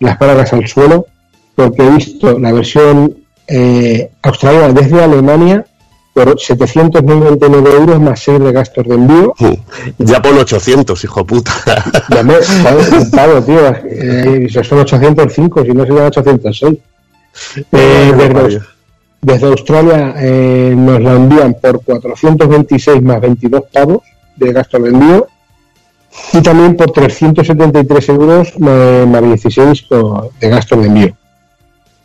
las 0.00 0.16
palabras 0.16 0.52
al 0.52 0.66
suelo, 0.66 1.06
porque 1.54 1.82
he 1.86 1.90
visto 1.90 2.38
la 2.38 2.52
versión 2.52 3.16
eh, 3.48 4.10
australiana 4.22 4.72
desde 4.72 5.02
Alemania 5.02 5.64
por 6.14 6.40
799 6.40 7.70
euros 7.70 8.00
más 8.00 8.18
6 8.20 8.40
de 8.40 8.52
gastos 8.52 8.84
de 8.88 8.94
envío. 8.94 9.34
Ya 9.98 10.20
pon 10.22 10.38
800, 10.38 11.04
hijo 11.04 11.24
puta. 11.26 11.52
Ya 12.10 12.22
me, 12.22 12.34
pavo, 13.12 13.42
tío. 13.42 13.68
Eh, 13.84 14.46
si 14.50 14.64
son 14.64 14.78
805, 14.78 15.62
si 15.64 15.68
no 15.72 15.84
serían 15.84 16.06
806. 16.06 16.78
Eh, 17.72 18.12
desde, 18.16 18.60
desde 19.20 19.46
Australia 19.46 20.14
eh, 20.18 20.74
nos 20.76 21.00
la 21.00 21.14
envían 21.14 21.54
por 21.54 21.82
426 21.82 23.02
más 23.02 23.20
22 23.20 23.62
pavos 23.72 24.02
de 24.36 24.52
gasto 24.52 24.78
de 24.78 24.90
envío 24.90 25.26
y 26.32 26.40
también 26.42 26.76
por 26.76 26.90
373 26.92 28.08
euros 28.10 28.58
más 28.58 29.22
16 29.22 29.82
por- 29.82 30.30
de 30.40 30.48
gasto 30.48 30.76
de 30.76 30.86
envío. 30.86 31.16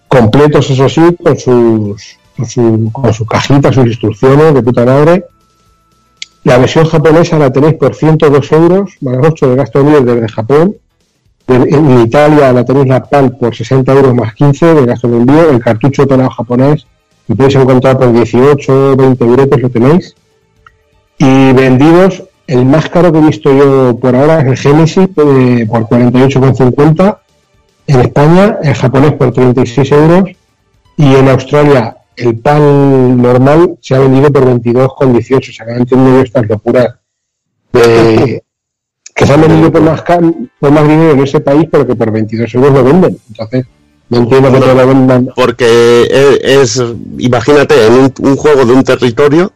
Completos, 0.08 0.70
eso 0.70 0.90
sí, 0.90 1.02
con 1.24 1.38
sus, 1.38 2.18
con 2.36 2.46
su, 2.46 2.90
con 2.92 3.14
su 3.14 3.26
cajita, 3.26 3.72
sus 3.72 3.86
instrucciones 3.86 4.54
de 4.54 4.62
puta 4.62 4.86
madre. 4.86 5.26
La 6.44 6.58
versión 6.58 6.86
japonesa 6.86 7.38
la 7.38 7.52
tenéis 7.52 7.76
por 7.76 7.94
102 7.96 8.52
euros 8.52 8.92
más 9.02 9.18
8 9.22 9.50
de 9.52 9.56
gasto 9.56 9.84
de 9.84 9.86
envío 9.98 10.14
desde 10.16 10.28
Japón. 10.28 10.76
En 11.48 12.02
Italia 12.02 12.52
la 12.54 12.64
tenéis 12.66 12.88
la 12.88 13.04
PAL 13.04 13.38
por 13.38 13.56
60 13.56 13.92
euros 13.94 14.14
más 14.16 14.34
15 14.34 14.74
de 14.74 14.86
gasto 14.86 15.08
de 15.08 15.18
envío. 15.18 15.50
El 15.52 15.60
cartucho 15.60 16.06
tonado 16.08 16.30
japonés 16.32 16.86
lo 17.32 17.36
podéis 17.38 17.56
encontrar 17.56 17.98
por 17.98 18.12
18, 18.12 18.96
20 18.98 19.24
euros, 19.26 19.48
lo 19.62 19.70
tenéis. 19.70 20.16
Y 21.18 21.54
vendidos, 21.54 22.24
el 22.48 22.66
más 22.66 22.90
caro 22.90 23.12
que 23.12 23.20
he 23.20 23.22
visto 23.22 23.54
yo 23.56 23.98
por 23.98 24.16
ahora 24.16 24.42
es 24.42 24.48
el 24.48 24.58
Genesis 24.58 25.08
eh, 25.16 25.66
por 25.70 25.84
48,50. 25.88 27.18
En 27.88 28.00
España, 28.02 28.58
el 28.62 28.74
japonés 28.76 29.14
por 29.14 29.32
36 29.32 29.92
euros. 29.94 30.30
Y 30.98 31.16
en 31.16 31.30
Australia, 31.30 31.98
el 32.18 32.38
PAL 32.38 33.22
normal 33.22 33.78
se 33.82 33.96
ha 33.96 34.00
vendido 34.00 34.30
por 34.32 34.46
22,18. 34.46 35.50
O 35.50 35.54
sea, 35.54 35.66
que 35.66 35.72
no 35.72 35.78
entiendo 35.80 36.10
yo 36.12 36.22
estas 36.22 36.48
locuras 36.48 36.96
de- 37.72 38.44
que 39.16 39.26
se 39.26 39.34
han 39.34 39.42
vendido 39.42 39.72
por 39.72 39.82
más, 39.82 40.02
por 40.60 40.72
más 40.72 40.88
dinero 40.88 41.12
en 41.12 41.20
ese 41.22 41.40
país, 41.40 41.68
pero 41.72 41.88
que 41.88 41.96
por 41.96 42.12
22 42.12 42.54
euros 42.56 42.74
lo 42.74 42.84
venden. 42.84 43.18
Entonces, 43.30 43.66
no 44.12 44.18
entiendo 44.18 44.52
que 44.52 44.60
no 44.60 44.74
lo 44.76 44.88
vendan. 44.88 45.30
Porque 45.36 46.08
es, 46.44 46.76
es- 46.78 46.84
imagínate, 47.18 47.88
en 47.88 47.94
un, 47.94 48.14
un 48.20 48.36
juego 48.38 48.66
de 48.66 48.74
un 48.74 48.84
territorio 48.84 49.52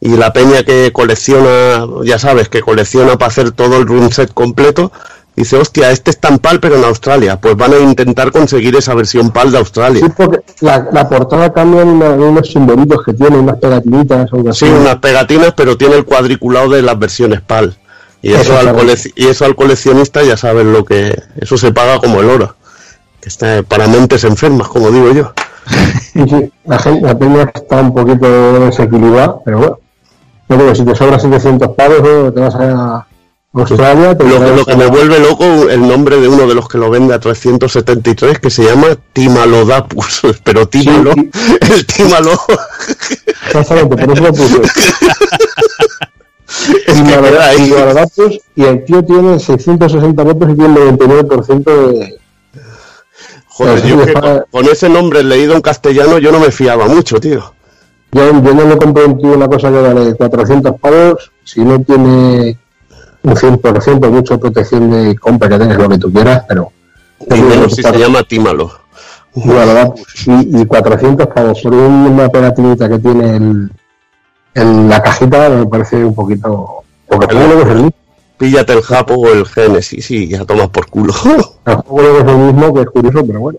y 0.00 0.16
la 0.16 0.32
peña 0.32 0.62
que 0.62 0.92
colecciona, 0.92 1.86
ya 2.04 2.18
sabes, 2.18 2.48
que 2.48 2.60
colecciona 2.60 3.16
para 3.16 3.28
hacer 3.28 3.50
todo 3.52 3.76
el 3.78 3.86
run 3.86 4.12
set 4.12 4.32
completo, 4.34 4.92
dice, 5.34 5.56
hostia, 5.56 5.90
este 5.90 6.10
es 6.10 6.20
tan 6.20 6.38
PAL 6.38 6.60
pero 6.60 6.76
en 6.76 6.84
Australia. 6.84 7.40
Pues 7.40 7.56
van 7.56 7.72
a 7.72 7.78
intentar 7.78 8.30
conseguir 8.30 8.76
esa 8.76 8.94
versión 8.94 9.30
PAL 9.30 9.50
de 9.50 9.58
Australia. 9.58 10.04
Sí, 10.04 10.12
porque 10.16 10.40
la, 10.60 10.86
la 10.92 11.08
portada 11.08 11.52
cambia 11.52 11.82
en 11.82 11.88
una- 11.88 12.14
en 12.14 12.22
unos 12.22 12.48
simbolitos 12.48 12.98
que 13.04 13.14
tiene, 13.14 13.38
unas 13.38 13.56
pegatinitas 13.58 14.32
o 14.32 14.36
algo 14.36 14.50
así. 14.50 14.66
Sí, 14.66 14.70
unas 14.70 14.96
pegatinas, 14.96 15.54
pero 15.56 15.76
tiene 15.78 15.96
el 15.96 16.04
cuadriculado 16.04 16.68
de 16.70 16.82
las 16.82 16.98
versiones 16.98 17.40
PAL. 17.40 17.76
Y 18.20 18.32
eso, 18.32 18.56
al, 18.58 18.74
y 19.16 19.26
eso 19.26 19.44
al 19.44 19.54
coleccionista 19.56 20.22
ya 20.22 20.36
sabes 20.36 20.64
lo 20.66 20.84
que... 20.84 21.14
Eso 21.36 21.56
se 21.58 21.72
paga 21.72 21.98
como 21.98 22.20
el 22.20 22.30
oro. 22.30 22.56
Que 23.24 23.30
está 23.30 23.62
para 23.62 23.86
mentes 23.88 24.22
enfermas, 24.24 24.68
como 24.68 24.90
digo 24.90 25.10
yo. 25.12 25.32
Sí, 26.12 26.20
sí, 26.28 26.52
la, 26.66 26.78
gente, 26.78 27.00
la 27.06 27.18
peña 27.18 27.50
está 27.54 27.80
un 27.80 27.92
poquito 27.94 28.60
desequilibrada, 28.60 29.36
pero 29.44 29.58
bueno. 29.58 29.78
Yo 30.48 30.56
digo, 30.58 30.74
si 30.74 30.84
te 30.84 30.94
sobran 30.94 31.18
700 31.18 31.70
pavos, 31.74 32.02
¿no? 32.02 32.32
te 32.32 32.40
vas 32.40 32.54
a 32.54 33.06
Australia, 33.54 34.16
te 34.16 34.24
Lo, 34.24 34.38
que- 34.38 34.56
lo 34.56 34.64
que 34.66 34.76
me 34.76 34.86
vuelve 34.86 35.18
loco 35.20 35.44
el 35.70 35.88
nombre 35.88 36.20
de 36.20 36.28
uno 36.28 36.46
de 36.46 36.54
los 36.54 36.68
que 36.68 36.76
lo 36.78 36.90
vende 36.90 37.14
a 37.14 37.18
373 37.18 38.38
que 38.40 38.50
se 38.50 38.62
llama 38.64 38.88
Timalodapus. 39.14 40.20
Pero 40.44 40.68
Tímalo, 40.68 41.14
Sí, 41.14 41.30
el 41.72 41.86
Tímalo. 41.86 42.32
Exactamente, 43.46 43.96
por 44.06 44.12
eso 44.14 44.22
lo 44.22 44.32
puse. 44.34 44.62
Es 46.86 46.98
Y 47.00 47.02
que 47.04 47.14
ahí. 47.40 47.72
y 48.54 48.64
el 48.64 48.84
tío 48.84 49.02
tiene 49.04 49.40
660 49.40 50.22
votos 50.22 50.50
y 50.50 50.54
tiene 50.54 50.74
99% 50.92 51.64
de... 51.64 52.18
Joder, 53.56 53.82
yo 53.84 54.04
que 54.04 54.14
con, 54.50 54.64
ese 54.64 54.88
nombre 54.88 55.22
leído 55.22 55.54
en 55.54 55.60
castellano 55.60 56.18
yo 56.18 56.32
no 56.32 56.40
me 56.40 56.50
fiaba 56.50 56.88
mucho, 56.88 57.20
tío. 57.20 57.54
Yo, 58.10 58.42
yo 58.42 58.54
no 58.54 58.64
le 58.64 58.76
compro 58.76 59.06
un 59.06 59.16
tío 59.16 59.32
una 59.32 59.46
cosa 59.46 59.70
que 59.70 59.80
vale 59.80 60.14
400 60.14 60.80
pavos 60.80 61.30
si 61.44 61.60
no 61.60 61.80
tiene 61.80 62.58
un 63.22 63.34
100% 63.34 64.10
mucha 64.10 64.38
protección 64.38 64.90
de 64.90 65.16
compra 65.16 65.48
que 65.48 65.58
tengas 65.58 65.78
lo 65.78 65.88
que 65.88 65.98
tú 65.98 66.12
quieras, 66.12 66.44
pero... 66.48 66.72
Y 67.30 67.40
menos 67.40 67.76
si 67.76 67.82
se 67.82 67.96
llama 67.96 68.24
Tímalo. 68.24 68.72
Y 69.36 69.42
y, 69.42 70.60
y 70.60 70.66
400 70.66 71.26
pavos 71.28 71.60
por 71.62 71.74
una 71.74 72.28
pegatinita 72.28 72.88
que 72.88 72.98
tiene 72.98 73.36
el, 73.36 73.70
en 74.54 74.88
la 74.88 75.00
cajita 75.00 75.48
me 75.48 75.66
parece 75.66 76.04
un 76.04 76.14
poquito... 76.14 76.82
Porque 77.06 77.26
el 77.26 77.38
juego 77.38 77.54
luego 77.54 77.62
es 77.62 77.76
el 77.76 77.82
mismo, 77.84 77.98
Píllate 78.44 78.74
el 78.74 78.82
Japo 78.82 79.14
o 79.14 79.28
el 79.28 79.46
Genesis 79.46 80.10
y 80.10 80.28
ya 80.28 80.44
tomas 80.44 80.68
por 80.68 80.86
culo. 80.90 81.14
luego 81.64 82.18
es 82.18 82.24
el 82.28 82.36
mismo, 82.36 82.74
que 82.74 82.80
es 82.82 82.86
curioso, 82.88 83.26
pero 83.26 83.40
bueno. 83.40 83.58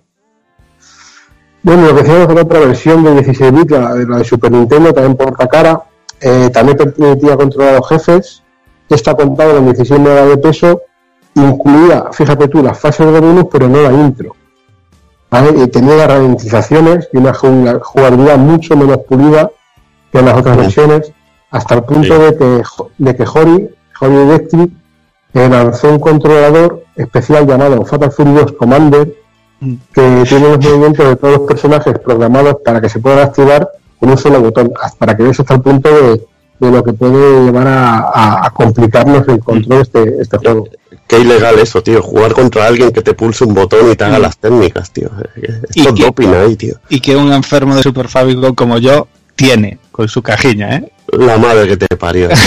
Bueno, 1.64 1.88
lo 1.88 1.96
que 1.96 2.04
decíamos 2.04 2.30
era 2.30 2.42
otra 2.44 2.60
versión 2.60 3.04
de 3.04 3.14
16 3.16 3.52
bits, 3.52 3.72
la, 3.72 3.94
de 3.96 4.06
la 4.06 4.18
de 4.18 4.24
Super 4.26 4.52
Nintendo, 4.52 4.94
también 4.94 5.18
por 5.18 5.36
cara. 5.50 5.82
Eh, 6.22 6.52
también 6.54 6.78
permitía 6.78 7.36
controlar 7.36 7.74
a 7.74 7.78
los 7.80 7.90
jefes. 7.90 8.44
Esta 8.88 9.16
contaba 9.16 9.54
con 9.56 9.66
16 9.66 10.00
megas 10.00 10.30
de 10.30 10.38
peso. 10.38 10.82
Incluía, 11.34 12.06
fíjate 12.12 12.48
tú, 12.48 12.62
las 12.62 12.78
fases 12.80 13.12
de 13.12 13.20
bonus, 13.20 13.46
pero 13.52 13.68
no 13.68 13.82
la 13.82 13.92
intro. 13.92 14.36
¿Vale? 15.32 15.64
Y 15.64 15.68
tenía 15.68 15.96
las 15.96 16.08
ralentizaciones 16.10 17.10
y 17.12 17.18
una 17.18 17.34
ju- 17.34 17.82
jugabilidad 17.82 18.38
mucho 18.38 18.78
menos 18.78 19.00
pulida 19.00 19.50
que 20.12 20.20
en 20.20 20.26
las 20.28 20.38
otras 20.38 20.56
Sí. 20.58 20.62
versiones, 20.62 21.12
hasta 21.50 21.74
el 21.74 21.84
punto 21.86 22.04
Sí. 22.16 22.22
de 22.22 22.38
que, 22.38 22.62
de 23.00 23.16
que 23.16 23.24
Hori, 23.24 23.70
Hori 24.00 24.16
Electric, 24.16 24.70
eh, 25.34 25.50
lanzó 25.50 25.90
un 25.90 26.00
controlador 26.00 26.84
especial 26.96 27.46
llamado 27.48 27.86
Fatal 27.86 28.12
Fury 28.12 28.34
2 28.34 28.52
Commander, 28.54 29.14
que 29.94 30.24
tiene 30.28 30.50
los 30.50 30.60
movimientos 30.64 31.08
de 31.08 31.16
todos 31.16 31.38
los 31.40 31.48
personajes 31.48 31.98
programados 32.00 32.58
para 32.64 32.80
que 32.82 32.90
se 32.90 33.00
puedan 33.00 33.20
activar 33.20 33.68
con 34.00 34.10
un 34.10 34.18
solo 34.18 34.42
botón, 34.42 34.72
hasta- 34.82 34.98
para 34.98 35.16
que 35.18 35.24
veas 35.24 35.40
hasta 35.40 35.54
el 35.56 35.62
punto 35.62 35.90
de, 35.90 36.26
de 36.60 36.72
lo 36.72 36.84
que 36.84 36.94
puede 36.94 37.46
llevar 37.46 37.68
a, 37.68 37.98
a- 38.00 38.46
a 38.46 38.50
complicarnos 38.52 39.28
el 39.28 39.40
control 39.40 39.82
este, 39.82 40.22
este 40.22 40.38
juego. 40.38 40.68
Qué 41.08 41.20
ilegal 41.20 41.60
eso, 41.60 41.82
tío. 41.84 42.02
Jugar 42.02 42.34
contra 42.34 42.66
alguien 42.68 42.92
que 42.92 43.02
te 43.02 43.14
pulse 43.14 43.44
un 43.46 43.54
botón 43.54 43.92
y 43.92 43.96
te 43.96 44.04
haga 44.04 44.20
Mm. 44.20 44.22
las 44.22 44.38
técnicas, 44.38 44.92
tío. 44.92 45.10
Esto 45.36 45.68
Y 45.76 45.82
es 45.82 45.94
que- 45.94 46.04
doping 46.06 46.30
ahí, 46.30 46.56
tío. 46.56 46.76
Y 46.90 47.00
que 47.00 47.16
un 47.16 47.32
enfermo 47.32 47.76
de 47.76 47.84
Super 47.84 48.08
Famicom 48.08 48.56
como 48.56 48.78
yo 48.78 49.08
tiene 49.36 49.80
con 49.92 50.08
su 50.08 50.22
cajilla, 50.22 50.76
¿eh? 50.76 50.92
La 51.12 51.38
madre 51.38 51.68
que 51.68 51.78
te 51.78 51.96
parió. 51.96 52.30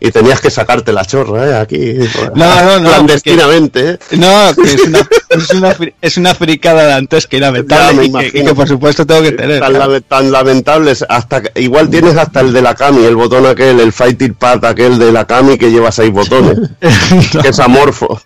Y 0.00 0.10
tenías 0.10 0.40
que 0.40 0.50
sacarte 0.50 0.92
la 0.92 1.04
chorra, 1.04 1.46
¿eh? 1.48 1.56
Aquí. 1.58 1.94
No, 2.34 2.62
no, 2.62 2.78
no, 2.80 2.88
Clandestinamente, 2.90 3.90
¿eh? 3.90 3.98
No, 4.12 4.50
que 4.54 4.74
es 4.74 4.86
una, 4.86 5.00
es 5.30 5.50
una, 5.50 5.74
fri- 5.74 5.94
es 6.00 6.16
una 6.16 6.34
fricada 6.34 6.84
dantesca 6.84 7.36
y 7.36 7.40
lamentable 7.40 8.04
y 8.04 8.12
que, 8.12 8.26
y 8.40 8.44
que, 8.44 8.54
por 8.54 8.68
supuesto 8.68 9.04
tengo 9.06 9.22
que 9.22 9.32
tener. 9.32 9.60
Tan, 10.08 10.30
lamentables. 10.30 11.04
Hasta 11.08 11.42
igual 11.56 11.88
tienes 11.90 12.16
hasta 12.16 12.40
el 12.40 12.52
de 12.52 12.62
la 12.62 12.74
Kami, 12.74 13.04
el 13.04 13.16
botón 13.16 13.46
aquel, 13.46 13.80
el 13.80 13.92
Fighting 13.92 14.34
Pad 14.34 14.64
aquel 14.64 14.98
de 14.98 15.10
la 15.10 15.26
Kami 15.26 15.58
que 15.58 15.70
lleva 15.70 15.90
seis 15.90 16.12
botones. 16.12 16.58
que 17.42 17.48
es 17.48 17.58
amorfo. 17.58 18.20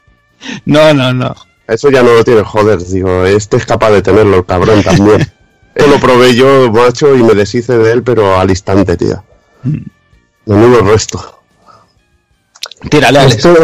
No, 0.66 0.92
no, 0.92 1.12
no. 1.14 1.34
Eso 1.68 1.90
ya 1.90 2.02
no 2.02 2.12
lo 2.12 2.24
tienes, 2.24 2.44
joder, 2.44 2.84
digo, 2.84 3.24
este 3.24 3.56
es 3.56 3.64
capaz 3.64 3.90
de 3.92 4.02
tenerlo, 4.02 4.38
el 4.38 4.44
cabrón 4.44 4.82
también. 4.82 5.32
Esto 5.74 5.90
lo 5.90 5.98
probé 6.00 6.34
yo, 6.34 6.70
macho, 6.70 7.14
y 7.14 7.22
me 7.22 7.34
deshice 7.34 7.76
de 7.78 7.92
él, 7.92 8.02
pero 8.02 8.38
al 8.38 8.50
instante, 8.50 8.96
tío. 8.96 9.22
Menudo 10.44 10.82
resto. 10.82 11.40
Tírale, 12.90 13.20
Alex. 13.20 13.44
Este, 13.44 13.58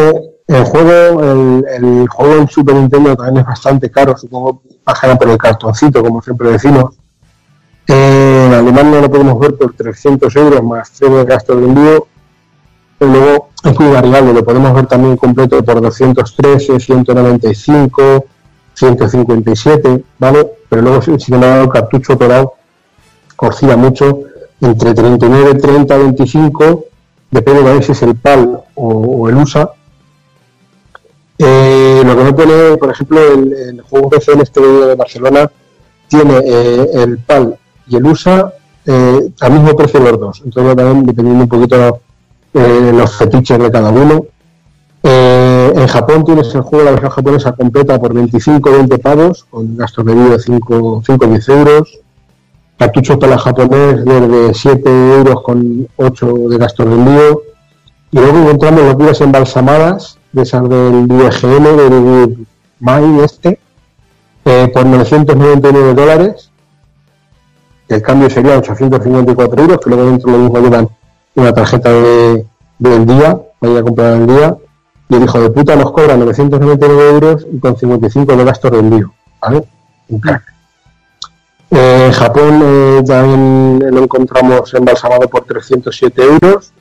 el 0.48 0.64
juego, 0.64 1.22
el, 1.22 1.64
el 1.68 2.08
juego 2.08 2.36
en 2.36 2.48
Super 2.48 2.74
Nintendo 2.74 3.14
también 3.14 3.38
es 3.38 3.46
bastante 3.46 3.90
caro, 3.90 4.16
supongo, 4.16 4.62
bajará 4.84 5.16
por 5.16 5.28
el 5.28 5.36
cartoncito, 5.36 6.02
como 6.02 6.22
siempre 6.22 6.50
decimos. 6.50 6.94
Eh, 7.86 8.44
en 8.46 8.54
Alemania 8.54 9.00
lo 9.00 9.10
podemos 9.10 9.38
ver 9.40 9.56
por 9.56 9.74
300 9.74 10.34
euros 10.36 10.62
más 10.62 10.90
3 10.92 11.10
de 11.10 11.24
gasto 11.24 11.56
de 11.56 11.66
envío. 11.66 12.06
Y 13.00 13.04
luego 13.04 13.50
es 13.64 13.78
muy 13.78 13.92
variable, 13.92 14.32
lo 14.32 14.44
podemos 14.44 14.74
ver 14.74 14.86
también 14.86 15.16
completo 15.16 15.62
por 15.62 15.80
213, 15.80 16.80
195, 16.80 18.26
157, 18.78 20.04
¿vale? 20.18 20.48
Pero 20.68 20.82
luego, 20.82 21.02
sin 21.02 21.34
embargo, 21.34 21.64
el 21.64 21.70
cartucho 21.70 22.12
operado 22.14 22.54
oscila 23.36 23.76
mucho 23.76 24.20
entre 24.60 24.94
39, 24.94 25.54
30, 25.54 25.96
25, 25.96 26.84
depende 27.30 27.62
de 27.62 27.82
si 27.82 27.92
es 27.92 28.02
el 28.02 28.16
PAL 28.16 28.60
o, 28.74 29.28
el 29.28 29.36
USA. 29.36 29.70
Eh, 31.38 32.02
lo 32.04 32.16
que 32.16 32.24
no 32.24 32.34
pone, 32.34 32.76
por 32.76 32.90
ejemplo, 32.90 33.20
el, 33.32 33.52
el 33.52 33.80
juego 33.82 34.10
PC 34.10 34.32
en 34.32 34.40
este 34.40 34.60
de 34.60 34.94
Barcelona 34.96 35.50
tiene 36.08 36.38
eh, 36.44 36.86
el 36.94 37.18
PAL 37.18 37.56
y 37.86 37.96
el 37.96 38.06
USA 38.06 38.52
eh, 38.86 39.30
al 39.40 39.52
mismo 39.52 39.76
precio 39.76 40.00
los 40.00 40.18
dos. 40.18 40.42
Entonces 40.44 40.76
también 40.76 41.06
dependiendo 41.06 41.44
un 41.44 41.48
poquito 41.48 42.00
eh, 42.54 42.92
los 42.94 43.16
fetiches 43.16 43.58
de 43.58 43.70
cada 43.70 43.90
uno. 43.90 44.26
En 45.74 45.86
Japón 45.86 46.24
tienes 46.24 46.54
el 46.54 46.62
juego, 46.62 46.84
la 46.84 46.90
versión 46.92 47.10
japonesa 47.10 47.52
completa 47.52 47.98
por 47.98 48.14
25 48.14 48.70
20 48.70 48.98
pavos, 48.98 49.44
con 49.44 49.76
gastos 49.76 50.04
de 50.04 50.14
vídeo 50.14 50.30
de 50.30 50.38
5 50.38 51.02
5 51.04 51.26
10 51.26 51.48
euros. 51.48 51.98
cartuchos 52.78 53.16
para 53.16 53.38
japonés 53.38 54.04
desde 54.04 54.54
7 54.54 55.16
euros 55.16 55.42
con 55.42 55.88
8 55.96 56.26
de 56.48 56.58
gasto 56.58 56.84
de 56.84 56.94
envío. 56.94 57.42
Y 58.10 58.18
luego 58.18 58.38
encontramos 58.38 58.96
vidas 58.96 59.20
embalsamadas, 59.20 60.18
de 60.32 60.42
esas 60.42 60.68
del 60.68 61.06
IEGM, 61.10 61.76
del 61.76 62.46
MAI 62.80 63.20
este, 63.20 63.58
eh, 64.44 64.70
por 64.72 64.86
999 64.86 65.94
dólares. 65.94 66.50
El 67.88 68.02
cambio 68.02 68.30
sería 68.30 68.58
854 68.58 69.62
euros, 69.62 69.78
que 69.78 69.90
luego 69.90 70.04
dentro 70.06 70.30
lo 70.30 70.38
mismo 70.38 70.58
llevan 70.60 70.88
una 71.34 71.52
tarjeta 71.52 71.90
de, 71.90 72.46
del 72.78 73.06
día, 73.06 73.40
vaya 73.60 73.80
a 73.80 73.82
comprar 73.82 74.14
el 74.14 74.26
día. 74.26 74.56
Y 75.08 75.14
el 75.16 75.24
hijo 75.24 75.40
de 75.40 75.50
puta 75.50 75.74
nos 75.76 75.90
cobra 75.92 76.16
999 76.16 77.08
euros 77.10 77.46
y 77.50 77.58
con 77.58 77.76
55 77.76 78.36
de 78.36 78.44
gastos 78.44 78.70
de 78.70 78.78
envío. 78.78 79.12
¿Vale? 79.40 79.64
Un 80.08 80.20
crack. 80.20 80.42
Eh, 81.70 82.04
en 82.06 82.12
Japón 82.12 82.60
eh, 82.64 83.02
también 83.06 83.94
lo 83.94 84.02
encontramos 84.02 84.72
embalsamado 84.74 85.28
por 85.28 85.44
307 85.44 86.22
euros. 86.22 86.72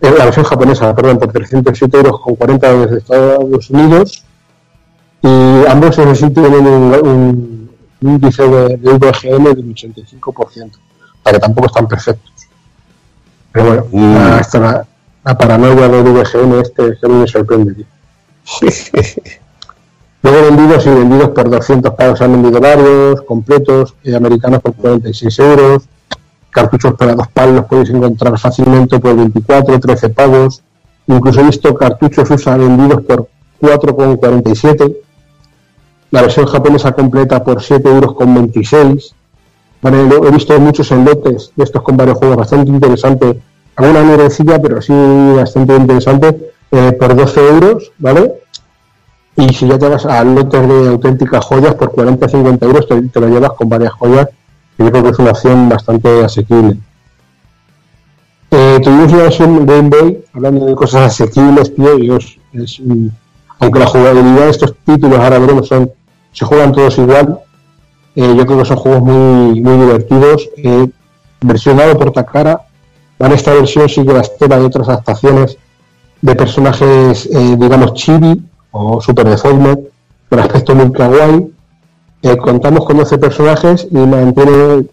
Eh, 0.00 0.14
la 0.16 0.26
versión 0.26 0.44
japonesa, 0.44 0.94
perdón, 0.94 1.18
por 1.18 1.32
307 1.32 1.96
euros 1.96 2.20
con 2.20 2.36
40 2.36 2.74
desde 2.74 2.98
Estados 2.98 3.70
Unidos. 3.70 4.24
Y 5.22 5.66
ambos 5.66 5.98
en 5.98 6.14
sí 6.14 6.30
tienen 6.30 6.66
un, 6.66 6.94
un 7.04 7.68
índice 8.00 8.48
de, 8.48 8.76
de 8.76 8.92
del 8.98 9.00
85%, 9.00 10.70
para 11.22 11.36
que 11.36 11.40
tampoco 11.40 11.66
están 11.66 11.88
perfectos. 11.88 12.32
Pero 13.52 13.66
bueno, 13.66 13.86
Mm. 13.90 14.14
la, 14.14 14.86
la 15.28 15.36
paranoia 15.36 15.88
del 15.88 16.04
VGM 16.04 16.54
este 16.62 16.96
que 16.98 17.06
a 17.06 17.08
mí 17.10 17.14
me 17.16 17.26
sorprende. 17.28 17.74
tío. 17.74 17.84
Luego 20.22 20.46
vendidos 20.46 20.86
y 20.86 20.88
vendidos 20.88 21.28
por 21.30 21.50
200 21.50 21.94
pagos 21.94 22.20
han 22.22 22.32
vendido 22.32 22.58
varios, 22.60 23.20
completos, 23.22 23.94
eh, 24.04 24.16
americanos 24.16 24.62
por 24.62 24.72
46 24.74 25.38
euros, 25.40 25.82
cartuchos 26.50 26.94
para 26.94 27.14
dos 27.14 27.28
palos 27.28 27.56
los 27.56 27.66
podéis 27.66 27.90
encontrar 27.90 28.38
fácilmente 28.38 28.98
por 28.98 29.14
24, 29.14 29.78
13 29.78 30.08
pagos, 30.08 30.62
incluso 31.06 31.40
he 31.40 31.44
visto 31.44 31.74
cartuchos 31.74 32.30
USA 32.30 32.56
vendidos 32.56 33.02
por 33.04 33.28
4,47, 33.60 34.96
la 36.10 36.22
versión 36.22 36.46
japonesa 36.46 36.92
completa 36.92 37.44
por 37.44 37.62
7 37.62 37.86
euros 37.88 38.14
con 38.14 38.34
26, 38.34 39.14
Vale, 39.80 40.08
lo- 40.08 40.26
he 40.26 40.30
visto 40.32 40.58
muchos 40.58 40.90
enlotes 40.90 41.52
de 41.54 41.62
estos 41.64 41.82
con 41.82 41.96
varios 41.98 42.18
juegos 42.18 42.38
bastante 42.38 42.68
interesantes, 42.70 43.36
alguna 43.78 44.02
mierrecilla, 44.02 44.60
pero 44.60 44.82
sí 44.82 44.92
bastante 45.34 45.76
interesante, 45.76 46.52
eh, 46.70 46.92
por 46.92 47.14
12 47.14 47.48
euros, 47.48 47.92
¿vale? 47.98 48.34
Y 49.36 49.48
si 49.54 49.68
ya 49.68 49.78
te 49.78 49.88
vas 49.88 50.04
a 50.04 50.24
lotes 50.24 50.68
de 50.68 50.88
auténticas 50.88 51.44
joyas, 51.44 51.74
por 51.74 51.92
40-50 51.92 52.62
euros 52.64 52.88
te, 52.88 53.20
lo 53.20 53.28
llevas 53.28 53.52
con 53.52 53.68
varias 53.68 53.92
joyas, 53.92 54.28
y 54.76 54.84
yo 54.84 54.90
creo 54.90 55.04
que 55.04 55.10
es 55.10 55.18
una 55.18 55.30
opción 55.30 55.68
bastante 55.68 56.24
asequible. 56.24 56.76
Eh, 58.50 58.80
tuvimos 58.82 59.12
una 59.12 59.22
versión 59.22 59.66
Game 59.66 59.88
Boy, 59.88 60.24
hablando 60.32 60.66
de 60.66 60.74
cosas 60.74 61.12
asequibles, 61.12 61.74
tío, 61.74 62.16
es, 62.16 62.82
aunque 63.60 63.78
la 63.78 63.86
jugabilidad 63.86 64.44
de 64.44 64.50
estos 64.50 64.74
títulos, 64.84 65.18
ahora 65.18 65.38
veremos, 65.38 65.68
son, 65.68 65.90
se 66.32 66.44
juegan 66.44 66.72
todos 66.72 66.98
igual, 66.98 67.40
eh, 68.16 68.34
yo 68.36 68.44
creo 68.44 68.58
que 68.58 68.64
son 68.64 68.76
juegos 68.76 69.02
muy, 69.02 69.60
muy 69.60 69.76
divertidos. 69.78 70.48
Eh, 70.56 70.88
versionado 71.40 71.96
por 71.98 72.12
Takara, 72.12 72.62
¿vale? 73.18 73.34
esta 73.34 73.54
versión 73.54 73.88
sigue 73.88 74.12
la 74.12 74.20
estela 74.20 74.58
de 74.58 74.66
otras 74.66 74.88
adaptaciones 74.88 75.58
de 76.20 76.34
personajes, 76.34 77.26
eh, 77.26 77.56
digamos, 77.58 77.94
chibi 77.94 78.42
o 78.70 79.00
super 79.00 79.28
deformed, 79.28 79.78
con 80.28 80.38
aspecto 80.40 80.74
muy 80.74 80.92
kawaii. 80.92 81.52
Eh, 82.22 82.36
contamos 82.36 82.84
con 82.84 82.96
12 82.96 83.18
personajes 83.18 83.86
y 83.90 83.96
mantiene, 83.96 84.86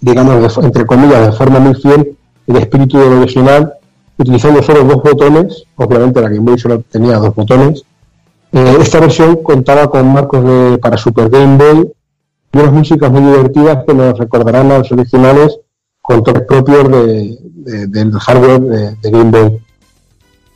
digamos, 0.00 0.58
entre 0.58 0.86
comillas, 0.86 1.26
de 1.26 1.32
forma 1.32 1.58
muy 1.58 1.74
fiel 1.74 2.16
el 2.46 2.56
espíritu 2.56 2.98
del 2.98 3.12
original, 3.12 3.74
utilizando 4.18 4.62
solo 4.62 4.84
dos 4.84 5.02
botones, 5.02 5.64
obviamente 5.76 6.20
la 6.20 6.28
Game 6.28 6.40
Boy 6.40 6.58
solo 6.58 6.80
tenía 6.80 7.16
dos 7.16 7.34
botones. 7.34 7.84
Eh, 8.52 8.76
esta 8.80 8.98
versión 8.98 9.42
contaba 9.42 9.88
con 9.88 10.12
marcos 10.12 10.44
de, 10.44 10.78
para 10.78 10.96
Super 10.96 11.28
Game 11.28 11.56
Boy 11.56 11.92
y 12.52 12.58
unas 12.58 12.72
músicas 12.72 13.10
muy 13.10 13.22
divertidas 13.22 13.84
que 13.86 13.94
nos 13.94 14.18
recordarán 14.18 14.72
a 14.72 14.78
los 14.78 14.90
originales 14.90 15.60
con 16.02 16.24
toques 16.24 16.42
propios 16.42 16.88
de, 16.90 17.38
de- 17.64 17.86
del 17.86 18.12
hardware 18.12 18.60
de, 18.60 18.96
de 18.96 19.10
Game 19.10 19.30
Boy. 19.30 19.60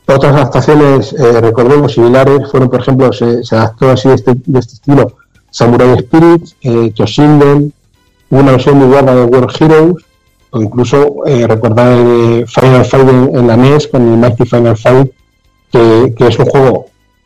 Otras 0.07 0.33
adaptaciones, 0.33 1.13
eh, 1.13 1.41
recordemos, 1.41 1.93
similares, 1.93 2.49
fueron, 2.51 2.69
por 2.69 2.81
ejemplo, 2.81 3.11
se, 3.11 3.41
adaptó 3.55 3.89
así 3.89 4.07
de 4.09 4.15
este, 4.15 4.33
de 4.45 4.59
este 4.59 4.73
estilo 4.73 5.17
Samurai 5.49 5.95
Spirit, 5.97 6.49
eh, 6.61 6.93
una 8.29 8.51
versión 8.51 8.77
muy 8.77 8.87
guapa 8.87 9.15
de 9.15 9.23
World 9.23 9.55
Heroes, 9.59 10.03
o 10.51 10.61
incluso 10.61 11.25
eh, 11.25 11.47
recordar 11.47 11.97
eh, 11.97 12.45
Final 12.47 12.85
Fight 12.85 13.09
en, 13.09 13.47
la 13.47 13.57
NES 13.57 13.87
con 13.87 14.01
el 14.01 14.17
Mighty 14.17 14.45
Final 14.45 14.77
Fight, 14.77 15.11
que, 15.71 16.13
que 16.17 16.27
es 16.27 16.39
un 16.39 16.45
juego 16.45 16.85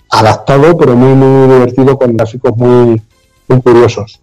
adaptado, 0.09 0.77
pero 0.77 0.95
muy, 0.95 1.13
muy 1.13 1.53
divertido, 1.53 1.97
con 1.97 2.15
gráficos 2.15 2.55
muy, 2.55 3.01
muy 3.47 3.61
curiosos. 3.61 4.19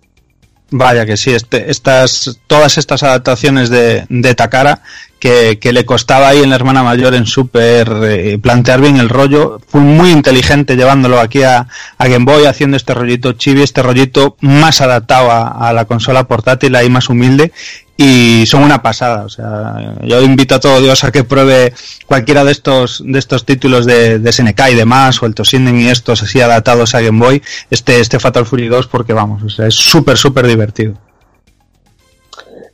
Vaya 0.71 1.07
que 1.07 1.17
sí, 1.17 1.31
este, 1.31 1.71
estas, 1.71 2.41
todas 2.49 2.77
estas 2.77 3.05
adaptaciones 3.05 3.71
de, 3.71 4.05
de 4.09 4.35
Takara 4.35 4.83
que, 5.21 5.61
que 5.61 5.73
le 5.73 5.87
costaba 5.87 6.29
ahí 6.29 6.43
en 6.43 6.51
la 6.51 6.57
hermana 6.57 6.83
mayor 6.83 7.15
en 7.15 7.25
Super 7.25 7.89
eh, 8.03 8.39
plantear 8.43 8.81
bien 8.81 8.97
el 8.97 9.09
rollo, 9.09 9.61
fue 9.69 9.81
muy 9.81 10.11
inteligente 10.11 10.75
llevándolo 10.75 11.21
aquí 11.21 11.45
a, 11.45 11.69
a 11.99 12.09
Game 12.09 12.25
Boy, 12.25 12.47
haciendo 12.47 12.77
este 12.77 12.95
rollito 12.95 13.33
chibi, 13.35 13.63
este 13.63 13.81
rollito 13.81 14.37
más 14.41 14.81
adaptado 14.81 15.31
a, 15.31 15.69
a 15.69 15.73
la 15.73 15.85
consola 15.85 16.25
portátil, 16.25 16.75
ahí 16.75 16.91
más 16.91 17.09
humilde, 17.09 17.53
y 17.97 18.45
son 18.47 18.63
una 18.63 18.83
pasada. 18.83 19.25
O 19.25 19.29
sea, 19.29 19.97
yo 20.03 20.21
invito 20.23 20.55
a 20.55 20.61
todo 20.61 20.81
Dios 20.81 21.03
a 21.05 21.11
que 21.11 21.25
pruebe 21.25 21.73
cualquiera 22.07 22.45
de 22.45 22.53
estos, 22.53 23.03
de 23.05 23.19
estos 23.19 23.45
títulos 23.45 23.87
de, 23.87 24.21
SNK 24.31 24.61
y 24.73 24.75
demás, 24.75 25.23
o 25.23 25.27
el 25.27 25.35
Toshinden 25.35 25.81
y 25.81 25.89
estos 25.89 26.23
así 26.23 26.41
adaptados 26.41 26.95
a 26.95 27.01
Game 27.01 27.19
Boy, 27.19 27.43
este, 27.71 28.01
este 28.01 28.19
Fatal 28.19 28.47
Fury 28.47 28.69
2, 28.69 28.87
porque 28.89 29.13
vamos, 29.13 29.43
o 29.43 29.49
sea, 29.49 29.67
es 29.67 29.75
súper, 29.75 30.17
súper 30.17 30.47
divertido. 30.47 30.95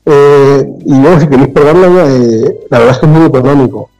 Eh, 0.05 0.67
y 0.85 0.95
luego, 0.95 1.21
si 1.21 1.29
queréis 1.29 1.51
probarlo, 1.51 2.09
eh, 2.09 2.61
la 2.71 2.79
verdad 2.79 2.95
es 2.95 2.99
que 2.99 3.07
es 3.07 3.13
muy 3.13 3.27
económico. 3.27 3.91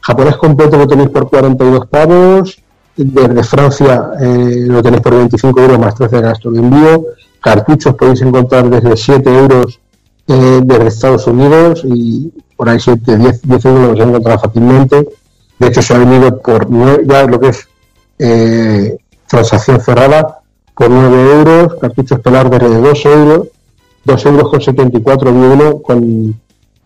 Japonés 0.00 0.36
completo 0.36 0.78
lo 0.78 0.86
tenéis 0.86 1.10
por 1.10 1.28
42 1.28 1.86
pavos. 1.88 2.58
Desde 2.96 3.44
Francia 3.44 4.10
eh, 4.20 4.64
lo 4.66 4.82
tenéis 4.82 5.02
por 5.02 5.14
25 5.14 5.60
euros 5.60 5.78
más 5.78 5.94
13 5.94 6.16
de 6.16 6.22
gasto 6.22 6.50
de 6.50 6.58
envío. 6.60 7.04
Cartuchos 7.40 7.94
podéis 7.94 8.22
encontrar 8.22 8.68
desde 8.68 8.96
7 8.96 9.38
euros 9.38 9.78
eh, 10.28 10.60
desde 10.62 10.86
Estados 10.86 11.26
Unidos 11.26 11.82
y 11.84 12.32
por 12.56 12.68
ahí 12.68 12.78
7, 12.78 13.16
10, 13.16 13.42
10 13.42 13.64
euros 13.64 13.80
lo 13.80 13.88
podéis 13.88 14.08
encontrar 14.08 14.40
fácilmente. 14.40 15.08
De 15.58 15.66
hecho, 15.66 15.82
se 15.82 15.94
ha 15.94 15.98
venido 15.98 16.38
por 16.40 16.68
ya 17.06 17.24
lo 17.24 17.40
que 17.40 17.48
es 17.48 17.68
eh, 18.18 18.96
transacción 19.26 19.80
cerrada 19.80 20.40
por 20.74 20.90
9 20.90 21.32
euros. 21.32 21.74
Cartuchos 21.80 22.20
pelar 22.20 22.50
desde 22.50 22.80
2 22.80 23.06
euros. 23.06 23.48
2 24.04 24.26
euros 24.26 24.50
con 24.50 24.60
74 24.60 25.32
de 25.32 25.38
uno 25.38 25.82
con 25.82 26.34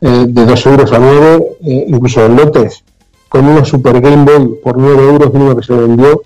eh, 0.01 0.25
de 0.27 0.47
2 0.47 0.67
euros 0.67 0.93
a 0.93 0.99
9 0.99 1.57
eh, 1.65 1.85
incluso 1.89 2.27
en 2.27 2.37
lotes 2.37 2.83
con 3.29 3.47
una 3.47 3.65
Super 3.65 4.01
Game 4.01 4.25
Boy 4.25 4.59
por 4.63 4.77
9 4.77 5.05
euros 5.05 5.33
mínimo 5.33 5.55
que 5.55 5.63
se 5.63 5.73
vendió 5.73 6.23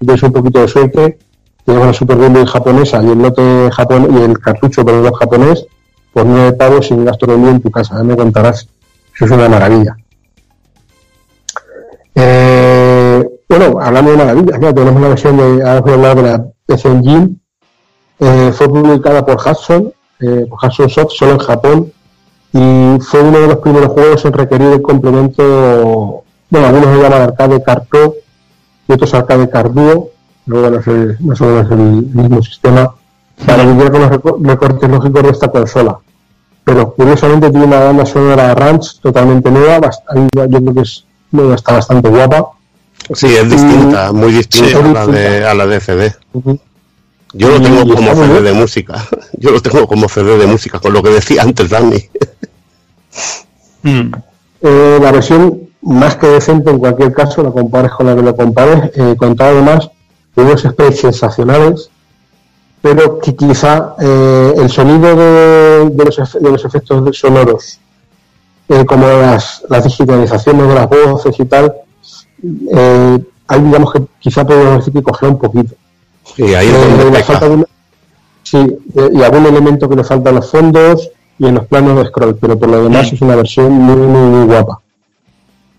entonces 0.00 0.22
un 0.24 0.32
poquito 0.32 0.60
de 0.60 0.66
suerte 0.66 1.18
tenemos 1.64 1.86
la 1.86 1.92
Super 1.92 2.18
Game 2.18 2.38
Boy 2.40 2.46
japonesa 2.46 3.00
y 3.02 3.10
el 3.10 3.18
lote 3.18 3.70
japonés 3.70 4.10
y 4.12 4.22
el 4.22 4.38
cartucho 4.40 4.84
perdón, 4.84 5.12
japonés 5.12 5.66
por 6.12 6.26
9 6.26 6.52
pavos 6.52 6.86
sin 6.88 7.04
envío 7.34 7.50
en 7.50 7.60
tu 7.60 7.70
casa 7.70 7.96
ya 7.96 8.02
me 8.04 8.16
contarás. 8.16 8.66
Eso 9.14 9.24
es 9.24 9.30
una 9.30 9.48
maravilla. 9.48 9.96
Eh, 12.14 13.24
bueno 13.48 13.80
hablando 13.80 14.10
de 14.10 14.16
maravillas 14.16 14.60
ya 14.60 14.72
tenemos 14.74 14.96
una 14.96 15.08
versión 15.08 15.36
de 15.36 15.62
de 16.16 16.22
la 16.22 16.44
PC 16.66 16.88
eh, 18.18 18.52
fue 18.52 18.68
publicada 18.68 19.24
por 19.24 19.36
Hudson 19.36 19.92
eh, 20.20 20.46
por 20.48 20.58
Hudson 20.62 20.90
Soft 20.90 21.12
solo 21.12 21.32
en 21.32 21.38
Japón 21.38 21.92
y 22.52 22.98
fue 23.00 23.20
uno 23.22 23.38
de 23.38 23.46
los 23.46 23.56
primeros 23.58 23.92
juegos 23.92 24.24
en 24.24 24.32
requerir 24.32 24.72
el 24.72 24.82
complemento, 24.82 26.24
bueno, 26.50 26.66
algunos 26.66 26.96
lo 26.96 27.02
llaman 27.02 27.22
arcade 27.22 27.60
Pro 27.88 28.14
y 28.88 28.92
otros 28.92 29.14
arcade 29.14 29.48
Card 29.48 29.70
Duo, 29.70 30.10
luego 30.46 30.68
bueno, 30.68 30.80
es 30.80 30.86
el- 30.88 31.16
más 31.20 31.40
o 31.40 31.44
menos 31.46 31.70
el 31.70 31.78
mismo 31.78 32.42
sistema 32.42 32.92
para 33.46 33.64
lidiar 33.64 33.90
con 33.90 34.00
los 34.02 34.10
reco- 34.10 34.38
recortes 34.42 34.90
lógicos 34.90 35.22
de 35.22 35.28
esta 35.30 35.48
consola. 35.48 35.98
Pero 36.64 36.92
curiosamente 36.94 37.50
tiene 37.50 37.66
una 37.66 37.80
banda 37.80 38.06
sonora 38.06 38.54
Ranch 38.54 39.00
totalmente 39.00 39.50
nueva, 39.50 39.80
bast- 39.80 40.02
ahí 40.08 40.26
yo 40.34 40.48
creo 40.60 40.74
que 40.74 40.80
es, 40.82 41.04
bueno, 41.30 41.54
está 41.54 41.72
bastante 41.74 42.08
guapa. 42.08 42.50
Sí, 43.14 43.26
es 43.34 43.50
distinta, 43.50 44.12
muy 44.12 44.30
distinta 44.32 44.68
Sí, 44.68 44.74
a, 44.74 44.80
la 44.82 44.88
distinta. 45.06 45.06
de, 45.30 45.46
a 45.46 45.54
la 45.54 45.66
de 45.66 45.80
CD. 45.80 46.14
Yo 47.32 47.48
lo 47.48 47.56
Y 47.56 47.60
tengo 47.62 47.94
como 47.94 48.14
CD 48.14 48.28
bien. 48.32 48.44
de 48.44 48.52
música. 48.52 49.06
Yo 49.38 49.50
lo 49.52 49.60
tengo 49.62 49.86
como 49.86 50.08
CD 50.08 50.36
de 50.36 50.46
música, 50.46 50.78
con 50.80 50.92
lo 50.92 51.02
que 51.02 51.10
decía 51.10 51.42
antes 51.42 51.70
Dani. 51.70 52.08
Mm. 53.82 54.12
Eh, 54.62 54.98
la 55.00 55.12
versión 55.12 55.60
más 55.82 56.16
que 56.16 56.26
decente 56.26 56.70
en 56.70 56.78
cualquier 56.78 57.12
caso, 57.12 57.42
la 57.42 57.50
compares 57.50 57.92
con 57.92 58.06
la 58.06 58.14
que 58.14 58.22
lo 58.22 58.36
compares, 58.36 58.90
eh, 58.94 59.14
contaba 59.16 59.50
además 59.50 59.88
de 60.36 60.42
unos 60.42 60.60
sprays 60.62 61.00
sensacionales, 61.00 61.89
pero 62.82 63.18
que 63.18 63.34
quizá 63.36 63.94
eh, 64.00 64.54
el 64.56 64.70
sonido 64.70 65.14
de, 65.16 65.90
de 65.90 66.04
los, 66.04 66.16
de 66.40 66.50
los 66.50 66.64
efectos 66.64 67.16
sonoros, 67.18 67.78
eh, 68.68 68.84
como 68.86 69.06
las, 69.06 69.62
las 69.68 69.84
digitalizaciones 69.84 70.68
de 70.68 70.74
las 70.74 70.88
voces 70.88 71.34
y 71.38 71.44
tal, 71.44 71.74
eh, 72.72 73.18
ahí 73.48 73.60
digamos 73.60 73.92
que 73.92 74.02
quizá 74.18 74.46
podemos 74.46 74.78
decir 74.78 74.92
que 74.94 75.02
cogió 75.02 75.28
un 75.28 75.38
poquito. 75.38 75.74
Y 76.36 76.54
ahí 76.54 76.68
es 76.68 76.74
Eh, 76.74 77.22
falta 77.24 77.44
algún- 77.46 77.66
sí, 78.42 78.58
eh, 78.58 79.10
y 79.12 79.22
algún 79.22 79.46
elemento 79.46 79.88
que 79.88 79.96
le 79.96 80.04
falta 80.04 80.30
en 80.30 80.36
los 80.36 80.50
fondos 80.50 81.10
y 81.38 81.46
en 81.46 81.54
los 81.56 81.66
planos 81.66 81.96
de 81.98 82.06
scroll, 82.06 82.36
pero 82.36 82.58
por 82.58 82.68
lo 82.68 82.82
demás 82.84 83.12
es 83.12 83.20
una 83.20 83.34
versión 83.36 83.72
muy, 83.72 83.96
muy, 83.96 84.28
muy 84.30 84.46
guapa. 84.46 84.80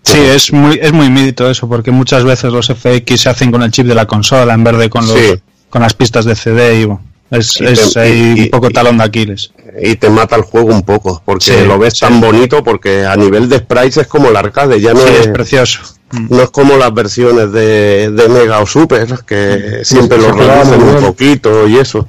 Sí, 0.04 0.18
es 0.18 0.52
muy, 0.52 0.78
es 0.82 0.92
muy 0.92 1.08
mito 1.10 1.48
eso, 1.48 1.68
porque 1.68 1.90
muchas 1.92 2.24
veces 2.24 2.52
los 2.52 2.68
FX 2.68 3.20
se 3.20 3.28
hacen 3.30 3.50
con 3.52 3.62
el 3.62 3.70
chip 3.70 3.86
de 3.86 3.94
la 3.94 4.06
consola 4.06 4.52
en 4.54 4.64
vez 4.64 4.76
de 4.76 4.90
con, 4.90 5.06
los, 5.06 5.16
Sí. 5.16 5.40
Con 5.72 5.80
las 5.80 5.94
pistas 5.94 6.26
de 6.26 6.34
CD 6.36 6.80
y 6.80 6.84
bueno, 6.84 7.00
es, 7.30 7.58
Y 7.60 7.64
es 7.64 7.96
ahí 7.96 8.34
y- 8.36 8.40
un 8.42 8.50
poco 8.50 8.68
talón 8.68 8.98
de 8.98 9.04
Aquiles. 9.04 9.52
y 9.82 9.96
te 9.96 10.10
mata 10.10 10.36
el 10.36 10.42
juego 10.42 10.68
un 10.68 10.82
poco, 10.82 11.22
porque 11.24 11.46
Sí, 11.46 11.66
lo 11.66 11.78
ves 11.78 11.94
sí. 11.94 12.00
tan 12.00 12.20
bonito, 12.20 12.62
porque 12.62 13.06
a 13.06 13.16
nivel 13.16 13.48
de 13.48 13.56
sprites 13.58 13.96
es 13.96 14.06
como 14.06 14.28
el 14.28 14.36
arcade, 14.36 14.78
ya 14.82 14.92
no, 14.92 15.00
Sí, 15.00 15.06
es, 15.14 15.20
es 15.20 15.28
precioso. 15.28 15.80
Mm. 16.10 16.26
no 16.28 16.42
es 16.42 16.50
como 16.50 16.76
las 16.76 16.92
versiones 16.92 17.50
de, 17.52 18.10
de 18.10 18.28
Mega 18.28 18.58
o 18.60 18.66
Super, 18.66 19.06
que 19.26 19.80
siempre 19.82 20.18
lo 20.18 20.30
reducen 20.32 20.82
un 20.82 21.00
poquito 21.06 21.66
y 21.66 21.78
eso, 21.78 22.06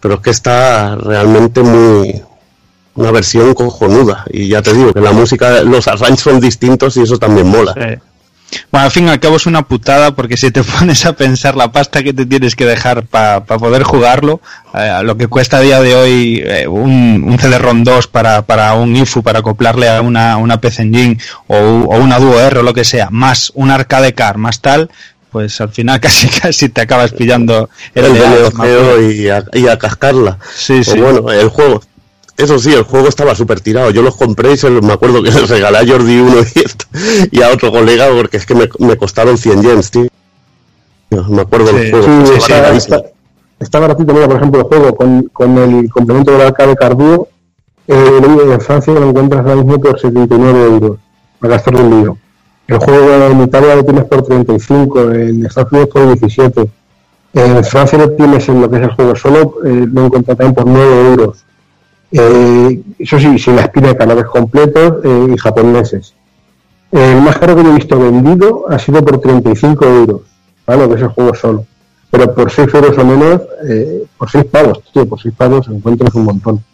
pero 0.00 0.14
es 0.14 0.20
que 0.20 0.30
está 0.30 0.96
realmente 0.96 1.62
muy 1.62 2.20
una 2.96 3.12
versión 3.12 3.54
cojonuda 3.54 4.24
y 4.32 4.48
ya 4.48 4.62
te 4.62 4.72
digo 4.72 4.92
que 4.92 5.00
la 5.00 5.12
música, 5.12 5.62
los 5.62 5.86
arranges 5.86 6.20
son 6.22 6.40
distintos 6.40 6.96
y 6.96 7.02
eso 7.02 7.18
también 7.18 7.46
mola. 7.46 7.72
Sí. 7.74 8.00
Bueno, 8.70 8.86
al 8.86 8.90
fin 8.90 9.06
y 9.06 9.10
al 9.10 9.20
cabo 9.20 9.36
es 9.36 9.46
una 9.46 9.66
putada 9.66 10.14
porque 10.14 10.36
si 10.36 10.50
te 10.50 10.62
pones 10.78 11.04
a 11.06 11.14
pensar 11.14 11.56
la 11.56 11.72
pasta 11.72 12.02
que 12.02 12.12
te 12.12 12.26
tienes 12.26 12.54
que 12.56 12.64
dejar 12.64 13.04
para 13.04 13.44
poder 13.44 13.82
jugarlo, 13.82 14.40
eh, 14.74 15.00
lo 15.02 15.16
que 15.16 15.26
cuesta 15.28 15.58
a 15.58 15.60
día 15.60 15.80
de 15.80 15.94
hoy 15.94 16.42
eh, 16.44 16.66
un, 16.66 17.24
un 17.26 17.38
CD-ROM 17.38 17.84
2 17.84 18.06
para, 18.06 18.42
para 18.42 18.74
un 18.74 18.94
IFU, 18.96 19.22
para 19.22 19.40
acoplarle 19.40 19.88
a 19.88 20.00
una, 20.00 20.36
una 20.36 20.60
PC 20.60 20.82
Engine 20.82 21.18
o, 21.48 21.56
o 21.56 21.98
una 21.98 22.18
Duo 22.18 22.38
R 22.40 22.60
o 22.60 22.62
lo 22.62 22.74
que 22.74 22.84
sea, 22.84 23.08
más 23.10 23.52
un 23.54 23.70
arcade 23.70 24.14
car, 24.14 24.38
más 24.38 24.60
tal, 24.60 24.90
pues 25.30 25.60
al 25.60 25.70
final 25.70 26.00
casi 26.00 26.28
casi 26.28 26.68
te 26.68 26.80
acabas 26.80 27.12
pillando 27.12 27.68
el, 27.94 28.04
el 28.06 29.12
y 29.12 29.28
a, 29.28 29.44
y 29.52 29.68
a 29.68 29.78
cascarla. 29.78 30.38
Sí, 30.54 30.80
O 30.80 30.84
sí. 30.84 30.98
bueno, 30.98 31.30
el 31.30 31.48
juego. 31.48 31.82
Eso 32.36 32.58
sí, 32.58 32.72
el 32.72 32.82
juego 32.82 33.08
estaba 33.08 33.34
súper 33.34 33.60
tirado. 33.60 33.90
Yo 33.90 34.02
los 34.02 34.16
compré 34.16 34.52
y 34.52 34.56
se 34.56 34.68
los, 34.68 34.82
me 34.82 34.92
acuerdo 34.92 35.22
que 35.22 35.30
les 35.32 35.48
regalé 35.48 35.78
a 35.78 35.86
Jordi 35.86 36.20
uno 36.20 36.36
y, 37.30 37.42
a 37.42 37.50
otro 37.50 37.72
colega 37.72 38.08
porque 38.10 38.36
es 38.36 38.46
que 38.46 38.54
me, 38.54 38.68
me 38.78 38.96
costaron 38.96 39.38
100 39.38 39.62
yens, 39.62 39.90
tío. 39.90 40.08
Me 41.10 41.42
acuerdo 41.42 41.68
Sí, 41.68 41.90
los 41.90 42.04
juegos. 42.04 42.28
Sí, 42.28 42.52
está, 42.52 43.02
está, 43.58 43.80
mira, 43.80 44.26
por 44.26 44.36
ejemplo, 44.36 44.60
el 44.60 44.66
juego 44.66 44.94
con, 44.94 45.22
con 45.32 45.56
el 45.58 45.90
complemento 45.90 46.32
del 46.32 46.42
arcade 46.42 46.76
Carduo, 46.76 47.28
eh, 47.88 48.20
en 48.52 48.60
Francia 48.60 48.92
lo 48.92 49.08
encuentras 49.08 49.42
ahora 49.42 49.56
mismo 49.56 49.80
por 49.80 49.98
79 49.98 50.64
euros, 50.64 50.98
para 51.38 51.54
gastar 51.54 51.76
un 51.76 51.90
lío. 51.90 52.18
El 52.66 52.78
juego 52.78 53.26
en 53.30 53.42
Italia 53.42 53.76
lo 53.76 53.84
tienes 53.84 54.04
por 54.04 54.22
35, 54.22 55.12
en 55.12 55.46
Estados 55.46 55.70
Unidos 55.70 55.90
por 55.90 56.06
17. 56.06 56.70
En 57.34 57.64
Francia 57.64 57.98
lo 57.98 58.10
tienes 58.10 58.48
en 58.48 58.60
lo 58.60 58.68
que 58.68 58.76
es 58.76 58.82
el 58.82 58.90
juego 58.90 59.14
solo, 59.14 59.54
eh, 59.64 59.86
lo 59.90 60.06
encuentras 60.06 60.36
también 60.36 60.54
por 60.54 60.66
9 60.66 61.06
euros. 61.10 61.45
Eh, 62.12 62.82
eso 62.98 63.18
sí, 63.18 63.38
sin 63.38 63.56
la 63.56 63.62
espina 63.62 63.88
de 63.88 63.96
canales 63.96 64.26
completos 64.26 65.04
eh, 65.04 65.26
y 65.34 65.36
japoneses. 65.36 66.14
El 66.92 67.20
más 67.20 67.36
caro 67.38 67.56
que 67.56 67.62
he 67.62 67.74
visto 67.74 67.98
vendido 67.98 68.64
ha 68.68 68.78
sido 68.78 69.04
por 69.04 69.20
35 69.20 69.84
euros, 69.84 70.20
¿vale? 70.66 70.88
Que 70.88 70.94
es 70.94 71.02
el 71.02 71.08
juego 71.08 71.34
solo. 71.34 71.66
Pero 72.10 72.32
por 72.34 72.50
6 72.50 72.72
euros 72.74 72.96
o 72.96 73.04
menos, 73.04 73.42
eh, 73.68 74.06
por 74.16 74.30
6 74.30 74.44
pavos, 74.44 74.82
tío, 74.92 75.06
por 75.06 75.20
6 75.20 75.34
pavos 75.36 75.66
encuentras 75.68 76.14
un 76.14 76.24
montón. 76.24 76.64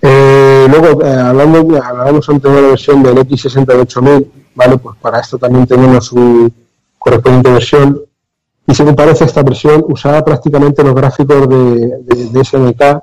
Eh, 0.00 0.66
luego, 0.70 1.04
hablando, 1.04 1.82
hablábamos 1.82 2.28
antes 2.28 2.52
de 2.52 2.62
la 2.62 2.68
versión 2.68 3.02
del 3.02 3.16
X68000, 3.16 4.26
¿vale? 4.54 4.78
Pues 4.78 4.96
para 5.00 5.20
esto 5.20 5.36
también 5.36 5.66
tenemos 5.66 6.06
su 6.06 6.52
correspondiente 6.98 7.50
versión. 7.50 8.00
Y 8.66 8.74
según 8.74 8.96
parece, 8.96 9.24
esta 9.24 9.42
versión 9.42 9.84
usaba 9.88 10.24
prácticamente 10.24 10.82
los 10.82 10.94
gráficos 10.94 11.48
de, 11.48 11.56
de, 12.02 12.24
de 12.30 12.44
SNK 12.44 13.00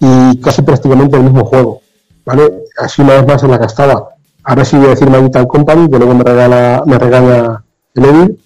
y 0.00 0.40
casi 0.40 0.62
prácticamente 0.62 1.16
el 1.16 1.22
mismo 1.24 1.44
juego, 1.44 1.80
¿vale? 2.24 2.64
Así 2.78 3.02
una 3.02 3.14
vez 3.14 3.26
más 3.26 3.42
en 3.42 3.50
la 3.50 3.58
que 3.58 3.66
estaba. 3.66 4.10
Ahora 4.44 4.64
sí 4.64 4.76
voy 4.76 4.86
a 4.86 4.90
decir 4.90 5.08
Magical 5.10 5.46
Company, 5.48 5.88
que 5.90 5.98
luego 5.98 6.14
me 6.14 6.24
regala, 6.24 6.82
me 6.86 6.98
regala 6.98 7.64
el 7.94 8.04
Evil. 8.04 8.38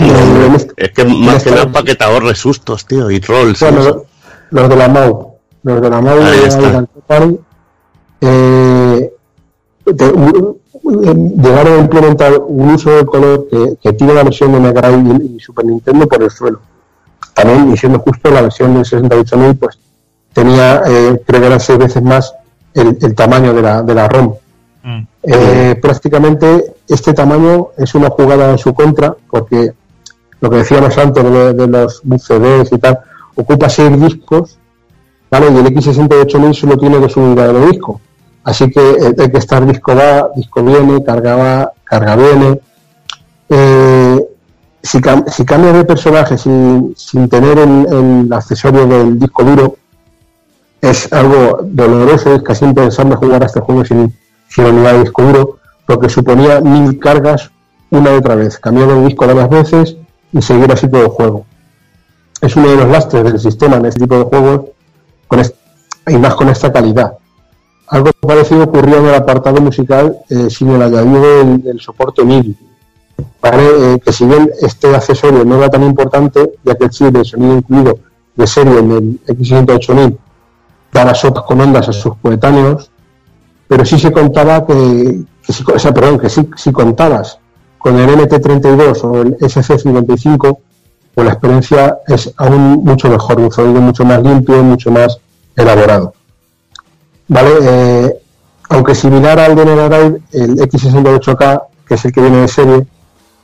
No, 0.00 0.44
En 0.46 0.54
este- 0.54 0.72
es 0.84 0.92
que 0.92 1.04
más 1.04 1.42
que 1.42 1.50
nada 1.50 1.70
para 1.72 1.84
que 1.84 1.94
te 1.96 2.04
ahorres 2.04 2.38
sustos, 2.38 2.86
tío, 2.86 3.10
y 3.10 3.18
trolls. 3.20 3.58
bueno, 3.60 4.02
los 4.50 4.68
de 4.68 4.76
la 4.76 4.88
MAU. 4.88 5.34
Los 5.64 5.80
de 5.82 5.90
la 5.90 6.00
MAU 6.00 6.20
Ahí 6.22 6.38
de 6.40 6.46
está. 6.46 6.60
Magical 6.60 6.88
Company. 6.94 7.38
Eh, 8.20 9.12
llegaron 10.82 11.72
a 11.74 11.78
implementar 11.78 12.38
un 12.38 12.70
uso 12.70 12.90
de 12.90 13.04
color 13.04 13.48
que, 13.50 13.76
que 13.82 13.92
tiene 13.92 14.14
la 14.14 14.24
versión 14.24 14.52
de 14.52 14.60
Mega 14.60 14.80
Drive 14.80 15.24
y, 15.24 15.36
y 15.36 15.40
Super 15.40 15.64
Nintendo 15.64 16.06
por 16.06 16.22
el 16.22 16.30
suelo. 16.30 16.60
También, 17.34 17.72
y 17.72 17.76
siendo 17.76 17.98
justo, 18.00 18.30
la 18.30 18.42
versión 18.42 18.74
del 18.74 18.84
68.000 18.84 19.58
pues 19.58 19.78
tenía, 20.32 20.82
eh, 20.86 21.22
creo 21.26 21.40
que 21.40 21.46
eran 21.46 21.60
seis 21.60 21.78
veces 21.78 22.02
más 22.02 22.34
el, 22.74 22.98
el 23.00 23.14
tamaño 23.14 23.52
de 23.52 23.62
la, 23.62 23.82
de 23.82 23.94
la 23.94 24.08
ROM. 24.08 24.34
Mm. 24.82 25.00
Eh, 25.22 25.78
prácticamente 25.80 26.74
este 26.88 27.12
tamaño 27.12 27.68
es 27.76 27.94
una 27.94 28.08
jugada 28.08 28.50
en 28.50 28.58
su 28.58 28.72
contra 28.72 29.14
porque 29.30 29.72
lo 30.40 30.48
que 30.48 30.56
decíamos 30.56 30.96
antes 30.96 31.22
de, 31.22 31.52
de 31.52 31.66
los 31.66 32.02
CDs 32.16 32.72
y 32.72 32.78
tal 32.78 32.98
ocupa 33.34 33.68
seis 33.68 34.00
discos 34.00 34.58
¿vale? 35.30 35.50
y 35.50 35.58
el 35.58 35.66
X68000 35.66 36.54
solo 36.54 36.78
tiene 36.78 36.98
dos 36.98 37.14
unidades 37.18 37.52
de 37.52 37.66
disco 37.66 38.00
así 38.44 38.70
que 38.70 38.80
eh, 38.80 39.14
hay 39.18 39.30
que 39.30 39.38
estar 39.38 39.66
disco 39.66 39.94
va, 39.94 40.30
disco 40.34 40.62
viene, 40.62 41.02
carga 41.04 41.36
va, 41.36 41.72
carga 41.84 42.16
viene 42.16 42.60
Eh, 43.52 44.18
si, 44.82 44.98
cam- 45.00 45.28
cambias 45.44 45.74
de 45.74 45.84
personaje 45.84 46.38
sin, 46.38 46.94
tener 47.28 47.58
el, 47.58 48.32
accesorio 48.32 48.86
del 48.86 49.18
disco 49.18 49.42
duro 49.42 49.76
es 50.80 51.12
algo 51.12 51.58
doloroso, 51.64 52.34
es 52.36 52.42
casi 52.42 52.64
impensable 52.64 53.16
jugar 53.16 53.42
a 53.42 53.46
este 53.46 53.60
juego 53.60 53.84
sin, 53.84 54.14
sin 54.48 54.64
unidad 54.66 54.92
de 54.92 55.00
disco 55.00 55.22
duro, 55.22 55.58
porque 55.84 56.08
suponía 56.08 56.60
mil 56.60 56.98
cargas 56.98 57.50
una 57.90 58.12
y 58.12 58.16
otra 58.18 58.36
vez, 58.36 58.56
cambiar 58.58 58.88
el 58.90 59.06
disco 59.08 59.26
varias 59.26 59.50
veces 59.50 59.96
y 60.32 60.40
seguir 60.40 60.70
así 60.72 60.88
todo 60.88 61.02
el 61.02 61.08
juego. 61.08 61.44
Es 62.40 62.54
uno 62.56 62.68
de 62.68 62.76
los 62.76 62.88
lastres 62.88 63.24
del 63.24 63.40
sistema 63.40 63.76
en 63.76 63.86
este 63.86 64.00
tipo 64.00 64.16
de 64.16 64.24
juegos, 64.24 64.60
y 66.06 66.16
más 66.16 66.34
con 66.34 66.48
esta 66.48 66.72
calidad. 66.72 67.14
Algo 67.90 68.10
parecido 68.20 68.64
ocurrió 68.64 68.98
en 68.98 69.06
el 69.06 69.14
apartado 69.14 69.60
musical 69.60 70.16
eh, 70.28 70.48
sin 70.48 70.70
el 70.70 70.82
añadido 70.82 71.58
del, 71.58 71.80
soporte 71.80 72.24
MIDI. 72.24 72.56
¿vale? 73.42 73.94
Eh, 73.94 73.98
que 74.04 74.12
si 74.12 74.24
bien 74.24 74.48
este 74.62 74.94
accesorio 74.94 75.44
no 75.44 75.56
era 75.56 75.68
tan 75.68 75.82
importante, 75.82 76.52
ya 76.64 76.74
que 76.76 76.84
el 76.84 76.90
chip 76.90 77.08
de 77.08 77.24
sonido 77.24 77.56
incluido 77.56 77.98
de 78.36 78.46
serie 78.46 78.78
en 78.78 78.90
el 78.92 79.20
X68000 79.26 80.16
daba 80.92 81.14
sopas 81.14 81.44
con 81.44 81.60
ondas 81.60 81.88
a 81.88 81.92
sus 81.92 82.14
coetáneos, 82.16 82.90
pero 83.66 83.84
sí 83.84 83.98
se 83.98 84.12
contaba 84.12 84.64
que, 84.64 85.22
sí- 85.48 85.64
o 85.74 85.78
sea, 85.78 85.92
perdón, 85.92 86.18
que 86.18 86.28
si 86.28 86.72
contabas 86.72 87.38
con 87.78 87.98
el 87.98 88.08
MT32 88.10 89.04
o 89.04 89.22
el 89.22 89.36
SC55, 89.38 90.58
pues 91.14 91.26
la 91.26 91.32
experiencia 91.32 91.98
es 92.06 92.32
aún 92.36 92.84
mucho 92.84 93.08
mejor, 93.08 93.40
un 93.40 93.50
sonido 93.50 93.80
mucho 93.80 94.04
más 94.04 94.22
limpio, 94.22 94.62
mucho 94.62 94.90
más 94.90 95.18
elaborado. 95.56 96.12
¿Vale? 97.30 97.50
Eh, 97.62 98.16
aunque 98.70 98.94
similar 98.94 99.38
al 99.38 99.54
de 99.54 99.64
Mega 99.64 99.88
Drive, 99.88 100.20
el 100.32 100.56
X68K, 100.56 101.62
que 101.86 101.94
es 101.94 102.04
el 102.04 102.12
que 102.12 102.20
viene 102.20 102.38
de 102.38 102.48
serie, 102.48 102.86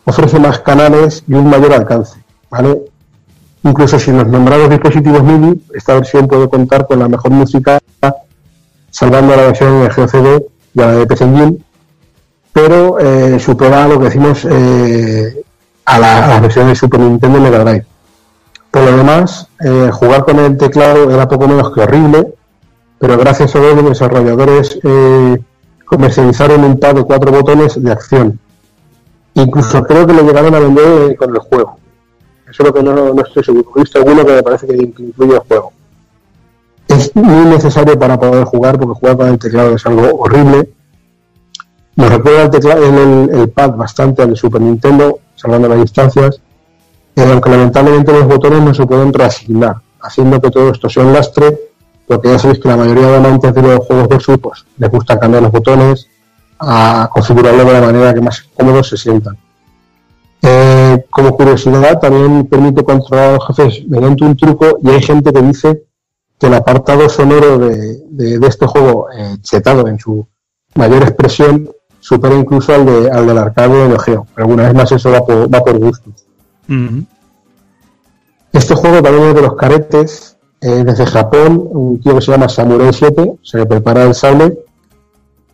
ofrece 0.04 0.40
más 0.40 0.58
canales 0.58 1.22
y 1.28 1.34
un 1.34 1.48
mayor 1.48 1.72
alcance. 1.72 2.18
¿vale? 2.50 2.82
Incluso 3.62 3.98
sin 4.00 4.18
los 4.18 4.26
nombrados 4.26 4.70
dispositivos 4.70 5.22
MIDI, 5.22 5.62
esta 5.72 5.94
versión 5.94 6.26
puede 6.26 6.48
contar 6.48 6.86
con 6.88 6.98
la 6.98 7.08
mejor 7.08 7.30
música, 7.30 7.78
salvando 8.90 9.36
la 9.36 9.42
versión 9.42 9.82
de 9.82 9.88
GCD 9.88 10.42
y 10.74 10.82
a 10.82 10.86
la 10.86 10.92
de 10.94 11.06
PC 11.06 11.24
Engine, 11.24 11.58
pero 12.52 12.98
eh, 12.98 13.38
supera 13.38 13.86
lo 13.86 14.00
que 14.00 14.06
decimos 14.06 14.44
eh, 14.50 15.44
a, 15.84 15.98
la, 16.00 16.24
a 16.24 16.28
las 16.28 16.42
versiones 16.42 16.70
de 16.72 16.76
Super 16.76 17.00
Nintendo 17.00 17.38
Mega 17.40 17.60
Drive. 17.60 17.86
Por 18.72 18.82
lo 18.82 18.96
demás, 18.96 19.46
jugar 19.92 20.24
con 20.24 20.40
el 20.40 20.56
teclado 20.58 21.08
era 21.10 21.28
poco 21.28 21.46
menos 21.46 21.72
que 21.72 21.80
horrible, 21.80 22.34
pero 22.98 23.18
gracias 23.18 23.54
a 23.54 23.58
ello 23.58 23.74
los 23.76 23.90
desarrolladores 23.90 24.78
eh, 24.82 25.38
comercializaron 25.84 26.64
un 26.64 26.78
par 26.78 26.94
de 26.94 27.04
cuatro 27.04 27.30
botones 27.30 27.82
de 27.82 27.92
acción. 27.92 28.38
Incluso 29.34 29.84
creo 29.84 30.06
que 30.06 30.14
lo 30.14 30.22
llegaron 30.22 30.54
a 30.54 30.60
vender 30.60 31.16
con 31.16 31.30
el 31.34 31.38
juego. 31.40 31.78
Eso 32.48 32.62
es 32.62 32.68
lo 32.68 32.72
que 32.74 32.82
no, 32.82 33.12
no 33.12 33.22
estoy 33.22 33.44
seguro. 33.44 33.70
He 33.76 33.80
visto 33.80 33.98
alguno 33.98 34.24
que 34.24 34.32
me 34.32 34.42
parece 34.42 34.66
que 34.66 34.76
incluye 34.76 35.34
el 35.34 35.40
juego. 35.40 35.72
Es 36.88 37.14
muy 37.14 37.44
necesario 37.46 37.98
para 37.98 38.18
poder 38.18 38.44
jugar, 38.44 38.78
porque 38.78 38.98
jugar 38.98 39.16
con 39.16 39.28
el 39.28 39.38
teclado 39.38 39.74
es 39.74 39.84
algo 39.84 40.20
horrible. 40.20 40.70
Nos 41.96 42.10
recuerda 42.10 42.42
el, 42.44 42.50
teclado, 42.50 42.84
el, 42.84 43.30
el 43.30 43.48
pad 43.50 43.72
bastante 43.72 44.22
al 44.22 44.30
de 44.30 44.36
Super 44.36 44.60
Nintendo, 44.60 45.18
salvando 45.34 45.68
las 45.68 45.80
distancias. 45.80 46.40
eh, 47.16 47.28
aunque 47.30 47.50
lamentablemente 47.50 48.12
los 48.12 48.26
botones 48.26 48.62
no 48.62 48.74
se 48.74 48.86
pueden 48.86 49.12
reasignar, 49.12 49.76
haciendo 50.00 50.40
que 50.40 50.50
todo 50.50 50.70
esto 50.70 50.88
sea 50.88 51.02
un 51.04 51.12
lastre, 51.12 51.58
porque 52.06 52.28
ya 52.28 52.38
sabéis 52.38 52.60
que 52.60 52.68
la 52.68 52.76
mayoría 52.76 53.06
de 53.08 53.16
amantes 53.16 53.54
de 53.54 53.62
los 53.62 53.86
juegos 53.86 54.08
versus 54.08 54.38
pues, 54.38 54.64
les 54.78 54.90
gusta 54.90 55.18
cambiar 55.18 55.42
los 55.42 55.52
botones, 55.52 56.08
a 56.58 57.10
configurarlo 57.12 57.64
de 57.64 57.72
la 57.72 57.80
manera 57.80 58.14
que 58.14 58.20
más 58.20 58.42
cómodos 58.54 58.88
se 58.88 58.96
sientan. 58.96 59.36
Eh, 60.42 61.04
como 61.10 61.36
curiosidad, 61.36 61.98
también 61.98 62.46
permite 62.46 62.84
controlar 62.84 63.30
a 63.30 63.32
los 63.34 63.46
jefes 63.48 63.84
mediante 63.88 64.24
un 64.24 64.36
truco 64.36 64.78
y 64.82 64.88
hay 64.90 65.02
gente 65.02 65.32
que 65.32 65.42
dice 65.42 65.82
que 66.38 66.46
el 66.46 66.54
apartado 66.54 67.08
sonoro 67.08 67.58
de, 67.58 67.98
de- 68.10 68.38
de 68.38 68.46
este 68.46 68.66
juego, 68.66 69.08
eh, 69.10 69.36
chetado 69.42 69.88
en 69.88 69.98
su 69.98 70.26
mayor 70.74 71.02
expresión, 71.02 71.68
supera 71.98 72.34
incluso 72.36 72.72
al, 72.74 72.86
de, 72.86 73.10
al 73.10 73.26
del 73.26 73.38
arcade 73.38 73.88
de 73.88 73.98
Geo. 73.98 74.26
Pero 74.34 74.46
una 74.48 74.64
vez 74.64 74.74
más 74.74 74.92
eso 74.92 75.10
va 75.10 75.24
por, 75.24 75.52
va 75.52 75.64
por 75.64 75.78
gusto. 75.78 76.10
Este 78.52 78.74
juego 78.74 79.02
también 79.02 79.28
es 79.28 79.34
de 79.34 79.42
los 79.42 79.56
caretes, 79.56 80.35
desde 80.68 81.06
Japón, 81.06 81.68
un 81.70 82.00
tío 82.00 82.14
que 82.14 82.20
se 82.20 82.32
llama 82.32 82.48
Samurai 82.48 82.92
7, 82.92 83.36
se 83.42 83.58
le 83.58 83.66
prepara 83.66 84.04
el 84.04 84.14
sable, 84.14 84.58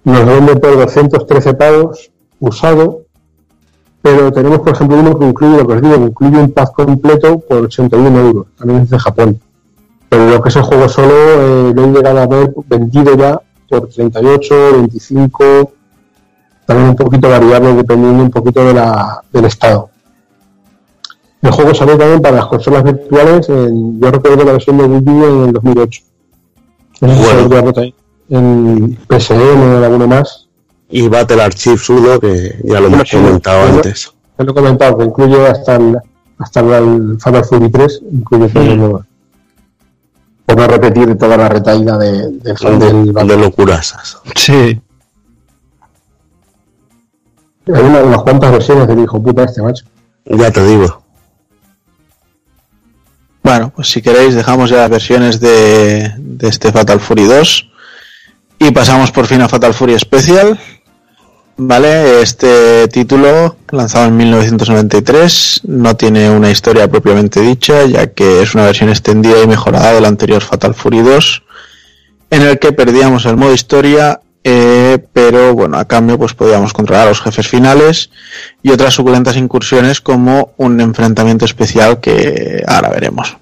nos 0.05 0.27
vende 0.27 0.57
por 0.57 0.77
213 0.77 1.55
pavos, 1.55 2.11
usado, 2.41 3.03
pero 4.01 4.33
tenemos 4.33 4.61
por 4.61 4.75
ejemplo 4.75 4.99
uno 4.99 5.19
que 5.19 5.27
incluye 5.27 5.59
lo 5.59 5.67
que 5.67 5.75
os 5.75 5.83
digo, 5.83 5.95
incluye 5.95 6.39
un 6.39 6.53
pack 6.53 6.73
completo 6.73 7.39
por 7.39 7.59
81 7.65 8.21
euros, 8.21 8.47
también 8.59 8.83
es 8.83 8.91
de 8.91 8.99
Japón. 8.99 9.41
Pero 10.09 10.29
lo 10.29 10.43
que 10.43 10.49
es 10.49 10.57
el 10.57 10.63
juego 10.63 10.89
solo, 10.89 11.15
eh, 11.15 11.73
lo 11.75 11.85
he 11.85 11.89
llegado 11.89 12.19
a 12.19 12.27
ver 12.27 12.53
vendido 12.67 13.17
ya 13.17 13.41
por 13.69 13.89
38, 13.89 14.55
25, 14.73 15.73
también 16.67 16.91
un 16.91 16.97
poquito 16.97 17.29
variable 17.29 17.75
dependiendo 17.75 18.23
un 18.25 18.31
poquito 18.31 18.65
de 18.65 18.75
la, 18.75 19.23
del 19.33 19.45
estado. 19.45 19.92
El 21.43 21.51
juego 21.51 21.75
salió 21.75 21.99
también 21.99 22.23
para 22.23 22.37
las 22.37 22.47
consolas 22.47 22.85
virtuales, 22.85 23.49
en, 23.49 24.01
yo 24.01 24.11
recuerdo 24.11 24.45
la 24.45 24.53
versión 24.53 24.79
de 24.79 24.85
Wii 24.85 25.25
en 25.25 25.45
el 25.47 25.53
2008. 25.53 26.03
No 27.01 27.09
sé 27.09 27.17
si 27.17 27.49
Bueno. 27.49 27.73
en 28.29 28.99
PSN 29.09 29.41
o 29.41 29.77
en 29.79 29.85
alguno 29.85 30.07
más. 30.07 30.49
Y 30.89 31.09
Battle 31.09 31.43
Archives 31.43 31.89
1, 31.91 32.21
que 32.21 32.61
ya 32.65 32.79
lo 32.81 32.87
hemos 32.87 33.09
sí, 33.09 33.17
comentado 33.17 33.67
antes. 33.67 34.13
Te 34.37 34.45
lo 34.45 34.53
he 34.53 34.55
comentado, 34.55 34.99
que 34.99 35.05
incluye 35.05 35.47
hasta 35.49 35.77
el, 35.77 35.99
hasta 36.39 36.61
el 36.61 37.19
Final 37.23 37.45
Fury 37.45 37.71
3, 37.71 38.03
incluye 38.13 38.49
todo 38.49 38.63
el 38.63 38.79
nuevo. 38.79 39.05
Por 40.47 40.57
no 40.57 40.67
repetir 40.69 41.17
toda 41.19 41.37
la 41.37 41.49
retaída 41.49 41.99
de, 41.99 42.31
del 42.31 42.59
fan 42.59 42.79
del 42.79 43.13
de 43.13 43.37
locurasas. 43.37 44.19
Sí. 44.37 44.81
Hay 47.67 47.83
una- 47.83 48.03
unas 48.03 48.23
cuantas 48.23 48.53
versiones 48.53 48.87
del 48.87 49.01
hijo 49.01 49.21
puta 49.23 49.45
este 49.45 49.63
macho. 49.63 49.85
Ya 50.27 50.51
te 50.51 50.65
digo. 50.65 51.02
Bueno, 53.43 53.73
pues 53.75 53.89
si 53.89 54.01
queréis 54.01 54.35
dejamos 54.35 54.71
ya 54.71 54.77
las 54.77 54.91
versiones 54.91 55.41
de, 55.41 56.13
de 56.17 56.49
este 56.49 56.71
Fatal 56.71 57.01
Fury 57.01 57.25
2 57.25 57.69
y 58.61 58.71
pasamos 58.71 59.11
por 59.11 59.27
fin 59.27 59.41
a 59.43 59.49
Fatal 59.49 59.75
Fury 59.75 59.99
Special. 59.99 60.59
Vale, 61.57 62.23
este 62.23 62.89
título 62.89 63.57
lanzado 63.71 64.07
en 64.07 64.17
1993 64.17 65.63
no 65.65 65.97
tiene 65.97 66.31
una 66.31 66.51
historia 66.51 66.89
propiamente 66.89 67.41
dicha, 67.41 67.85
ya 67.85 68.07
que 68.09 68.43
es 68.43 68.55
una 68.55 68.65
versión 68.65 68.89
extendida 68.89 69.43
y 69.43 69.47
mejorada 69.47 69.93
del 69.93 70.05
anterior 70.05 70.41
Fatal 70.41 70.75
Fury 70.75 71.01
2, 71.01 71.43
en 72.31 72.43
el 72.43 72.59
que 72.59 72.73
perdíamos 72.73 73.27
el 73.27 73.37
modo 73.37 73.53
historia, 73.53 74.21
eh, 74.45 74.99
pero 75.13 75.55
bueno, 75.55 75.79
a 75.79 75.87
cambio 75.87 76.19
pues 76.19 76.35
podíamos 76.35 76.73
controlar 76.73 77.07
a 77.07 77.11
los 77.11 77.21
jefes 77.21 77.49
finales 77.49 78.11
y 78.63 78.71
otras 78.71 78.95
suculentas 78.95 79.37
incursiones 79.37 80.01
como 80.01 80.53
un 80.57 80.81
enfrentamiento 80.81 81.45
especial 81.45 82.01
que 82.01 82.63
ahora 82.67 82.91
veremos. 82.91 83.37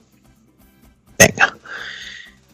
Venga. 1.19 1.55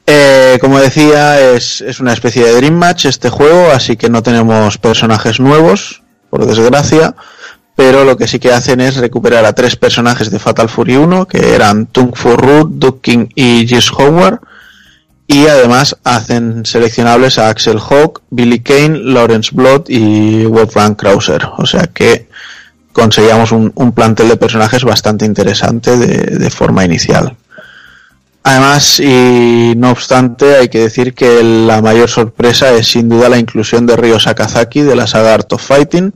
Eh, 0.07 0.59
como 0.61 0.79
decía, 0.79 1.41
es, 1.41 1.81
es 1.81 1.99
una 1.99 2.13
especie 2.13 2.45
de 2.45 2.55
Dream 2.55 2.75
Match 2.75 3.07
este 3.07 3.29
juego, 3.29 3.73
así 3.73 3.97
que 3.97 4.09
no 4.09 4.23
tenemos 4.23 4.79
personajes 4.79 5.41
nuevos, 5.41 6.03
por 6.31 6.47
desgracia, 6.47 7.17
pero 7.75 8.05
lo 8.05 8.17
que 8.17 8.29
sí 8.29 8.39
que 8.39 8.53
hacen 8.53 8.81
es 8.81 8.97
recuperar 8.97 9.45
a 9.45 9.53
tres 9.53 9.77
personajes 9.77 10.31
de 10.31 10.39
Fatal 10.39 10.69
Fury 10.69 10.97
1, 10.97 11.27
que 11.27 11.55
eran 11.55 11.87
Tung 11.87 12.15
Fu 12.15 12.37
Root, 12.37 12.71
Duke 12.73 13.01
King 13.03 13.27
y 13.35 13.67
Jess 13.67 13.91
Howard, 13.93 14.41
y 15.29 15.47
además 15.47 15.97
hacen 16.05 16.65
seleccionables 16.65 17.39
a 17.39 17.49
Axel 17.49 17.79
Hawk, 17.79 18.23
Billy 18.31 18.61
Kane, 18.61 18.99
Lawrence 18.99 19.51
Blood 19.53 19.89
y 19.89 20.45
Wolfgang 20.45 20.97
Krauser, 20.97 21.47
o 21.59 21.67
sea 21.67 21.89
que 21.89 22.29
conseguíamos 22.93 23.53
un, 23.53 23.73
un 23.75 23.93
plantel 23.93 24.29
de 24.29 24.37
personajes 24.37 24.85
bastante 24.85 25.27
interesante 25.27 25.97
de, 25.97 26.39
de 26.39 26.51
forma 26.51 26.85
inicial. 26.85 27.37
Además, 28.43 29.01
y 29.01 29.75
no 29.77 29.91
obstante, 29.91 30.55
hay 30.55 30.69
que 30.69 30.79
decir 30.79 31.15
que 31.15 31.43
la 31.43 31.83
mayor 31.83 32.09
sorpresa 32.09 32.73
es 32.75 32.87
sin 32.87 33.09
duda 33.09 33.29
la 33.29 33.39
inclusión 33.39 33.87
de 33.87 33.97
Ryo 33.97 34.21
Sakazaki 34.21 34.83
de 34.83 34.95
la 34.95 35.09
saga 35.09 35.35
Art 35.35 35.53
of 35.53 35.67
Fighting. 35.67 36.15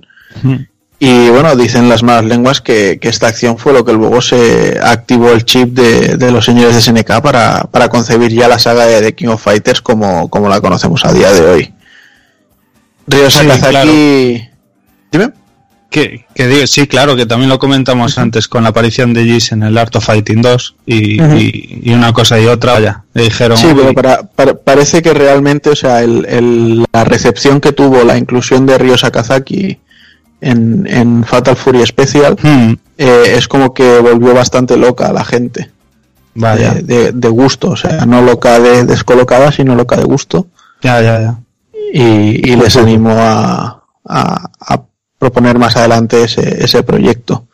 Y 1.03 1.31
bueno, 1.31 1.57
dicen 1.57 1.89
las 1.89 2.03
malas 2.03 2.27
lenguas 2.27 2.61
que, 2.61 2.99
que 3.01 3.09
esta 3.09 3.27
acción 3.29 3.57
fue 3.57 3.73
lo 3.73 3.87
que 3.87 3.93
luego 3.95 4.21
se 4.21 4.79
activó 4.83 5.31
el 5.33 5.47
chip 5.47 5.71
de, 5.71 6.19
de 6.19 6.31
los 6.31 6.45
señores 6.45 6.75
de 6.75 6.83
SNK 6.83 7.23
para, 7.23 7.63
para 7.71 7.89
concebir 7.89 8.31
ya 8.33 8.49
la 8.49 8.59
saga 8.59 8.85
de 8.87 9.01
The 9.01 9.15
King 9.15 9.29
of 9.29 9.43
Fighters 9.43 9.81
como, 9.81 10.29
como 10.29 10.51
la 10.51 10.61
conocemos 10.61 11.03
a 11.07 11.13
día 11.15 11.33
de 11.33 11.41
hoy. 11.41 11.73
Ryo 13.07 13.31
Sí, 13.31 13.39
Sakazaki. 13.39 13.71
claro. 13.71 13.91
Dime. 15.11 15.31
Que, 15.89 16.27
que 16.35 16.47
digo, 16.47 16.67
sí, 16.69 16.87
claro, 16.87 17.17
que 17.17 17.25
también 17.27 17.49
lo 17.49 17.59
comentamos 17.59 18.19
antes 18.19 18.47
con 18.47 18.63
la 18.63 18.69
aparición 18.69 19.13
de 19.15 19.25
Giz 19.25 19.51
en 19.53 19.63
el 19.65 19.77
Art 19.79 19.97
of 19.97 20.05
Fighting 20.05 20.43
2 20.43 20.77
y, 20.87 21.21
y- 21.21 21.81
y 21.83 21.93
una 21.95 22.13
cosa 22.13 22.39
y 22.39 22.47
otra, 22.47 22.75
vaya, 22.75 23.05
le 23.15 23.25
dijeron... 23.25 23.57
Sí, 23.57 23.69
pero 23.75 23.89
"Uy, 23.89 23.95
para- 23.95 24.23
para- 24.23 24.55
parece 24.55 25.01
que 25.03 25.13
realmente, 25.15 25.71
o 25.71 25.75
sea, 25.75 26.03
el- 26.03 26.27
el- 26.29 26.85
la 26.93 27.05
recepción 27.05 27.61
que 27.61 27.73
tuvo 27.73 28.05
la 28.05 28.17
inclusión 28.19 28.67
de 28.67 28.79
Ryo 28.79 28.97
Sakazaki 28.99 29.81
en, 30.41 30.87
en 30.89 31.25
Fatal 31.25 31.57
Fury 31.57 31.87
Special 31.87 32.37
hmm, 32.43 32.73
eh, 32.99 33.35
es 33.37 33.49
como 33.49 33.73
que 33.75 33.99
volvió 34.01 34.35
bastante 34.35 34.77
loca 34.77 35.07
a 35.09 35.13
la 35.13 35.25
gente. 35.25 35.71
vaya, 36.35 36.75
De, 36.75 36.83
de- 36.83 37.13
de 37.13 37.29
gusto, 37.29 37.71
o 37.71 37.77
sea, 37.77 38.05
no 38.07 38.23
loca 38.23 38.59
de 38.61 38.85
descolocada, 38.85 39.53
sino 39.53 39.75
loca 39.75 39.97
de 39.97 40.05
gusto. 40.05 40.47
ya, 40.83 41.01
ya, 41.03 41.21
ya. 41.21 41.39
Y, 41.93 42.53
y 42.53 42.57
les 42.57 42.77
animó 42.77 43.11
a, 43.19 43.83
a- 44.09 44.51
a 44.61 44.83
proponer 45.19 45.59
más 45.59 45.77
adelante 45.77 46.23
ese, 46.25 46.65
ese 46.65 46.83
proyecto. 46.83 47.47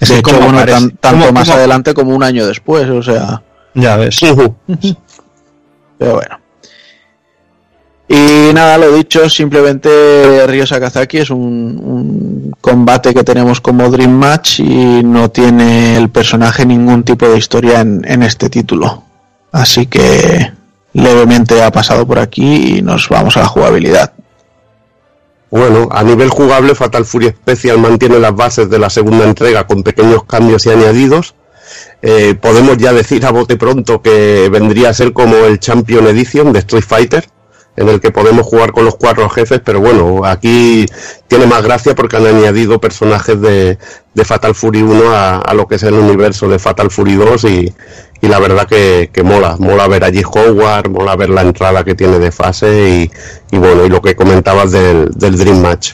Es 0.00 0.08
de 0.08 0.18
hecho, 0.18 0.38
bueno, 0.40 0.64
tan- 0.66 0.90
tanto 0.96 1.32
más 1.32 1.48
adelante 1.48 1.94
como 1.94 2.14
un 2.14 2.22
año 2.22 2.46
después, 2.46 2.88
o 2.90 3.02
sea. 3.02 3.42
Ya 3.74 3.96
ves. 3.96 4.18
Pero 5.98 6.14
bueno. 6.14 6.38
Y 8.08 8.52
nada, 8.54 8.78
lo 8.78 8.92
dicho, 8.92 9.28
simplemente 9.28 10.46
Ryo 10.46 10.66
Sakazaki 10.66 11.18
es 11.18 11.30
un, 11.30 12.54
combate 12.60 13.12
que 13.12 13.24
tenemos 13.24 13.60
como 13.60 13.90
Dream 13.90 14.12
Match 14.12 14.60
y 14.60 15.02
no 15.02 15.30
tiene 15.30 15.96
el 15.96 16.08
personaje 16.10 16.64
ningún 16.64 17.02
tipo 17.02 17.28
de 17.28 17.38
historia 17.38 17.80
en, 17.80 18.04
en 18.06 18.22
este 18.22 18.48
título. 18.48 19.02
Así 19.50 19.86
que 19.86 20.52
levemente 20.92 21.62
ha 21.62 21.72
pasado 21.72 22.06
por 22.06 22.18
aquí 22.18 22.78
y 22.78 22.82
nos 22.82 23.08
vamos 23.08 23.36
a 23.36 23.40
la 23.40 23.46
jugabilidad. 23.46 24.12
Bueno, 25.50 25.88
a 25.90 26.02
nivel 26.02 26.28
jugable, 26.28 26.74
Fatal 26.74 27.04
Fury 27.04 27.28
Special 27.28 27.78
mantiene 27.78 28.18
las 28.18 28.34
bases 28.34 28.68
de 28.68 28.78
la 28.78 28.90
segunda 28.90 29.24
entrega 29.24 29.66
con 29.66 29.82
pequeños 29.82 30.24
cambios 30.24 30.66
y 30.66 30.70
añadidos. 30.70 31.34
Eh, 32.02 32.34
podemos 32.40 32.76
ya 32.76 32.92
decir 32.92 33.24
a 33.24 33.30
bote 33.30 33.56
pronto 33.56 34.02
que 34.02 34.48
vendría 34.50 34.90
a 34.90 34.94
ser 34.94 35.12
como 35.12 35.34
el 35.36 35.58
Champion 35.58 36.06
Edition 36.06 36.52
de 36.52 36.60
Street 36.60 36.84
Fighter, 36.86 37.28
en 37.76 37.88
el 37.88 38.00
que 38.00 38.10
podemos 38.10 38.46
jugar 38.46 38.72
con 38.72 38.84
los 38.84 38.96
cuatro 38.96 39.28
jefes, 39.28 39.60
pero 39.64 39.80
bueno, 39.80 40.24
aquí 40.24 40.86
tiene 41.28 41.46
más 41.46 41.62
gracia 41.62 41.94
porque 41.94 42.16
han 42.16 42.26
añadido 42.26 42.80
personajes 42.80 43.40
de, 43.40 43.78
de 44.14 44.24
Fatal 44.24 44.54
Fury 44.54 44.82
1 44.82 45.04
a, 45.12 45.54
lo 45.54 45.66
que 45.66 45.76
es 45.76 45.82
el 45.82 45.94
universo 45.94 46.48
de 46.48 46.58
Fatal 46.58 46.90
Fury 46.90 47.14
2 47.14 47.44
y, 47.44 47.74
la 48.22 48.40
verdad 48.40 48.66
que, 48.66 49.10
mola, 49.22 49.56
mola 49.58 49.86
ver 49.88 50.04
allí 50.04 50.22
Howard, 50.24 50.90
mola 50.90 51.14
ver 51.16 51.30
la 51.30 51.42
entrada 51.42 51.84
que 51.84 51.94
tiene 51.94 52.18
de 52.18 52.32
fase 52.32 52.88
y, 52.88 53.10
y 53.54 53.58
bueno, 53.58 53.84
y 53.84 53.88
lo 53.88 54.02
que 54.02 54.16
comentabas 54.16 54.72
del, 54.72 55.10
del 55.14 55.36
Dream 55.36 55.60
Match. 55.60 55.92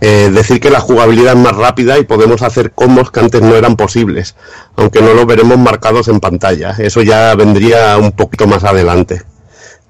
Eh, 0.00 0.30
decir 0.34 0.60
que 0.60 0.68
la 0.68 0.80
jugabilidad 0.80 1.32
es 1.32 1.38
más 1.38 1.56
rápida 1.56 1.98
y 1.98 2.04
podemos 2.04 2.42
hacer 2.42 2.72
combos 2.72 3.10
que 3.10 3.20
antes 3.20 3.40
no 3.40 3.54
eran 3.54 3.76
posibles, 3.76 4.36
aunque 4.76 5.00
no 5.00 5.14
los 5.14 5.24
veremos 5.24 5.56
marcados 5.56 6.08
en 6.08 6.20
pantalla. 6.20 6.74
Eso 6.78 7.00
ya 7.00 7.34
vendría 7.34 7.96
un 7.96 8.12
poquito 8.12 8.46
más 8.46 8.64
adelante. 8.64 9.22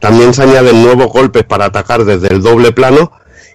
También 0.05 0.35
se 0.35 0.43
añaden 0.43 0.83
nuevos 0.83 1.11
golpes 1.11 1.45
para 1.45 1.65
atacar 1.65 2.05
desde 2.05 2.29
el 2.29 2.43
doble 2.43 2.73
plano 2.73 3.11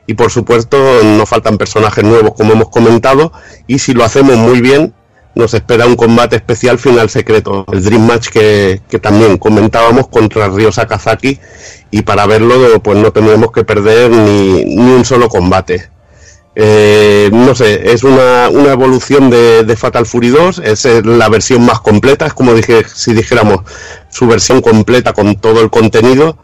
y 0.07 0.15
por 0.15 0.31
supuesto 0.31 0.79
no 1.03 1.27
faltan 1.27 1.59
personajes 1.59 2.03
nuevos 2.03 2.33
como 2.35 2.53
hemos 2.53 2.69
comentado 2.69 3.31
y 3.67 3.77
si 3.77 3.93
lo 3.93 4.03
hacemos 4.03 4.35
muy 4.35 4.59
bien 4.59 4.91
nos 5.35 5.53
espera 5.53 5.85
un 5.85 5.95
combate 5.95 6.37
especial 6.37 6.79
final 6.79 7.07
secreto, 7.11 7.65
el 7.71 7.83
Dream 7.83 8.07
Match 8.07 8.29
que, 8.29 8.81
también 8.99 9.37
comentábamos 9.37 10.07
contra 10.07 10.47
Ryo 10.47 10.71
Sakazaki 10.71 11.39
y 11.91 12.01
para 12.01 12.25
verlo 12.25 12.79
pues 12.79 12.97
no 12.97 13.11
tendremos 13.11 13.51
que 13.51 13.63
perder 13.63 14.09
ni, 14.09 14.75
ni 14.75 14.91
un 14.91 15.05
solo 15.05 15.29
combate. 15.29 15.91
Eh, 16.61 17.29
no 17.31 17.55
sé, 17.55 17.93
es 17.93 18.03
una, 18.03 18.49
una 18.49 18.73
evolución 18.73 19.29
de, 19.29 19.63
de 19.63 19.75
Fatal 19.77 20.05
Fury 20.05 20.27
2, 20.27 20.59
es 20.65 20.83
eh, 20.83 21.01
la 21.05 21.29
versión 21.29 21.65
más 21.65 21.79
completa, 21.79 22.25
es 22.25 22.33
como 22.33 22.53
dije, 22.53 22.83
si 22.83 23.13
dijéramos 23.13 23.61
su 24.09 24.27
versión 24.27 24.61
completa 24.61 25.13
con 25.13 25.37
todo 25.37 25.61
el 25.61 25.69
contenido 25.69 26.37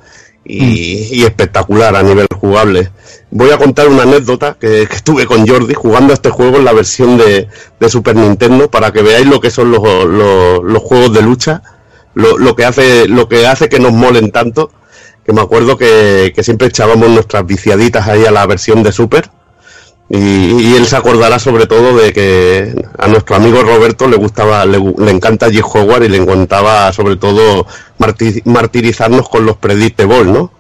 y, 0.46 1.10
y 1.12 1.24
espectacular 1.26 1.98
a 1.98 2.02
nivel 2.02 2.28
jugable. 2.34 2.92
Voy 3.30 3.52
a 3.52 3.58
contar 3.58 3.90
una 3.90 4.04
anécdota 4.04 4.56
que, 4.58 4.88
que 4.90 5.02
tuve 5.02 5.26
con 5.26 5.46
Jordi 5.46 5.74
jugando 5.74 6.12
a 6.12 6.14
este 6.14 6.30
juego 6.30 6.60
en 6.60 6.64
la 6.64 6.72
versión 6.72 7.18
de, 7.18 7.50
de 7.78 7.90
Super 7.90 8.16
Nintendo 8.16 8.72
para 8.72 8.94
que 8.94 9.02
veáis 9.02 9.28
lo 9.28 9.42
que 9.42 9.52
son 9.52 9.70
los, 9.70 9.84
los, 10.06 10.64
los 10.64 10.82
juegos 10.82 11.12
de 11.12 11.24
lucha, 11.24 11.62
lo, 12.14 12.38
lo, 12.38 12.56
que 12.56 12.64
hace, 12.64 13.10
lo 13.10 13.28
que 13.28 13.48
hace 13.48 13.68
que 13.68 13.82
nos 13.82 13.92
molen 13.92 14.32
tanto, 14.32 14.72
que 15.26 15.34
me 15.34 15.42
acuerdo 15.42 15.78
que, 15.78 16.32
que 16.34 16.42
siempre 16.42 16.70
echábamos 16.70 17.10
nuestras 17.10 17.46
viciaditas 17.46 18.08
ahí 18.08 18.24
a 18.24 18.32
la 18.32 18.46
versión 18.46 18.82
de 18.82 18.94
Super. 18.94 19.30
Y, 20.08 20.18
y 20.18 20.76
él 20.76 20.86
se 20.86 20.96
acordará 20.98 21.40
sobre 21.40 21.66
todo 21.66 21.98
de 21.98 22.14
que 22.14 22.76
a 23.00 23.08
nuestro 23.08 23.36
amigo 23.38 23.64
Roberto 23.64 24.08
le 24.08 24.18
gustaba, 24.18 24.64
le, 24.66 24.78
le 24.98 25.12
encanta 25.12 25.50
G. 25.50 25.64
Howard 25.64 26.04
y 26.04 26.10
le 26.10 26.18
encantaba 26.18 26.94
sobre 26.94 27.16
todo 27.16 27.66
marti- 27.98 28.42
martirizarnos 28.46 29.28
con 29.30 29.46
los 29.48 29.58
predictable, 29.58 30.26
¿no? 30.26 30.52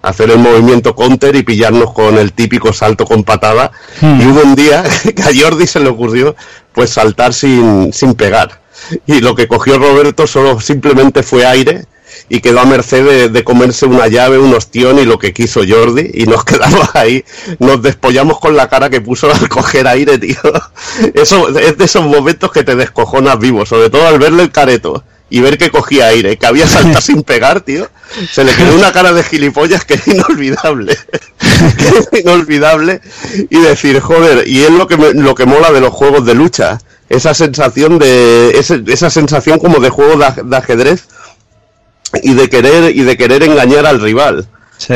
Hacer 0.00 0.30
el 0.30 0.38
movimiento 0.38 0.94
counter 0.94 1.34
y 1.36 1.42
pillarnos 1.42 1.92
con 1.92 2.16
el 2.18 2.32
típico 2.32 2.72
salto 2.72 3.04
con 3.04 3.24
patada. 3.24 3.72
Y 4.00 4.26
hubo 4.26 4.40
un 4.42 4.54
día 4.54 4.82
que 5.16 5.22
a 5.22 5.30
Jordi 5.38 5.66
se 5.66 5.80
le 5.80 5.88
ocurrió 5.90 6.34
pues 6.72 6.90
saltar 6.90 7.32
sin, 7.34 7.92
sin 7.92 8.14
pegar. 8.14 8.60
Y 9.06 9.20
lo 9.20 9.34
que 9.34 9.48
cogió 9.48 9.78
Roberto 9.78 10.26
solo 10.26 10.60
simplemente 10.60 11.22
fue 11.22 11.46
aire 11.46 11.84
y 12.28 12.40
quedó 12.40 12.60
a 12.60 12.64
merced 12.64 13.04
de, 13.04 13.28
de 13.28 13.44
comerse 13.44 13.86
una 13.86 14.08
llave, 14.08 14.38
un 14.38 14.54
ostión 14.54 14.98
y 14.98 15.04
lo 15.04 15.18
que 15.18 15.32
quiso 15.32 15.60
Jordi 15.68 16.10
y 16.14 16.26
nos 16.26 16.44
quedamos 16.46 16.88
ahí, 16.94 17.24
nos 17.58 17.82
despollamos 17.82 18.40
con 18.40 18.56
la 18.56 18.68
cara 18.68 18.88
que 18.90 19.00
puso 19.00 19.30
al 19.30 19.48
coger 19.48 19.86
aire, 19.86 20.18
tío. 20.18 20.36
Eso 21.14 21.48
es 21.58 21.76
de 21.76 21.84
esos 21.84 22.04
momentos 22.04 22.50
que 22.52 22.62
te 22.64 22.74
descojonas 22.76 23.38
vivo, 23.38 23.66
sobre 23.66 23.90
todo 23.90 24.06
al 24.06 24.18
verle 24.18 24.42
el 24.44 24.50
careto 24.52 25.04
y 25.30 25.40
ver 25.40 25.58
que 25.58 25.70
cogía 25.70 26.06
aire, 26.08 26.36
que 26.36 26.46
había 26.46 26.68
saltado 26.68 27.00
sin 27.02 27.22
pegar, 27.22 27.60
tío. 27.62 27.88
Se 28.30 28.44
le 28.44 28.54
quedó 28.54 28.74
una 28.76 28.92
cara 28.92 29.12
de 29.12 29.22
gilipollas 29.24 29.84
que 29.84 29.94
es 29.94 30.06
inolvidable. 30.06 30.96
que 31.78 31.88
es 32.16 32.22
inolvidable 32.24 33.00
y 33.50 33.58
decir, 33.60 34.00
joder, 34.00 34.46
y 34.46 34.62
es 34.62 34.70
lo 34.70 34.86
que 34.86 34.96
me- 34.96 35.14
lo 35.14 35.34
que 35.34 35.46
mola 35.46 35.72
de 35.72 35.80
los 35.80 35.92
juegos 35.92 36.24
de 36.24 36.34
lucha, 36.34 36.78
esa 37.08 37.34
sensación 37.34 37.98
de 37.98 38.50
ese- 38.58 38.82
esa 38.86 39.10
sensación 39.10 39.58
como 39.58 39.78
de 39.80 39.90
juego 39.90 40.16
de 40.16 40.56
ajedrez 40.56 41.04
y 42.22 42.34
de 42.34 42.48
querer 42.48 42.94
y 42.96 43.02
de 43.02 43.16
querer 43.16 43.42
engañar 43.42 43.86
al 43.86 44.00
rival. 44.00 44.46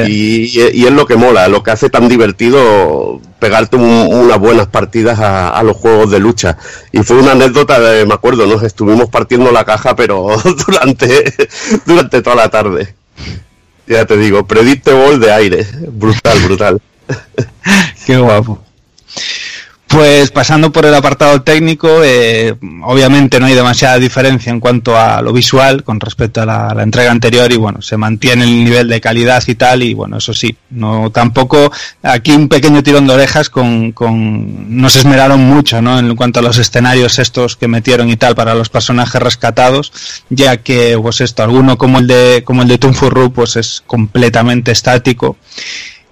Y, 0.09 0.51
y 0.75 0.87
es 0.87 0.93
lo 0.93 1.07
que 1.07 1.17
mola, 1.17 1.49
lo 1.49 1.63
que 1.63 1.71
hace 1.71 1.89
tan 1.89 2.09
divertido 2.09 3.21
pegarte 3.39 3.77
un- 3.77 4.09
unas 4.13 4.39
buenas 4.39 4.67
partidas 4.67 5.19
a, 5.21 5.49
a 5.51 5.63
los 5.63 5.77
juegos 5.77 6.11
de 6.11 6.19
lucha. 6.19 6.59
Y 6.93 6.99
fue 7.05 7.17
una 7.19 7.33
anécdota, 7.33 7.79
de, 7.81 8.05
me 8.05 8.15
acuerdo, 8.15 8.47
nos 8.47 8.63
estuvimos 8.65 9.09
partiendo 9.09 9.51
la 9.53 9.65
caja, 9.65 9.95
pero 9.97 10.27
durante, 10.67 11.33
durante 11.87 12.21
toda 12.23 12.37
la 12.37 12.49
tarde. 12.51 12.95
Ya 13.87 14.05
te 14.05 14.17
digo, 14.19 14.47
predictable 14.47 15.19
de 15.19 15.33
aire, 15.33 15.67
brutal, 15.93 16.39
brutal. 16.45 16.81
Qué 18.07 18.19
guapo. 18.19 18.59
Pues 19.89 20.31
pasando 20.31 20.71
por 20.71 20.85
el 20.85 20.95
apartado 20.95 21.41
técnico, 21.41 22.05
eh, 22.05 22.55
obviamente 22.83 23.41
no 23.41 23.47
hay 23.47 23.55
demasiada 23.55 23.99
diferencia 23.99 24.53
en 24.53 24.61
cuanto 24.61 24.99
a 24.99 25.23
lo 25.23 25.33
visual 25.33 25.83
con 25.83 25.99
respecto 25.99 26.43
a 26.43 26.47
la, 26.47 26.83
entrega 26.83 27.11
anterior 27.11 27.51
y 27.51 27.57
bueno, 27.57 27.81
se 27.81 27.97
mantiene 27.97 28.45
el 28.45 28.65
nivel 28.65 28.87
de 28.87 29.01
calidad 29.01 29.43
y 29.47 29.55
tal 29.55 29.83
y 29.83 29.95
bueno, 29.95 30.19
eso 30.19 30.35
sí, 30.35 30.55
no 30.71 31.11
tampoco 31.11 31.73
aquí 32.03 32.33
un 32.33 32.49
pequeño 32.49 32.83
tirón 32.83 33.07
de 33.07 33.15
orejas 33.15 33.49
con, 33.49 33.93
con 33.93 34.79
no 34.79 34.91
se 34.91 34.99
esmeraron 34.99 35.41
mucho, 35.41 35.81
¿no? 35.81 35.99
En 35.99 36.15
cuanto 36.17 36.41
a 36.41 36.43
los 36.43 36.59
escenarios 36.59 37.19
estos 37.19 37.57
que 37.57 37.67
metieron 37.67 38.11
y 38.11 38.17
tal 38.17 38.35
para 38.35 38.55
los 38.55 38.69
personajes 38.69 39.23
rescatados, 39.23 39.93
ya 40.29 40.59
que 40.59 40.99
pues 41.01 41.23
esto 41.23 41.43
alguno 41.43 41.79
como 41.79 41.99
el 41.99 42.07
de 42.07 42.43
como 42.45 42.61
el 42.61 42.69
de 42.69 42.77
Tunfurru 42.77 43.33
pues 43.33 43.57
es 43.57 43.83
completamente 43.87 44.71
estático 44.71 45.39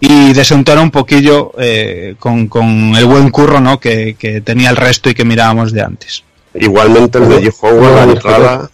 y 0.00 0.33
desentonar 0.34 0.83
un 0.83 0.91
poquillo 0.91 1.52
eh, 1.58 2.15
con, 2.18 2.49
con 2.49 2.94
el 2.97 3.05
buen 3.07 3.31
curro 3.31 3.60
¿no? 3.60 3.81
que, 3.81 4.15
que 4.18 4.41
tenía 4.41 4.70
el 4.70 4.76
resto 4.76 5.08
y 5.08 5.15
que 5.15 5.25
mirábamos 5.25 5.73
de 5.73 5.83
antes. 5.83 6.23
Igualmente 6.55 7.18
el 7.18 7.28
de 7.28 7.42
G. 7.50 7.55
Howard, 7.60 7.94
la 8.07 8.12
entrada, 8.12 8.70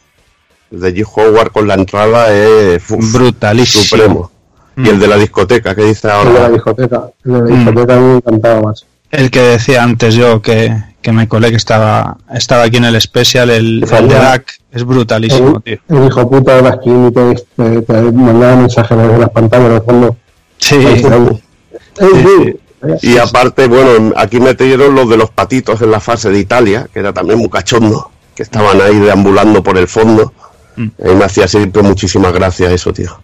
el 0.71 0.81
de 0.81 0.95
G. 0.95 1.07
Howard 1.15 1.51
con 1.53 1.67
la 1.69 1.75
entrada 1.75 2.33
es 2.33 2.83
uf, 2.91 3.13
brutalísimo. 3.13 3.85
Supremo. 3.85 4.31
Y 4.77 4.89
el 4.89 4.99
de 4.99 5.07
la 5.07 5.17
discoteca, 5.17 5.75
que 5.75 5.85
dice 5.85 6.09
El 6.09 6.29
de 6.29 6.33
la 6.33 6.41
ahora? 6.41 6.49
discoteca. 6.51 7.03
El 7.25 7.33
de 7.33 7.39
la 7.39 7.45
Mm. 7.45 7.65
discoteca 7.65 7.97
me 8.01 8.17
encantaba 8.17 8.63
más. 8.63 8.87
El 9.11 9.31
que 9.31 9.41
decía 9.41 9.83
antes 9.83 10.15
yo 10.15 10.41
que, 10.41 10.75
que 11.03 11.13
me 11.13 11.29
colé 11.29 11.51
que 11.51 11.57
estaba, 11.57 12.17
estaba 12.35 12.63
aquí 12.63 12.79
en 12.79 12.87
el 12.87 12.97
especial, 12.97 13.51
el, 13.51 13.85
el 13.85 14.09
de 14.09 14.15
Dak, 14.15 14.47
es 14.73 14.85
brutalísimo, 14.85 15.61
tío. 15.61 15.79
El, 15.89 15.99
el 15.99 16.07
hijo 16.07 16.31
puta 16.31 16.57
de 16.57 16.63
las 16.63 16.77
clínicas 16.79 17.45
te, 17.57 17.83
te 17.83 17.93
mandaba 18.13 18.57
mensajes 18.57 18.97
desde 18.97 19.19
las 19.19 19.29
pantallas 19.31 19.73
de 19.75 19.81
fondo. 19.83 20.17
Sí. 20.63 22.57
Y 23.03 23.19
aparte, 23.19 23.67
bueno, 23.67 24.13
aquí 24.17 24.41
metieron 24.41 24.95
los 24.95 25.09
de 25.09 25.17
los 25.17 25.31
patitos 25.31 25.83
en 25.83 25.91
la 25.91 26.01
fase 26.01 26.31
de 26.31 26.39
Italia, 26.39 26.89
que 26.93 27.01
era 27.01 27.13
también 27.13 27.39
muy 27.39 27.49
cachondo, 27.49 28.11
que 28.35 28.43
estaban 28.43 28.81
ahí 28.81 28.99
deambulando 28.99 29.63
por 29.63 29.77
el 29.77 29.89
fondo. 29.89 30.33
Mm. 30.77 30.89
Y 30.99 31.15
me 31.15 31.25
hacía 31.25 31.47
siempre 31.49 31.83
muchísimas 31.83 32.33
gracias 32.33 32.73
eso, 32.73 32.93
tío. 32.93 33.21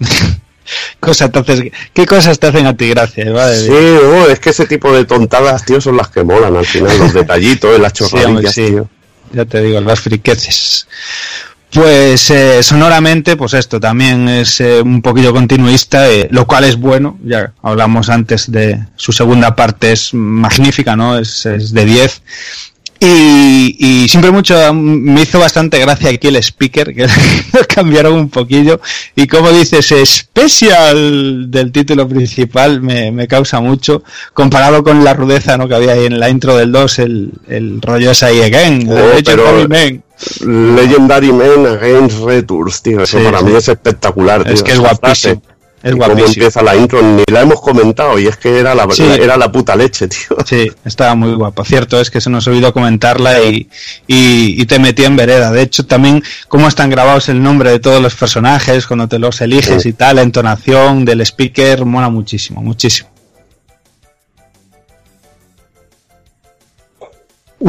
Cosa, 0.98 1.26
entonces, 1.26 1.70
¿qué 1.92 2.06
cosas 2.06 2.38
te 2.38 2.46
hacen 2.46 2.66
a 2.66 2.74
ti 2.74 2.88
gracia? 2.88 3.30
Madre 3.30 3.58
Sí, 3.58 3.70
oh, 3.70 4.26
es 4.30 4.40
que 4.40 4.50
ese 4.50 4.64
tipo 4.66 4.90
de 4.92 5.04
tontadas, 5.04 5.64
tío, 5.64 5.78
son 5.80 5.98
las 5.98 6.08
que 6.08 6.24
molan 6.24 6.56
al 6.56 6.64
final, 6.64 6.98
los 6.98 7.12
detallitos, 7.12 7.78
las 7.78 7.92
Sí, 7.94 8.04
hombre, 8.04 8.20
chorradillas, 8.22 8.54
sí. 8.54 8.66
tío. 8.68 8.88
Ya 9.32 9.44
te 9.44 9.60
digo, 9.60 9.80
las 9.82 10.00
friqueces. 10.00 10.88
Pues 11.74 12.30
eh, 12.30 12.62
sonoramente, 12.62 13.36
pues 13.36 13.52
esto 13.52 13.80
también 13.80 14.28
es 14.28 14.60
eh, 14.60 14.80
un 14.80 15.02
poquillo 15.02 15.32
continuista, 15.32 16.08
eh, 16.08 16.28
lo 16.30 16.46
cual 16.46 16.62
es 16.62 16.76
bueno. 16.76 17.18
Ya 17.24 17.52
hablamos 17.62 18.10
antes 18.10 18.48
de 18.52 18.78
su 18.94 19.10
segunda 19.10 19.56
parte, 19.56 19.90
es 19.90 20.14
magnífica, 20.14 20.94
¿no? 20.94 21.18
Es, 21.18 21.44
es 21.46 21.72
de 21.72 21.84
10. 21.84 22.22
Y, 23.00 23.76
y 23.76 24.08
siempre 24.08 24.30
mucho 24.30 24.72
me 24.72 25.22
hizo 25.22 25.40
bastante 25.40 25.80
gracia 25.80 26.10
aquí 26.10 26.28
el 26.28 26.36
speaker, 26.36 26.94
que 26.94 27.08
lo 27.52 27.66
cambiaron 27.66 28.14
un 28.14 28.30
poquillo. 28.30 28.80
Y 29.16 29.26
como 29.26 29.50
dices, 29.50 29.90
especial 29.90 31.50
del 31.50 31.72
título 31.72 32.08
principal 32.08 32.82
me, 32.82 33.10
me 33.10 33.26
causa 33.26 33.60
mucho, 33.60 34.04
comparado 34.32 34.84
con 34.84 35.02
la 35.02 35.12
rudeza 35.12 35.58
¿no? 35.58 35.66
que 35.66 35.74
había 35.74 35.94
ahí 35.94 36.06
en 36.06 36.20
la 36.20 36.30
intro 36.30 36.56
del 36.56 36.70
2, 36.70 36.98
el, 37.00 37.32
el 37.48 37.82
rollo 37.82 38.12
es 38.12 38.22
ahí 38.22 38.42
again, 38.42 38.88
Oh, 38.88 38.94
de 38.94 39.18
hecho, 39.18 39.32
pero-. 39.32 40.03
Legendary 40.44 41.32
Men 41.32 41.66
Against 41.66 42.20
Returns, 42.24 42.82
tío. 42.82 43.02
Eso 43.02 43.18
Sí, 43.18 43.24
para 43.24 43.38
sí. 43.40 43.44
mí 43.46 43.54
es 43.56 43.68
espectacular, 43.68 44.44
tío. 44.44 44.52
Es 44.54 44.62
que 44.62 44.72
es 44.72 44.78
guapísimo, 44.78 45.42
es 45.82 45.90
Y 45.90 45.98
cómo 45.98 46.06
guapísimo. 46.06 46.28
empieza 46.28 46.62
la 46.62 46.76
intro, 46.76 47.02
ni 47.02 47.22
la 47.30 47.40
hemos 47.42 47.60
comentado, 47.60 48.18
y 48.18 48.26
es 48.28 48.36
que 48.36 48.58
era 48.60 48.74
la, 48.74 48.86
Sí. 48.90 49.02
la- 49.06 49.16
era 49.16 49.36
la 49.36 49.50
puta 49.52 49.74
leche, 49.76 50.06
tío. 50.08 50.36
Sí, 50.46 50.70
estaba 50.84 51.14
muy 51.14 51.34
guapo. 51.34 51.64
Cierto 51.64 52.00
es 52.00 52.10
que 52.10 52.20
se 52.20 52.30
nos 52.30 52.46
olvidó 52.46 52.72
comentarla 52.72 53.42
y, 53.42 53.68
y, 54.06 54.60
y 54.62 54.66
te 54.66 54.78
metí 54.78 55.04
en 55.04 55.16
vereda. 55.16 55.50
De 55.50 55.62
hecho, 55.62 55.84
también 55.84 56.22
cómo 56.48 56.68
están 56.68 56.90
grabados 56.90 57.28
el 57.28 57.42
nombre 57.42 57.70
de 57.70 57.80
todos 57.80 58.00
los 58.00 58.14
personajes, 58.14 58.86
cuando 58.86 59.08
te 59.08 59.18
los 59.18 59.40
eliges 59.40 59.82
Sí. 59.82 59.90
y 59.90 59.92
tal, 59.94 60.16
la 60.16 60.22
entonación 60.22 61.04
del 61.04 61.20
speaker, 61.22 61.84
mola 61.84 62.08
muchísimo, 62.08 62.62
muchísimo. 62.62 63.10
Y, 67.60 67.66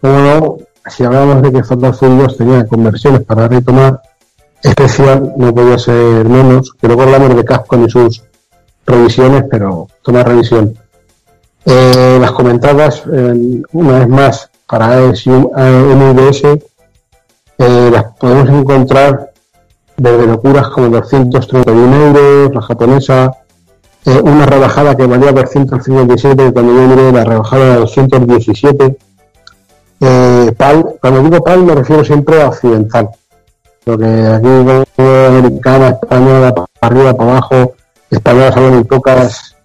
como 0.00 0.18
no, 0.18 0.58
si 0.86 1.04
hablamos 1.04 1.42
de 1.42 1.52
que 1.52 1.64
Fatal 1.64 1.94
2 2.00 2.36
tenía 2.36 2.66
conversiones 2.66 3.22
para 3.22 3.48
retomar, 3.48 4.00
especial 4.62 5.34
no 5.36 5.54
podía 5.54 5.78
ser 5.78 6.28
menos, 6.28 6.72
que 6.80 6.86
luego 6.86 7.02
hablamos 7.02 7.34
de 7.34 7.44
Capcom 7.44 7.84
y 7.84 7.90
sus 7.90 8.22
revisiones, 8.86 9.44
pero 9.50 9.88
toma 10.02 10.22
revisión. 10.22 10.76
Eh, 11.66 12.18
las 12.20 12.32
comentadas, 12.32 13.02
eh, 13.10 13.62
una 13.72 13.98
vez 13.98 14.08
más, 14.08 14.50
para 14.74 15.06
y 15.06 15.30
eh, 15.30 15.94
MVS, 15.94 16.44
eh, 17.58 17.90
las 17.92 18.04
podemos 18.18 18.48
encontrar 18.48 19.30
desde 19.96 20.26
locuras 20.26 20.68
como 20.70 20.88
231 20.88 22.06
euros, 22.06 22.54
la 22.54 22.60
japonesa, 22.60 23.30
una 24.04 24.44
rebajada 24.44 24.96
que 24.96 25.06
valía 25.06 25.30
257 25.30 26.48
y 26.48 26.52
cuando 26.52 26.74
yo 26.74 26.88
miré 26.88 27.12
la 27.12 27.24
rebajada 27.24 27.66
era 27.66 27.76
217. 27.76 28.96
Eh, 30.00 30.52
PAL, 30.56 30.96
cuando 31.00 31.22
digo 31.22 31.42
PAL 31.42 31.62
me 31.62 31.74
refiero 31.74 32.04
siempre 32.04 32.42
a 32.42 32.48
occidental, 32.48 33.10
porque 33.84 34.04
aquí 34.04 34.48
como 34.96 35.28
americana, 35.28 35.88
española, 36.00 36.54
para 36.54 36.68
arriba, 36.80 37.14
para 37.14 37.30
abajo, 37.30 37.72
españolas 38.10 38.56
hay 38.56 38.70
muy 38.70 38.84
pocas, 38.84 39.56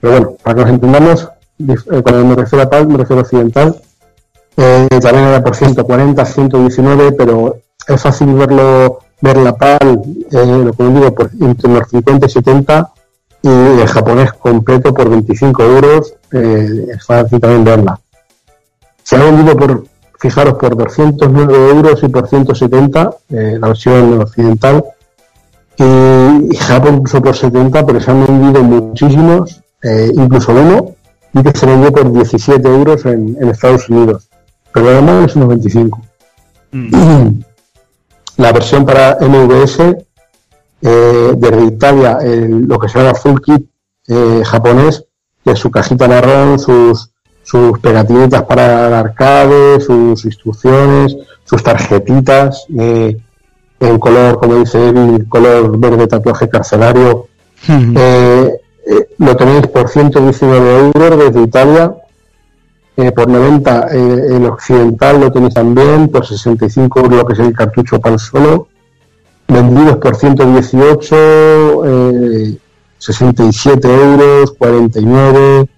pero 0.00 0.12
bueno, 0.12 0.36
para 0.42 0.54
que 0.54 0.60
nos 0.62 0.70
entendamos, 0.70 1.28
eh, 1.58 2.02
cuando 2.02 2.24
me 2.24 2.34
refiero 2.34 2.64
a 2.64 2.70
PAL 2.70 2.88
me 2.88 2.98
refiero 2.98 3.20
a 3.20 3.22
occidental, 3.22 3.80
eh, 4.56 4.88
también 5.00 5.26
era 5.26 5.42
por 5.42 5.54
140, 5.54 6.24
119, 6.24 7.12
pero 7.12 7.56
es 7.86 8.00
fácil 8.00 8.34
verlo, 8.34 8.98
ver 9.20 9.36
la 9.38 9.56
PAL, 9.56 10.02
eh, 10.30 10.62
lo 10.64 10.72
que 10.72 10.84
digo, 10.84 11.14
por 11.14 11.30
entre 11.40 11.70
los 11.70 11.88
50 11.88 12.26
y 12.26 12.30
70, 12.30 12.92
y 13.42 13.48
el 13.48 13.88
japonés 13.88 14.32
completo 14.34 14.94
por 14.94 15.08
25 15.08 15.62
euros. 15.62 16.14
eh, 16.32 16.86
es 16.94 17.04
fácil 17.04 17.40
también 17.40 17.64
verla. 17.64 18.00
Se 19.02 19.16
ha 19.16 19.24
vendido 19.24 19.56
por, 19.56 19.84
fijaros, 20.18 20.54
por 20.54 20.76
209 20.76 21.68
euros 21.70 22.02
y 22.02 22.08
por 22.08 22.28
170, 22.28 23.10
eh, 23.30 23.58
la 23.60 23.68
versión 23.68 24.20
occidental. 24.20 24.84
Y, 25.76 25.84
y 26.52 26.56
Japón 26.56 26.96
incluso 26.96 27.22
por 27.22 27.34
70, 27.36 27.84
pero 27.86 28.00
se 28.00 28.10
han 28.10 28.26
vendido 28.26 28.62
muchísimos, 28.62 29.62
eh, 29.82 30.10
incluso 30.14 30.52
uno, 30.52 30.94
y 31.34 31.42
que 31.42 31.58
se 31.58 31.66
vendió 31.66 31.90
por 31.92 32.12
17 32.12 32.68
euros 32.68 33.04
en, 33.06 33.36
en 33.40 33.48
Estados 33.48 33.88
Unidos. 33.88 34.28
Pero 34.72 34.88
además 34.88 35.26
es 35.30 35.36
unos 35.36 35.48
25. 35.48 36.00
La 38.36 38.52
versión 38.52 38.84
para 38.86 39.18
MVS 39.20 39.80
eh, 40.82 41.32
desde 41.36 41.64
Italia, 41.64 42.18
el- 42.22 42.62
lo 42.66 42.78
que 42.78 42.88
se 42.88 42.98
llama 42.98 43.14
Full 43.14 43.40
Kit 43.40 43.66
eh, 44.08 44.42
japonés, 44.44 45.04
que 45.44 45.52
es 45.52 45.58
su 45.58 45.70
cajita 45.70 46.08
marrón, 46.08 46.58
sus, 46.58 47.11
sus 47.42 47.78
pegatinitas 47.80 48.42
para 48.44 48.88
el 48.88 48.94
arcade, 48.94 49.80
sus 49.80 50.24
instrucciones, 50.24 51.16
sus 51.44 51.62
tarjetitas, 51.62 52.66
eh, 52.78 53.16
en 53.80 53.98
color, 53.98 54.38
como 54.38 54.56
dice 54.56 54.88
Evi, 54.88 55.26
color 55.26 55.78
verde 55.78 56.06
tatuaje 56.06 56.48
carcelario. 56.48 57.26
Eh, 57.68 58.50
eh, 58.86 59.08
lo 59.18 59.36
tenéis 59.36 59.66
por 59.68 59.88
119 59.88 60.78
euros 60.78 61.18
desde 61.18 61.42
Italia. 61.42 61.94
Eh, 62.94 63.10
por 63.10 63.26
90 63.26 63.88
eh, 63.90 64.36
el 64.36 64.44
occidental 64.44 65.18
lo 65.18 65.32
tenéis 65.32 65.54
también, 65.54 66.08
por 66.08 66.26
65 66.26 67.00
euros 67.00 67.18
lo 67.20 67.26
que 67.26 67.32
es 67.32 67.38
el 67.38 67.54
cartucho 67.54 67.98
el 68.04 68.18
solo. 68.18 68.68
Vendidos 69.48 69.96
por 69.96 70.14
118, 70.14 71.84
eh, 71.86 72.58
67 72.98 73.88
euros, 73.88 74.52
49. 74.58 75.68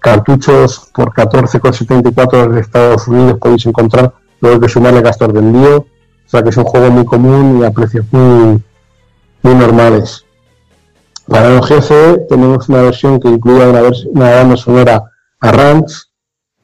Cartuchos 0.00 0.90
por 0.94 1.12
14,74 1.12 2.48
de 2.48 2.60
Estados 2.60 3.08
Unidos 3.08 3.38
podéis 3.40 3.66
encontrar, 3.66 4.14
luego 4.40 4.60
que 4.60 4.68
sumarle 4.68 5.02
gastos 5.02 5.32
de 5.32 5.40
envío. 5.40 5.78
O 5.78 6.30
sea 6.30 6.42
que 6.42 6.50
es 6.50 6.56
un 6.56 6.64
juego 6.64 6.90
muy 6.90 7.04
común 7.04 7.60
y 7.60 7.64
a 7.64 7.70
precios 7.70 8.04
muy, 8.10 8.62
muy 9.42 9.54
normales. 9.54 10.24
Para 11.26 11.50
los 11.50 11.68
GCE 11.68 12.26
tenemos 12.28 12.68
una 12.68 12.82
versión 12.82 13.18
que 13.18 13.28
incluye 13.28 13.66
una, 13.66 13.82
una 14.12 14.34
banda 14.34 14.56
sonora 14.56 15.02
a 15.40 15.52
Ranch 15.52 16.08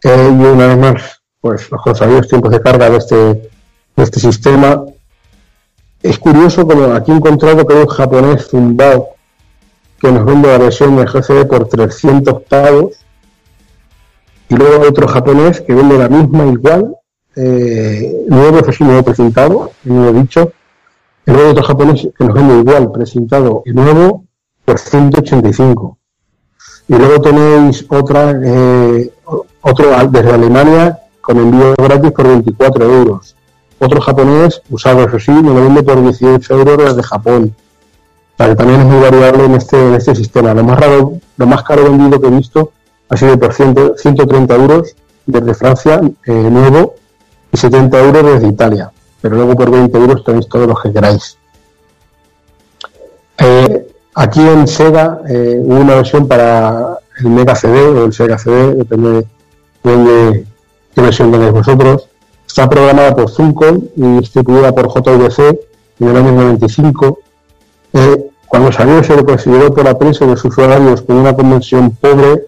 eh, 0.02 0.28
y 0.30 0.44
una 0.44 0.66
vez 0.68 0.78
más, 0.78 1.22
pues 1.40 1.70
los 1.70 1.82
consabidos 1.82 2.28
tiempos 2.28 2.50
de 2.50 2.60
carga 2.60 2.90
de 2.90 2.98
este, 2.98 3.16
de 3.16 3.50
este 4.02 4.20
sistema. 4.20 4.84
Es 6.02 6.18
curioso 6.18 6.66
como 6.66 6.92
aquí 6.94 7.10
he 7.10 7.14
encontrado 7.14 7.66
que 7.66 7.74
un 7.74 7.86
japonés 7.86 8.48
zumbao 8.48 9.08
que 9.98 10.12
nos 10.12 10.24
vende 10.26 10.48
la 10.48 10.58
versión 10.58 10.96
de 10.96 11.06
GCE 11.06 11.46
por 11.46 11.66
300 11.68 12.42
pavos 12.42 13.03
y 14.54 14.56
luego 14.56 14.88
otro 14.88 15.08
japonés 15.08 15.60
que 15.60 15.74
vende 15.74 15.98
la 15.98 16.08
misma 16.08 16.46
igual, 16.46 16.94
eh, 17.34 18.24
nuevo, 18.28 18.58
eso 18.58 18.70
sí, 18.70 18.84
nuevo 18.84 19.02
presentado, 19.02 19.72
nuevo 19.82 20.20
dicho, 20.20 20.52
y 21.26 21.32
luego 21.32 21.50
otro 21.50 21.64
japonés 21.64 22.08
que 22.16 22.24
nos 22.24 22.34
vende 22.34 22.58
igual, 22.58 22.92
presentado 22.92 23.62
y 23.66 23.72
nuevo, 23.72 24.24
por 24.64 24.78
185. 24.78 25.98
Y 26.86 26.94
luego 26.94 27.20
tenéis 27.20 27.84
otra, 27.88 28.38
eh, 28.44 29.12
otro 29.62 29.86
desde 30.10 30.30
Alemania 30.30 31.00
con 31.20 31.38
envío 31.38 31.74
gratis 31.76 32.12
por 32.12 32.28
24 32.28 32.84
euros. 32.84 33.34
Otro 33.80 34.00
japonés, 34.00 34.62
usado 34.70 35.04
eso 35.04 35.18
sí, 35.18 35.32
me 35.32 35.52
lo 35.52 35.64
vende 35.64 35.82
por 35.82 36.00
18 36.00 36.54
euros 36.54 36.78
desde 36.78 37.02
Japón. 37.02 37.56
O 38.38 38.44
que 38.44 38.54
también 38.54 38.80
es 38.82 38.86
muy 38.86 39.00
variable 39.00 39.46
en 39.46 39.54
este, 39.54 39.88
en 39.88 39.94
este 39.94 40.14
sistema. 40.14 40.54
Lo 40.54 40.62
más 40.62 40.78
raro, 40.78 41.14
lo 41.36 41.46
más 41.46 41.62
caro 41.64 41.84
vendido 41.84 42.20
que 42.20 42.28
he 42.28 42.30
visto 42.30 42.72
ha 43.08 43.16
sido 43.16 43.38
por 43.38 43.52
100 43.52 43.94
130 43.96 44.54
euros 44.54 44.96
desde 45.26 45.54
Francia, 45.54 46.00
eh, 46.26 46.32
nuevo, 46.32 46.94
y 47.52 47.56
70 47.56 47.98
euros 48.00 48.24
desde 48.24 48.48
Italia. 48.48 48.90
Pero 49.20 49.36
luego 49.36 49.54
por 49.54 49.70
20 49.70 49.96
euros 49.96 50.24
tenéis 50.24 50.48
todos 50.48 50.66
los 50.66 50.80
que 50.82 50.92
queráis. 50.92 51.38
Eh, 53.38 53.86
aquí 54.14 54.40
en 54.40 54.66
Sega 54.66 55.20
eh, 55.28 55.58
hubo 55.60 55.80
una 55.80 55.96
versión 55.96 56.28
para 56.28 56.98
el 57.18 57.26
Mega 57.26 57.54
CD 57.54 57.80
o 57.80 58.04
el 58.04 58.12
Sega 58.12 58.38
CD, 58.38 58.74
depende 58.74 59.26
de, 59.82 60.46
qué 60.94 61.00
versión 61.00 61.30
tenéis 61.30 61.52
vosotros. 61.52 62.08
Está 62.46 62.68
programada 62.68 63.14
por 63.14 63.30
Funcom 63.30 63.80
y 63.96 64.18
distribuida 64.18 64.72
por 64.72 64.88
JVC 64.88 65.58
en 66.00 66.08
el 66.08 66.16
año 66.16 66.32
95. 66.32 67.18
Eh, 67.94 68.30
cuando 68.46 68.70
salió 68.70 69.02
se 69.02 69.16
le 69.16 69.24
consideró 69.24 69.74
por 69.74 69.84
la 69.84 69.98
prensa 69.98 70.24
y 70.24 70.28
los 70.28 70.44
usuarios 70.44 71.02
como 71.02 71.20
una 71.20 71.34
convención 71.34 71.90
pobre, 71.92 72.46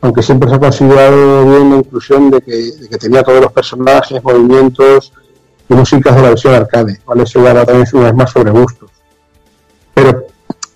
aunque 0.00 0.22
siempre 0.22 0.48
se 0.48 0.56
ha 0.56 0.60
considerado 0.60 1.44
bien 1.46 1.70
la 1.70 1.76
inclusión 1.76 2.30
de 2.30 2.40
que, 2.40 2.96
tenía 2.98 3.22
todos 3.22 3.40
los 3.40 3.52
personajes, 3.52 4.22
movimientos 4.22 5.12
y 5.68 5.74
músicas 5.74 6.14
de 6.16 6.22
la 6.22 6.28
versión 6.30 6.54
arcade. 6.54 7.00
¿vale? 7.06 7.24
Eso 7.24 7.42
ya 7.42 7.64
también 7.64 7.86
una 7.92 8.04
vez 8.04 8.14
más 8.14 8.30
sobre 8.30 8.50
gustos. 8.50 8.90
Pero 9.94 10.24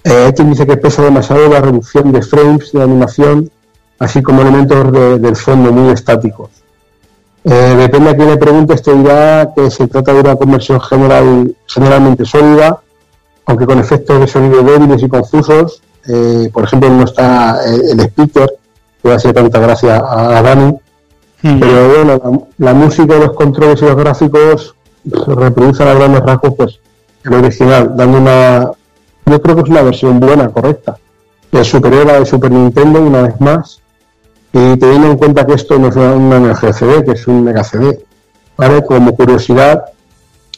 eh, 0.05 0.33
quien 0.34 0.51
dice 0.51 0.67
que 0.67 0.76
pesa 0.76 1.02
demasiado 1.02 1.49
la 1.49 1.60
reducción 1.60 2.10
de 2.12 2.23
frames 2.23 2.73
de 2.73 2.83
animación, 2.83 3.51
así 3.99 4.23
como 4.23 4.42
elementos 4.42 4.91
de- 4.92 5.18
del 5.18 5.36
fondo 5.36 5.70
muy 5.73 5.92
estáticos. 5.92 6.51
Eh, 7.44 7.75
depende 7.76 8.10
a 8.10 8.17
quién 8.17 8.28
le 8.28 8.36
pregunte, 8.36 8.75
te 8.76 8.92
dirá 8.94 9.51
que 9.55 9.70
se 9.70 9.86
trata 9.89 10.12
de 10.12 10.20
una 10.20 10.36
conversión 10.36 10.81
general, 10.81 11.57
generalmente 11.67 12.25
sólida, 12.25 12.81
aunque 13.47 13.67
con 13.67 13.78
efectos 13.78 14.20
de 14.20 14.26
sonido 14.26 14.62
débiles 14.62 15.02
y 15.02 15.09
confusos. 15.09 15.83
Eh, 16.09 16.51
por 16.52 16.65
ejemplo, 16.65 16.91
no 16.91 17.05
está 17.05 17.65
el, 17.65 17.91
el 17.91 18.01
speaker, 18.07 18.52
que 19.02 19.08
va 19.08 19.14
a 19.14 19.16
hacer 19.16 19.34
tanta 19.34 19.58
gracia 19.58 19.97
a, 19.97 20.39
a 20.39 20.42
Dani. 20.42 20.76
Pero 21.42 21.89
bueno, 21.89 22.47
la, 22.58 22.66
la 22.66 22.74
música, 22.74 23.18
los 23.18 23.32
controles 23.32 23.82
y 23.82 23.84
los 23.84 23.97
gráficos 23.97 24.76
reproducen 25.05 25.89
a 25.89 25.94
grandes 25.94 26.22
rasgos 26.22 26.55
pues, 26.56 26.78
el 27.24 27.34
original, 27.34 27.97
dando 27.97 28.18
una. 28.18 28.70
Yo 29.26 29.42
creo 29.42 29.56
que 29.56 29.62
es 29.62 29.68
una 29.68 29.82
versión 29.82 30.20
buena, 30.20 30.48
correcta. 30.50 30.98
Es 31.50 31.68
superior 31.68 32.08
a 32.08 32.12
la 32.12 32.20
de 32.20 32.26
Super 32.26 32.50
Nintendo, 32.50 33.00
una 33.00 33.22
vez 33.22 33.40
más. 33.40 33.81
Y 34.52 34.76
teniendo 34.76 35.08
en 35.08 35.16
cuenta 35.16 35.47
que 35.47 35.55
esto 35.55 35.78
no 35.78 35.89
es 35.89 35.97
una, 35.97 36.55
Geo 36.55 36.72
CD, 36.72 37.05
que 37.05 37.12
es 37.12 37.26
un 37.26 37.44
Mega 37.44 37.64
CD. 37.64 38.05
¿vale? 38.56 38.84
Como 38.84 39.14
curiosidad, 39.14 39.84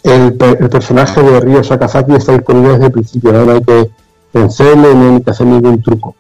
el, 0.03 0.37
el 0.41 0.69
personaje 0.69 1.23
de 1.23 1.41
Ryo 1.41 1.63
Sakazaki 1.63 2.15
está 2.15 2.33
disponible 2.33 2.73
desde 2.73 2.87
el 2.87 2.93
principio, 2.93 3.33
¿no? 3.33 3.45
no 3.45 3.53
hay 3.53 3.63
que 3.63 3.91
vencerle 4.33 4.95
ni 4.95 5.15
hay 5.15 5.23
que 5.23 5.31
hacer 5.31 5.47
ningún 5.47 5.81
truco. 5.83 6.15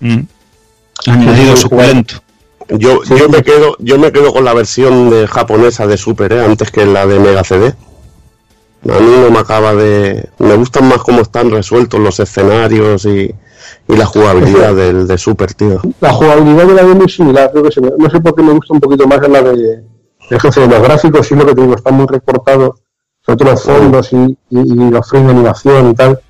Mm. 0.00 0.20
Añadido 1.06 1.56
suculento. 1.56 2.14
Yo, 2.68 3.02
yo 3.04 3.28
me 3.28 3.42
quedo, 3.42 3.76
yo 3.80 3.98
me 3.98 4.12
quedo 4.12 4.32
con 4.32 4.44
la 4.44 4.54
versión 4.54 5.10
de 5.10 5.26
japonesa 5.26 5.86
de 5.86 5.96
Super, 5.96 6.32
¿eh? 6.32 6.44
antes 6.44 6.70
que 6.70 6.86
la 6.86 7.06
de 7.06 7.18
Mega 7.18 7.42
CD. 7.42 7.74
A 8.88 8.98
mí 9.00 9.10
no 9.22 9.30
me 9.30 9.38
acaba 9.38 9.74
de. 9.74 10.28
Me 10.38 10.56
gustan 10.56 10.88
más 10.88 10.98
cómo 10.98 11.20
están 11.20 11.50
resueltos 11.50 12.00
los 12.00 12.18
escenarios 12.20 13.04
y, 13.04 13.34
y 13.88 13.96
la 13.96 14.06
jugabilidad 14.06 14.74
del 14.76 15.06
de 15.06 15.18
Super, 15.18 15.52
tío. 15.52 15.80
La 16.00 16.12
jugabilidad 16.12 16.66
de 16.66 16.74
la 16.74 16.82
es 16.82 16.96
muy 16.96 17.08
similar, 17.08 17.50
creo 17.50 17.64
que 17.64 17.72
se 17.72 17.80
me- 17.80 17.90
no 17.98 18.08
sé 18.08 18.20
por 18.20 18.34
qué 18.34 18.42
me 18.42 18.52
gusta 18.52 18.72
un 18.72 18.80
poquito 18.80 19.06
más 19.06 19.20
la 19.28 19.42
de, 19.42 19.56
de 19.56 19.84
de 20.30 20.66
los 20.68 20.82
gráficos, 20.82 21.26
sí 21.26 21.34
lo 21.34 21.44
que 21.44 21.54
te 21.56 21.60
digo, 21.62 21.74
están 21.74 21.94
muy 21.94 22.06
recortados, 22.06 22.76
sobre 23.26 23.36
todo 23.38 23.50
los 23.50 23.62
fondos 23.64 24.12
y, 24.12 24.16
y- 24.16 24.36
y 24.60 24.90
los 24.90 25.08
frames 25.08 25.26
de 25.28 25.32
animación 25.34 25.90
y 25.90 25.94
tal. 25.94 26.20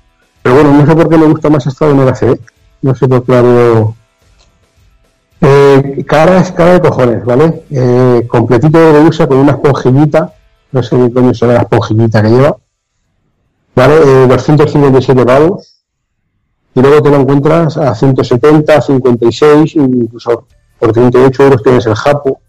Pero 0.41 0.55
bueno, 0.55 0.73
no 0.73 0.85
sé 0.87 0.95
por 0.95 1.07
qué 1.07 1.17
me 1.19 1.27
gusta 1.27 1.49
más 1.51 1.67
esta 1.67 1.87
de 1.87 1.93
Mega 1.93 2.15
CD. 2.15 2.39
No 2.81 2.95
sé 2.95 3.07
por 3.07 3.23
qué 3.23 3.31
la 3.31 3.41
veo. 3.43 3.95
Eh, 5.43 6.05
cara 6.07 6.39
es 6.39 6.51
cara 6.51 6.73
de 6.73 6.81
cojones, 6.81 7.25
¿vale? 7.25 7.63
Eh, 7.71 8.27
completito 8.27 8.77
de 8.77 8.99
usa 8.99 9.27
con 9.27 9.37
una 9.37 9.53
esponjillita, 9.53 10.33
no 10.71 10.83
sé 10.83 10.95
qué 10.95 11.11
coño 11.11 11.33
será 11.33 11.53
la 11.53 11.61
esponjillita 11.61 12.21
que 12.21 12.29
lleva, 12.29 12.57
¿vale? 13.75 13.95
Eh, 13.95 14.27
257 14.27 15.25
pavos, 15.25 15.81
y 16.75 16.81
luego 16.81 17.01
te 17.01 17.09
lo 17.09 17.17
encuentras 17.17 17.75
a 17.75 17.95
170, 17.95 18.81
56, 18.81 19.75
incluso 19.77 20.45
por 20.77 20.91
38 20.93 21.43
euros 21.43 21.63
tienes 21.63 21.85
el 21.87 21.95
Japo. 21.95 22.39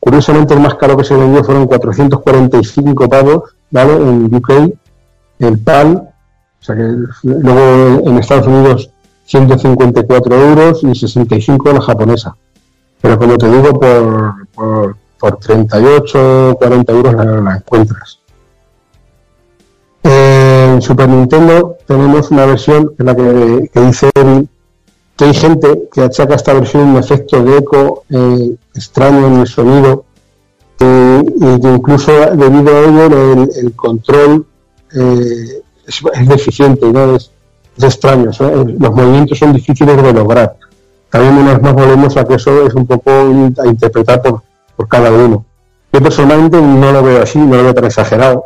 Curiosamente 0.00 0.54
el 0.54 0.60
más 0.60 0.74
caro 0.74 0.96
que 0.96 1.04
se 1.04 1.14
vendió 1.14 1.44
fueron 1.44 1.66
445 1.66 3.08
pavos, 3.08 3.54
¿vale? 3.70 3.92
En 3.94 4.34
UK, 4.34 4.50
el 5.38 5.58
PAL, 5.60 6.08
o 6.60 6.62
sea 6.62 6.74
que 6.74 6.82
luego 7.22 8.08
en 8.08 8.18
Estados 8.18 8.46
Unidos 8.48 8.90
154 9.30 10.48
euros 10.48 10.82
y 10.82 10.92
65 10.92 11.72
la 11.72 11.80
japonesa. 11.80 12.34
Pero 13.00 13.16
como 13.16 13.38
te 13.38 13.48
digo, 13.48 13.78
por, 13.78 14.48
por, 14.52 14.96
por 15.20 15.36
38, 15.36 16.56
40 16.58 16.92
euros 16.92 17.14
la, 17.14 17.24
la 17.40 17.56
encuentras. 17.56 18.18
En 20.02 20.82
Super 20.82 21.08
Nintendo 21.08 21.76
tenemos 21.86 22.30
una 22.32 22.46
versión 22.46 22.92
es 22.98 23.04
la 23.04 23.14
que, 23.14 23.70
que 23.72 23.80
dice 23.80 24.10
que 25.16 25.24
hay 25.24 25.34
gente 25.34 25.88
que 25.92 26.02
achaca 26.02 26.34
esta 26.34 26.54
versión 26.54 26.88
un 26.88 26.96
efecto 26.96 27.44
de 27.44 27.58
eco 27.58 28.04
eh, 28.10 28.56
extraño 28.74 29.26
en 29.28 29.40
el 29.40 29.46
sonido 29.46 30.06
eh, 30.80 31.22
y 31.36 31.60
que 31.60 31.68
incluso 31.68 32.12
debido 32.34 32.74
a 32.74 32.80
ello 32.80 33.32
el, 33.32 33.50
el 33.62 33.76
control 33.76 34.46
eh, 34.92 35.62
es, 35.86 36.02
es 36.14 36.28
deficiente, 36.28 36.90
¿no? 36.90 37.14
Es, 37.14 37.30
es 37.86 37.94
extraño, 37.94 38.32
son- 38.32 38.76
los 38.78 38.92
movimientos 38.94 39.38
son 39.38 39.52
difíciles 39.52 40.00
de 40.02 40.12
lograr. 40.12 40.56
También 41.10 41.34
una 41.38 41.52
vez 41.54 41.62
más 41.62 41.74
volvemos 41.74 42.16
a 42.16 42.24
que 42.24 42.34
eso 42.34 42.66
es 42.66 42.74
un 42.74 42.86
poco 42.86 43.10
a 43.10 43.66
interpretar 43.66 44.22
por, 44.22 44.42
por 44.76 44.88
cada 44.88 45.10
uno. 45.10 45.44
Yo 45.92 46.00
personalmente 46.00 46.60
no 46.60 46.92
lo 46.92 47.02
veo 47.02 47.22
así, 47.22 47.38
no 47.38 47.56
lo 47.56 47.64
veo 47.64 47.74
tan 47.74 47.84
exagerado. 47.86 48.44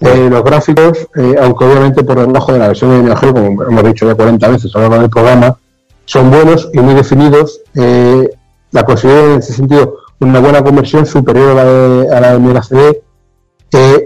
Eh, 0.00 0.28
los 0.30 0.42
gráficos, 0.44 1.06
eh, 1.16 1.36
aunque 1.40 1.64
obviamente 1.64 2.02
por 2.04 2.18
debajo 2.18 2.52
de 2.52 2.58
la 2.58 2.68
versión 2.68 2.90
de 2.90 3.02
Neo 3.02 3.16
Geo, 3.16 3.32
como 3.34 3.62
hemos 3.62 3.84
dicho 3.84 4.06
ya 4.06 4.14
40 4.14 4.48
veces 4.48 4.74
a 4.74 4.78
lo 4.78 4.88
largo 4.88 5.02
del 5.02 5.10
programa, 5.10 5.58
son 6.04 6.30
buenos 6.30 6.68
y 6.72 6.78
muy 6.80 6.94
definidos. 6.94 7.60
Eh, 7.74 8.28
la 8.72 8.84
considero 8.84 9.32
en 9.34 9.38
ese 9.38 9.52
sentido 9.52 9.96
una 10.20 10.40
buena 10.40 10.62
conversión 10.62 11.04
superior 11.06 11.50
a 11.50 11.54
la 11.54 11.64
de, 11.64 12.14
a 12.14 12.20
la 12.20 12.38
de 12.38 12.62
CD. 12.62 13.02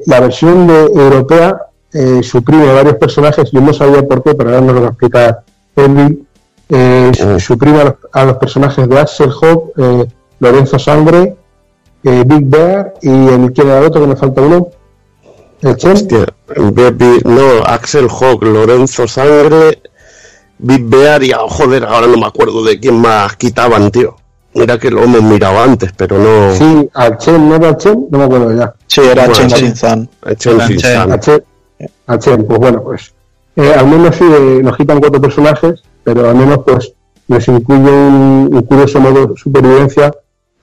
La 0.07 0.21
versión 0.21 0.67
de, 0.67 0.87
europea 0.87 1.57
eh, 1.93 2.21
suprime 2.23 2.73
varios 2.73 2.97
personajes, 2.97 3.51
yo 3.51 3.61
no 3.61 3.73
sabía 3.73 4.03
por 4.07 4.23
qué, 4.23 4.35
pero 4.35 4.51
ahora 4.51 4.61
nos 4.63 4.75
lo 4.75 4.81
va 4.83 4.87
a 4.89 4.91
explicar 4.91 5.43
Elvin. 5.77 6.27
Eh, 6.69 7.11
su- 7.15 7.41
Suprime 7.41 7.81
a 7.81 7.85
los, 7.85 7.95
a 8.13 8.25
los 8.27 8.37
personajes 8.37 8.89
de 8.89 8.99
Axel 9.01 9.31
Hawk, 9.31 9.73
eh, 9.77 10.07
Lorenzo 10.39 10.79
Sangre, 10.79 11.37
eh, 12.05 12.25
Big 12.27 12.45
Bear 12.47 12.95
y 13.03 13.09
el 13.11 13.53
que 13.53 13.63
era 13.63 13.79
el 13.79 13.85
otro 13.87 14.01
que 14.03 14.07
me 14.07 14.17
falta 14.17 14.41
uno. 14.41 14.69
El 15.63 15.77
Chen. 15.77 15.93
Hostia, 15.93 16.27
Baby- 16.57 17.21
no, 17.25 17.63
Axel 17.67 18.09
Hawk, 18.09 18.43
Lorenzo 18.45 19.07
Sangre, 19.09 19.83
Big 20.59 20.85
Bear 20.89 21.23
y, 21.25 21.33
ah, 21.33 21.41
joder, 21.49 21.85
ahora 21.85 22.07
no 22.07 22.17
me 22.17 22.27
acuerdo 22.27 22.63
de 22.65 22.79
quién 22.79 22.99
más 23.01 23.35
quitaban, 23.37 23.91
tío. 23.91 24.17
Mira 24.55 24.79
que 24.79 24.91
lo 24.91 25.03
hemos 25.03 25.23
mirado 25.23 25.61
antes, 25.61 25.93
pero 25.97 26.19
no... 26.19 26.55
Sí, 26.55 26.89
al 26.95 27.19
Chen, 27.19 27.49
¿no 27.49 27.57
era 27.57 27.69
al 27.69 27.77
Chen? 27.77 28.07
No 28.11 28.19
me 28.19 28.25
acuerdo 28.25 28.57
ya. 28.57 28.73
Sí, 28.87 29.01
era 29.01 29.27
Bueno, 29.27 29.35
Chen 29.35 29.51
sí. 29.51 29.65
Shin-Zan. 29.65 30.09
Chen, 32.19 32.45
pues 32.47 32.59
bueno, 32.59 32.83
pues 32.83 33.15
eh, 33.57 33.73
al 33.77 33.87
menos 33.87 34.17
sí 34.17 34.25
eh, 34.25 34.61
nos 34.63 34.77
quitan 34.77 35.01
cuatro 35.01 35.21
personajes, 35.21 35.83
pero 36.05 36.29
al 36.29 36.37
menos 36.37 36.61
pues 36.65 36.93
les 37.29 37.47
incluye 37.49 37.91
un, 37.91 38.51
un 38.53 38.63
curioso 38.63 39.01
modo 39.01 39.27
de 39.27 39.37
supervivencia 39.37 40.13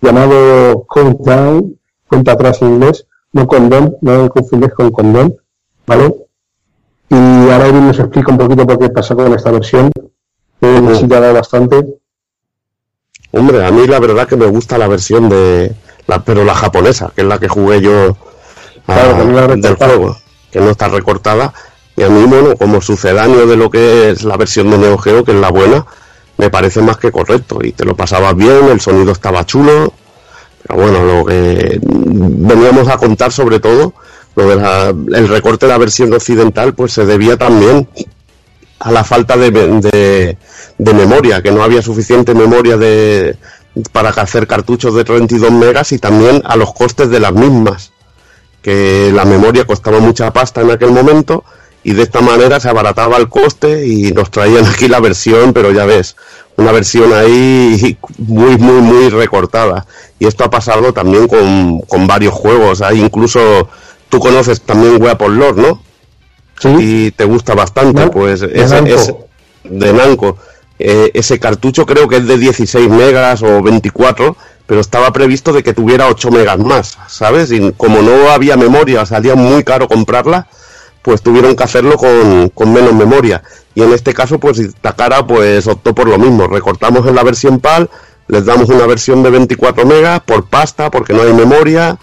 llamado 0.02 0.86
Countdown, 0.88 1.78
cuenta 2.08 2.34
atrás 2.34 2.62
en 2.62 2.76
inglés, 2.76 3.06
no 3.34 3.48
condón, 3.48 3.98
no 4.02 4.30
confundes 4.30 4.74
con 4.74 4.92
condón, 4.92 5.36
¿vale? 5.86 6.14
Y 7.10 7.16
ahora 7.16 7.68
Edwin 7.68 7.88
nos 7.88 8.00
explica 8.00 8.32
un 8.32 8.38
poquito 8.38 8.66
por 8.66 8.80
qué 8.80 8.90
pasa 8.90 9.16
con 9.16 9.34
esta 9.34 9.52
versión, 9.52 9.92
que 10.60 10.68
Ujú. 10.68 10.96
sí 10.96 11.08
dado 11.08 11.34
bastante. 11.34 11.86
Hombre, 13.32 13.66
a 13.66 13.72
mí 13.72 13.88
la 13.88 14.00
verdad 14.00 14.28
que 14.28 14.36
me 14.36 14.46
gusta 14.46 14.78
la 14.78 14.88
versión 14.88 15.30
de... 15.30 15.74
La, 16.08 16.24
pero 16.24 16.46
la 16.46 16.56
japonesa, 16.56 17.12
que 17.14 17.22
es 17.22 17.28
la 17.28 17.38
que 17.38 17.50
jugué 17.50 17.82
yo 17.82 18.16
ah, 18.88 18.94
Claro, 18.94 19.32
la 19.32 19.48
del 19.56 19.76
juego, 19.76 20.16
que 20.52 20.60
no 20.60 20.72
está 20.72 20.88
recortada. 20.88 21.54
Y 21.96 22.04
a 22.04 22.10
mí, 22.10 22.24
bueno, 22.26 22.56
como 22.56 22.82
sucedáneo 22.82 23.48
de 23.48 23.58
lo 23.58 23.70
que 23.70 24.12
es 24.12 24.24
la 24.24 24.38
versión 24.38 24.70
de 24.70 24.78
Neo 24.78 24.98
Geo, 24.98 25.24
que 25.24 25.32
es 25.32 25.38
la 25.38 25.50
buena, 25.50 25.86
me 26.38 26.50
parece 26.50 26.82
más 26.82 26.98
que 26.98 27.12
correcto. 27.12 27.60
Y 27.64 27.72
te 27.72 27.86
lo 27.86 27.96
pasabas 27.96 28.36
bien, 28.36 28.70
el 28.70 28.80
sonido 28.80 29.12
estaba 29.12 29.46
chulo. 29.46 29.94
Pero 30.64 30.80
bueno, 30.80 31.04
lo 31.04 31.26
que 31.26 31.80
veníamos 31.82 32.88
a 32.88 32.98
contar 32.98 33.32
sobre 33.32 33.60
todo, 33.60 33.94
lo 34.36 34.48
del 34.48 35.28
recorte 35.28 35.66
de 35.66 35.72
la 35.72 35.78
versión 35.78 36.14
occidental, 36.14 36.74
pues 36.76 36.94
se 36.94 37.06
debía 37.06 37.38
también 37.38 37.88
a 38.80 38.92
la 38.92 39.04
falta 39.04 39.36
de, 39.38 39.50
de, 39.50 40.38
de 40.78 40.94
memoria, 40.94 41.42
que 41.42 41.52
no 41.52 41.64
había 41.64 41.82
suficiente 41.82 42.36
memoria 42.36 42.78
de, 42.78 43.36
para 43.92 44.10
hacer 44.10 44.48
cartuchos 44.48 44.96
de 44.96 45.04
32 45.04 45.52
megas 45.52 45.92
y 45.92 46.00
también 46.00 46.42
a 46.46 46.56
los 46.56 46.74
costes 46.74 47.10
de 47.10 47.20
las 47.20 47.34
mismas, 47.34 47.92
que 48.68 49.12
la 49.14 49.24
memoria 49.24 49.64
costaba 49.66 50.00
mucha 50.02 50.34
pasta 50.34 50.60
en 50.60 50.72
aquel 50.72 50.92
momento 50.92 51.46
y 51.86 51.94
de 51.94 52.04
esta 52.04 52.20
manera 52.20 52.60
se 52.60 52.68
abarataba 52.68 53.16
el 53.16 53.30
coste 53.30 53.88
y 53.88 54.12
nos 54.12 54.30
traían 54.30 54.66
aquí 54.66 54.90
la 54.90 55.00
versión, 55.00 55.54
pero 55.54 55.72
ya 55.72 55.86
ves, 55.86 56.18
una 56.58 56.74
versión 56.74 57.14
ahí 57.14 57.98
muy, 58.18 58.58
muy, 58.58 58.82
muy 58.82 59.08
recortada. 59.10 59.86
Y 60.20 60.28
esto 60.28 60.44
ha 60.44 60.50
pasado 60.50 60.92
también 60.92 61.30
con, 61.30 61.80
con 61.88 62.08
varios 62.08 62.34
juegos, 62.34 62.82
hay 62.82 63.00
incluso, 63.00 63.70
tú 64.10 64.20
conoces 64.20 64.60
también 64.60 65.02
Weapon 65.02 65.40
Lord, 65.40 65.56
¿no? 65.60 65.82
Sí, 66.60 66.76
y 66.78 67.12
te 67.12 67.24
gusta 67.24 67.56
bastante, 67.56 68.04
No, 68.04 68.12
pues 68.12 68.42
de 68.42 68.48
ese, 68.54 68.76
Namco. 68.76 68.94
ese- 68.96 69.16
de 69.64 69.94
Namco. 69.94 70.38
Eh, 70.80 71.10
ese 71.14 71.40
cartucho 71.40 71.86
creo 71.86 72.10
que 72.10 72.18
es 72.18 72.28
de 72.28 72.38
16 72.38 72.90
megas 72.90 73.42
o 73.44 73.62
24, 73.64 74.36
pero 74.68 74.82
estaba 74.82 75.12
previsto 75.12 75.52
de 75.54 75.64
que 75.64 75.74
tuviera 75.74 76.08
8 76.08 76.30
megas 76.30 76.60
más, 76.60 76.98
¿sabes? 77.08 77.52
Y 77.52 77.72
como 77.78 78.02
no 78.02 78.30
había 78.30 78.56
memoria, 78.58 79.06
salía 79.06 79.34
muy 79.36 79.64
caro 79.64 79.88
comprarla, 79.88 80.48
pues 81.02 81.22
tuvieron 81.22 81.56
que 81.56 81.64
hacerlo 81.64 81.98
con, 81.98 82.50
con 82.50 82.72
menos 82.74 82.94
memoria. 82.94 83.42
Y 83.74 83.82
en 83.82 83.94
este 83.94 84.14
caso, 84.14 84.40
pues 84.40 84.60
Takara 84.82 85.26
pues 85.26 85.66
optó 85.68 85.96
por 85.96 86.08
lo 86.10 86.18
mismo. 86.20 86.48
Recortamos 86.48 87.08
en 87.08 87.16
la 87.16 87.24
versión 87.24 87.60
PAL, 87.60 87.90
les 88.28 88.46
damos 88.46 88.68
una 88.70 88.86
versión 88.86 89.24
de 89.24 89.30
24 89.30 89.86
megas 89.86 90.20
por 90.22 90.46
pasta, 90.50 90.92
porque 90.92 91.14
no 91.14 91.22
hay 91.22 91.34
memoria. 91.34 91.98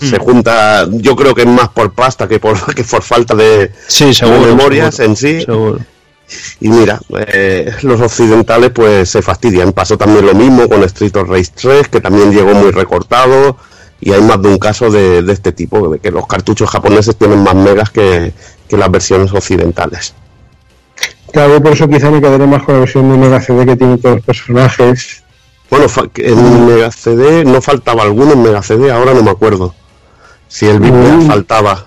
Se 0.00 0.18
junta, 0.18 0.86
yo 0.90 1.16
creo 1.16 1.34
que 1.34 1.42
es 1.42 1.46
más 1.48 1.68
por 1.70 1.92
pasta 1.92 2.28
que 2.28 2.38
por, 2.38 2.74
que 2.74 2.84
por 2.84 3.02
falta 3.02 3.34
de, 3.34 3.72
Sí, 3.88 4.06
de 4.06 4.14
seguro. 4.14 4.40
memorias 4.40 4.94
seguro, 4.94 5.10
en 5.10 5.16
sí. 5.16 5.40
seguro. 5.44 5.78
Y 6.60 6.68
mira, 6.68 7.00
eh, 7.28 7.72
los 7.82 8.00
occidentales 8.00 8.70
pues 8.70 9.08
se 9.10 9.22
fastidian. 9.22 9.72
Pasó 9.72 9.96
también 9.96 10.26
lo 10.26 10.34
mismo 10.34 10.68
con 10.68 10.82
Street 10.84 11.14
of 11.16 11.28
Rage 11.28 11.52
3, 11.54 11.88
que 11.88 12.00
también 12.00 12.32
llegó 12.32 12.52
muy 12.54 12.70
recortado. 12.72 13.56
Y 14.00 14.12
hay 14.12 14.20
más 14.22 14.42
de 14.42 14.48
un 14.48 14.58
caso 14.58 14.90
de, 14.90 15.22
de 15.22 15.32
este 15.32 15.52
tipo, 15.52 15.88
de 15.88 15.98
que 15.98 16.10
los 16.10 16.26
cartuchos 16.26 16.68
japoneses 16.68 17.16
tienen 17.16 17.42
más 17.42 17.54
megas 17.54 17.90
que, 17.90 18.32
que 18.68 18.76
las 18.76 18.90
versiones 18.90 19.32
occidentales. 19.32 20.14
claro, 21.32 21.62
por 21.62 21.72
eso 21.72 21.88
quizá 21.88 22.10
me 22.10 22.20
quedaré 22.20 22.46
más 22.46 22.62
con 22.62 22.74
la 22.74 22.80
versión 22.80 23.10
de 23.10 23.16
Mega 23.16 23.40
CD 23.40 23.64
que 23.64 23.76
tiene 23.76 23.96
todos 23.98 24.16
los 24.16 24.24
personajes. 24.24 25.22
Bueno, 25.70 25.86
en 26.16 26.66
Mega 26.66 26.90
CD 26.92 27.44
no 27.44 27.60
faltaba 27.62 28.02
alguno 28.02 28.32
en 28.34 28.42
Mega 28.42 28.62
CD, 28.62 28.90
ahora 28.92 29.14
no 29.14 29.22
me 29.22 29.30
acuerdo. 29.30 29.74
Si 30.48 30.66
el 30.66 30.78
Big 30.80 30.92
Mm. 30.92 31.26
faltaba. 31.26 31.86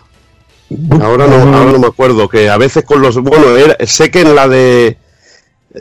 Ahora 1.01 1.25
no, 1.27 1.35
ahora 1.35 1.71
no 1.71 1.79
me 1.79 1.87
acuerdo, 1.87 2.29
que 2.29 2.49
a 2.49 2.57
veces 2.57 2.83
con 2.83 3.01
los... 3.01 3.17
Bueno, 3.17 3.55
era- 3.57 3.75
sé 3.85 4.11
que 4.11 4.21
en 4.21 4.35
la 4.35 4.47
de... 4.47 4.97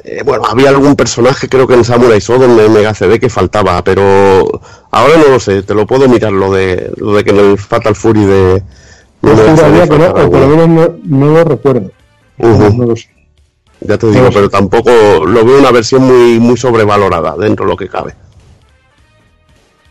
eh, 0.05 0.23
bueno, 0.25 0.45
había 0.49 0.71
algún 0.71 0.97
personaje, 0.97 1.49
creo 1.49 1.67
que 1.67 1.75
en 1.75 1.85
Samurai 1.85 2.19
Shodown 2.21 2.59
en 2.59 2.73
Mega 2.73 2.95
CD 2.95 3.21
que 3.21 3.29
faltaba, 3.29 3.83
pero 3.85 4.61
ahora 4.91 5.17
no 5.19 5.29
lo 5.33 5.41
sé, 5.41 5.63
te 5.63 5.75
lo 5.75 5.87
puedo 5.87 6.09
mirar, 6.09 6.33
lo 6.33 6.53
de 6.53 6.91
lo 6.97 7.15
de 7.15 7.23
que 7.25 7.31
en 7.31 7.39
el 7.39 7.59
Fatal 7.59 7.95
Fury 7.95 8.25
de... 8.25 8.63
no, 9.23 9.37
faltaba 9.37 10.25
o 10.25 10.31
por 10.31 10.41
lo 10.41 10.49
menos 10.49 10.69
no, 10.69 10.97
no 11.05 11.33
lo 11.35 11.45
recuerdo. 11.45 11.91
No 12.39 12.87
lo 12.87 12.97
sé. 12.97 13.09
Ya 13.81 13.97
te 13.99 14.07
digo, 14.11 14.29
pero 14.33 14.49
tampoco 14.49 14.91
lo 15.27 15.45
veo 15.45 15.59
una 15.59 15.71
versión 15.71 16.03
muy 16.03 16.41
muy 16.41 16.57
sobrevalorada 16.57 17.37
dentro 17.37 17.65
de 17.67 17.71
lo 17.73 17.77
que 17.77 17.89
cabe. 17.89 18.15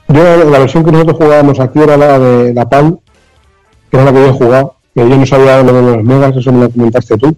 Yo 0.09 0.23
la, 0.23 0.37
la 0.37 0.59
versión 0.59 0.83
que 0.83 0.91
nosotros 0.91 1.17
jugábamos 1.17 1.59
aquí 1.59 1.79
era 1.79 1.97
la 1.97 2.17
de 2.19 2.53
la 2.53 2.67
PAL, 2.67 2.99
que 3.91 3.97
era 3.97 4.05
la 4.05 4.13
que 4.13 4.19
yo 4.19 4.27
he 4.27 4.31
jugado, 4.33 4.75
que 5.03 5.09
yo 5.09 5.15
no 5.17 5.25
sabía 5.27 5.61
lo 5.61 5.73
de 5.73 5.81
los 5.97 6.03
megas, 6.03 6.35
eso 6.35 6.51
me 6.51 6.61
lo 6.63 6.69
comentaste 6.71 7.17
tú, 7.17 7.35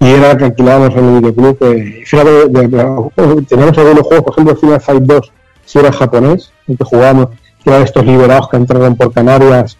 y 0.00 0.06
era 0.06 0.28
la 0.28 0.36
que 0.36 0.44
alquilábamos 0.46 0.96
en 0.96 1.04
el 1.04 1.20
videoclub. 1.20 1.56
Eh, 1.60 2.02
fíjate, 2.04 2.48
de- 2.48 2.68
de- 2.68 3.42
teníamos 3.48 3.78
algunos 3.78 4.02
juegos, 4.06 4.24
por 4.24 4.32
ejemplo, 4.32 4.56
Final 4.56 4.80
Fight 4.80 5.02
2, 5.04 5.32
si 5.64 5.78
era 5.78 5.92
japonés, 5.92 6.50
el 6.66 6.76
que 6.76 6.84
jugábamos, 6.84 7.28
que 7.62 7.70
eran 7.70 7.82
estos 7.82 8.04
liberados 8.04 8.48
que 8.48 8.56
entraron 8.56 8.96
por 8.96 9.12
Canarias, 9.12 9.78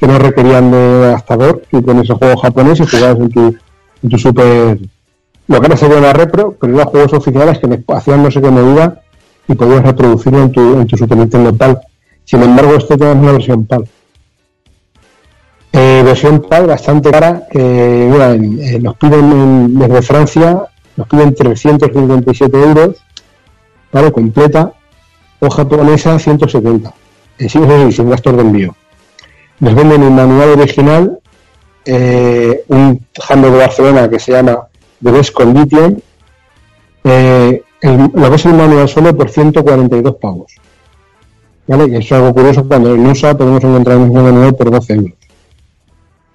que 0.00 0.06
no 0.08 0.18
requerían 0.18 0.70
de 0.72 0.76
adaptador, 1.06 1.62
y 1.70 1.80
con 1.82 1.98
ese 2.00 2.14
juego 2.14 2.36
japonés 2.40 2.80
y 2.80 2.86
jugabas 2.86 3.18
en 3.18 3.28
tu, 3.30 3.56
en 4.02 4.08
tu 4.10 4.18
super... 4.18 4.78
Lo 5.48 5.60
que 5.60 5.66
ahora 5.66 5.76
sería 5.76 5.96
una 5.98 6.12
repro, 6.12 6.56
pero 6.60 6.74
eran 6.74 6.86
juegos 6.88 7.12
oficiales 7.14 7.58
que 7.58 7.82
hacían 7.94 8.22
no 8.22 8.30
sé 8.30 8.40
qué 8.42 8.50
medida 8.50 9.00
y 9.48 9.54
podías 9.54 9.82
reproducirlo 9.82 10.42
en 10.42 10.52
tu, 10.52 10.60
en 10.80 10.86
tu 10.86 10.96
Super 10.96 11.16
Nintendo 11.16 11.54
PAL. 11.54 11.78
Sin 12.24 12.42
embargo, 12.42 12.74
esto 12.74 12.98
tenemos 12.98 13.22
una 13.22 13.32
versión 13.32 13.64
PAL. 13.64 13.88
Eh, 15.98 16.02
versión 16.04 16.42
PAL 16.42 16.66
bastante 16.66 17.10
cara, 17.10 17.42
en- 17.50 18.60
en- 18.62 18.82
nos 18.84 18.96
piden 18.96 19.32
en- 19.32 19.78
desde 19.78 20.02
Francia, 20.02 20.62
nos 20.96 21.08
piden 21.08 21.34
357 21.34 22.56
euros, 22.62 22.96
¿vale? 23.92 24.12
Completa, 24.12 24.72
o 25.40 25.50
japonesa 25.50 26.16
170, 26.18 26.92
eh, 27.38 27.48
sin, 27.48 27.64
eso 27.64 27.86
sí, 27.86 27.92
sin 27.96 28.10
gastos 28.10 28.36
de 28.36 28.42
envío. 28.42 28.76
Nos 29.58 29.74
venden 29.74 30.02
el 30.04 30.10
manual 30.12 30.50
original, 30.60 31.18
eh, 31.84 32.62
un 32.68 33.04
handle 33.28 33.50
de 33.50 33.58
Barcelona 33.58 34.08
que 34.08 34.20
se 34.20 34.32
llama 34.32 34.68
The 35.02 35.10
Best 35.10 35.32
Condition, 35.32 36.00
eh, 37.04 37.62
lo 37.82 38.28
que 38.30 38.36
es 38.36 38.46
el 38.46 38.54
manual 38.54 38.88
solo 38.88 39.16
por 39.16 39.30
142 39.30 40.14
pavos. 40.16 40.52
¿Vale? 41.66 41.90
Que 41.90 41.96
es 41.98 42.12
algo 42.12 42.32
curioso, 42.32 42.66
cuando 42.68 42.94
en 42.94 43.04
USA 43.06 43.36
podemos 43.36 43.62
encontrar 43.64 43.98
mismo 43.98 44.22
manual 44.22 44.54
por 44.54 44.70
12 44.70 44.92
euros. 44.94 45.12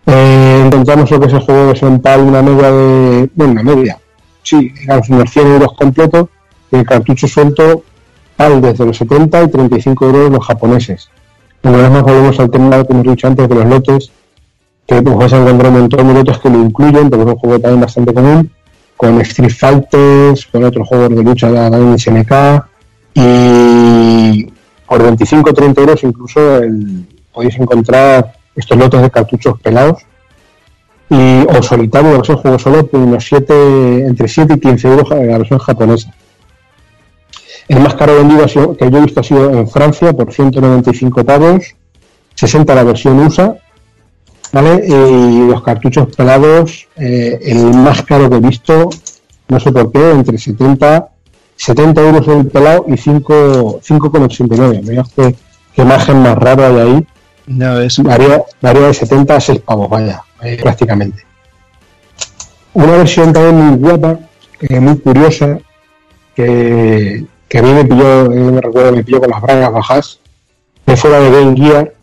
Eh, 0.05 0.63
encontramos 0.65 1.09
lo 1.09 1.19
que 1.19 1.27
es 1.27 1.33
el 1.33 1.39
juego 1.39 1.67
de 1.67 1.75
Senpai, 1.75 2.21
una 2.21 2.41
media 2.41 2.71
de. 2.71 3.29
Bueno, 3.35 3.53
una 3.53 3.63
media. 3.63 3.97
Sí, 4.41 4.73
eran 4.83 5.01
unos 5.09 5.31
100 5.31 5.47
euros 5.47 5.73
completos. 5.73 6.27
El 6.71 6.85
cartucho 6.85 7.27
suelto 7.27 7.83
PAL 8.35 8.61
desde 8.61 8.85
los 8.85 8.97
70 8.97 9.43
y 9.43 9.47
35 9.49 10.05
euros 10.05 10.31
los 10.31 10.45
japoneses. 10.45 11.09
Una 11.63 11.77
vez 11.77 11.91
más 11.91 12.03
volvemos 12.03 12.39
al 12.39 12.49
tema 12.49 12.83
que 12.83 12.91
hemos 12.93 13.03
dicho 13.07 13.27
antes 13.27 13.47
de 13.47 13.55
los 13.55 13.65
lotes, 13.65 14.11
que 14.85 15.01
pues, 15.01 15.15
vas 15.15 15.31
a 15.33 15.37
encontrar 15.41 15.71
un 15.71 15.79
montón 15.79 16.07
de 16.07 16.13
lotes 16.15 16.37
que 16.39 16.49
lo 16.49 16.59
incluyen, 16.59 17.09
porque 17.09 17.23
es 17.25 17.29
un 17.31 17.35
juego 17.37 17.59
también 17.59 17.81
bastante 17.81 18.13
común. 18.13 18.51
con 18.97 19.19
Street 19.21 19.49
Fighters, 19.51 20.45
con 20.45 20.63
otros 20.63 20.87
juegos 20.87 21.09
de 21.09 21.23
lucha 21.23 21.49
en 21.49 21.97
SNK 21.99 22.31
y 23.15 24.45
por 24.87 25.01
25 25.03 25.49
o 25.49 25.53
30 25.53 25.81
euros 25.81 26.03
incluso 26.03 26.57
el- 26.57 27.05
podéis 27.33 27.55
encontrar 27.59 28.33
estos 28.55 28.77
lotes 28.77 29.01
de 29.01 29.11
cartuchos 29.11 29.59
pelados 29.61 30.03
y 31.09 31.43
o 31.47 31.61
solitario, 31.61 32.11
la 32.11 32.17
versión 32.17 32.37
juego 32.37 32.57
solo, 32.59 32.87
por 32.87 32.99
unos 32.99 33.23
7, 33.25 34.05
entre 34.05 34.27
7 34.27 34.53
y 34.55 34.59
15 34.59 34.87
euros 34.87 35.11
en 35.11 35.27
la 35.31 35.37
versión 35.37 35.59
japonesa. 35.59 36.13
El 37.67 37.79
más 37.79 37.93
caro 37.95 38.15
vendido 38.15 38.43
ha 38.43 38.47
sido- 38.47 38.75
que 38.75 38.89
yo 38.89 38.97
he 38.97 39.01
visto 39.01 39.19
ha 39.19 39.23
sido 39.23 39.49
en 39.51 39.67
Francia 39.69 40.11
por 40.13 40.33
195 40.33 41.23
pavos, 41.23 41.75
60 42.35 42.75
la 42.75 42.83
versión 42.83 43.19
USA, 43.19 43.55
¿vale? 44.51 44.83
Y 44.87 45.47
los 45.47 45.61
cartuchos 45.63 46.07
pelados, 46.15 46.87
eh, 46.97 47.39
el 47.43 47.73
más 47.73 48.01
caro 48.03 48.29
que 48.29 48.37
he 48.37 48.39
visto, 48.39 48.89
no 49.47 49.59
sé 49.59 49.71
por 49.71 49.91
qué, 49.91 50.11
entre 50.11 50.37
70, 50.37 51.09
70 51.55 52.01
euros 52.01 52.27
el 52.27 52.47
pelado 52.47 52.85
y 52.87 52.97
5 52.97 53.79
5,89. 53.81 54.81
Veas 54.83 55.09
qué, 55.15 55.35
qué 55.73 55.85
margen 55.85 56.21
más 56.21 56.35
raro 56.37 56.65
hay 56.65 56.75
ahí. 56.79 57.07
Ya 57.47 57.73
ves. 57.73 57.97
Varía, 57.99 58.43
varía 58.61 58.87
de 58.87 58.93
70 58.93 59.35
a 59.35 59.39
6 59.39 59.59
pavos, 59.59 59.89
vaya, 59.89 60.23
eh, 60.41 60.57
prácticamente. 60.61 61.25
Una 62.73 62.97
versión 62.97 63.33
también 63.33 63.55
muy 63.55 63.77
guapa, 63.77 64.19
eh, 64.61 64.79
muy 64.79 64.97
curiosa, 64.97 65.59
que, 66.35 67.25
a 67.53 67.61
mí 67.61 67.73
me 67.73 67.85
pilló, 67.85 68.31
eh, 68.31 68.51
me 68.51 68.61
recuerdo, 68.61 68.91
me 68.93 69.03
pilló 69.03 69.19
con 69.19 69.29
las 69.29 69.41
bragas 69.41 69.71
bajas, 69.71 70.19
que 70.85 70.97
fue 70.97 71.11
la 71.11 71.19
de 71.19 71.31
Game 71.31 71.55
Gear, 71.55 71.93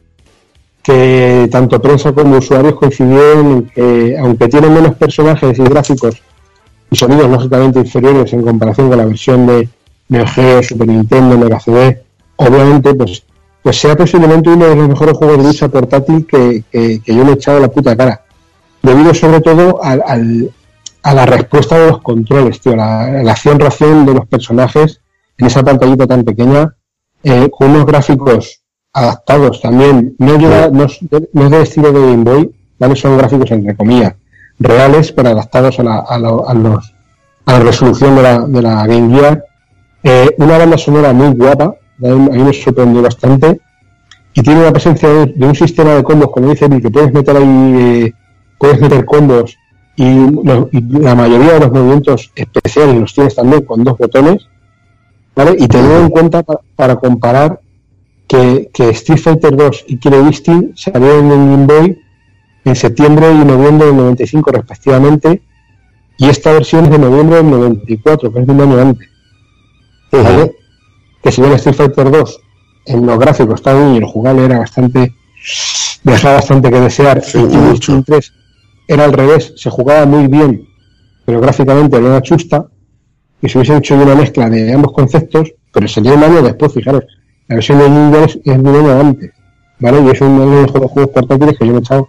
que 0.82 1.48
tanto 1.50 1.80
prensa 1.82 2.12
como 2.12 2.38
usuarios 2.38 2.74
coincidieron 2.74 3.46
en 3.52 3.66
que, 3.70 4.16
aunque 4.18 4.48
tiene 4.48 4.68
menos 4.68 4.94
personajes 4.94 5.58
y 5.58 5.62
gráficos 5.62 6.22
y 6.90 6.96
sonidos 6.96 7.30
lógicamente 7.30 7.80
inferiores 7.80 8.32
en 8.32 8.42
comparación 8.42 8.88
con 8.88 8.98
la 8.98 9.04
versión 9.04 9.46
de 9.46 9.68
Neo 10.08 10.26
Geo, 10.26 10.62
Super 10.62 10.88
Nintendo, 10.88 11.36
Mega 11.38 11.60
CD, 11.60 12.02
obviamente, 12.36 12.94
pues, 12.94 13.24
pues 13.62 13.78
sea 13.80 13.96
posiblemente 13.96 14.50
uno 14.50 14.66
de 14.66 14.76
los 14.76 14.88
mejores 14.88 15.16
juegos 15.16 15.38
de 15.38 15.44
lucha 15.44 15.68
portátil 15.68 16.26
que, 16.26 16.64
que- 16.70 17.00
que 17.02 17.14
yo 17.14 17.24
le 17.24 17.30
he 17.32 17.34
echado 17.34 17.60
la 17.60 17.68
puta 17.68 17.96
cara. 17.96 18.22
Debido 18.82 19.12
sobre 19.14 19.40
todo 19.40 19.82
al, 19.82 20.02
al- 20.06 20.50
a 21.02 21.14
la 21.14 21.26
respuesta 21.26 21.78
de 21.78 21.88
los 21.88 22.00
controles, 22.02 22.60
tío, 22.60 22.76
la, 22.76 23.22
la 23.22 23.32
acción-reacción 23.32 24.04
de 24.06 24.14
los 24.14 24.26
personajes 24.26 25.00
en 25.38 25.46
esa 25.46 25.62
pantallita 25.62 26.06
tan 26.06 26.24
pequeña, 26.24 26.74
eh, 27.22 27.48
con 27.50 27.70
unos 27.70 27.86
gráficos 27.86 28.60
adaptados 28.92 29.60
también, 29.60 30.14
no, 30.18 30.36
lleva, 30.38 30.68
no, 30.68 30.84
es, 30.84 30.98
no 31.32 31.44
es 31.44 31.50
del 31.50 31.62
estilo 31.62 31.92
de 31.92 32.00
Game 32.00 32.24
Boy, 32.24 32.50
¿vale? 32.78 32.96
son 32.96 33.16
gráficos 33.16 33.50
entre 33.50 33.76
comillas, 33.76 34.14
reales, 34.58 35.12
pero 35.12 35.30
adaptados 35.30 35.78
a 35.80 35.82
la, 35.82 35.98
a 36.00 36.18
la- 36.18 36.42
a 36.46 36.54
los, 36.54 36.94
a 37.46 37.52
la 37.52 37.60
resolución 37.60 38.16
de 38.16 38.22
la, 38.22 38.40
de 38.40 38.62
la 38.62 38.86
Game 38.86 39.14
Gear. 39.18 39.44
Eh, 40.02 40.34
una 40.38 40.58
banda 40.58 40.76
sonora 40.78 41.12
muy 41.12 41.34
guapa, 41.34 41.74
a 42.02 42.14
mí 42.14 42.42
me 42.42 42.52
sorprendió 42.52 43.02
bastante, 43.02 43.60
y 44.34 44.42
tiene 44.42 44.62
la 44.62 44.72
presencia 44.72 45.08
de, 45.08 45.26
de 45.26 45.46
un 45.46 45.54
sistema 45.54 45.94
de 45.94 46.02
combos, 46.04 46.30
como 46.32 46.50
dice 46.50 46.68
Bill, 46.68 46.80
que 46.82 46.90
puedes 46.90 47.12
meter 47.12 47.36
ahí, 47.36 47.44
eh, 48.06 48.12
puedes 48.58 48.80
meter 48.80 49.04
combos 49.04 49.56
y, 49.96 50.14
lo- 50.44 50.68
y 50.72 50.80
la 51.00 51.14
mayoría 51.14 51.54
de 51.54 51.60
los 51.60 51.72
movimientos 51.72 52.30
especiales 52.34 52.96
los 52.96 53.12
tienes 53.14 53.34
también 53.34 53.62
con 53.64 53.82
dos 53.84 53.98
botones, 53.98 54.46
¿vale? 55.34 55.56
Y 55.58 55.66
tener 55.68 56.00
en 56.02 56.10
cuenta 56.10 56.42
pa- 56.42 56.60
para, 56.76 56.96
comparar 56.96 57.60
que, 58.28 58.70
que 58.72 58.90
Street 58.90 59.18
Fighter 59.18 59.56
2 59.56 59.84
y 59.88 59.96
Killer 59.98 60.22
Instinct 60.24 60.76
salieron 60.78 61.30
en 61.32 61.50
Game 61.50 61.66
Boy 61.66 61.98
en 62.64 62.76
septiembre 62.76 63.32
y 63.32 63.44
noviembre 63.44 63.86
del 63.88 63.96
95 63.96 64.52
respectivamente, 64.52 65.42
y 66.18 66.28
esta 66.28 66.52
versión 66.52 66.84
es 66.84 66.90
de 66.92 66.98
noviembre 66.98 67.36
del 67.38 67.50
94, 67.50 68.32
que 68.32 68.40
es 68.40 68.46
de 68.46 68.52
un 68.52 68.60
año 68.60 68.78
antes. 68.80 69.08
¿vale? 70.22 70.52
Que 71.22 71.32
si 71.32 71.40
bien 71.40 71.52
Street 71.54 71.76
Fighter 71.76 72.10
2 72.10 72.40
en 72.86 73.06
los 73.06 73.18
gráficos 73.18 73.56
estaba 73.56 73.80
bien 73.80 73.94
y 73.94 73.98
el 73.98 74.04
jugable 74.04 74.44
era 74.44 74.58
bastante 74.58 75.14
dejaba 76.02 76.36
bastante 76.36 76.70
que 76.70 76.80
desear 76.80 77.22
y 77.26 77.46
Killer 77.46 77.70
Instinct 77.70 78.06
3 78.06 78.32
era 78.88 79.04
al 79.04 79.12
revés, 79.12 79.52
se 79.56 79.70
jugaba 79.70 80.04
muy 80.04 80.26
bien, 80.26 80.66
pero 81.24 81.40
gráficamente 81.40 81.96
era 81.96 82.06
una 82.06 82.22
chusta, 82.22 82.66
y 83.40 83.48
se 83.48 83.58
hubiese 83.58 83.76
hecho 83.76 83.94
una 83.94 84.16
mezcla 84.16 84.50
de 84.50 84.72
ambos 84.72 84.92
conceptos, 84.92 85.52
pero 85.72 85.86
sería 85.86 86.14
un 86.14 86.24
año 86.24 86.42
después, 86.42 86.74
fijaros, 86.74 87.04
la 87.46 87.56
versión 87.56 87.78
de 87.78 87.88
Ninja 87.88 88.24
es, 88.24 88.36
un 88.44 88.66
año 88.66 89.00
antes, 89.00 89.30
¿vale? 89.78 90.02
Y 90.02 90.10
es 90.10 90.20
uno 90.20 90.40
de 90.40 90.46
los 90.46 90.66
mejores 90.66 90.90
juegos 90.90 91.12
portátiles 91.12 91.56
que 91.58 91.66
yo 91.66 91.72
me 91.72 91.78
he 91.78 91.80
echado. 91.80 92.08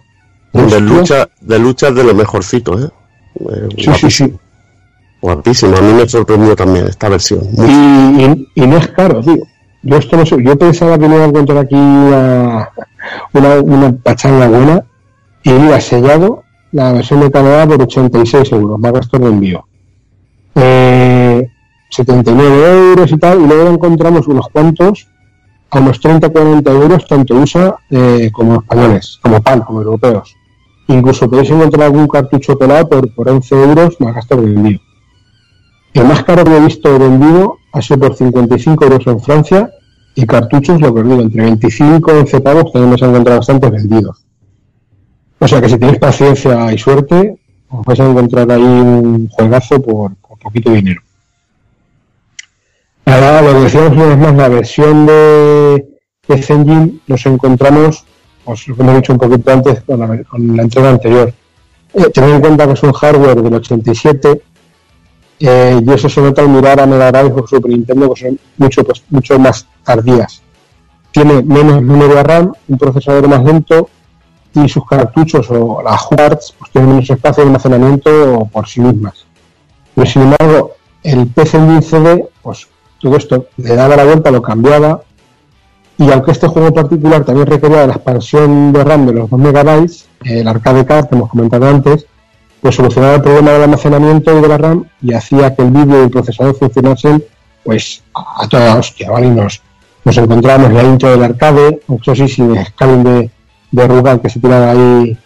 De 0.52 0.80
lucha, 0.80 1.28
de 1.40 1.58
lucha 1.58 1.90
de 1.92 2.04
lo 2.04 2.14
mejorcito, 2.14 2.78
¿eh? 2.78 2.88
Eh, 3.40 3.68
Sí, 3.78 3.90
sí, 3.94 4.10
sí. 4.10 4.34
Guapísimo, 5.22 5.76
a 5.76 5.80
mí 5.80 5.92
me 5.94 6.08
sorprendió 6.08 6.54
también 6.56 6.86
esta 6.88 7.08
versión. 7.08 7.40
Y, 7.56 8.60
y- 8.60 8.66
no 8.66 8.76
es 8.76 8.88
caro, 8.88 9.20
tío. 9.20 9.36
Yo 9.84 9.96
esto 9.96 10.16
no 10.16 10.26
sé, 10.26 10.36
yo 10.44 10.56
pensaba 10.58 10.98
que 10.98 11.08
me 11.08 11.14
iba 11.14 11.24
a 11.24 11.28
encontrar 11.28 11.58
aquí 11.58 11.74
una, 11.74 12.68
una, 13.32 13.60
una 13.60 13.92
pachanga 14.02 14.48
buena 14.48 14.84
y 15.44 15.50
mira, 15.50 15.80
sellado 15.80 16.42
la 16.72 16.92
versión 16.92 17.20
de 17.20 17.30
Canadá 17.30 17.66
por 17.66 17.82
86 17.82 18.52
euros, 18.52 18.78
más 18.78 18.92
gastos 18.92 19.20
de 19.20 19.26
envío. 19.26 19.64
Eh, 20.54 21.48
79 21.90 22.88
euros 22.90 23.10
y 23.12 23.18
tal, 23.18 23.40
y 23.42 23.46
luego 23.46 23.68
encontramos 23.70 24.26
unos 24.28 24.46
cuantos 24.52 25.08
a 25.70 25.78
unos 25.80 26.00
30-40 26.00 26.70
euros, 26.70 27.06
tanto 27.06 27.34
USA 27.34 27.76
eh, 27.90 28.30
como 28.32 28.56
españoles, 28.56 29.18
como 29.22 29.40
PAN, 29.42 29.60
como 29.62 29.80
europeos. 29.82 30.34
Incluso 30.88 31.28
podéis 31.28 31.50
encontrar 31.50 31.84
algún 31.86 32.06
cartucho 32.08 32.56
pelado 32.58 32.88
por, 32.88 33.12
por 33.14 33.28
11 33.28 33.54
euros 33.62 34.00
más 34.00 34.14
gastos 34.14 34.44
de 34.44 34.52
envío. 34.52 34.80
El 35.94 36.04
más 36.06 36.24
caro 36.24 36.44
que 36.44 36.56
he 36.56 36.60
visto 36.60 36.98
vendido 36.98 37.58
ha 37.72 37.82
sido 37.82 38.00
por 38.00 38.16
55 38.16 38.84
euros 38.84 39.06
en 39.06 39.20
Francia 39.20 39.70
y 40.14 40.26
cartuchos, 40.26 40.80
lo 40.80 40.94
que 40.94 41.02
digo, 41.02 41.20
entre 41.20 41.42
25 41.42 42.12
y 42.12 42.18
11 42.18 42.40
pavos 42.40 42.72
también 42.72 42.90
vais 42.90 43.02
a 43.02 43.06
encontrar 43.06 43.38
bastantes 43.38 43.70
vendidos. 43.70 44.24
O 45.38 45.48
sea 45.48 45.60
que 45.60 45.68
si 45.68 45.78
tenéis 45.78 45.98
paciencia 45.98 46.72
y 46.72 46.78
suerte, 46.78 47.38
os 47.68 47.84
vais 47.84 48.00
a 48.00 48.08
encontrar 48.08 48.50
ahí 48.50 48.62
un 48.62 49.28
juegazo 49.28 49.82
por, 49.82 50.14
por 50.16 50.38
poquito 50.38 50.70
dinero. 50.70 51.00
Ahora, 53.04 53.42
lo 53.42 53.52
que 53.52 53.60
decíamos 53.60 53.92
una 53.92 54.06
vez 54.06 54.18
más, 54.18 54.34
la 54.36 54.48
versión 54.48 55.06
de 55.06 55.86
Engine 56.28 57.00
nos 57.06 57.26
encontramos, 57.26 58.04
os 58.44 58.68
lo 58.68 58.76
hemos 58.78 58.96
dicho 58.96 59.12
un 59.12 59.18
poquito 59.18 59.52
antes 59.52 59.82
con 59.82 60.00
la, 60.00 60.22
con 60.24 60.56
la 60.56 60.62
entrega 60.62 60.90
anterior. 60.90 61.34
Eh, 61.94 62.10
tened 62.14 62.36
en 62.36 62.40
cuenta 62.40 62.66
que 62.66 62.72
es 62.72 62.82
un 62.82 62.92
hardware 62.92 63.42
del 63.42 63.54
87 63.54 64.42
eh, 65.40 65.80
y 65.84 65.90
eso 65.92 66.08
se 66.08 66.20
nota 66.20 66.42
al 66.42 66.48
mirar 66.48 66.80
a 66.80 66.86
Mega 66.86 67.10
Drive 67.10 67.40
o 67.40 67.46
Super 67.46 67.70
Nintendo 67.70 68.12
que 68.12 68.20
son 68.20 68.38
mucho, 68.58 68.84
pues, 68.84 69.02
mucho 69.10 69.38
más 69.38 69.66
tardías. 69.84 70.42
Tiene 71.10 71.42
menos 71.42 71.82
memoria 71.82 72.22
RAM, 72.22 72.52
un 72.68 72.78
procesador 72.78 73.28
más 73.28 73.44
lento 73.44 73.88
y 74.54 74.68
sus 74.68 74.86
cartuchos 74.86 75.50
o 75.50 75.82
las 75.82 76.06
cards 76.08 76.54
pues 76.58 76.70
tienen 76.70 76.90
menos 76.90 77.10
espacio 77.10 77.42
de 77.42 77.48
almacenamiento 77.48 78.48
por 78.52 78.68
sí 78.68 78.80
mismas. 78.80 79.24
Pero 79.94 80.06
sin 80.06 80.22
embargo, 80.22 80.72
el 81.02 81.26
PC 81.26 81.58
Engine 81.58 81.82
CD, 81.82 82.28
pues 82.42 82.68
todo 83.00 83.16
esto 83.16 83.46
le 83.56 83.74
daba 83.74 83.96
la 83.96 84.04
vuelta, 84.04 84.30
lo 84.30 84.42
cambiaba 84.42 85.02
y 85.98 86.10
aunque 86.10 86.32
este 86.32 86.48
juego 86.48 86.72
particular 86.72 87.24
también 87.24 87.46
requería 87.46 87.86
la 87.86 87.94
expansión 87.94 88.72
de 88.72 88.84
RAM 88.84 89.06
de 89.06 89.12
los 89.12 89.30
2 89.30 89.40
MB, 89.40 89.90
el 90.24 90.48
arcade 90.48 90.84
card 90.86 91.08
que 91.08 91.14
hemos 91.14 91.30
comentado 91.30 91.66
antes, 91.68 92.06
pues 92.62 92.76
solucionaba 92.76 93.16
el 93.16 93.22
problema 93.22 93.50
del 93.50 93.62
almacenamiento 93.64 94.38
y 94.38 94.40
de 94.40 94.48
la 94.48 94.56
RAM 94.56 94.84
y 95.02 95.12
hacía 95.12 95.54
que 95.54 95.62
el 95.62 95.70
vídeo 95.72 96.00
y 96.00 96.04
el 96.04 96.10
procesador 96.10 96.56
funcionasen 96.56 97.22
pues 97.64 98.02
a 98.14 98.48
toda 98.48 98.76
hostia, 98.76 99.10
¿vale? 99.10 99.26
Y 99.26 99.30
nos, 99.30 99.60
nos 100.04 100.16
encontramos 100.16 100.68
en 100.70 100.74
la 100.76 100.82
intro 100.84 101.10
del 101.10 101.24
arcade, 101.24 101.80
mucho 101.88 102.14
sí 102.14 102.28
sin 102.28 102.64
scaling 102.64 103.02
de, 103.04 103.30
de 103.72 103.88
Rugal 103.88 104.20
que 104.22 104.30
se 104.30 104.40
tiraba 104.40 104.70
ahí 104.70 105.18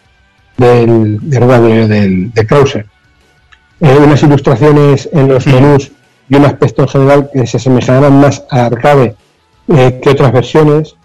del, 0.56 1.18
de 1.28 1.40
Rugal 1.40 1.62
de- 1.62 1.89
del, 1.89 2.32
de 2.32 2.47
Krauser. 2.47 2.86
Eh, 3.81 3.98
unas 4.02 4.23
ilustraciones 4.23 5.08
en 5.12 5.28
los 5.28 5.47
menús 5.47 5.92
y 6.31 6.36
un 6.36 6.47
aspecto 6.47 6.82
en 6.82 6.89
general 6.89 7.31
que 7.32 7.47
se 7.47 7.58
asemejaban 7.58 8.18
más 8.20 8.44
al 8.50 8.60
arcade 8.73 9.15
eh, 9.68 10.00
que 10.02 10.10
otras 10.10 10.32
versiones. 10.32 10.97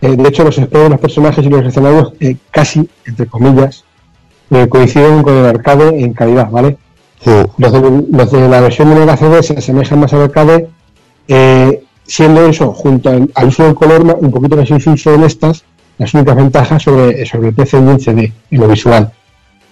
Eh, 0.00 0.16
de 0.16 0.28
hecho, 0.28 0.44
los 0.44 0.54
sprites 0.54 0.82
de 0.82 0.88
los 0.90 1.00
personajes 1.00 1.44
y 1.44 1.48
los 1.48 1.66
escenarios 1.66 2.12
casi, 2.52 2.88
entre 3.04 3.26
comillas, 3.26 3.84
eh, 4.52 4.68
coinciden 4.68 5.22
con 5.22 5.34
el 5.34 5.46
arcade 5.46 5.98
en 6.00 6.12
calidad, 6.12 6.50
¿vale? 6.50 6.76
Los 7.56 7.72
de, 7.72 8.04
los 8.10 8.30
de 8.30 8.48
la 8.48 8.60
versión 8.60 8.90
de 8.90 8.96
Mega 8.96 9.16
CD 9.16 9.42
se 9.42 9.54
asemejan 9.54 10.00
más 10.00 10.12
al 10.12 10.22
arcade, 10.22 10.68
eh, 11.28 11.82
siendo 12.04 12.46
eso, 12.46 12.72
junto 12.72 13.08
al, 13.08 13.30
al 13.34 13.48
uso 13.48 13.64
del 13.64 13.74
color, 13.74 14.02
un 14.20 14.30
poquito 14.30 14.56
más 14.56 14.68
inciso 14.70 15.14
en 15.14 15.22
estas, 15.22 15.64
las 15.98 16.12
únicas 16.14 16.36
ventajas 16.36 16.82
sobre, 16.82 17.24
sobre 17.24 17.48
el 17.48 17.54
PC 17.54 17.78
Engine 17.78 18.00
CD 18.00 18.32
en 18.50 18.60
lo 18.60 18.68
visual. 18.68 19.12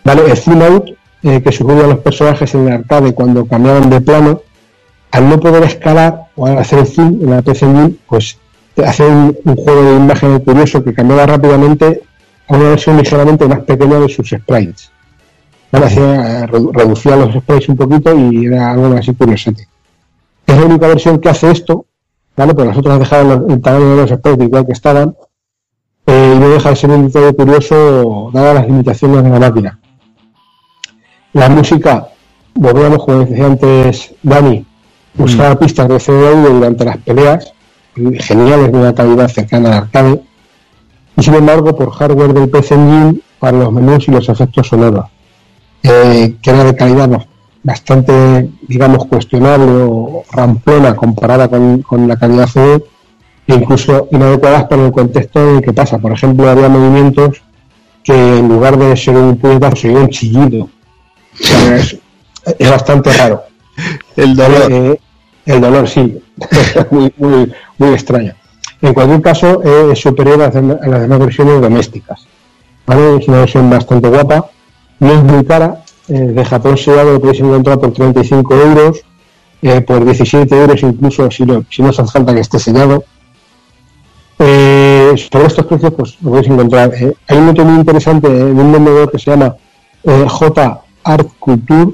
¿Vale? 0.05 0.31
El 0.31 0.37
zoom 0.37 0.63
out 0.63 0.91
eh, 1.25 1.43
que 1.43 1.53
sucedía 1.53 1.85
a 1.85 1.89
los 1.89 1.99
personajes 1.99 2.55
en 2.55 2.69
el 2.69 2.73
arcade 2.73 3.13
cuando 3.13 3.45
cambiaban 3.45 3.91
de 3.91 4.01
plano, 4.01 4.43
al 5.11 5.29
no 5.29 5.41
poder 5.41 5.65
escalar 5.65 6.29
o 6.37 6.47
al 6.47 6.57
hacer 6.57 6.79
el 6.79 6.87
zoom 6.87 7.21
en 7.21 7.31
la 7.31 7.43
PC 7.43 7.67
Engine, 7.67 7.95
pues 8.09 8.39
te 8.75 8.87
hace 8.87 9.05
un, 9.05 9.37
un 9.45 9.57
juego 9.57 9.83
de 9.83 9.97
imagen 9.97 10.39
curioso 10.39 10.83
que 10.83 10.95
cambiaba 10.95 11.27
rápidamente 11.27 12.03
a 12.51 12.57
una 12.57 12.69
versión 12.71 12.97
ligeramente 12.99 13.47
más 13.49 13.61
pequeña 13.61 13.99
de 14.01 14.09
sus 14.09 14.29
sprites. 14.29 14.91
reducía 15.73 17.17
los 17.17 17.33
sprays 17.35 17.69
un 17.69 17.77
poquito 17.77 18.17
y 18.19 18.47
era 18.47 18.73
algo 18.73 18.93
así 18.97 19.15
curiosete. 19.15 19.69
Es 20.47 20.57
la 20.57 20.65
única 20.65 20.89
versión 20.89 21.21
que 21.21 21.29
hace 21.29 21.51
esto, 21.53 21.87
¿vale? 22.37 22.55
Pero 22.55 22.69
las 22.69 22.77
otras 22.79 22.99
dejaban 22.99 23.29
los- 23.29 23.51
el 23.53 23.61
tamaño 23.61 23.91
de 23.91 23.97
los 24.03 24.11
sprays 24.11 24.39
igual 24.41 24.67
que 24.67 24.73
estaban, 24.73 25.15
eh, 26.07 26.33
y 26.35 26.39
no 26.41 26.49
deja 26.49 26.71
de 26.71 26.77
ser 26.77 26.91
un 26.91 27.07
detalle 27.07 27.35
curioso 27.35 28.31
dadas 28.35 28.55
las 28.57 28.67
limitaciones 28.67 29.23
de 29.23 29.31
la 29.31 29.39
máquina. 29.39 29.79
La 31.35 31.49
música, 31.49 32.09
volvíamos, 32.55 33.05
como 33.05 33.21
decía 33.25 33.47
antes 33.47 34.13
Dani, 34.25 34.67
usaba 35.19 35.57
pistas 35.57 35.89
de 35.89 36.01
CD 36.01 36.35
durante 36.53 36.85
las 36.85 36.97
peleas, 36.99 37.53
geniales 37.95 38.73
de 38.73 38.79
una 38.79 38.93
calidad 38.95 39.29
cercana 39.29 39.69
al 39.69 39.75
arcade, 39.85 40.21
y 41.17 41.23
sin 41.23 41.35
embargo 41.35 41.77
por 41.77 41.91
hardware 41.93 42.33
del 42.35 42.49
PC 42.49 42.75
Engine 42.75 43.21
para 43.39 43.59
los 43.59 43.73
menús 43.73 44.09
y 44.09 44.11
los 44.13 44.29
efectos 44.29 44.69
sonoros, 44.69 45.07
eh, 45.83 46.37
que 46.43 46.51
era 46.51 46.65
de 46.65 46.77
calidad 46.77 47.09
bas- 47.09 47.27
bastante, 47.63 48.49
digamos, 48.69 49.07
cuestionable 49.07 49.71
o 49.85 50.23
ramplona 50.33 50.95
comparada 50.97 51.49
con, 51.49 51.83
con 51.83 52.09
la 52.09 52.17
calidad 52.17 52.47
CD, 52.47 52.83
e 53.47 53.55
incluso 53.55 54.09
inadecuadas 54.13 54.65
para 54.65 54.87
el 54.87 54.93
contexto 54.93 55.41
en 55.51 55.57
el 55.57 55.63
que 55.63 55.73
pasa. 55.73 55.99
Por 55.99 56.13
ejemplo, 56.13 56.49
había 56.49 56.69
movimientos 56.69 57.43
que 58.03 58.39
en 58.39 58.49
lugar 58.49 58.79
de 58.79 58.97
ser 58.97 59.17
un 59.17 59.37
puñetazo 59.37 59.77
se 59.77 59.89
oía 59.89 59.99
un 60.01 60.09
chillido. 60.09 60.65
O 60.65 61.45
sea, 61.45 61.77
es, 61.77 61.97
es 62.59 62.71
bastante 62.71 63.13
raro. 63.13 63.43
El 64.17 64.37
dolor. 64.37 64.71
Eh, 64.73 65.01
el 65.47 65.61
dolor, 65.61 65.89
sí. 65.89 66.23
muy, 66.91 67.13
muy, 67.17 67.53
muy 67.79 67.91
extraño. 67.91 68.35
En 68.83 68.95
cualquier 68.95 69.21
caso, 69.21 69.63
es 69.63 69.99
superior 70.01 70.41
a 70.43 70.51
las, 70.51 70.55
demás 70.55 71.19
versiones 71.19 71.61
domésticas. 71.61 72.27
¿vale? 72.87 73.17
Es 73.19 73.29
una 73.29 73.39
versión 73.41 73.69
bastante 73.69 74.09
guapa. 74.09 74.51
No 75.01 75.13
es 75.13 75.23
muy 75.23 75.45
cara. 75.45 75.83
eh, 76.09 76.15
de 76.15 76.45
Japón 76.45 76.77
sellado 76.77 77.13
lo 77.13 77.21
podéis 77.21 77.41
encontrar 77.41 77.79
por 77.79 77.93
35 77.93 78.55
euros. 78.55 79.01
eh, 79.63 79.81
por 79.83 80.03
17 80.05 80.59
euros 80.59 80.83
incluso 80.83 81.31
si, 81.31 81.45
lo- 81.45 81.65
si 81.71 81.83
no 81.83 81.91
hace 81.91 82.05
falta 82.07 82.33
que 82.35 82.41
esté 82.41 82.59
sellado. 82.59 83.05
Eh, 84.39 85.15
sobre 85.31 85.47
estos 85.47 85.67
precios, 85.67 85.93
pues 85.95 86.17
lo 86.23 86.31
podéis 86.31 86.49
encontrar. 86.49 86.91
hay 87.29 87.37
un 87.39 87.49
otro 87.51 87.65
muy 87.65 87.79
interesante 87.81 88.29
de 88.29 88.45
un 88.45 88.73
vendedor 88.73 89.11
que 89.11 89.19
se 89.19 89.31
llama 89.31 89.55
J 90.05 90.81
Art 91.05 91.29
Culture, 91.39 91.93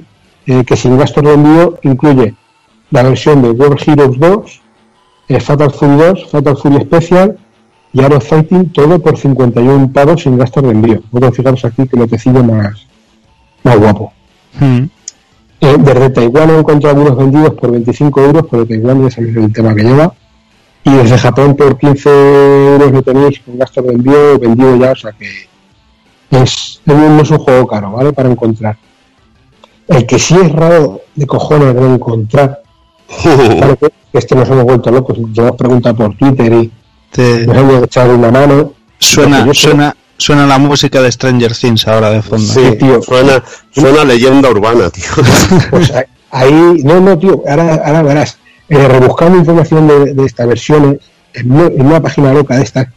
que 0.65 0.77
sin 0.77 0.97
gastos 0.97 1.25
de 1.25 1.33
envío 1.33 1.79
incluye 1.83 2.35
la 2.93 3.03
versión 3.03 3.43
de 3.43 3.51
World 3.51 3.81
Heroes 3.85 4.19
2, 4.21 4.61
eh, 5.29 5.41
Fatal 5.41 5.71
Fury 5.71 5.97
2, 5.97 6.31
Fatal 6.31 6.57
Fury 6.57 6.81
Special 6.83 7.39
y 7.93 8.03
Art 8.03 8.15
of 8.15 8.29
Fighting, 8.29 8.73
todo 8.73 8.99
por 9.01 9.17
51 9.17 9.93
pavos 9.93 10.23
sin 10.23 10.39
gastos 10.39 10.63
de 10.63 10.71
envío. 10.71 11.03
Puedo 11.11 11.33
fijaros 11.33 11.65
aquí 11.65 11.87
que 11.89 11.97
lo 11.97 12.07
tecillo 12.07 12.43
más, 12.45 12.87
más 13.63 13.79
guapo. 13.79 14.13
Eh, 14.61 15.77
desde 15.79 16.11
Taiwán 16.11 16.51
he 16.51 16.59
encontrado 16.59 16.97
algunos 16.97 17.19
vendidos 17.19 17.55
por 17.55 17.71
25 17.73 18.21
euros, 18.21 18.47
pero 18.51 18.67
Taiwán 18.67 19.03
ya 19.03 19.11
sabéis 19.11 19.37
el 19.37 19.53
tema 19.53 19.75
que 19.75 19.83
lleva. 19.83 20.13
Y 20.85 20.91
desde 20.93 21.19
Japón 21.19 21.57
por 21.57 21.77
15 21.79 22.75
euros 22.75 22.93
lo 22.93 23.03
tenéis 23.03 23.41
con 23.41 23.59
gastos 23.59 23.85
de 23.87 23.93
envío 23.93 24.39
vendido 24.39 24.77
ya, 24.77 24.93
o 24.93 24.97
sea 24.97 25.13
que 25.13 25.27
es, 26.31 26.81
no 26.85 27.21
es 27.21 27.31
un 27.31 27.39
juego 27.39 27.67
caro, 27.67 27.93
¿vale? 27.93 28.13
Para 28.13 28.31
encontrar. 28.31 28.77
El 29.89 30.07
que 30.07 30.19
sí 30.19 30.37
es 30.37 30.53
raro 30.53 31.01
de 31.15 31.27
cojones 31.27 31.75
de 31.75 31.95
encontrar, 31.95 32.63
que 33.23 33.91
este 34.19 34.35
nos 34.35 34.49
hemos 34.49 34.65
vuelto 34.65 34.91
locos, 34.91 35.19
nos 35.19 35.37
hemos 35.39 35.53
preguntado 35.57 35.97
por 35.97 36.17
Twitter 36.17 36.53
y 36.53 36.71
Te- 37.11 37.47
nos 37.47 37.57
hemos 37.57 37.83
echado 37.85 38.15
una 38.15 38.31
mano. 38.31 38.73
Suena, 38.99 39.45
yo 39.47 39.55
suena, 39.55 39.95
suena 40.17 40.47
la 40.47 40.59
música 40.59 41.01
de 41.03 41.11
Stranger 41.13 41.55
Things 41.55 41.87
ahora 41.89 42.11
de 42.11 42.23
fondo. 42.23 42.45
Sí, 42.53 42.77
tío. 42.79 43.03
Suena, 43.03 43.43
suena 43.71 44.05
leyenda 44.05 44.51
urbana, 44.51 44.91
tío. 44.91 45.05
Pues 45.71 45.93
ahí- 46.31 46.81
no, 46.85 47.01
no, 47.01 47.19
tío, 47.19 47.43
ahora, 47.49 47.75
ahora 47.85 48.03
verás, 48.03 48.39
eh, 48.69 48.89
rebuscando 48.89 49.39
información 49.39 49.87
de, 49.89 50.15
de 50.15 50.25
estas 50.25 50.47
versiones, 50.47 50.99
en 51.35 51.53
una, 51.53 51.67
en 51.67 51.87
una 51.87 52.01
página 52.03 52.33
loca 52.33 52.57
de 52.57 52.63
estas, 52.65 52.89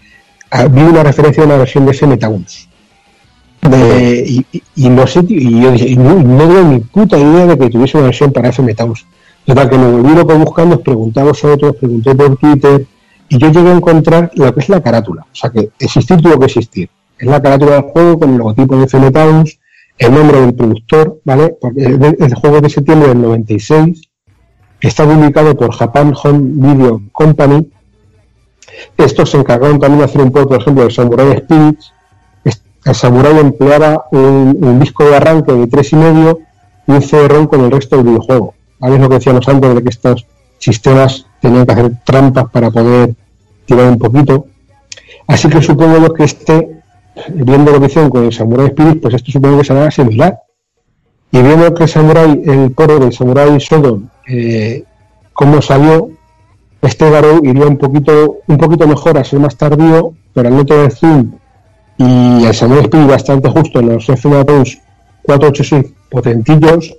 ah, 0.51 0.65
vi 0.65 0.81
una 0.81 1.03
referencia 1.03 1.43
a 1.43 1.45
una 1.45 1.57
versión 1.57 1.85
de 1.85 2.17
Towns. 2.17 2.67
De, 3.61 4.23
y, 4.25 4.45
y- 4.53 4.63
y 4.75 4.89
no 4.89 5.05
sé, 5.05 5.21
tío, 5.23 5.37
y 5.37 5.61
yo 5.61 5.71
dije, 5.71 5.89
y 5.89 5.97
no, 5.97 6.15
no 6.15 6.37
tengo 6.47 6.61
ni 6.63 6.79
puta 6.79 7.17
idea 7.17 7.45
de 7.45 7.57
que 7.57 7.69
tuviese 7.69 7.97
una 7.97 8.05
versión 8.07 8.31
para 8.31 8.49
FM 8.49 8.73
Towns. 8.73 9.05
Total, 9.49 9.67
que 9.67 9.79
me 9.79 9.91
volví 9.91 10.13
loco 10.13 10.37
buscando, 10.37 10.75
os 10.75 10.81
pregunté 10.83 11.21
a 11.21 11.25
pregunté 11.73 12.13
por 12.13 12.37
Twitter, 12.37 12.85
y 13.29 13.37
yo 13.39 13.49
llegué 13.49 13.71
a 13.71 13.77
encontrar 13.77 14.29
lo 14.35 14.53
que 14.53 14.59
es 14.59 14.69
la 14.69 14.79
carátula. 14.79 15.23
O 15.23 15.35
sea, 15.35 15.49
que 15.49 15.71
existir 15.79 16.21
tuvo 16.21 16.37
que 16.37 16.45
existir. 16.45 16.87
Es 17.17 17.27
la 17.27 17.41
carátula 17.41 17.81
del 17.81 17.81
juego 17.91 18.19
con 18.19 18.29
el 18.29 18.37
logotipo 18.37 18.77
de 18.77 18.83
FM 18.83 19.09
Towns, 19.09 19.59
el 19.97 20.13
nombre 20.13 20.39
del 20.41 20.53
productor, 20.53 21.19
¿vale? 21.25 21.57
Porque 21.59 21.83
el, 21.83 22.35
juego 22.35 22.61
de 22.61 22.69
septiembre 22.69 23.09
del 23.09 23.23
96, 23.23 24.11
está 24.81 25.07
publicado 25.07 25.57
por 25.57 25.73
Japan 25.73 26.13
Home 26.23 26.41
Video 26.67 27.01
Company. 27.11 27.71
Estos 28.97 29.31
se 29.31 29.37
encargaron 29.37 29.79
también 29.79 29.97
de 29.97 30.05
hacer 30.05 30.21
un 30.21 30.31
juego, 30.31 30.47
por 30.49 30.61
ejemplo, 30.61 30.83
de 30.83 30.91
Samurai 30.91 31.37
Spirits. 31.39 31.91
El 32.85 32.93
Samurai 32.93 33.39
empleaba 33.39 34.05
un, 34.11 34.59
un 34.61 34.79
disco 34.79 35.05
de 35.05 35.15
arranque 35.15 35.53
de 35.53 35.65
tres 35.65 35.91
y 35.93 35.95
medio 35.95 36.37
y 36.85 36.91
un 36.91 37.01
CD-ROM 37.01 37.47
con 37.47 37.61
el 37.61 37.71
resto 37.71 37.97
del 37.97 38.05
videojuego. 38.05 38.53
¿Vale? 38.79 38.95
Es 38.95 39.01
lo 39.01 39.09
que 39.09 39.15
decíamos 39.15 39.47
antes 39.47 39.75
de 39.75 39.83
que 39.83 39.89
estos 39.89 40.25
sistemas 40.57 41.25
tenían 41.41 41.65
que 41.65 41.73
hacer 41.73 41.91
trampas 42.05 42.49
para 42.51 42.69
poder 42.71 43.15
tirar 43.65 43.89
un 43.89 43.97
poquito. 43.97 44.47
Así 45.27 45.47
que 45.49 45.61
supongo 45.61 46.13
que 46.13 46.23
este, 46.23 46.81
viendo 47.33 47.71
lo 47.71 47.79
que 47.79 47.87
hicieron 47.87 48.09
con 48.09 48.25
el 48.25 48.33
Samurai 48.33 48.67
Spirit, 48.67 49.01
pues 49.01 49.13
esto 49.13 49.31
supongo 49.31 49.59
que 49.59 49.65
será 49.65 49.91
similar. 49.91 50.39
Y 51.31 51.41
viendo 51.41 51.73
que 51.73 51.87
Samurai, 51.87 52.41
el 52.45 52.73
coro 52.73 52.99
del 52.99 53.13
Samurai 53.13 53.57
Shodown, 53.57 54.09
eh, 54.27 54.83
cómo 55.33 55.61
salió, 55.61 56.09
este 56.81 57.09
Garou 57.09 57.45
iría 57.45 57.67
un 57.67 57.77
poquito, 57.77 58.37
un 58.47 58.57
poquito 58.57 58.87
mejor 58.87 59.17
a 59.17 59.23
ser 59.23 59.39
más 59.39 59.55
tardío, 59.55 60.13
pero 60.33 60.47
al 60.47 60.55
no 60.55 60.65
tener 60.65 60.91
zoom 60.91 61.31
y 61.99 62.45
el 62.45 62.53
Samurai 62.53 62.85
Spirit 62.85 63.07
bastante 63.07 63.49
justo 63.49 63.79
en 63.79 63.89
los 63.89 64.07
FM 64.07 64.45
Towns 64.45 64.79
486 65.23 65.93
potentillos, 66.09 66.95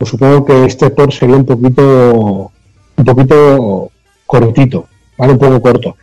pues 0.00 0.10
supongo 0.12 0.46
que 0.46 0.64
este 0.64 0.88
port 0.88 1.12
sería 1.12 1.36
un 1.36 1.44
poquito, 1.44 2.50
un 2.96 3.04
poquito 3.04 3.90
cortito, 4.24 4.86
¿vale? 5.18 5.34
Un 5.34 5.38
poco 5.38 5.60
corto. 5.60 5.94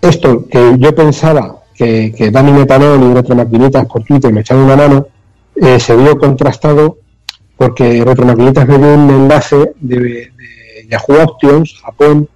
Esto 0.00 0.46
que 0.48 0.76
yo 0.78 0.94
pensaba 0.94 1.58
que, 1.74 2.14
que 2.16 2.30
Dani 2.30 2.50
Metanol 2.52 3.02
y 3.10 3.12
Retromaquinitas 3.12 3.84
por 3.84 4.04
Twitter 4.04 4.32
me 4.32 4.40
echaron 4.40 4.62
una 4.64 4.76
mano, 4.76 5.06
eh, 5.54 5.78
se 5.78 5.94
vio 5.94 6.16
contrastado 6.18 6.96
porque 7.58 8.02
Retromaquinitas 8.02 8.66
me 8.66 8.78
dio 8.78 8.94
un 8.94 9.10
enlace 9.10 9.72
de, 9.80 9.98
de 10.00 10.88
Yahoo 10.90 11.22
Options, 11.24 11.74
Japón, 11.82 12.26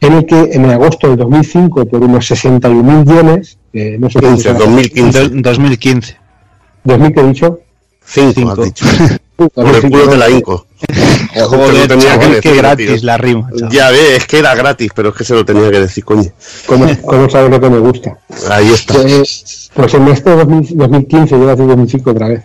en 0.00 0.12
el 0.14 0.26
que 0.26 0.50
en 0.52 0.64
agosto 0.64 1.06
del 1.06 1.16
2005, 1.16 1.86
por 1.86 2.02
unos 2.02 2.28
61.000 2.28 3.04
yenes, 3.06 3.56
que 3.72 3.98
no 4.00 4.10
sé 4.10 4.18
qué 4.18 4.26
15, 4.26 4.42
será- 4.42 4.58
2015. 4.58 5.28
Do- 5.28 5.42
2015. 5.42 6.16
¿2000 6.86 7.14
que 7.14 7.20
he 7.20 7.26
dicho? 7.28 7.60
5, 8.04 8.50
has 8.50 8.64
dicho. 8.64 8.84
Por 9.48 9.66
el 9.66 9.72
2005, 9.72 9.88
culo 9.98 10.06
de 10.12 10.18
la 10.18 10.30
Inco. 10.30 10.66
Joder, 11.48 11.88
Te 11.88 11.98
chaval, 11.98 12.18
que 12.20 12.34
decir, 12.36 12.56
gratis 12.56 12.86
tío. 12.86 12.98
la 13.02 13.16
rima. 13.18 13.48
chaval. 13.56 13.72
Ya 13.72 13.90
ves, 13.90 14.10
es 14.18 14.26
que 14.26 14.38
era 14.38 14.54
gratis, 14.54 14.90
pero 14.94 15.08
es 15.10 15.14
que 15.14 15.24
se 15.24 15.34
lo 15.34 15.44
tenía 15.44 15.70
que 15.70 15.80
decir, 15.80 16.04
coño. 16.04 16.30
¿Cómo, 16.66 16.86
cómo 17.06 17.30
sabes 17.30 17.50
lo 17.50 17.60
que 17.60 17.70
me 17.70 17.78
gusta? 17.78 18.18
Ahí 18.50 18.70
está. 18.72 18.94
Pues, 18.94 19.70
pues 19.74 19.94
en 19.94 20.08
este 20.08 20.30
2000 20.30 20.76
2015, 20.76 21.38
yo 21.38 21.50
hace 21.50 21.62
2005 21.64 22.10
otra 22.10 22.28
vez, 22.28 22.44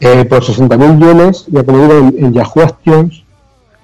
eh, 0.00 0.24
por 0.24 0.42
60.000 0.44 0.98
yuanes, 1.00 1.44
ya 1.48 1.62
como 1.64 1.82
digo, 1.82 1.98
en, 1.98 2.24
en 2.24 2.32
Yahoo 2.32 2.62
Actions, 2.62 3.22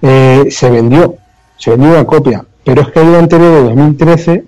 eh, 0.02 0.44
se 0.50 0.70
vendió, 0.70 1.16
se 1.58 1.70
vendió 1.70 1.90
una 1.90 2.04
copia, 2.04 2.44
pero 2.64 2.82
es 2.82 2.88
que 2.88 3.00
hay 3.00 3.06
una 3.06 3.18
anterior 3.18 3.52
de 3.52 3.62
2013 3.64 4.44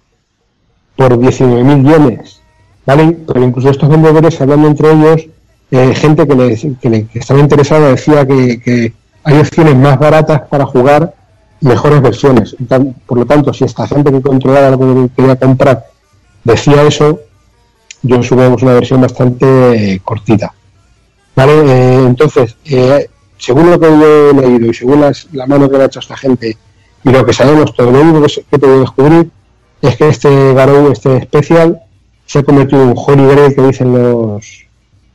por 0.96 1.18
19.000 1.18 1.84
yuanes, 1.84 2.40
¿vale? 2.86 3.16
Pero 3.26 3.42
incluso 3.44 3.70
estos 3.70 3.88
vendedores, 3.88 4.40
hablando 4.40 4.68
entre 4.68 4.92
ellos, 4.92 5.26
eh, 5.70 5.94
gente 5.94 6.26
que, 6.26 6.34
les- 6.34 6.66
que 6.80 6.90
le- 6.90 7.06
estaba 7.14 7.40
interesada 7.40 7.88
decía 7.90 8.26
que, 8.26 8.92
hay 9.24 9.38
opciones 9.38 9.76
más 9.76 9.98
baratas 9.98 10.42
para 10.48 10.64
jugar 10.64 11.12
mejores 11.60 12.00
versiones. 12.00 12.56
Por 13.06 13.18
lo 13.18 13.26
tanto, 13.26 13.52
si 13.52 13.64
esta 13.64 13.86
gente 13.86 14.10
que 14.10 14.22
controlaba 14.22 14.70
lo 14.70 14.78
que 14.78 15.10
quería 15.16 15.36
comprar 15.36 15.84
decía 16.44 16.82
eso, 16.84 17.20
yo 18.02 18.22
supongo 18.22 18.50
que 18.50 18.56
es 18.56 18.62
una 18.62 18.74
versión 18.74 19.00
bastante 19.02 19.46
eh, 19.94 20.00
cortita. 20.02 20.54
¿Vale? 21.36 21.52
Eh, 21.66 22.04
entonces, 22.06 22.56
eh, 22.64 23.08
según 23.36 23.70
lo 23.70 23.78
que 23.78 23.86
yo 23.86 24.30
he 24.30 24.34
leído 24.34 24.70
y 24.70 24.74
según 24.74 25.00
las- 25.02 25.28
la 25.32 25.46
mano 25.46 25.68
que 25.68 25.76
me 25.76 25.82
ha 25.82 25.86
hecho 25.86 26.00
esta 26.00 26.16
gente 26.16 26.56
y 27.04 27.10
lo 27.10 27.24
que 27.26 27.32
sabemos, 27.32 27.74
todo 27.74 27.90
lo 27.90 28.00
único 28.00 28.22
que, 28.22 28.58
que 28.58 28.66
descubrir 28.66 29.30
es 29.82 29.96
que 29.96 30.08
este 30.08 30.54
Garou, 30.54 30.90
este 30.90 31.16
especial, 31.18 31.80
se 32.24 32.38
ha 32.38 32.42
convertido 32.42 32.82
en 32.82 32.88
un 32.90 32.94
Holy 32.96 33.26
Grail 33.26 33.54
que 33.54 33.62
dicen 33.62 33.92
los, 33.92 34.64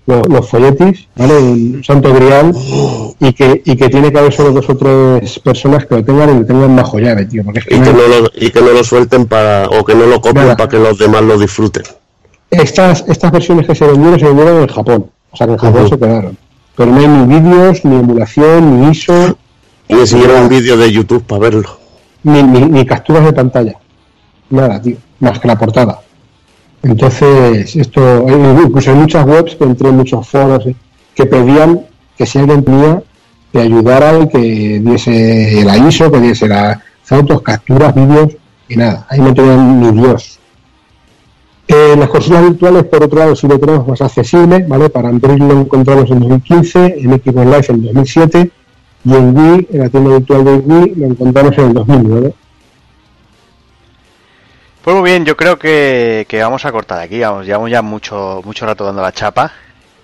los, 0.06 0.28
los 0.28 0.50
folletis, 0.50 1.08
¿vale? 1.16 1.34
Un 1.38 1.84
santo 1.84 2.14
grial 2.14 2.54
y 3.20 3.34
que, 3.34 3.62
y 3.66 3.76
que 3.76 3.90
tiene 3.90 4.12
que 4.12 4.20
haber 4.20 4.34
solo 4.34 4.52
dos 4.52 4.70
o 4.70 4.76
tres 4.76 5.40
personas 5.40 5.86
que 5.86 5.96
lo 5.96 6.04
tengan 6.04 6.30
y 6.36 6.40
lo 6.40 6.46
tengan 6.46 6.76
bajo 6.76 7.00
llave, 7.00 7.26
tío. 7.26 7.44
Porque 7.44 7.60
es 7.60 7.66
que 7.66 7.76
Y 7.76 7.80
no- 7.80 7.86
que 7.86 7.94
no 7.94 8.00
lo, 8.08 8.30
y 8.36 8.50
que 8.50 8.62
no 8.62 8.72
lo 8.72 8.84
suelten 8.84 9.26
para, 9.28 9.68
o 9.70 9.84
que 9.86 9.96
no 9.96 10.06
lo 10.06 10.20
copien 10.20 10.44
Nada. 10.46 10.58
para 10.58 10.70
que 10.70 10.78
los 10.80 10.98
demás 10.98 11.22
lo 11.24 11.38
disfruten. 11.40 11.84
estas, 12.52 13.06
estas 13.08 13.32
versiones 13.32 13.66
que 13.66 13.76
se 13.76 13.86
vendieron 13.86 14.20
se 14.20 14.26
vendieron 14.26 14.62
en 14.62 14.68
Japón. 14.68 15.10
O 15.32 15.38
sea 15.38 15.48
que 15.48 15.54
en 15.54 15.60
Japón 15.60 15.90
se 15.90 15.98
quedaron. 15.98 16.38
pero 16.76 16.92
no 16.92 17.00
hay 17.00 17.08
ni 17.08 17.40
vídeos, 17.40 17.86
ni 17.86 17.96
emulación, 17.96 18.82
ni 18.82 18.92
ISO, 18.92 19.38
Ni 19.90 20.06
siquiera 20.08 20.42
un 20.42 20.50
vídeo 20.50 20.76
de 20.78 20.92
YouTube 20.92 21.24
para 21.24 21.40
verlo. 21.42 21.78
ni, 22.24 22.44
ni, 22.44 22.62
ni 22.62 22.86
capturas 22.86 23.24
de 23.26 23.34
pantalla. 23.34 23.74
Nada, 24.50 24.82
tío, 24.82 24.98
más 25.20 25.40
que 25.40 25.48
la 25.48 25.58
portada. 25.58 26.00
Entonces, 26.84 27.76
esto, 27.78 28.28
eh, 28.28 28.62
incluso 28.66 28.92
hay 28.92 28.98
muchas 28.98 29.26
webs 29.26 29.58
entré 29.60 29.88
en 29.88 29.98
muchos 29.98 30.28
foros 30.28 30.66
eh, 30.66 30.76
que 31.16 31.26
pedían 31.26 31.86
que 32.18 32.26
si 32.26 32.40
alguien 32.40 32.64
tenía 32.64 33.02
que 33.52 33.60
ayudara 33.60 34.20
y 34.20 34.28
que 34.28 34.82
diese 34.84 35.64
la 35.64 35.78
ISO, 35.78 36.12
que 36.12 36.20
diese 36.20 36.48
las 36.48 36.80
fotos, 37.04 37.42
capturas, 37.42 37.96
vídeos 37.96 38.36
y 38.68 38.76
nada. 38.76 39.08
Ahí 39.10 39.22
no 39.22 39.34
tenían 39.34 39.80
ni 39.80 40.02
Dios. 40.02 40.40
Eh, 41.68 41.96
las 41.98 42.10
consolas 42.10 42.44
virtuales, 42.44 42.84
por 42.84 43.04
otro 43.04 43.20
lado, 43.20 43.34
lo 43.42 43.60
tenemos 43.60 43.88
más 43.88 44.02
accesible, 44.02 44.66
¿vale? 44.68 44.90
Para 44.90 45.08
Android 45.08 45.38
lo 45.38 45.62
encontramos 45.62 46.12
en 46.12 46.20
2015, 46.20 46.96
en 47.00 47.12
Xbox 47.12 47.46
Live 47.46 47.66
en 47.70 47.84
2007 47.84 48.52
y 49.06 49.14
en 49.14 49.38
Wii, 49.38 49.68
en 49.72 49.80
la 49.80 49.90
tienda 49.90 50.18
virtual 50.18 50.44
de 50.44 50.56
Wii, 50.56 50.96
lo 50.96 51.06
encontramos 51.06 51.58
en 51.58 51.66
el 51.66 51.74
2009. 51.74 52.34
Pues 54.84 54.98
muy 54.98 55.10
bien, 55.10 55.24
yo 55.24 55.38
creo 55.38 55.58
que, 55.58 56.26
que 56.28 56.44
vamos 56.44 56.66
a 56.66 56.72
cortar 56.74 57.00
aquí. 57.00 57.22
Vamos, 57.22 57.46
llevamos 57.46 57.72
ya 57.72 57.82
mucho, 57.82 58.42
mucho 58.44 58.66
rato 58.66 58.84
dando 58.84 59.02
la 59.02 59.14
chapa. 59.14 59.50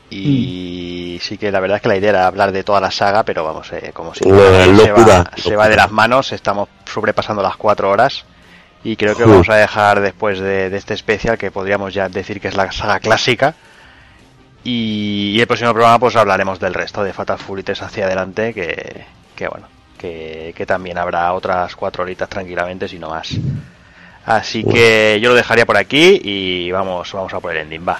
Y 0.09 1.19
sí 1.21 1.37
que 1.37 1.51
la 1.51 1.59
verdad 1.59 1.75
es 1.75 1.81
que 1.81 1.89
la 1.89 1.97
idea 1.97 2.09
era 2.11 2.27
hablar 2.27 2.53
de 2.53 2.63
toda 2.63 2.79
la 2.79 2.89
saga, 2.89 3.23
pero 3.23 3.43
vamos, 3.43 3.69
eh, 3.73 3.91
como 3.93 4.15
si 4.15 4.23
se, 4.23 4.29
locura, 4.29 5.23
va, 5.23 5.31
se 5.35 5.55
va 5.57 5.67
de 5.67 5.75
las 5.75 5.91
manos, 5.91 6.31
estamos 6.31 6.69
sobrepasando 6.85 7.43
las 7.43 7.57
cuatro 7.57 7.91
horas. 7.91 8.23
Y 8.81 8.95
creo 8.95 9.17
que 9.17 9.25
vamos 9.25 9.49
a 9.49 9.55
dejar 9.55 9.99
después 9.99 10.39
de, 10.39 10.69
de 10.69 10.77
este 10.77 10.93
especial, 10.93 11.37
que 11.37 11.51
podríamos 11.51 11.93
ya 11.93 12.07
decir 12.07 12.39
que 12.39 12.47
es 12.47 12.55
la 12.55 12.71
saga 12.71 13.01
clásica. 13.01 13.55
Y, 14.63 15.33
y 15.35 15.41
el 15.41 15.47
próximo 15.47 15.73
programa 15.73 15.99
pues 15.99 16.15
hablaremos 16.15 16.57
del 16.57 16.73
resto 16.73 17.03
de 17.03 17.11
Fatal 17.11 17.37
Fury 17.37 17.63
3 17.63 17.81
hacia 17.81 18.05
adelante, 18.05 18.53
que, 18.53 19.05
que 19.35 19.47
bueno, 19.49 19.67
que, 19.97 20.53
que 20.55 20.65
también 20.65 20.97
habrá 20.97 21.33
otras 21.33 21.75
cuatro 21.75 22.03
horitas 22.03 22.29
tranquilamente, 22.29 22.87
si 22.87 22.97
no 22.97 23.09
más. 23.09 23.37
Así 24.25 24.63
que 24.63 25.19
yo 25.21 25.29
lo 25.29 25.35
dejaría 25.35 25.65
por 25.65 25.77
aquí 25.77 26.19
y 26.23 26.71
vamos, 26.71 27.11
vamos 27.13 27.33
a 27.33 27.39
por 27.39 27.51
el 27.55 27.63
ending, 27.63 27.87
va. 27.87 27.99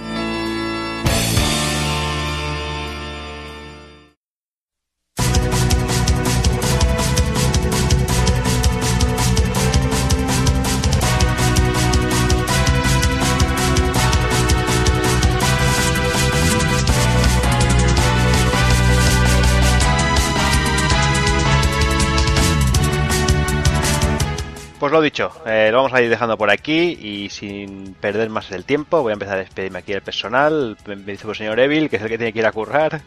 Pues 24.91 24.99
lo 24.99 25.03
dicho, 25.03 25.31
eh, 25.45 25.69
lo 25.71 25.77
vamos 25.77 25.93
a 25.93 26.01
ir 26.01 26.09
dejando 26.09 26.37
por 26.37 26.49
aquí 26.49 26.97
y 27.01 27.29
sin 27.29 27.93
perder 28.01 28.29
más 28.29 28.51
el 28.51 28.65
tiempo 28.65 29.01
voy 29.01 29.11
a 29.11 29.13
empezar 29.13 29.35
a 29.37 29.39
despedirme 29.39 29.79
aquí 29.79 29.93
del 29.93 30.01
personal. 30.01 30.75
Me 30.85 30.97
dice 30.97 31.25
el 31.29 31.33
señor 31.33 31.61
Evil, 31.61 31.89
que 31.89 31.95
es 31.95 32.01
el 32.01 32.09
que 32.09 32.17
tiene 32.17 32.33
que 32.33 32.39
ir 32.39 32.45
a 32.45 32.51
currar. 32.51 32.99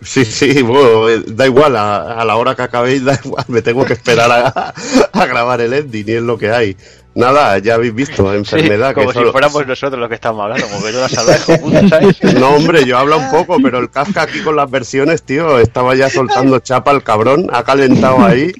Sí, 0.00 0.24
sí, 0.24 0.62
bueno, 0.62 1.08
eh, 1.08 1.22
da 1.28 1.46
igual, 1.46 1.76
a, 1.76 2.14
a 2.20 2.24
la 2.24 2.34
hora 2.34 2.56
que 2.56 2.62
acabéis, 2.62 3.04
da 3.04 3.16
igual, 3.24 3.44
me 3.46 3.62
tengo 3.62 3.84
que 3.84 3.92
esperar 3.92 4.32
a, 4.32 4.74
a 5.12 5.26
grabar 5.26 5.60
el 5.60 5.72
ending 5.74 6.04
y 6.08 6.12
es 6.14 6.22
lo 6.24 6.36
que 6.36 6.50
hay. 6.50 6.76
Nada, 7.14 7.56
ya 7.58 7.74
habéis 7.74 7.94
visto, 7.94 8.34
enfermedad. 8.34 8.88
Sí, 8.88 8.94
como 8.94 9.06
que 9.06 9.12
si 9.12 9.18
solo- 9.20 9.30
fuéramos 9.30 9.64
nosotros 9.64 10.00
los 10.00 10.08
que 10.08 10.16
estamos 10.16 10.42
hablando, 10.42 10.66
como 10.66 10.86
hablas, 10.86 11.48
hijo 11.48 11.60
puta, 11.60 11.88
¿sabes? 11.88 12.20
No, 12.34 12.48
hombre, 12.56 12.84
yo 12.84 12.98
hablo 12.98 13.16
un 13.18 13.30
poco, 13.30 13.58
pero 13.62 13.78
el 13.78 13.90
Kafka 13.90 14.22
aquí 14.22 14.40
con 14.40 14.56
las 14.56 14.68
versiones, 14.68 15.22
tío, 15.22 15.60
estaba 15.60 15.94
ya 15.94 16.10
soltando 16.10 16.58
chapa 16.58 16.90
el 16.90 17.04
cabrón, 17.04 17.46
ha 17.52 17.62
calentado 17.62 18.24
ahí 18.24 18.50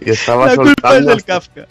y 0.00 0.10
estaba 0.10 0.46
La 0.46 0.56
culpa 0.56 0.70
es 0.70 0.74
soltando. 1.04 1.10
del 1.10 1.24
Kafka. 1.24 1.66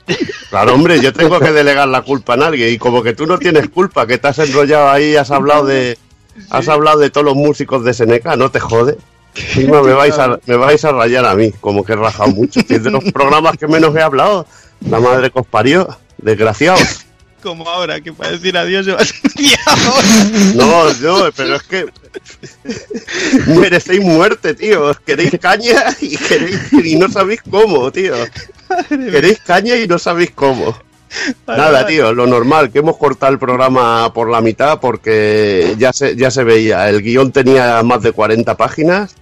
Claro, 0.50 0.74
hombre, 0.76 1.00
yo 1.02 1.14
tengo 1.14 1.40
que 1.40 1.52
delegar 1.52 1.88
la 1.88 2.02
culpa 2.02 2.34
a 2.36 2.48
alguien 2.48 2.74
y 2.74 2.78
como 2.78 3.02
que 3.04 3.14
tú 3.14 3.26
no 3.26 3.38
tienes 3.38 3.70
culpa, 3.70 4.06
que 4.08 4.18
te 4.18 4.28
has 4.28 4.40
enrollado 4.40 4.90
ahí, 4.90 5.16
has 5.16 5.32
hablado 5.32 5.66
de 5.66 5.98
has 6.50 6.68
hablado 6.70 7.00
de 7.00 7.10
todos 7.10 7.26
los 7.26 7.36
músicos 7.36 7.84
de 7.84 7.94
Seneca, 7.94 8.36
no 8.36 8.50
te 8.50 8.60
jode. 8.60 8.98
Encima 9.36 9.82
me 9.82 9.94
vais 9.94 10.18
a 10.18 10.40
me 10.46 10.56
vais 10.56 10.84
a 10.86 10.92
rayar 10.92 11.26
a 11.26 11.36
mí, 11.36 11.52
como 11.60 11.84
que 11.84 11.94
he 11.94 11.96
rajado 11.96 12.32
mucho. 12.32 12.60
Es 12.68 12.84
de 12.84 12.92
los 12.92 13.04
programas 13.12 13.58
que 13.58 13.68
menos 13.68 13.96
he 13.96 14.02
hablado, 14.02 14.46
la 14.88 15.00
madre 15.00 15.32
que 15.32 15.40
os 15.40 15.48
parió, 15.48 15.88
desgraciados. 16.18 17.06
Como 17.42 17.68
ahora, 17.70 18.02
que 18.02 18.12
para 18.12 18.32
decir 18.32 18.58
adiós 18.58 18.86
se 18.86 18.92
va 18.92 19.02
a 19.02 19.06
ser 19.06 19.20
No, 20.56 20.94
no, 20.94 21.32
pero 21.36 21.56
es 21.56 21.64
que 21.64 21.86
merecéis 23.48 24.02
muerte, 24.02 24.54
tío. 24.54 24.94
Queréis 25.06 25.32
caña 25.40 25.96
y 26.02 26.18
queréis 26.18 26.74
y 26.74 26.96
no 26.96 27.10
sabéis 27.10 27.42
cómo, 27.50 27.92
tío. 27.92 28.16
Queréis 28.90 29.40
caña 29.40 29.76
y 29.76 29.88
no 29.88 29.98
sabéis 29.98 30.32
cómo. 30.32 30.76
Nada, 31.48 31.86
tío, 31.88 32.14
lo 32.14 32.28
normal, 32.28 32.72
que 32.72 32.80
hemos 32.80 32.98
cortado 32.98 33.32
el 33.32 33.40
programa 33.40 34.14
por 34.14 34.30
la 34.30 34.42
mitad 34.42 34.80
porque 34.80 35.76
ya 35.78 35.92
se, 35.92 36.16
ya 36.16 36.30
se 36.30 36.44
veía. 36.44 36.88
El 36.90 37.02
guion 37.02 37.32
tenía 37.32 37.82
más 37.84 38.02
de 38.04 38.12
40 38.12 38.56
páginas, 38.56 39.16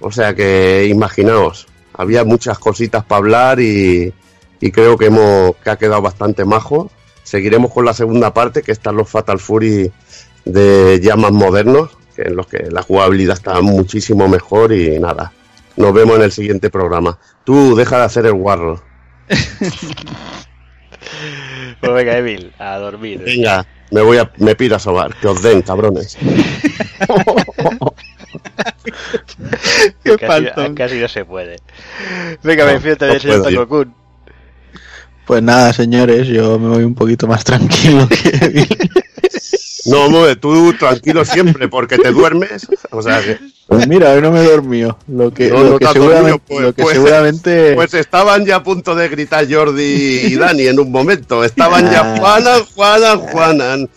o 0.00 0.10
sea 0.10 0.34
que 0.34 0.86
imaginaos, 0.88 1.66
había 1.94 2.24
muchas 2.24 2.58
cositas 2.58 3.04
para 3.04 3.18
hablar 3.18 3.60
y, 3.60 4.12
y 4.60 4.70
creo 4.72 4.96
que, 4.96 5.06
hemos, 5.06 5.56
que 5.56 5.70
ha 5.70 5.76
quedado 5.76 6.02
bastante 6.02 6.44
majo. 6.44 6.90
Seguiremos 7.22 7.72
con 7.72 7.84
la 7.84 7.94
segunda 7.94 8.34
parte, 8.34 8.62
que 8.62 8.72
están 8.72 8.96
los 8.96 9.08
Fatal 9.08 9.38
Fury 9.38 9.92
de 10.44 11.00
ya 11.02 11.16
más 11.16 11.32
modernos, 11.32 11.90
que 12.14 12.22
en 12.22 12.36
los 12.36 12.46
que 12.46 12.70
la 12.70 12.82
jugabilidad 12.82 13.36
está 13.36 13.60
muchísimo 13.60 14.28
mejor 14.28 14.72
y 14.72 14.98
nada. 14.98 15.32
Nos 15.76 15.94
vemos 15.94 16.16
en 16.16 16.22
el 16.22 16.32
siguiente 16.32 16.70
programa. 16.70 17.18
Tú 17.44 17.74
deja 17.74 17.98
de 17.98 18.04
hacer 18.04 18.26
el 18.26 18.34
guarro. 18.34 18.82
Pues 21.80 21.94
venga, 21.94 22.16
Evil, 22.16 22.52
a 22.60 22.76
dormir. 22.78 23.22
Venga, 23.24 23.66
me 23.90 24.02
voy 24.02 24.16
a, 24.16 24.30
me 24.36 24.54
piro 24.54 24.76
a 24.76 24.78
sobar. 24.78 25.12
Que 25.16 25.26
os 25.26 25.42
den, 25.42 25.62
cabrones. 25.62 26.16
Qué 30.04 30.16
casi, 30.16 30.74
casi 30.76 31.00
no 31.00 31.08
se 31.08 31.24
puede. 31.24 31.56
Venga, 32.44 32.66
me 32.66 32.78
fíjate 32.78 33.06
no 33.06 33.12
del 33.12 33.20
señor 33.20 33.38
puedo 33.40 33.50
yo. 33.50 33.60
Taco 33.62 33.68
Kun. 33.68 34.01
Pues 35.26 35.42
nada, 35.42 35.72
señores, 35.72 36.26
yo 36.28 36.58
me 36.58 36.68
voy 36.68 36.84
un 36.84 36.94
poquito 36.94 37.26
más 37.26 37.44
tranquilo 37.44 38.08
que 38.08 38.66
No, 39.84 40.04
hombre, 40.04 40.36
tú 40.36 40.72
tranquilo 40.74 41.24
siempre, 41.24 41.66
porque 41.68 41.98
te 41.98 42.12
duermes. 42.12 42.68
O 42.90 43.02
sea 43.02 43.20
que. 43.20 43.38
Pues 43.66 43.88
mira, 43.88 44.10
hoy 44.12 44.20
no 44.22 44.30
me 44.30 44.40
he 44.40 44.44
dormido. 44.48 44.96
Lo 45.08 45.32
que, 45.32 45.48
No, 45.48 45.62
lo 45.62 45.70
no 45.70 45.78
que 45.78 45.86
seguramente, 45.86 46.30
dormido, 46.30 46.38
pues, 46.46 46.60
lo 46.60 46.72
que 46.74 46.82
pues- 46.82 46.94
seguramente 46.94 47.74
Pues 47.74 47.94
estaban 47.94 48.44
ya 48.46 48.56
a 48.56 48.62
punto 48.62 48.94
de 48.94 49.08
gritar 49.08 49.46
Jordi 49.52 49.82
y 49.82 50.34
Dani 50.36 50.68
en 50.68 50.78
un 50.78 50.92
momento. 50.92 51.42
Estaban 51.42 51.90
ya. 51.90 52.16
Juanan, 52.16 52.62
Juanan, 52.74 53.18
Juanan. 53.18 53.90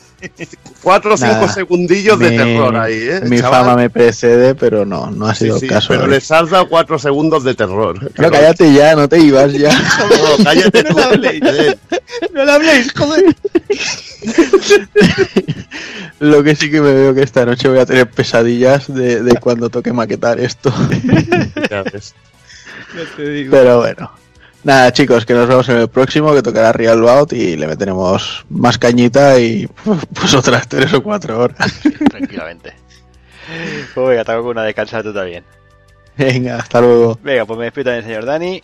Cuatro 0.82 1.14
o 1.16 1.18
cinco 1.18 1.42
Nah. 1.42 1.54
segundillo 1.54 2.16
de 2.18 2.32
terror 2.32 2.76
ahí, 2.78 2.94
¿eh? 3.10 3.22
Mi 3.26 3.40
chaval? 3.40 3.62
fama 3.66 3.76
me 3.76 3.90
precede, 3.90 4.54
pero 4.56 4.86
no, 4.86 5.10
no 5.12 5.28
ha 5.28 5.34
sido 5.36 5.58
sí, 5.58 5.66
el 5.66 5.72
caso. 5.72 5.88
pero 5.90 6.04
hoy. 6.04 6.10
les 6.12 6.30
has 6.32 6.50
dado 6.50 6.68
cuatro 6.70 7.00
segundos 7.00 7.44
de 7.44 7.56
terror. 7.56 8.00
No, 8.18 8.30
cállate 8.32 8.72
ya, 8.74 8.96
no 8.96 9.10
te 9.10 9.20
ibas 9.20 9.54
ya. 9.54 9.70
No, 10.38 10.44
cállate 10.44 10.84
tú. 10.84 10.94
No 10.98 11.04
habléis. 11.04 11.42
No 12.34 12.46
lo 12.46 12.52
habléis, 12.52 12.94
joder. 12.96 13.36
Lo 16.20 16.44
que 16.44 16.56
sí 16.56 16.72
que 16.72 16.82
me 16.82 16.94
veo 16.94 17.14
que 17.14 17.24
esta 17.24 17.46
noche 17.46 17.68
voy 17.68 17.80
a 17.80 17.86
tener 17.86 18.10
pesadillas 18.10 18.94
de, 18.94 19.22
de 19.22 19.36
cuando 19.40 19.70
toque 19.70 19.92
maquetar 19.92 20.40
esto. 20.40 20.74
Ya 21.70 21.84
ves. 21.84 22.14
Ya 22.96 23.16
te 23.16 23.30
digo. 23.30 23.52
Pero 23.52 23.80
bueno. 23.80 24.12
Nada, 24.66 24.92
chicos, 24.92 25.28
que 25.28 25.36
nos 25.36 25.48
vemos 25.48 25.70
en 25.70 25.78
el 25.78 25.88
próximo, 25.88 26.34
que 26.34 26.42
tocará 26.42 26.72
Real 26.72 27.00
Bout 27.00 27.34
y 27.34 27.56
le 27.56 27.68
meteremos 27.68 28.44
más 28.50 28.80
cañita 28.80 29.40
y 29.40 29.68
pues 30.14 30.34
otras 30.34 30.68
tres 30.68 30.92
o 30.92 31.04
cuatro 31.04 31.40
horas. 31.40 31.72
Tranquilamente. 32.10 32.74
Pues 33.94 34.08
venga, 34.10 34.24
Taco 34.24 34.42
Kun, 34.42 34.52
una 34.54 34.64
descansa 34.64 35.04
tú 35.04 35.14
también. 35.14 35.44
Venga, 36.18 36.58
hasta 36.58 36.82
luego. 36.82 37.20
Venga, 37.22 37.46
pues 37.46 37.60
me 37.60 37.66
despido 37.66 37.92
también, 37.92 38.06
señor 38.06 38.26
Dani. 38.26 38.62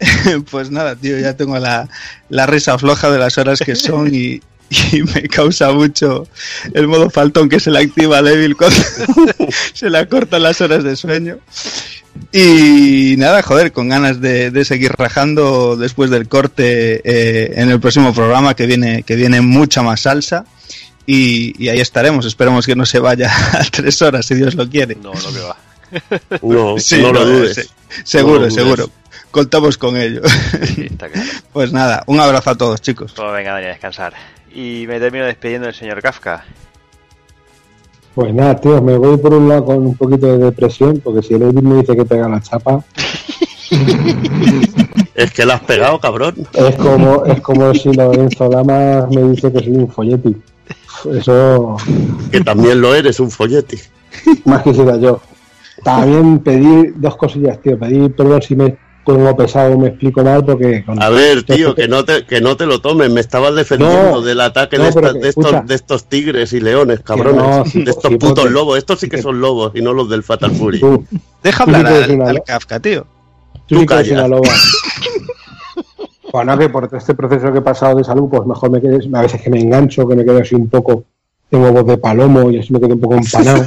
Pues 0.50 0.72
nada, 0.72 0.96
tío, 0.96 1.16
ya 1.18 1.36
tengo 1.36 1.56
la, 1.58 1.88
la 2.28 2.46
risa 2.46 2.78
floja 2.78 3.10
de 3.10 3.18
las 3.18 3.38
horas 3.38 3.60
que 3.60 3.76
son 3.76 4.12
y, 4.12 4.40
y 4.92 5.02
me 5.02 5.22
causa 5.28 5.72
mucho 5.72 6.26
el 6.74 6.86
modo 6.88 7.08
faltón 7.10 7.48
que 7.48 7.58
se 7.60 7.70
le 7.70 7.78
activa 7.80 8.18
a 8.18 8.22
Devil 8.22 8.56
cuando 8.56 8.76
se 9.74 9.88
le 9.90 9.98
acortan 9.98 10.42
las 10.42 10.60
horas 10.60 10.84
de 10.84 10.96
sueño. 10.96 11.38
Y 12.32 13.14
nada, 13.16 13.42
joder, 13.42 13.72
con 13.72 13.88
ganas 13.88 14.20
de, 14.20 14.50
de 14.50 14.64
seguir 14.64 14.92
rajando 14.92 15.76
después 15.76 16.10
del 16.10 16.28
corte 16.28 17.00
eh, 17.04 17.52
en 17.62 17.70
el 17.70 17.80
próximo 17.80 18.12
programa 18.12 18.54
que 18.54 18.66
viene, 18.66 19.02
que 19.04 19.14
viene 19.16 19.40
mucha 19.40 19.82
más 19.82 20.00
salsa. 20.02 20.44
Y, 21.06 21.54
y 21.62 21.68
ahí 21.70 21.80
estaremos, 21.80 22.26
esperemos 22.26 22.66
que 22.66 22.76
no 22.76 22.84
se 22.84 22.98
vaya 22.98 23.30
a 23.52 23.64
tres 23.64 24.02
horas, 24.02 24.26
si 24.26 24.34
Dios 24.34 24.54
lo 24.54 24.68
quiere. 24.68 24.94
No, 24.96 25.12
no 25.14 25.32
que 25.32 25.40
va. 25.40 25.56
No, 26.42 26.78
Sí, 26.78 27.00
no 27.00 27.12
lo 27.12 27.20
no, 27.24 27.26
dudes. 27.26 27.54
se- 27.54 27.68
seguro, 28.04 28.34
No 28.40 28.46
lo 28.46 28.48
dudes. 28.50 28.54
seguro. 28.54 28.90
Contamos 29.30 29.78
con 29.78 29.96
ello. 29.96 30.22
Sí, 30.74 30.86
está 30.90 31.08
claro. 31.08 31.28
Pues 31.52 31.72
nada, 31.72 32.02
un 32.06 32.18
abrazo 32.20 32.50
a 32.50 32.56
todos, 32.58 32.80
chicos. 32.82 33.12
Pues 33.14 33.32
venga, 33.32 33.52
Dani, 33.52 33.66
a 33.66 33.68
descansar. 33.70 34.12
Y 34.58 34.86
me 34.88 34.98
termino 34.98 35.24
despidiendo 35.24 35.66
del 35.66 35.74
señor 35.74 36.02
Kafka. 36.02 36.44
Pues 38.16 38.34
nada, 38.34 38.56
tío, 38.56 38.82
me 38.82 38.96
voy 38.98 39.16
por 39.16 39.32
un 39.32 39.48
lado 39.48 39.66
con 39.66 39.86
un 39.86 39.96
poquito 39.96 40.26
de 40.26 40.38
depresión, 40.46 41.00
porque 41.04 41.22
si 41.22 41.34
el 41.34 41.42
Edith 41.42 41.62
me 41.62 41.76
dice 41.76 41.94
que 41.94 42.04
pega 42.04 42.28
la 42.28 42.40
chapa, 42.40 42.82
Es 45.14 45.32
que 45.32 45.46
la 45.46 45.54
has 45.54 45.60
pegado, 45.60 46.00
cabrón. 46.00 46.34
es 46.54 46.74
como, 46.76 47.24
es 47.24 47.40
como 47.40 47.72
si 47.72 47.92
Lorenzo 47.92 48.48
Lamas 48.48 49.08
me 49.10 49.22
dice 49.30 49.52
que 49.52 49.60
soy 49.60 49.76
un 49.76 49.88
folleti. 49.88 50.36
Eso 51.12 51.76
Que 52.32 52.40
también 52.40 52.80
lo 52.80 52.92
eres, 52.94 53.20
un 53.20 53.30
follete. 53.30 53.78
más 54.44 54.64
quisiera 54.64 54.96
yo. 54.96 55.20
También 55.84 56.40
pedí 56.40 56.92
dos 56.96 57.16
cosillas, 57.16 57.60
tío. 57.62 57.78
Pedí 57.78 58.08
perdón 58.08 58.42
si 58.42 58.56
me 58.56 58.76
pongo 59.12 59.36
pesado 59.36 59.78
me 59.78 59.88
explico 59.88 60.22
mal, 60.22 60.44
porque 60.44 60.84
A 60.98 61.08
ver, 61.08 61.42
tío, 61.42 61.74
que 61.74 61.88
no 61.88 62.04
te, 62.04 62.24
que 62.26 62.40
no 62.40 62.56
te 62.56 62.66
lo 62.66 62.80
tomes. 62.80 63.10
Me 63.10 63.20
estabas 63.20 63.54
defendiendo 63.54 64.10
No, 64.12 64.20
del 64.20 64.40
ataque 64.40 64.76
no, 64.78 64.84
de, 64.84 64.92
pero 64.92 65.06
esta- 65.08 65.18
que, 65.18 65.22
de 65.24 65.28
estos, 65.30 65.44
escucha. 65.46 65.64
de 65.66 65.74
estos 65.74 66.04
tigres 66.04 66.52
y 66.52 66.60
leones, 66.60 67.00
cabrones. 67.00 67.42
no, 67.42 67.64
sí, 67.64 67.82
de 67.84 67.90
estos 67.90 68.10
sí, 68.10 68.18
putos 68.18 68.34
porque- 68.40 68.50
lobos. 68.50 68.78
Estos 68.78 69.00
sí 69.00 69.08
que 69.08 69.22
son 69.22 69.40
lobos 69.40 69.72
y 69.74 69.80
no 69.82 69.92
los 69.94 70.08
del 70.10 70.22
Fatal 70.22 70.50
Fury. 70.52 70.80
tú, 70.80 71.04
Deja 71.42 71.64
Tú 71.64 71.70
sí 71.70 71.76
hablar 71.76 71.92
eres 71.92 72.20
al, 72.28 72.42
Kafka, 72.44 72.80
tío. 72.80 73.06
tú 73.66 73.74
Tú 73.76 73.80
sí 73.80 73.86
que 73.86 73.94
eres 73.94 74.08
calla. 74.08 74.24
una 74.26 74.28
loba. 74.36 74.48
Bueno, 76.30 76.58
que 76.58 76.68
por 76.68 76.88
este 76.94 77.14
proceso 77.14 77.50
que 77.52 77.58
he 77.60 77.62
pasado 77.62 77.96
de 77.96 78.04
salud, 78.04 78.28
pues 78.30 78.44
mejor 78.44 78.70
me 78.70 78.80
quedes, 78.82 79.08
a 79.12 79.22
veces 79.22 79.40
que 79.40 79.48
me 79.48 79.60
engancho, 79.60 80.06
que 80.06 80.14
me 80.14 80.24
quedo 80.26 80.38
así 80.40 80.54
un 80.54 80.68
poco, 80.68 81.04
tengo 81.50 81.72
voz 81.72 81.86
de 81.86 81.98
palomo 81.98 82.50
y 82.50 82.58
así 82.58 82.72
me 82.72 82.80
quedo 82.80 82.94
un 82.94 83.00
poco 83.00 83.14
empanado. 83.14 83.64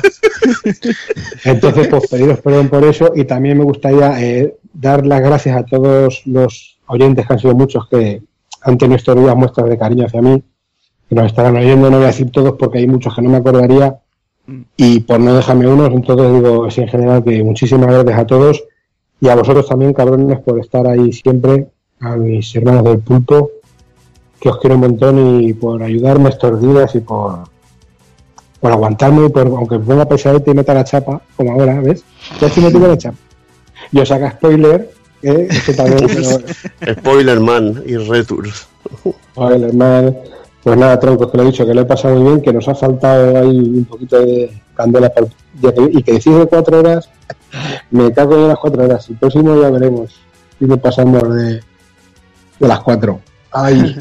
Entonces, 1.46 1.88
pues 1.88 2.08
pediros 2.08 2.40
perdón 2.40 2.70
por 2.70 2.84
eso 2.84 3.12
y 3.16 3.26
también 3.26 3.58
me 3.58 3.64
gustaría 3.64 4.22
eh, 4.22 4.56
dar 4.74 5.06
las 5.06 5.22
gracias 5.22 5.58
a 5.58 5.64
todos 5.64 6.22
los 6.26 6.80
oyentes, 6.88 7.26
que 7.26 7.34
han 7.34 7.40
sido 7.40 7.56
muchos, 7.56 7.88
que 7.90 8.22
han 8.62 8.78
tenido 8.78 8.98
estos 8.98 9.16
días 9.16 9.36
muestras 9.36 9.70
de 9.70 9.78
cariño 9.78 10.06
hacia 10.06 10.22
mí, 10.22 10.44
que 11.10 11.16
nos 11.16 11.26
estarán 11.26 11.58
oyendo, 11.58 11.90
no 11.90 11.98
voy 11.98 12.06
a 12.06 12.08
decir 12.08 12.30
todos 12.32 12.56
porque 12.58 12.80
hay 12.80 12.88
muchos 12.88 13.16
que 13.16 13.22
no 13.22 13.30
me 13.30 13.38
acordaría 13.38 13.98
y 14.78 15.00
por 15.02 15.20
no 15.20 15.34
dejarme 15.36 15.68
unos, 15.68 15.92
entonces 15.92 16.34
digo 16.34 16.66
así 16.66 16.82
en 16.82 16.88
general 16.88 17.24
que 17.24 17.44
muchísimas 17.44 17.88
gracias 17.88 18.20
a 18.20 18.26
todos 18.26 18.64
y 19.20 19.30
a 19.30 19.36
vosotros 19.36 19.68
también, 19.68 19.94
cabrones, 19.94 20.40
por 20.40 20.60
estar 20.60 20.88
ahí 20.88 21.14
siempre, 21.14 21.68
a 22.00 22.16
mis 22.16 22.56
hermanos 22.56 22.84
del 22.84 23.00
pulpo, 23.00 23.52
que 24.40 24.50
os 24.50 24.58
quiero 24.58 24.76
un 24.76 24.82
montón 24.82 25.42
y 25.42 25.54
por 25.54 25.82
ayudarme 25.84 26.30
estos 26.30 26.60
días 26.60 26.96
y 26.96 27.02
por, 27.02 27.44
por 28.62 28.72
aguantarme, 28.72 29.30
por, 29.30 29.48
aunque 29.48 29.78
me 29.80 29.86
ponga 29.86 30.06
pesadete 30.08 30.52
y 30.52 30.54
meta 30.54 30.74
la 30.74 30.84
chapa, 30.86 31.22
como 31.36 31.52
ahora, 31.52 31.82
¿ves? 31.82 32.04
Ya 32.40 32.48
estoy 32.48 32.64
metiendo 32.64 32.88
la 32.88 32.98
chapa. 32.98 33.18
Y 33.92 34.00
os 34.00 34.12
haga 34.12 34.32
spoiler, 34.32 34.90
¿eh? 35.24 35.48
Esto 35.50 35.74
también, 35.74 36.08
pero- 36.80 36.94
Spoiler 37.00 37.40
Man 37.40 37.84
y 37.86 37.98
Returns. 37.98 38.68
Joder, 39.36 39.64
hermano. 39.64 40.16
Pues 40.64 40.78
nada, 40.78 41.00
troncos, 41.00 41.32
que 41.32 41.38
lo 41.38 41.44
he 41.44 41.46
dicho, 41.48 41.66
que 41.66 41.74
lo 41.74 41.82
he 41.82 41.86
pasado 41.86 42.16
muy 42.18 42.24
bien, 42.34 42.42
que 42.44 42.54
nos 42.54 42.68
ha 42.68 42.76
faltado 42.76 43.36
ahí 43.40 43.58
un 43.58 43.86
poquito 43.86 44.20
de 44.20 44.62
candela 44.76 45.10
para 45.12 45.26
y 45.92 46.04
que 46.04 46.14
decís 46.14 46.38
de 46.38 46.46
cuatro 46.46 46.80
horas, 46.80 47.10
me 47.90 48.14
cago 48.14 48.36
en 48.36 48.48
las 48.50 48.60
cuatro 48.60 48.84
horas. 48.84 49.10
El 49.10 49.16
próximo 49.16 49.60
ya 49.60 49.72
veremos 49.72 50.12
si 50.60 50.66
me 50.66 50.78
pasamos 50.78 51.24
de, 51.36 51.54
de 52.60 52.68
las 52.68 52.80
cuatro. 52.82 53.22
Ay. 53.52 53.96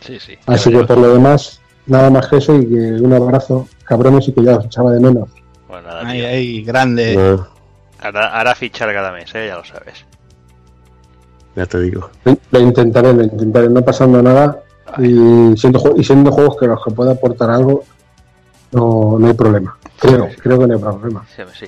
Sí, 0.00 0.18
sí. 0.20 0.34
Así 0.44 0.70
que 0.70 0.84
por 0.84 0.98
lo 0.98 1.14
demás, 1.14 1.61
nada 1.86 2.10
más 2.10 2.28
que 2.28 2.36
eso 2.36 2.56
y 2.56 2.66
que 2.68 2.74
un 2.74 3.12
abrazo, 3.12 3.68
cabrones, 3.84 4.28
y 4.28 4.32
que 4.32 4.42
ya 4.42 4.56
os 4.56 4.64
echaba 4.66 4.92
de 4.92 5.00
menos. 5.00 5.28
Bueno, 5.68 5.88
nada, 5.88 6.08
Ahí, 6.08 6.22
ahí, 6.22 6.62
grande. 6.64 7.16
No, 7.16 7.46
Hará, 8.00 8.38
hará 8.38 8.54
fichar 8.54 8.92
cada 8.92 9.12
mes, 9.12 9.32
¿eh? 9.34 9.46
ya 9.46 9.56
lo 9.56 9.64
sabes. 9.64 10.04
ya 11.54 11.66
te 11.66 11.78
digo. 11.80 12.10
Lo 12.50 12.60
intentaré, 12.60 13.12
lo 13.14 13.22
intentaré, 13.22 13.68
no 13.68 13.82
pasando 13.82 14.20
nada 14.20 14.60
y 14.98 15.56
siendo, 15.56 15.94
y 15.96 16.02
siendo 16.02 16.32
juegos 16.32 16.56
que 16.58 16.66
los 16.66 16.84
que 16.84 16.90
pueda 16.90 17.12
aportar 17.12 17.50
algo, 17.50 17.84
no, 18.72 19.18
no 19.18 19.26
hay 19.26 19.34
problema. 19.34 19.78
Creo, 20.00 20.28
creo 20.42 20.58
que 20.58 20.66
no 20.66 20.74
hay 20.74 20.80
problema. 20.80 21.24
Sí, 21.34 21.42
sí. 21.58 21.66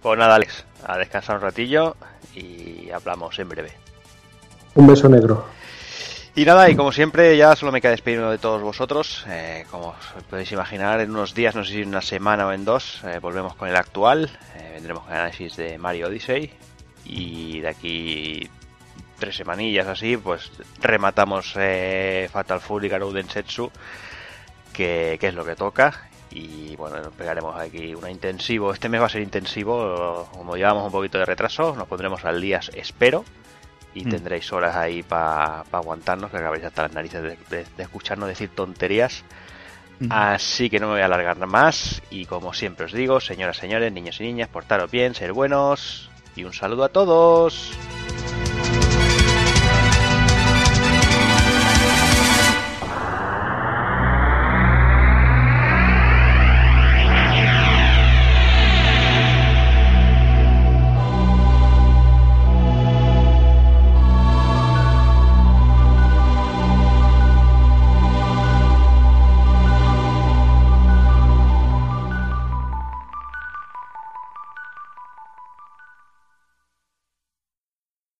Pues 0.00 0.18
nada, 0.18 0.36
Alex, 0.36 0.64
a 0.86 0.96
descansar 0.96 1.36
un 1.36 1.42
ratillo 1.42 1.96
y 2.34 2.90
hablamos 2.90 3.38
en 3.38 3.48
breve. 3.48 3.72
Un 4.76 4.86
beso 4.86 5.08
negro. 5.08 5.44
Y 6.36 6.44
nada, 6.44 6.68
y 6.68 6.74
como 6.74 6.90
siempre, 6.90 7.36
ya 7.36 7.54
solo 7.54 7.70
me 7.70 7.80
queda 7.80 7.92
despedirme 7.92 8.26
de 8.26 8.38
todos 8.38 8.60
vosotros. 8.60 9.24
Eh, 9.28 9.66
como 9.70 9.94
podéis 10.28 10.50
imaginar, 10.50 11.00
en 11.00 11.10
unos 11.10 11.32
días, 11.32 11.54
no 11.54 11.64
sé 11.64 11.74
si 11.74 11.82
en 11.82 11.88
una 11.88 12.02
semana 12.02 12.48
o 12.48 12.52
en 12.52 12.64
dos, 12.64 13.00
eh, 13.04 13.20
volvemos 13.20 13.54
con 13.54 13.68
el 13.68 13.76
actual. 13.76 14.36
Eh, 14.56 14.72
vendremos 14.74 15.04
con 15.04 15.12
el 15.12 15.20
análisis 15.20 15.54
de 15.54 15.78
Mario 15.78 16.08
Odyssey. 16.08 16.50
Y 17.04 17.60
de 17.60 17.68
aquí 17.68 18.50
tres 19.20 19.36
semanillas 19.36 19.86
así, 19.86 20.16
pues 20.16 20.50
rematamos 20.80 21.54
eh, 21.56 22.28
Fatal 22.32 22.60
Fury 22.60 22.88
Garou 22.88 23.12
Densetsu, 23.12 23.70
que, 24.72 25.18
que 25.20 25.28
es 25.28 25.34
lo 25.34 25.44
que 25.44 25.54
toca. 25.54 26.08
Y 26.32 26.74
bueno, 26.74 26.96
nos 26.96 27.12
pegaremos 27.12 27.54
aquí 27.56 27.94
una 27.94 28.10
intensivo. 28.10 28.72
Este 28.72 28.88
mes 28.88 29.00
va 29.00 29.06
a 29.06 29.10
ser 29.10 29.22
intensivo, 29.22 30.28
como 30.32 30.56
llevamos 30.56 30.84
un 30.84 30.90
poquito 30.90 31.16
de 31.18 31.26
retraso, 31.26 31.76
nos 31.76 31.86
pondremos 31.86 32.24
al 32.24 32.40
día, 32.40 32.58
espero 32.74 33.24
y 33.94 34.04
Mm. 34.04 34.10
tendréis 34.10 34.52
horas 34.52 34.74
ahí 34.76 35.02
para 35.02 35.60
aguantarnos, 35.72 36.30
que 36.30 36.36
acabáis 36.38 36.64
hasta 36.64 36.82
las 36.82 36.92
narices 36.92 37.22
de, 37.22 37.38
de- 37.50 37.66
de 37.76 37.82
escucharnos 37.82 38.28
decir 38.28 38.50
tonterías. 38.54 39.22
Mm. 40.00 40.08
Así 40.10 40.68
que 40.68 40.80
no 40.80 40.86
me 40.88 40.94
voy 40.94 41.02
a 41.02 41.04
alargar 41.06 41.36
más 41.46 42.02
y 42.10 42.26
como 42.26 42.52
siempre 42.52 42.86
os 42.86 42.92
digo, 42.92 43.20
señoras, 43.20 43.56
señores, 43.56 43.92
niños 43.92 44.20
y 44.20 44.24
niñas, 44.24 44.48
portaros 44.48 44.90
bien, 44.90 45.14
ser 45.14 45.32
buenos 45.32 46.10
y 46.34 46.42
un 46.44 46.52
saludo 46.52 46.82
a 46.84 46.88
todos. 46.88 47.70